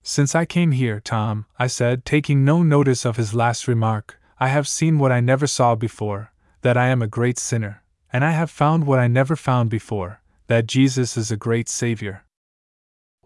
Since 0.01 0.33
I 0.33 0.43
came 0.43 0.72
here, 0.72 0.99
Tom, 0.99 1.45
I 1.59 1.67
said, 1.67 2.03
taking 2.03 2.43
no 2.43 2.64
notice 2.64 3.06
of 3.06 3.16
his 3.16 3.35
last 3.35 3.67
remark, 3.67 4.19
I 4.40 4.48
have 4.48 4.67
seen 4.67 4.98
what 4.98 5.11
I 5.11 5.19
never 5.19 5.45
saw 5.45 5.75
before 5.75 6.32
that 6.61 6.77
I 6.77 6.88
am 6.88 7.03
a 7.03 7.14
great 7.17 7.38
sinner, 7.38 7.83
and 8.11 8.25
I 8.25 8.32
have 8.32 8.49
found 8.49 8.88
what 8.88 8.98
I 8.98 9.06
never 9.06 9.35
found 9.35 9.69
before 9.69 10.19
that 10.48 10.66
Jesus 10.66 11.16
is 11.16 11.30
a 11.30 11.38
great 11.38 11.69
Savior. 11.69 12.25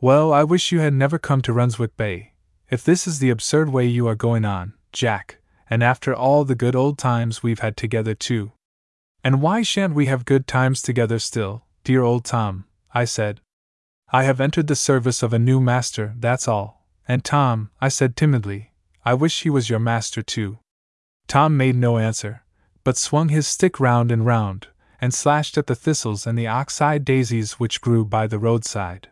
Well, 0.01 0.33
I 0.33 0.43
wish 0.43 0.73
you 0.73 0.81
had 0.81 0.93
never 0.93 1.19
come 1.19 1.41
to 1.43 1.53
Runswick 1.53 1.95
Bay, 1.95 2.33
if 2.69 2.83
this 2.83 3.07
is 3.07 3.19
the 3.19 3.29
absurd 3.29 3.69
way 3.69 3.85
you 3.85 4.09
are 4.09 4.15
going 4.15 4.43
on, 4.43 4.73
Jack, 4.91 5.37
and 5.69 5.81
after 5.81 6.13
all 6.13 6.43
the 6.43 6.61
good 6.63 6.75
old 6.75 6.97
times 6.97 7.41
we've 7.41 7.59
had 7.59 7.77
together, 7.77 8.13
too. 8.13 8.51
And 9.23 9.41
why 9.41 9.61
shan't 9.61 9.93
we 9.93 10.07
have 10.07 10.25
good 10.25 10.47
times 10.47 10.81
together 10.81 11.19
still, 11.19 11.65
dear 11.83 12.01
old 12.01 12.25
Tom? 12.25 12.65
I 12.93 13.05
said. 13.05 13.41
I 14.11 14.23
have 14.23 14.41
entered 14.41 14.67
the 14.67 14.75
service 14.75 15.23
of 15.23 15.31
a 15.31 15.39
new 15.39 15.61
master, 15.61 16.15
that's 16.17 16.47
all. 16.47 16.85
And 17.07 17.23
Tom, 17.23 17.69
I 17.79 17.87
said 17.87 18.15
timidly, 18.15 18.71
I 19.05 19.13
wish 19.13 19.43
he 19.43 19.49
was 19.49 19.69
your 19.69 19.79
master 19.79 20.21
too. 20.21 20.59
Tom 21.27 21.55
made 21.55 21.75
no 21.75 21.97
answer, 21.97 22.43
but 22.83 22.97
swung 22.97 23.29
his 23.29 23.47
stick 23.47 23.79
round 23.79 24.11
and 24.11 24.25
round, 24.25 24.67
and 24.99 25.13
slashed 25.13 25.57
at 25.57 25.67
the 25.67 25.75
thistles 25.75 26.27
and 26.27 26.37
the 26.37 26.47
ox-eyed 26.47 27.05
daisies 27.05 27.53
which 27.53 27.81
grew 27.81 28.03
by 28.03 28.27
the 28.27 28.39
roadside. 28.39 29.07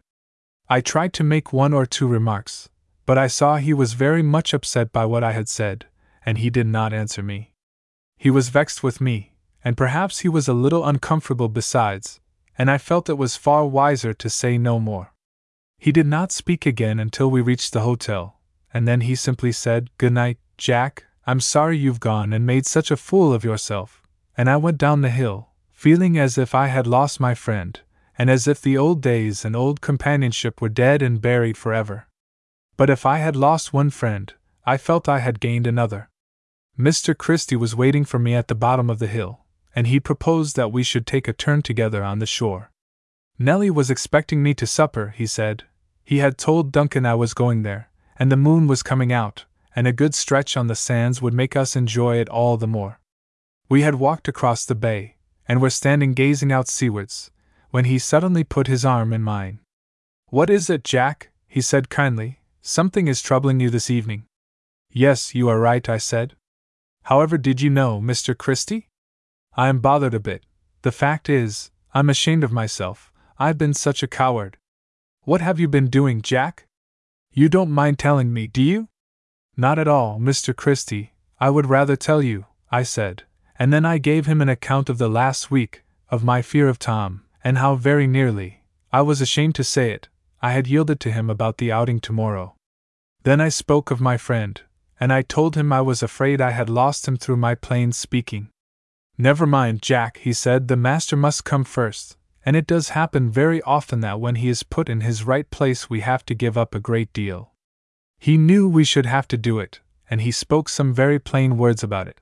I 0.67 0.81
tried 0.81 1.13
to 1.13 1.23
make 1.23 1.53
one 1.53 1.73
or 1.73 1.85
two 1.85 2.07
remarks, 2.07 2.69
but 3.05 3.17
I 3.17 3.27
saw 3.27 3.55
he 3.57 3.73
was 3.73 3.93
very 3.93 4.21
much 4.21 4.53
upset 4.53 4.91
by 4.91 5.05
what 5.05 5.23
I 5.23 5.31
had 5.31 5.49
said, 5.49 5.85
and 6.25 6.37
he 6.39 6.49
did 6.49 6.67
not 6.67 6.93
answer 6.93 7.23
me. 7.23 7.53
He 8.17 8.29
was 8.29 8.49
vexed 8.49 8.83
with 8.83 8.99
me, 8.99 9.28
and 9.63 9.77
perhaps 9.77 10.19
he 10.19 10.29
was 10.29 10.47
a 10.47 10.53
little 10.53 10.85
uncomfortable 10.85 11.49
besides, 11.49 12.19
and 12.57 12.69
I 12.69 12.77
felt 12.77 13.09
it 13.09 13.17
was 13.17 13.35
far 13.35 13.65
wiser 13.65 14.13
to 14.13 14.29
say 14.29 14.57
no 14.57 14.79
more. 14.79 15.13
He 15.77 15.91
did 15.91 16.07
not 16.07 16.31
speak 16.31 16.65
again 16.65 16.99
until 16.99 17.31
we 17.31 17.41
reached 17.41 17.73
the 17.73 17.81
hotel, 17.81 18.39
and 18.73 18.87
then 18.87 19.01
he 19.01 19.15
simply 19.15 19.51
said, 19.51 19.89
Good 19.97 20.13
night, 20.13 20.37
Jack, 20.57 21.05
I'm 21.25 21.39
sorry 21.39 21.77
you've 21.77 21.99
gone 21.99 22.33
and 22.33 22.45
made 22.45 22.65
such 22.65 22.91
a 22.91 22.97
fool 22.97 23.33
of 23.33 23.43
yourself, 23.43 24.03
and 24.37 24.49
I 24.49 24.57
went 24.57 24.77
down 24.77 25.01
the 25.01 25.09
hill, 25.09 25.49
feeling 25.71 26.17
as 26.17 26.37
if 26.37 26.53
I 26.53 26.67
had 26.67 26.87
lost 26.87 27.19
my 27.19 27.33
friend, 27.33 27.79
and 28.17 28.29
as 28.29 28.47
if 28.47 28.61
the 28.61 28.77
old 28.77 29.01
days 29.01 29.45
and 29.45 29.55
old 29.55 29.79
companionship 29.79 30.61
were 30.61 30.69
dead 30.69 31.01
and 31.01 31.21
buried 31.21 31.55
forever. 31.55 32.07
But 32.75 32.89
if 32.89 33.05
I 33.05 33.19
had 33.19 33.35
lost 33.35 33.73
one 33.73 33.89
friend, 33.89 34.33
I 34.65 34.77
felt 34.77 35.07
I 35.07 35.19
had 35.19 35.39
gained 35.39 35.67
another. 35.67 36.09
Mr. 36.77 37.17
Christie 37.17 37.55
was 37.55 37.75
waiting 37.75 38.05
for 38.05 38.19
me 38.19 38.33
at 38.33 38.47
the 38.47 38.55
bottom 38.55 38.89
of 38.89 38.99
the 38.99 39.07
hill, 39.07 39.45
and 39.75 39.87
he 39.87 39.99
proposed 39.99 40.55
that 40.55 40.71
we 40.71 40.83
should 40.83 41.05
take 41.05 41.27
a 41.27 41.33
turn 41.33 41.61
together 41.61 42.03
on 42.03 42.19
the 42.19 42.25
shore. 42.25 42.71
Nellie 43.37 43.69
was 43.69 43.89
expecting 43.89 44.43
me 44.43 44.53
to 44.55 44.67
supper, 44.67 45.13
he 45.15 45.25
said. 45.25 45.63
He 46.03 46.17
had 46.17 46.37
told 46.37 46.71
Duncan 46.71 47.05
I 47.05 47.15
was 47.15 47.33
going 47.33 47.63
there, 47.63 47.89
and 48.17 48.31
the 48.31 48.35
moon 48.37 48.67
was 48.67 48.83
coming 48.83 49.13
out, 49.13 49.45
and 49.75 49.87
a 49.87 49.93
good 49.93 50.13
stretch 50.13 50.57
on 50.57 50.67
the 50.67 50.75
sands 50.75 51.21
would 51.21 51.33
make 51.33 51.55
us 51.55 51.75
enjoy 51.75 52.17
it 52.17 52.27
all 52.27 52.57
the 52.57 52.67
more. 52.67 52.99
We 53.69 53.83
had 53.83 53.95
walked 53.95 54.27
across 54.27 54.65
the 54.65 54.75
bay, 54.75 55.15
and 55.47 55.61
were 55.61 55.69
standing 55.69 56.13
gazing 56.13 56.51
out 56.51 56.67
seawards, 56.67 57.31
when 57.69 57.85
he 57.85 57.97
suddenly 57.97 58.43
put 58.43 58.67
his 58.67 58.83
arm 58.83 59.13
in 59.13 59.21
mine. 59.21 59.59
What 60.27 60.49
is 60.49 60.69
it, 60.69 60.83
Jack? 60.83 61.29
he 61.47 61.61
said 61.61 61.89
kindly. 61.89 62.41
Something 62.61 63.07
is 63.07 63.21
troubling 63.21 63.59
you 63.59 63.69
this 63.69 63.89
evening. 63.89 64.25
Yes, 64.91 65.33
you 65.33 65.47
are 65.47 65.59
right, 65.59 65.87
I 65.87 65.97
said. 65.97 66.35
However, 67.03 67.37
did 67.37 67.61
you 67.61 67.69
know, 67.69 68.01
Mr. 68.01 68.37
Christie? 68.37 68.88
I 69.55 69.67
am 69.67 69.79
bothered 69.79 70.13
a 70.13 70.19
bit. 70.19 70.45
The 70.83 70.91
fact 70.91 71.29
is, 71.29 71.71
I'm 71.93 72.09
ashamed 72.09 72.43
of 72.43 72.51
myself. 72.51 73.11
I've 73.37 73.57
been 73.57 73.73
such 73.73 74.03
a 74.03 74.07
coward. 74.07 74.57
What 75.23 75.41
have 75.41 75.59
you 75.59 75.67
been 75.67 75.87
doing, 75.87 76.21
Jack? 76.21 76.67
You 77.31 77.49
don't 77.49 77.71
mind 77.71 77.99
telling 77.99 78.33
me, 78.33 78.47
do 78.47 78.61
you? 78.61 78.87
Not 79.57 79.79
at 79.79 79.87
all, 79.87 80.19
Mr. 80.19 80.55
Christie. 80.55 81.13
I 81.39 81.49
would 81.49 81.67
rather 81.67 81.95
tell 81.95 82.21
you, 82.21 82.45
I 82.71 82.83
said, 82.83 83.23
and 83.57 83.73
then 83.73 83.85
I 83.85 83.97
gave 83.97 84.25
him 84.25 84.41
an 84.41 84.49
account 84.49 84.89
of 84.89 84.97
the 84.97 85.09
last 85.09 85.51
week, 85.51 85.83
of 86.09 86.23
my 86.23 86.41
fear 86.41 86.67
of 86.67 86.79
Tom, 86.79 87.25
and 87.43 87.57
how 87.57 87.75
very 87.75 88.07
nearly, 88.07 88.63
I 88.91 89.01
was 89.01 89.21
ashamed 89.21 89.55
to 89.55 89.63
say 89.63 89.91
it, 89.91 90.09
I 90.41 90.51
had 90.51 90.67
yielded 90.67 90.99
to 91.01 91.11
him 91.11 91.29
about 91.29 91.57
the 91.57 91.71
outing 91.71 91.99
tomorrow. 91.99 92.55
Then 93.23 93.41
I 93.41 93.49
spoke 93.49 93.91
of 93.91 93.99
my 93.99 94.17
friend, 94.17 94.61
and 94.99 95.11
I 95.11 95.21
told 95.21 95.55
him 95.55 95.73
I 95.73 95.81
was 95.81 96.01
afraid 96.01 96.39
I 96.39 96.51
had 96.51 96.69
lost 96.69 97.07
him 97.07 97.17
through 97.17 97.37
my 97.37 97.55
plain 97.55 97.91
speaking. 97.91 98.49
Never 99.21 99.45
mind, 99.45 99.81
Jack, 99.81 100.19
he 100.19 100.31
said, 100.31 100.69
the 100.69 100.77
master 100.77 101.17
must 101.17 101.43
come 101.43 101.65
first, 101.65 102.15
and 102.45 102.55
it 102.55 102.65
does 102.65 102.89
happen 102.89 103.29
very 103.29 103.61
often 103.63 103.99
that 103.99 104.21
when 104.21 104.35
he 104.35 104.47
is 104.47 104.63
put 104.63 104.87
in 104.87 105.01
his 105.01 105.25
right 105.25 105.51
place 105.51 105.89
we 105.89 105.99
have 105.99 106.25
to 106.27 106.33
give 106.33 106.57
up 106.57 106.73
a 106.73 106.79
great 106.79 107.11
deal. 107.11 107.51
He 108.17 108.37
knew 108.37 108.69
we 108.69 108.85
should 108.85 109.05
have 109.05 109.27
to 109.27 109.37
do 109.37 109.59
it, 109.59 109.81
and 110.09 110.21
he 110.21 110.31
spoke 110.31 110.69
some 110.69 110.93
very 110.93 111.19
plain 111.19 111.57
words 111.57 111.83
about 111.83 112.07
it. 112.07 112.21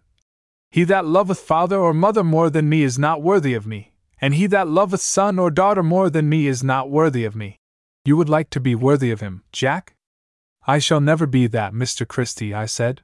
He 0.72 0.84
that 0.86 1.06
loveth 1.06 1.38
father 1.38 1.78
or 1.78 1.94
mother 1.94 2.24
more 2.24 2.50
than 2.50 2.68
me 2.68 2.82
is 2.82 2.98
not 2.98 3.22
worthy 3.22 3.54
of 3.54 3.68
me, 3.68 3.94
and 4.20 4.34
he 4.34 4.48
that 4.48 4.68
loveth 4.68 5.02
son 5.02 5.38
or 5.38 5.52
daughter 5.52 5.84
more 5.84 6.10
than 6.10 6.28
me 6.28 6.48
is 6.48 6.64
not 6.64 6.90
worthy 6.90 7.26
of 7.26 7.36
me. 7.36 7.60
You 8.06 8.18
would 8.18 8.28
like 8.28 8.50
to 8.50 8.60
be 8.60 8.74
worthy 8.74 9.12
of 9.12 9.22
him, 9.22 9.44
Jack? 9.52 9.96
I 10.66 10.80
shall 10.80 11.00
never 11.00 11.28
be 11.28 11.46
that, 11.46 11.74
Mr. 11.74 12.08
Christie, 12.08 12.56
I 12.56 12.66
said. 12.66 13.04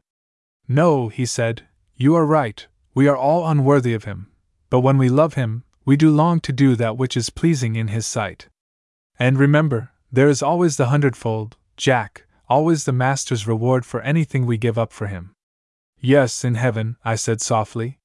No, 0.67 1.09
he 1.09 1.27
said, 1.27 1.67
you 1.95 2.15
are 2.15 2.25
right, 2.25 2.65
we 2.93 3.07
are 3.07 3.17
all 3.17 3.47
unworthy 3.47 3.93
of 3.93 4.03
him, 4.03 4.27
but 4.69 4.81
when 4.81 4.97
we 4.97 5.09
love 5.09 5.33
him, 5.33 5.63
we 5.85 5.97
do 5.97 6.09
long 6.09 6.39
to 6.41 6.53
do 6.53 6.75
that 6.75 6.97
which 6.97 7.17
is 7.17 7.29
pleasing 7.29 7.75
in 7.75 7.89
his 7.89 8.05
sight. 8.05 8.47
And 9.19 9.37
remember, 9.37 9.91
there 10.11 10.29
is 10.29 10.43
always 10.43 10.77
the 10.77 10.87
hundredfold, 10.87 11.57
Jack, 11.75 12.25
always 12.47 12.85
the 12.85 12.91
Master's 12.91 13.47
reward 13.47 13.85
for 13.85 14.01
anything 14.01 14.45
we 14.45 14.57
give 14.57 14.77
up 14.77 14.93
for 14.93 15.07
him. 15.07 15.33
Yes, 15.99 16.43
in 16.43 16.55
heaven, 16.55 16.97
I 17.03 17.15
said 17.15 17.41
softly. 17.41 17.99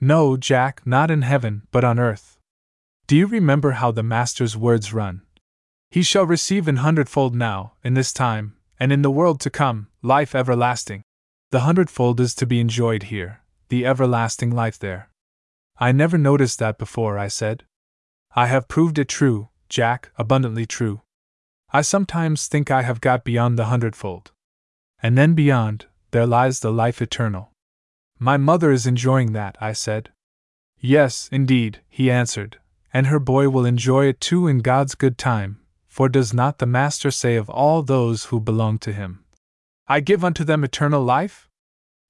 No, 0.00 0.36
Jack, 0.36 0.82
not 0.84 1.10
in 1.10 1.22
heaven, 1.22 1.62
but 1.70 1.84
on 1.84 1.98
earth. 1.98 2.38
Do 3.06 3.16
you 3.16 3.26
remember 3.26 3.72
how 3.72 3.92
the 3.92 4.02
Master's 4.02 4.56
words 4.56 4.92
run? 4.92 5.22
He 5.90 6.02
shall 6.02 6.26
receive 6.26 6.68
an 6.68 6.76
hundredfold 6.76 7.34
now, 7.34 7.74
in 7.82 7.94
this 7.94 8.12
time, 8.12 8.56
and 8.78 8.92
in 8.92 9.02
the 9.02 9.10
world 9.10 9.40
to 9.40 9.50
come, 9.50 9.88
life 10.02 10.34
everlasting. 10.34 11.02
The 11.50 11.60
hundredfold 11.60 12.20
is 12.20 12.34
to 12.34 12.46
be 12.46 12.60
enjoyed 12.60 13.04
here, 13.04 13.40
the 13.68 13.86
everlasting 13.86 14.50
life 14.50 14.78
there. 14.78 15.10
I 15.78 15.92
never 15.92 16.16
noticed 16.16 16.58
that 16.58 16.78
before, 16.78 17.18
I 17.18 17.28
said. 17.28 17.64
I 18.34 18.46
have 18.46 18.68
proved 18.68 18.98
it 18.98 19.08
true, 19.08 19.48
Jack, 19.68 20.10
abundantly 20.16 20.66
true. 20.66 21.02
I 21.72 21.82
sometimes 21.82 22.46
think 22.46 22.70
I 22.70 22.82
have 22.82 23.00
got 23.00 23.24
beyond 23.24 23.58
the 23.58 23.66
hundredfold. 23.66 24.32
And 25.02 25.18
then 25.18 25.34
beyond, 25.34 25.86
there 26.10 26.26
lies 26.26 26.60
the 26.60 26.72
life 26.72 27.02
eternal. 27.02 27.52
My 28.18 28.36
mother 28.36 28.70
is 28.72 28.86
enjoying 28.86 29.32
that, 29.32 29.56
I 29.60 29.72
said. 29.72 30.10
Yes, 30.78 31.28
indeed, 31.32 31.80
he 31.88 32.10
answered, 32.10 32.58
and 32.92 33.08
her 33.08 33.18
boy 33.18 33.48
will 33.48 33.66
enjoy 33.66 34.06
it 34.06 34.20
too 34.20 34.46
in 34.46 34.58
God's 34.60 34.94
good 34.94 35.18
time, 35.18 35.60
for 35.86 36.08
does 36.08 36.32
not 36.32 36.58
the 36.58 36.66
Master 36.66 37.10
say 37.10 37.36
of 37.36 37.50
all 37.50 37.82
those 37.82 38.26
who 38.26 38.40
belong 38.40 38.78
to 38.78 38.92
him, 38.92 39.24
I 39.88 40.00
give 40.00 40.24
unto 40.24 40.42
them 40.42 40.64
eternal 40.64 41.02
life? 41.02 41.45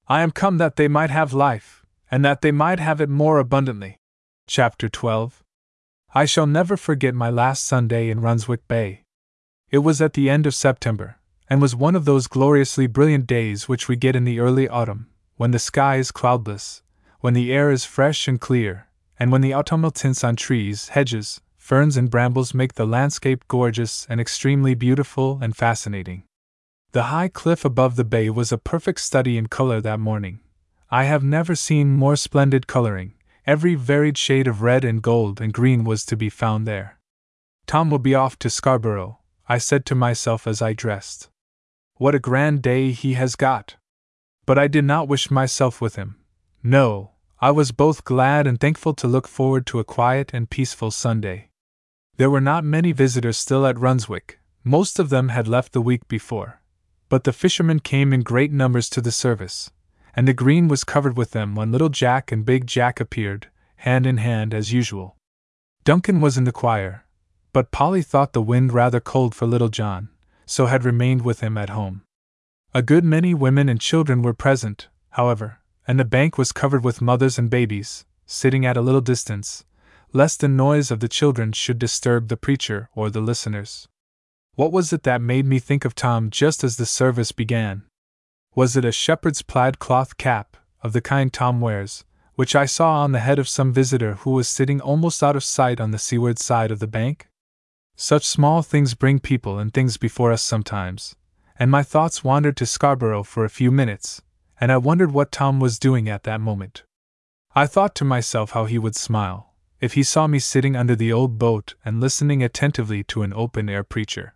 I 0.08 0.22
am 0.22 0.30
come 0.30 0.58
that 0.58 0.76
they 0.76 0.86
might 0.86 1.10
have 1.10 1.32
life, 1.32 1.84
and 2.12 2.24
that 2.24 2.40
they 2.40 2.52
might 2.52 2.78
have 2.78 3.00
it 3.00 3.08
more 3.08 3.40
abundantly. 3.40 3.96
Chapter 4.46 4.88
12 4.88 5.42
I 6.14 6.24
shall 6.24 6.46
never 6.46 6.76
forget 6.76 7.12
my 7.12 7.28
last 7.28 7.64
Sunday 7.64 8.08
in 8.08 8.20
Runswick 8.20 8.68
Bay. 8.68 9.02
It 9.68 9.78
was 9.78 10.00
at 10.00 10.12
the 10.12 10.30
end 10.30 10.46
of 10.46 10.54
September, 10.54 11.16
and 11.50 11.60
was 11.60 11.74
one 11.74 11.96
of 11.96 12.04
those 12.04 12.28
gloriously 12.28 12.86
brilliant 12.86 13.26
days 13.26 13.68
which 13.68 13.88
we 13.88 13.96
get 13.96 14.14
in 14.14 14.22
the 14.22 14.38
early 14.38 14.68
autumn, 14.68 15.08
when 15.34 15.50
the 15.50 15.58
sky 15.58 15.96
is 15.96 16.12
cloudless, 16.12 16.82
when 17.18 17.34
the 17.34 17.52
air 17.52 17.72
is 17.72 17.84
fresh 17.84 18.28
and 18.28 18.40
clear, 18.40 18.86
and 19.18 19.32
when 19.32 19.40
the 19.40 19.54
autumnal 19.54 19.90
tints 19.90 20.22
on 20.22 20.36
trees, 20.36 20.90
hedges, 20.90 21.40
ferns, 21.56 21.96
and 21.96 22.12
brambles 22.12 22.54
make 22.54 22.74
the 22.74 22.86
landscape 22.86 23.44
gorgeous 23.48 24.06
and 24.08 24.20
extremely 24.20 24.76
beautiful 24.76 25.40
and 25.42 25.56
fascinating. 25.56 26.22
The 26.96 27.12
high 27.12 27.28
cliff 27.28 27.62
above 27.62 27.96
the 27.96 28.04
bay 28.04 28.30
was 28.30 28.52
a 28.52 28.56
perfect 28.56 29.02
study 29.02 29.36
in 29.36 29.48
color 29.48 29.82
that 29.82 30.00
morning. 30.00 30.40
I 30.90 31.04
have 31.04 31.22
never 31.22 31.54
seen 31.54 31.94
more 31.94 32.16
splendid 32.16 32.66
coloring. 32.66 33.12
Every 33.46 33.74
varied 33.74 34.16
shade 34.16 34.48
of 34.48 34.62
red 34.62 34.82
and 34.82 35.02
gold 35.02 35.38
and 35.38 35.52
green 35.52 35.84
was 35.84 36.06
to 36.06 36.16
be 36.16 36.30
found 36.30 36.66
there. 36.66 36.98
Tom 37.66 37.90
will 37.90 37.98
be 37.98 38.14
off 38.14 38.38
to 38.38 38.48
Scarborough, 38.48 39.18
I 39.46 39.58
said 39.58 39.84
to 39.84 39.94
myself 39.94 40.46
as 40.46 40.62
I 40.62 40.72
dressed. 40.72 41.28
What 41.96 42.14
a 42.14 42.18
grand 42.18 42.62
day 42.62 42.92
he 42.92 43.12
has 43.12 43.36
got! 43.36 43.76
But 44.46 44.58
I 44.58 44.66
did 44.66 44.86
not 44.86 45.06
wish 45.06 45.30
myself 45.30 45.82
with 45.82 45.96
him. 45.96 46.16
No, 46.62 47.10
I 47.40 47.50
was 47.50 47.72
both 47.72 48.04
glad 48.04 48.46
and 48.46 48.58
thankful 48.58 48.94
to 48.94 49.06
look 49.06 49.28
forward 49.28 49.66
to 49.66 49.80
a 49.80 49.84
quiet 49.84 50.30
and 50.32 50.48
peaceful 50.48 50.90
Sunday. 50.90 51.50
There 52.16 52.30
were 52.30 52.40
not 52.40 52.64
many 52.64 52.92
visitors 52.92 53.36
still 53.36 53.66
at 53.66 53.76
Runswick, 53.76 54.38
most 54.64 54.98
of 54.98 55.10
them 55.10 55.28
had 55.28 55.46
left 55.46 55.74
the 55.74 55.82
week 55.82 56.08
before. 56.08 56.62
But 57.08 57.24
the 57.24 57.32
fishermen 57.32 57.80
came 57.80 58.12
in 58.12 58.22
great 58.22 58.52
numbers 58.52 58.90
to 58.90 59.00
the 59.00 59.12
service, 59.12 59.70
and 60.14 60.26
the 60.26 60.34
green 60.34 60.66
was 60.66 60.82
covered 60.82 61.16
with 61.16 61.30
them 61.30 61.54
when 61.54 61.70
little 61.70 61.88
Jack 61.88 62.32
and 62.32 62.44
big 62.44 62.66
Jack 62.66 63.00
appeared, 63.00 63.48
hand 63.76 64.06
in 64.06 64.16
hand 64.16 64.52
as 64.52 64.72
usual. 64.72 65.16
Duncan 65.84 66.20
was 66.20 66.36
in 66.36 66.44
the 66.44 66.52
choir, 66.52 67.04
but 67.52 67.70
Polly 67.70 68.02
thought 68.02 68.32
the 68.32 68.42
wind 68.42 68.72
rather 68.72 68.98
cold 68.98 69.34
for 69.34 69.46
little 69.46 69.68
John, 69.68 70.08
so 70.46 70.66
had 70.66 70.84
remained 70.84 71.22
with 71.22 71.40
him 71.40 71.56
at 71.56 71.70
home. 71.70 72.02
A 72.74 72.82
good 72.82 73.04
many 73.04 73.34
women 73.34 73.68
and 73.68 73.80
children 73.80 74.20
were 74.22 74.34
present, 74.34 74.88
however, 75.10 75.60
and 75.86 76.00
the 76.00 76.04
bank 76.04 76.36
was 76.36 76.52
covered 76.52 76.84
with 76.84 77.00
mothers 77.00 77.38
and 77.38 77.48
babies, 77.48 78.04
sitting 78.26 78.66
at 78.66 78.76
a 78.76 78.82
little 78.82 79.00
distance, 79.00 79.64
lest 80.12 80.40
the 80.40 80.48
noise 80.48 80.90
of 80.90 81.00
the 81.00 81.08
children 81.08 81.52
should 81.52 81.78
disturb 81.78 82.28
the 82.28 82.36
preacher 82.36 82.88
or 82.94 83.10
the 83.10 83.20
listeners. 83.20 83.86
What 84.56 84.72
was 84.72 84.90
it 84.90 85.02
that 85.02 85.20
made 85.20 85.44
me 85.44 85.58
think 85.58 85.84
of 85.84 85.94
Tom 85.94 86.30
just 86.30 86.64
as 86.64 86.78
the 86.78 86.86
service 86.86 87.30
began? 87.30 87.82
Was 88.54 88.74
it 88.74 88.86
a 88.86 88.90
shepherd's 88.90 89.42
plaid 89.42 89.78
cloth 89.78 90.16
cap, 90.16 90.56
of 90.82 90.94
the 90.94 91.02
kind 91.02 91.30
Tom 91.30 91.60
wears, 91.60 92.06
which 92.36 92.56
I 92.56 92.64
saw 92.64 93.02
on 93.02 93.12
the 93.12 93.18
head 93.18 93.38
of 93.38 93.50
some 93.50 93.70
visitor 93.70 94.14
who 94.14 94.30
was 94.30 94.48
sitting 94.48 94.80
almost 94.80 95.22
out 95.22 95.36
of 95.36 95.44
sight 95.44 95.78
on 95.78 95.90
the 95.90 95.98
seaward 95.98 96.38
side 96.38 96.70
of 96.70 96.78
the 96.78 96.86
bank? 96.86 97.28
Such 97.96 98.24
small 98.24 98.62
things 98.62 98.94
bring 98.94 99.18
people 99.18 99.58
and 99.58 99.74
things 99.74 99.98
before 99.98 100.32
us 100.32 100.42
sometimes, 100.42 101.14
and 101.58 101.70
my 101.70 101.82
thoughts 101.82 102.24
wandered 102.24 102.56
to 102.56 102.64
Scarborough 102.64 103.24
for 103.24 103.44
a 103.44 103.50
few 103.50 103.70
minutes, 103.70 104.22
and 104.58 104.72
I 104.72 104.78
wondered 104.78 105.12
what 105.12 105.32
Tom 105.32 105.60
was 105.60 105.78
doing 105.78 106.08
at 106.08 106.22
that 106.22 106.40
moment. 106.40 106.82
I 107.54 107.66
thought 107.66 107.94
to 107.96 108.06
myself 108.06 108.52
how 108.52 108.64
he 108.64 108.78
would 108.78 108.96
smile, 108.96 109.52
if 109.82 109.92
he 109.92 110.02
saw 110.02 110.26
me 110.26 110.38
sitting 110.38 110.76
under 110.76 110.96
the 110.96 111.12
old 111.12 111.38
boat 111.38 111.74
and 111.84 112.00
listening 112.00 112.42
attentively 112.42 113.04
to 113.04 113.20
an 113.20 113.34
open 113.34 113.68
air 113.68 113.84
preacher. 113.84 114.32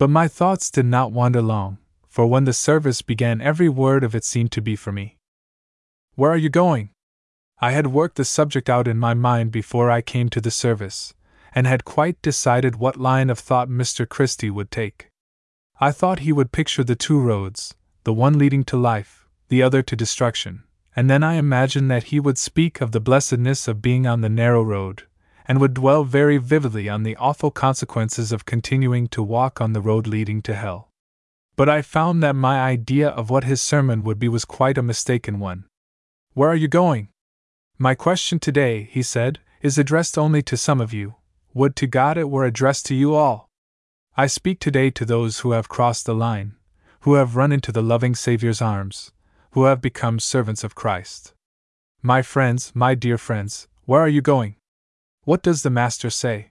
But 0.00 0.08
my 0.08 0.28
thoughts 0.28 0.70
did 0.70 0.86
not 0.86 1.12
wander 1.12 1.42
long, 1.42 1.76
for 2.08 2.26
when 2.26 2.44
the 2.44 2.54
service 2.54 3.02
began, 3.02 3.42
every 3.42 3.68
word 3.68 4.02
of 4.02 4.14
it 4.14 4.24
seemed 4.24 4.50
to 4.52 4.62
be 4.62 4.74
for 4.74 4.92
me. 4.92 5.18
Where 6.14 6.30
are 6.30 6.38
you 6.38 6.48
going? 6.48 6.88
I 7.60 7.72
had 7.72 7.88
worked 7.88 8.16
the 8.16 8.24
subject 8.24 8.70
out 8.70 8.88
in 8.88 8.96
my 8.96 9.12
mind 9.12 9.52
before 9.52 9.90
I 9.90 10.00
came 10.00 10.30
to 10.30 10.40
the 10.40 10.50
service, 10.50 11.12
and 11.54 11.66
had 11.66 11.84
quite 11.84 12.22
decided 12.22 12.76
what 12.76 12.96
line 12.96 13.28
of 13.28 13.38
thought 13.38 13.68
Mr. 13.68 14.08
Christie 14.08 14.48
would 14.48 14.70
take. 14.70 15.10
I 15.78 15.92
thought 15.92 16.20
he 16.20 16.32
would 16.32 16.50
picture 16.50 16.82
the 16.82 16.96
two 16.96 17.20
roads, 17.20 17.74
the 18.04 18.14
one 18.14 18.38
leading 18.38 18.64
to 18.64 18.78
life, 18.78 19.28
the 19.48 19.62
other 19.62 19.82
to 19.82 19.94
destruction, 19.94 20.64
and 20.96 21.10
then 21.10 21.22
I 21.22 21.34
imagined 21.34 21.90
that 21.90 22.04
he 22.04 22.20
would 22.20 22.38
speak 22.38 22.80
of 22.80 22.92
the 22.92 23.00
blessedness 23.00 23.68
of 23.68 23.82
being 23.82 24.06
on 24.06 24.22
the 24.22 24.30
narrow 24.30 24.62
road, 24.62 25.02
and 25.50 25.60
would 25.60 25.74
dwell 25.74 26.04
very 26.04 26.36
vividly 26.36 26.88
on 26.88 27.02
the 27.02 27.16
awful 27.16 27.50
consequences 27.50 28.30
of 28.30 28.44
continuing 28.44 29.08
to 29.08 29.20
walk 29.20 29.60
on 29.60 29.72
the 29.72 29.80
road 29.80 30.06
leading 30.06 30.40
to 30.40 30.54
hell. 30.54 30.92
But 31.56 31.68
I 31.68 31.82
found 31.82 32.22
that 32.22 32.36
my 32.36 32.60
idea 32.60 33.08
of 33.08 33.30
what 33.30 33.42
his 33.42 33.60
sermon 33.60 34.04
would 34.04 34.20
be 34.20 34.28
was 34.28 34.44
quite 34.44 34.78
a 34.78 34.82
mistaken 34.82 35.40
one. 35.40 35.64
Where 36.34 36.48
are 36.48 36.54
you 36.54 36.68
going? 36.68 37.08
My 37.78 37.96
question 37.96 38.38
today, 38.38 38.88
he 38.92 39.02
said, 39.02 39.40
is 39.60 39.76
addressed 39.76 40.16
only 40.16 40.40
to 40.42 40.56
some 40.56 40.80
of 40.80 40.92
you. 40.92 41.16
Would 41.52 41.74
to 41.76 41.88
God 41.88 42.16
it 42.16 42.30
were 42.30 42.44
addressed 42.44 42.86
to 42.86 42.94
you 42.94 43.16
all! 43.16 43.48
I 44.16 44.28
speak 44.28 44.60
today 44.60 44.88
to 44.90 45.04
those 45.04 45.40
who 45.40 45.50
have 45.50 45.68
crossed 45.68 46.06
the 46.06 46.14
line, 46.14 46.54
who 47.00 47.14
have 47.14 47.34
run 47.34 47.50
into 47.50 47.72
the 47.72 47.82
loving 47.82 48.14
Saviour's 48.14 48.62
arms, 48.62 49.10
who 49.50 49.64
have 49.64 49.82
become 49.82 50.20
servants 50.20 50.62
of 50.62 50.76
Christ. 50.76 51.34
My 52.02 52.22
friends, 52.22 52.70
my 52.72 52.94
dear 52.94 53.18
friends, 53.18 53.66
where 53.84 54.00
are 54.00 54.14
you 54.16 54.22
going? 54.22 54.54
What 55.24 55.42
does 55.42 55.62
the 55.62 55.70
Master 55.70 56.10
say? 56.10 56.50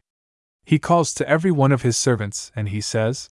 He 0.64 0.78
calls 0.78 1.14
to 1.16 1.28
every 1.28 1.52
one 1.52 1.72
of 1.72 1.82
his 1.82 1.98
servants, 1.98 2.52
and 2.56 2.70
he 2.70 2.82
says, 2.82 3.30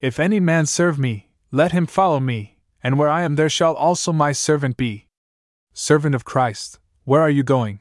If 0.00 0.18
any 0.18 0.40
man 0.40 0.66
serve 0.66 0.98
me, 0.98 1.30
let 1.52 1.72
him 1.72 1.86
follow 1.86 2.18
me, 2.18 2.58
and 2.82 2.98
where 2.98 3.08
I 3.08 3.22
am 3.22 3.36
there 3.36 3.48
shall 3.48 3.74
also 3.74 4.12
my 4.12 4.32
servant 4.32 4.76
be. 4.76 5.06
Servant 5.72 6.14
of 6.14 6.24
Christ, 6.24 6.78
where 7.04 7.20
are 7.20 7.30
you 7.30 7.42
going? 7.42 7.80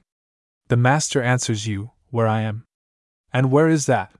The 0.67 0.77
Master 0.77 1.21
answers 1.21 1.65
you, 1.65 1.91
Where 2.11 2.27
I 2.27 2.41
am. 2.41 2.65
And 3.33 3.51
where 3.51 3.67
is 3.67 3.87
that? 3.87 4.13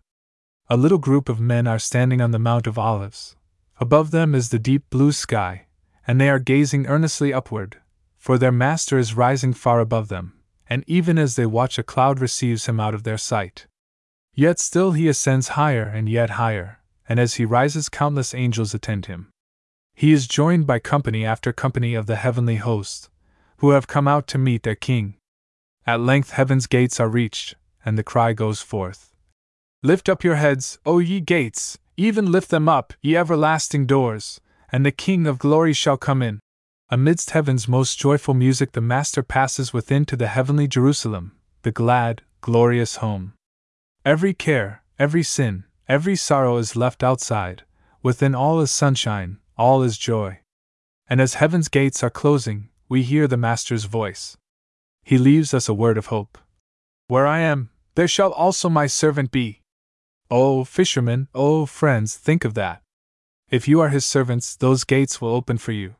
A 0.67 0.77
little 0.77 0.97
group 0.97 1.29
of 1.29 1.39
men 1.39 1.67
are 1.67 1.79
standing 1.79 2.21
on 2.21 2.31
the 2.31 2.39
Mount 2.39 2.65
of 2.65 2.79
Olives. 2.79 3.35
Above 3.79 4.11
them 4.11 4.33
is 4.33 4.49
the 4.49 4.59
deep 4.59 4.89
blue 4.89 5.11
sky, 5.11 5.67
and 6.07 6.19
they 6.19 6.29
are 6.29 6.39
gazing 6.39 6.87
earnestly 6.87 7.31
upward, 7.31 7.77
for 8.17 8.37
their 8.37 8.51
Master 8.51 8.97
is 8.97 9.15
rising 9.15 9.53
far 9.53 9.79
above 9.79 10.07
them, 10.09 10.38
and 10.69 10.83
even 10.87 11.17
as 11.17 11.35
they 11.35 11.45
watch, 11.45 11.79
a 11.79 11.83
cloud 11.83 12.19
receives 12.19 12.67
him 12.67 12.79
out 12.79 12.93
of 12.93 13.03
their 13.03 13.17
sight. 13.17 13.65
Yet 14.35 14.59
still 14.59 14.91
he 14.91 15.07
ascends 15.07 15.49
higher 15.49 15.83
and 15.83 16.07
yet 16.07 16.31
higher, 16.31 16.79
and 17.09 17.19
as 17.19 17.35
he 17.35 17.45
rises, 17.45 17.89
countless 17.89 18.35
angels 18.35 18.73
attend 18.73 19.07
him. 19.07 19.31
He 19.95 20.13
is 20.13 20.27
joined 20.27 20.67
by 20.67 20.79
company 20.79 21.25
after 21.25 21.51
company 21.51 21.95
of 21.95 22.05
the 22.05 22.15
heavenly 22.15 22.57
host, 22.57 23.09
who 23.57 23.71
have 23.71 23.87
come 23.87 24.07
out 24.07 24.27
to 24.27 24.37
meet 24.37 24.63
their 24.63 24.75
King. 24.75 25.15
At 25.85 25.99
length 25.99 26.31
heaven's 26.31 26.67
gates 26.67 26.99
are 26.99 27.09
reached, 27.09 27.55
and 27.83 27.97
the 27.97 28.03
cry 28.03 28.33
goes 28.33 28.61
forth 28.61 29.11
Lift 29.81 30.07
up 30.07 30.23
your 30.23 30.35
heads, 30.35 30.77
O 30.85 30.99
ye 30.99 31.19
gates, 31.19 31.77
even 31.97 32.31
lift 32.31 32.49
them 32.49 32.69
up, 32.69 32.93
ye 33.01 33.17
everlasting 33.17 33.85
doors, 33.85 34.39
and 34.71 34.85
the 34.85 34.91
King 34.91 35.25
of 35.25 35.39
glory 35.39 35.73
shall 35.73 35.97
come 35.97 36.21
in. 36.21 36.39
Amidst 36.91 37.29
heaven's 37.29 37.67
most 37.67 37.99
joyful 37.99 38.33
music, 38.33 38.71
the 38.71 38.81
Master 38.81 39.21
passes 39.21 39.71
within 39.71 40.05
to 40.05 40.15
the 40.15 40.25
heavenly 40.25 40.67
Jerusalem, 40.67 41.33
the 41.61 41.71
glad, 41.71 42.23
glorious 42.41 42.95
home. 42.95 43.33
Every 44.03 44.33
care, 44.33 44.81
every 44.97 45.21
sin, 45.21 45.65
every 45.87 46.15
sorrow 46.15 46.57
is 46.57 46.75
left 46.75 47.03
outside, 47.03 47.61
within 48.01 48.33
all 48.33 48.59
is 48.59 48.71
sunshine, 48.71 49.37
all 49.55 49.83
is 49.83 49.99
joy. 49.99 50.39
And 51.07 51.21
as 51.21 51.35
heaven's 51.35 51.67
gates 51.67 52.01
are 52.01 52.09
closing, 52.09 52.69
we 52.87 53.03
hear 53.03 53.27
the 53.27 53.37
Master's 53.37 53.83
voice. 53.83 54.35
He 55.03 55.19
leaves 55.19 55.53
us 55.53 55.69
a 55.69 55.75
word 55.75 55.95
of 55.95 56.07
hope. 56.07 56.39
Where 57.07 57.27
I 57.27 57.41
am, 57.41 57.69
there 57.93 58.07
shall 58.07 58.31
also 58.31 58.67
my 58.67 58.87
servant 58.87 59.29
be. 59.29 59.61
Oh, 60.31 60.63
fishermen, 60.63 61.27
oh, 61.35 61.67
friends, 61.67 62.17
think 62.17 62.43
of 62.43 62.55
that. 62.55 62.81
If 63.51 63.67
you 63.67 63.79
are 63.79 63.89
his 63.89 64.07
servants, 64.07 64.55
those 64.55 64.83
gates 64.83 65.21
will 65.21 65.35
open 65.35 65.59
for 65.59 65.71
you. 65.71 65.93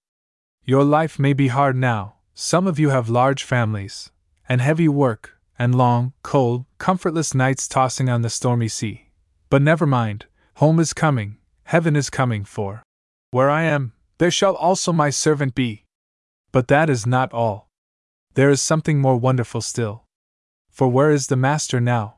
Your 0.70 0.84
life 0.84 1.18
may 1.18 1.34
be 1.34 1.48
hard 1.48 1.76
now, 1.76 2.18
some 2.36 2.68
of 2.68 2.78
you 2.78 2.90
have 2.90 3.10
large 3.10 3.44
families, 3.44 4.12
and 4.48 4.62
heavy 4.62 4.88
work, 4.88 5.36
and 5.58 5.74
long, 5.74 6.14
cold, 6.22 6.66
comfortless 6.78 7.34
nights 7.34 7.68
tossing 7.68 8.08
on 8.08 8.22
the 8.22 8.30
stormy 8.30 8.68
sea. 8.68 9.10
But 9.50 9.64
never 9.64 9.88
mind, 9.88 10.28
home 10.58 10.80
is 10.80 10.94
coming, 10.94 11.38
heaven 11.64 11.96
is 11.96 12.12
coming, 12.12 12.46
for 12.46 12.84
where 13.32 13.50
I 13.50 13.64
am, 13.64 13.94
there 14.20 14.30
shall 14.30 14.54
also 14.54 14.94
my 14.94 15.10
servant 15.10 15.56
be. 15.56 15.86
But 16.52 16.68
that 16.68 16.88
is 16.88 17.08
not 17.08 17.34
all. 17.34 17.68
There 18.36 18.52
is 18.52 18.62
something 18.62 19.00
more 19.00 19.18
wonderful 19.18 19.62
still. 19.62 20.04
For 20.70 20.88
where 20.88 21.10
is 21.10 21.26
the 21.26 21.36
Master 21.36 21.82
now? 21.82 22.18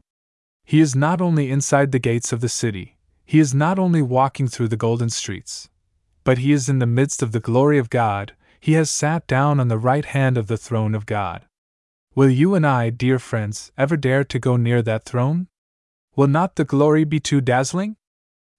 He 0.65 0.81
is 0.81 0.93
not 0.93 1.21
only 1.21 1.49
inside 1.49 1.93
the 1.93 1.99
gates 1.99 2.33
of 2.33 2.41
the 2.41 2.49
city, 2.49 2.97
he 3.23 3.39
is 3.39 3.53
not 3.53 3.79
only 3.79 4.01
walking 4.01 4.49
through 4.49 4.67
the 4.67 4.75
golden 4.75 5.09
streets, 5.09 5.69
but 6.25 6.39
he 6.39 6.51
is 6.51 6.67
in 6.67 6.79
the 6.79 6.85
midst 6.85 7.23
of 7.23 7.31
the 7.31 7.39
glory 7.39 7.77
of 7.77 7.89
God, 7.89 8.33
he 8.61 8.73
has 8.73 8.91
sat 8.91 9.25
down 9.25 9.59
on 9.59 9.67
the 9.69 9.77
right 9.77 10.05
hand 10.05 10.37
of 10.37 10.45
the 10.45 10.57
throne 10.57 10.93
of 10.93 11.07
God. 11.07 11.45
Will 12.13 12.29
you 12.29 12.53
and 12.53 12.65
I, 12.65 12.91
dear 12.91 13.17
friends, 13.17 13.71
ever 13.75 13.97
dare 13.97 14.23
to 14.25 14.37
go 14.37 14.55
near 14.55 14.83
that 14.83 15.03
throne? 15.03 15.47
Will 16.15 16.27
not 16.27 16.55
the 16.55 16.63
glory 16.63 17.03
be 17.03 17.19
too 17.19 17.41
dazzling? 17.41 17.95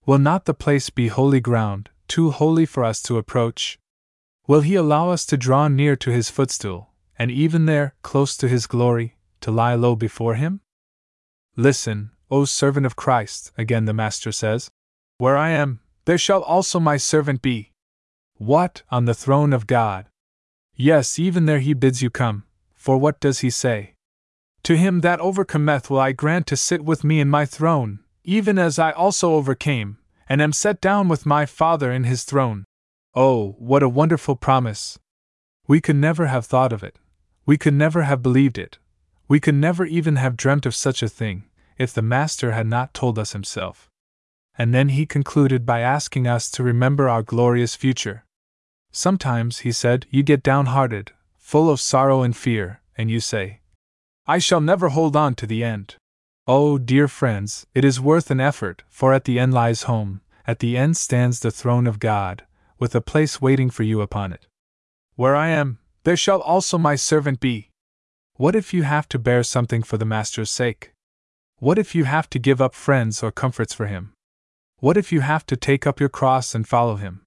Will 0.04 0.18
not 0.18 0.44
the 0.44 0.54
place 0.54 0.90
be 0.90 1.06
holy 1.06 1.40
ground, 1.40 1.90
too 2.08 2.32
holy 2.32 2.66
for 2.66 2.82
us 2.82 3.00
to 3.02 3.16
approach? 3.16 3.78
Will 4.48 4.62
He 4.62 4.74
allow 4.74 5.10
us 5.10 5.24
to 5.26 5.36
draw 5.36 5.68
near 5.68 5.94
to 5.96 6.10
His 6.10 6.30
footstool, 6.30 6.90
and 7.16 7.30
even 7.30 7.66
there, 7.66 7.94
close 8.02 8.36
to 8.38 8.48
His 8.48 8.66
glory, 8.66 9.16
to 9.40 9.52
lie 9.52 9.76
low 9.76 9.94
before 9.94 10.34
Him? 10.34 10.62
Listen, 11.56 12.10
O 12.28 12.44
servant 12.44 12.86
of 12.86 12.96
Christ, 12.96 13.52
again 13.56 13.84
the 13.84 13.92
Master 13.92 14.32
says, 14.32 14.70
Where 15.18 15.36
I 15.36 15.50
am, 15.50 15.80
there 16.06 16.18
shall 16.18 16.42
also 16.42 16.80
my 16.80 16.96
servant 16.96 17.42
be. 17.42 17.71
What, 18.44 18.82
on 18.90 19.04
the 19.04 19.14
throne 19.14 19.52
of 19.52 19.68
God? 19.68 20.06
Yes, 20.74 21.16
even 21.16 21.46
there 21.46 21.60
He 21.60 21.74
bids 21.74 22.02
you 22.02 22.10
come, 22.10 22.42
for 22.74 22.98
what 22.98 23.20
does 23.20 23.38
He 23.38 23.50
say? 23.50 23.94
To 24.64 24.76
him 24.76 25.00
that 25.02 25.20
overcometh 25.20 25.88
will 25.88 26.00
I 26.00 26.10
grant 26.10 26.48
to 26.48 26.56
sit 26.56 26.84
with 26.84 27.04
me 27.04 27.20
in 27.20 27.28
my 27.28 27.44
throne, 27.44 28.00
even 28.24 28.58
as 28.58 28.80
I 28.80 28.90
also 28.90 29.34
overcame, 29.34 29.98
and 30.28 30.42
am 30.42 30.52
set 30.52 30.80
down 30.80 31.06
with 31.06 31.24
my 31.24 31.46
Father 31.46 31.92
in 31.92 32.02
his 32.02 32.24
throne. 32.24 32.64
Oh, 33.14 33.54
what 33.60 33.84
a 33.84 33.88
wonderful 33.88 34.34
promise! 34.34 34.98
We 35.68 35.80
could 35.80 35.96
never 35.96 36.26
have 36.26 36.44
thought 36.44 36.72
of 36.72 36.82
it. 36.82 36.98
We 37.46 37.56
could 37.56 37.74
never 37.74 38.02
have 38.02 38.22
believed 38.22 38.58
it. 38.58 38.78
We 39.28 39.38
could 39.38 39.54
never 39.54 39.84
even 39.84 40.16
have 40.16 40.36
dreamt 40.36 40.66
of 40.66 40.74
such 40.74 41.00
a 41.00 41.08
thing, 41.08 41.44
if 41.78 41.94
the 41.94 42.02
Master 42.02 42.50
had 42.50 42.66
not 42.66 42.92
told 42.92 43.20
us 43.20 43.34
himself. 43.34 43.88
And 44.58 44.74
then 44.74 44.88
he 44.88 45.06
concluded 45.06 45.64
by 45.64 45.78
asking 45.78 46.26
us 46.26 46.50
to 46.50 46.64
remember 46.64 47.08
our 47.08 47.22
glorious 47.22 47.76
future. 47.76 48.24
Sometimes, 48.92 49.60
he 49.60 49.72
said, 49.72 50.06
you 50.10 50.22
get 50.22 50.42
downhearted, 50.42 51.12
full 51.38 51.70
of 51.70 51.80
sorrow 51.80 52.22
and 52.22 52.36
fear, 52.36 52.82
and 52.96 53.10
you 53.10 53.20
say, 53.20 53.60
I 54.26 54.38
shall 54.38 54.60
never 54.60 54.90
hold 54.90 55.16
on 55.16 55.34
to 55.36 55.46
the 55.46 55.64
end. 55.64 55.96
Oh, 56.46 56.76
dear 56.76 57.08
friends, 57.08 57.66
it 57.74 57.84
is 57.84 58.00
worth 58.00 58.30
an 58.30 58.40
effort, 58.40 58.82
for 58.88 59.14
at 59.14 59.24
the 59.24 59.38
end 59.38 59.54
lies 59.54 59.84
home, 59.84 60.20
at 60.46 60.58
the 60.58 60.76
end 60.76 60.96
stands 60.96 61.40
the 61.40 61.50
throne 61.50 61.86
of 61.86 61.98
God, 61.98 62.44
with 62.78 62.94
a 62.94 63.00
place 63.00 63.40
waiting 63.40 63.70
for 63.70 63.82
you 63.82 64.02
upon 64.02 64.32
it. 64.32 64.46
Where 65.16 65.34
I 65.34 65.48
am, 65.48 65.78
there 66.04 66.16
shall 66.16 66.40
also 66.40 66.76
my 66.76 66.94
servant 66.94 67.40
be. 67.40 67.70
What 68.34 68.54
if 68.54 68.74
you 68.74 68.82
have 68.82 69.08
to 69.10 69.18
bear 69.18 69.42
something 69.42 69.82
for 69.82 69.96
the 69.96 70.04
Master's 70.04 70.50
sake? 70.50 70.92
What 71.58 71.78
if 71.78 71.94
you 71.94 72.04
have 72.04 72.28
to 72.30 72.38
give 72.38 72.60
up 72.60 72.74
friends 72.74 73.22
or 73.22 73.30
comforts 73.30 73.72
for 73.72 73.86
him? 73.86 74.12
What 74.78 74.96
if 74.96 75.12
you 75.12 75.20
have 75.20 75.46
to 75.46 75.56
take 75.56 75.86
up 75.86 76.00
your 76.00 76.08
cross 76.08 76.54
and 76.54 76.66
follow 76.66 76.96
him? 76.96 77.22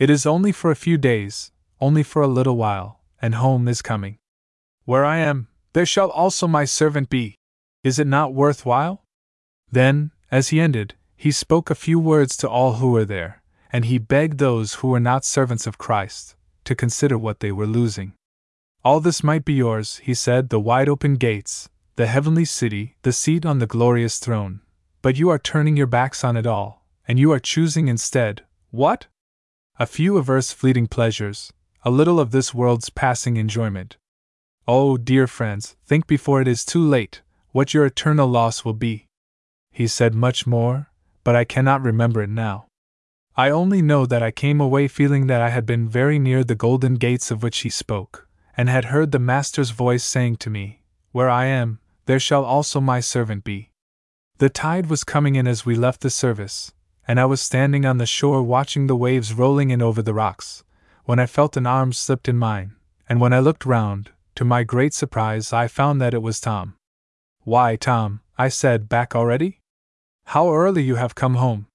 It 0.00 0.10
is 0.10 0.26
only 0.26 0.50
for 0.50 0.72
a 0.72 0.82
few 0.84 0.98
days, 0.98 1.52
only 1.80 2.02
for 2.02 2.22
a 2.22 2.34
little 2.36 2.56
while, 2.56 2.98
and 3.22 3.36
home 3.36 3.68
is 3.68 3.82
coming. 3.82 4.18
Where 4.84 5.04
I 5.04 5.18
am, 5.18 5.46
there 5.74 5.86
shall 5.86 6.10
also 6.10 6.48
my 6.48 6.64
servant 6.64 7.08
be. 7.08 7.36
Is 7.84 8.00
it 8.00 8.08
not 8.08 8.34
worth 8.34 8.66
while? 8.66 9.04
Then, 9.70 10.10
as 10.32 10.48
he 10.48 10.58
ended, 10.58 10.94
he 11.16 11.30
spoke 11.30 11.70
a 11.70 11.76
few 11.86 12.00
words 12.00 12.36
to 12.38 12.48
all 12.48 12.72
who 12.80 12.90
were 12.90 13.04
there 13.04 13.40
and 13.72 13.84
he 13.84 13.98
begged 13.98 14.38
those 14.38 14.74
who 14.74 14.88
were 14.88 15.00
not 15.00 15.24
servants 15.24 15.66
of 15.66 15.78
Christ 15.78 16.34
to 16.64 16.74
consider 16.74 17.16
what 17.16 17.40
they 17.40 17.52
were 17.52 17.66
losing. 17.66 18.14
All 18.84 19.00
this 19.00 19.22
might 19.22 19.44
be 19.44 19.52
yours, 19.52 19.98
he 19.98 20.14
said 20.14 20.48
the 20.48 20.60
wide 20.60 20.88
open 20.88 21.16
gates, 21.16 21.68
the 21.96 22.06
heavenly 22.06 22.44
city, 22.44 22.96
the 23.02 23.12
seat 23.12 23.44
on 23.44 23.58
the 23.58 23.66
glorious 23.66 24.18
throne. 24.18 24.60
But 25.02 25.16
you 25.16 25.28
are 25.30 25.38
turning 25.38 25.76
your 25.76 25.86
backs 25.86 26.24
on 26.24 26.36
it 26.36 26.46
all, 26.46 26.84
and 27.06 27.18
you 27.18 27.32
are 27.32 27.38
choosing 27.38 27.88
instead, 27.88 28.44
what? 28.70 29.06
A 29.80 29.86
few 29.86 30.18
of 30.18 30.28
earth's 30.28 30.52
fleeting 30.52 30.88
pleasures, 30.88 31.54
a 31.84 31.90
little 31.90 32.20
of 32.20 32.32
this 32.32 32.52
world's 32.52 32.90
passing 32.90 33.38
enjoyment. 33.38 33.96
Oh, 34.68 34.98
dear 34.98 35.26
friends, 35.26 35.74
think 35.86 36.06
before 36.06 36.42
it 36.42 36.46
is 36.46 36.66
too 36.66 36.86
late, 36.86 37.22
what 37.52 37.72
your 37.72 37.86
eternal 37.86 38.28
loss 38.28 38.62
will 38.62 38.74
be. 38.74 39.06
He 39.72 39.86
said 39.86 40.14
much 40.14 40.46
more, 40.46 40.90
but 41.24 41.34
I 41.34 41.44
cannot 41.44 41.80
remember 41.80 42.22
it 42.22 42.28
now. 42.28 42.66
I 43.38 43.48
only 43.48 43.80
know 43.80 44.04
that 44.04 44.22
I 44.22 44.30
came 44.30 44.60
away 44.60 44.86
feeling 44.86 45.28
that 45.28 45.40
I 45.40 45.48
had 45.48 45.64
been 45.64 45.88
very 45.88 46.18
near 46.18 46.44
the 46.44 46.54
golden 46.54 46.96
gates 46.96 47.30
of 47.30 47.42
which 47.42 47.60
he 47.60 47.70
spoke, 47.70 48.28
and 48.58 48.68
had 48.68 48.92
heard 48.92 49.12
the 49.12 49.18
Master's 49.18 49.70
voice 49.70 50.04
saying 50.04 50.36
to 50.44 50.50
me, 50.50 50.82
Where 51.12 51.30
I 51.30 51.46
am, 51.46 51.78
there 52.04 52.20
shall 52.20 52.44
also 52.44 52.82
my 52.82 53.00
servant 53.00 53.44
be. 53.44 53.70
The 54.36 54.50
tide 54.50 54.90
was 54.90 55.04
coming 55.04 55.36
in 55.36 55.46
as 55.46 55.64
we 55.64 55.74
left 55.74 56.02
the 56.02 56.10
service, 56.10 56.70
and 57.10 57.18
I 57.18 57.24
was 57.24 57.40
standing 57.40 57.84
on 57.84 57.98
the 57.98 58.06
shore 58.06 58.40
watching 58.40 58.86
the 58.86 58.94
waves 58.94 59.34
rolling 59.34 59.70
in 59.70 59.82
over 59.82 60.00
the 60.00 60.14
rocks, 60.14 60.62
when 61.06 61.18
I 61.18 61.26
felt 61.26 61.56
an 61.56 61.66
arm 61.66 61.92
slipped 61.92 62.28
in 62.28 62.36
mine, 62.36 62.76
and 63.08 63.20
when 63.20 63.32
I 63.32 63.40
looked 63.40 63.66
round, 63.66 64.12
to 64.36 64.44
my 64.44 64.62
great 64.62 64.94
surprise, 64.94 65.52
I 65.52 65.66
found 65.66 66.00
that 66.00 66.14
it 66.14 66.22
was 66.22 66.38
Tom. 66.38 66.76
Why, 67.40 67.74
Tom, 67.74 68.20
I 68.38 68.48
said, 68.48 68.88
back 68.88 69.16
already? 69.16 69.58
How 70.26 70.54
early 70.54 70.84
you 70.84 70.94
have 71.02 71.16
come 71.16 71.34
home! 71.34 71.66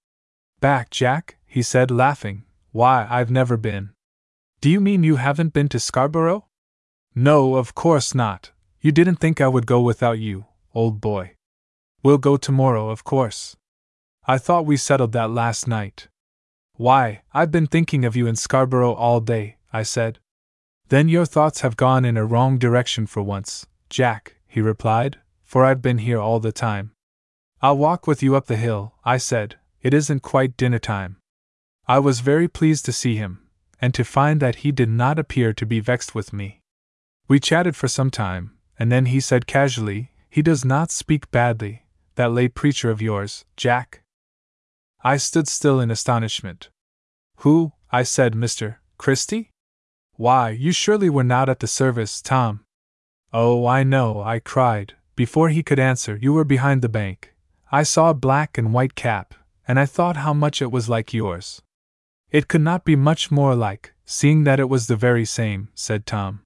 Back, 0.62 0.90
Jack, 0.90 1.36
he 1.46 1.62
said, 1.62 1.92
laughing. 1.92 2.46
Why, 2.72 3.06
I've 3.10 3.30
never 3.30 3.58
been. 3.58 3.90
Do 4.62 4.70
you 4.70 4.80
mean 4.80 5.04
you 5.04 5.18
haven't 5.18 5.52
been 5.52 5.68
to 5.68 5.82
Scarborough? 5.82 6.46
No, 7.14 7.56
of 7.56 7.76
course 7.76 8.16
not. 8.16 8.52
You 8.80 8.94
didn't 8.94 9.18
think 9.18 9.42
I 9.42 9.50
would 9.50 9.66
go 9.66 9.82
without 9.82 10.18
you, 10.18 10.46
old 10.74 11.02
boy. 11.02 11.36
We'll 12.04 12.20
go 12.20 12.38
tomorrow, 12.38 12.88
of 12.88 13.04
course. 13.04 13.58
I 14.28 14.40
thought 14.40 14.66
we 14.66 14.78
settled 14.78 15.12
that 15.12 15.30
last 15.30 15.68
night. 15.68 16.08
Why, 16.74 17.22
I've 17.34 17.52
been 17.52 17.68
thinking 17.68 18.06
of 18.06 18.16
you 18.16 18.26
in 18.26 18.36
Scarborough 18.36 18.94
all 18.94 19.20
day, 19.20 19.58
I 19.72 19.84
said. 19.84 20.20
Then 20.90 21.10
your 21.10 21.26
thoughts 21.26 21.62
have 21.62 21.78
gone 21.78 22.06
in 22.06 22.18
a 22.18 22.26
wrong 22.26 22.58
direction 22.58 23.06
for 23.06 23.22
once, 23.22 23.68
Jack, 23.90 24.36
he 24.48 24.62
replied, 24.62 25.20
for 25.44 25.64
I've 25.64 25.82
been 25.82 26.00
here 26.00 26.20
all 26.20 26.40
the 26.40 26.52
time. 26.52 26.92
I'll 27.62 27.78
walk 27.78 28.08
with 28.08 28.24
you 28.24 28.36
up 28.36 28.48
the 28.48 28.56
hill, 28.56 28.96
I 29.04 29.18
said, 29.18 29.58
it 29.82 29.94
isn't 29.94 30.22
quite 30.22 30.58
dinner 30.58 30.80
time. 30.80 31.18
I 31.88 32.00
was 32.00 32.20
very 32.20 32.48
pleased 32.48 32.86
to 32.86 32.92
see 32.92 33.16
him, 33.16 33.48
and 33.80 33.94
to 33.94 34.04
find 34.04 34.40
that 34.40 34.58
he 34.58 34.72
did 34.72 34.90
not 34.90 35.20
appear 35.20 35.54
to 35.54 35.66
be 35.66 35.80
vexed 35.80 36.16
with 36.16 36.34
me. 36.34 36.62
We 37.28 37.40
chatted 37.40 37.76
for 37.76 37.88
some 37.88 38.10
time, 38.10 38.58
and 38.80 38.92
then 38.92 39.06
he 39.06 39.20
said 39.20 39.46
casually, 39.46 40.12
He 40.30 40.42
does 40.42 40.66
not 40.66 40.90
speak 40.90 41.30
badly, 41.30 41.86
that 42.16 42.32
late 42.32 42.56
preacher 42.56 42.90
of 42.90 43.02
yours, 43.02 43.46
Jack. 43.56 44.02
I 45.06 45.18
stood 45.18 45.48
still 45.48 45.80
in 45.80 45.92
astonishment. 45.92 46.70
Who? 47.42 47.74
I 47.92 48.02
said, 48.02 48.34
Mr. 48.34 48.78
Christie? 48.98 49.52
Why, 50.16 50.50
you 50.50 50.72
surely 50.72 51.12
were 51.12 51.24
not 51.24 51.48
at 51.48 51.60
the 51.60 51.68
service, 51.68 52.24
Tom. 52.24 52.66
Oh, 53.32 53.68
I 53.68 53.84
know, 53.84 54.24
I 54.24 54.40
cried, 54.40 54.96
before 55.16 55.50
he 55.50 55.62
could 55.62 55.78
answer, 55.78 56.18
you 56.20 56.34
were 56.34 56.44
behind 56.44 56.82
the 56.82 56.90
bank. 56.90 57.36
I 57.72 57.84
saw 57.84 58.10
a 58.10 58.16
black 58.16 58.58
and 58.58 58.74
white 58.74 58.96
cap, 58.96 59.36
and 59.68 59.80
I 59.80 59.86
thought 59.86 60.18
how 60.18 60.34
much 60.34 60.60
it 60.60 60.72
was 60.72 60.90
like 60.90 61.14
yours. 61.14 61.62
It 62.32 62.48
could 62.48 62.62
not 62.62 62.84
be 62.84 62.96
much 62.96 63.30
more 63.30 63.54
like, 63.54 63.94
seeing 64.06 64.44
that 64.46 64.60
it 64.60 64.70
was 64.70 64.88
the 64.88 64.96
very 64.96 65.24
same, 65.24 65.70
said 65.76 66.08
Tom. 66.08 66.42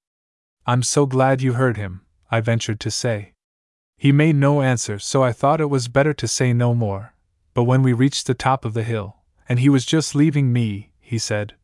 I'm 0.68 0.84
so 0.84 1.06
glad 1.06 1.42
you 1.42 1.54
heard 1.54 1.78
him, 1.78 2.02
I 2.30 2.42
ventured 2.42 2.82
to 2.82 2.92
say. 2.92 3.32
He 3.96 4.12
made 4.12 4.36
no 4.36 4.62
answer, 4.62 5.00
so 5.00 5.24
I 5.24 5.32
thought 5.32 5.62
it 5.62 5.70
was 5.70 5.88
better 5.88 6.14
to 6.14 6.28
say 6.28 6.52
no 6.52 6.76
more. 6.76 7.14
But 7.60 7.66
when 7.66 7.84
we 7.84 7.92
reached 7.92 8.26
the 8.26 8.34
top 8.34 8.64
of 8.64 8.74
the 8.74 8.84
hill, 8.84 9.18
and 9.50 9.60
he 9.60 9.68
was 9.68 9.86
just 9.86 10.16
leaving 10.16 10.54
me, 10.54 10.94
he 11.02 11.18
said, 11.18 11.56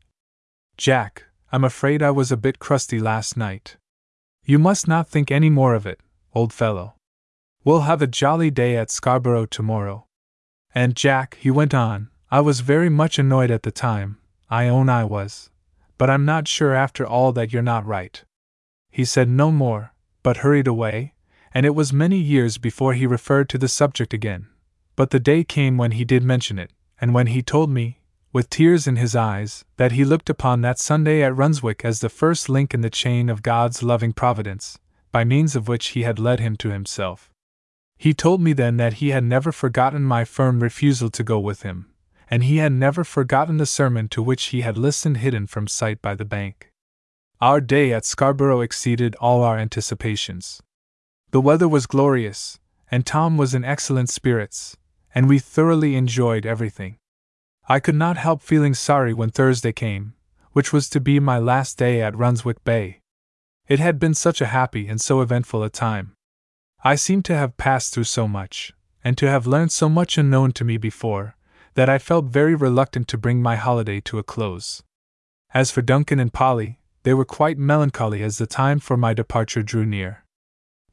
Jack, 0.75 1.23
I'm 1.53 1.63
afraid 1.63 2.03
I 2.03 2.11
was 2.11 2.33
a 2.33 2.43
bit 2.45 2.59
crusty 2.59 2.99
last 2.99 3.37
night. 3.37 3.77
You 4.43 4.59
must 4.59 4.89
not 4.89 5.07
think 5.07 5.31
any 5.31 5.49
more 5.49 5.73
of 5.73 5.85
it, 5.85 6.01
old 6.33 6.51
fellow. 6.51 6.95
We'll 7.63 7.87
have 7.87 8.01
a 8.01 8.07
jolly 8.07 8.51
day 8.51 8.75
at 8.75 8.91
Scarborough 8.91 9.45
tomorrow. 9.45 10.05
And 10.73 10.97
Jack, 10.97 11.37
he 11.39 11.49
went 11.49 11.73
on, 11.73 12.09
I 12.29 12.41
was 12.41 12.59
very 12.59 12.89
much 12.89 13.17
annoyed 13.17 13.49
at 13.49 13.63
the 13.63 13.71
time, 13.71 14.17
I 14.49 14.67
own 14.67 14.89
I 14.89 15.05
was. 15.05 15.49
But 15.97 16.09
I'm 16.09 16.25
not 16.25 16.49
sure 16.49 16.73
after 16.73 17.07
all 17.07 17.31
that 17.31 17.53
you're 17.53 17.61
not 17.61 17.85
right. 17.85 18.21
He 18.91 19.05
said 19.05 19.29
no 19.29 19.49
more, 19.49 19.93
but 20.23 20.43
hurried 20.43 20.67
away, 20.67 21.13
and 21.53 21.65
it 21.65 21.73
was 21.73 21.93
many 21.93 22.17
years 22.17 22.57
before 22.57 22.95
he 22.95 23.07
referred 23.07 23.47
to 23.47 23.57
the 23.57 23.69
subject 23.69 24.13
again. 24.13 24.47
But 24.95 25.09
the 25.09 25.19
day 25.19 25.43
came 25.43 25.77
when 25.77 25.91
he 25.91 26.05
did 26.05 26.23
mention 26.23 26.57
it, 26.57 26.71
and 27.01 27.13
when 27.13 27.27
he 27.27 27.41
told 27.41 27.69
me, 27.69 27.99
with 28.31 28.49
tears 28.49 28.87
in 28.87 28.95
his 28.95 29.15
eyes, 29.15 29.65
that 29.77 29.93
he 29.93 30.05
looked 30.05 30.29
upon 30.29 30.61
that 30.61 30.79
Sunday 30.79 31.21
at 31.21 31.35
Runswick 31.35 31.83
as 31.83 31.99
the 31.99 32.09
first 32.09 32.49
link 32.49 32.73
in 32.73 32.81
the 32.81 32.89
chain 32.89 33.29
of 33.29 33.43
God's 33.43 33.83
loving 33.83 34.13
providence, 34.13 34.77
by 35.11 35.23
means 35.23 35.55
of 35.55 35.67
which 35.67 35.89
he 35.89 36.03
had 36.03 36.19
led 36.19 36.39
him 36.39 36.55
to 36.57 36.69
himself. 36.69 37.29
He 37.97 38.13
told 38.13 38.41
me 38.41 38.53
then 38.53 38.77
that 38.77 38.95
he 38.95 39.09
had 39.09 39.23
never 39.23 39.51
forgotten 39.51 40.03
my 40.03 40.25
firm 40.25 40.61
refusal 40.61 41.09
to 41.11 41.23
go 41.23 41.39
with 41.39 41.61
him, 41.61 41.93
and 42.29 42.43
he 42.43 42.57
had 42.57 42.73
never 42.73 43.03
forgotten 43.03 43.57
the 43.57 43.65
sermon 43.65 44.09
to 44.09 44.21
which 44.21 44.47
he 44.47 44.61
had 44.61 44.77
listened 44.77 45.17
hidden 45.17 45.47
from 45.47 45.67
sight 45.67 46.01
by 46.01 46.15
the 46.15 46.25
bank. 46.25 46.71
Our 47.41 47.61
day 47.61 47.93
at 47.93 48.05
Scarborough 48.05 48.61
exceeded 48.61 49.15
all 49.15 49.43
our 49.43 49.57
anticipations. 49.57 50.61
The 51.31 51.41
weather 51.41 51.67
was 51.67 51.85
glorious, 51.85 52.59
and 52.89 53.05
Tom 53.05 53.37
was 53.37 53.53
in 53.53 53.63
excellent 53.63 54.09
spirits, 54.09 54.77
and 55.15 55.29
we 55.29 55.39
thoroughly 55.39 55.95
enjoyed 55.95 56.45
everything. 56.45 56.97
I 57.67 57.79
could 57.79 57.95
not 57.95 58.17
help 58.17 58.41
feeling 58.41 58.73
sorry 58.73 59.13
when 59.13 59.31
Thursday 59.31 59.71
came, 59.71 60.13
which 60.51 60.73
was 60.73 60.89
to 60.89 60.99
be 60.99 61.19
my 61.19 61.39
last 61.39 61.77
day 61.77 62.01
at 62.01 62.13
Runswick 62.13 62.63
Bay. 62.63 62.99
It 63.67 63.79
had 63.79 63.97
been 63.97 64.13
such 64.13 64.41
a 64.41 64.47
happy 64.47 64.87
and 64.87 65.01
so 65.01 65.21
eventful 65.21 65.63
a 65.63 65.69
time. 65.69 66.13
I 66.83 66.95
seemed 66.95 67.25
to 67.25 67.35
have 67.35 67.57
passed 67.57 67.93
through 67.93 68.03
so 68.03 68.27
much, 68.27 68.73
and 69.03 69.17
to 69.17 69.27
have 69.27 69.47
learned 69.47 69.71
so 69.71 69.89
much 69.89 70.17
unknown 70.17 70.51
to 70.51 70.65
me 70.65 70.77
before, 70.77 71.35
that 71.73 71.89
I 71.89 71.97
felt 71.97 72.25
very 72.25 72.53
reluctant 72.53 73.07
to 73.07 73.17
bring 73.17 73.41
my 73.41 73.55
holiday 73.55 74.01
to 74.01 74.19
a 74.19 74.23
close. 74.23 74.83
As 75.53 75.71
for 75.71 75.81
Duncan 75.81 76.19
and 76.19 76.33
Polly, 76.33 76.79
they 77.03 77.13
were 77.13 77.25
quite 77.25 77.57
melancholy 77.57 78.21
as 78.21 78.37
the 78.37 78.45
time 78.45 78.79
for 78.79 78.97
my 78.97 79.13
departure 79.13 79.63
drew 79.63 79.85
near. 79.85 80.25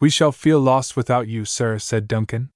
We 0.01 0.10
shall 0.10 0.33
feel 0.33 0.60
lost 0.60 0.97
without 0.97 1.28
you, 1.28 1.44
sir, 1.44 1.78
said 1.78 2.09
Duncan. 2.09 2.52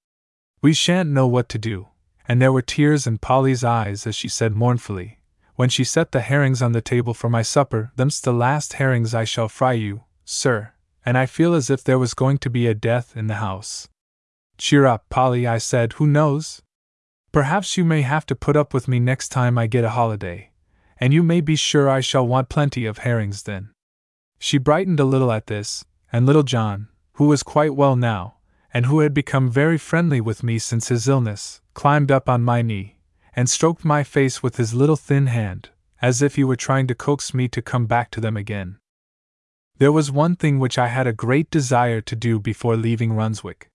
We 0.66 0.72
shan't 0.72 1.10
know 1.10 1.28
what 1.28 1.48
to 1.50 1.58
do. 1.58 1.90
And 2.26 2.42
there 2.42 2.50
were 2.50 2.60
tears 2.60 3.06
in 3.06 3.18
Polly's 3.18 3.62
eyes 3.62 4.04
as 4.04 4.16
she 4.16 4.28
said 4.28 4.56
mournfully, 4.56 5.20
when 5.54 5.68
she 5.68 5.84
set 5.84 6.10
the 6.10 6.22
herrings 6.22 6.60
on 6.60 6.72
the 6.72 6.80
table 6.80 7.14
for 7.14 7.30
my 7.30 7.42
supper, 7.42 7.92
them's 7.94 8.20
the 8.20 8.32
last 8.32 8.72
herrings 8.72 9.14
I 9.14 9.22
shall 9.22 9.46
fry 9.46 9.74
you, 9.74 10.02
sir, 10.24 10.72
and 11.04 11.16
I 11.16 11.26
feel 11.26 11.54
as 11.54 11.70
if 11.70 11.84
there 11.84 12.00
was 12.00 12.14
going 12.14 12.38
to 12.38 12.50
be 12.50 12.66
a 12.66 12.74
death 12.74 13.16
in 13.16 13.28
the 13.28 13.36
house. 13.36 13.86
Cheer 14.58 14.86
up, 14.86 15.08
Polly, 15.08 15.46
I 15.46 15.58
said, 15.58 15.92
who 15.92 16.06
knows? 16.08 16.62
Perhaps 17.30 17.76
you 17.76 17.84
may 17.84 18.02
have 18.02 18.26
to 18.26 18.34
put 18.34 18.56
up 18.56 18.74
with 18.74 18.88
me 18.88 18.98
next 18.98 19.28
time 19.28 19.56
I 19.56 19.68
get 19.68 19.84
a 19.84 19.90
holiday, 19.90 20.50
and 20.98 21.14
you 21.14 21.22
may 21.22 21.40
be 21.40 21.54
sure 21.54 21.88
I 21.88 22.00
shall 22.00 22.26
want 22.26 22.48
plenty 22.48 22.86
of 22.86 22.98
herrings 23.06 23.44
then. 23.44 23.70
She 24.40 24.58
brightened 24.58 24.98
a 24.98 25.04
little 25.04 25.30
at 25.30 25.46
this, 25.46 25.84
and 26.12 26.26
little 26.26 26.42
John, 26.42 26.88
who 27.12 27.28
was 27.28 27.44
quite 27.44 27.76
well 27.76 27.94
now, 27.94 28.35
and 28.76 28.84
who 28.84 29.00
had 29.00 29.14
become 29.14 29.50
very 29.50 29.78
friendly 29.78 30.20
with 30.20 30.42
me 30.42 30.58
since 30.58 30.88
his 30.88 31.08
illness, 31.08 31.62
climbed 31.72 32.12
up 32.12 32.28
on 32.28 32.42
my 32.42 32.60
knee, 32.60 32.98
and 33.34 33.48
stroked 33.48 33.86
my 33.86 34.04
face 34.04 34.42
with 34.42 34.58
his 34.58 34.74
little 34.74 34.96
thin 34.96 35.28
hand, 35.28 35.70
as 36.02 36.20
if 36.20 36.34
he 36.34 36.44
were 36.44 36.54
trying 36.54 36.86
to 36.86 36.94
coax 36.94 37.32
me 37.32 37.48
to 37.48 37.62
come 37.62 37.86
back 37.86 38.10
to 38.10 38.20
them 38.20 38.36
again. 38.36 38.76
There 39.78 39.90
was 39.90 40.12
one 40.12 40.36
thing 40.36 40.58
which 40.58 40.76
I 40.76 40.88
had 40.88 41.06
a 41.06 41.14
great 41.14 41.50
desire 41.50 42.02
to 42.02 42.14
do 42.14 42.38
before 42.38 42.76
leaving 42.76 43.14
Runswick. 43.14 43.70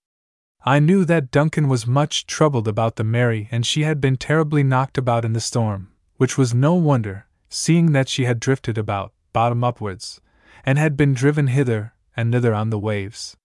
I 0.68 0.78
knew 0.78 1.04
that 1.06 1.32
Duncan 1.32 1.68
was 1.68 1.88
much 1.88 2.28
troubled 2.28 2.68
about 2.68 2.98
the 2.98 3.04
Mary 3.04 3.50
Ann 3.50 3.64
she 3.64 3.82
had 3.82 4.02
been 4.02 4.18
terribly 4.18 4.62
knocked 4.62 5.00
about 5.00 5.26
in 5.26 5.34
the 5.34 5.40
storm, 5.40 5.90
which 6.18 6.38
was 6.38 6.54
no 6.54 6.76
wonder, 6.76 7.26
seeing 7.50 7.92
that 7.94 8.08
she 8.08 8.26
had 8.26 8.40
drifted 8.40 8.78
about, 8.78 9.14
bottom 9.34 9.64
upwards, 9.64 10.22
and 10.64 10.78
had 10.78 10.96
been 10.96 11.16
driven 11.16 11.48
hither 11.48 11.96
and 12.16 12.32
thither 12.32 12.54
on 12.54 12.70
the 12.70 12.78
waves. 12.78 13.36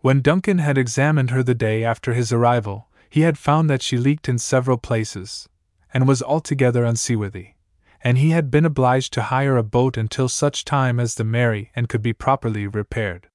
When 0.00 0.22
Duncan 0.22 0.58
had 0.58 0.78
examined 0.78 1.30
her 1.30 1.42
the 1.42 1.54
day 1.54 1.82
after 1.82 2.14
his 2.14 2.32
arrival, 2.32 2.88
he 3.10 3.22
had 3.22 3.36
found 3.36 3.68
that 3.68 3.82
she 3.82 3.96
leaked 3.98 4.28
in 4.28 4.38
several 4.38 4.78
places, 4.78 5.48
and 5.92 6.06
was 6.06 6.22
altogether 6.22 6.84
unseaworthy, 6.84 7.54
and 8.02 8.16
he 8.18 8.30
had 8.30 8.50
been 8.50 8.64
obliged 8.64 9.12
to 9.14 9.22
hire 9.22 9.56
a 9.56 9.62
boat 9.64 9.96
until 9.96 10.28
such 10.28 10.64
time 10.64 11.00
as 11.00 11.16
the 11.16 11.24
Mary 11.24 11.72
Ann 11.74 11.86
could 11.86 12.02
be 12.02 12.12
properly 12.12 12.66
repaired. 12.66 13.28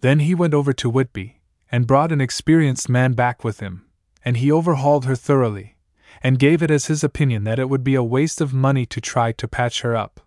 Then 0.00 0.18
he 0.20 0.34
went 0.34 0.54
over 0.54 0.72
to 0.72 0.90
Whitby, 0.90 1.40
and 1.70 1.86
brought 1.86 2.10
an 2.10 2.20
experienced 2.20 2.88
man 2.88 3.12
back 3.12 3.44
with 3.44 3.60
him, 3.60 3.86
and 4.24 4.36
he 4.38 4.50
overhauled 4.50 5.04
her 5.04 5.14
thoroughly, 5.16 5.76
and 6.20 6.38
gave 6.38 6.62
it 6.62 6.70
as 6.70 6.86
his 6.86 7.04
opinion 7.04 7.44
that 7.44 7.60
it 7.60 7.68
would 7.68 7.84
be 7.84 7.94
a 7.94 8.02
waste 8.02 8.40
of 8.40 8.52
money 8.52 8.84
to 8.86 9.00
try 9.00 9.30
to 9.30 9.46
patch 9.46 9.82
her 9.82 9.96
up. 9.96 10.20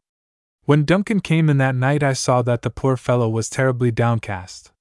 When 0.64 0.86
Duncan 0.86 1.20
came 1.20 1.50
in 1.50 1.58
that 1.58 1.76
night, 1.76 2.02
I 2.02 2.14
saw 2.14 2.42
that 2.44 2.62
the 2.62 2.70
poor 2.70 2.96
fellow 2.96 3.28
was 3.28 3.50
terribly 3.50 3.92
downcast. 3.92 4.72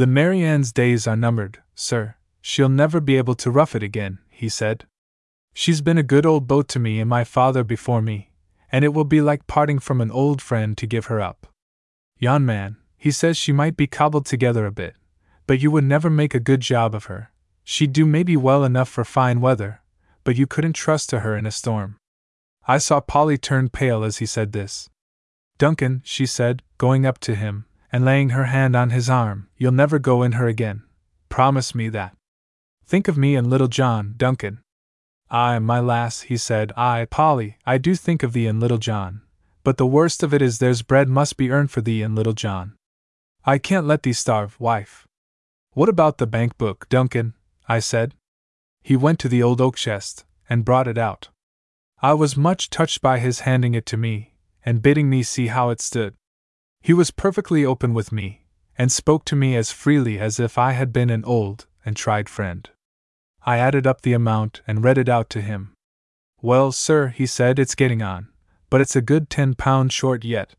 The 0.00 0.06
Mary 0.06 0.42
Ann's 0.42 0.72
days 0.72 1.06
are 1.06 1.14
numbered, 1.14 1.58
sir. 1.74 2.14
She'll 2.40 2.70
never 2.70 3.00
be 3.00 3.18
able 3.18 3.34
to 3.34 3.50
rough 3.50 3.76
it 3.76 3.82
again, 3.82 4.18
he 4.30 4.48
said. 4.48 4.86
She's 5.52 5.82
been 5.82 5.98
a 5.98 6.02
good 6.02 6.24
old 6.24 6.46
boat 6.46 6.68
to 6.68 6.78
me 6.78 7.00
and 7.00 7.10
my 7.10 7.22
father 7.22 7.62
before 7.62 8.00
me, 8.00 8.30
and 8.72 8.82
it 8.82 8.94
will 8.94 9.04
be 9.04 9.20
like 9.20 9.46
parting 9.46 9.78
from 9.78 10.00
an 10.00 10.10
old 10.10 10.40
friend 10.40 10.74
to 10.78 10.86
give 10.86 11.12
her 11.12 11.20
up. 11.20 11.48
Yon 12.16 12.46
man, 12.46 12.78
he 12.96 13.10
says 13.10 13.36
she 13.36 13.52
might 13.52 13.76
be 13.76 13.86
cobbled 13.86 14.24
together 14.24 14.64
a 14.64 14.72
bit, 14.72 14.94
but 15.46 15.60
you 15.60 15.70
would 15.70 15.84
never 15.84 16.08
make 16.08 16.34
a 16.34 16.40
good 16.40 16.62
job 16.62 16.94
of 16.94 17.04
her. 17.04 17.30
She'd 17.62 17.92
do 17.92 18.06
maybe 18.06 18.38
well 18.38 18.64
enough 18.64 18.88
for 18.88 19.04
fine 19.04 19.42
weather, 19.42 19.82
but 20.24 20.38
you 20.38 20.46
couldn't 20.46 20.72
trust 20.72 21.10
to 21.10 21.20
her 21.20 21.36
in 21.36 21.44
a 21.44 21.50
storm. 21.50 21.98
I 22.66 22.78
saw 22.78 23.00
Polly 23.00 23.36
turn 23.36 23.68
pale 23.68 24.02
as 24.02 24.16
he 24.16 24.24
said 24.24 24.52
this. 24.52 24.88
Duncan, 25.58 26.00
she 26.06 26.24
said, 26.24 26.62
going 26.78 27.04
up 27.04 27.18
to 27.18 27.34
him, 27.34 27.66
and 27.92 28.04
laying 28.04 28.30
her 28.30 28.46
hand 28.46 28.76
on 28.76 28.90
his 28.90 29.10
arm, 29.10 29.48
you'll 29.56 29.72
never 29.72 29.98
go 29.98 30.22
in 30.22 30.32
her 30.32 30.46
again. 30.46 30.82
Promise 31.28 31.74
me 31.74 31.88
that. 31.90 32.16
Think 32.84 33.08
of 33.08 33.18
me 33.18 33.36
and 33.36 33.48
little 33.48 33.68
John, 33.68 34.14
Duncan. 34.16 34.60
Ay, 35.30 35.58
my 35.58 35.78
lass, 35.78 36.22
he 36.22 36.36
said, 36.36 36.72
ay, 36.76 37.06
Polly, 37.08 37.56
I 37.64 37.78
do 37.78 37.94
think 37.94 38.22
of 38.22 38.32
thee 38.32 38.46
and 38.46 38.58
little 38.58 38.78
John. 38.78 39.22
But 39.62 39.76
the 39.76 39.86
worst 39.86 40.22
of 40.22 40.34
it 40.34 40.42
is 40.42 40.58
there's 40.58 40.82
bread 40.82 41.08
must 41.08 41.36
be 41.36 41.50
earned 41.50 41.70
for 41.70 41.80
thee 41.80 42.02
and 42.02 42.16
little 42.16 42.32
John. 42.32 42.74
I 43.44 43.58
can't 43.58 43.86
let 43.86 44.02
thee 44.02 44.12
starve, 44.12 44.58
wife. 44.58 45.06
What 45.72 45.88
about 45.88 46.18
the 46.18 46.26
bank 46.26 46.58
book, 46.58 46.88
Duncan? 46.88 47.34
I 47.68 47.78
said. 47.78 48.14
He 48.82 48.96
went 48.96 49.18
to 49.20 49.28
the 49.28 49.42
old 49.42 49.60
oak 49.60 49.76
chest, 49.76 50.24
and 50.48 50.64
brought 50.64 50.88
it 50.88 50.98
out. 50.98 51.28
I 52.02 52.14
was 52.14 52.36
much 52.36 52.70
touched 52.70 53.00
by 53.00 53.18
his 53.18 53.40
handing 53.40 53.74
it 53.74 53.86
to 53.86 53.96
me, 53.96 54.34
and 54.64 54.82
bidding 54.82 55.08
me 55.08 55.22
see 55.22 55.46
how 55.46 55.70
it 55.70 55.80
stood. 55.80 56.14
He 56.82 56.92
was 56.94 57.10
perfectly 57.10 57.64
open 57.64 57.92
with 57.92 58.10
me, 58.10 58.46
and 58.76 58.90
spoke 58.90 59.24
to 59.26 59.36
me 59.36 59.54
as 59.54 59.70
freely 59.70 60.18
as 60.18 60.40
if 60.40 60.56
I 60.56 60.72
had 60.72 60.92
been 60.92 61.10
an 61.10 61.24
old 61.24 61.66
and 61.84 61.94
tried 61.94 62.28
friend. 62.28 62.68
I 63.44 63.58
added 63.58 63.86
up 63.86 64.00
the 64.00 64.14
amount 64.14 64.62
and 64.66 64.82
read 64.84 64.98
it 64.98 65.08
out 65.08 65.28
to 65.30 65.40
him. 65.40 65.72
Well, 66.42 66.72
sir, 66.72 67.08
he 67.08 67.26
said, 67.26 67.58
it's 67.58 67.74
getting 67.74 68.00
on, 68.02 68.28
but 68.70 68.80
it's 68.80 68.96
a 68.96 69.02
good 69.02 69.28
ten 69.28 69.54
pounds 69.54 69.92
short 69.92 70.24
yet. 70.24 70.54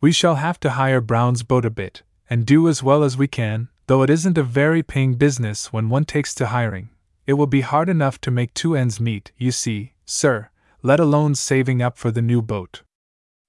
We 0.00 0.12
shall 0.12 0.34
have 0.34 0.60
to 0.60 0.70
hire 0.70 1.00
Brown's 1.00 1.42
boat 1.42 1.64
a 1.64 1.70
bit, 1.70 2.02
and 2.28 2.44
do 2.44 2.68
as 2.68 2.82
well 2.82 3.02
as 3.02 3.16
we 3.16 3.26
can, 3.26 3.68
though 3.86 4.02
it 4.02 4.10
isn't 4.10 4.36
a 4.36 4.42
very 4.42 4.82
paying 4.82 5.14
business 5.14 5.72
when 5.72 5.88
one 5.88 6.04
takes 6.04 6.34
to 6.34 6.48
hiring. 6.48 6.90
It 7.26 7.34
will 7.34 7.46
be 7.46 7.62
hard 7.62 7.88
enough 7.88 8.20
to 8.22 8.30
make 8.30 8.52
two 8.52 8.76
ends 8.76 9.00
meet, 9.00 9.32
you 9.38 9.52
see, 9.52 9.94
sir, 10.04 10.50
let 10.82 11.00
alone 11.00 11.34
saving 11.34 11.80
up 11.80 11.96
for 11.96 12.10
the 12.10 12.22
new 12.22 12.42
boat. 12.42 12.82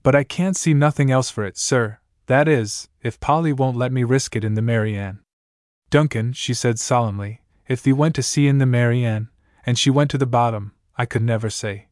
But 0.07 0.15
I 0.15 0.23
can't 0.23 0.55
see 0.55 0.73
nothing 0.73 1.11
else 1.11 1.29
for 1.29 1.43
it, 1.43 1.57
sir, 1.57 1.99
that 2.27 2.47
is, 2.47 2.87
if 3.01 3.19
Polly 3.19 3.51
won't 3.51 3.75
let 3.75 3.91
me 3.91 4.05
risk 4.05 4.37
it 4.37 4.45
in 4.45 4.53
the 4.53 4.61
Mary 4.61 4.95
Ann. 4.95 5.19
Duncan, 5.89 6.31
she 6.31 6.53
said 6.53 6.79
solemnly, 6.79 7.41
if 7.67 7.83
thee 7.83 7.91
went 7.91 8.15
to 8.15 8.23
sea 8.23 8.47
in 8.47 8.57
the 8.57 8.65
Mary 8.65 9.03
Ann, 9.03 9.27
and 9.65 9.77
she 9.77 9.89
went 9.89 10.09
to 10.11 10.17
the 10.17 10.25
bottom, 10.25 10.71
I 10.97 11.05
could 11.05 11.23
never 11.23 11.49
say. 11.49 11.89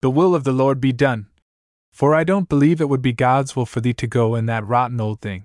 The 0.00 0.08
will 0.08 0.34
of 0.34 0.44
the 0.44 0.52
Lord 0.52 0.80
be 0.80 0.94
done. 0.94 1.26
For 1.92 2.14
I 2.14 2.24
don't 2.24 2.48
believe 2.48 2.80
it 2.80 2.88
would 2.88 3.02
be 3.02 3.12
God's 3.12 3.54
will 3.54 3.66
for 3.66 3.82
thee 3.82 3.92
to 3.92 4.06
go 4.06 4.34
in 4.34 4.46
that 4.46 4.66
rotten 4.66 4.98
old 4.98 5.20
thing. 5.20 5.44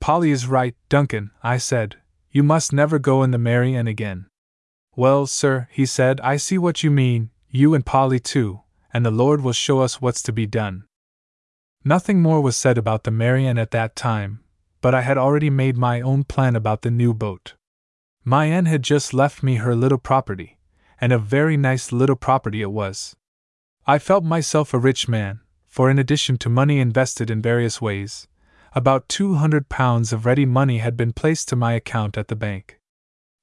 Polly 0.00 0.32
is 0.32 0.48
right, 0.48 0.74
Duncan, 0.88 1.30
I 1.40 1.58
said. 1.58 1.98
You 2.32 2.42
must 2.42 2.72
never 2.72 2.98
go 2.98 3.22
in 3.22 3.30
the 3.30 3.38
Mary 3.38 3.76
Ann 3.76 3.86
again. 3.86 4.26
Well, 4.96 5.28
sir, 5.28 5.68
he 5.70 5.86
said, 5.86 6.20
I 6.20 6.36
see 6.36 6.58
what 6.58 6.82
you 6.82 6.90
mean, 6.90 7.30
you 7.48 7.74
and 7.74 7.86
Polly 7.86 8.18
too, 8.18 8.62
and 8.92 9.06
the 9.06 9.12
Lord 9.12 9.42
will 9.42 9.52
show 9.52 9.78
us 9.78 10.02
what's 10.02 10.22
to 10.22 10.32
be 10.32 10.44
done. 10.44 10.87
Nothing 11.84 12.20
more 12.20 12.40
was 12.40 12.56
said 12.56 12.76
about 12.76 13.04
the 13.04 13.10
Mary 13.10 13.46
Ann 13.46 13.58
at 13.58 13.70
that 13.70 13.96
time, 13.96 14.40
but 14.80 14.94
I 14.94 15.02
had 15.02 15.16
already 15.16 15.50
made 15.50 15.76
my 15.76 16.00
own 16.00 16.24
plan 16.24 16.54
about 16.56 16.82
the 16.82 16.90
new 16.90 17.14
boat. 17.14 17.54
My 18.24 18.46
Ann 18.46 18.66
had 18.66 18.82
just 18.82 19.14
left 19.14 19.42
me 19.42 19.56
her 19.56 19.74
little 19.74 19.98
property, 19.98 20.58
and 21.00 21.12
a 21.12 21.18
very 21.18 21.56
nice 21.56 21.92
little 21.92 22.16
property 22.16 22.62
it 22.62 22.72
was. 22.72 23.16
I 23.86 23.98
felt 23.98 24.24
myself 24.24 24.74
a 24.74 24.78
rich 24.78 25.08
man, 25.08 25.40
for 25.66 25.90
in 25.90 25.98
addition 25.98 26.36
to 26.38 26.50
money 26.50 26.78
invested 26.78 27.30
in 27.30 27.40
various 27.40 27.80
ways, 27.80 28.26
about 28.74 29.08
two 29.08 29.34
hundred 29.36 29.68
pounds 29.68 30.12
of 30.12 30.26
ready 30.26 30.44
money 30.44 30.78
had 30.78 30.96
been 30.96 31.12
placed 31.12 31.48
to 31.48 31.56
my 31.56 31.72
account 31.72 32.18
at 32.18 32.28
the 32.28 32.36
bank. 32.36 32.78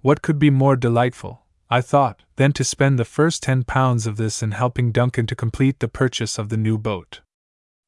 What 0.01 0.22
could 0.22 0.38
be 0.38 0.51
more 0.51 0.75
delightful, 0.75 1.45
I 1.69 1.81
thought, 1.81 2.22
than 2.35 2.51
to 2.53 2.64
spend 2.64 2.99
the 2.99 3.05
first 3.05 3.41
ten 3.41 3.64
pounds 3.64 4.05
of 4.05 4.17
this 4.17 4.43
in 4.43 4.51
helping 4.51 4.91
Duncan 4.91 5.25
to 5.27 5.35
complete 5.35 5.80
the 5.80 5.88
purchase 5.88 6.38
of 6.38 6.49
the 6.49 6.57
new 6.57 6.77
boat? 6.77 7.22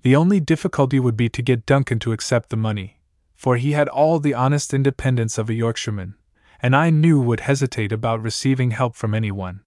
The 0.03 0.15
only 0.15 0.39
difficulty 0.39 0.99
would 0.99 1.17
be 1.17 1.29
to 1.29 1.41
get 1.41 1.65
Duncan 1.65 1.99
to 1.99 2.11
accept 2.11 2.49
the 2.49 2.57
money, 2.57 2.99
for 3.35 3.57
he 3.57 3.71
had 3.71 3.89
all 3.89 4.19
the 4.19 4.33
honest 4.33 4.73
independence 4.73 5.37
of 5.37 5.49
a 5.49 5.53
Yorkshireman, 5.53 6.15
and 6.61 6.75
I 6.75 6.89
knew 6.89 7.21
would 7.21 7.41
hesitate 7.41 7.91
about 7.91 8.21
receiving 8.21 8.71
help 8.71 8.95
from 8.95 9.13
anyone. 9.13 9.61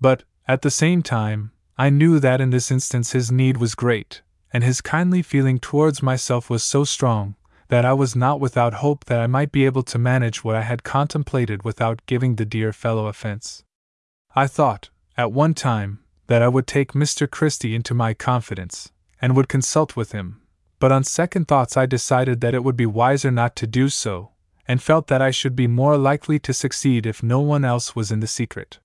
But, 0.00 0.24
at 0.48 0.62
the 0.62 0.70
same 0.70 1.02
time, 1.02 1.52
I 1.78 1.90
knew 1.90 2.18
that 2.20 2.40
in 2.40 2.50
this 2.50 2.70
instance 2.70 3.12
his 3.12 3.30
need 3.30 3.58
was 3.58 3.74
great, 3.74 4.22
and 4.52 4.64
his 4.64 4.80
kindly 4.80 5.22
feeling 5.22 5.58
towards 5.58 6.02
myself 6.02 6.48
was 6.48 6.64
so 6.64 6.84
strong, 6.84 7.36
that 7.68 7.84
I 7.84 7.92
was 7.92 8.16
not 8.16 8.40
without 8.40 8.74
hope 8.74 9.04
that 9.06 9.20
I 9.20 9.26
might 9.26 9.52
be 9.52 9.66
able 9.66 9.82
to 9.82 9.98
manage 9.98 10.44
what 10.44 10.56
I 10.56 10.62
had 10.62 10.84
contemplated 10.84 11.64
without 11.64 12.04
giving 12.06 12.36
the 12.36 12.44
dear 12.44 12.72
fellow 12.72 13.06
offense. 13.06 13.64
I 14.34 14.46
thought, 14.46 14.90
at 15.16 15.32
one 15.32 15.54
time, 15.54 16.00
that 16.28 16.42
I 16.42 16.48
would 16.48 16.66
take 16.66 16.92
Mr. 16.92 17.30
Christie 17.30 17.74
into 17.74 17.94
my 17.94 18.14
confidence, 18.14 18.92
and 19.20 19.36
would 19.36 19.48
consult 19.48 19.96
with 19.96 20.12
him, 20.12 20.40
but 20.78 20.92
on 20.92 21.04
second 21.04 21.48
thoughts 21.48 21.76
I 21.76 21.86
decided 21.86 22.40
that 22.40 22.54
it 22.54 22.64
would 22.64 22.76
be 22.76 22.86
wiser 22.86 23.30
not 23.30 23.56
to 23.56 23.66
do 23.66 23.88
so, 23.88 24.32
and 24.68 24.82
felt 24.82 25.06
that 25.06 25.22
I 25.22 25.30
should 25.30 25.56
be 25.56 25.66
more 25.66 25.96
likely 25.96 26.38
to 26.40 26.52
succeed 26.52 27.06
if 27.06 27.22
no 27.22 27.40
one 27.40 27.64
else 27.64 27.96
was 27.96 28.10
in 28.10 28.20
the 28.20 28.26
secret. 28.26 28.78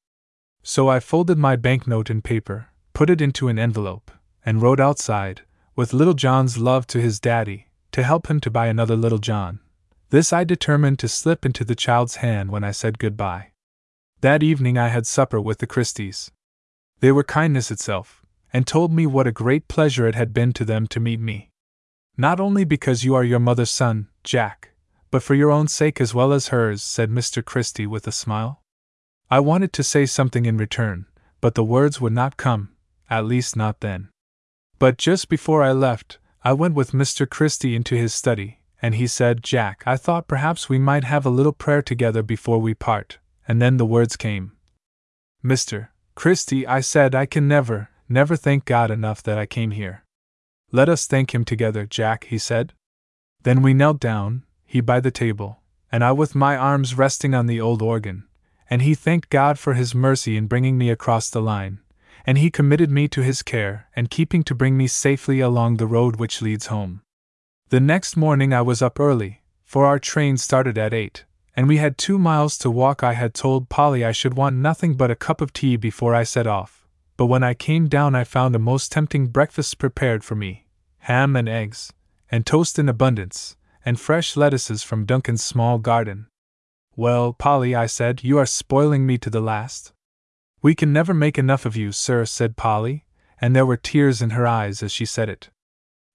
So 0.64 0.90
I 0.90 1.00
folded 1.00 1.38
my 1.38 1.56
banknote 1.56 2.10
in 2.10 2.22
paper, 2.22 2.68
put 2.93 3.10
it 3.10 3.22
into 3.22 3.48
an 3.48 3.58
envelope, 3.58 4.11
and 4.45 4.61
wrote 4.61 4.80
outside, 4.80 5.42
with 5.76 5.93
Little 5.93 6.14
John's 6.14 6.58
love 6.58 6.85
to 6.88 7.01
his 7.01 7.19
daddy, 7.19 7.68
to 7.92 8.03
help 8.03 8.27
him 8.27 8.40
to 8.42 8.51
buy 8.51 8.68
another 8.68 8.95
Little 8.95 9.18
John. 9.18 9.60
This 10.11 10.32
I 10.32 10.43
determined 10.43 11.00
to 11.00 11.08
slip 11.08 11.45
into 11.45 11.64
the 11.64 11.76
child's 11.76 12.18
hand 12.18 12.51
when 12.51 12.64
I 12.64 12.72
said 12.72 13.00
goodbye. 13.00 13.51
That 14.22 14.43
evening 14.43 14.77
I 14.77 14.90
had 14.90 15.08
supper 15.08 15.42
with 15.42 15.60
the 15.60 15.68
Christies. 15.68 16.32
They 17.00 17.11
were 17.11 17.24
kindness 17.24 17.72
itself, 17.72 18.20
and 18.54 18.68
told 18.68 18.92
me 18.92 19.06
what 19.06 19.28
a 19.28 19.32
great 19.32 19.68
pleasure 19.68 20.08
it 20.08 20.16
had 20.16 20.34
been 20.34 20.54
to 20.54 20.66
them 20.66 20.88
to 20.88 21.00
meet 21.00 21.20
me. 21.20 21.50
Not 22.18 22.40
only 22.40 22.64
because 22.64 23.04
you 23.04 23.16
are 23.16 23.24
your 23.24 23.40
mother's 23.40 23.72
son, 23.72 24.08
Jack, 24.24 24.72
but 25.10 25.24
for 25.24 25.36
your 25.36 25.52
own 25.52 25.68
sake 25.68 26.00
as 26.02 26.14
well 26.14 26.34
as 26.34 26.50
hers, 26.50 26.82
said 26.82 27.10
Mr. 27.10 27.44
Christie 27.44 27.88
with 27.88 28.08
a 28.08 28.12
smile. 28.12 28.62
I 29.30 29.40
wanted 29.40 29.72
to 29.74 29.84
say 29.84 30.06
something 30.06 30.46
in 30.46 30.58
return, 30.58 31.06
but 31.40 31.56
the 31.56 31.64
words 31.64 32.02
would 32.02 32.14
not 32.14 32.38
come, 32.38 32.70
at 33.10 33.26
least 33.26 33.56
not 33.56 33.80
then. 33.80 34.10
But 34.80 34.98
just 34.98 35.30
before 35.30 35.64
I 35.64 35.72
left, 35.72 36.18
I 36.44 36.54
went 36.54 36.74
with 36.74 36.92
Mr. 36.92 37.30
Christie 37.30 37.76
into 37.76 37.96
his 37.96 38.14
study, 38.14 38.60
and 38.82 38.96
he 38.96 39.06
said, 39.06 39.44
Jack, 39.44 39.84
I 39.86 39.96
thought 39.96 40.28
perhaps 40.28 40.68
we 40.68 40.80
might 40.80 41.04
have 41.04 41.26
a 41.26 41.30
little 41.30 41.54
prayer 41.54 41.82
together 41.82 42.24
before 42.24 42.58
we 42.58 42.74
part, 42.74 43.20
and 43.48 43.62
then 43.62 43.78
the 43.78 43.86
words 43.86 44.16
came. 44.16 44.54
Mr. 45.46 45.90
Christie, 46.16 46.66
I 46.66 46.82
said, 46.82 47.14
I 47.14 47.26
can 47.26 47.48
never, 47.48 47.90
never 48.12 48.36
thank 48.36 48.66
God 48.66 48.92
enough 48.92 49.24
that 49.24 49.38
I 49.38 49.46
came 49.46 49.72
here. 49.72 50.04
Let 50.72 50.90
us 50.90 51.08
thank 51.08 51.34
Him 51.34 51.46
together, 51.46 51.86
Jack, 51.86 52.26
he 52.26 52.38
said. 52.38 52.74
Then 53.44 53.62
we 53.62 53.74
knelt 53.74 54.00
down, 54.00 54.44
he 54.66 54.82
by 54.82 55.00
the 55.00 55.12
table, 55.12 55.62
and 55.92 56.04
I 56.04 56.12
with 56.12 56.36
my 56.36 56.56
arms 56.56 56.96
resting 56.96 57.34
on 57.34 57.48
the 57.48 57.60
old 57.60 57.82
organ, 57.82 58.26
and 58.70 58.82
he 58.82 58.94
thanked 58.94 59.30
God 59.30 59.60
for 59.60 59.74
his 59.74 59.94
mercy 59.94 60.38
in 60.38 60.48
bringing 60.48 60.78
me 60.78 60.90
across 60.90 61.30
the 61.30 61.42
line, 61.42 61.80
and 62.26 62.38
he 62.38 62.50
committed 62.50 62.90
me 62.90 63.08
to 63.10 63.22
his 63.22 63.42
care 63.42 63.88
and 63.96 64.10
keeping 64.10 64.44
to 64.44 64.56
bring 64.56 64.78
me 64.78 64.88
safely 64.88 65.40
along 65.40 65.78
the 65.78 65.88
road 65.88 66.18
which 66.18 66.42
leads 66.42 66.68
home. 66.68 67.02
The 67.70 67.80
next 67.80 68.16
morning 68.16 68.54
I 68.54 68.62
was 68.62 68.82
up 68.82 69.00
early, 69.00 69.42
for 69.64 69.86
our 69.86 70.00
train 70.00 70.38
started 70.38 70.78
at 70.78 70.94
eight, 70.94 71.26
and 71.56 71.68
we 71.68 71.78
had 71.78 71.98
two 71.98 72.18
miles 72.18 72.58
to 72.60 72.72
walk. 72.72 73.04
I 73.04 73.14
had 73.14 73.34
told 73.34 73.70
Polly 73.70 74.06
I 74.06 74.12
should 74.12 74.36
want 74.36 74.56
nothing 74.56 74.94
but 74.94 75.12
a 75.12 75.16
cup 75.16 75.42
of 75.42 75.52
tea 75.52 75.76
before 75.76 76.16
I 76.16 76.24
set 76.24 76.48
off, 76.48 76.81
but 77.22 77.27
when 77.27 77.43
I 77.43 77.53
came 77.53 77.88
down 77.88 78.16
I 78.16 78.24
found 78.24 78.56
a 78.56 78.58
most 78.58 78.91
tempting 78.91 79.27
breakfast 79.27 79.77
prepared 79.77 80.24
for 80.24 80.33
me 80.33 80.66
ham 81.01 81.35
and 81.35 81.48
eggs, 81.48 81.93
and 82.32 82.48
toast 82.48 82.80
in 82.80 82.90
abundance, 82.90 83.56
and 83.85 84.00
fresh 84.00 84.35
lettuces 84.35 84.82
from 84.82 85.06
Duncan's 85.06 85.43
small 85.43 85.77
garden. 85.77 86.25
Well, 86.95 87.32
Polly, 87.33 87.75
I 87.75 87.85
said, 87.85 88.24
you 88.24 88.40
are 88.40 88.48
spoiling 88.48 89.06
me 89.06 89.19
to 89.19 89.30
the 89.30 89.40
last. 89.40 89.93
We 90.64 90.74
can 90.74 90.91
never 90.91 91.14
make 91.14 91.38
enough 91.38 91.64
of 91.64 91.75
you, 91.75 91.91
sir, 91.91 92.25
said 92.25 92.58
Polly, 92.58 93.06
and 93.40 93.56
there 93.56 93.67
were 93.67 93.77
tears 93.77 94.24
in 94.24 94.32
her 94.32 94.48
eyes 94.48 94.82
as 94.82 94.91
she 94.91 95.06
said 95.06 95.30
it. 95.30 95.51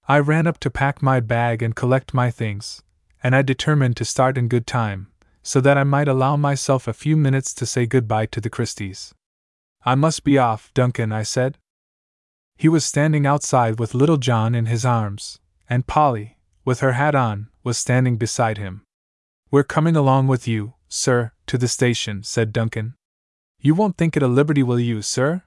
I 0.09 0.19
ran 0.19 0.45
up 0.45 0.59
to 0.59 0.69
pack 0.69 1.01
my 1.01 1.21
bag 1.21 1.63
and 1.63 1.73
collect 1.73 2.13
my 2.13 2.29
things, 2.31 2.83
and 3.23 3.33
I 3.33 3.43
determined 3.43 3.95
to 3.95 4.03
start 4.03 4.37
in 4.37 4.49
good 4.49 4.67
time, 4.67 5.07
so 5.41 5.61
that 5.61 5.77
I 5.77 5.85
might 5.85 6.09
allow 6.09 6.35
myself 6.35 6.85
a 6.85 6.91
few 6.91 7.15
minutes 7.15 7.53
to 7.53 7.65
say 7.65 7.85
good-bye 7.85 8.25
to 8.25 8.41
the 8.41 8.49
Christies. 8.49 9.13
I 9.87 9.95
must 9.95 10.25
be 10.25 10.37
off, 10.37 10.73
Duncan, 10.73 11.13
I 11.13 11.23
said. 11.23 11.59
He 12.57 12.67
was 12.67 12.83
standing 12.83 13.25
outside 13.25 13.79
with 13.79 13.93
little 13.93 14.17
John 14.17 14.53
in 14.53 14.65
his 14.65 14.83
arms, 14.83 15.39
and 15.69 15.87
Polly, 15.87 16.35
with 16.65 16.81
her 16.81 16.91
hat 16.91 17.15
on, 17.15 17.47
was 17.63 17.77
standing 17.77 18.17
beside 18.17 18.57
him. 18.57 18.81
We're 19.49 19.63
coming 19.63 19.95
along 19.95 20.27
with 20.27 20.45
you, 20.45 20.73
sir, 20.89 21.31
to 21.45 21.57
the 21.57 21.69
station, 21.69 22.21
said 22.23 22.51
Duncan. 22.51 22.95
You 23.61 23.75
won't 23.75 23.95
think 23.95 24.17
it 24.17 24.23
a 24.23 24.27
liberty, 24.27 24.61
will 24.61 24.77
you, 24.77 25.01
sir? 25.01 25.43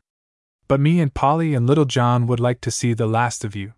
But 0.68 0.80
me 0.80 1.00
and 1.00 1.12
Polly 1.12 1.52
and 1.52 1.66
little 1.66 1.84
John 1.84 2.26
would 2.26 2.40
like 2.40 2.62
to 2.62 2.70
see 2.70 2.94
the 2.94 3.06
last 3.06 3.44
of 3.44 3.54
you. 3.54 3.74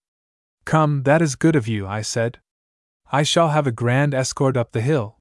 Come, 0.65 1.03
that 1.03 1.21
is 1.21 1.35
good 1.35 1.57
of 1.57 1.67
you, 1.67 1.89
I 1.89 2.03
said. 2.03 2.39
I 3.11 3.25
shall 3.25 3.49
have 3.49 3.67
a 3.67 3.73
grand 3.73 4.15
escort 4.15 4.57
up 4.57 4.71
the 4.71 4.81
hill. 4.81 5.19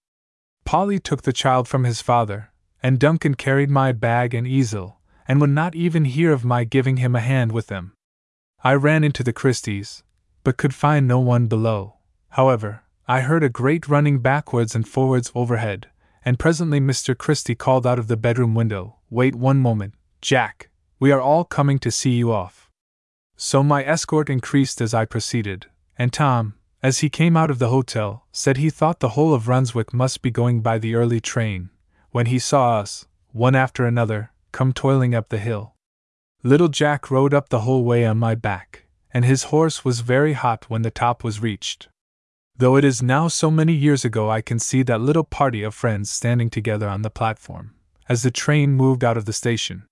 Polly 0.66 1.00
took 1.00 1.24
the 1.24 1.34
child 1.34 1.68
from 1.68 1.84
his 1.84 2.00
father, 2.00 2.52
and 2.84 3.00
Duncan 3.00 3.34
carried 3.34 3.72
my 3.72 3.92
bag 3.92 4.36
and 4.36 4.46
easel, 4.46 5.01
and 5.32 5.40
would 5.40 5.50
not 5.50 5.74
even 5.74 6.04
hear 6.04 6.34
of 6.34 6.44
my 6.44 6.66
giving 6.66 6.98
him 6.98 7.16
a 7.16 7.22
hand 7.22 7.54
with 7.54 7.68
them. 7.68 7.94
I 8.66 8.74
ran 8.74 9.02
into 9.02 9.24
the 9.24 9.32
Christies, 9.32 10.04
but 10.44 10.58
could 10.58 10.76
find 10.76 11.08
no 11.08 11.22
one 11.22 11.48
below. 11.48 12.00
However, 12.32 12.84
I 13.08 13.22
heard 13.22 13.42
a 13.42 13.48
great 13.48 13.88
running 13.88 14.20
backwards 14.20 14.76
and 14.76 14.86
forwards 14.86 15.32
overhead, 15.34 15.88
and 16.26 16.38
presently 16.38 16.82
Mr. 16.82 17.18
Christie 17.18 17.56
called 17.56 17.88
out 17.88 17.98
of 17.98 18.08
the 18.08 18.18
bedroom 18.18 18.56
window, 18.56 18.98
Wait 19.10 19.34
one 19.34 19.60
moment, 19.60 19.94
Jack, 20.20 20.70
we 21.00 21.14
are 21.14 21.22
all 21.22 21.46
coming 21.46 21.80
to 21.80 21.92
see 21.92 22.12
you 22.12 22.34
off. 22.34 22.70
So 23.38 23.64
my 23.64 23.86
escort 23.86 24.30
increased 24.30 24.82
as 24.82 24.94
I 24.94 25.06
proceeded, 25.06 25.68
and 25.98 26.12
Tom, 26.12 26.56
as 26.84 27.00
he 27.00 27.10
came 27.10 27.38
out 27.38 27.50
of 27.50 27.58
the 27.58 27.70
hotel, 27.70 28.26
said 28.34 28.58
he 28.58 28.70
thought 28.70 29.00
the 29.00 29.16
whole 29.16 29.34
of 29.34 29.48
Runswick 29.48 29.94
must 29.94 30.22
be 30.22 30.30
going 30.30 30.60
by 30.60 30.78
the 30.78 30.96
early 30.96 31.22
train, 31.22 31.70
when 32.10 32.26
he 32.26 32.38
saw 32.38 32.80
us, 32.80 33.08
one 33.32 33.56
after 33.56 33.86
another, 33.86 34.31
come 34.52 34.74
toiling 34.74 35.16
up 35.16 35.30
the 35.30 35.38
hill. 35.38 35.76
Little 36.44 36.68
Jack 36.68 37.12
rode 37.12 37.34
up 37.34 37.50
the 37.50 37.62
whole 37.62 37.84
way 37.84 38.06
on 38.06 38.18
my 38.18 38.36
back, 38.36 38.86
and 39.14 39.26
his 39.26 39.44
horse 39.44 39.86
was 39.86 40.00
very 40.00 40.34
hot 40.34 40.66
when 40.70 40.82
the 40.82 40.92
top 40.92 41.24
was 41.24 41.42
reached. 41.42 41.90
Though 42.58 42.76
it 42.76 42.86
is 42.86 43.02
now 43.02 43.28
so 43.28 43.50
many 43.50 43.74
years 43.74 44.06
ago, 44.06 44.30
I 44.30 44.42
can 44.42 44.60
see 44.60 44.84
that 44.84 45.02
little 45.02 45.24
party 45.24 45.64
of 45.64 45.74
friends 45.74 46.10
standing 46.10 46.50
together 46.50 46.88
on 46.88 47.02
the 47.02 47.10
platform, 47.10 47.76
as 48.10 48.24
the 48.24 48.32
train 48.32 48.74
moved 48.74 49.04
out 49.04 49.18
of 49.18 49.26
the 49.26 49.34
station. 49.34 49.84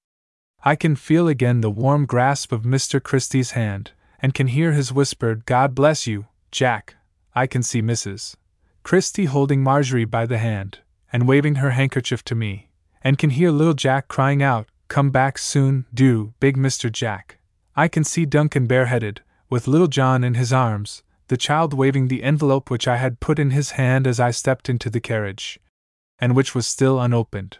I 0.64 0.76
can 0.76 0.96
feel 0.96 1.28
again 1.28 1.62
the 1.62 1.72
warm 1.72 2.06
grasp 2.06 2.52
of 2.52 2.64
Mr. 2.64 3.02
Christie's 3.02 3.52
hand, 3.52 3.92
and 4.22 4.34
can 4.34 4.48
hear 4.48 4.74
his 4.74 4.92
whispered, 4.92 5.46
God 5.46 5.74
bless 5.74 6.06
you, 6.06 6.28
Jack. 6.52 6.96
I 7.34 7.48
can 7.48 7.64
see 7.64 7.82
Mrs. 7.82 8.36
Christie 8.84 9.26
holding 9.26 9.64
Marjorie 9.64 10.06
by 10.06 10.26
the 10.26 10.38
hand, 10.38 10.80
and 11.14 11.28
waving 11.28 11.56
her 11.56 11.72
handkerchief 11.72 12.24
to 12.26 12.36
me, 12.36 12.69
and 13.02 13.18
can 13.18 13.30
hear 13.30 13.52
little 13.52 13.74
Jack 13.74 14.08
crying 14.08 14.44
out, 14.44 14.68
Come 14.90 15.12
back 15.12 15.38
soon, 15.38 15.86
do, 15.94 16.34
big 16.40 16.58
Mr. 16.58 16.92
Jack. 16.92 17.38
I 17.76 17.88
can 17.88 18.04
see 18.04 18.26
Duncan 18.26 18.66
bareheaded, 18.66 19.22
with 19.48 19.68
little 19.68 19.88
John 19.88 20.24
in 20.24 20.34
his 20.34 20.52
arms, 20.52 21.04
the 21.28 21.38
child 21.38 21.76
waving 21.76 22.08
the 22.08 22.24
envelope 22.24 22.72
which 22.72 22.88
I 22.88 22.98
had 22.98 23.20
put 23.20 23.38
in 23.38 23.52
his 23.52 23.72
hand 23.72 24.08
as 24.08 24.20
I 24.20 24.32
stepped 24.32 24.68
into 24.68 24.90
the 24.90 25.00
carriage, 25.00 25.60
and 26.18 26.36
which 26.36 26.56
was 26.56 26.66
still 26.66 27.00
unopened. 27.00 27.60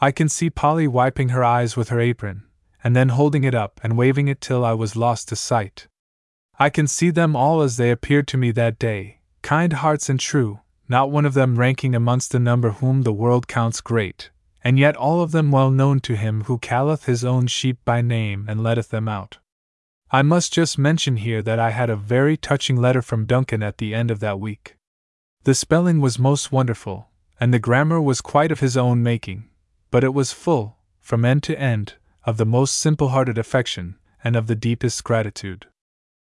I 0.00 0.10
can 0.10 0.30
see 0.30 0.48
Polly 0.48 0.88
wiping 0.88 1.28
her 1.28 1.44
eyes 1.44 1.76
with 1.76 1.90
her 1.90 2.00
apron, 2.00 2.44
and 2.82 2.96
then 2.96 3.10
holding 3.10 3.44
it 3.44 3.54
up 3.54 3.78
and 3.82 3.98
waving 3.98 4.28
it 4.28 4.40
till 4.40 4.64
I 4.64 4.72
was 4.72 4.96
lost 4.96 5.28
to 5.28 5.36
sight. 5.36 5.88
I 6.58 6.70
can 6.70 6.86
see 6.86 7.10
them 7.10 7.36
all 7.36 7.60
as 7.60 7.76
they 7.76 7.90
appeared 7.90 8.26
to 8.28 8.38
me 8.38 8.50
that 8.52 8.78
day, 8.78 9.20
kind 9.42 9.74
hearts 9.74 10.08
and 10.08 10.18
true, 10.18 10.60
not 10.88 11.10
one 11.10 11.26
of 11.26 11.34
them 11.34 11.58
ranking 11.58 11.94
amongst 11.94 12.32
the 12.32 12.38
number 12.38 12.70
whom 12.70 13.02
the 13.02 13.12
world 13.12 13.46
counts 13.46 13.82
great, 13.82 14.30
and 14.66 14.80
yet 14.80 14.96
all 14.96 15.20
of 15.20 15.30
them 15.30 15.52
well 15.52 15.70
known 15.70 16.00
to 16.00 16.16
him 16.16 16.42
who 16.42 16.58
calleth 16.58 17.04
his 17.04 17.24
own 17.24 17.46
sheep 17.46 17.78
by 17.84 18.00
name 18.00 18.44
and 18.48 18.64
letteth 18.64 18.88
them 18.88 19.06
out. 19.06 19.38
I 20.10 20.22
must 20.22 20.52
just 20.52 20.76
mention 20.76 21.18
here 21.18 21.40
that 21.40 21.60
I 21.60 21.70
had 21.70 21.88
a 21.88 21.94
very 21.94 22.36
touching 22.36 22.74
letter 22.74 23.00
from 23.00 23.26
Duncan 23.26 23.62
at 23.62 23.78
the 23.78 23.94
end 23.94 24.10
of 24.10 24.18
that 24.18 24.40
week. 24.40 24.74
The 25.44 25.54
spelling 25.54 26.00
was 26.00 26.18
most 26.18 26.50
wonderful, 26.50 27.10
and 27.38 27.54
the 27.54 27.60
grammar 27.60 28.00
was 28.00 28.20
quite 28.20 28.50
of 28.50 28.58
his 28.58 28.76
own 28.76 29.04
making, 29.04 29.48
but 29.92 30.02
it 30.02 30.12
was 30.12 30.32
full, 30.32 30.78
from 30.98 31.24
end 31.24 31.44
to 31.44 31.56
end, 31.56 31.94
of 32.24 32.36
the 32.36 32.44
most 32.44 32.76
simple 32.76 33.10
hearted 33.10 33.38
affection, 33.38 33.94
and 34.24 34.34
of 34.34 34.48
the 34.48 34.56
deepest 34.56 35.04
gratitude. 35.04 35.66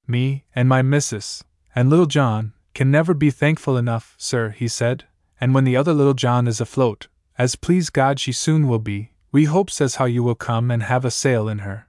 Me, 0.07 0.43
and 0.53 0.67
my 0.67 0.81
missus, 0.81 1.45
and 1.73 1.89
little 1.89 2.05
John, 2.05 2.51
can 2.73 2.91
never 2.91 3.13
be 3.13 3.31
thankful 3.31 3.77
enough, 3.77 4.13
sir, 4.17 4.49
he 4.49 4.67
said, 4.67 5.05
and 5.39 5.53
when 5.53 5.63
the 5.63 5.77
other 5.77 5.93
little 5.93 6.13
John 6.13 6.49
is 6.49 6.59
afloat, 6.59 7.07
as 7.37 7.55
please 7.55 7.89
God 7.89 8.19
she 8.19 8.31
soon 8.31 8.67
will 8.67 8.79
be, 8.79 9.11
we 9.31 9.45
hopes 9.45 9.81
as 9.81 9.95
how 9.95 10.05
you 10.05 10.23
will 10.23 10.35
come 10.35 10.71
and 10.71 10.83
have 10.83 11.03
a 11.03 11.11
sail 11.11 11.49
in 11.49 11.59
her. 11.59 11.87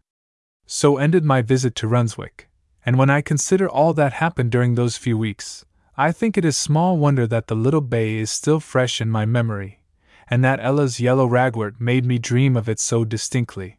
So 0.66 0.96
ended 0.96 1.24
my 1.24 1.42
visit 1.42 1.76
to 1.76 1.86
Runswick, 1.86 2.48
and 2.84 2.98
when 2.98 3.10
I 3.10 3.20
consider 3.20 3.68
all 3.68 3.94
that 3.94 4.14
happened 4.14 4.50
during 4.50 4.74
those 4.74 4.96
few 4.96 5.16
weeks, 5.16 5.64
I 5.96 6.10
think 6.10 6.36
it 6.36 6.44
is 6.44 6.58
small 6.58 6.96
wonder 6.98 7.26
that 7.28 7.46
the 7.46 7.54
little 7.54 7.80
bay 7.80 8.16
is 8.16 8.30
still 8.30 8.58
fresh 8.58 9.00
in 9.00 9.08
my 9.08 9.24
memory, 9.24 9.80
and 10.28 10.44
that 10.44 10.60
Ella's 10.60 10.98
yellow 10.98 11.28
ragwort 11.28 11.80
made 11.80 12.04
me 12.04 12.18
dream 12.18 12.56
of 12.56 12.68
it 12.68 12.80
so 12.80 13.04
distinctly. 13.04 13.78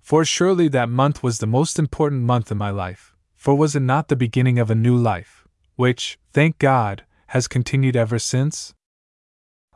For 0.00 0.24
surely 0.24 0.68
that 0.68 0.88
month 0.88 1.22
was 1.22 1.38
the 1.38 1.46
most 1.46 1.78
important 1.78 2.22
month 2.22 2.52
in 2.52 2.58
my 2.58 2.70
life, 2.70 3.14
for 3.34 3.56
was 3.56 3.74
it 3.74 3.80
not 3.80 4.06
the 4.06 4.16
beginning 4.16 4.60
of 4.60 4.70
a 4.70 4.76
new 4.76 4.96
life, 4.96 5.48
which, 5.74 6.18
thank 6.32 6.58
God, 6.58 7.04
has 7.28 7.48
continued 7.48 7.96
ever 7.96 8.20
since? 8.20 8.74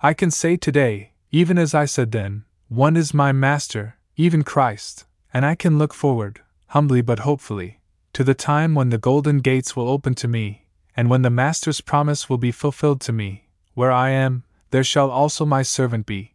I 0.03 0.15
can 0.15 0.31
say 0.31 0.57
today, 0.57 1.13
even 1.31 1.59
as 1.59 1.75
I 1.75 1.85
said 1.85 2.13
then, 2.13 2.45
one 2.69 2.97
is 2.97 3.15
my 3.15 3.33
master, 3.33 3.97
even 4.17 4.43
Christ, 4.43 5.05
and 5.33 5.45
I 5.45 5.55
can 5.55 5.79
look 5.79 5.93
forward, 5.93 6.41
humbly 6.69 7.03
but 7.03 7.21
hopefully, 7.21 7.81
to 8.13 8.25
the 8.25 8.35
time 8.35 8.75
when 8.75 8.91
the 8.91 8.99
golden 8.99 9.41
gates 9.41 9.77
will 9.77 9.89
open 9.89 10.15
to 10.17 10.29
me, 10.29 10.67
and 10.97 11.11
when 11.11 11.23
the 11.23 11.31
Master's 11.31 11.81
promise 11.81 12.31
will 12.31 12.39
be 12.39 12.51
fulfilled 12.51 13.01
to 13.03 13.13
me, 13.13 13.49
where 13.75 13.93
I 13.93 14.11
am, 14.11 14.45
there 14.71 14.85
shall 14.85 15.11
also 15.11 15.45
my 15.45 15.63
servant 15.63 16.07
be, 16.07 16.33